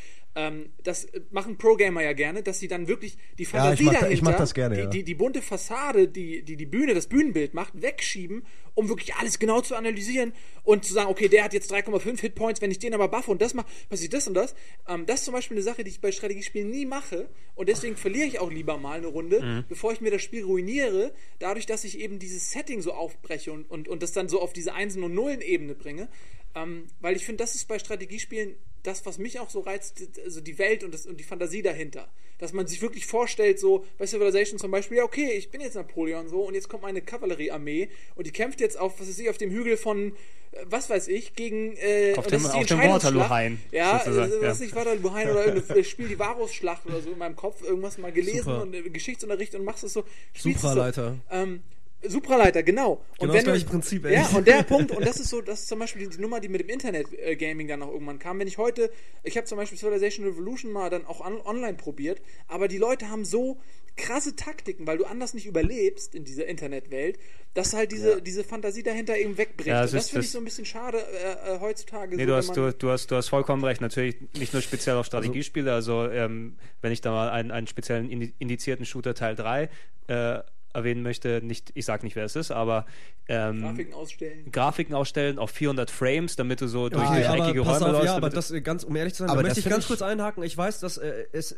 Ähm, 0.42 0.70
das 0.84 1.08
machen 1.32 1.58
Pro-Gamer 1.58 2.02
ja 2.02 2.14
gerne, 2.14 2.44
dass 2.44 2.60
sie 2.60 2.70
dann 2.70 2.88
wirklich 2.88 3.18
die 3.38 3.44
Fantasie 3.46 3.82
ich 3.82 3.86
mach 3.88 3.94
da- 3.94 4.00
dahinter, 4.00 4.14
ich 4.14 4.22
mach 4.22 4.38
das 4.38 4.54
gerne, 4.54 4.76
die, 4.76 4.82
ja. 4.84 4.88
die, 4.88 5.04
die 5.04 5.16
bunte 5.16 5.42
Fassade, 5.42 6.08
die, 6.08 6.44
die 6.44 6.56
die 6.56 6.66
Bühne, 6.66 6.94
das 6.94 7.08
Bühnenbild 7.08 7.54
macht, 7.54 7.82
wegschieben, 7.82 8.46
um 8.74 8.88
wirklich 8.88 9.16
alles 9.16 9.40
genau 9.40 9.60
zu 9.62 9.76
analysieren 9.76 10.32
und 10.64 10.86
zu 10.86 10.94
sagen, 10.94 11.10
okay, 11.10 11.28
der 11.28 11.44
hat 11.44 11.54
jetzt 11.54 11.74
3,5 11.74 12.22
Hitpoints, 12.22 12.62
wenn 12.62 12.72
ich 12.72 12.80
den 12.80 12.94
aber 12.94 13.08
buffe 13.10 13.32
und 13.32 13.42
das 13.42 13.54
mache, 13.54 13.68
passiert 13.90 14.14
das 14.14 14.28
und 14.28 14.36
das. 14.36 14.56
Ähm, 14.88 15.06
das 15.08 15.20
ist 15.20 15.26
zum 15.26 15.34
Beispiel 15.34 15.58
eine 15.58 15.64
Sache, 15.64 15.84
die 15.84 15.90
ich 15.90 16.00
bei 16.00 16.12
Strategiespielen 16.12 16.70
nie 16.70 16.86
mache 16.86 17.28
und 17.56 17.68
deswegen 17.68 17.98
verliere 17.98 18.28
ich 18.28 18.40
auch 18.40 18.52
lieber 18.52 18.78
mal 18.78 18.98
eine 19.00 19.08
Runde, 19.08 19.42
Mhm. 19.42 19.66
bevor 19.68 19.92
ich 19.92 20.00
mir 20.00 20.12
das 20.12 20.22
Spiel 20.22 20.44
ruiniere, 20.46 21.12
dadurch, 21.40 21.66
dass 21.66 21.84
ich 21.84 22.00
eben 22.00 22.20
dieses 22.20 22.52
Setting 22.52 22.82
so 22.82 22.94
aufbreche 22.94 23.52
und, 23.52 23.70
und, 23.70 23.88
und 23.90 24.02
das 24.04 24.14
dann 24.14 24.30
so 24.30 24.40
auf 24.42 24.54
diese 24.54 24.74
Einsen- 24.74 25.04
und 25.04 25.14
Nullen-Ebene 25.14 25.76
bringe. 25.76 26.08
Ähm, 26.56 26.86
weil 27.00 27.16
ich 27.16 27.26
finde, 27.26 27.44
das 27.44 27.56
ist 27.56 27.68
bei 27.68 27.78
Strategiespielen 27.78 28.56
das, 28.84 29.06
was 29.06 29.18
mich 29.18 29.40
auch 29.40 29.50
so 29.50 29.60
reizt, 29.60 30.02
also 30.24 30.42
die 30.42 30.58
Welt 30.58 30.84
und, 30.84 30.94
das, 30.94 31.06
und 31.06 31.20
die 31.20 31.24
Fantasie 31.24 31.62
dahinter. 31.62 32.08
Dass 32.38 32.54
man 32.54 32.66
sich 32.68 32.82
wirklich 32.82 33.06
vorstellt, 33.06 33.60
so 33.60 33.86
bei 33.98 34.08
Civilization 34.08 34.58
zum 34.60 34.72
Beispiel, 34.72 34.98
ja, 34.98 35.04
okay, 35.04 35.32
ich 35.34 35.52
bin 35.52 35.60
jetzt 35.60 35.76
Napoleon 35.76 36.30
so 36.30 36.42
und 36.44 36.54
jetzt 36.56 36.70
kommt 36.70 36.84
meine 36.84 37.02
Kavalleriearmee 37.02 37.90
und 38.16 38.26
die 38.28 38.32
kämpft 38.32 38.62
jetzt 38.62 38.80
auf, 38.80 38.98
was 39.00 39.10
weiß 39.10 39.20
ich, 39.20 39.30
auf 39.30 39.38
dem 39.38 39.52
Hügel 39.52 39.76
von, 39.76 40.14
äh, 40.54 40.64
was 40.66 40.90
weiß 40.90 41.10
ich, 41.10 41.34
gegen 41.36 41.76
äh, 41.76 42.14
Auf 42.16 42.28
dem- 42.28 42.42
das 42.44 42.54
auf 42.54 42.66
dem. 42.66 42.80
Waterloo-Hain, 42.80 43.60
Ja, 43.72 44.02
äh, 44.06 44.42
was 44.42 44.60
ja. 44.62 44.66
ich, 44.66 44.74
Waterloo-Hain 44.74 45.30
oder 45.32 45.48
irgendein 45.48 45.84
Spiel, 45.84 46.08
die 46.08 46.18
Varus-Schlacht 46.18 46.86
oder 46.86 47.02
so 47.02 47.12
in 47.12 47.18
meinem 47.18 47.36
Kopf, 47.36 47.62
irgendwas 47.62 47.98
mal 47.98 48.14
gelesen 48.14 48.46
Super. 48.46 48.62
und 48.62 48.74
äh, 48.74 48.84
Geschichtsunterricht 48.90 49.54
und 49.56 49.66
machst 49.66 49.84
es 49.84 49.92
so. 49.92 50.06
Supraleiter. 50.34 51.18
So, 51.30 51.36
ähm, 51.36 51.62
Supraleiter, 52.08 52.64
genau. 52.64 52.94
Und 52.94 53.20
Genau 53.20 53.34
wenn 53.34 53.46
das 53.46 53.64
du- 53.64 53.70
Prinzip, 53.70 54.06
ey. 54.06 54.14
Ja, 54.14 54.28
und 54.34 54.48
der 54.48 54.64
Punkt, 54.64 54.92
und 54.96 55.06
das 55.06 55.20
ist 55.20 55.30
so, 55.30 55.42
das 55.42 55.62
ist 55.62 55.68
zum 55.68 55.80
Beispiel 55.80 56.04
die, 56.08 56.16
die 56.16 56.22
Nummer, 56.22 56.40
die 56.40 56.48
mit 56.48 56.62
dem 56.62 56.70
Internet-Gaming 56.70 57.68
dann 57.68 57.84
auch 57.84 57.92
irgendwann 57.92 58.20
kam. 58.20 58.40
Wenn 58.40 58.48
ich 58.48 58.58
heute, 58.58 58.90
ich 59.24 59.36
habe 59.38 59.46
zum 59.46 59.58
Beispiel 59.58 59.78
Civilization 59.78 60.26
Revolution 60.26 60.72
mal 60.72 60.90
dann 60.90 61.06
auch 61.06 61.22
an, 61.22 61.40
online 61.42 61.74
probiert, 61.76 62.22
aber 62.48 62.68
die 62.68 62.78
Leute 62.78 63.10
haben 63.10 63.26
so 63.26 63.60
krasse 63.98 64.34
Taktiken, 64.38 64.88
weil 64.88 64.98
du 64.98 65.04
anders 65.04 65.34
nicht 65.34 65.46
überlebst 65.46 66.16
in 66.16 66.24
dieser 66.24 66.46
Internetwelt, 66.46 67.20
dass 67.54 67.74
halt 67.74 67.92
diese, 67.92 68.22
diese 68.22 68.46
Fantasie 68.46 68.82
dahinter 68.84 69.18
eben 69.18 69.38
wegbricht. 69.38 69.68
Ja, 69.68 69.82
das 69.82 69.94
ist- 69.94 70.12
finde 70.12 70.22
ich 70.22 70.28
das- 70.28 70.32
so 70.34 70.38
ein 70.40 70.46
bisschen 70.46 70.64
schade 70.66 71.00
äh, 71.00 71.56
äh, 71.56 71.60
heutzutage. 71.60 72.16
Nee, 72.16 72.24
so, 72.24 72.28
du 72.28 72.36
hast, 72.36 72.56
du, 72.56 72.72
du, 72.74 72.90
hast, 72.92 73.12
du 73.12 73.16
hast 73.18 73.28
vollkommen 73.28 73.64
recht. 73.66 73.82
Natürlich 73.82 74.16
nicht 74.38 74.54
nur 74.54 74.62
speziell 74.62 74.96
auf 74.96 75.06
Strategiespiele. 75.06 75.74
Also, 75.74 76.08
ähm, 76.08 76.56
wenn 76.82 76.94
ich 76.94 77.02
da 77.02 77.12
mal 77.12 77.30
einen, 77.30 77.52
einen 77.52 77.68
speziellen 77.68 78.10
indi- 78.10 78.32
indizierten 78.40 78.86
Shooter 78.86 79.16
Teil 79.16 79.36
3 79.36 79.70
äh, 80.08 80.40
erwähnen 80.74 81.02
möchte, 81.02 81.42
nicht, 81.44 81.72
ich 81.74 81.86
sag 81.86 82.04
nicht, 82.04 82.16
wer 82.16 82.26
es 82.26 82.36
ist, 82.36 82.52
aber 82.52 82.86
ähm, 83.28 83.62
Grafiken 83.62 83.94
ausstellen. 83.94 84.52
Grafiken 84.52 84.96
ausstellen 84.96 85.40
auf 85.40 85.52
400 85.52 85.90
Frames, 85.90 86.36
damit 86.36 86.62
du 86.62 86.68
so 86.68 86.90
durch, 86.90 87.08
durch 87.08 87.28
aber 87.28 87.44
eckige 87.46 87.62
Räume 87.62 87.86
auf, 87.86 87.92
läufst. 87.92 88.06
ja, 88.06 88.16
aber 88.16 88.30
das 88.30 88.52
äh, 88.52 88.62
ganz, 88.62 88.84
um 88.84 88.96
ehrlich 88.96 89.14
zu 89.14 89.24
sein, 89.24 89.30
Aber 89.30 89.42
da 89.42 89.48
möchte 89.48 89.60
ich 89.62 89.70
ganz 89.70 89.84
ich- 89.86 89.88
kurz 89.88 90.02
einhaken. 90.02 90.44
Ich 90.44 90.58
weiß, 90.58 90.80
dass 90.80 90.98
äh, 90.98 91.26
es 91.32 91.54
äh, 91.54 91.56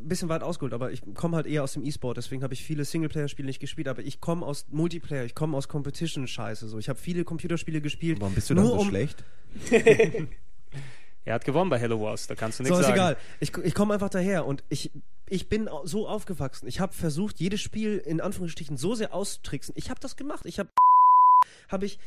ein 0.00 0.08
bisschen 0.08 0.28
weit 0.28 0.42
ausgeholt, 0.42 0.74
aber 0.74 0.90
ich 0.90 1.02
komme 1.14 1.36
halt 1.36 1.46
eher 1.46 1.62
aus 1.62 1.74
dem 1.74 1.84
E-Sport, 1.84 2.16
deswegen 2.16 2.42
habe 2.42 2.54
ich 2.54 2.62
viele 2.64 2.84
Singleplayer-Spiele 2.84 3.46
nicht 3.46 3.60
gespielt, 3.60 3.86
aber 3.88 4.02
ich 4.02 4.20
komme 4.20 4.44
aus 4.44 4.66
Multiplayer, 4.70 5.24
ich 5.24 5.34
komme 5.34 5.56
aus 5.56 5.68
Competition-Scheiße. 5.68 6.66
So. 6.68 6.78
Ich 6.78 6.88
habe 6.88 6.98
viele 6.98 7.24
Computerspiele 7.24 7.80
gespielt. 7.80 8.20
Warum 8.20 8.34
bist 8.34 8.50
du 8.50 8.54
dann 8.54 8.66
so 8.66 8.74
um, 8.74 8.88
schlecht? 8.88 9.24
er 11.24 11.34
hat 11.34 11.44
gewonnen 11.44 11.70
bei 11.70 11.78
Hello 11.78 12.00
Wars, 12.00 12.26
da 12.26 12.34
kannst 12.34 12.58
du 12.60 12.64
So, 12.64 12.70
nichts 12.70 12.80
ist 12.80 12.86
sagen. 12.86 12.96
egal. 12.98 13.16
Ich, 13.40 13.56
ich 13.58 13.74
komme 13.74 13.94
einfach 13.94 14.10
daher 14.10 14.46
und 14.46 14.64
ich, 14.68 14.90
ich 15.28 15.48
bin 15.48 15.68
so 15.84 16.08
aufgewachsen. 16.08 16.66
Ich 16.66 16.80
habe 16.80 16.92
versucht, 16.92 17.38
jedes 17.40 17.60
Spiel 17.60 17.98
in 17.98 18.20
Anführungsstrichen 18.20 18.76
so 18.76 18.94
sehr 18.94 19.14
auszutricksen. 19.14 19.74
Ich 19.78 19.90
habe 19.90 20.00
das 20.00 20.16
gemacht. 20.16 20.44
Ich 20.46 20.58
habe 20.58 20.70
habe 21.68 21.86
ich 21.86 21.98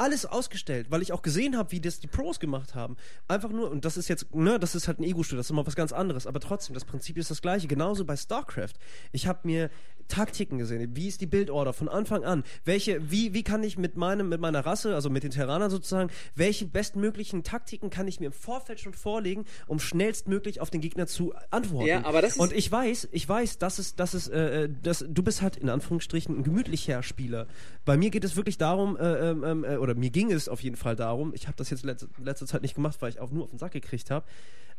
alles 0.00 0.24
ausgestellt, 0.24 0.86
weil 0.90 1.02
ich 1.02 1.12
auch 1.12 1.22
gesehen 1.22 1.56
habe, 1.56 1.72
wie 1.72 1.80
das 1.80 2.00
die 2.00 2.06
Pros 2.06 2.40
gemacht 2.40 2.74
haben. 2.74 2.96
Einfach 3.28 3.50
nur, 3.50 3.70
und 3.70 3.84
das 3.84 3.96
ist 3.96 4.08
jetzt, 4.08 4.34
ne, 4.34 4.58
das 4.58 4.74
ist 4.74 4.88
halt 4.88 4.98
ein 4.98 5.04
Ego-Spiel, 5.04 5.36
das 5.36 5.46
ist 5.46 5.50
immer 5.50 5.66
was 5.66 5.76
ganz 5.76 5.92
anderes, 5.92 6.26
aber 6.26 6.40
trotzdem, 6.40 6.74
das 6.74 6.84
Prinzip 6.84 7.18
ist 7.18 7.30
das 7.30 7.42
gleiche. 7.42 7.68
Genauso 7.68 8.04
bei 8.04 8.16
StarCraft. 8.16 8.74
Ich 9.12 9.26
habe 9.26 9.40
mir 9.44 9.70
Taktiken 10.10 10.58
gesehen. 10.58 10.96
Wie 10.96 11.08
ist 11.08 11.20
die 11.20 11.26
Bildorder 11.26 11.72
von 11.72 11.88
Anfang 11.88 12.24
an? 12.24 12.44
Welche, 12.64 13.10
wie, 13.10 13.32
wie 13.32 13.42
kann 13.42 13.62
ich 13.62 13.78
mit 13.78 13.96
meinem, 13.96 14.28
mit 14.28 14.40
meiner 14.40 14.66
Rasse, 14.66 14.94
also 14.94 15.08
mit 15.08 15.22
den 15.22 15.30
Terranern 15.30 15.70
sozusagen, 15.70 16.10
welche 16.34 16.66
bestmöglichen 16.66 17.44
Taktiken 17.44 17.88
kann 17.88 18.08
ich 18.08 18.20
mir 18.20 18.26
im 18.26 18.32
Vorfeld 18.32 18.80
schon 18.80 18.92
vorlegen, 18.92 19.44
um 19.66 19.78
schnellstmöglich 19.78 20.60
auf 20.60 20.68
den 20.68 20.80
Gegner 20.80 21.06
zu 21.06 21.32
antworten? 21.50 21.86
Ja, 21.86 22.04
aber 22.04 22.20
das 22.20 22.32
ist- 22.32 22.40
und 22.40 22.52
ich 22.52 22.70
weiß, 22.70 23.08
ich 23.12 23.26
weiß, 23.26 23.58
dass 23.58 23.78
es, 23.78 23.94
dass 23.94 24.14
es, 24.14 24.28
äh, 24.28 24.68
dass 24.82 25.04
du 25.08 25.22
bist 25.22 25.42
halt 25.42 25.56
in 25.56 25.68
Anführungsstrichen 25.68 26.36
ein 26.36 26.42
gemütlicher 26.42 27.02
Spieler. 27.02 27.46
Bei 27.90 27.96
mir 27.96 28.10
geht 28.10 28.22
es 28.22 28.36
wirklich 28.36 28.56
darum, 28.56 28.96
äh, 28.96 29.30
ähm, 29.30 29.64
äh, 29.64 29.76
oder 29.76 29.96
mir 29.96 30.10
ging 30.10 30.30
es 30.30 30.48
auf 30.48 30.62
jeden 30.62 30.76
Fall 30.76 30.94
darum. 30.94 31.34
Ich 31.34 31.48
habe 31.48 31.56
das 31.56 31.70
jetzt 31.70 31.84
letzte, 31.84 32.08
letzte 32.22 32.46
Zeit 32.46 32.62
nicht 32.62 32.76
gemacht, 32.76 32.96
weil 33.02 33.08
ich 33.10 33.18
auch 33.18 33.32
nur 33.32 33.42
auf 33.42 33.50
den 33.50 33.58
Sack 33.58 33.72
gekriegt 33.72 34.12
habe. 34.12 34.24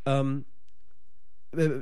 Ähm, 0.06 0.46
äh, 1.54 1.64
äh, 1.66 1.82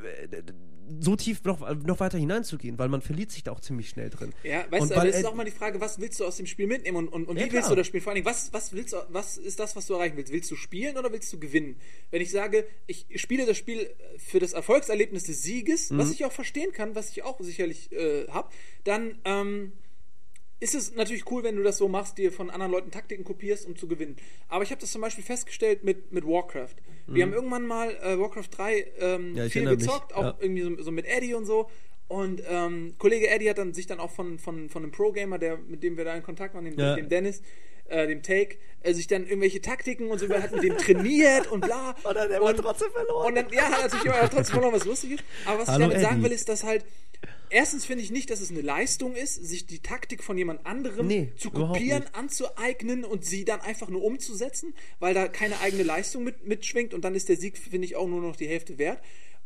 so 1.00 1.16
tief 1.16 1.44
noch, 1.44 1.60
noch 1.84 2.00
weiter 2.00 2.18
hineinzugehen, 2.18 2.80
weil 2.80 2.90
man 2.90 3.04
verliert 3.04 3.30
sich 3.30 3.44
da 3.44 3.52
auch 3.52 3.60
ziemlich 3.60 3.90
schnell 3.90 4.10
drin. 4.10 4.34
Ja, 4.44 4.66
weißt 4.72 4.82
Und 4.82 4.90
du, 4.90 4.96
aber 4.96 5.08
es 5.08 5.18
ist 5.18 5.26
auch 5.26 5.36
mal 5.36 5.46
die 5.46 5.52
Frage, 5.52 5.80
was 5.80 6.00
willst 6.00 6.20
du 6.20 6.26
aus 6.26 6.38
dem 6.38 6.48
Spiel 6.48 6.66
mitnehmen 6.66 6.98
und, 6.98 7.10
und, 7.10 7.28
und 7.28 7.38
Ja, 7.38 7.46
wie 7.46 7.52
willst 7.52 7.66
klar. 7.66 7.70
du 7.70 7.76
das 7.76 7.86
Spiel? 7.86 8.02
Vor 8.02 8.10
allen 8.10 8.16
Dingen, 8.16 8.26
was, 8.26 8.52
was, 8.52 8.74
willst 8.74 8.94
du, 8.94 8.98
was 9.10 9.38
ist 9.38 9.60
das, 9.60 9.76
was 9.76 9.86
du 9.86 9.94
erreichen 9.94 10.18
willst? 10.18 10.34
Willst 10.34 10.50
du 10.50 10.56
spielen 10.56 10.98
oder 10.98 11.12
willst 11.12 11.32
du 11.32 11.40
gewinnen? 11.40 11.76
Wenn 12.10 12.24
ich 12.24 12.32
sage, 12.32 12.66
ich 12.88 13.06
spiele 13.22 13.46
das 13.46 13.56
Spiel 13.56 13.88
für 14.18 14.40
das 14.40 14.54
Erfolgserlebnis 14.54 15.26
des 15.26 15.44
Sieges, 15.44 15.92
Mhm. 15.92 16.00
was 16.00 16.10
ich 16.10 16.26
auch 16.26 16.32
verstehen 16.32 16.72
kann, 16.72 16.96
was 16.96 17.12
ich 17.12 17.22
auch 17.22 17.40
sicherlich 17.40 17.92
äh, 17.92 18.26
habe, 18.30 18.50
dann 18.84 19.20
ähm, 19.26 19.74
ist 20.60 20.76
es 20.76 20.94
natürlich 20.94 21.30
cool, 21.32 21.44
wenn 21.44 21.56
du 21.56 21.64
das 21.64 21.78
so 21.78 21.88
machst, 21.88 22.18
dir 22.18 22.32
von 22.32 22.50
anderen 22.50 22.72
Leuten 22.72 22.92
Taktiken 22.92 23.24
kopierst, 23.24 23.66
um 23.66 23.76
zu 23.76 23.88
gewinnen. 23.88 24.18
Aber 24.50 24.64
ich 24.64 24.72
habe 24.72 24.82
das 24.82 24.92
zum 24.92 25.02
Beispiel 25.02 25.24
festgestellt 25.24 25.84
mit, 25.84 26.12
mit 26.12 26.26
Warcraft. 26.26 26.76
Wir 27.08 27.24
haben 27.24 27.34
irgendwann 27.34 27.66
mal 27.66 27.96
äh, 28.04 28.20
Warcraft 28.20 28.50
3 28.52 28.86
ähm, 29.00 29.30
Mhm. 29.32 29.38
Ja, 29.38 29.50
viel 29.50 29.62
erinnere 29.62 29.76
mich, 29.76 29.86
gezockt, 29.86 30.14
auch 30.14 30.24
ja. 30.24 30.38
irgendwie 30.40 30.62
so, 30.62 30.84
so 30.84 30.92
mit 30.92 31.06
Eddie 31.06 31.34
und 31.34 31.46
so. 31.46 31.70
Und 32.10 32.42
ähm, 32.50 32.96
Kollege 32.98 33.30
Eddie 33.30 33.50
hat 33.50 33.60
dann 33.60 33.74
sich 33.74 33.86
dann 33.88 34.00
auch 34.00 34.12
von, 34.12 34.40
von, 34.40 34.68
von 34.70 34.84
einem 34.84 34.92
Pro-Gamer, 34.92 35.38
der, 35.38 35.58
mit 35.58 35.84
dem 35.84 35.96
wir 35.96 36.04
da 36.06 36.16
in 36.16 36.24
Kontakt 36.24 36.56
waren, 36.56 36.66
dem, 36.66 36.78
Ja. 36.78 36.96
dem 36.96 37.08
Dennis, 37.08 37.42
äh, 37.88 38.08
dem 38.08 38.22
Take, 38.24 38.58
äh, 38.82 38.94
sich 38.94 39.06
dann 39.08 39.26
irgendwelche 39.28 39.62
Taktiken 39.62 40.10
und 40.10 40.18
so, 40.20 40.28
hat 40.30 40.52
mit 40.52 40.64
dem 40.64 40.76
trainiert 40.78 41.48
und 41.52 41.62
bla. 41.62 41.92
Und 42.04 42.16
dann 42.16 42.30
hat 42.32 42.42
er 42.42 42.56
trotzdem 42.56 42.90
verloren. 42.92 43.28
Und 43.28 43.36
dann, 43.36 43.50
ja, 43.54 43.64
hat 43.70 43.78
er 43.78 43.84
natürlich 43.84 44.06
immer 44.06 44.20
trotzdem 44.30 44.46
verloren, 44.54 44.74
was 44.74 44.86
lustig 44.86 45.12
ist. 45.14 45.24
Aber 45.46 45.60
was 45.60 45.68
Hallo, 45.70 45.86
ich 45.86 45.90
damit 45.92 46.02
sagen 46.04 46.16
Eddie. 46.16 46.24
will, 46.26 46.32
ist, 46.32 46.50
dass 46.50 46.64
halt, 46.64 46.84
erstens 47.52 47.86
finde 47.86 48.04
ich 48.04 48.10
nicht, 48.12 48.30
dass 48.32 48.42
es 48.42 48.50
eine 48.50 48.62
Leistung 48.62 49.16
ist, 49.16 49.36
sich 49.36 49.66
die 49.68 49.80
Taktik 49.80 50.24
von 50.24 50.36
jemand 50.38 50.66
anderem 50.66 51.06
Nee, 51.08 51.32
zu 51.38 51.52
kopieren, 51.52 52.04
anzueignen 52.14 53.04
und 53.06 53.24
sie 53.26 53.46
dann 53.46 53.62
einfach 53.62 53.90
nur 53.90 54.04
umzusetzen, 54.04 54.74
weil 55.00 55.14
da 55.14 55.28
keine 55.28 55.60
eigene 55.62 55.84
Leistung 55.84 56.24
mit, 56.24 56.46
mitschwingt 56.48 56.94
und 56.96 57.04
dann 57.06 57.14
ist 57.16 57.30
der 57.30 57.38
Sieg, 57.38 57.58
finde 57.58 57.86
ich, 57.86 57.96
auch 57.96 58.08
nur 58.08 58.22
noch 58.22 58.36
die 58.36 58.48
Hälfte 58.48 58.78
wert. 58.80 59.00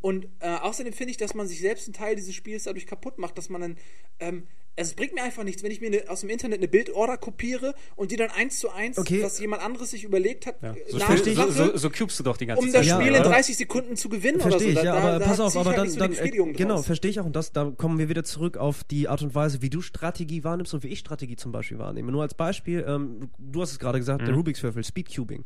Und 0.03 0.27
äh, 0.41 0.49
außerdem 0.61 0.91
finde 0.91 1.11
ich, 1.11 1.17
dass 1.17 1.33
man 1.33 1.47
sich 1.47 1.61
selbst 1.61 1.87
einen 1.87 1.93
Teil 1.93 2.17
dieses 2.17 2.35
Spiels 2.35 2.65
dadurch 2.65 2.85
kaputt 2.87 3.17
macht, 3.19 3.37
dass 3.37 3.47
man 3.49 3.61
dann, 3.61 3.77
ähm, 4.19 4.43
also 4.75 4.89
es 4.89 4.95
bringt 4.95 5.13
mir 5.13 5.23
einfach 5.23 5.45
nichts, 5.45 5.63
wenn 5.63 5.71
ich 5.71 5.79
mir 5.79 5.87
eine, 5.87 6.09
aus 6.09 6.19
dem 6.21 6.29
Internet 6.29 6.57
eine 6.59 6.67
Bildorder 6.67 7.15
kopiere 7.15 7.73
und 7.95 8.11
die 8.11 8.17
dann 8.17 8.29
eins 8.29 8.59
zu 8.59 8.69
eins, 8.69 8.97
Okay. 8.97 9.23
was 9.23 9.39
jemand 9.39 9.63
anderes 9.63 9.91
sich 9.91 10.03
überlegt 10.03 10.45
hat, 10.45 10.61
Ja. 10.61 10.73
äh, 10.73 10.83
So, 10.89 10.97
nachmache, 10.97 11.33
so, 11.33 11.51
so, 11.51 11.77
so 11.77 11.89
cubest 11.89 12.19
du 12.19 12.23
doch 12.23 12.35
die 12.35 12.47
ganze 12.47 12.61
um 12.61 12.69
Zeit. 12.69 12.81
das 12.81 12.87
Ja, 12.87 12.95
Spiel 12.99 13.13
in 13.13 13.21
aber- 13.21 13.29
30 13.29 13.55
Sekunden 13.55 13.95
zu 13.95 14.09
gewinnen 14.09 14.41
Verstehe 14.41 14.71
oder 14.71 14.73
so. 14.73 14.79
ich, 14.81 14.85
ja, 14.85 14.93
Da- 14.93 14.99
aber 14.99 15.19
da 15.19 15.25
pass 15.25 15.39
auf, 15.39 15.55
aber 15.55 15.69
halt 15.69 15.77
dann, 15.79 15.89
so 15.89 15.99
dann 15.99 16.13
äh, 16.15 16.29
genau, 16.51 16.81
verstehe 16.81 17.09
ich 17.09 17.21
auch 17.21 17.25
und 17.25 17.35
das, 17.37 17.53
da 17.53 17.71
kommen 17.77 17.97
wir 17.97 18.09
wieder 18.09 18.25
zurück 18.25 18.57
auf 18.57 18.83
die 18.83 19.07
Art 19.07 19.21
und 19.21 19.33
Weise, 19.35 19.61
wie 19.61 19.69
du 19.69 19.79
Strategie 19.81 20.43
wahrnimmst 20.43 20.73
und 20.73 20.83
wie 20.83 20.89
ich 20.89 20.99
Strategie 20.99 21.37
zum 21.37 21.53
Beispiel 21.53 21.77
wahrnehme. 21.79 22.11
Nur 22.11 22.23
als 22.23 22.33
Beispiel, 22.33 22.83
ähm, 22.85 23.29
du 23.39 23.61
hast 23.61 23.71
es 23.71 23.79
gerade 23.79 23.99
gesagt, 23.99 24.19
Mhm. 24.23 24.25
der 24.25 24.35
Rubik's 24.35 24.61
Würfel, 24.63 24.83
Speedcubing. 24.83 25.45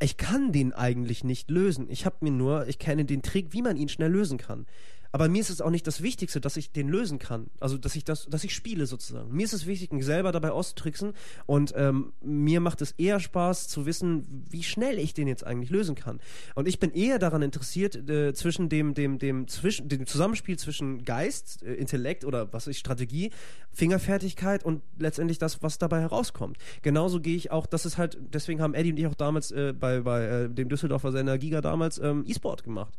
Ich 0.00 0.16
kann 0.16 0.52
den 0.52 0.72
eigentlich 0.72 1.22
nicht 1.24 1.50
lösen. 1.50 1.88
Ich 1.90 2.04
habe 2.04 2.16
mir 2.20 2.32
nur, 2.32 2.66
ich 2.66 2.78
kenne 2.78 3.04
den 3.04 3.22
Trick, 3.22 3.52
wie 3.52 3.62
man 3.62 3.76
ihn 3.76 3.88
schnell 3.88 4.10
lösen 4.10 4.38
kann. 4.38 4.66
Aber 5.12 5.28
mir 5.28 5.40
ist 5.40 5.50
es 5.50 5.60
auch 5.60 5.70
nicht 5.70 5.86
das 5.86 6.02
Wichtigste, 6.02 6.40
dass 6.40 6.56
ich 6.56 6.72
den 6.72 6.88
lösen 6.88 7.18
kann. 7.18 7.50
Also, 7.58 7.78
dass 7.78 7.96
ich 7.96 8.04
das, 8.04 8.26
dass 8.26 8.44
ich 8.44 8.54
spiele 8.54 8.86
sozusagen. 8.86 9.32
Mir 9.34 9.44
ist 9.44 9.52
es 9.52 9.66
wichtig, 9.66 9.92
mich 9.92 10.04
selber 10.04 10.32
dabei 10.32 10.52
auszutricksen. 10.52 11.14
Und 11.46 11.72
ähm, 11.76 12.12
mir 12.20 12.60
macht 12.60 12.80
es 12.82 12.92
eher 12.92 13.20
Spaß 13.20 13.68
zu 13.68 13.86
wissen, 13.86 14.44
wie 14.50 14.62
schnell 14.62 14.98
ich 14.98 15.14
den 15.14 15.28
jetzt 15.28 15.44
eigentlich 15.44 15.70
lösen 15.70 15.94
kann. 15.94 16.20
Und 16.54 16.68
ich 16.68 16.78
bin 16.78 16.92
eher 16.92 17.18
daran 17.18 17.42
interessiert, 17.42 17.96
äh, 18.08 18.34
zwischen 18.34 18.68
dem, 18.68 18.94
dem, 18.94 19.18
dem, 19.18 19.48
zwischen, 19.48 19.88
dem 19.88 20.06
Zusammenspiel 20.06 20.58
zwischen 20.58 21.04
Geist, 21.04 21.62
äh, 21.62 21.74
Intellekt 21.74 22.24
oder 22.24 22.52
was 22.52 22.66
ist 22.66 22.78
Strategie, 22.78 23.30
Fingerfertigkeit 23.72 24.64
und 24.64 24.82
letztendlich 24.98 25.38
das, 25.38 25.62
was 25.62 25.78
dabei 25.78 26.00
herauskommt. 26.00 26.58
Genauso 26.82 27.20
gehe 27.20 27.36
ich 27.36 27.50
auch, 27.50 27.66
das 27.66 27.86
ist 27.86 27.98
halt, 27.98 28.18
deswegen 28.32 28.60
haben 28.60 28.74
Eddie 28.74 28.92
und 28.92 28.98
ich 28.98 29.06
auch 29.06 29.14
damals 29.14 29.50
äh, 29.50 29.72
bei, 29.72 30.00
bei 30.00 30.24
äh, 30.24 30.48
dem 30.48 30.68
Düsseldorfer 30.68 31.12
Sender 31.12 31.38
Giga 31.38 31.60
damals 31.60 31.98
ähm, 31.98 32.24
E-Sport 32.26 32.64
gemacht. 32.64 32.94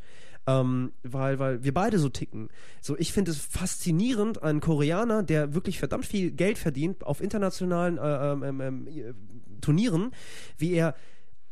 Ähm, 0.48 0.92
weil, 1.04 1.38
weil 1.40 1.64
wir 1.64 1.74
beide 1.74 2.00
so 2.00 2.10
ticken. 2.10 2.50
So, 2.82 2.98
ich 2.98 3.14
finde 3.14 3.32
es 3.32 3.38
faszinierend, 3.38 4.42
einen 4.42 4.60
Koreaner, 4.60 5.22
der 5.22 5.54
wirklich 5.54 5.78
verdammt 5.78 6.06
viel 6.06 6.32
Geld 6.32 6.58
verdient 6.58 7.04
auf 7.06 7.22
internationalen 7.22 7.98
äh, 7.98 8.32
ähm, 8.32 8.44
ähm, 8.44 8.88
ähm, 8.88 9.16
Turnieren, 9.62 10.12
wie 10.58 10.74
er 10.74 10.96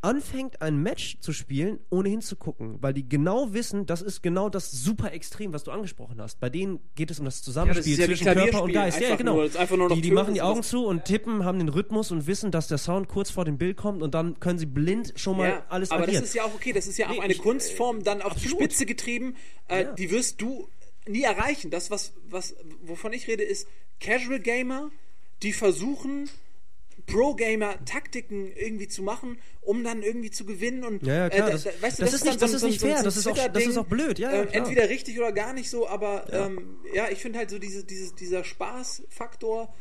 anfängt, 0.02 0.62
ein 0.62 0.78
Match 0.82 1.20
zu 1.20 1.34
spielen, 1.34 1.80
ohne 1.90 2.08
hinzugucken, 2.10 2.78
weil 2.82 2.94
die 2.94 3.08
genau 3.08 3.52
wissen, 3.54 3.86
das 3.86 4.02
ist 4.02 4.24
genau 4.24 4.50
das 4.50 4.72
super 4.72 5.12
Extrem, 5.12 5.52
was 5.52 5.64
du 5.66 5.72
angesprochen 5.72 6.22
hast. 6.22 6.40
Bei 6.40 6.50
denen 6.50 6.80
geht 6.96 7.12
es 7.12 7.20
um 7.20 7.26
das 7.26 7.42
Zusammenspiel 7.42 7.94
Ja, 8.00 8.08
das 8.08 8.20
ja 8.22 8.26
zwischen 8.34 8.34
Körper 8.34 8.64
und 8.64 8.72
Geist. 8.72 9.00
Ja, 9.02 9.08
einfach 9.08 9.18
genau. 9.18 9.36
nur- 9.88 9.90
die 9.96 10.02
die 10.02 10.12
machen 10.12 10.34
die 10.34 10.42
Augen 10.42 10.64
zu 10.64 10.86
und 10.86 11.04
tippen, 11.06 11.44
haben 11.44 11.60
den 11.60 11.70
Rhythmus 11.70 12.12
und 12.12 12.28
wissen, 12.28 12.50
dass 12.52 12.68
der 12.68 12.78
Sound 12.78 13.10
kurz 13.10 13.30
vor 13.30 13.44
dem 13.46 13.58
Bild 13.58 13.76
kommt 13.78 14.02
und 14.02 14.14
dann 14.14 14.40
können 14.40 14.58
sie 14.58 14.66
blind 14.66 15.14
schon 15.18 15.36
mal 15.38 15.50
Ja, 15.50 15.66
alles 15.70 15.92
aber 15.92 16.04
agieren. 16.04 16.22
das 16.22 16.30
ist 16.30 16.36
ja 16.36 16.44
auch 16.46 16.54
okay, 16.54 16.72
das 16.72 16.88
ist 16.88 16.98
ja 16.98 17.08
auch 17.08 17.12
Nee, 17.12 17.20
eine 17.22 17.34
ich- 17.34 17.40
Kunstform 17.40 18.04
dann 18.04 18.22
auf 18.22 18.36
die. 18.36 18.48
Spitze 18.48 18.86
getrieben, 18.86 19.36
äh, 19.68 19.84
Ja. 19.84 19.92
die 19.94 20.12
wirst 20.12 20.42
du 20.42 20.70
nie 21.08 21.24
erreichen. 21.24 21.72
Das, 21.72 21.92
was, 21.92 22.14
was, 22.30 22.56
wovon 22.82 23.12
ich 23.14 23.28
rede, 23.28 23.44
ist 23.44 23.68
Casual 24.00 24.40
Gamer, 24.40 24.92
die 25.44 25.52
versuchen, 25.54 26.30
Pro-Gamer 27.12 27.84
Taktiken 27.86 28.52
irgendwie 28.56 28.88
zu 28.88 29.04
machen, 29.04 29.38
um 29.62 29.84
dann 29.84 30.02
irgendwie 30.04 30.32
zu 30.32 30.46
gewinnen 30.46 30.84
und 30.84 31.06
Ja, 31.06 31.14
ja, 31.16 31.30
klar, 31.30 31.50
äh, 31.50 31.52
das- 31.52 31.66
weißt 31.66 32.00
du, 32.00 32.04
das 32.04 32.12
das, 32.12 32.14
ist 32.14 32.24
nicht- 32.26 32.40
so, 32.40 32.46
das 32.46 32.54
ist 32.54 32.62
so, 32.62 32.68
nicht 32.68 32.80
so, 32.80 32.88
fair, 32.88 32.98
so 33.00 33.04
das 33.04 33.18
ist 33.18 33.28
auch- 33.28 33.48
das 33.48 33.66
ist 33.66 33.78
auch 33.78 33.86
blöd, 33.86 34.20
ja, 34.20 34.34
ja, 34.34 34.42
äh, 34.44 34.48
entweder 34.52 34.90
richtig 34.90 35.18
oder 35.20 35.32
gar 35.32 35.54
nicht 35.54 35.70
so, 35.70 35.88
aber 35.88 36.28
ja, 36.32 36.46
ähm, 36.48 36.78
ja 36.94 37.10
ich 37.10 37.20
finde 37.20 37.40
halt 37.40 37.50
so 37.50 37.60
diese, 37.60 37.84
diese, 37.84 38.14
dieser 38.16 38.44
Spaßfaktor 38.44 39.74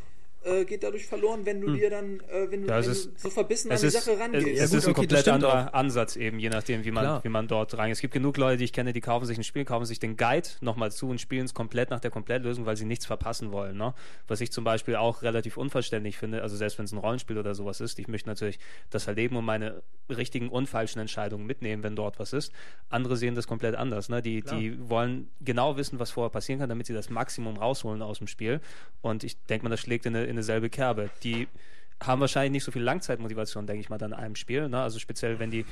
äh, 0.45 0.65
geht 0.65 0.83
dadurch 0.83 1.07
verloren, 1.07 1.45
wenn 1.45 1.61
du 1.61 1.73
dir 1.75 1.91
dann, 1.91 2.21
äh, 2.21 2.51
wenn 2.51 2.63
du, 2.63 2.69
Ja, 2.69 2.79
es 2.79 2.87
wenn 2.87 2.93
ist- 2.93 3.07
du 3.07 3.11
so 3.19 3.31
verbissen 3.31 3.71
an 3.71 3.75
Es 3.75 3.81
die 3.81 3.87
ist, 3.89 3.93
Sache 3.95 4.13
es, 4.13 4.21
rangehst. 4.21 4.47
es 4.47 4.57
Ja, 4.59 4.65
ist 4.65 4.71
gut, 4.71 4.79
ein 4.79 4.91
okay, 4.91 4.93
komplett 4.95 5.29
anderer 5.29 5.75
Ansatz 5.75 6.17
eben, 6.17 6.39
je 6.39 6.49
nachdem, 6.49 6.85
wie 6.85 6.91
man, 6.91 7.03
Klar. 7.05 7.25
wie 7.25 7.29
man 7.29 7.49
dort 7.49 7.77
rein. 7.77 7.91
Es 7.91 8.01
gibt 8.01 8.15
genug 8.15 8.37
Leute, 8.37 8.57
die 8.59 8.65
ich 8.65 8.73
kenne, 8.73 8.93
die 8.93 9.01
kaufen 9.01 9.27
sich 9.27 9.37
ein 9.37 9.45
Spiel, 9.45 9.65
kaufen 9.65 9.85
sich 9.85 9.99
den 9.99 10.17
Guide 10.17 10.49
nochmal 10.61 10.93
zu 10.93 11.09
und 11.09 11.21
spielen 11.21 11.45
es 11.45 11.55
komplett 11.55 11.91
nach 11.91 12.01
der 12.01 12.11
Komplettlösung, 12.11 12.67
weil 12.67 12.77
sie 12.77 12.85
nichts 12.85 13.05
verpassen 13.05 13.53
wollen. 13.53 13.77
Ne? 13.77 13.95
Was 14.29 14.41
ich 14.41 14.53
zum 14.53 14.65
Beispiel 14.65 14.97
auch 14.97 15.23
relativ 15.23 15.57
unverständlich 15.57 16.17
finde, 16.17 16.43
also 16.43 16.57
selbst 16.57 16.79
wenn 16.79 16.85
es 16.85 16.93
ein 16.93 16.99
Rollenspiel 16.99 17.37
oder 17.39 17.55
sowas 17.55 17.81
ist, 17.81 17.99
ich 17.99 18.09
möchte 18.09 18.29
natürlich 18.29 18.59
das 18.91 19.07
erleben 19.07 19.37
und 19.37 19.45
meine 19.45 19.83
richtigen 20.09 20.49
und 20.49 20.69
falschen 20.69 21.01
Entscheidungen 21.01 21.47
mitnehmen, 21.47 21.83
wenn 21.83 21.97
dort 21.97 22.19
was 22.19 22.33
ist. 22.33 22.53
Andere 22.89 23.17
sehen 23.17 23.35
das 23.35 23.47
komplett 23.47 23.75
anders. 23.75 24.09
Ne? 24.09 24.23
Die, 24.23 24.43
die 24.43 24.89
wollen 24.89 25.29
genau 25.41 25.77
wissen, 25.77 25.99
was 25.99 26.11
vorher 26.11 26.31
passieren 26.31 26.61
kann, 26.61 26.69
damit 26.69 26.87
sie 26.87 26.95
das 26.95 27.11
Maximum 27.11 27.57
rausholen 27.57 28.01
aus 28.03 28.19
dem 28.19 28.27
Spiel. 28.27 28.61
Und 29.03 29.25
ich 29.25 29.37
denke 29.47 29.65
mal, 29.65 29.71
das 29.71 29.81
schlägt 29.81 30.07
in, 30.07 30.17
eine, 30.17 30.25
in 30.27 30.38
eine 30.39 30.45
selbe 30.45 30.71
Kerbe. 30.71 31.11
Die 31.25 31.49
haben 32.03 32.21
wahrscheinlich 32.21 32.53
nicht 32.53 32.65
so 32.65 32.71
viel 32.73 32.83
Langzeitmotivation, 32.83 33.67
denke 33.67 33.81
ich 33.81 33.91
mal, 33.91 33.99
dann 33.99 34.13
in 34.13 34.19
einem 34.19 34.37
Spiel. 34.37 34.69
Ne? 34.69 34.81
Also 34.81 34.99
speziell, 34.99 35.39
wenn 35.41 35.51
die 35.51 35.65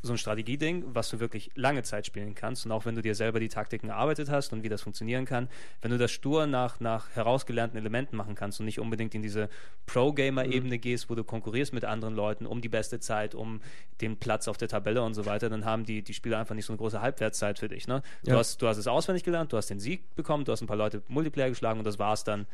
so 0.00 0.12
ein 0.12 0.18
Strategieding, 0.18 0.84
was 0.94 1.08
du 1.10 1.18
wirklich 1.18 1.50
lange 1.56 1.82
Zeit 1.82 2.06
spielen 2.06 2.36
kannst 2.36 2.64
und 2.64 2.70
auch 2.70 2.84
wenn 2.86 2.94
du 2.94 3.02
dir 3.02 3.16
selber 3.16 3.40
die 3.40 3.48
Taktiken 3.48 3.88
erarbeitet 3.88 4.30
hast 4.30 4.52
und 4.52 4.62
wie 4.62 4.68
das 4.68 4.80
funktionieren 4.82 5.24
kann, 5.24 5.48
wenn 5.82 5.90
du 5.90 5.98
das 5.98 6.12
stur 6.12 6.46
nach, 6.46 6.78
nach 6.78 7.10
herausgelernten 7.16 7.76
Elementen 7.76 8.16
machen 8.16 8.36
kannst 8.36 8.60
und 8.60 8.66
nicht 8.66 8.78
unbedingt 8.78 9.16
in 9.16 9.22
diese 9.22 9.48
Pro-Gamer-Ebene 9.86 10.78
gehst, 10.78 11.10
wo 11.10 11.16
du 11.16 11.24
konkurrierst 11.24 11.72
mit 11.72 11.84
anderen 11.84 12.14
Leuten 12.14 12.46
um 12.46 12.60
die 12.60 12.68
beste 12.68 13.00
Zeit, 13.00 13.34
um 13.34 13.60
den 14.00 14.16
Platz 14.18 14.46
auf 14.46 14.56
der 14.56 14.68
Tabelle 14.68 15.02
und 15.02 15.14
so 15.14 15.26
weiter, 15.26 15.48
dann 15.50 15.64
haben 15.64 15.84
die, 15.84 16.02
die 16.02 16.14
Spieler 16.14 16.38
einfach 16.38 16.54
nicht 16.54 16.66
so 16.66 16.72
eine 16.72 16.78
große 16.78 17.00
Halbwertszeit 17.00 17.58
für 17.58 17.68
dich. 17.68 17.88
Ne? 17.88 18.02
Du, 18.22 18.30
Ja. 18.30 18.38
hast, 18.38 18.62
du 18.62 18.68
hast 18.68 18.76
es 18.78 18.86
auswendig 18.86 19.24
gelernt, 19.24 19.52
du 19.52 19.56
hast 19.56 19.68
den 19.68 19.80
Sieg 19.80 20.14
bekommen, 20.14 20.44
du 20.44 20.52
hast 20.52 20.60
ein 20.60 20.68
paar 20.68 20.76
Leute 20.76 21.02
Multiplayer 21.08 21.48
geschlagen 21.48 21.80
und 21.80 21.84
das 21.84 21.98
war's 21.98 22.22
dann 22.22 22.46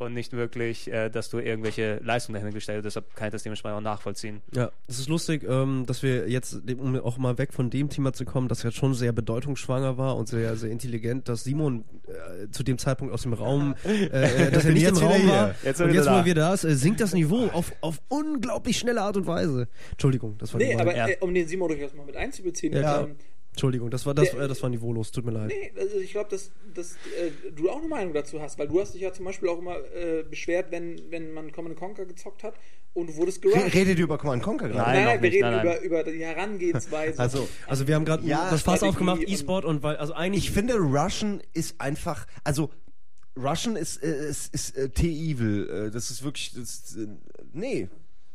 und 0.00 0.14
nicht 0.14 0.32
wirklich, 0.32 0.90
äh, 0.92 1.08
dass 1.10 1.28
du 1.30 1.38
irgendwelche 1.38 2.00
Leistungen 2.02 2.34
dahinter 2.34 2.54
gestellt 2.54 2.78
hast. 2.78 2.84
Deshalb 2.96 3.14
kann 3.16 3.28
ich 3.28 3.32
das 3.32 3.42
dementsprechend 3.42 3.78
auch 3.78 3.82
nachvollziehen. 3.82 4.40
Ja, 4.54 4.70
es 4.86 4.98
ist 4.98 5.08
lustig, 5.08 5.44
ähm, 5.48 5.84
dass 5.86 6.02
wir 6.02 6.28
jetzt, 6.28 6.60
um 6.78 6.96
auch 7.00 7.18
mal 7.18 7.38
weg 7.38 7.52
von 7.52 7.70
dem 7.70 7.88
Thema 7.88 8.12
zu 8.12 8.24
kommen, 8.24 8.48
das 8.48 8.62
jetzt 8.62 8.76
schon 8.76 8.94
sehr 8.94 9.12
bedeutungsschwanger 9.12 9.98
war 9.98 10.16
und 10.16 10.28
sehr, 10.28 10.56
sehr 10.56 10.70
intelligent, 10.70 11.28
dass 11.28 11.44
Simon 11.44 11.84
äh, 12.06 12.48
zu 12.50 12.62
dem 12.62 12.78
Zeitpunkt 12.78 13.12
aus 13.12 13.22
dem 13.22 13.32
Raum, 13.32 13.74
äh, 13.84 14.46
äh, 14.46 14.50
dass 14.50 14.64
er 14.64 14.72
nicht 14.72 14.82
Jetzt 14.82 15.00
im 15.00 15.06
Raum 15.06 15.28
war. 15.28 15.54
Jetzt 15.64 15.80
und 15.80 15.88
wieder 15.88 16.02
jetzt, 16.04 16.10
wo 16.10 16.24
wieder 16.24 16.40
da 16.42 16.54
ist, 16.54 16.64
äh, 16.64 16.74
sinkt 16.74 17.00
das 17.00 17.12
Niveau 17.12 17.46
auf, 17.52 17.72
auf 17.80 18.00
unglaublich 18.08 18.78
schnelle 18.78 19.02
Art 19.02 19.16
und 19.16 19.26
Weise. 19.26 19.68
Entschuldigung, 19.92 20.36
das 20.38 20.52
war 20.52 20.60
Nee, 20.60 20.74
aber 20.76 20.96
Ja. 20.96 21.08
äh, 21.08 21.16
um 21.20 21.34
den 21.34 21.46
Simon 21.48 21.68
durchaus 21.68 21.94
mal 21.94 22.06
mit 22.06 22.16
einzubeziehen. 22.16 22.72
Ja, 22.74 23.02
ähm, 23.02 23.16
Entschuldigung, 23.58 23.90
das 23.90 24.06
war, 24.06 24.14
das, 24.14 24.32
äh, 24.34 24.46
das 24.46 24.62
war 24.62 24.70
niveaulos, 24.70 25.10
tut 25.10 25.24
mir 25.24 25.32
leid. 25.32 25.48
nee, 25.48 25.72
also 25.76 25.98
ich 25.98 26.12
glaube, 26.12 26.30
dass, 26.30 26.52
dass 26.74 26.92
äh, 26.92 27.50
du 27.54 27.68
auch 27.68 27.78
eine 27.78 27.88
Meinung 27.88 28.14
dazu 28.14 28.40
hast, 28.40 28.56
weil 28.58 28.68
du 28.68 28.80
hast 28.80 28.94
dich 28.94 29.02
ja 29.02 29.12
zum 29.12 29.24
Beispiel 29.24 29.48
auch 29.48 29.58
immer 29.58 29.76
äh, 29.96 30.22
beschwert, 30.22 30.66
wenn, 30.70 31.10
wenn 31.10 31.32
man 31.32 31.50
Command 31.50 31.76
Conquer 31.76 32.06
gezockt 32.06 32.44
hat 32.44 32.54
und 32.94 33.08
du 33.08 33.16
wurdest 33.16 33.42
gerusht. 33.42 33.74
Redet 33.74 33.98
ihr 33.98 34.04
über 34.04 34.16
Command 34.16 34.44
Conquer 34.44 34.68
gerade? 34.68 34.92
Nein, 34.92 35.04
noch 35.04 35.12
wir 35.14 35.20
nicht, 35.22 35.32
reden 35.34 35.50
nein, 35.50 35.66
nein. 35.66 35.82
Über, 35.82 36.02
über 36.02 36.10
die 36.12 36.24
Herangehensweise. 36.24 37.18
Also, 37.18 37.48
Also 37.66 37.88
wir 37.88 37.96
haben 37.96 38.04
gerade 38.04 38.24
Ja, 38.24 38.48
das 38.48 38.62
Fass 38.62 38.82
aufgemacht, 38.84 39.18
und- 39.20 39.28
E-Sport 39.28 39.64
und 39.64 39.82
weil, 39.82 39.96
also 39.96 40.12
eigentlich 40.12 40.44
ich 40.44 40.50
finde, 40.52 40.74
Russian 40.76 41.42
ist 41.52 41.80
einfach, 41.80 42.26
also 42.44 42.70
Russian 43.36 43.74
ist, 43.76 44.02
äh, 44.02 44.28
ist, 44.30 44.54
ist 44.54 44.76
äh, 44.76 44.88
T-Evil. 44.88 45.88
Äh, 45.88 45.90
das 45.90 46.10
ist 46.10 46.22
wirklich, 46.22 46.52
das, 46.54 46.96
äh, 46.96 47.06
nee, 47.52 47.88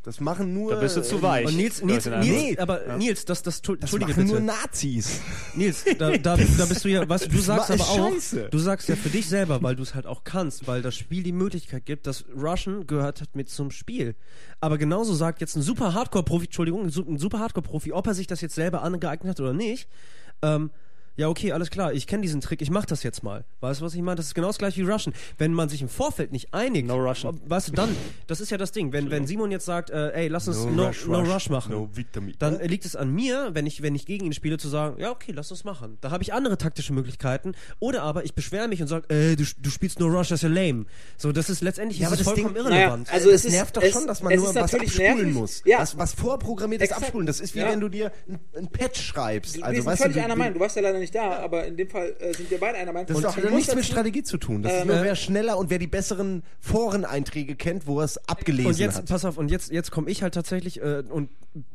das 0.03 0.19
machen 0.19 0.53
nur. 0.53 0.73
Da 0.73 0.79
bist 0.79 0.97
du 0.97 1.01
zu 1.01 1.21
weich. 1.21 1.45
Und 1.47 1.55
Nils, 1.55 1.81
Nils, 1.81 2.05
Nils, 2.05 2.25
Nee. 2.25 2.57
aber 2.57 2.97
Nils, 2.97 3.25
das, 3.25 3.41
das, 3.41 3.61
Das 3.61 3.73
entschuldige 3.73 4.11
machen 4.11 4.23
bitte. 4.27 4.31
nur 4.41 4.41
Nazis. 4.41 5.21
Nils, 5.55 5.85
da, 5.97 6.11
da, 6.17 6.35
da 6.37 6.65
bist 6.65 6.83
du 6.83 6.89
ja, 6.89 7.07
weißt 7.07 7.25
du, 7.25 7.29
du 7.29 7.39
sagst 7.39 7.71
aber 7.71 7.83
auch, 7.83 8.11
scheiße. 8.11 8.49
du 8.51 8.57
sagst 8.59 8.89
ja 8.89 8.95
für 8.95 9.09
dich 9.09 9.27
selber, 9.27 9.63
weil 9.63 9.75
du 9.75 9.83
es 9.83 9.95
halt 9.95 10.05
auch 10.05 10.23
kannst, 10.23 10.67
weil 10.67 10.81
das 10.81 10.95
Spiel 10.95 11.23
die 11.23 11.31
Möglichkeit 11.31 11.85
gibt, 11.85 12.05
dass 12.05 12.25
Russian 12.35 12.85
gehört 12.85 13.21
hat 13.21 13.35
mit 13.35 13.49
zum 13.49 13.71
Spiel. 13.71 14.15
Aber 14.59 14.77
genauso 14.77 15.13
sagt 15.13 15.41
jetzt 15.41 15.55
ein 15.55 15.61
super 15.61 15.93
Hardcore-Profi, 15.93 16.45
Entschuldigung, 16.45 16.83
ein 16.85 17.17
super 17.17 17.39
Hardcore-Profi, 17.39 17.91
ob 17.93 18.05
er 18.07 18.13
sich 18.13 18.27
das 18.27 18.41
jetzt 18.41 18.55
selber 18.55 18.81
angeeignet 18.83 19.29
hat 19.31 19.39
oder 19.39 19.53
nicht, 19.53 19.87
ähm, 20.41 20.69
ja, 21.15 21.27
okay, 21.29 21.51
alles 21.51 21.69
klar, 21.69 21.93
ich 21.93 22.07
kenne 22.07 22.21
diesen 22.23 22.41
Trick, 22.41 22.61
ich 22.61 22.69
mach 22.71 22.85
das 22.85 23.03
jetzt 23.03 23.21
mal. 23.23 23.45
Weißt 23.61 23.81
du, 23.81 23.85
was 23.85 23.93
ich 23.93 24.01
meine? 24.01 24.15
Das 24.15 24.25
ist 24.27 24.33
genau 24.35 24.47
das 24.47 24.57
gleiche 24.57 24.81
wie 24.85 24.89
Russian. 24.89 25.13
Wenn 25.37 25.53
man 25.53 25.69
sich 25.69 25.81
im 25.81 25.89
Vorfeld 25.89 26.31
nicht 26.31 26.53
einigt, 26.53 26.87
No 26.87 26.95
Russian. 26.95 27.39
weißt 27.45 27.67
du, 27.69 27.71
dann, 27.73 27.95
das 28.27 28.41
ist 28.41 28.49
ja 28.49 28.57
das 28.57 28.71
Ding, 28.71 28.91
wenn, 28.93 29.11
wenn 29.11 29.27
Simon 29.27 29.51
jetzt 29.51 29.65
sagt, 29.65 29.89
äh, 29.91 30.11
ey, 30.13 30.27
lass 30.27 30.47
uns 30.47 30.65
no, 30.65 30.87
rush, 30.87 31.05
no 31.05 31.19
rush, 31.19 31.29
rush 31.29 31.49
machen, 31.49 31.71
no 31.73 31.89
dann 32.39 32.59
liegt 32.61 32.85
es 32.85 32.95
an 32.95 33.11
mir, 33.13 33.51
wenn 33.53 33.65
ich, 33.65 33.81
wenn 33.81 33.95
ich 33.95 34.05
gegen 34.05 34.25
ihn 34.25 34.33
spiele, 34.33 34.57
zu 34.57 34.67
sagen, 34.67 34.99
ja, 34.99 35.11
okay, 35.11 35.31
lass 35.33 35.49
das 35.49 35.63
machen. 35.63 35.97
Da 36.01 36.11
habe 36.11 36.23
ich 36.23 36.33
andere 36.33 36.57
taktische 36.57 36.93
Möglichkeiten. 36.93 37.53
Oder 37.79 38.03
aber 38.03 38.25
ich 38.25 38.33
beschwere 38.33 38.67
mich 38.67 38.81
und 38.81 38.87
sage, 38.87 39.07
äh, 39.13 39.35
du, 39.35 39.43
du 39.59 39.69
spielst 39.69 39.99
nur 39.99 40.09
Rush, 40.09 40.29
das 40.29 40.43
ist 40.43 40.43
ja 40.43 40.49
lame. 40.49 40.85
So, 41.17 41.31
das 41.31 41.49
ist 41.49 41.61
letztendlich 41.61 41.99
Ja, 41.99 42.07
ist 42.07 42.13
aber 42.13 42.19
es 42.21 42.25
das 42.25 42.33
vollkommen 42.33 42.55
Ding- 42.55 42.63
irrelevant. 42.65 43.07
Naja, 43.07 43.13
also 43.17 43.29
das 43.29 43.41
es 43.41 43.45
ist- 43.45 43.51
nervt 43.53 43.77
doch 43.77 43.83
es- 43.83 43.91
schon, 43.93 44.07
dass 44.07 44.21
man 44.23 44.33
es 44.33 44.39
nur 44.39 44.49
ist 44.49 44.55
was 44.55 44.73
abspulen 44.73 45.15
nervig. 45.17 45.33
muss. 45.33 45.61
Ja. 45.65 45.79
Was, 45.79 45.97
was 45.97 46.13
vorprogrammiertes 46.13 46.85
Exakt. 46.85 47.03
abspulen. 47.03 47.27
Das 47.27 47.39
ist 47.39 47.53
wie 47.55 47.59
Ja. 47.59 47.69
wenn 47.69 47.79
du 47.79 47.89
dir 47.89 48.11
ein, 48.27 48.39
ein 48.57 48.67
Patch 48.67 49.01
schreibst. 49.01 49.57
Du 49.57 49.61
Also, 49.61 49.75
bist 49.75 49.85
weißt 49.87 50.01
völlig 50.03 50.17
du, 50.17 50.23
einer 50.23 50.35
Meinung. 50.35 50.53
Du 50.55 50.59
warst 50.59 50.75
ja 50.75 50.81
leider 50.81 50.99
nicht 50.99 51.02
da, 51.11 51.37
aber 51.39 51.65
in 51.65 51.77
dem 51.77 51.89
Fall 51.89 52.15
äh, 52.19 52.33
sind 52.33 52.49
wir 52.51 52.59
beide 52.59 52.77
einer 52.77 52.91
Meinung. 52.93 53.07
Das 53.07 53.17
Und 53.17 53.25
hat 53.25 53.35
nichts 53.51 53.67
mit 53.69 53.77
dazu- 53.79 53.83
Strategie 53.91 54.23
zu 54.23 54.37
tun. 54.37 54.63
Das 54.63 54.73
ist 54.73 54.81
Ähm, 54.81 54.87
nur, 54.87 54.97
äh, 54.97 55.03
wer 55.03 55.15
schneller 55.15 55.57
und 55.57 55.69
wer 55.69 55.79
die 55.79 55.87
besseren 55.87 56.43
Foreneinträge 56.59 57.55
kennt, 57.55 57.87
wo 57.87 57.99
er 57.99 58.05
es 58.05 58.17
abgelesen 58.27 58.71
Und 58.71 58.77
jetzt, 58.79 58.97
hat. 58.97 59.05
pass 59.07 59.25
auf, 59.25 59.37
und 59.37 59.49
jetzt, 59.51 59.71
jetzt 59.71 59.91
komme 59.91 60.09
ich 60.09 60.21
halt 60.23 60.33
tatsächlich, 60.33 60.81
äh, 60.81 61.03
und 61.09 61.29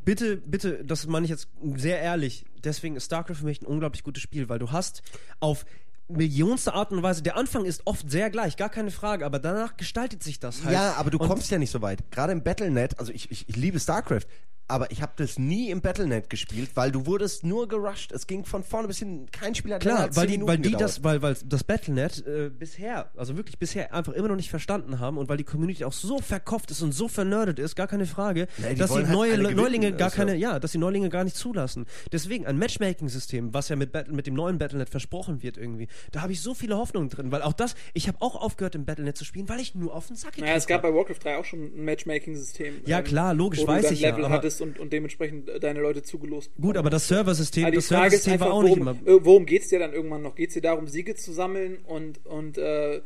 bitte, 0.04 0.36
bitte, 0.36 0.84
das 0.84 1.06
meine 1.06 1.24
ich 1.24 1.30
jetzt 1.30 1.48
sehr 1.76 2.00
ehrlich, 2.00 2.44
deswegen 2.64 2.96
ist 2.96 3.06
StarCraft 3.06 3.36
für 3.36 3.44
mich 3.44 3.62
ein 3.62 3.66
unglaublich 3.66 4.02
gutes 4.04 4.22
Spiel, 4.22 4.48
weil 4.48 4.58
du 4.58 4.70
hast 4.72 5.02
auf 5.40 5.64
millionste 6.08 6.72
Art 6.72 6.90
und 6.90 7.02
Weise, 7.02 7.22
der 7.22 7.36
Anfang 7.36 7.64
ist 7.66 7.82
oft 7.84 8.10
sehr 8.10 8.30
gleich, 8.30 8.56
gar 8.56 8.70
keine 8.70 8.90
Frage, 8.90 9.26
aber 9.26 9.38
danach 9.38 9.76
gestaltet 9.76 10.22
sich 10.22 10.40
das 10.40 10.64
halt. 10.64 10.72
Ja, 10.72 10.94
aber 10.94 11.10
du 11.10 11.18
Und- 11.18 11.28
kommst 11.28 11.50
ja 11.50 11.58
nicht 11.58 11.70
so 11.70 11.82
weit. 11.82 12.10
Gerade 12.10 12.32
im 12.32 12.42
Battlenet, 12.42 12.98
also 12.98 13.12
ich, 13.12 13.30
ich, 13.30 13.48
ich 13.48 13.56
liebe 13.56 13.78
StarCraft, 13.78 14.22
aber 14.68 14.90
ich 14.90 15.02
habe 15.02 15.12
das 15.16 15.38
nie 15.38 15.70
im 15.70 15.80
Battlenet 15.80 16.28
gespielt, 16.30 16.70
weil 16.74 16.92
du 16.92 17.06
wurdest 17.06 17.42
nur 17.44 17.66
gerusht. 17.68 18.12
Es 18.12 18.26
ging 18.26 18.44
von 18.44 18.62
vorne 18.62 18.86
bis 18.88 18.98
hin, 18.98 19.26
kein 19.32 19.54
Spieler 19.54 19.76
hat 19.76 19.82
Klar, 19.82 20.14
weil 20.14 20.28
10 20.28 20.40
die, 20.40 20.46
weil 20.46 20.56
die 20.58 20.62
gedauert. 20.70 20.82
das, 20.82 21.04
weil, 21.04 21.22
weil 21.22 21.36
das 21.44 21.64
Battlenet 21.64 22.26
äh, 22.26 22.50
bisher, 22.50 23.10
also 23.16 23.36
wirklich 23.36 23.58
bisher 23.58 23.94
einfach 23.94 24.12
immer 24.12 24.28
noch 24.28 24.36
nicht 24.36 24.50
verstanden 24.50 24.98
haben 25.00 25.16
und 25.18 25.28
weil 25.28 25.36
die 25.38 25.44
Community 25.44 25.84
auch 25.84 25.92
so 25.92 26.18
verkopft 26.18 26.70
ist 26.70 26.82
und 26.82 26.92
so 26.92 27.08
vernerdet 27.08 27.58
ist, 27.58 27.74
gar 27.76 27.86
keine 27.86 28.06
Frage, 28.06 28.46
die 28.58 28.74
dass 28.74 28.90
die 28.90 28.96
halt 28.98 29.10
neue 29.10 29.36
gewinnen, 29.38 29.56
Neulinge 29.56 29.92
gar 29.92 30.06
also. 30.06 30.16
keine, 30.16 30.34
ja, 30.36 30.58
dass 30.58 30.72
die 30.72 30.78
Neulinge 30.78 31.08
gar 31.08 31.24
nicht 31.24 31.36
zulassen. 31.36 31.86
Deswegen 32.12 32.46
ein 32.46 32.58
Matchmaking-System, 32.58 33.54
was 33.54 33.68
ja 33.70 33.76
mit, 33.76 33.92
Battle, 33.92 34.12
mit 34.12 34.26
dem 34.26 34.34
neuen 34.34 34.58
Battlenet 34.58 34.90
versprochen 34.90 35.42
wird 35.42 35.56
irgendwie, 35.56 35.88
da 36.12 36.20
habe 36.22 36.32
ich 36.32 36.42
so 36.42 36.54
viele 36.54 36.76
Hoffnungen 36.76 37.08
drin, 37.08 37.32
weil 37.32 37.42
auch 37.42 37.52
das, 37.54 37.74
ich 37.94 38.06
habe 38.08 38.18
auch 38.20 38.36
aufgehört 38.36 38.74
im 38.74 38.84
Battlenet 38.84 39.16
zu 39.16 39.24
spielen, 39.24 39.48
weil 39.48 39.60
ich 39.60 39.74
nur 39.74 39.94
auf 39.94 40.08
den 40.08 40.16
Sack 40.16 40.38
Naja, 40.38 40.54
es 40.54 40.66
gab 40.66 40.82
bei 40.82 40.92
Warcraft 40.94 41.16
3 41.22 41.38
auch 41.38 41.44
schon 41.44 41.60
ein 41.64 41.84
Matchmaking-System. 41.84 42.82
Ja, 42.86 43.02
klar, 43.02 43.34
logisch, 43.34 43.60
wo 43.60 43.66
weiß 43.68 43.82
du 43.82 43.86
dann 43.88 43.94
ich 43.94 44.00
ja, 44.00 44.10
Level 44.10 44.24
aber- 44.26 44.34
hattest 44.34 44.57
und, 44.60 44.78
und 44.78 44.92
dementsprechend 44.92 45.48
äh, 45.48 45.60
deine 45.60 45.80
Leute 45.80 46.02
zugelost 46.02 46.50
Gut, 46.60 46.76
aber 46.76 46.90
das 46.90 47.08
Serversystem, 47.08 47.66
die 47.66 47.76
das 47.76 47.88
Serversystem 47.88 48.34
einfach, 48.34 48.46
war 48.46 48.52
auch 48.54 48.62
nicht 48.62 48.78
worum, 48.78 48.98
immer. 49.00 49.08
äh, 49.08 49.24
worum 49.24 49.46
geht 49.46 49.62
es 49.62 49.68
dir 49.68 49.78
dann 49.78 49.92
irgendwann 49.92 50.22
noch? 50.22 50.34
Geht 50.34 50.48
es 50.48 50.54
dir 50.54 50.62
darum, 50.62 50.86
Siege 50.86 51.14
zu 51.14 51.32
sammeln 51.32 51.78
und, 51.84 52.24
und 52.26 52.58
äh, 52.58 53.00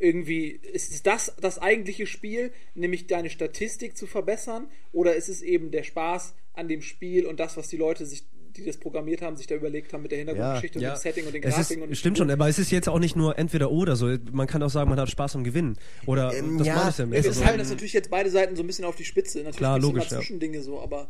irgendwie, 0.00 0.48
ist 0.48 1.06
das 1.06 1.34
das 1.40 1.58
eigentliche 1.58 2.06
Spiel, 2.06 2.52
nämlich 2.74 3.06
deine 3.06 3.30
Statistik 3.30 3.96
zu 3.96 4.06
verbessern? 4.06 4.68
Oder 4.92 5.14
ist 5.14 5.28
es 5.28 5.42
eben 5.42 5.70
der 5.70 5.82
Spaß 5.82 6.34
an 6.52 6.68
dem 6.68 6.82
Spiel 6.82 7.26
und 7.26 7.40
das, 7.40 7.56
was 7.56 7.68
die 7.68 7.76
Leute 7.76 8.06
sich, 8.06 8.24
die 8.56 8.64
das 8.64 8.76
programmiert 8.76 9.22
haben, 9.22 9.36
sich 9.36 9.46
da 9.46 9.54
überlegt 9.54 9.92
haben 9.92 10.02
mit 10.02 10.10
der 10.12 10.18
Hintergrundgeschichte 10.18 10.78
und 10.78 10.84
dem 10.84 10.96
Setting 10.96 11.26
und 11.26 11.34
den 11.34 11.42
es 11.42 11.54
Grafiken? 11.54 11.82
ist, 11.84 11.88
und 11.88 11.96
stimmt 11.96 12.18
schon, 12.18 12.30
aber 12.30 12.48
es 12.48 12.58
ist 12.58 12.70
jetzt 12.70 12.88
auch 12.88 12.98
nicht 12.98 13.16
nur 13.16 13.38
entweder 13.38 13.70
oder 13.70 13.96
so. 13.96 14.14
Man 14.32 14.46
kann 14.46 14.62
auch 14.62 14.70
sagen, 14.70 14.88
man 14.90 14.98
hat 15.00 15.10
Spaß 15.10 15.36
am 15.36 15.44
Gewinnen. 15.44 15.76
Oder 16.06 16.32
Ähm, 16.34 16.58
das 16.58 16.66
ja, 16.66 16.76
meine 16.76 16.90
ich 16.90 16.96
damit. 16.96 17.18
es 17.18 17.24
Wir 17.24 17.30
ist 17.30 17.36
Also- 17.36 17.42
treiben 17.46 17.58
das 17.58 17.70
natürlich 17.70 17.92
jetzt 17.92 18.10
beide 18.10 18.30
Seiten 18.30 18.56
so 18.56 18.62
ein 18.62 18.66
bisschen 18.66 18.84
auf 18.84 18.96
die 18.96 19.04
Spitze. 19.04 19.38
Natürlich 19.38 19.56
Klar, 19.58 19.78
logisch, 19.78 20.04
immer 20.04 20.12
ja. 20.12 20.18
Zwischendinge 20.18 20.62
so, 20.62 20.80
aber 20.80 21.08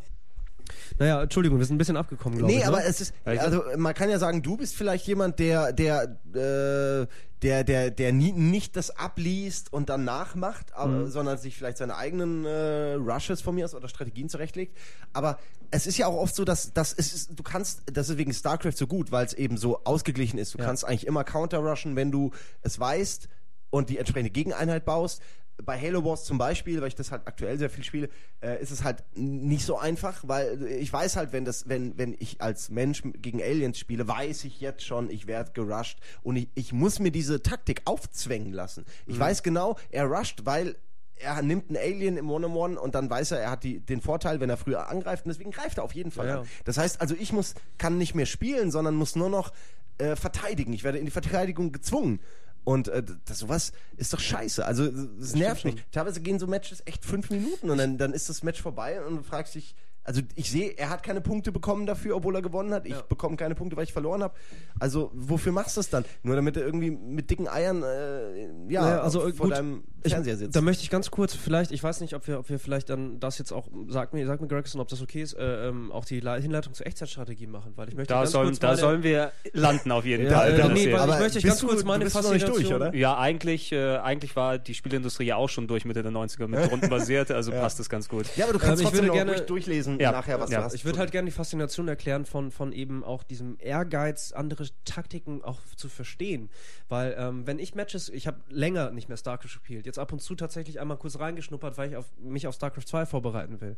Naja, 0.98 1.22
Entschuldigung, 1.22 1.58
wir 1.58 1.66
sind 1.66 1.76
ein 1.76 1.78
bisschen 1.78 1.96
abgekommen, 1.96 2.38
glaube 2.38 2.52
Nee, 2.52 2.60
ich. 2.60 2.66
aber 2.66 2.78
ne? 2.78 2.84
es 2.86 3.00
ist, 3.00 3.14
also 3.24 3.62
man 3.76 3.94
kann 3.94 4.10
ja 4.10 4.18
sagen, 4.18 4.42
du 4.42 4.56
bist 4.56 4.74
vielleicht 4.76 5.06
jemand, 5.06 5.38
der, 5.38 5.72
der, 5.72 6.18
äh, 6.34 7.06
der, 7.42 7.62
der, 7.64 7.90
der 7.90 8.12
nie, 8.12 8.32
nicht 8.32 8.76
das 8.76 8.90
abliest 8.96 9.72
und 9.72 9.88
dann 9.88 10.04
nachmacht, 10.04 10.72
aber, 10.74 10.92
Mhm. 10.92 11.10
sondern 11.10 11.38
sich 11.38 11.56
vielleicht 11.56 11.78
seine 11.78 11.96
eigenen 11.96 12.44
äh, 12.46 12.94
Rushes 12.94 13.40
von 13.42 13.54
mir 13.54 13.64
aus 13.66 13.74
oder 13.74 13.88
Strategien 13.88 14.28
zurechtlegt. 14.28 14.76
Aber 15.12 15.38
es 15.70 15.86
ist 15.86 15.98
ja 15.98 16.06
auch 16.06 16.16
oft 16.16 16.34
so, 16.34 16.44
dass, 16.44 16.72
dass 16.72 16.92
es 16.92 17.12
ist, 17.12 17.30
du 17.38 17.42
kannst, 17.42 17.82
das 17.92 18.08
ist 18.08 18.16
wegen 18.16 18.32
StarCraft 18.32 18.72
so 18.76 18.86
gut, 18.86 19.12
weil 19.12 19.26
es 19.26 19.32
eben 19.34 19.56
so 19.56 19.80
ausgeglichen 19.84 20.38
ist. 20.38 20.54
Du 20.54 20.58
Ja. 20.58 20.64
kannst 20.64 20.84
eigentlich 20.86 21.06
immer 21.06 21.24
counter-rushen, 21.24 21.96
wenn 21.96 22.10
du 22.10 22.30
es 22.62 22.78
weißt 22.80 23.28
und 23.70 23.90
die 23.90 23.98
entsprechende 23.98 24.30
Gegeneinheit 24.30 24.84
baust. 24.84 25.20
Bei 25.62 25.80
Halo 25.80 26.04
Wars 26.04 26.24
zum 26.24 26.36
Beispiel, 26.36 26.80
weil 26.80 26.88
ich 26.88 26.96
das 26.96 27.12
halt 27.12 27.26
aktuell 27.26 27.56
sehr 27.58 27.70
viel 27.70 27.84
spiele, 27.84 28.08
äh, 28.40 28.60
ist 28.60 28.70
es 28.72 28.82
halt 28.82 29.04
nicht 29.14 29.64
so 29.64 29.78
einfach, 29.78 30.22
weil 30.26 30.62
ich 30.64 30.92
weiß 30.92 31.16
halt, 31.16 31.32
wenn 31.32 31.44
das, 31.44 31.68
wenn, 31.68 31.96
wenn 31.96 32.16
ich 32.18 32.40
als 32.40 32.70
Mensch 32.70 33.02
gegen 33.22 33.40
Aliens 33.40 33.78
spiele, 33.78 34.08
weiß 34.08 34.44
ich 34.44 34.60
jetzt 34.60 34.84
schon, 34.84 35.10
ich 35.10 35.26
werde 35.28 35.52
gerusht 35.52 35.98
und 36.22 36.36
ich, 36.36 36.48
ich 36.54 36.72
muss 36.72 36.98
mir 36.98 37.12
diese 37.12 37.40
Taktik 37.42 37.82
aufzwängen 37.84 38.52
lassen. 38.52 38.84
Ich 39.06 39.18
weiß 39.18 39.42
genau, 39.44 39.76
er 39.90 40.06
rusht, 40.06 40.40
weil 40.44 40.76
er 41.16 41.40
nimmt 41.42 41.68
einen 41.70 41.76
Alien 41.78 42.16
im 42.16 42.28
One-on-One 42.28 42.78
und 42.80 42.96
dann 42.96 43.08
weiß 43.08 43.30
er, 43.30 43.38
er 43.40 43.50
hat 43.52 43.62
die, 43.62 43.78
den 43.78 44.00
Vorteil, 44.00 44.40
wenn 44.40 44.50
er 44.50 44.56
früher 44.56 44.88
angreift 44.88 45.24
und 45.24 45.28
deswegen 45.28 45.52
greift 45.52 45.78
er 45.78 45.84
auf 45.84 45.94
jeden 45.94 46.10
Fall 46.10 46.26
Ja, 46.26 46.34
an. 46.40 46.42
ja. 46.42 46.48
Das 46.64 46.76
heißt 46.78 47.00
also, 47.00 47.14
ich 47.14 47.32
muss, 47.32 47.54
kann 47.78 47.96
nicht 47.96 48.16
mehr 48.16 48.26
spielen, 48.26 48.72
sondern 48.72 48.96
muss 48.96 49.14
nur 49.14 49.28
noch 49.30 49.52
äh, 49.98 50.16
verteidigen. 50.16 50.72
Ich 50.72 50.82
werde 50.82 50.98
in 50.98 51.04
die 51.04 51.12
Verteidigung 51.12 51.70
gezwungen. 51.70 52.18
Und 52.64 52.88
äh, 52.88 53.02
das, 53.26 53.38
sowas 53.38 53.72
ist 53.96 54.12
doch 54.12 54.20
scheiße. 54.20 54.64
Also 54.64 54.84
es 54.84 55.34
nervt 55.34 55.64
mich. 55.64 55.76
Teilweise 55.92 56.20
gehen 56.20 56.38
so 56.38 56.46
Matches 56.46 56.82
echt 56.86 57.04
fünf 57.04 57.30
Minuten 57.30 57.70
und 57.70 57.78
dann, 57.78 57.98
dann 57.98 58.12
ist 58.12 58.28
das 58.28 58.42
Match 58.42 58.60
vorbei 58.60 59.04
und 59.04 59.16
du 59.16 59.22
fragst 59.22 59.54
dich, 59.54 59.74
also 60.04 60.20
ich 60.34 60.50
sehe, 60.50 60.70
er 60.76 60.90
hat 60.90 61.02
keine 61.02 61.20
Punkte 61.20 61.50
bekommen 61.50 61.86
dafür, 61.86 62.16
obwohl 62.16 62.34
er 62.36 62.42
gewonnen 62.42 62.72
hat. 62.72 62.86
Ich 62.86 62.94
bekomme 63.02 63.36
keine 63.36 63.54
Punkte, 63.54 63.76
weil 63.76 63.84
ich 63.84 63.92
verloren 63.92 64.22
habe. 64.22 64.34
Also 64.78 65.10
wofür 65.14 65.50
machst 65.52 65.76
du 65.76 65.80
das 65.80 65.88
dann? 65.90 66.04
Nur 66.22 66.36
damit 66.36 66.56
er 66.56 66.64
irgendwie 66.64 66.90
mit 66.90 67.30
dicken 67.30 67.48
Eiern 67.48 67.82
äh, 67.82 68.42
ja, 68.68 68.82
Naja, 68.82 69.00
also, 69.00 69.20
vor 69.20 69.28
äh, 69.28 69.32
gut. 69.32 69.50
deinem 69.52 69.84
Ich, 70.02 70.12
Fernseher 70.12 70.36
sitzt. 70.36 70.54
da 70.56 70.60
möchte 70.60 70.82
ich 70.82 70.90
ganz 70.90 71.10
kurz, 71.10 71.34
vielleicht, 71.34 71.70
ich 71.72 71.82
weiß 71.82 72.00
nicht, 72.02 72.14
ob 72.14 72.26
wir, 72.28 72.38
ob 72.38 72.48
wir 72.50 72.58
vielleicht 72.58 72.90
dann 72.90 73.18
das 73.20 73.38
jetzt 73.38 73.52
auch, 73.52 73.68
sag 73.88 74.12
mir, 74.12 74.26
sag 74.26 74.40
mir 74.42 74.48
Gregson, 74.48 74.80
ob 74.80 74.88
das 74.88 75.00
okay 75.00 75.22
ist, 75.22 75.32
äh, 75.34 75.68
ähm, 75.68 75.90
auch 75.90 76.04
die 76.04 76.20
Le- 76.20 76.40
Hinleitung 76.40 76.74
zur 76.74 76.86
Echtzeitstrategie 76.86 77.46
machen, 77.46 77.72
weil 77.76 77.88
ich 77.88 77.94
möchte 77.94 78.12
Da, 78.12 78.20
ganz 78.20 78.32
sollen, 78.32 78.48
kurz 78.48 78.58
da 78.58 78.68
meine- 78.68 78.78
sollen 78.80 79.02
wir 79.02 79.32
landen 79.54 79.90
auf 79.92 80.04
jeden 80.04 80.26
Ja, 80.26 80.38
Fall. 80.40 80.52
äh, 80.52 80.56
Das 80.58 80.68
nee, 80.72 80.92
weil 80.92 81.00
Aber 81.00 81.14
ich 81.14 81.20
möchte 81.20 81.40
ganz 81.40 81.60
du- 81.60 81.66
kurz 81.68 81.80
du 81.80 81.86
meine 81.86 81.98
noch 82.04 82.04
nicht 82.04 82.12
Faszination. 82.12 82.52
durch, 82.52 82.74
oder? 82.74 82.94
Ja, 82.94 83.16
eigentlich, 83.18 83.72
äh, 83.72 83.96
eigentlich 83.96 84.36
war 84.36 84.58
die 84.58 84.74
Spielindustrie 84.74 85.24
ja 85.24 85.36
auch 85.36 85.48
schon 85.48 85.66
durch 85.66 85.84
Mitte 85.86 86.02
der 86.02 86.12
90er 86.12 86.46
mit 86.48 86.70
Runden 86.70 86.90
basiert, 86.90 87.30
also 87.30 87.50
passt 87.52 87.78
das 87.80 87.88
ganz 87.88 88.08
gut. 88.08 88.26
ja, 88.36 88.44
aber 88.44 88.52
du 88.52 88.58
kannst 88.58 88.82
Ähm, 88.82 88.88
ich 88.88 88.92
trotzdem 88.92 88.96
würde 88.98 89.06
noch 89.08 89.14
gerne- 89.14 89.30
ruhig 89.32 89.46
durchlesen 89.46 89.93
Ja, 90.00 90.12
nachher, 90.12 90.40
was 90.40 90.50
ja. 90.50 90.58
du 90.58 90.64
hast. 90.64 90.74
Ich 90.74 90.84
würde 90.84 90.98
halt 90.98 91.12
gerne 91.12 91.26
die 91.26 91.32
Faszination 91.32 91.88
erklären 91.88 92.24
von, 92.24 92.50
von 92.50 92.72
eben 92.72 93.04
auch 93.04 93.22
diesem 93.22 93.56
Ehrgeiz, 93.58 94.32
andere 94.32 94.66
Taktiken 94.84 95.42
auch 95.42 95.60
zu 95.76 95.88
verstehen. 95.88 96.50
Weil, 96.88 97.14
ähm, 97.18 97.46
wenn 97.46 97.58
ich 97.58 97.74
Matches, 97.74 98.08
ich 98.08 98.26
habe 98.26 98.40
länger 98.48 98.90
nicht 98.90 99.08
mehr 99.08 99.16
StarCraft 99.16 99.44
gespielt, 99.44 99.86
jetzt 99.86 99.98
ab 99.98 100.12
und 100.12 100.20
zu 100.20 100.34
tatsächlich 100.34 100.80
einmal 100.80 100.96
kurz 100.96 101.18
reingeschnuppert, 101.18 101.76
weil 101.76 101.90
ich 101.90 101.96
auf, 101.96 102.06
mich 102.18 102.46
auf 102.46 102.54
StarCraft 102.54 102.86
2 102.86 103.06
vorbereiten 103.06 103.60
will. 103.60 103.76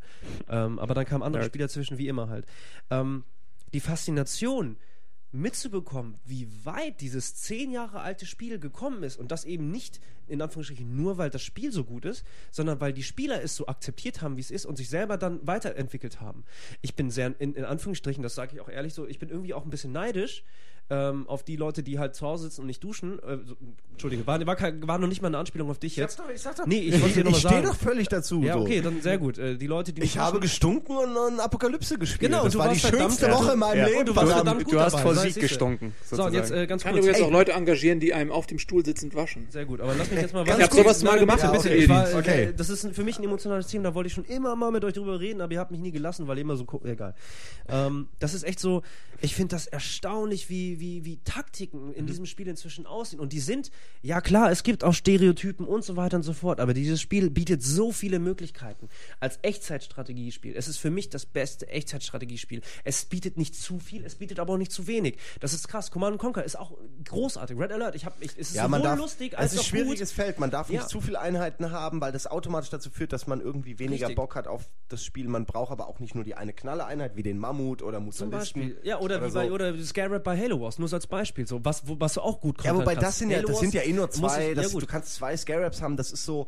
Ähm, 0.49 0.79
aber 0.79 0.93
dann 0.93 1.05
kamen 1.05 1.23
andere 1.23 1.41
Nerd. 1.41 1.51
Spiele 1.51 1.65
dazwischen, 1.65 1.97
wie 1.97 2.07
immer 2.07 2.29
halt. 2.29 2.45
Ähm, 2.89 3.23
die 3.73 3.79
Faszination 3.79 4.77
mitzubekommen, 5.31 6.15
wie 6.25 6.47
weit 6.63 7.01
dieses 7.01 7.35
zehn 7.35 7.71
Jahre 7.71 7.99
alte 7.99 8.25
Spiel 8.25 8.59
gekommen 8.59 9.03
ist 9.03 9.17
und 9.17 9.31
das 9.31 9.45
eben 9.45 9.71
nicht 9.71 9.99
in 10.27 10.41
Anführungsstrichen 10.41 10.95
nur, 10.95 11.17
weil 11.17 11.29
das 11.29 11.41
Spiel 11.41 11.71
so 11.71 11.83
gut 11.83 12.05
ist, 12.05 12.25
sondern 12.51 12.81
weil 12.81 12.93
die 12.93 13.03
Spieler 13.03 13.41
es 13.41 13.55
so 13.55 13.67
akzeptiert 13.67 14.21
haben, 14.21 14.37
wie 14.37 14.41
es 14.41 14.51
ist 14.51 14.65
und 14.65 14.75
sich 14.77 14.89
selber 14.89 15.17
dann 15.17 15.45
weiterentwickelt 15.45 16.21
haben. 16.21 16.43
Ich 16.81 16.95
bin 16.95 17.11
sehr, 17.11 17.39
in, 17.39 17.53
in 17.53 17.65
Anführungsstrichen, 17.65 18.23
das 18.23 18.35
sage 18.35 18.55
ich 18.55 18.61
auch 18.61 18.69
ehrlich 18.69 18.93
so, 18.93 19.07
ich 19.07 19.19
bin 19.19 19.29
irgendwie 19.29 19.53
auch 19.53 19.63
ein 19.63 19.69
bisschen 19.69 19.91
neidisch 19.91 20.43
ähm, 20.89 21.27
auf 21.27 21.43
die 21.43 21.55
Leute, 21.57 21.83
die 21.83 21.99
halt 21.99 22.15
zu 22.15 22.25
Hause 22.25 22.45
sitzen 22.45 22.61
und 22.61 22.67
nicht 22.67 22.83
duschen. 22.83 23.19
Äh, 23.19 23.37
so, 23.45 23.55
Entschuldige, 23.91 24.25
war, 24.27 24.45
war, 24.45 24.55
kein, 24.55 24.87
war 24.87 24.97
noch 24.99 25.07
nicht 25.07 25.21
mal 25.21 25.27
eine 25.27 25.37
Anspielung 25.37 25.69
auf 25.69 25.79
dich 25.79 25.95
jetzt. 25.95 26.19
doch, 26.19 26.29
ich 26.33 26.39
sag 26.41 26.55
doch. 26.55 26.65
Nee, 26.65 26.79
ich 26.79 26.95
ich 26.95 27.23
mal 27.23 27.33
stehe 27.33 27.61
doch 27.63 27.75
völlig 27.75 28.07
dazu. 28.07 28.41
Ja, 28.43 28.53
so. 28.53 28.61
okay, 28.61 28.81
dann 28.81 29.01
sehr 29.01 29.17
gut. 29.17 29.37
Äh, 29.37 29.57
die 29.57 29.67
Leute, 29.67 29.91
die 29.91 30.01
nicht 30.01 30.13
Ich 30.15 30.17
habe 30.19 30.39
gestunken 30.39 30.95
und, 30.95 31.15
und 31.17 31.39
Apokalypse 31.39 31.97
gespielt. 31.97 32.31
Genau, 32.31 32.43
das 32.43 32.53
du 32.53 32.59
war 32.59 32.67
die 32.67 32.81
warst 32.81 32.85
verdammt 32.87 33.11
schönste. 33.19 33.31
Woche 33.31 33.53
in 33.53 33.59
meinem 33.59 33.77
Ja. 33.79 33.85
Leben. 33.87 33.99
Und 33.99 34.07
du 34.07 34.15
warst 34.15 34.27
verdammt. 34.31 34.47
verdammt 34.47 34.63
gut 34.65 34.73
du 34.73 34.79
hast 34.79 34.93
dabei, 34.93 35.03
vor 35.03 35.15
Sieg 35.15 35.35
gestunken. 35.35 35.93
So, 36.09 36.27
jetzt 36.29 36.51
äh, 36.51 36.67
ganz 36.67 36.83
Kann 36.83 36.93
kurz. 36.93 37.03
übrigens 37.05 37.19
Ey, 37.19 37.25
auch 37.25 37.31
Leute 37.31 37.51
engagieren, 37.53 37.99
die 37.99 38.13
einem 38.13 38.31
auf 38.31 38.47
dem 38.47 38.59
Stuhl 38.59 38.85
sitzend 38.85 39.15
waschen. 39.15 39.47
Sehr 39.49 39.65
gut, 39.65 39.81
aber 39.81 39.93
lass 39.97 40.09
mich 40.11 40.21
jetzt 40.21 40.33
mal 40.33 40.47
Ich 40.47 40.53
hab 40.53 40.71
sowas 40.73 41.03
mal 41.03 41.11
Nein, 41.11 41.19
gemacht. 41.21 41.65
Ich 41.65 41.89
war, 41.89 42.07
Okay. 42.15 42.43
äh, 42.45 42.53
Das 42.53 42.69
ist 42.69 42.87
für 42.95 43.03
mich 43.03 43.17
ein 43.19 43.23
emotionales 43.23 43.67
Thema, 43.67 43.83
da 43.85 43.95
wollte 43.95 44.07
ich 44.07 44.13
schon 44.13 44.25
immer 44.25 44.55
mal 44.55 44.71
mit 44.71 44.83
euch 44.85 44.93
drüber 44.93 45.19
reden, 45.19 45.41
aber 45.41 45.51
ihr 45.53 45.59
habt 45.59 45.71
mich 45.71 45.81
nie 45.81 45.91
gelassen, 45.91 46.27
weil 46.27 46.37
ihr 46.37 46.41
immer 46.41 46.55
so 46.55 46.65
egal. 46.85 47.15
Ähm, 47.67 48.07
das 48.19 48.33
ist 48.33 48.43
echt 48.43 48.59
so, 48.59 48.83
ich 49.21 49.35
finde 49.35 49.55
das 49.55 49.67
erstaunlich, 49.67 50.49
wie, 50.49 50.76
wie, 50.79 51.05
wie 51.05 51.17
Taktiken 51.23 51.93
in 51.93 52.05
diesem 52.07 52.25
Spiel 52.25 52.47
inzwischen 52.47 52.85
aussehen. 52.85 53.19
Und 53.19 53.33
die 53.33 53.39
sind, 53.39 53.71
ja 54.01 54.21
klar, 54.21 54.51
es 54.51 54.63
gibt 54.63 54.83
auch 54.83 54.93
Stereotypen 54.93 55.65
und 55.65 55.83
so 55.83 55.95
weiter 55.95 56.17
und 56.17 56.23
so 56.23 56.33
fort, 56.33 56.59
aber 56.59 56.73
dieses 56.73 57.01
Spiel 57.01 57.29
bietet 57.29 57.63
so 57.63 57.91
viele 57.91 58.19
Möglichkeiten 58.19 58.89
als 59.19 59.39
Echtzeitstrategiespiel. 59.41 60.55
Es 60.55 60.67
ist 60.67 60.77
für 60.77 60.89
mich 60.89 61.09
das 61.09 61.25
beste 61.25 61.67
Echtzeitstrategiespiel. 61.67 62.61
Es 62.83 63.05
bietet 63.05 63.37
nicht 63.37 63.55
zu 63.55 63.79
viel, 63.79 64.03
es 64.05 64.15
bietet 64.15 64.39
aber 64.39 64.53
auch 64.53 64.57
nicht 64.57 64.71
zu 64.71 64.87
wenig. 64.87 65.17
Das 65.39 65.53
ist 65.53 65.67
krass. 65.67 65.91
Command 65.91 66.17
Conquer 66.17 66.43
ist 66.43 66.57
auch 66.57 66.77
großartig. 67.05 67.57
Red 67.57 67.71
Alert, 67.71 67.95
ich 67.95 68.05
hab, 68.05 68.21
ich, 68.21 68.31
es 68.31 68.49
ist 68.49 68.55
Ja, 68.55 68.65
sowohl 68.65 68.81
darf, 68.81 68.97
lustig 68.97 69.37
als 69.37 69.47
es 69.47 69.53
ist 69.53 69.59
auch 69.59 69.63
ein 69.63 69.67
schwieriges 69.69 70.09
gut. 70.09 70.15
Feld. 70.15 70.39
Man 70.39 70.51
darf 70.51 70.69
nicht 70.69 70.81
Ja. 70.81 70.87
zu 70.87 71.01
viele 71.01 71.19
Einheiten 71.19 71.71
haben, 71.71 72.01
weil 72.01 72.11
das 72.11 72.27
automatisch 72.27 72.69
dazu 72.69 72.89
führt, 72.89 73.13
dass 73.13 73.27
man 73.27 73.41
irgendwie 73.41 73.79
weniger 73.79 74.07
Richtig. 74.07 74.15
Bock 74.15 74.35
hat 74.35 74.47
auf 74.47 74.69
das 74.89 75.03
Spiel. 75.03 75.27
Man 75.27 75.45
braucht 75.45 75.71
aber 75.71 75.87
auch 75.87 75.99
nicht 75.99 76.15
nur 76.15 76.23
die 76.23 76.35
eine 76.35 76.53
Knalle-Einheit 76.53 77.15
wie 77.15 77.23
den 77.23 77.37
Mammut 77.37 77.81
oder 77.81 77.97
Zum 77.97 78.05
Mutalisten. 78.29 78.61
Beispiel. 78.61 78.79
Ja, 78.83 78.99
oder, 78.99 79.17
oder 79.17 79.27
wie 79.29 79.33
bei, 79.33 79.47
so. 79.47 79.53
oder 79.53 79.83
Scarab 79.83 80.23
bei 80.23 80.37
Halo 80.39 80.59
Wars, 80.67 80.79
nur 80.79 80.87
so 80.87 80.95
als 80.95 81.07
Beispiel. 81.07 81.47
So, 81.47 81.63
was, 81.65 81.87
wo, 81.87 81.99
was 81.99 82.13
du 82.13 82.21
auch 82.21 82.39
gut 82.39 82.63
Ja, 82.63 82.73
wobei 82.73 82.83
kontern 82.83 82.95
das 82.95 83.03
kannst. 83.03 83.17
sind 83.19 83.29
ja, 83.31 83.37
Halo 83.37 83.47
das 83.47 83.59
sind 83.59 83.73
ja 83.73 83.81
eh 83.81 83.93
nur 83.93 84.09
zwei. 84.11 84.49
ich- 84.49 84.55
das, 84.55 84.73
ja, 84.73 84.79
du 84.79 84.85
kannst 84.85 85.13
zwei 85.15 85.35
Scarabs 85.35 85.81
haben, 85.81 85.97
das 85.97 86.11
ist 86.11 86.23
so 86.25 86.47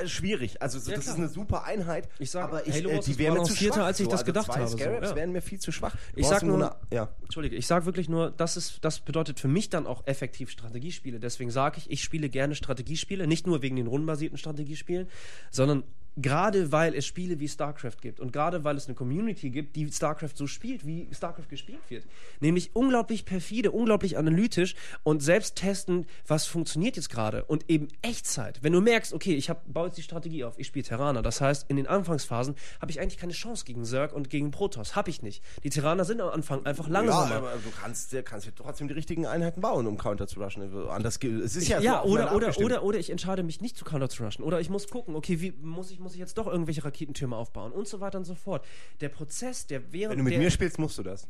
äh, 0.00 0.06
schwierig. 0.06 0.62
Also 0.62 0.78
so, 0.78 0.90
Ja, 0.90 0.96
das 0.96 1.06
klar. 1.06 1.16
ist 1.16 1.20
eine 1.20 1.28
super 1.28 1.64
Einheit. 1.64 2.08
Ich 2.20 2.30
sag, 2.30 2.44
aber 2.44 2.66
ich, 2.68 2.74
Halo 2.74 2.90
äh, 2.90 3.00
die 3.00 3.18
wären 3.18 3.34
mir 3.34 3.42
zu 3.42 3.56
schwach. 3.56 3.78
als 3.78 3.98
ich 3.98 4.04
so. 4.04 4.10
das 4.10 4.20
also 4.20 4.26
gedacht 4.32 4.46
zwei 4.46 4.54
habe, 4.60 4.68
so, 4.68 4.78
Scarabs 4.78 5.10
ja. 5.10 5.16
wären 5.16 5.32
mir 5.32 5.42
viel 5.42 5.58
zu 5.58 5.72
schwach. 5.72 5.92
Du 6.14 6.20
Ich 6.20 6.26
sag 6.28 6.42
nur- 6.44 6.56
eine- 6.56 6.76
ja. 6.92 7.08
Entschuldige, 7.22 7.56
ich 7.56 7.66
sage 7.66 7.84
wirklich 7.84 8.08
nur, 8.08 8.30
das, 8.30 8.56
ist, 8.56 8.78
das 8.84 9.00
bedeutet 9.00 9.40
für 9.40 9.48
mich 9.48 9.68
dann 9.68 9.86
auch 9.88 10.06
effektiv 10.06 10.50
Strategiespiele. 10.50 11.18
Deswegen 11.18 11.50
sage 11.50 11.78
ich, 11.78 11.90
ich 11.90 12.02
spiele 12.04 12.28
gerne 12.28 12.54
Strategiespiele, 12.54 13.26
nicht 13.26 13.46
nur 13.48 13.60
wegen 13.62 13.74
den 13.74 13.88
rundenbasierten 13.88 14.38
Strategiespielen, 14.38 15.08
sondern 15.50 15.82
gerade 16.16 16.72
weil 16.72 16.94
es 16.94 17.06
Spiele 17.06 17.38
wie 17.40 17.48
StarCraft 17.48 17.98
gibt 18.00 18.20
und 18.20 18.32
gerade 18.32 18.64
weil 18.64 18.76
es 18.76 18.86
eine 18.86 18.94
Community 18.94 19.50
gibt, 19.50 19.76
die 19.76 19.90
StarCraft 19.90 20.32
so 20.34 20.46
spielt, 20.46 20.86
wie 20.86 21.08
StarCraft 21.12 21.48
gespielt 21.48 21.80
wird. 21.88 22.04
Nämlich 22.40 22.70
unglaublich 22.74 23.24
perfide, 23.24 23.70
unglaublich 23.70 24.16
analytisch 24.16 24.74
und 25.02 25.22
selbst 25.22 25.56
testen, 25.56 26.06
was 26.26 26.46
funktioniert 26.46 26.96
jetzt 26.96 27.10
gerade 27.10 27.44
und 27.44 27.70
eben 27.70 27.88
Echtzeit. 28.02 28.62
Wenn 28.62 28.72
du 28.72 28.80
merkst, 28.80 29.12
okay, 29.12 29.34
ich 29.34 29.50
hab, 29.50 29.70
baue 29.72 29.86
jetzt 29.88 29.98
die 29.98 30.02
Strategie 30.02 30.44
auf, 30.44 30.58
ich 30.58 30.66
spiele 30.68 30.84
Terraner, 30.84 31.20
das 31.22 31.40
heißt, 31.40 31.66
in 31.68 31.76
den 31.76 31.86
Anfangsphasen 31.86 32.54
habe 32.80 32.90
ich 32.90 33.00
eigentlich 33.00 33.18
keine 33.18 33.32
Chance 33.32 33.64
gegen 33.64 33.84
Zerg 33.84 34.12
und 34.14 34.30
gegen 34.30 34.50
Protoss. 34.50 34.96
Habe 34.96 35.10
ich 35.10 35.22
nicht. 35.22 35.42
Die 35.64 35.70
Terraner 35.70 36.04
sind 36.04 36.20
am 36.20 36.30
Anfang 36.30 36.64
einfach 36.64 36.86
Ja, 36.86 36.92
langsamer. 36.94 37.34
aber 37.36 37.52
du 37.62 37.70
kannst, 37.70 38.16
kannst 38.24 38.46
ja 38.46 38.52
trotzdem 38.56 38.88
die 38.88 38.94
richtigen 38.94 39.26
Einheiten 39.26 39.60
bauen, 39.60 39.86
um 39.86 39.98
Counter 39.98 40.26
zu 40.26 40.40
rushen. 40.42 40.62
Anders, 40.88 41.18
es 41.22 41.56
ist 41.56 41.68
ja, 41.68 41.80
Ja, 41.80 42.02
so 42.02 42.10
oder, 42.12 42.34
oder, 42.34 42.56
oder, 42.58 42.82
oder 42.82 42.98
ich 42.98 43.10
entscheide 43.10 43.42
mich 43.42 43.60
nicht 43.60 43.76
zu 43.76 43.84
Counter 43.84 44.08
zu 44.08 44.24
rushen. 44.24 44.44
Oder 44.44 44.60
ich 44.60 44.70
muss 44.70 44.88
gucken, 44.88 45.14
okay, 45.14 45.40
wie 45.40 45.52
muss 45.60 45.90
ich, 45.90 46.00
muss 46.06 46.14
ich 46.14 46.20
jetzt 46.20 46.38
doch 46.38 46.46
irgendwelche 46.46 46.84
Raketentürme 46.84 47.34
aufbauen 47.34 47.72
und 47.72 47.88
so 47.88 47.98
weiter 47.98 48.16
und 48.16 48.24
so 48.24 48.36
fort. 48.36 48.64
Der 49.00 49.08
Prozess, 49.08 49.66
der 49.66 49.92
während 49.92 50.18
Wenn 50.18 50.24
du 50.24 50.30
mit 50.30 50.38
mir 50.38 50.52
spielst, 50.52 50.78
musst 50.78 50.96
du 50.98 51.02
das. 51.02 51.26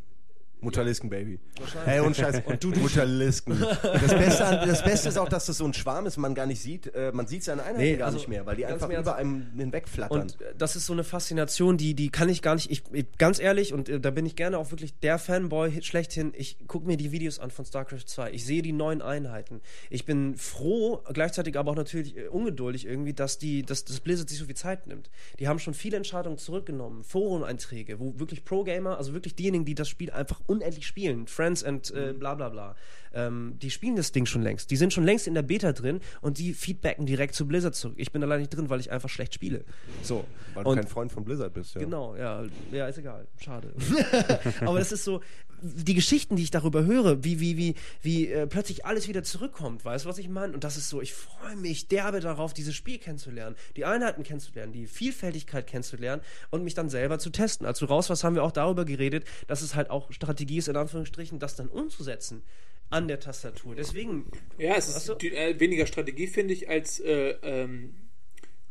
Mutterlisken, 0.61 1.11
Baby. 1.11 1.39
Hey, 1.85 2.01
und 2.01 2.17
Scheiß. 2.17 2.43
Und 2.47 2.63
du- 2.65 2.71
Mutterlisken. 2.71 3.59
Das 3.61 4.15
Beste, 4.15 4.45
an, 4.45 4.69
das 4.69 4.83
Beste 4.83 5.09
ist 5.09 5.19
auch, 5.19 5.29
dass 5.29 5.47
das 5.47 5.59
so 5.59 5.65
ein 5.65 5.75
Schwarm 5.75 6.07
ist, 6.07 6.17
man 6.17 6.35
gar 6.35 6.47
nicht 6.47 6.61
sieht. 6.61 6.93
Äh, 6.95 7.13
man 7.13 7.27
sieht 7.27 7.45
seine 7.45 7.63
Einheiten 7.63 7.79
Nee, 7.79 7.97
gar 7.97 8.07
also 8.07 8.19
nicht 8.19 8.29
mehr, 8.29 8.47
weil 8.47 8.57
die 8.57 8.67
einfach 8.67 8.89
über 8.89 9.17
einem 9.17 9.47
hinwegflattern. 9.57 10.23
Und 10.23 10.41
äh, 10.41 10.55
das 10.57 10.77
ist 10.77 10.87
so 10.87 10.93
eine 10.93 11.05
Faszination, 11.05 11.77
die, 11.77 11.95
die 11.95 12.09
kann 12.09 12.29
ich 12.29 12.43
gar 12.43 12.55
nicht, 12.55 12.71
ich, 12.71 12.83
ich 12.93 13.07
ganz 13.19 13.39
ehrlich, 13.39 13.73
und 13.73 13.89
äh, 13.89 14.01
da 14.01 14.11
bin 14.11 14.25
ich 14.27 14.35
gerne 14.35 14.59
auch 14.59 14.71
wirklich 14.71 14.99
der 15.01 15.19
Fanboy 15.19 15.83
schlechthin, 15.83 16.33
ich 16.37 16.57
gucke 16.67 16.87
mir 16.87 16.97
die 16.97 17.13
Videos 17.13 17.39
an 17.39 17.51
von 17.51 17.65
StarCraft 17.65 18.07
2, 18.07 18.33
ich 18.33 18.45
sehe 18.45 18.63
die 18.63 18.73
neuen 18.73 19.03
Einheiten. 19.03 19.61
Ich 19.91 20.05
bin 20.05 20.37
froh, 20.37 21.03
gleichzeitig 21.13 21.59
aber 21.59 21.73
auch 21.73 21.77
natürlich 21.77 22.17
äh, 22.17 22.29
ungeduldig 22.29 22.87
irgendwie, 22.87 23.13
dass, 23.13 23.39
die, 23.39 23.63
dass 23.63 23.85
das 23.85 24.01
Blizzard 24.01 24.29
sich 24.31 24.39
so 24.39 24.47
viel 24.47 24.57
Zeit 24.57 24.87
nimmt. 24.87 25.11
Die 25.39 25.49
haben 25.49 25.59
schon 25.59 25.75
viele 25.75 25.97
Entscheidungen 25.97 26.39
zurückgenommen, 26.39 27.05
Foreneinträge, 27.05 28.01
wo 28.01 28.19
wirklich 28.19 28.45
Pro-Gamer, 28.45 28.97
also 28.99 29.13
wirklich 29.13 29.35
diejenigen, 29.35 29.65
die 29.65 29.75
das 29.75 29.89
Spiel 29.89 30.11
einfach 30.11 30.41
unendlich 30.47 30.87
spielen. 30.87 31.27
Friends 31.27 31.63
and 31.65 31.91
äh, 31.93 32.13
bla 32.13 32.35
bla 32.35 32.49
bla. 32.49 32.77
Ähm, 33.17 33.55
die 33.63 33.71
spielen 33.71 33.97
das 33.97 34.13
Ding 34.13 34.27
schon 34.27 34.43
längst. 34.43 34.71
Die 34.71 34.77
sind 34.77 34.93
schon 34.93 35.05
längst 35.05 35.27
in 35.27 35.33
der 35.33 35.43
Beta 35.43 35.73
drin 35.73 36.01
und 36.21 36.37
die 36.39 36.53
feedbacken 36.53 37.07
direkt 37.07 37.35
zu 37.35 37.49
Blizzard 37.49 37.75
zurück. 37.75 37.95
Ich 37.97 38.13
bin 38.13 38.23
allein 38.23 38.41
nicht 38.41 38.51
drin, 38.51 38.69
weil 38.69 38.79
ich 38.79 38.93
einfach 38.93 39.09
schlecht 39.09 39.33
spiele. 39.33 39.65
So. 40.03 40.25
Weil 40.55 40.65
du 40.65 40.71
Und- 40.71 40.77
kein 40.77 40.87
Freund 40.87 41.11
von 41.11 41.25
Blizzard 41.25 41.55
bist, 41.55 41.75
ja. 41.75 41.81
Genau, 41.81 42.15
ja, 42.15 42.45
ja, 42.73 42.87
ist 42.89 42.99
egal, 42.99 43.27
schade. 43.43 43.73
Aber 44.61 44.79
das 44.79 44.93
ist 44.93 45.05
so, 45.05 45.23
die 45.63 45.95
Geschichten, 45.95 46.37
die 46.37 46.43
ich 46.43 46.51
darüber 46.51 46.85
höre, 46.85 47.25
wie, 47.25 47.41
wie, 47.41 47.57
wie, 47.57 47.75
wie 48.03 48.29
äh, 48.29 48.47
plötzlich 48.47 48.85
alles 48.85 49.09
wieder 49.09 49.23
zurückkommt, 49.23 49.85
weißt 49.85 50.05
du, 50.05 50.09
was 50.09 50.19
ich 50.19 50.29
meine? 50.29 50.53
Und 50.53 50.65
das 50.65 50.77
ist 50.77 50.91
so, 50.91 51.01
ich 51.01 51.15
freue 51.15 51.57
mich 51.57 51.89
derbe 51.89 52.21
darauf, 52.21 52.53
dieses 52.53 52.75
Spiel 52.75 52.99
kennenzulernen, 52.99 53.57
die 53.77 53.85
Einheiten 53.87 54.23
kennenzulernen, 54.23 54.73
die 54.73 54.87
Vielfältigkeit 54.87 55.67
kennenzulernen 55.67 56.23
und 56.51 56.65
mich 56.65 56.75
dann 56.75 56.91
selber 56.91 57.19
zu 57.19 57.31
testen. 57.31 57.67
Als 57.67 57.79
du 57.79 57.87
raus 57.87 58.11
warst, 58.11 58.25
haben 58.25 58.35
wir 58.35 58.45
auch 58.45 58.53
darüber 58.53 58.85
geredet, 58.85 59.25
dass 59.47 59.63
es 59.63 59.75
halt 59.75 59.91
auch 59.91 60.13
Strategie 60.13 60.59
ist, 60.59 60.69
in 60.69 60.77
Anführungsstrichen, 60.77 61.39
das 61.39 61.57
dann 61.57 61.69
umzusetzen 61.69 62.43
an 62.91 63.09
der 63.09 63.21
Tastatur. 63.21 63.75
Deswegen, 63.75 64.27
Ja, 64.59 64.75
es 64.77 64.89
ist 64.89 65.23
äh, 65.23 65.59
weniger 65.59 65.87
Strategie, 65.87 66.27
finde 66.27 66.55
ich, 66.55 66.69
als 66.69 67.01
äh, 67.01 67.35
ähm, 67.43 67.95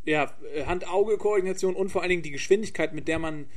ja, 0.06 0.34
Hand-Auge-Koordination 0.66 1.76
und 1.76 1.90
vor 1.90 2.02
allen 2.02 2.10
Dingen 2.10 2.24
die 2.24 2.32
Geschwindigkeit, 2.32 2.94
mit 2.94 3.08
der 3.08 3.20
man 3.20 3.48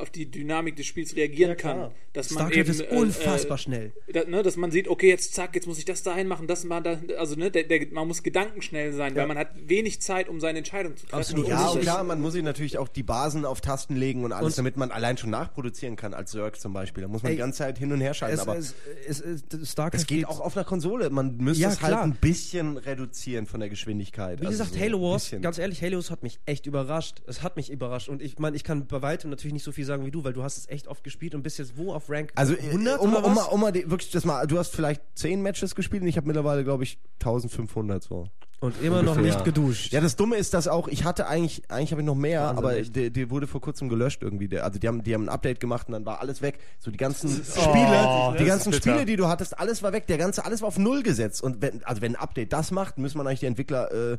auf 0.00 0.10
die 0.10 0.30
Dynamik 0.30 0.76
des 0.76 0.86
Spiels 0.86 1.16
reagieren 1.16 1.56
kann. 1.56 1.90
Dass 2.12 2.30
man 2.30 2.44
StarCraft 2.46 2.60
eben, 2.60 2.70
ist 2.70 2.80
äh, 2.80 2.96
unfassbar 2.96 3.56
äh, 3.56 3.60
schnell. 3.60 3.92
Da, 4.12 4.24
ne, 4.24 4.42
dass 4.42 4.56
man 4.56 4.70
sieht, 4.70 4.88
okay, 4.88 5.08
jetzt 5.08 5.34
zack, 5.34 5.54
jetzt 5.54 5.66
muss 5.66 5.78
ich 5.78 5.84
das 5.84 6.02
dahin 6.02 6.26
machen, 6.26 6.46
das 6.46 6.64
mal 6.64 6.80
da, 6.80 6.98
also 7.16 7.36
ne, 7.36 7.50
der, 7.50 7.64
der, 7.64 7.86
man 7.92 8.08
muss 8.08 8.22
gedankenschnell 8.22 8.92
sein, 8.92 9.14
weil 9.14 9.26
man 9.26 9.36
hat 9.36 9.50
wenig 9.68 10.00
Zeit, 10.00 10.28
um 10.28 10.40
seine 10.40 10.58
Entscheidung 10.58 10.96
zu 10.96 11.06
treffen. 11.06 11.18
Absolut. 11.20 11.48
Ja, 11.48 11.68
und 11.68 11.80
klar, 11.82 12.02
man 12.04 12.20
muss 12.20 12.32
sich 12.32 12.42
natürlich 12.42 12.78
auch 12.78 12.88
die 12.88 13.02
Basen 13.02 13.44
auf 13.44 13.60
Tasten 13.60 13.94
legen 13.96 14.24
und 14.24 14.32
alles, 14.32 14.54
Und- 14.54 14.58
damit 14.58 14.76
man 14.76 14.90
allein 14.90 15.16
schon 15.18 15.30
nachproduzieren 15.30 15.96
kann, 15.96 16.14
als 16.14 16.30
Zerg 16.30 16.58
zum 16.60 16.72
Beispiel. 16.72 17.02
Da 17.02 17.08
muss 17.08 17.22
man 17.22 17.30
Ey, 17.30 17.36
die 17.36 17.40
ganze 17.40 17.58
Zeit 17.58 17.78
hin 17.78 17.92
und 17.92 18.00
her 18.00 18.14
schalten, 18.14 18.34
Es, 18.34 18.40
aber 18.40 18.56
es, 18.56 18.74
es, 19.06 19.20
es, 19.20 19.70
StarCraft 19.70 20.04
geht 20.06 20.26
auch 20.26 20.40
auf 20.40 20.56
einer 20.56 20.64
Konsole. 20.64 21.10
Man 21.10 21.36
müsste 21.36 21.62
Ja, 21.62 21.70
es 21.70 21.82
halt 21.82 21.94
ein 21.96 22.14
bisschen 22.14 22.76
reduzieren 22.76 23.46
von 23.46 23.60
der 23.60 23.68
Geschwindigkeit. 23.68 24.40
Wie 24.40 24.46
Also 24.46 24.58
gesagt, 24.58 24.74
so 24.74 24.80
Halo 24.80 25.02
Wars, 25.02 25.34
ganz 25.42 25.58
ehrlich, 25.58 25.82
Halo 25.82 25.96
Wars 25.96 26.10
hat 26.10 26.22
mich 26.22 26.38
echt 26.46 26.66
überrascht. 26.66 27.22
Es 27.26 27.42
hat 27.42 27.56
mich 27.56 27.70
überrascht. 27.70 28.08
Und 28.08 28.22
ich 28.22 28.38
meine, 28.38 28.56
ich 28.56 28.64
kann 28.64 28.86
bei 28.86 29.02
weitem 29.02 29.30
natürlich 29.30 29.47
nicht 29.52 29.64
so 29.64 29.72
viel 29.72 29.84
sagen 29.84 30.04
wie 30.06 30.10
du, 30.10 30.24
weil 30.24 30.32
du 30.32 30.42
hast 30.42 30.58
es 30.58 30.68
echt 30.68 30.88
oft 30.88 31.04
gespielt 31.04 31.34
und 31.34 31.42
bist 31.42 31.58
jetzt 31.58 31.76
wo 31.76 31.92
auf 31.92 32.08
Rank 32.10 32.32
Also, 32.34 32.54
äh, 32.54 32.58
100 32.70 33.00
um, 33.00 33.10
oder 33.14 33.24
um, 33.24 33.36
was? 33.36 33.44
mal- 33.46 33.52
um 33.52 33.60
mal 33.60 33.72
die, 33.72 33.90
wirklich 33.90 34.10
das 34.10 34.24
mal, 34.24 34.46
du 34.46 34.58
hast 34.58 34.74
vielleicht 34.74 35.02
10 35.14 35.42
Matches 35.42 35.74
gespielt 35.74 36.02
und 36.02 36.08
ich 36.08 36.16
habe 36.16 36.26
mittlerweile, 36.26 36.64
glaube 36.64 36.84
ich, 36.84 36.98
1500 37.20 38.02
so. 38.02 38.26
Und 38.60 38.74
immer 38.82 39.02
noch 39.04 39.16
nicht 39.16 39.44
geduscht. 39.44 39.92
Ja, 39.92 40.00
das 40.00 40.16
Dumme 40.16 40.34
ist, 40.34 40.52
dass 40.52 40.66
auch, 40.66 40.88
ich 40.88 41.04
hatte 41.04 41.28
eigentlich, 41.28 41.62
eigentlich 41.70 41.92
habe 41.92 42.00
ich 42.02 42.06
noch 42.06 42.16
mehr, 42.16 42.40
Wahnsinn, 42.42 42.58
aber 42.58 42.76
echt. 42.76 42.96
der, 42.96 43.10
der 43.10 43.30
wurde 43.30 43.46
vor 43.46 43.60
kurzem 43.60 43.88
gelöscht 43.88 44.20
irgendwie. 44.20 44.48
Der, 44.48 44.64
also 44.64 44.80
die 44.80 44.88
haben, 44.88 45.04
die 45.04 45.14
haben 45.14 45.26
ein 45.26 45.28
Update 45.28 45.60
gemacht 45.60 45.86
und 45.86 45.92
dann 45.92 46.04
war 46.04 46.20
alles 46.20 46.42
weg. 46.42 46.58
So 46.80 46.90
die 46.90 46.96
ganzen 46.96 47.28
Spiele, 47.30 48.04
Oh, 48.04 48.34
die 48.36 48.44
ganzen. 48.44 48.72
Spiele, 48.72 49.04
die 49.04 49.14
du 49.14 49.28
hattest, 49.28 49.56
alles 49.60 49.84
war 49.84 49.92
weg. 49.92 50.08
Der 50.08 50.18
ganze, 50.18 50.44
alles 50.44 50.60
war 50.60 50.66
auf 50.68 50.78
Null 50.78 51.04
gesetzt. 51.04 51.40
Und 51.40 51.62
wenn, 51.62 51.84
also 51.84 52.02
wenn 52.02 52.16
ein 52.16 52.20
Update 52.20 52.52
das 52.52 52.72
macht, 52.72 52.98
müssen 52.98 53.16
man 53.18 53.28
eigentlich 53.28 53.38
die 53.40 53.46
Entwickler, 53.46 53.92
äh, 53.92 54.18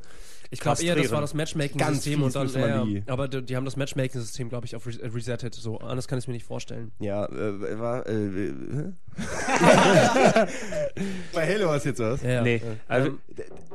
Ich 0.51 0.59
glaube 0.61 0.81
eher, 0.83 0.95
das 0.95 1.11
war 1.11 1.21
das 1.21 1.33
Matchmaking-System 1.35 2.23
und 2.23 2.35
dann, 2.35 2.49
ja, 2.49 2.83
die- 2.83 3.03
aber 3.07 3.27
die, 3.27 3.43
die 3.43 3.55
haben 3.55 3.65
das 3.65 3.75
Matchmaking-System, 3.77 4.49
glaube 4.49 4.65
ich, 4.65 4.75
auf 4.75 4.87
res 4.87 4.97
äh, 4.97 5.07
resettet. 5.07 5.53
So, 5.53 5.77
anders 5.79 6.07
kann 6.07 6.17
ich 6.17 6.23
es 6.23 6.27
mir 6.27 6.33
nicht 6.33 6.45
vorstellen. 6.45 6.91
ja, 6.99 7.25
äh, 7.25 7.79
war, 7.79 8.05
äh, 8.07 8.47
äh? 8.47 8.93
Bei 11.33 11.47
Halo 11.53 11.67
war 11.67 11.75
es 11.75 11.83
jetzt 11.83 11.99
was. 11.99 12.21
Ja, 12.23 12.41
Nee, 12.41 12.57
ja. 12.57 12.63
also, 12.87 13.07
Ähm, 13.09 13.19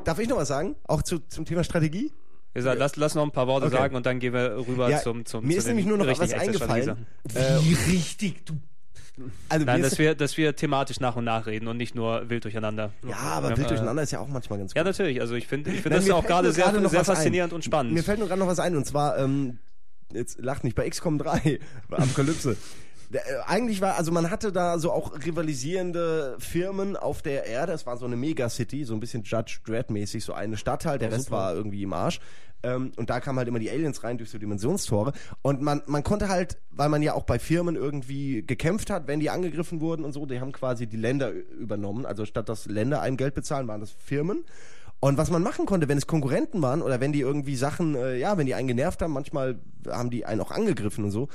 Darf 0.03 0.19
ich 0.19 0.27
noch 0.29 0.37
was 0.37 0.47
sagen? 0.49 0.75
Auch 0.87 1.01
zu, 1.01 1.19
zum 1.27 1.45
Thema 1.45 1.63
Strategie? 1.63 2.11
wie 2.53 2.59
gesagt, 2.59 2.79
lass, 2.79 2.95
lass 2.95 3.15
noch 3.15 3.23
ein 3.23 3.31
paar 3.31 3.47
Worte 3.47 3.65
Okay. 3.67 3.75
sagen 3.75 3.95
und 3.97 4.05
dann 4.05 4.19
gehen 4.19 4.31
wir 4.31 4.55
rüber 4.65 4.89
Ja, 4.89 4.99
zum, 5.01 5.25
zum 5.25 5.43
mir 5.45 5.53
zu 5.53 5.57
ist 5.59 5.67
nämlich 5.67 5.85
nur 5.85 5.97
noch 5.97 6.07
richtig 6.07 6.31
was 6.31 6.39
eingefallen. 6.39 6.95
Strategiesachen. 7.29 7.85
Äh, 7.87 7.91
richtig, 7.91 8.45
du. 8.45 8.53
Also 9.49 9.65
Nein, 9.65 9.81
dass 9.81 9.97
wir, 9.97 10.15
dass 10.15 10.37
wir 10.37 10.55
thematisch 10.55 10.99
nach 10.99 11.15
und 11.15 11.23
nach 11.25 11.45
reden 11.45 11.67
und 11.67 11.77
nicht 11.77 11.95
nur 11.95 12.29
wild 12.29 12.43
durcheinander. 12.43 12.91
ja, 13.07 13.15
aber 13.15 13.55
wild 13.57 13.69
durcheinander 13.69 14.03
ist 14.03 14.11
ja 14.11 14.19
auch 14.19 14.27
manchmal 14.27 14.59
ganz 14.59 14.71
gut. 14.71 14.77
Ja, 14.77 14.83
natürlich. 14.83 15.21
Also 15.21 15.35
ich 15.35 15.47
finde 15.47 15.71
ich 15.71 15.83
Nein, 15.85 15.93
das 15.93 16.09
auch 16.09 16.25
gerade 16.25 16.51
sehr, 16.51 16.71
noch 16.73 16.89
sehr 16.89 16.99
was 16.99 17.09
ein. 17.09 17.15
faszinierend 17.15 17.53
und 17.53 17.63
spannend. 17.63 17.93
Mir 17.93 18.03
fällt 18.03 18.19
nur 18.19 18.27
gerade 18.27 18.39
noch 18.39 18.47
was 18.47 18.59
ein 18.59 18.75
und 18.75 18.85
zwar, 18.85 19.17
ähm, 19.17 19.59
jetzt 20.11 20.39
lacht 20.39 20.63
nicht, 20.63 20.75
bei 20.75 20.89
XCOM 20.89 21.17
3, 21.17 21.59
bei 21.89 21.97
Apokalypse. 21.97 22.57
Äh, 23.11 23.19
Eigentlich 23.45 23.81
war, 23.81 23.95
also 23.97 24.11
man 24.11 24.29
hatte 24.29 24.51
da 24.51 24.79
so 24.79 24.91
auch 24.91 25.13
rivalisierende 25.25 26.35
Firmen 26.39 26.97
auf 26.97 27.21
der 27.21 27.45
Erde. 27.45 27.71
Es 27.73 27.85
war 27.85 27.97
so 27.97 28.05
eine 28.05 28.15
Megacity, 28.15 28.83
so 28.83 28.93
ein 28.93 28.99
bisschen 28.99 29.23
Judge 29.23 29.59
Dredd-mäßig, 29.65 30.23
so 30.23 30.33
eine 30.33 30.57
Stadt 30.57 30.85
halt. 30.85 31.01
Der 31.01 31.11
Rest 31.11 31.31
war 31.31 31.53
irgendwie 31.53 31.83
im 31.83 31.93
Arsch. 31.93 32.19
Ähm, 32.65 32.91
und 32.97 33.09
da 33.09 33.19
kamen 33.19 33.37
halt 33.37 33.47
immer 33.47 33.59
die 33.59 33.69
Aliens 33.69 34.03
rein 34.03 34.17
durch 34.17 34.31
so 34.31 34.39
Dimensionstore. 34.39 35.13
Und 35.43 35.61
man, 35.61 35.83
man 35.85 36.03
konnte 36.03 36.29
halt, 36.29 36.57
weil 36.71 36.89
man 36.89 37.03
ja 37.03 37.13
auch 37.13 37.23
bei 37.23 37.37
Firmen 37.37 37.75
irgendwie 37.75 38.43
gekämpft 38.45 38.89
hat, 38.89 39.07
wenn 39.07 39.19
die 39.19 39.29
angegriffen 39.29 39.81
wurden 39.81 40.03
und 40.03 40.13
so, 40.13 40.25
die 40.25 40.39
haben 40.39 40.51
quasi 40.51 40.87
die 40.87 40.97
Länder 40.97 41.29
übernommen. 41.31 42.05
Also 42.05 42.25
statt 42.25 42.49
dass 42.49 42.65
Länder 42.65 43.01
einem 43.01 43.17
Geld 43.17 43.35
bezahlen, 43.35 43.67
waren 43.67 43.81
das 43.81 43.91
Firmen. 43.91 44.45
Und 45.01 45.17
was 45.17 45.29
man 45.29 45.43
machen 45.43 45.65
konnte, 45.67 45.87
wenn 45.87 45.97
es 45.99 46.07
Konkurrenten 46.07 46.61
waren 46.63 46.81
oder 46.81 46.99
wenn 46.99 47.11
die 47.11 47.19
irgendwie 47.19 47.55
Sachen, 47.55 47.93
äh, 47.95 48.17
ja, 48.17 48.37
wenn 48.37 48.47
die 48.47 48.55
einen 48.55 48.67
genervt 48.67 49.01
haben, 49.03 49.13
manchmal 49.13 49.59
haben 49.87 50.09
die 50.09 50.25
einen 50.25 50.41
auch 50.41 50.49
angegriffen 50.49 51.03
und 51.03 51.11
so. 51.11 51.27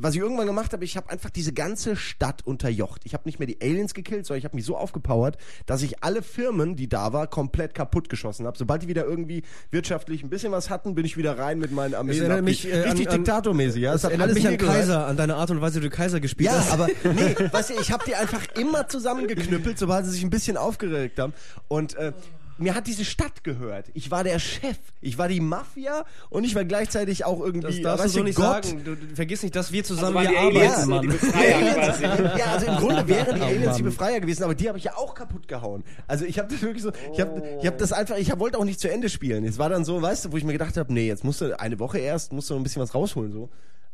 Was 0.00 0.14
ich 0.14 0.20
irgendwann 0.20 0.46
gemacht 0.46 0.72
habe, 0.72 0.82
ich 0.82 0.96
habe 0.96 1.10
einfach 1.10 1.28
diese 1.28 1.52
ganze 1.52 1.94
Stadt 1.94 2.46
unterjocht. 2.46 3.02
Ich 3.04 3.12
habe 3.12 3.24
nicht 3.26 3.38
mehr 3.38 3.46
die 3.46 3.60
Aliens 3.60 3.92
gekillt, 3.92 4.24
sondern 4.24 4.38
ich 4.38 4.44
habe 4.46 4.56
mich 4.56 4.64
so 4.64 4.78
aufgepowert, 4.78 5.36
dass 5.66 5.82
ich 5.82 6.02
alle 6.02 6.22
Firmen, 6.22 6.74
die 6.74 6.88
da 6.88 7.12
war, 7.12 7.26
komplett 7.26 7.74
kaputt 7.74 8.08
geschossen 8.08 8.46
habe. 8.46 8.56
Sobald 8.56 8.82
die 8.84 8.88
wieder 8.88 9.04
irgendwie 9.04 9.42
wirtschaftlich 9.70 10.22
ein 10.22 10.30
bisschen 10.30 10.52
was 10.52 10.70
hatten, 10.70 10.94
bin 10.94 11.04
ich 11.04 11.18
wieder 11.18 11.36
rein 11.38 11.58
mit 11.58 11.70
meinen 11.70 11.94
Armeen. 11.94 12.16
erinnert 12.18 12.38
Hab 12.38 12.44
mich, 12.46 12.66
äh, 12.72 12.78
richtig 12.80 13.10
an- 13.10 13.16
diktatormäßig, 13.16 13.82
ja. 13.82 13.92
Das 13.92 14.04
hat 14.04 14.12
erinnert 14.12 14.28
alles 14.28 14.36
mich 14.36 14.48
an 14.48 14.56
gehört. 14.56 14.74
Kaiser, 14.76 15.06
an 15.06 15.16
deine 15.18 15.34
Art 15.36 15.50
und 15.50 15.60
Weise, 15.60 15.80
wie 15.80 15.84
du 15.84 15.90
Kaiser 15.90 16.20
gespielt 16.20 16.48
Ja, 16.50 16.60
hast. 16.60 16.70
aber 16.72 16.86
nee, 17.04 17.34
weißt 17.52 17.70
du, 17.70 17.74
ich 17.78 17.92
habe 17.92 18.04
die 18.06 18.14
einfach 18.14 18.40
immer 18.58 18.88
zusammengeknüppelt, 18.88 19.78
sobald 19.78 20.06
sie 20.06 20.12
sich 20.12 20.22
ein 20.22 20.30
bisschen 20.30 20.56
aufgeregt 20.56 21.18
haben. 21.18 21.34
Und 21.66 21.94
äh, 21.96 22.12
mir 22.58 22.74
hat 22.74 22.86
diese 22.86 23.04
Stadt 23.04 23.44
gehört. 23.44 23.86
Ich 23.94 24.10
war 24.10 24.24
der 24.24 24.38
Chef. 24.38 24.76
Ich 25.00 25.16
war 25.18 25.28
die 25.28 25.40
Mafia 25.40 26.04
und 26.30 26.44
ich 26.44 26.54
war 26.54 26.64
gleichzeitig 26.64 27.24
auch 27.24 27.40
irgendwie. 27.40 27.66
das 27.68 27.80
darfst 27.80 28.00
du 28.00 28.04
weißt 28.04 28.14
so 28.14 28.22
nicht 28.22 28.36
Gott. 28.36 28.64
sagen. 28.66 28.84
Du, 28.84 28.94
du 28.96 29.14
vergiss 29.14 29.42
nicht, 29.42 29.54
dass 29.56 29.72
wir 29.72 29.82
also 29.82 29.94
zusammen 29.94 30.14
waren 30.16 30.26
die 30.28 30.30
hier 30.30 30.40
Aliens 30.40 30.72
arbeiten, 30.74 30.86
so 30.86 31.00
die 31.00 31.06
Mann. 31.08 31.18
Befreier 31.18 31.74
quasi. 31.74 32.02
Ja, 32.38 32.44
also 32.52 32.66
im 32.66 32.76
Grunde 32.76 33.08
wären 33.08 33.34
die 33.36 33.40
Oh, 33.40 33.44
Aliens 33.44 33.76
die 33.76 33.82
Mann. 33.82 33.90
Befreier 33.92 34.20
gewesen, 34.20 34.42
aber 34.42 34.54
die 34.54 34.68
habe 34.68 34.78
ich 34.78 34.84
ja 34.84 34.96
auch 34.96 35.14
kaputt 35.14 35.46
gehauen. 35.48 35.84
Also 36.06 36.24
ich 36.24 36.38
habe 36.38 36.52
das 36.52 36.60
wirklich 36.62 36.82
so, 36.82 36.92
ich 37.12 37.20
habe 37.20 37.42
ich 37.60 37.66
hab 37.66 37.78
das 37.78 37.92
einfach, 37.92 38.16
ich 38.16 38.30
hab, 38.30 38.38
wollte 38.40 38.58
auch 38.58 38.64
nicht 38.64 38.80
zu 38.80 38.90
Ende 38.90 39.08
spielen. 39.08 39.44
Es 39.44 39.58
war 39.58 39.68
dann 39.68 39.84
so, 39.84 40.02
weißt 40.02 40.26
du, 40.26 40.32
wo 40.32 40.36
ich 40.36 40.44
mir 40.44 40.52
gedacht 40.52 40.76
habe, 40.76 40.92
nee, 40.92 41.06
jetzt 41.06 41.24
musst 41.24 41.40
du 41.40 41.58
eine 41.58 41.78
Woche 41.78 41.98
erst, 41.98 42.32
musst 42.32 42.50
du 42.50 42.54
noch 42.54 42.60
ein 42.60 42.64
bisschen 42.64 42.82
was 42.82 42.94
rausholen 42.94 43.32
so. 43.32 43.48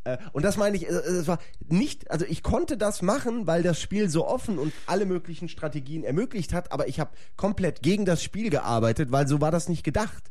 Äh, 0.04 0.18
Und 0.32 0.44
das 0.44 0.56
meine 0.56 0.76
ich, 0.76 0.86
äh, 0.86 0.92
es 0.92 1.26
war 1.26 1.38
nicht, 1.68 2.10
also 2.10 2.24
ich 2.28 2.42
konnte 2.42 2.76
das 2.76 3.02
machen, 3.02 3.46
weil 3.46 3.62
das 3.62 3.80
Spiel 3.80 4.08
so 4.08 4.26
offen 4.26 4.58
und 4.58 4.72
alle 4.86 5.06
möglichen 5.06 5.48
Strategien 5.48 6.04
ermöglicht 6.04 6.52
hat, 6.52 6.72
aber 6.72 6.88
ich 6.88 7.00
habe 7.00 7.10
komplett 7.36 7.82
gegen 7.82 8.04
das 8.04 8.22
Spiel 8.22 8.50
gearbeitet, 8.50 9.12
weil 9.12 9.26
so 9.26 9.40
war 9.40 9.50
das 9.50 9.68
nicht 9.68 9.82
gedacht. 9.84 10.30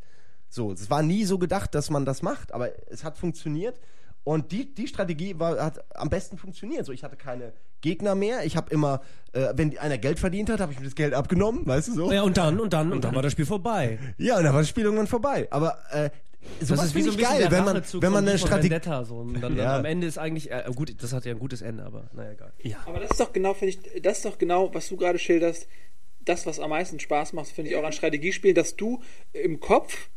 So, 0.49 0.71
es 0.71 0.89
war 0.89 1.01
nie 1.01 1.25
so 1.25 1.39
gedacht, 1.39 1.73
dass 1.73 1.89
man 1.89 2.05
das 2.05 2.21
macht, 2.21 2.53
aber 2.53 2.69
es 2.89 3.03
hat 3.03 3.17
funktioniert. 3.17 3.79
Und 4.23 4.51
die, 4.51 4.73
die 4.73 4.87
Strategie 4.87 5.37
war, 5.37 5.61
hat 5.61 5.83
am 5.97 6.09
besten 6.09 6.37
funktioniert. 6.37 6.85
So, 6.85 6.93
ich 6.93 7.03
hatte 7.03 7.17
keine 7.17 7.51
Gegner 7.81 8.15
mehr. 8.15 8.45
Ich 8.45 8.55
habe 8.55 8.69
immer, 8.71 9.01
äh, 9.33 9.51
wenn 9.55 9.77
einer 9.77 9.97
Geld 9.97 10.19
verdient 10.19 10.49
hat, 10.49 10.61
habe 10.61 10.71
ich 10.71 10.79
mir 10.79 10.85
das 10.85 10.95
Geld 10.95 11.13
abgenommen, 11.13 11.65
weißt 11.65 11.89
du 11.89 11.93
so? 11.93 12.11
Ja, 12.11 12.21
und 12.21 12.37
dann, 12.37 12.59
und 12.61 12.71
dann, 12.71 12.93
und 12.93 13.03
dann 13.03 13.13
war 13.15 13.21
das 13.21 13.33
Spiel 13.33 13.45
vorbei. 13.45 13.99
Ja, 14.17 14.37
und 14.37 14.45
dann 14.45 14.53
war 14.53 14.61
das 14.61 14.69
Spiel 14.69 14.85
irgendwann 14.85 15.07
vorbei. 15.07 15.47
Aber 15.51 15.77
äh, 15.91 16.09
sowas 16.61 16.91
finde 16.91 17.09
ich 17.09 17.17
geil, 17.17 17.39
der 17.39 17.51
wenn 17.51 17.65
man, 17.65 17.83
wenn 17.93 18.11
man 18.11 18.27
eine 18.27 18.37
Strategie. 18.37 18.79
So. 19.05 19.27
Ja. 19.55 19.77
am 19.77 19.85
Ende 19.85 20.07
ist 20.07 20.17
eigentlich, 20.17 20.51
äh, 20.51 20.63
gut, 20.75 20.93
das 21.01 21.13
hat 21.13 21.25
ja 21.25 21.31
ein 21.31 21.39
gutes 21.39 21.61
Ende, 21.61 21.83
aber 21.83 22.09
naja, 22.13 22.31
egal. 22.31 22.53
Aber 22.85 22.99
das 22.99 23.11
ist 23.11 23.19
doch 23.19 23.33
genau, 23.33 23.53
finde 23.53 23.75
ich, 23.75 24.01
das 24.01 24.17
ist 24.17 24.25
doch 24.25 24.37
genau, 24.37 24.73
was 24.73 24.89
du 24.89 24.97
gerade 24.97 25.19
schilderst, 25.19 25.67
das, 26.25 26.45
was 26.45 26.59
am 26.59 26.69
meisten 26.69 26.99
Spaß 26.99 27.33
macht, 27.33 27.49
finde 27.49 27.71
ich 27.71 27.75
auch 27.75 27.83
an 27.83 27.91
Strategiespielen, 27.91 28.55
dass 28.55 28.75
du 28.75 29.01
im 29.33 29.59
Kopf 29.59 30.09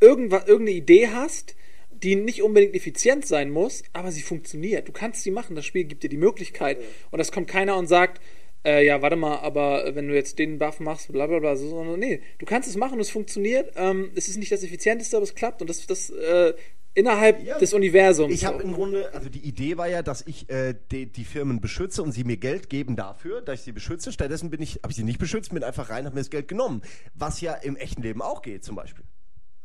irgendwas, 0.00 0.46
irgendeine 0.46 0.76
Idee 0.76 1.08
hast, 1.08 1.54
die 1.90 2.16
nicht 2.16 2.42
unbedingt 2.42 2.74
effizient 2.74 3.26
sein 3.26 3.50
muss, 3.50 3.82
aber 3.92 4.12
sie 4.12 4.22
funktioniert. 4.22 4.88
Du 4.88 4.92
kannst 4.92 5.22
sie 5.22 5.30
machen, 5.30 5.56
das 5.56 5.64
Spiel 5.64 5.84
gibt 5.84 6.02
dir 6.02 6.08
die 6.08 6.16
Möglichkeit. 6.16 6.78
Und 7.10 7.18
das 7.18 7.32
kommt 7.32 7.48
keiner 7.48 7.76
und 7.76 7.86
sagt, 7.86 8.20
äh, 8.64 8.84
ja, 8.84 9.02
warte 9.02 9.16
mal, 9.16 9.38
aber 9.38 9.94
wenn 9.94 10.08
du 10.08 10.14
jetzt 10.14 10.38
den 10.38 10.58
Buff 10.58 10.80
machst, 10.80 11.12
bla 11.12 11.26
bla 11.26 11.38
bla, 11.38 11.56
so, 11.56 11.68
sondern 11.68 11.98
nee, 11.98 12.22
du 12.38 12.46
kannst 12.46 12.68
es 12.68 12.76
machen 12.76 12.98
es 13.00 13.10
funktioniert. 13.10 13.72
Ähm, 13.76 14.10
es 14.14 14.28
ist 14.28 14.38
nicht 14.38 14.52
das 14.52 14.62
Effizienteste, 14.62 15.16
aber 15.16 15.24
es 15.24 15.34
klappt 15.34 15.60
und 15.60 15.68
das, 15.68 15.86
das 15.86 16.10
äh, 16.10 16.54
innerhalb 16.94 17.44
Ja, 17.44 17.58
des 17.58 17.74
Universums. 17.74 18.32
Ich 18.32 18.44
habe 18.44 18.62
im 18.62 18.72
Grunde, 18.72 19.12
also 19.12 19.28
die 19.28 19.40
Idee 19.40 19.76
war 19.76 19.88
ja, 19.88 20.02
dass 20.02 20.26
ich 20.26 20.48
äh, 20.48 20.74
die, 20.90 21.06
die 21.06 21.24
Firmen 21.24 21.60
beschütze 21.60 22.02
und 22.02 22.12
sie 22.12 22.24
mir 22.24 22.36
Geld 22.36 22.70
geben 22.70 22.96
dafür, 22.96 23.42
dass 23.42 23.60
ich 23.60 23.64
sie 23.64 23.72
beschütze. 23.72 24.12
Stattdessen 24.12 24.50
bin 24.50 24.62
ich, 24.62 24.76
habe 24.82 24.90
ich 24.90 24.96
sie 24.96 25.04
nicht 25.04 25.18
beschützt, 25.18 25.52
bin 25.52 25.62
einfach 25.62 25.90
rein, 25.90 26.06
habe 26.06 26.14
mir 26.14 26.20
das 26.20 26.30
Geld 26.30 26.48
genommen. 26.48 26.82
Was 27.14 27.40
ja 27.40 27.54
im 27.54 27.76
echten 27.76 28.02
Leben 28.02 28.22
auch 28.22 28.42
geht, 28.42 28.64
zum 28.64 28.76
Beispiel. 28.76 29.04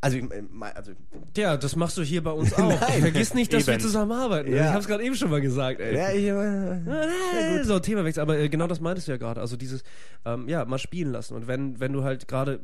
Also, 0.02 0.18
also 0.76 0.92
Tja, 1.34 1.58
das 1.58 1.76
machst 1.76 1.98
du 1.98 2.04
hier 2.04 2.24
bei 2.24 2.32
uns 2.32 2.54
auch. 2.58 2.70
Nein. 2.70 3.02
Vergiss 3.02 3.34
nicht, 3.34 3.52
dass 3.52 3.68
wir 3.68 3.74
Eben. 3.74 3.84
zusammenarbeiten. 3.84 4.54
Ja. 4.54 4.68
Ich 4.70 4.74
hab's 4.74 4.88
gerade 4.88 5.04
eben 5.04 5.16
schon 5.16 5.30
mal 5.30 5.42
gesagt, 5.42 5.82
ey. 5.82 5.96
ja, 5.96 6.10
ich, 6.12 6.24
äh, 6.26 7.60
Äh, 7.60 7.64
so 7.66 7.80
Themawechsel, 7.80 8.22
aber 8.22 8.38
äh, 8.38 8.48
genau 8.50 8.68
das 8.68 8.80
meintest 8.80 9.08
du 9.08 9.12
ja 9.12 9.18
gerade. 9.18 9.42
Also 9.42 9.58
dieses, 9.58 9.84
ähm, 10.26 10.48
ja, 10.48 10.64
mal 10.64 10.78
spielen 10.78 11.12
lassen. 11.12 11.36
Und 11.36 11.48
wenn, 11.48 11.80
wenn 11.82 11.92
du 11.92 12.04
halt 12.04 12.28
gerade 12.30 12.62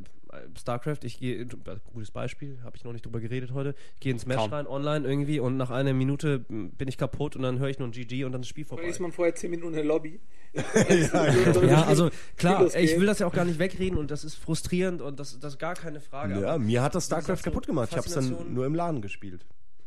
StarCraft, 0.58 1.00
ich 1.04 1.20
gehe, 1.20 1.42
äh, 1.42 1.48
gutes 1.94 2.12
Beispiel, 2.12 2.60
habe 2.64 2.78
ich 2.78 2.84
noch 2.84 2.94
nicht 2.94 3.06
drüber 3.06 3.20
geredet 3.20 3.54
heute, 3.54 3.76
ich 3.96 4.02
gehe 4.02 4.12
ins 4.12 4.26
Match 4.26 4.38
Kaum. 4.38 4.54
rein 4.54 4.68
online 4.68 5.08
irgendwie 5.08 5.40
und 5.40 5.58
nach 5.58 5.70
einer 5.72 5.94
Minute 5.94 6.46
m, 6.50 6.72
bin 6.72 6.88
ich 6.88 6.98
kaputt 6.98 7.36
und 7.36 7.44
dann 7.44 7.60
höre 7.60 7.70
ich 7.70 7.80
nur 7.80 7.88
ein 7.88 7.92
GG 7.92 8.24
und 8.26 8.32
dann 8.32 8.42
ist 8.42 8.48
das 8.48 8.50
Spiel 8.50 8.66
vorbei. 8.66 8.84
Dann 8.84 8.92
ist 8.92 9.00
man 9.00 9.12
vorher 9.12 9.36
10 9.36 9.52
Minuten 9.52 9.74
in 9.74 9.78
der 9.78 9.86
Lobby. 9.86 10.20
Ja, 11.66 11.84
also 11.86 12.10
klar, 12.38 12.74
ich 12.76 13.00
will 13.00 13.06
das 13.06 13.20
ja 13.20 13.28
auch 13.28 13.34
gar 13.34 13.46
nicht 13.46 13.60
wegreden 13.60 13.98
und 13.98 14.12
das 14.12 14.24
ist 14.24 14.36
frustrierend 14.36 15.02
und 15.02 15.20
das, 15.20 15.40
das 15.40 15.54
ist 15.54 15.60
gar 15.60 15.76
keine 15.76 16.00
Frage. 16.00 16.40
Ja, 16.40 16.58
mir 16.58 16.82
hat 16.82 16.96
das 16.96 17.06
StarCraft 17.06 17.38
so 17.38 17.44
kaputt 17.44 17.66
gemacht. 17.66 17.90
Ich 17.92 17.98
habe 17.98 18.08
es 18.08 18.14
dann 18.14 18.54
nur 18.54 18.66
im 18.66 18.76
Laden 18.76 19.02
gespielt. 19.02 19.46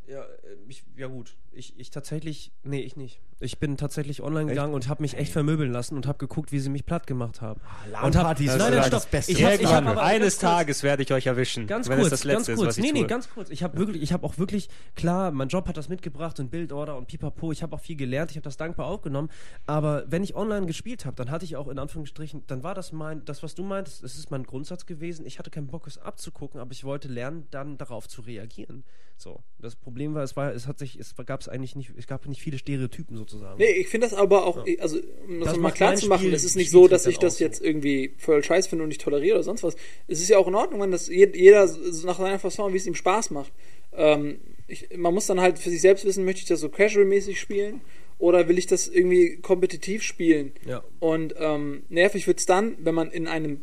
Ja, 0.08 0.22
äh, 0.22 0.56
ich, 0.68 0.84
ja 0.96 1.06
gut. 1.06 1.36
Ich, 1.52 1.78
ich 1.78 1.90
tatsächlich, 1.90 2.52
nee, 2.62 2.80
ich 2.80 2.96
nicht. 2.96 3.20
Ich 3.40 3.58
bin 3.58 3.76
tatsächlich 3.76 4.22
online 4.22 4.46
gegangen 4.46 4.72
und 4.72 4.88
habe 4.88 5.02
mich 5.02 5.16
echt 5.16 5.32
vermöbeln 5.32 5.70
lassen 5.70 5.96
und 5.96 6.06
habe 6.06 6.18
geguckt, 6.18 6.50
wie 6.50 6.58
sie 6.58 6.70
mich 6.70 6.86
platt 6.86 7.06
gemacht 7.06 7.40
haben. 7.40 7.60
und 8.02 8.16
hab, 8.16 8.40
nein, 8.40 8.58
nein, 8.58 8.72
stopp. 8.80 8.90
das 8.90 9.06
Beste. 9.06 9.32
Ich 9.32 9.44
hab, 9.44 9.60
ich 9.60 9.66
hab 9.66 9.98
eines 9.98 10.38
Tages 10.38 10.82
werde 10.82 11.02
ich 11.02 11.12
euch 11.12 11.26
erwischen. 11.26 11.66
Ganz 11.66 11.88
wenn 11.88 11.98
kurz, 11.98 12.06
es 12.06 12.10
das 12.20 12.24
letzte 12.24 12.52
ganz 12.52 12.60
ist, 12.60 12.64
kurz. 12.64 12.78
ich 12.78 12.84
nee, 12.84 12.92
nee, 12.92 13.00
tue. 13.00 13.08
ganz 13.08 13.28
kurz. 13.28 13.50
Ich 13.50 13.62
habe 13.62 13.76
wirklich, 13.78 14.02
ich 14.02 14.12
habe 14.12 14.26
auch 14.26 14.38
wirklich, 14.38 14.68
klar, 14.96 15.30
mein 15.30 15.48
Job 15.48 15.68
hat 15.68 15.76
das 15.76 15.88
mitgebracht 15.88 16.40
und 16.40 16.50
Bildorder 16.50 16.96
und 16.96 17.06
Pipapo. 17.06 17.52
Ich 17.52 17.62
habe 17.62 17.76
auch 17.76 17.80
viel 17.80 17.96
gelernt, 17.96 18.30
ich 18.30 18.36
habe 18.36 18.44
das 18.44 18.56
dankbar 18.56 18.86
aufgenommen. 18.86 19.28
Aber 19.66 20.04
wenn 20.08 20.24
ich 20.24 20.34
online 20.34 20.66
gespielt 20.66 21.04
habe, 21.04 21.16
dann 21.16 21.30
hatte 21.30 21.44
ich 21.44 21.56
auch 21.56 21.68
in 21.68 21.78
Anführungsstrichen, 21.78 22.44
dann 22.46 22.62
war 22.62 22.74
das 22.74 22.92
mein, 22.92 23.24
das, 23.24 23.42
was 23.42 23.54
du 23.54 23.62
meintest, 23.62 24.02
das 24.02 24.16
ist 24.16 24.30
mein 24.30 24.44
Grundsatz 24.44 24.86
gewesen. 24.86 25.26
Ich 25.26 25.38
hatte 25.38 25.50
keinen 25.50 25.66
Bock, 25.66 25.86
es 25.86 25.98
abzugucken, 25.98 26.60
aber 26.60 26.72
ich 26.72 26.84
wollte 26.84 27.08
lernen, 27.08 27.46
dann 27.50 27.76
darauf 27.76 28.08
zu 28.08 28.22
reagieren. 28.22 28.84
So. 29.18 29.42
Das 29.58 29.74
Problem 29.74 29.97
war, 30.14 30.22
es 30.22 30.36
war, 30.36 30.52
es 30.54 30.66
hat 30.66 30.78
sich, 30.78 30.98
es 30.98 31.14
gab 31.26 31.40
es 31.40 31.48
eigentlich 31.48 31.76
nicht, 31.76 31.90
es 31.96 32.06
gab 32.06 32.26
nicht 32.26 32.40
viele 32.40 32.58
Stereotypen 32.58 33.16
sozusagen. 33.16 33.58
Nee, 33.58 33.70
ich 33.72 33.88
finde 33.88 34.06
das 34.06 34.14
aber 34.16 34.46
auch, 34.46 34.64
also 34.78 34.98
um 35.26 35.40
das, 35.40 35.50
Das 35.50 35.58
mal 35.58 35.70
klar 35.72 35.94
zu 35.96 36.06
machen, 36.08 36.20
Spiel- 36.22 36.34
es 36.34 36.44
ist 36.44 36.56
nicht 36.56 36.68
Spiel 36.68 36.80
so, 36.82 36.88
dass 36.88 37.06
ich 37.06 37.18
das 37.18 37.38
so. 37.38 37.44
jetzt 37.44 37.62
irgendwie 37.62 38.14
voll 38.18 38.42
scheiß 38.42 38.66
finde 38.68 38.84
und 38.84 38.88
nicht 38.88 39.00
toleriere 39.00 39.36
oder 39.36 39.44
sonst 39.44 39.62
was. 39.62 39.76
Es 40.06 40.20
ist 40.20 40.28
ja 40.28 40.38
auch 40.38 40.46
in 40.48 40.54
Ordnung, 40.54 40.80
wenn 40.80 40.90
das 40.90 41.08
jed- 41.08 41.36
jeder 41.36 41.66
so 41.68 42.06
nach 42.06 42.18
seiner 42.18 42.38
Fasson, 42.38 42.72
wie 42.72 42.76
es 42.78 42.86
ihm 42.86 42.94
Spaß 42.94 43.30
macht. 43.30 43.52
Ähm, 43.92 44.38
ich, 44.66 44.88
man 44.96 45.14
muss 45.14 45.26
dann 45.26 45.40
halt 45.40 45.58
für 45.58 45.70
sich 45.70 45.80
selbst 45.80 46.04
wissen, 46.04 46.24
möchte 46.24 46.40
ich 46.42 46.46
das 46.48 46.60
so 46.60 46.68
casual-mäßig 46.68 47.40
spielen 47.40 47.80
oder 48.18 48.48
will 48.48 48.58
ich 48.58 48.66
das 48.66 48.86
irgendwie 48.88 49.36
kompetitiv 49.36 50.02
spielen? 50.02 50.52
Ja. 50.66 50.84
Und 51.00 51.34
ähm, 51.38 51.82
nervig 51.88 52.26
wird's 52.26 52.46
dann, 52.46 52.76
wenn 52.80 52.94
man 52.94 53.10
in 53.10 53.26
einem 53.26 53.60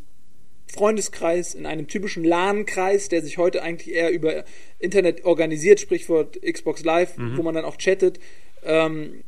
Freundeskreis, 0.67 1.53
in 1.53 1.65
einem 1.65 1.87
typischen 1.87 2.23
LAN-Kreis, 2.23 3.09
der 3.09 3.21
sich 3.21 3.37
heute 3.37 3.61
eigentlich 3.63 3.93
eher 3.93 4.11
über 4.11 4.43
Internet 4.79 5.25
organisiert, 5.25 5.79
Sprichwort 5.79 6.39
Xbox 6.41 6.83
Live, 6.83 7.13
wo 7.17 7.43
man 7.43 7.55
dann 7.55 7.65
auch 7.65 7.77
chattet, 7.77 8.19
ähm, 8.63 9.23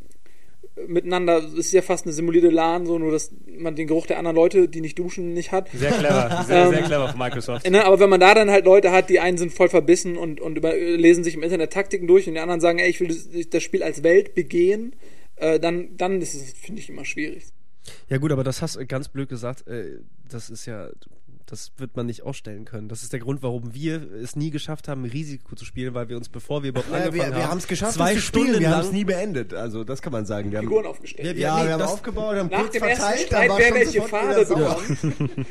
miteinander, 0.88 1.38
es 1.38 1.54
ist 1.54 1.72
ja 1.72 1.82
fast 1.82 2.06
eine 2.06 2.14
simulierte 2.14 2.50
LAN, 2.50 2.86
so 2.86 3.00
nur, 3.00 3.12
dass 3.12 3.32
man 3.58 3.76
den 3.76 3.88
Geruch 3.88 4.06
der 4.06 4.20
anderen 4.20 4.36
Leute, 4.36 4.68
die 4.68 4.82
nicht 4.82 5.00
duschen, 5.00 5.34
nicht 5.34 5.52
hat. 5.52 5.70
Sehr 5.74 5.92
clever, 5.92 6.44
sehr, 6.46 6.70
sehr 6.70 6.80
Ähm, 6.80 6.86
clever 6.86 7.10
von 7.10 7.20
Microsoft. 7.20 7.70
Ne, 7.70 7.84
aber 7.84 8.00
wenn 8.00 8.10
man 8.10 8.20
da 8.20 8.34
dann 8.34 8.52
halt 8.52 8.66
Leute 8.66 8.92
hat, 8.92 9.10
die 9.10 9.20
einen 9.20 9.38
sind 9.38 9.54
voll 9.54 9.70
verbissen 9.70 10.18
und, 10.18 10.40
und 10.40 10.58
über, 10.58 10.76
lesen 10.76 11.24
sich 11.24 11.36
im 11.36 11.44
Internet 11.44 11.74
Taktiken 11.74 12.08
durch 12.08 12.28
und 12.28 12.36
die 12.36 12.40
anderen 12.40 12.62
sagen, 12.62 12.80
ey, 12.80 12.90
ich 12.90 13.00
will 13.00 13.08
das, 13.08 13.28
das 13.50 13.64
Spiel 13.64 13.82
als 13.84 14.04
Welt 14.04 14.36
begehen, 14.36 14.96
äh, 15.38 15.60
dann, 15.60 15.98
dann 15.98 16.22
ist 16.22 16.36
es, 16.36 16.54
finde 16.54 16.82
ich, 16.82 16.90
immer 16.90 17.06
schwierig. 17.06 17.46
Ja 18.10 18.18
gut, 18.18 18.32
aber 18.32 18.44
das 18.44 18.62
hast 18.62 18.76
du 18.76 18.86
ganz 18.86 19.08
blöd 19.08 19.30
gesagt. 19.30 19.68
Äh, 19.68 20.00
das 20.30 20.50
ist 20.50 20.66
ja, 20.66 20.90
das 21.48 21.72
wird 21.78 21.96
man 21.96 22.06
nicht 22.06 22.24
ausstellen 22.24 22.66
können. 22.66 22.90
Das 22.90 23.04
ist 23.04 23.14
der 23.14 23.20
Grund, 23.20 23.42
warum 23.42 23.74
wir 23.74 24.12
es 24.22 24.36
nie 24.36 24.52
geschafft 24.52 24.88
haben, 24.88 25.06
Risiko 25.06 25.56
zu 25.56 25.66
spielen, 25.66 25.94
weil 25.94 26.10
wir 26.10 26.18
uns, 26.18 26.30
bevor 26.30 26.62
wir 26.62 26.70
überhaupt 26.70 26.92
Ja, 26.92 26.98
angefangen 26.98 27.16
wir 27.16 27.26
haben, 27.26 27.36
wir 27.36 27.50
haben 27.50 27.58
es 27.58 27.68
geschafft, 27.68 27.94
zwei 27.94 28.14
das 28.14 28.22
zu 28.22 28.28
spielen. 28.28 28.44
Stunden 28.46 28.60
Wir 28.62 28.70
haben 28.76 28.86
es 28.86 28.92
nie 28.92 29.04
beendet. 29.06 29.54
Also 29.54 29.84
das 29.84 30.02
kann 30.02 30.12
man 30.14 30.26
sagen. 30.26 30.52
Wir 30.52 30.60
haben, 30.60 30.66
Figuren 30.68 30.86
aufgestellt. 30.86 31.28
Ja, 31.30 31.34
wir- 31.36 31.42
ja, 31.42 31.58
nee, 31.60 31.66
wir 31.66 31.74
haben 31.74 31.80
das- 31.80 31.92
aufgebaut, 31.92 32.36
haben 32.36 32.50
Nach 32.50 32.60
kurz 32.62 32.78
verteilt, 32.78 33.20
Streit, 33.22 33.32
dann 33.32 33.50
war 33.50 33.58
wer 33.58 33.74
welche 33.74 34.02
Farbe 34.04 34.46
bekommt. 34.46 35.46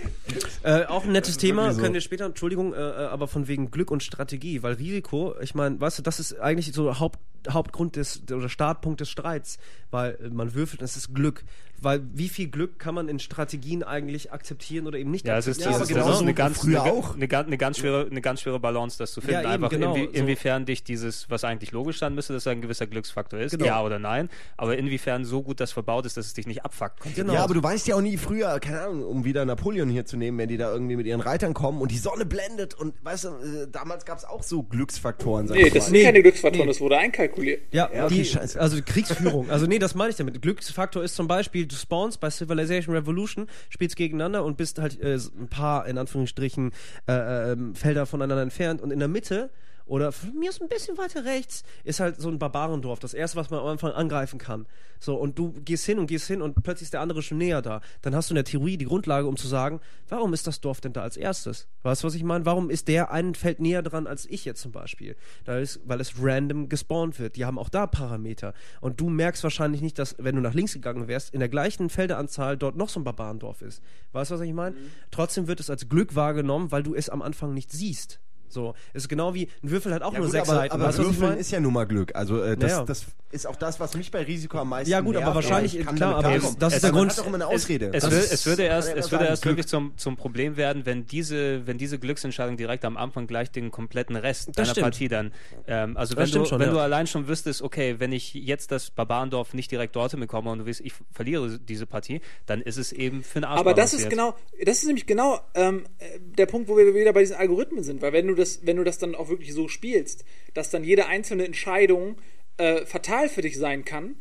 Äh, 0.63 0.85
auch 0.87 1.05
ein 1.05 1.13
nettes 1.13 1.37
Thema, 1.39 1.73
so. 1.73 1.81
können 1.81 1.95
wir 1.95 2.01
später, 2.01 2.27
Entschuldigung, 2.27 2.75
äh, 2.75 2.77
äh, 2.77 3.07
aber 3.07 3.29
von 3.29 3.49
wegen 3.49 3.71
Glück 3.71 3.91
und 3.91 4.03
Strategie, 4.03 4.63
weil 4.63 4.75
Risiko, 4.75 5.35
ich 5.41 5.55
meine, 5.55 5.81
weißt 5.81 5.99
du, 5.99 6.03
das 6.03 6.21
ist 6.21 6.39
eigentlich 6.41 6.73
so 6.73 6.99
Haupt, 7.01 7.19
Hauptgrund 7.49 7.95
des 7.97 8.23
oder 8.33 8.49
Startpunkt 8.49 9.01
des 9.01 9.09
Streits, 9.09 9.59
weil 9.91 10.19
man 10.33 10.55
würfelt, 10.55 10.81
und 10.83 10.85
es 10.85 10.97
ist 10.97 11.15
Glück. 11.15 11.45
Weil 11.83 12.03
wie 12.15 12.29
viel 12.29 12.49
Glück 12.49 12.79
kann 12.79 12.95
man 12.95 13.09
in 13.09 13.19
Strategien 13.19 13.83
eigentlich 13.83 14.33
akzeptieren 14.33 14.87
oder 14.87 14.99
eben 14.99 15.11
nicht 15.11 15.27
Ja, 15.27 15.37
es 15.37 15.47
ist, 15.47 15.59
akzeptieren? 15.59 15.81
das, 15.81 15.91
ist, 15.91 15.97
das 15.97 16.15
ist 16.15 16.21
eine, 16.23 16.31
wie 16.31 16.35
ganz, 16.35 16.65
eine, 16.65 16.83
auch. 16.83 17.15
Eine, 17.15 17.29
ganz- 17.29 17.47
eine, 17.47 17.59
ganz 17.59 17.79
schwere, 17.79 18.07
eine 18.11 18.21
ganz 18.21 18.41
schwere 18.41 18.59
Balance, 18.61 18.97
das 18.99 19.13
zu 19.13 19.21
finden. 19.21 19.35
Ja, 19.35 19.41
eben, 19.43 19.65
Einfach 19.65 19.69
genau, 19.71 19.95
inwie, 19.95 20.07
so. 20.07 20.11
inwiefern 20.23 20.65
dich 20.67 20.85
dieses, 20.85 21.29
was 21.31 21.45
eigentlich 21.45 21.73
logisch 21.73 21.99
sein 21.99 22.15
müsste, 22.15 22.33
dass 22.33 22.45
da 22.45 22.51
ein 22.51 22.61
gewisser 22.63 22.87
Glücksfaktor 22.87 23.39
ist, 23.41 23.53
Genau. 23.53 23.67
ja 23.67 23.83
oder 23.83 23.99
nein, 23.99 24.29
aber 24.57 24.77
inwiefern 24.79 25.25
so 25.25 25.43
gut 25.43 25.61
das 25.61 25.73
verbaut 25.73 26.07
ist, 26.07 26.17
dass 26.17 26.27
es 26.27 26.35
dich 26.35 26.47
nicht 26.47 26.65
abfuckt. 26.65 27.01
Genau. 27.15 27.35
Ja, 27.35 27.45
aber 27.45 27.55
du 27.55 27.63
weißt 27.63 27.87
ja 27.89 27.97
auch 27.97 28.01
nie 28.01 28.17
früher, 28.17 28.59
keine 28.61 28.81
Ahnung, 28.81 29.05
um 29.05 29.25
wieder 29.25 29.45
Napoleon 29.45 29.89
hier 29.89 30.05
zu 30.07 30.17
nehmen, 30.17 30.39
wenn 30.39 30.49
die 30.49 30.57
da 30.57 30.73
irgendwie 30.73 30.97
mit 30.97 31.07
ihren 31.07 31.21
Reitern 31.21 31.55
kommen 31.55 31.81
und 31.81 31.91
die 31.91 31.99
Sonne 31.99 32.25
blendet 32.27 32.75
und 32.75 32.95
weißt 33.05 33.25
du, 33.25 33.29
äh, 33.29 33.69
damals 33.71 34.05
gab 34.07 34.19
es 34.19 34.25
auch 34.25 34.43
so 34.43 34.63
Glücksfaktoren, 34.63 35.49
sag 35.49 35.57
Nee, 35.57 35.71
das 35.71 35.85
sind 35.87 35.93
Nee, 35.93 36.05
keine 36.05 36.23
Glücksfaktoren, 36.23 36.67
nee. 36.67 36.73
das 36.73 36.81
wurde 36.81 36.99
einkalkuliert. 36.99 37.63
Ja, 37.73 37.91
Ja, 37.95 38.07
okay, 38.07 38.15
die, 38.15 38.25
scheiße. 38.25 38.61
also 38.61 38.79
Kriegsführung. 38.85 39.51
Also 39.51 39.67
nee, 39.67 39.79
das 39.79 39.95
meine 39.95 40.11
ich 40.11 40.17
damit. 40.17 40.41
Glücksfaktor 40.41 41.03
ist 41.05 41.15
zum 41.17 41.27
Beispiel, 41.29 41.66
du 41.67 41.77
spawnst 41.77 42.21
bei 42.21 42.31
Civilization 42.31 42.95
Revolution, 42.95 43.47
spielst 43.69 43.97
gegeneinander 43.97 44.45
und 44.45 44.57
bist 44.57 44.79
halt 44.79 45.01
äh, 45.01 45.17
ein 45.17 45.49
paar, 45.49 45.87
in 45.87 45.99
Anführungsstrichen, 45.99 46.73
äh, 47.09 47.53
ähm, 47.53 47.75
Felder 47.75 48.07
voneinander 48.07 48.43
entfernt 48.43 48.81
und 48.81 48.91
in 48.91 48.99
der 48.99 49.09
Mitte 49.09 49.51
oder 49.87 50.11
von 50.11 50.37
mir 50.37 50.51
ist 50.51 50.61
ein 50.61 50.69
bisschen 50.69 50.99
weiter 50.99 51.25
rechts, 51.25 51.63
ist 51.85 52.01
halt 52.01 52.21
so 52.21 52.29
ein 52.29 52.39
Barbarendorf, 52.39 52.99
das 52.99 53.15
erste, 53.15 53.39
was 53.39 53.51
man 53.51 53.61
am 53.61 53.67
Anfang 53.67 53.93
angreifen 53.93 54.39
kann. 54.39 54.67
So, 54.99 55.15
und 55.15 55.39
du 55.39 55.53
gehst 55.53 55.87
hin 55.87 55.99
und 55.99 56.07
gehst 56.07 56.27
hin 56.27 56.43
und 56.43 56.63
plötzlich 56.63 56.87
ist 56.87 56.95
der 56.95 57.01
andere 57.01 57.23
schon 57.23 57.39
näher 57.39 57.63
da. 57.63 57.81
Dann 58.03 58.15
hast 58.15 58.31
du 58.31 58.33
in 58.33 58.37
der 58.37 58.45
Theorie 58.45 58.77
die 58.77 58.87
Grundlage, 58.87 59.29
um 59.29 59.37
zu 59.37 59.47
sagen, 59.47 59.81
warum 60.09 60.33
ist 60.35 60.47
das 60.47 60.61
Dorf 60.61 60.81
denn 60.81 60.93
da 60.93 61.03
als 61.03 61.17
erstes? 61.17 61.69
Weißt 61.83 62.03
du, 62.03 62.09
was 62.09 62.15
ich 62.15 62.25
meine? 62.25 62.47
Warum 62.47 62.71
ist 62.71 62.89
der 62.89 63.13
ein 63.13 63.35
Feld 63.35 63.61
näher 63.61 63.83
dran 63.83 64.07
als 64.07 64.27
ich 64.27 64.45
jetzt 64.45 64.61
zum 64.61 64.73
Beispiel? 64.73 65.17
Da 65.45 65.59
ist, 65.59 65.81
weil 65.85 66.01
es 66.01 66.15
random 66.21 66.69
gespawnt 66.69 67.21
wird. 67.21 67.37
Die 67.37 67.45
haben 67.45 67.59
auch 67.59 67.69
da 67.69 67.87
Parameter. 67.87 68.55
Und 68.81 69.01
du 69.01 69.09
merkst 69.09 69.45
wahrscheinlich 69.45 69.83
nicht, 69.83 69.99
dass, 69.99 70.17
wenn 70.19 70.35
du 70.35 70.41
nach 70.41 70.55
links 70.55 70.73
gegangen 70.73 71.07
wärst, 71.07 71.33
in 71.33 71.41
der 71.41 71.49
gleichen 71.49 71.91
Feldeanzahl 71.91 72.57
dort 72.57 72.77
noch 72.77 72.89
so 72.89 72.99
ein 73.01 73.05
Barbarendorf 73.05 73.63
ist. 73.63 73.83
Weißt 74.13 74.31
du, 74.31 74.35
was 74.35 74.41
ich 74.41 74.53
meine? 74.53 74.75
Trotzdem 75.11 75.47
wird 75.47 75.61
es 75.61 75.71
als 75.71 75.89
Glück 75.89 76.15
wahrgenommen, 76.17 76.73
weil 76.73 76.83
du 76.83 76.95
es 76.95 77.09
am 77.09 77.23
Anfang 77.23 77.55
nicht 77.55 77.71
siehst. 77.71 78.21
So, 78.49 78.75
es 78.95 79.03
ist 79.05 79.09
genau 79.09 79.35
wie 79.35 79.49
ein 79.63 79.71
Würfel 79.71 79.93
hat 79.95 80.03
auch 80.03 80.13
Ja, 80.13 80.19
nur 80.19 80.27
gut, 80.29 80.33
sechs 80.33 80.49
aber, 80.49 80.59
Seiten. 80.59 80.75
aber 80.75 80.85
weißt 80.87 80.99
Würfeln 80.99 81.39
ist 81.39 81.51
ja 81.51 81.61
nun 81.61 81.73
mal 81.73 81.85
Glück. 81.87 82.15
Also 82.15 82.43
äh, 82.43 82.57
das, 82.57 82.73
Naja. 82.73 82.85
das 82.85 83.07
ist 83.33 83.47
auch 83.47 83.57
das, 83.57 83.81
was 83.81 83.97
mich 83.97 84.11
bei 84.11 84.23
Risiko 84.23 84.59
am 84.59 84.69
meisten 84.71 84.91
Ja, 84.91 85.01
gut, 85.01 85.17
aber 85.17 85.25
nervt, 85.27 85.35
wahrscheinlich- 85.35 85.79
ich 85.79 85.85
kann 85.85 85.97
klar, 85.97 86.15
aber 86.15 86.29
klarkommen. 86.29 86.57
das 86.59 86.73
ist 86.73 86.77
Es- 86.77 86.83
der 86.83 86.93
man 86.93 86.99
Grund- 87.01 87.11
hat 87.13 87.19
doch 87.19 87.27
immer 87.27 87.35
eine 87.37 87.47
Ausrede. 87.49 87.91
Es, 87.93 88.05
Das 88.05 88.13
will, 88.13 88.19
ist- 88.19 88.33
es 88.33 88.47
würde 88.47 88.63
erst, 88.63 88.95
es 88.95 89.11
würde 89.11 89.25
erst 89.27 89.43
Glück. 89.43 89.53
wirklich 89.57 89.67
zum, 89.67 89.93
zum 89.97 90.17
Problem 90.17 90.57
werden, 90.57 90.87
wenn 90.87 91.07
diese, 91.07 91.67
wenn 91.67 91.77
diese 91.79 91.99
Glücksentscheidung 91.99 92.57
direkt 92.57 92.85
am 92.85 92.97
Anfang 92.97 93.27
gleich 93.27 93.51
den 93.51 93.71
kompletten 93.71 94.17
Rest 94.17 94.57
deiner 94.57 94.69
stimmt. 94.71 94.85
Partie 94.85 95.09
dann. 95.09 95.33
Ähm, 95.67 95.97
also 95.97 96.15
Das 96.15 96.33
wenn, 96.33 96.43
du, 96.43 96.47
schon, 96.49 96.61
wenn 96.61 96.69
ja. 96.69 96.73
du 96.75 96.81
allein 96.81 97.07
schon 97.07 97.27
wüsstest, 97.29 97.63
okay, 97.63 97.97
wenn 97.99 98.13
ich 98.13 98.33
jetzt 98.35 98.71
das 98.71 98.91
Barbarendorf 98.91 99.55
nicht 99.55 99.71
direkt 99.71 99.97
dorthin 99.97 100.21
bekomme 100.21 100.51
und 100.53 100.61
du 100.61 100.67
weißt, 100.67 100.81
ich 100.83 100.93
verliere 101.11 101.59
diese 101.59 101.87
Partie, 101.87 102.21
dann 102.47 102.61
ist 102.63 102.77
es 102.77 102.93
eben 102.93 103.23
für 103.25 103.39
einen 103.39 103.45
Arsch 103.45 103.61
Aber 103.61 103.75
das 103.75 103.93
ist 103.93 104.09
genau, 104.09 104.35
das 104.65 104.79
ist 104.79 104.87
nämlich 104.87 105.07
genau 105.07 105.41
ähm, 105.55 105.85
äh, 105.99 106.19
der 106.21 106.47
Punkt, 106.47 106.69
wo 106.69 106.77
wir 106.77 106.95
wieder 106.95 107.13
bei 107.13 107.21
diesen 107.21 107.37
Algorithmen 107.37 107.83
sind, 107.83 108.01
weil 108.03 108.13
wenn 108.13 108.27
du 108.29 108.36
das, 108.37 108.61
wenn 108.65 108.77
du 108.77 108.85
das 108.85 108.99
dann 108.99 109.15
auch 109.15 109.29
wirklich 109.29 109.53
so 109.53 109.69
spielst, 109.69 110.25
dass 110.55 110.71
dann 110.71 110.85
jede 110.85 111.07
einzelne 111.07 111.45
Entscheidung 111.45 112.17
äh, 112.59 112.87
fatal 112.87 113.29
für 113.29 113.43
dich 113.43 113.59
sein 113.59 113.85
kann, 113.85 114.17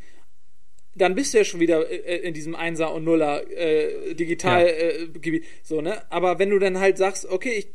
dann 0.95 1.13
bist 1.13 1.33
du 1.33 1.39
ja 1.39 1.43
schon 1.43 1.59
wieder 1.59 1.89
äh, 1.89 2.17
in 2.27 2.33
diesem 2.33 2.55
Einser 2.55 2.93
und 2.93 3.03
Nuller 3.03 3.49
äh, 3.51 4.13
digital 4.15 4.65
Ja. 4.65 4.71
äh, 4.71 5.41
so 5.63 5.81
ne. 5.81 6.01
Aber 6.11 6.39
wenn 6.39 6.49
du 6.49 6.59
dann 6.59 6.79
halt 6.79 6.97
sagst, 6.97 7.25
okay, 7.25 7.51
ich 7.51 7.67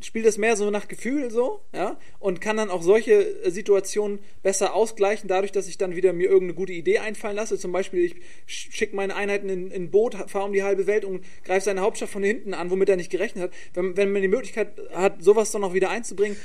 spiele 0.00 0.26
das 0.26 0.36
mehr 0.38 0.56
so 0.56 0.70
nach 0.70 0.88
Gefühl 0.88 1.30
so, 1.30 1.60
ja, 1.74 1.98
und 2.18 2.40
kann 2.40 2.56
dann 2.56 2.70
auch 2.70 2.82
solche 2.82 3.12
äh, 3.44 3.50
Situationen 3.50 4.18
besser 4.42 4.74
ausgleichen, 4.74 5.28
dadurch, 5.28 5.52
dass 5.52 5.68
ich 5.68 5.78
dann 5.78 5.96
wieder 5.96 6.12
mir 6.12 6.24
irgendeine 6.28 6.54
gute 6.54 6.72
Idee 6.72 6.98
einfallen 6.98 7.36
lasse. 7.36 7.58
Zum 7.58 7.72
Beispiel, 7.72 8.04
ich 8.04 8.16
schicke 8.46 8.94
meine 8.94 9.16
Einheiten 9.16 9.48
in 9.48 9.70
in 9.70 9.84
ein 9.84 9.90
Boot, 9.90 10.14
fahre 10.28 10.44
um 10.44 10.52
die 10.52 10.62
halbe 10.62 10.86
Welt 10.86 11.04
und 11.04 11.24
greife 11.44 11.64
seine 11.64 11.80
Hauptstadt 11.80 12.10
von 12.10 12.22
hinten 12.22 12.52
an, 12.54 12.70
womit 12.70 12.88
er 12.88 12.96
nicht 12.96 13.10
gerechnet 13.10 13.44
hat. 13.44 13.50
Wenn, 13.74 13.96
wenn 13.96 14.12
man 14.12 14.22
die 14.22 14.28
Möglichkeit 14.28 14.72
hat, 14.92 15.22
sowas 15.22 15.50
dann 15.50 15.62
noch 15.62 15.74
wieder 15.74 15.90
einzubringen, 15.90 16.36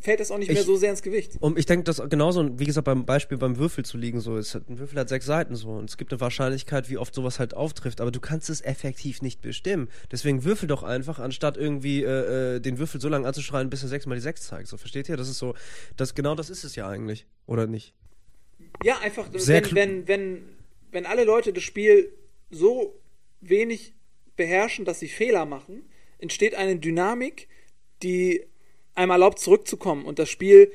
fällt 0.00 0.20
das 0.20 0.30
auch 0.30 0.36
nicht 0.36 0.48
mehr 0.48 0.60
Ich- 0.60 0.66
so 0.66 0.76
sehr 0.76 0.90
ins 0.90 1.00
Gewicht. 1.00 1.36
Und 1.40 1.58
ich 1.58 1.64
denke, 1.64 1.84
dass 1.84 2.02
genauso, 2.10 2.58
wie 2.58 2.66
gesagt, 2.66 2.84
beim 2.84 3.06
Beispiel 3.06 3.38
beim 3.38 3.56
Würfel 3.56 3.86
zu 3.86 3.96
liegen, 3.96 4.20
so 4.20 4.36
ist 4.36 4.54
ein 4.54 4.78
Würfel 4.78 4.98
hat 4.98 5.08
sechs 5.08 5.24
Seiten 5.24 5.54
so 5.54 5.70
und 5.70 5.88
es 5.88 5.96
gibt 5.96 6.12
eine 6.12 6.20
Wahrscheinlichkeit, 6.20 6.90
wie 6.90 6.98
oft 6.98 7.14
sowas 7.14 7.38
halt 7.38 7.54
auftrifft, 7.54 8.02
aber 8.02 8.10
du 8.10 8.20
kannst 8.20 8.50
es 8.50 8.60
effektiv 8.60 9.22
nicht 9.22 9.40
bestimmen. 9.40 9.88
Deswegen 10.10 10.44
würfel 10.44 10.66
doch 10.68 10.82
einfach, 10.82 11.18
anstatt 11.20 11.56
irgendwie 11.56 12.02
äh, 12.02 12.56
äh, 12.56 12.60
den 12.60 12.78
Würfel 12.78 12.81
so 12.86 13.08
lange 13.08 13.26
anzuschreien, 13.26 13.70
bis 13.70 13.82
er 13.82 13.88
sechsmal 13.88 14.16
die 14.16 14.22
sechs 14.22 14.46
zeigt. 14.46 14.68
So 14.68 14.76
versteht 14.76 15.08
ihr? 15.08 15.16
Das 15.16 15.28
ist 15.28 15.38
so, 15.38 15.54
das 15.96 16.14
genau 16.14 16.34
das 16.34 16.50
ist 16.50 16.64
es 16.64 16.76
ja 16.76 16.88
eigentlich, 16.88 17.26
oder 17.46 17.66
nicht? 17.66 17.94
Ja, 18.84 18.98
einfach, 18.98 19.28
Sehr 19.34 19.64
wenn, 19.66 19.74
wenn, 19.74 20.08
wenn, 20.08 20.44
wenn 20.90 21.06
alle 21.06 21.24
Leute 21.24 21.52
das 21.52 21.62
Spiel 21.62 22.12
so 22.50 22.98
wenig 23.40 23.94
beherrschen, 24.36 24.84
dass 24.84 25.00
sie 25.00 25.08
Fehler 25.08 25.44
machen, 25.44 25.84
entsteht 26.18 26.54
eine 26.54 26.76
Dynamik, 26.76 27.48
die 28.02 28.44
einem 28.94 29.10
erlaubt, 29.10 29.38
zurückzukommen 29.38 30.04
und 30.04 30.18
das 30.18 30.28
Spiel 30.28 30.72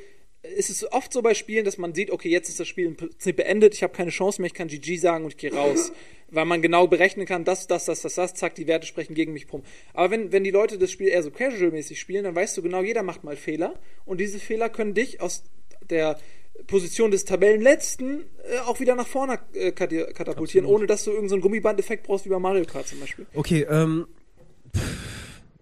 ist 0.56 0.70
es 0.70 0.92
oft 0.92 1.12
so 1.14 1.22
bei 1.22 1.34
Spielen, 1.34 1.66
dass 1.66 1.78
man 1.78 1.94
sieht, 1.94 2.12
okay, 2.12 2.30
jetzt 2.30 2.50
ist 2.50 2.60
das 2.60 2.68
Spiel 2.68 2.86
im 2.86 2.96
Prinzip 2.96 3.36
beendet, 3.36 3.74
ich 3.74 3.84
habe 3.84 3.94
keine 3.94 4.12
Chance 4.12 4.42
mehr, 4.42 4.48
ich 4.48 4.54
kann 4.54 4.68
GG 4.68 4.98
sagen 4.98 5.26
und 5.26 5.32
ich 5.32 5.38
gehe 5.38 5.54
raus. 5.54 5.92
Weil 6.30 6.44
man 6.44 6.62
genau 6.62 6.88
berechnen 6.88 7.26
kann, 7.26 7.46
das, 7.46 7.68
das, 7.68 7.86
das, 7.86 8.02
das, 8.02 8.16
das, 8.16 8.34
zack, 8.34 8.54
die 8.56 8.68
Werte 8.68 8.86
sprechen 8.86 9.14
gegen 9.14 9.32
mich 9.32 9.48
prum. 9.48 9.64
Aber 9.94 10.12
wenn, 10.12 10.34
wenn 10.34 10.44
die 10.44 10.52
Leute 10.52 10.78
das 10.78 10.92
Spiel 10.92 11.08
eher 11.08 11.24
so 11.24 11.30
casual-mäßig 11.30 11.98
spielen, 11.98 12.26
dann 12.26 12.36
weißt 12.36 12.58
du 12.58 12.62
genau, 12.62 12.82
jeder 12.84 13.02
macht 13.02 13.24
mal 13.24 13.38
Fehler 13.38 13.80
und 14.06 14.20
diese 14.20 14.38
Fehler 14.38 14.68
können 14.68 14.94
dich 14.94 15.22
aus 15.22 15.44
der 15.90 16.20
Position 16.66 17.12
des 17.12 17.24
Tabellenletzten 17.24 18.26
äh, 18.44 18.58
auch 18.66 18.82
wieder 18.82 18.96
nach 18.96 19.08
vorne 19.08 19.40
äh, 19.54 19.72
kat- 19.72 19.92
katapultieren, 20.16 20.66
ohne 20.68 20.86
dass 20.86 21.06
du 21.06 21.12
irgendeinen 21.12 21.42
so 21.42 21.48
Gummiband-Effekt 21.48 22.04
brauchst 22.04 22.26
wie 22.26 22.30
bei 22.30 22.40
Mario 22.40 22.66
Kart 22.66 22.88
zum 22.88 23.00
Beispiel. 23.00 23.26
Okay, 23.34 23.66
ähm. 23.70 24.08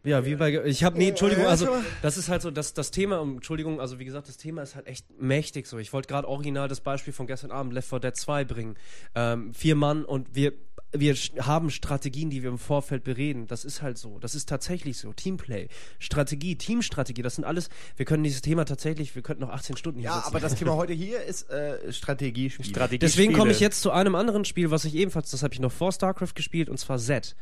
Ja, 0.05 0.23
wie 0.25 0.35
bei. 0.35 0.63
Ich 0.65 0.83
habe 0.83 0.97
nee, 0.97 1.09
Entschuldigung, 1.09 1.47
also 1.47 1.67
das 2.01 2.17
ist 2.17 2.29
halt 2.29 2.41
so 2.41 2.51
das, 2.51 2.73
das 2.73 2.91
Thema, 2.91 3.21
Entschuldigung, 3.21 3.81
also 3.81 3.99
wie 3.99 4.05
gesagt, 4.05 4.27
das 4.27 4.37
Thema 4.37 4.61
ist 4.61 4.75
halt 4.75 4.87
echt 4.87 5.05
mächtig 5.19 5.65
so. 5.67 5.79
Ich 5.79 5.91
wollte 5.93 6.07
gerade 6.07 6.27
original 6.27 6.67
das 6.67 6.79
Beispiel 6.79 7.11
von 7.11 7.27
gestern 7.27 7.51
Abend 7.51 7.73
Left 7.73 7.89
4 7.89 7.99
Dead 7.99 8.15
2 8.15 8.45
bringen. 8.45 8.75
Ähm, 9.15 9.53
vier 9.53 9.75
Mann 9.75 10.05
und 10.05 10.35
wir 10.35 10.53
wir 10.93 11.13
haben 11.39 11.69
Strategien, 11.69 12.29
die 12.29 12.41
wir 12.43 12.49
im 12.49 12.57
Vorfeld 12.57 13.03
bereden. 13.03 13.47
Das 13.47 13.65
ist 13.65 13.81
halt 13.81 13.97
so. 13.97 14.17
Das 14.19 14.35
ist 14.35 14.47
tatsächlich 14.47 14.97
so. 14.97 15.11
Teamplay, 15.13 15.67
Strategie, 15.99 16.55
Teamstrategie, 16.55 17.21
das 17.21 17.35
sind 17.35 17.43
alles. 17.43 17.69
Wir 17.97 18.05
können 18.05 18.23
dieses 18.23 18.41
Thema 18.41 18.65
tatsächlich, 18.65 19.15
wir 19.15 19.21
könnten 19.21 19.41
noch 19.41 19.49
18 19.49 19.77
Stunden 19.77 19.99
hier 19.99 20.09
Ja, 20.09 20.15
sitzen. 20.15 20.27
aber 20.27 20.39
das 20.39 20.55
Thema 20.55 20.75
heute 20.75 20.93
hier 20.93 21.21
ist 21.23 21.49
äh, 21.49 21.91
Strategiespiel. 21.91 22.65
Strategie 22.65 22.99
Deswegen 22.99 23.33
komme 23.33 23.51
ich 23.51 23.59
jetzt 23.59 23.81
zu 23.81 23.91
einem 23.91 24.15
anderen 24.15 24.45
Spiel, 24.45 24.71
was 24.71 24.85
ich 24.85 24.95
ebenfalls, 24.95 25.31
das 25.31 25.43
habe 25.43 25.53
ich 25.53 25.59
noch 25.59 25.71
vor 25.71 25.91
StarCraft 25.91 26.33
gespielt, 26.35 26.69
und 26.69 26.77
zwar 26.77 26.97
Z. 26.97 27.35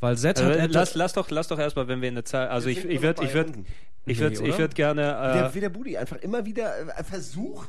Weil 0.00 0.16
Z 0.18 0.42
hat 0.42 0.56
Äh, 0.56 0.66
lass, 0.66 0.94
lass 0.94 1.12
doch, 1.12 1.30
lass 1.30 1.48
doch 1.48 1.58
erstmal, 1.58 1.88
wenn 1.88 2.00
wir 2.02 2.08
in 2.08 2.14
der 2.16 2.24
Zeit, 2.24 2.50
also 2.50 2.68
ich, 2.68 2.80
sind 2.80 2.90
ich 2.90 2.96
noch 2.96 3.02
würde, 3.02 3.24
ich 3.24 3.34
würde, 3.34 3.50
unten. 3.50 3.66
Ich 4.06 4.18
würde, 4.20 4.40
Nee, 4.42 4.48
ich 4.48 4.58
würde 4.58 4.74
gerne, 4.74 5.02
Der, 5.02 5.46
äh, 5.46 5.54
wie 5.54 5.60
der 5.60 5.68
Budi 5.68 5.96
einfach 5.96 6.16
immer 6.18 6.44
wieder 6.46 6.72
äh, 6.98 7.04
versucht, 7.04 7.68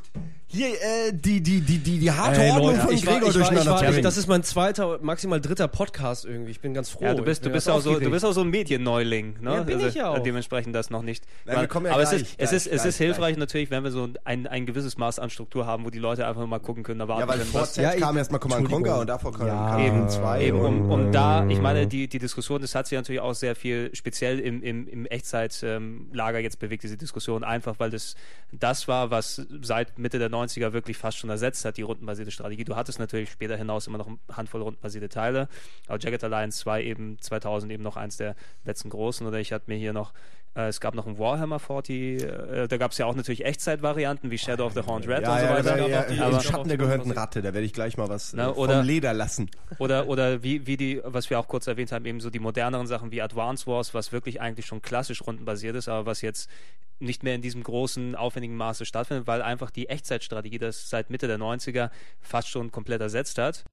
hier 0.49 0.67
äh, 0.69 1.11
die, 1.11 1.41
die, 1.41 1.59
die, 1.59 1.77
die, 1.79 1.99
die 1.99 2.11
harte 2.11 2.41
Ey, 2.41 2.51
Ordnung 2.51 2.75
von 2.75 2.93
ich 2.93 3.03
Gregor 3.03 3.23
ich 3.23 3.27
ich 3.29 3.33
durcheinander 3.33 3.75
zu 3.77 3.83
ich, 3.83 3.89
bringen. 3.89 4.03
das 4.03 4.15
ist 4.15 4.27
mein 4.27 4.43
zweiter, 4.43 4.97
maximal 5.01 5.41
dritter 5.41 5.67
Podcast 5.67 6.23
irgendwie. 6.25 6.51
Ich 6.51 6.61
bin 6.61 6.73
ganz 6.73 6.89
froh. 6.89 7.03
ja, 7.03 7.13
du 7.15 7.23
bist, 7.23 7.41
Ich 7.41 7.47
du 7.47 7.53
bist 7.53 7.69
auch 7.69 7.81
so, 7.81 7.99
du 7.99 8.09
bist 8.09 8.23
auch 8.23 8.31
so 8.31 8.41
ein 8.41 8.49
Medienneuling, 8.49 9.41
ne? 9.41 9.55
Ja, 9.55 9.63
bin 9.63 9.79
ich 9.81 9.95
ja 9.95 10.09
auch. 10.09 10.19
Dementsprechend 10.19 10.73
das 10.73 10.89
noch 10.89 11.01
nicht. 11.01 11.25
Nein, 11.45 11.59
wir 11.61 11.67
kommen 11.67 11.87
ja 11.87 11.91
aber 11.93 12.03
gleich, 12.03 12.13
es 12.13 12.21
ist, 12.21 12.29
es 12.29 12.37
gleich, 12.37 12.51
ist, 12.53 12.67
es 12.67 12.73
ist 12.85 12.97
gleich, 12.97 13.07
hilfreich 13.07 13.37
natürlich, 13.37 13.71
wenn 13.71 13.83
wir 13.83 13.91
so 13.91 14.07
ein, 14.23 14.47
ein 14.47 14.65
gewisses 14.65 14.97
Maß 14.97 15.19
an 15.19 15.29
Struktur 15.29 15.65
haben, 15.65 15.83
wo 15.85 15.89
die 15.89 15.99
Leute 15.99 16.25
einfach 16.25 16.45
mal 16.45 16.59
gucken 16.59 16.83
können, 16.83 17.01
ja, 17.01 17.07
weil 17.27 17.39
vor 17.39 17.65
Z 17.65 17.83
Ja, 17.83 17.93
ich- 17.93 17.99
kam 17.99 18.15
erstmal 18.15 18.39
Command. 18.39 18.69
Conquer 18.69 18.99
und 19.01 19.07
davor 19.07 19.33
kam 19.33 19.47
Ja, 19.47 19.71
kam 19.71 19.81
eben, 19.85 20.07
2. 20.07 20.43
eben 20.45 20.59
um, 20.61 20.89
um 20.91 21.11
da, 21.11 21.45
ich 21.47 21.59
meine, 21.59 21.87
die, 21.87 22.07
die 22.07 22.19
Diskussion, 22.19 22.61
das 22.61 22.73
hat 22.73 22.87
sich 22.87 22.95
natürlich 22.97 23.19
auch 23.21 23.33
sehr 23.33 23.55
viel 23.55 23.89
speziell 23.93 24.39
im, 24.39 24.61
im, 24.63 24.87
im 24.87 25.05
Echtzeitlager 25.07 26.26
jetzt 26.35 26.59
bewegt, 26.59 26.83
diese 26.83 26.97
Diskussion, 26.97 27.43
einfach 27.43 27.79
weil 27.79 27.89
das 27.89 28.15
das 28.51 28.87
war, 28.87 29.11
was 29.11 29.45
seit 29.61 29.97
Mitte 29.97 30.19
der 30.19 30.29
90er 30.29 30.73
wirklich 30.73 30.97
fast 30.97 31.17
schon 31.17 31.29
ersetzt 31.29 31.65
hat, 31.65 31.77
die 31.77 31.81
rundenbasierte 31.81 32.31
Strategie. 32.31 32.63
Du 32.63 32.75
hattest 32.75 32.99
natürlich 32.99 33.31
später 33.31 33.57
hinaus 33.57 33.87
immer 33.87 33.97
noch 33.97 34.07
eine 34.07 34.17
Handvoll 34.31 34.61
rundenbasierte 34.61 35.09
Teile, 35.09 35.47
aber 35.87 35.99
Jagged 35.99 36.23
Alliance 36.23 36.59
2 36.59 36.83
eben 36.83 37.19
2000 37.19 37.71
eben 37.71 37.83
noch 37.83 37.97
eins 37.97 38.17
der 38.17 38.35
letzten 38.65 38.89
großen 38.89 39.25
oder 39.25 39.39
ich 39.39 39.53
hatte 39.53 39.65
mir 39.67 39.77
hier 39.77 39.93
noch 39.93 40.13
es 40.65 40.79
gab 40.79 40.95
noch 40.95 41.05
ein 41.05 41.17
Warhammer 41.19 41.59
40, 41.59 42.23
äh, 42.23 42.67
da 42.67 42.77
gab 42.77 42.91
es 42.91 42.97
ja 42.97 43.05
auch 43.05 43.15
natürlich 43.15 43.45
Echtzeitvarianten 43.45 44.31
wie 44.31 44.37
Shadow 44.37 44.65
of 44.65 44.73
the 44.73 44.81
Horned 44.81 45.07
Red 45.07 45.21
ja, 45.23 45.33
und 45.33 45.39
so 45.39 45.45
ja, 45.45 45.53
weiter. 45.55 45.77
ja, 45.77 45.87
ja, 45.87 46.03
die- 46.03 46.15
Im 46.15 46.21
aber, 46.23 46.39
Schatten 46.41 46.67
der 46.67 46.77
gehörnten 46.77 47.11
Ratte, 47.11 47.41
da 47.41 47.53
werde 47.53 47.65
ich 47.65 47.73
gleich 47.73 47.97
mal 47.97 48.09
was 48.09 48.33
äh, 48.33 48.37
oder- 48.41 48.77
vom 48.79 48.85
Leder 48.85 49.13
lassen. 49.13 49.49
Oder, 49.77 50.07
oder 50.09 50.41
wie, 50.43 50.65
wie 50.65 50.77
die, 50.77 51.01
was 51.03 51.29
wir 51.29 51.39
auch 51.39 51.47
kurz 51.47 51.67
erwähnt 51.67 51.91
haben, 51.91 52.05
eben 52.05 52.19
so 52.19 52.29
die 52.29 52.39
moderneren 52.39 52.87
Sachen 52.87 53.11
wie 53.11 53.21
Advance 53.21 53.67
Wars, 53.67 53.93
was 53.93 54.11
wirklich 54.11 54.41
eigentlich 54.41 54.65
schon 54.65 54.81
klassisch 54.81 55.21
rundenbasiert 55.25 55.75
ist, 55.75 55.87
aber 55.89 56.05
was 56.05 56.21
jetzt 56.21 56.49
nicht 56.99 57.21
mehr 57.21 57.35
in 57.35 57.41
diesem 57.43 57.61
großen, 57.61 58.15
aufwendigen 58.15 58.55
Maße 58.57 58.85
stattfindet, 58.85 59.27
weil 59.27 59.43
einfach 59.43 59.69
die 59.69 59.87
Echtzeitstrategie 59.89 60.57
das 60.57 60.89
seit 60.89 61.11
Mitte 61.11 61.27
der 61.27 61.37
90er 61.37 61.91
fast 62.21 62.49
schon 62.49 62.71
komplett 62.71 63.01
ersetzt 63.01 63.37
hat. 63.37 63.63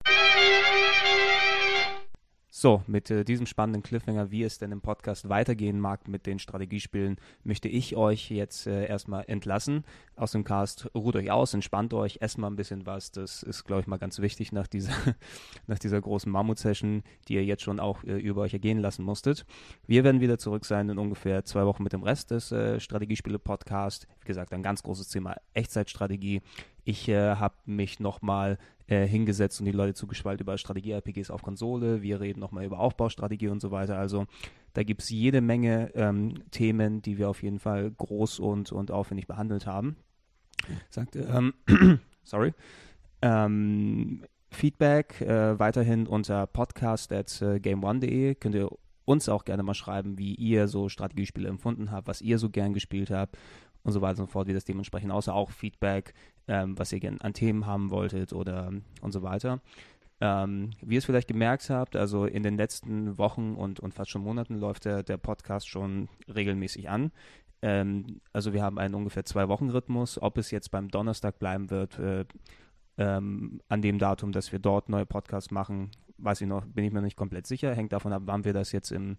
So, 2.56 2.84
mit 2.86 3.10
äh, 3.10 3.24
diesem 3.24 3.46
spannenden 3.46 3.82
Cliffhanger, 3.82 4.30
wie 4.30 4.44
es 4.44 4.58
denn 4.58 4.70
im 4.70 4.80
Podcast 4.80 5.28
weitergehen 5.28 5.80
mag 5.80 6.06
mit 6.06 6.24
den 6.24 6.38
Strategiespielen, 6.38 7.16
möchte 7.42 7.66
ich 7.68 7.96
euch 7.96 8.30
jetzt 8.30 8.68
äh, 8.68 8.86
erstmal 8.86 9.24
entlassen 9.26 9.82
aus 10.14 10.30
dem 10.30 10.44
Cast. 10.44 10.88
Ruht 10.94 11.16
euch 11.16 11.32
aus, 11.32 11.52
entspannt 11.52 11.92
euch, 11.94 12.18
esst 12.20 12.38
mal 12.38 12.46
ein 12.46 12.54
bisschen 12.54 12.86
was. 12.86 13.10
Das 13.10 13.42
ist, 13.42 13.64
glaube 13.64 13.80
ich, 13.80 13.88
mal 13.88 13.96
ganz 13.96 14.20
wichtig 14.20 14.52
nach 14.52 14.68
dieser, 14.68 14.92
nach 15.66 15.80
dieser 15.80 16.00
großen 16.00 16.30
Mammut-Session, 16.30 17.02
die 17.26 17.34
ihr 17.34 17.44
jetzt 17.44 17.64
schon 17.64 17.80
auch 17.80 18.04
äh, 18.04 18.18
über 18.18 18.42
euch 18.42 18.52
ergehen 18.52 18.78
lassen 18.78 19.02
musstet. 19.02 19.46
Wir 19.88 20.04
werden 20.04 20.20
wieder 20.20 20.38
zurück 20.38 20.64
sein 20.64 20.88
in 20.88 20.98
ungefähr 20.98 21.44
zwei 21.44 21.66
Wochen 21.66 21.82
mit 21.82 21.92
dem 21.92 22.04
Rest 22.04 22.30
des 22.30 22.52
äh, 22.52 22.78
Strategiespiele-Podcasts. 22.78 24.06
Wie 24.20 24.28
gesagt, 24.28 24.52
ein 24.52 24.62
ganz 24.62 24.84
großes 24.84 25.08
Thema 25.08 25.34
Echtzeitstrategie. 25.54 26.40
Ich 26.84 27.08
äh, 27.08 27.34
habe 27.34 27.56
mich 27.64 27.98
nochmal 27.98 28.58
äh, 28.86 29.06
hingesetzt 29.06 29.60
und 29.60 29.66
die 29.66 29.72
Leute 29.72 29.94
zugeschwallt 29.94 30.40
über 30.40 30.58
Strategie-RPGs 30.58 31.30
auf 31.30 31.42
Konsole. 31.42 32.02
Wir 32.02 32.20
reden 32.20 32.40
nochmal 32.40 32.64
über 32.64 32.80
Aufbaustrategie 32.80 33.48
und 33.48 33.60
so 33.60 33.70
weiter. 33.70 33.98
Also 33.98 34.26
da 34.74 34.82
gibt 34.82 35.02
es 35.02 35.10
jede 35.10 35.40
Menge 35.40 35.90
ähm, 35.94 36.42
Themen, 36.50 37.00
die 37.00 37.18
wir 37.18 37.28
auf 37.28 37.42
jeden 37.42 37.58
Fall 37.58 37.90
groß 37.90 38.40
und, 38.40 38.72
und 38.72 38.90
aufwendig 38.90 39.26
behandelt 39.26 39.66
haben. 39.66 39.96
Sagte, 40.90 41.20
ähm, 41.20 41.54
sorry. 42.24 42.52
Ähm, 43.22 44.24
Feedback 44.50 45.20
äh, 45.20 45.58
weiterhin 45.58 46.06
unter 46.06 46.46
podcast 46.46 47.12
at 47.12 47.42
äh, 47.42 47.56
game1.de. 47.56 48.34
Könnt 48.34 48.54
ihr 48.54 48.70
uns 49.04 49.28
auch 49.28 49.44
gerne 49.44 49.62
mal 49.62 49.74
schreiben, 49.74 50.18
wie 50.18 50.34
ihr 50.34 50.68
so 50.68 50.88
Strategiespiele 50.88 51.48
empfunden 51.48 51.90
habt, 51.90 52.08
was 52.08 52.22
ihr 52.22 52.38
so 52.38 52.50
gern 52.50 52.72
gespielt 52.72 53.10
habt 53.10 53.36
und 53.82 53.92
so 53.92 54.00
weiter 54.00 54.20
und 54.20 54.28
so 54.28 54.32
fort, 54.32 54.48
wie 54.48 54.54
das 54.54 54.64
dementsprechend 54.64 55.12
aussah. 55.12 55.32
Auch 55.32 55.50
Feedback, 55.50 56.14
ähm, 56.48 56.78
was 56.78 56.92
ihr 56.92 57.00
gerne 57.00 57.20
an 57.20 57.32
Themen 57.32 57.66
haben 57.66 57.90
wolltet 57.90 58.32
oder 58.32 58.72
und 59.00 59.12
so 59.12 59.22
weiter. 59.22 59.60
Ähm, 60.20 60.70
wie 60.80 60.94
ihr 60.94 60.98
es 60.98 61.04
vielleicht 61.04 61.28
gemerkt 61.28 61.68
habt, 61.70 61.96
also 61.96 62.24
in 62.24 62.42
den 62.42 62.56
letzten 62.56 63.18
Wochen 63.18 63.54
und, 63.54 63.80
und 63.80 63.94
fast 63.94 64.10
schon 64.10 64.22
Monaten 64.22 64.56
läuft 64.56 64.84
der, 64.84 65.02
der 65.02 65.16
Podcast 65.16 65.68
schon 65.68 66.08
regelmäßig 66.32 66.88
an. 66.88 67.10
Ähm, 67.62 68.20
also 68.32 68.52
wir 68.52 68.62
haben 68.62 68.78
einen 68.78 68.94
ungefähr 68.94 69.24
zwei 69.24 69.48
Wochen 69.48 69.70
Rhythmus. 69.70 70.20
Ob 70.22 70.38
es 70.38 70.50
jetzt 70.50 70.70
beim 70.70 70.88
Donnerstag 70.88 71.38
bleiben 71.38 71.70
wird, 71.70 71.98
äh, 71.98 72.24
ähm, 72.96 73.60
an 73.68 73.82
dem 73.82 73.98
Datum, 73.98 74.32
dass 74.32 74.52
wir 74.52 74.60
dort 74.60 74.88
neue 74.88 75.06
Podcasts 75.06 75.50
machen, 75.50 75.90
weiß 76.18 76.40
ich 76.42 76.46
noch, 76.46 76.64
bin 76.64 76.84
ich 76.84 76.92
mir 76.92 77.02
nicht 77.02 77.16
komplett 77.16 77.46
sicher. 77.46 77.74
Hängt 77.74 77.92
davon 77.92 78.12
ab, 78.12 78.22
wann 78.26 78.44
wir 78.44 78.52
das 78.52 78.70
jetzt 78.70 78.92
im 78.92 79.18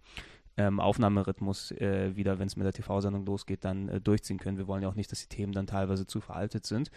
ähm, 0.57 0.79
Aufnahmerhythmus 0.79 1.71
äh, 1.71 2.15
wieder, 2.15 2.39
wenn 2.39 2.47
es 2.47 2.55
mit 2.55 2.65
der 2.65 2.73
TV-Sendung 2.73 3.25
losgeht, 3.25 3.65
dann 3.65 3.89
äh, 3.89 4.01
durchziehen 4.01 4.37
können. 4.37 4.57
Wir 4.57 4.67
wollen 4.67 4.83
ja 4.83 4.89
auch 4.89 4.95
nicht, 4.95 5.11
dass 5.11 5.21
die 5.21 5.35
Themen 5.35 5.53
dann 5.53 5.67
teilweise 5.67 6.07
zu 6.07 6.21
veraltet 6.21 6.65
sind. 6.65 6.91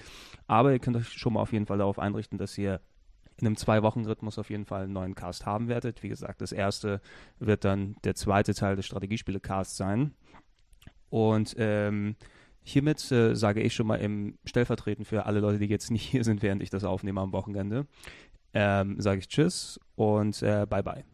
Aber 0.47 0.73
ihr 0.73 0.79
könnt 0.79 0.97
euch 0.97 1.09
schon 1.09 1.33
mal 1.33 1.41
auf 1.41 1.53
jeden 1.53 1.67
Fall 1.67 1.79
darauf 1.79 1.99
einrichten, 1.99 2.39
dass 2.39 2.57
ihr 2.57 2.81
in 3.41 3.47
einem 3.47 3.57
Zwei-Wochen-Rhythmus 3.57 4.39
auf 4.39 4.51
jeden 4.51 4.65
Fall 4.65 4.85
einen 4.85 4.93
neuen 4.93 5.15
Cast 5.15 5.47
haben 5.47 5.69
werdet. 5.69 6.03
Wie 6.03 6.09
gesagt, 6.09 6.41
das 6.41 6.53
erste 6.53 7.01
wird 7.39 7.65
dann 7.65 7.97
der 8.05 8.15
zweite 8.15 8.55
Teil 8.55 8.77
des 8.77 8.87
Strategiespiele-Casts 8.87 9.77
sein. 9.77 10.15
Und 11.11 11.55
ähm, 11.59 12.17
hiermit 12.63 13.11
äh, 13.13 13.35
sage 13.35 13.63
ich 13.63 13.75
schon 13.75 13.87
mal 13.87 13.97
im 13.97 14.39
Stellvertreten 14.45 15.05
für 15.05 15.27
alle 15.27 15.41
Leute, 15.41 15.59
die 15.59 15.67
jetzt 15.67 15.91
nicht 15.91 16.05
hier 16.05 16.25
sind, 16.25 16.43
während 16.43 16.63
ich 16.63 16.71
das 16.71 16.85
aufnehme 16.85 17.21
am 17.21 17.33
Wochenende, 17.33 17.87
ähm, 18.55 19.01
sage 19.01 19.21
ich 19.21 19.29
Tschüss 19.29 19.81
und 19.95 20.43
äh, 20.43 20.67
Bye-bye. 20.69 21.05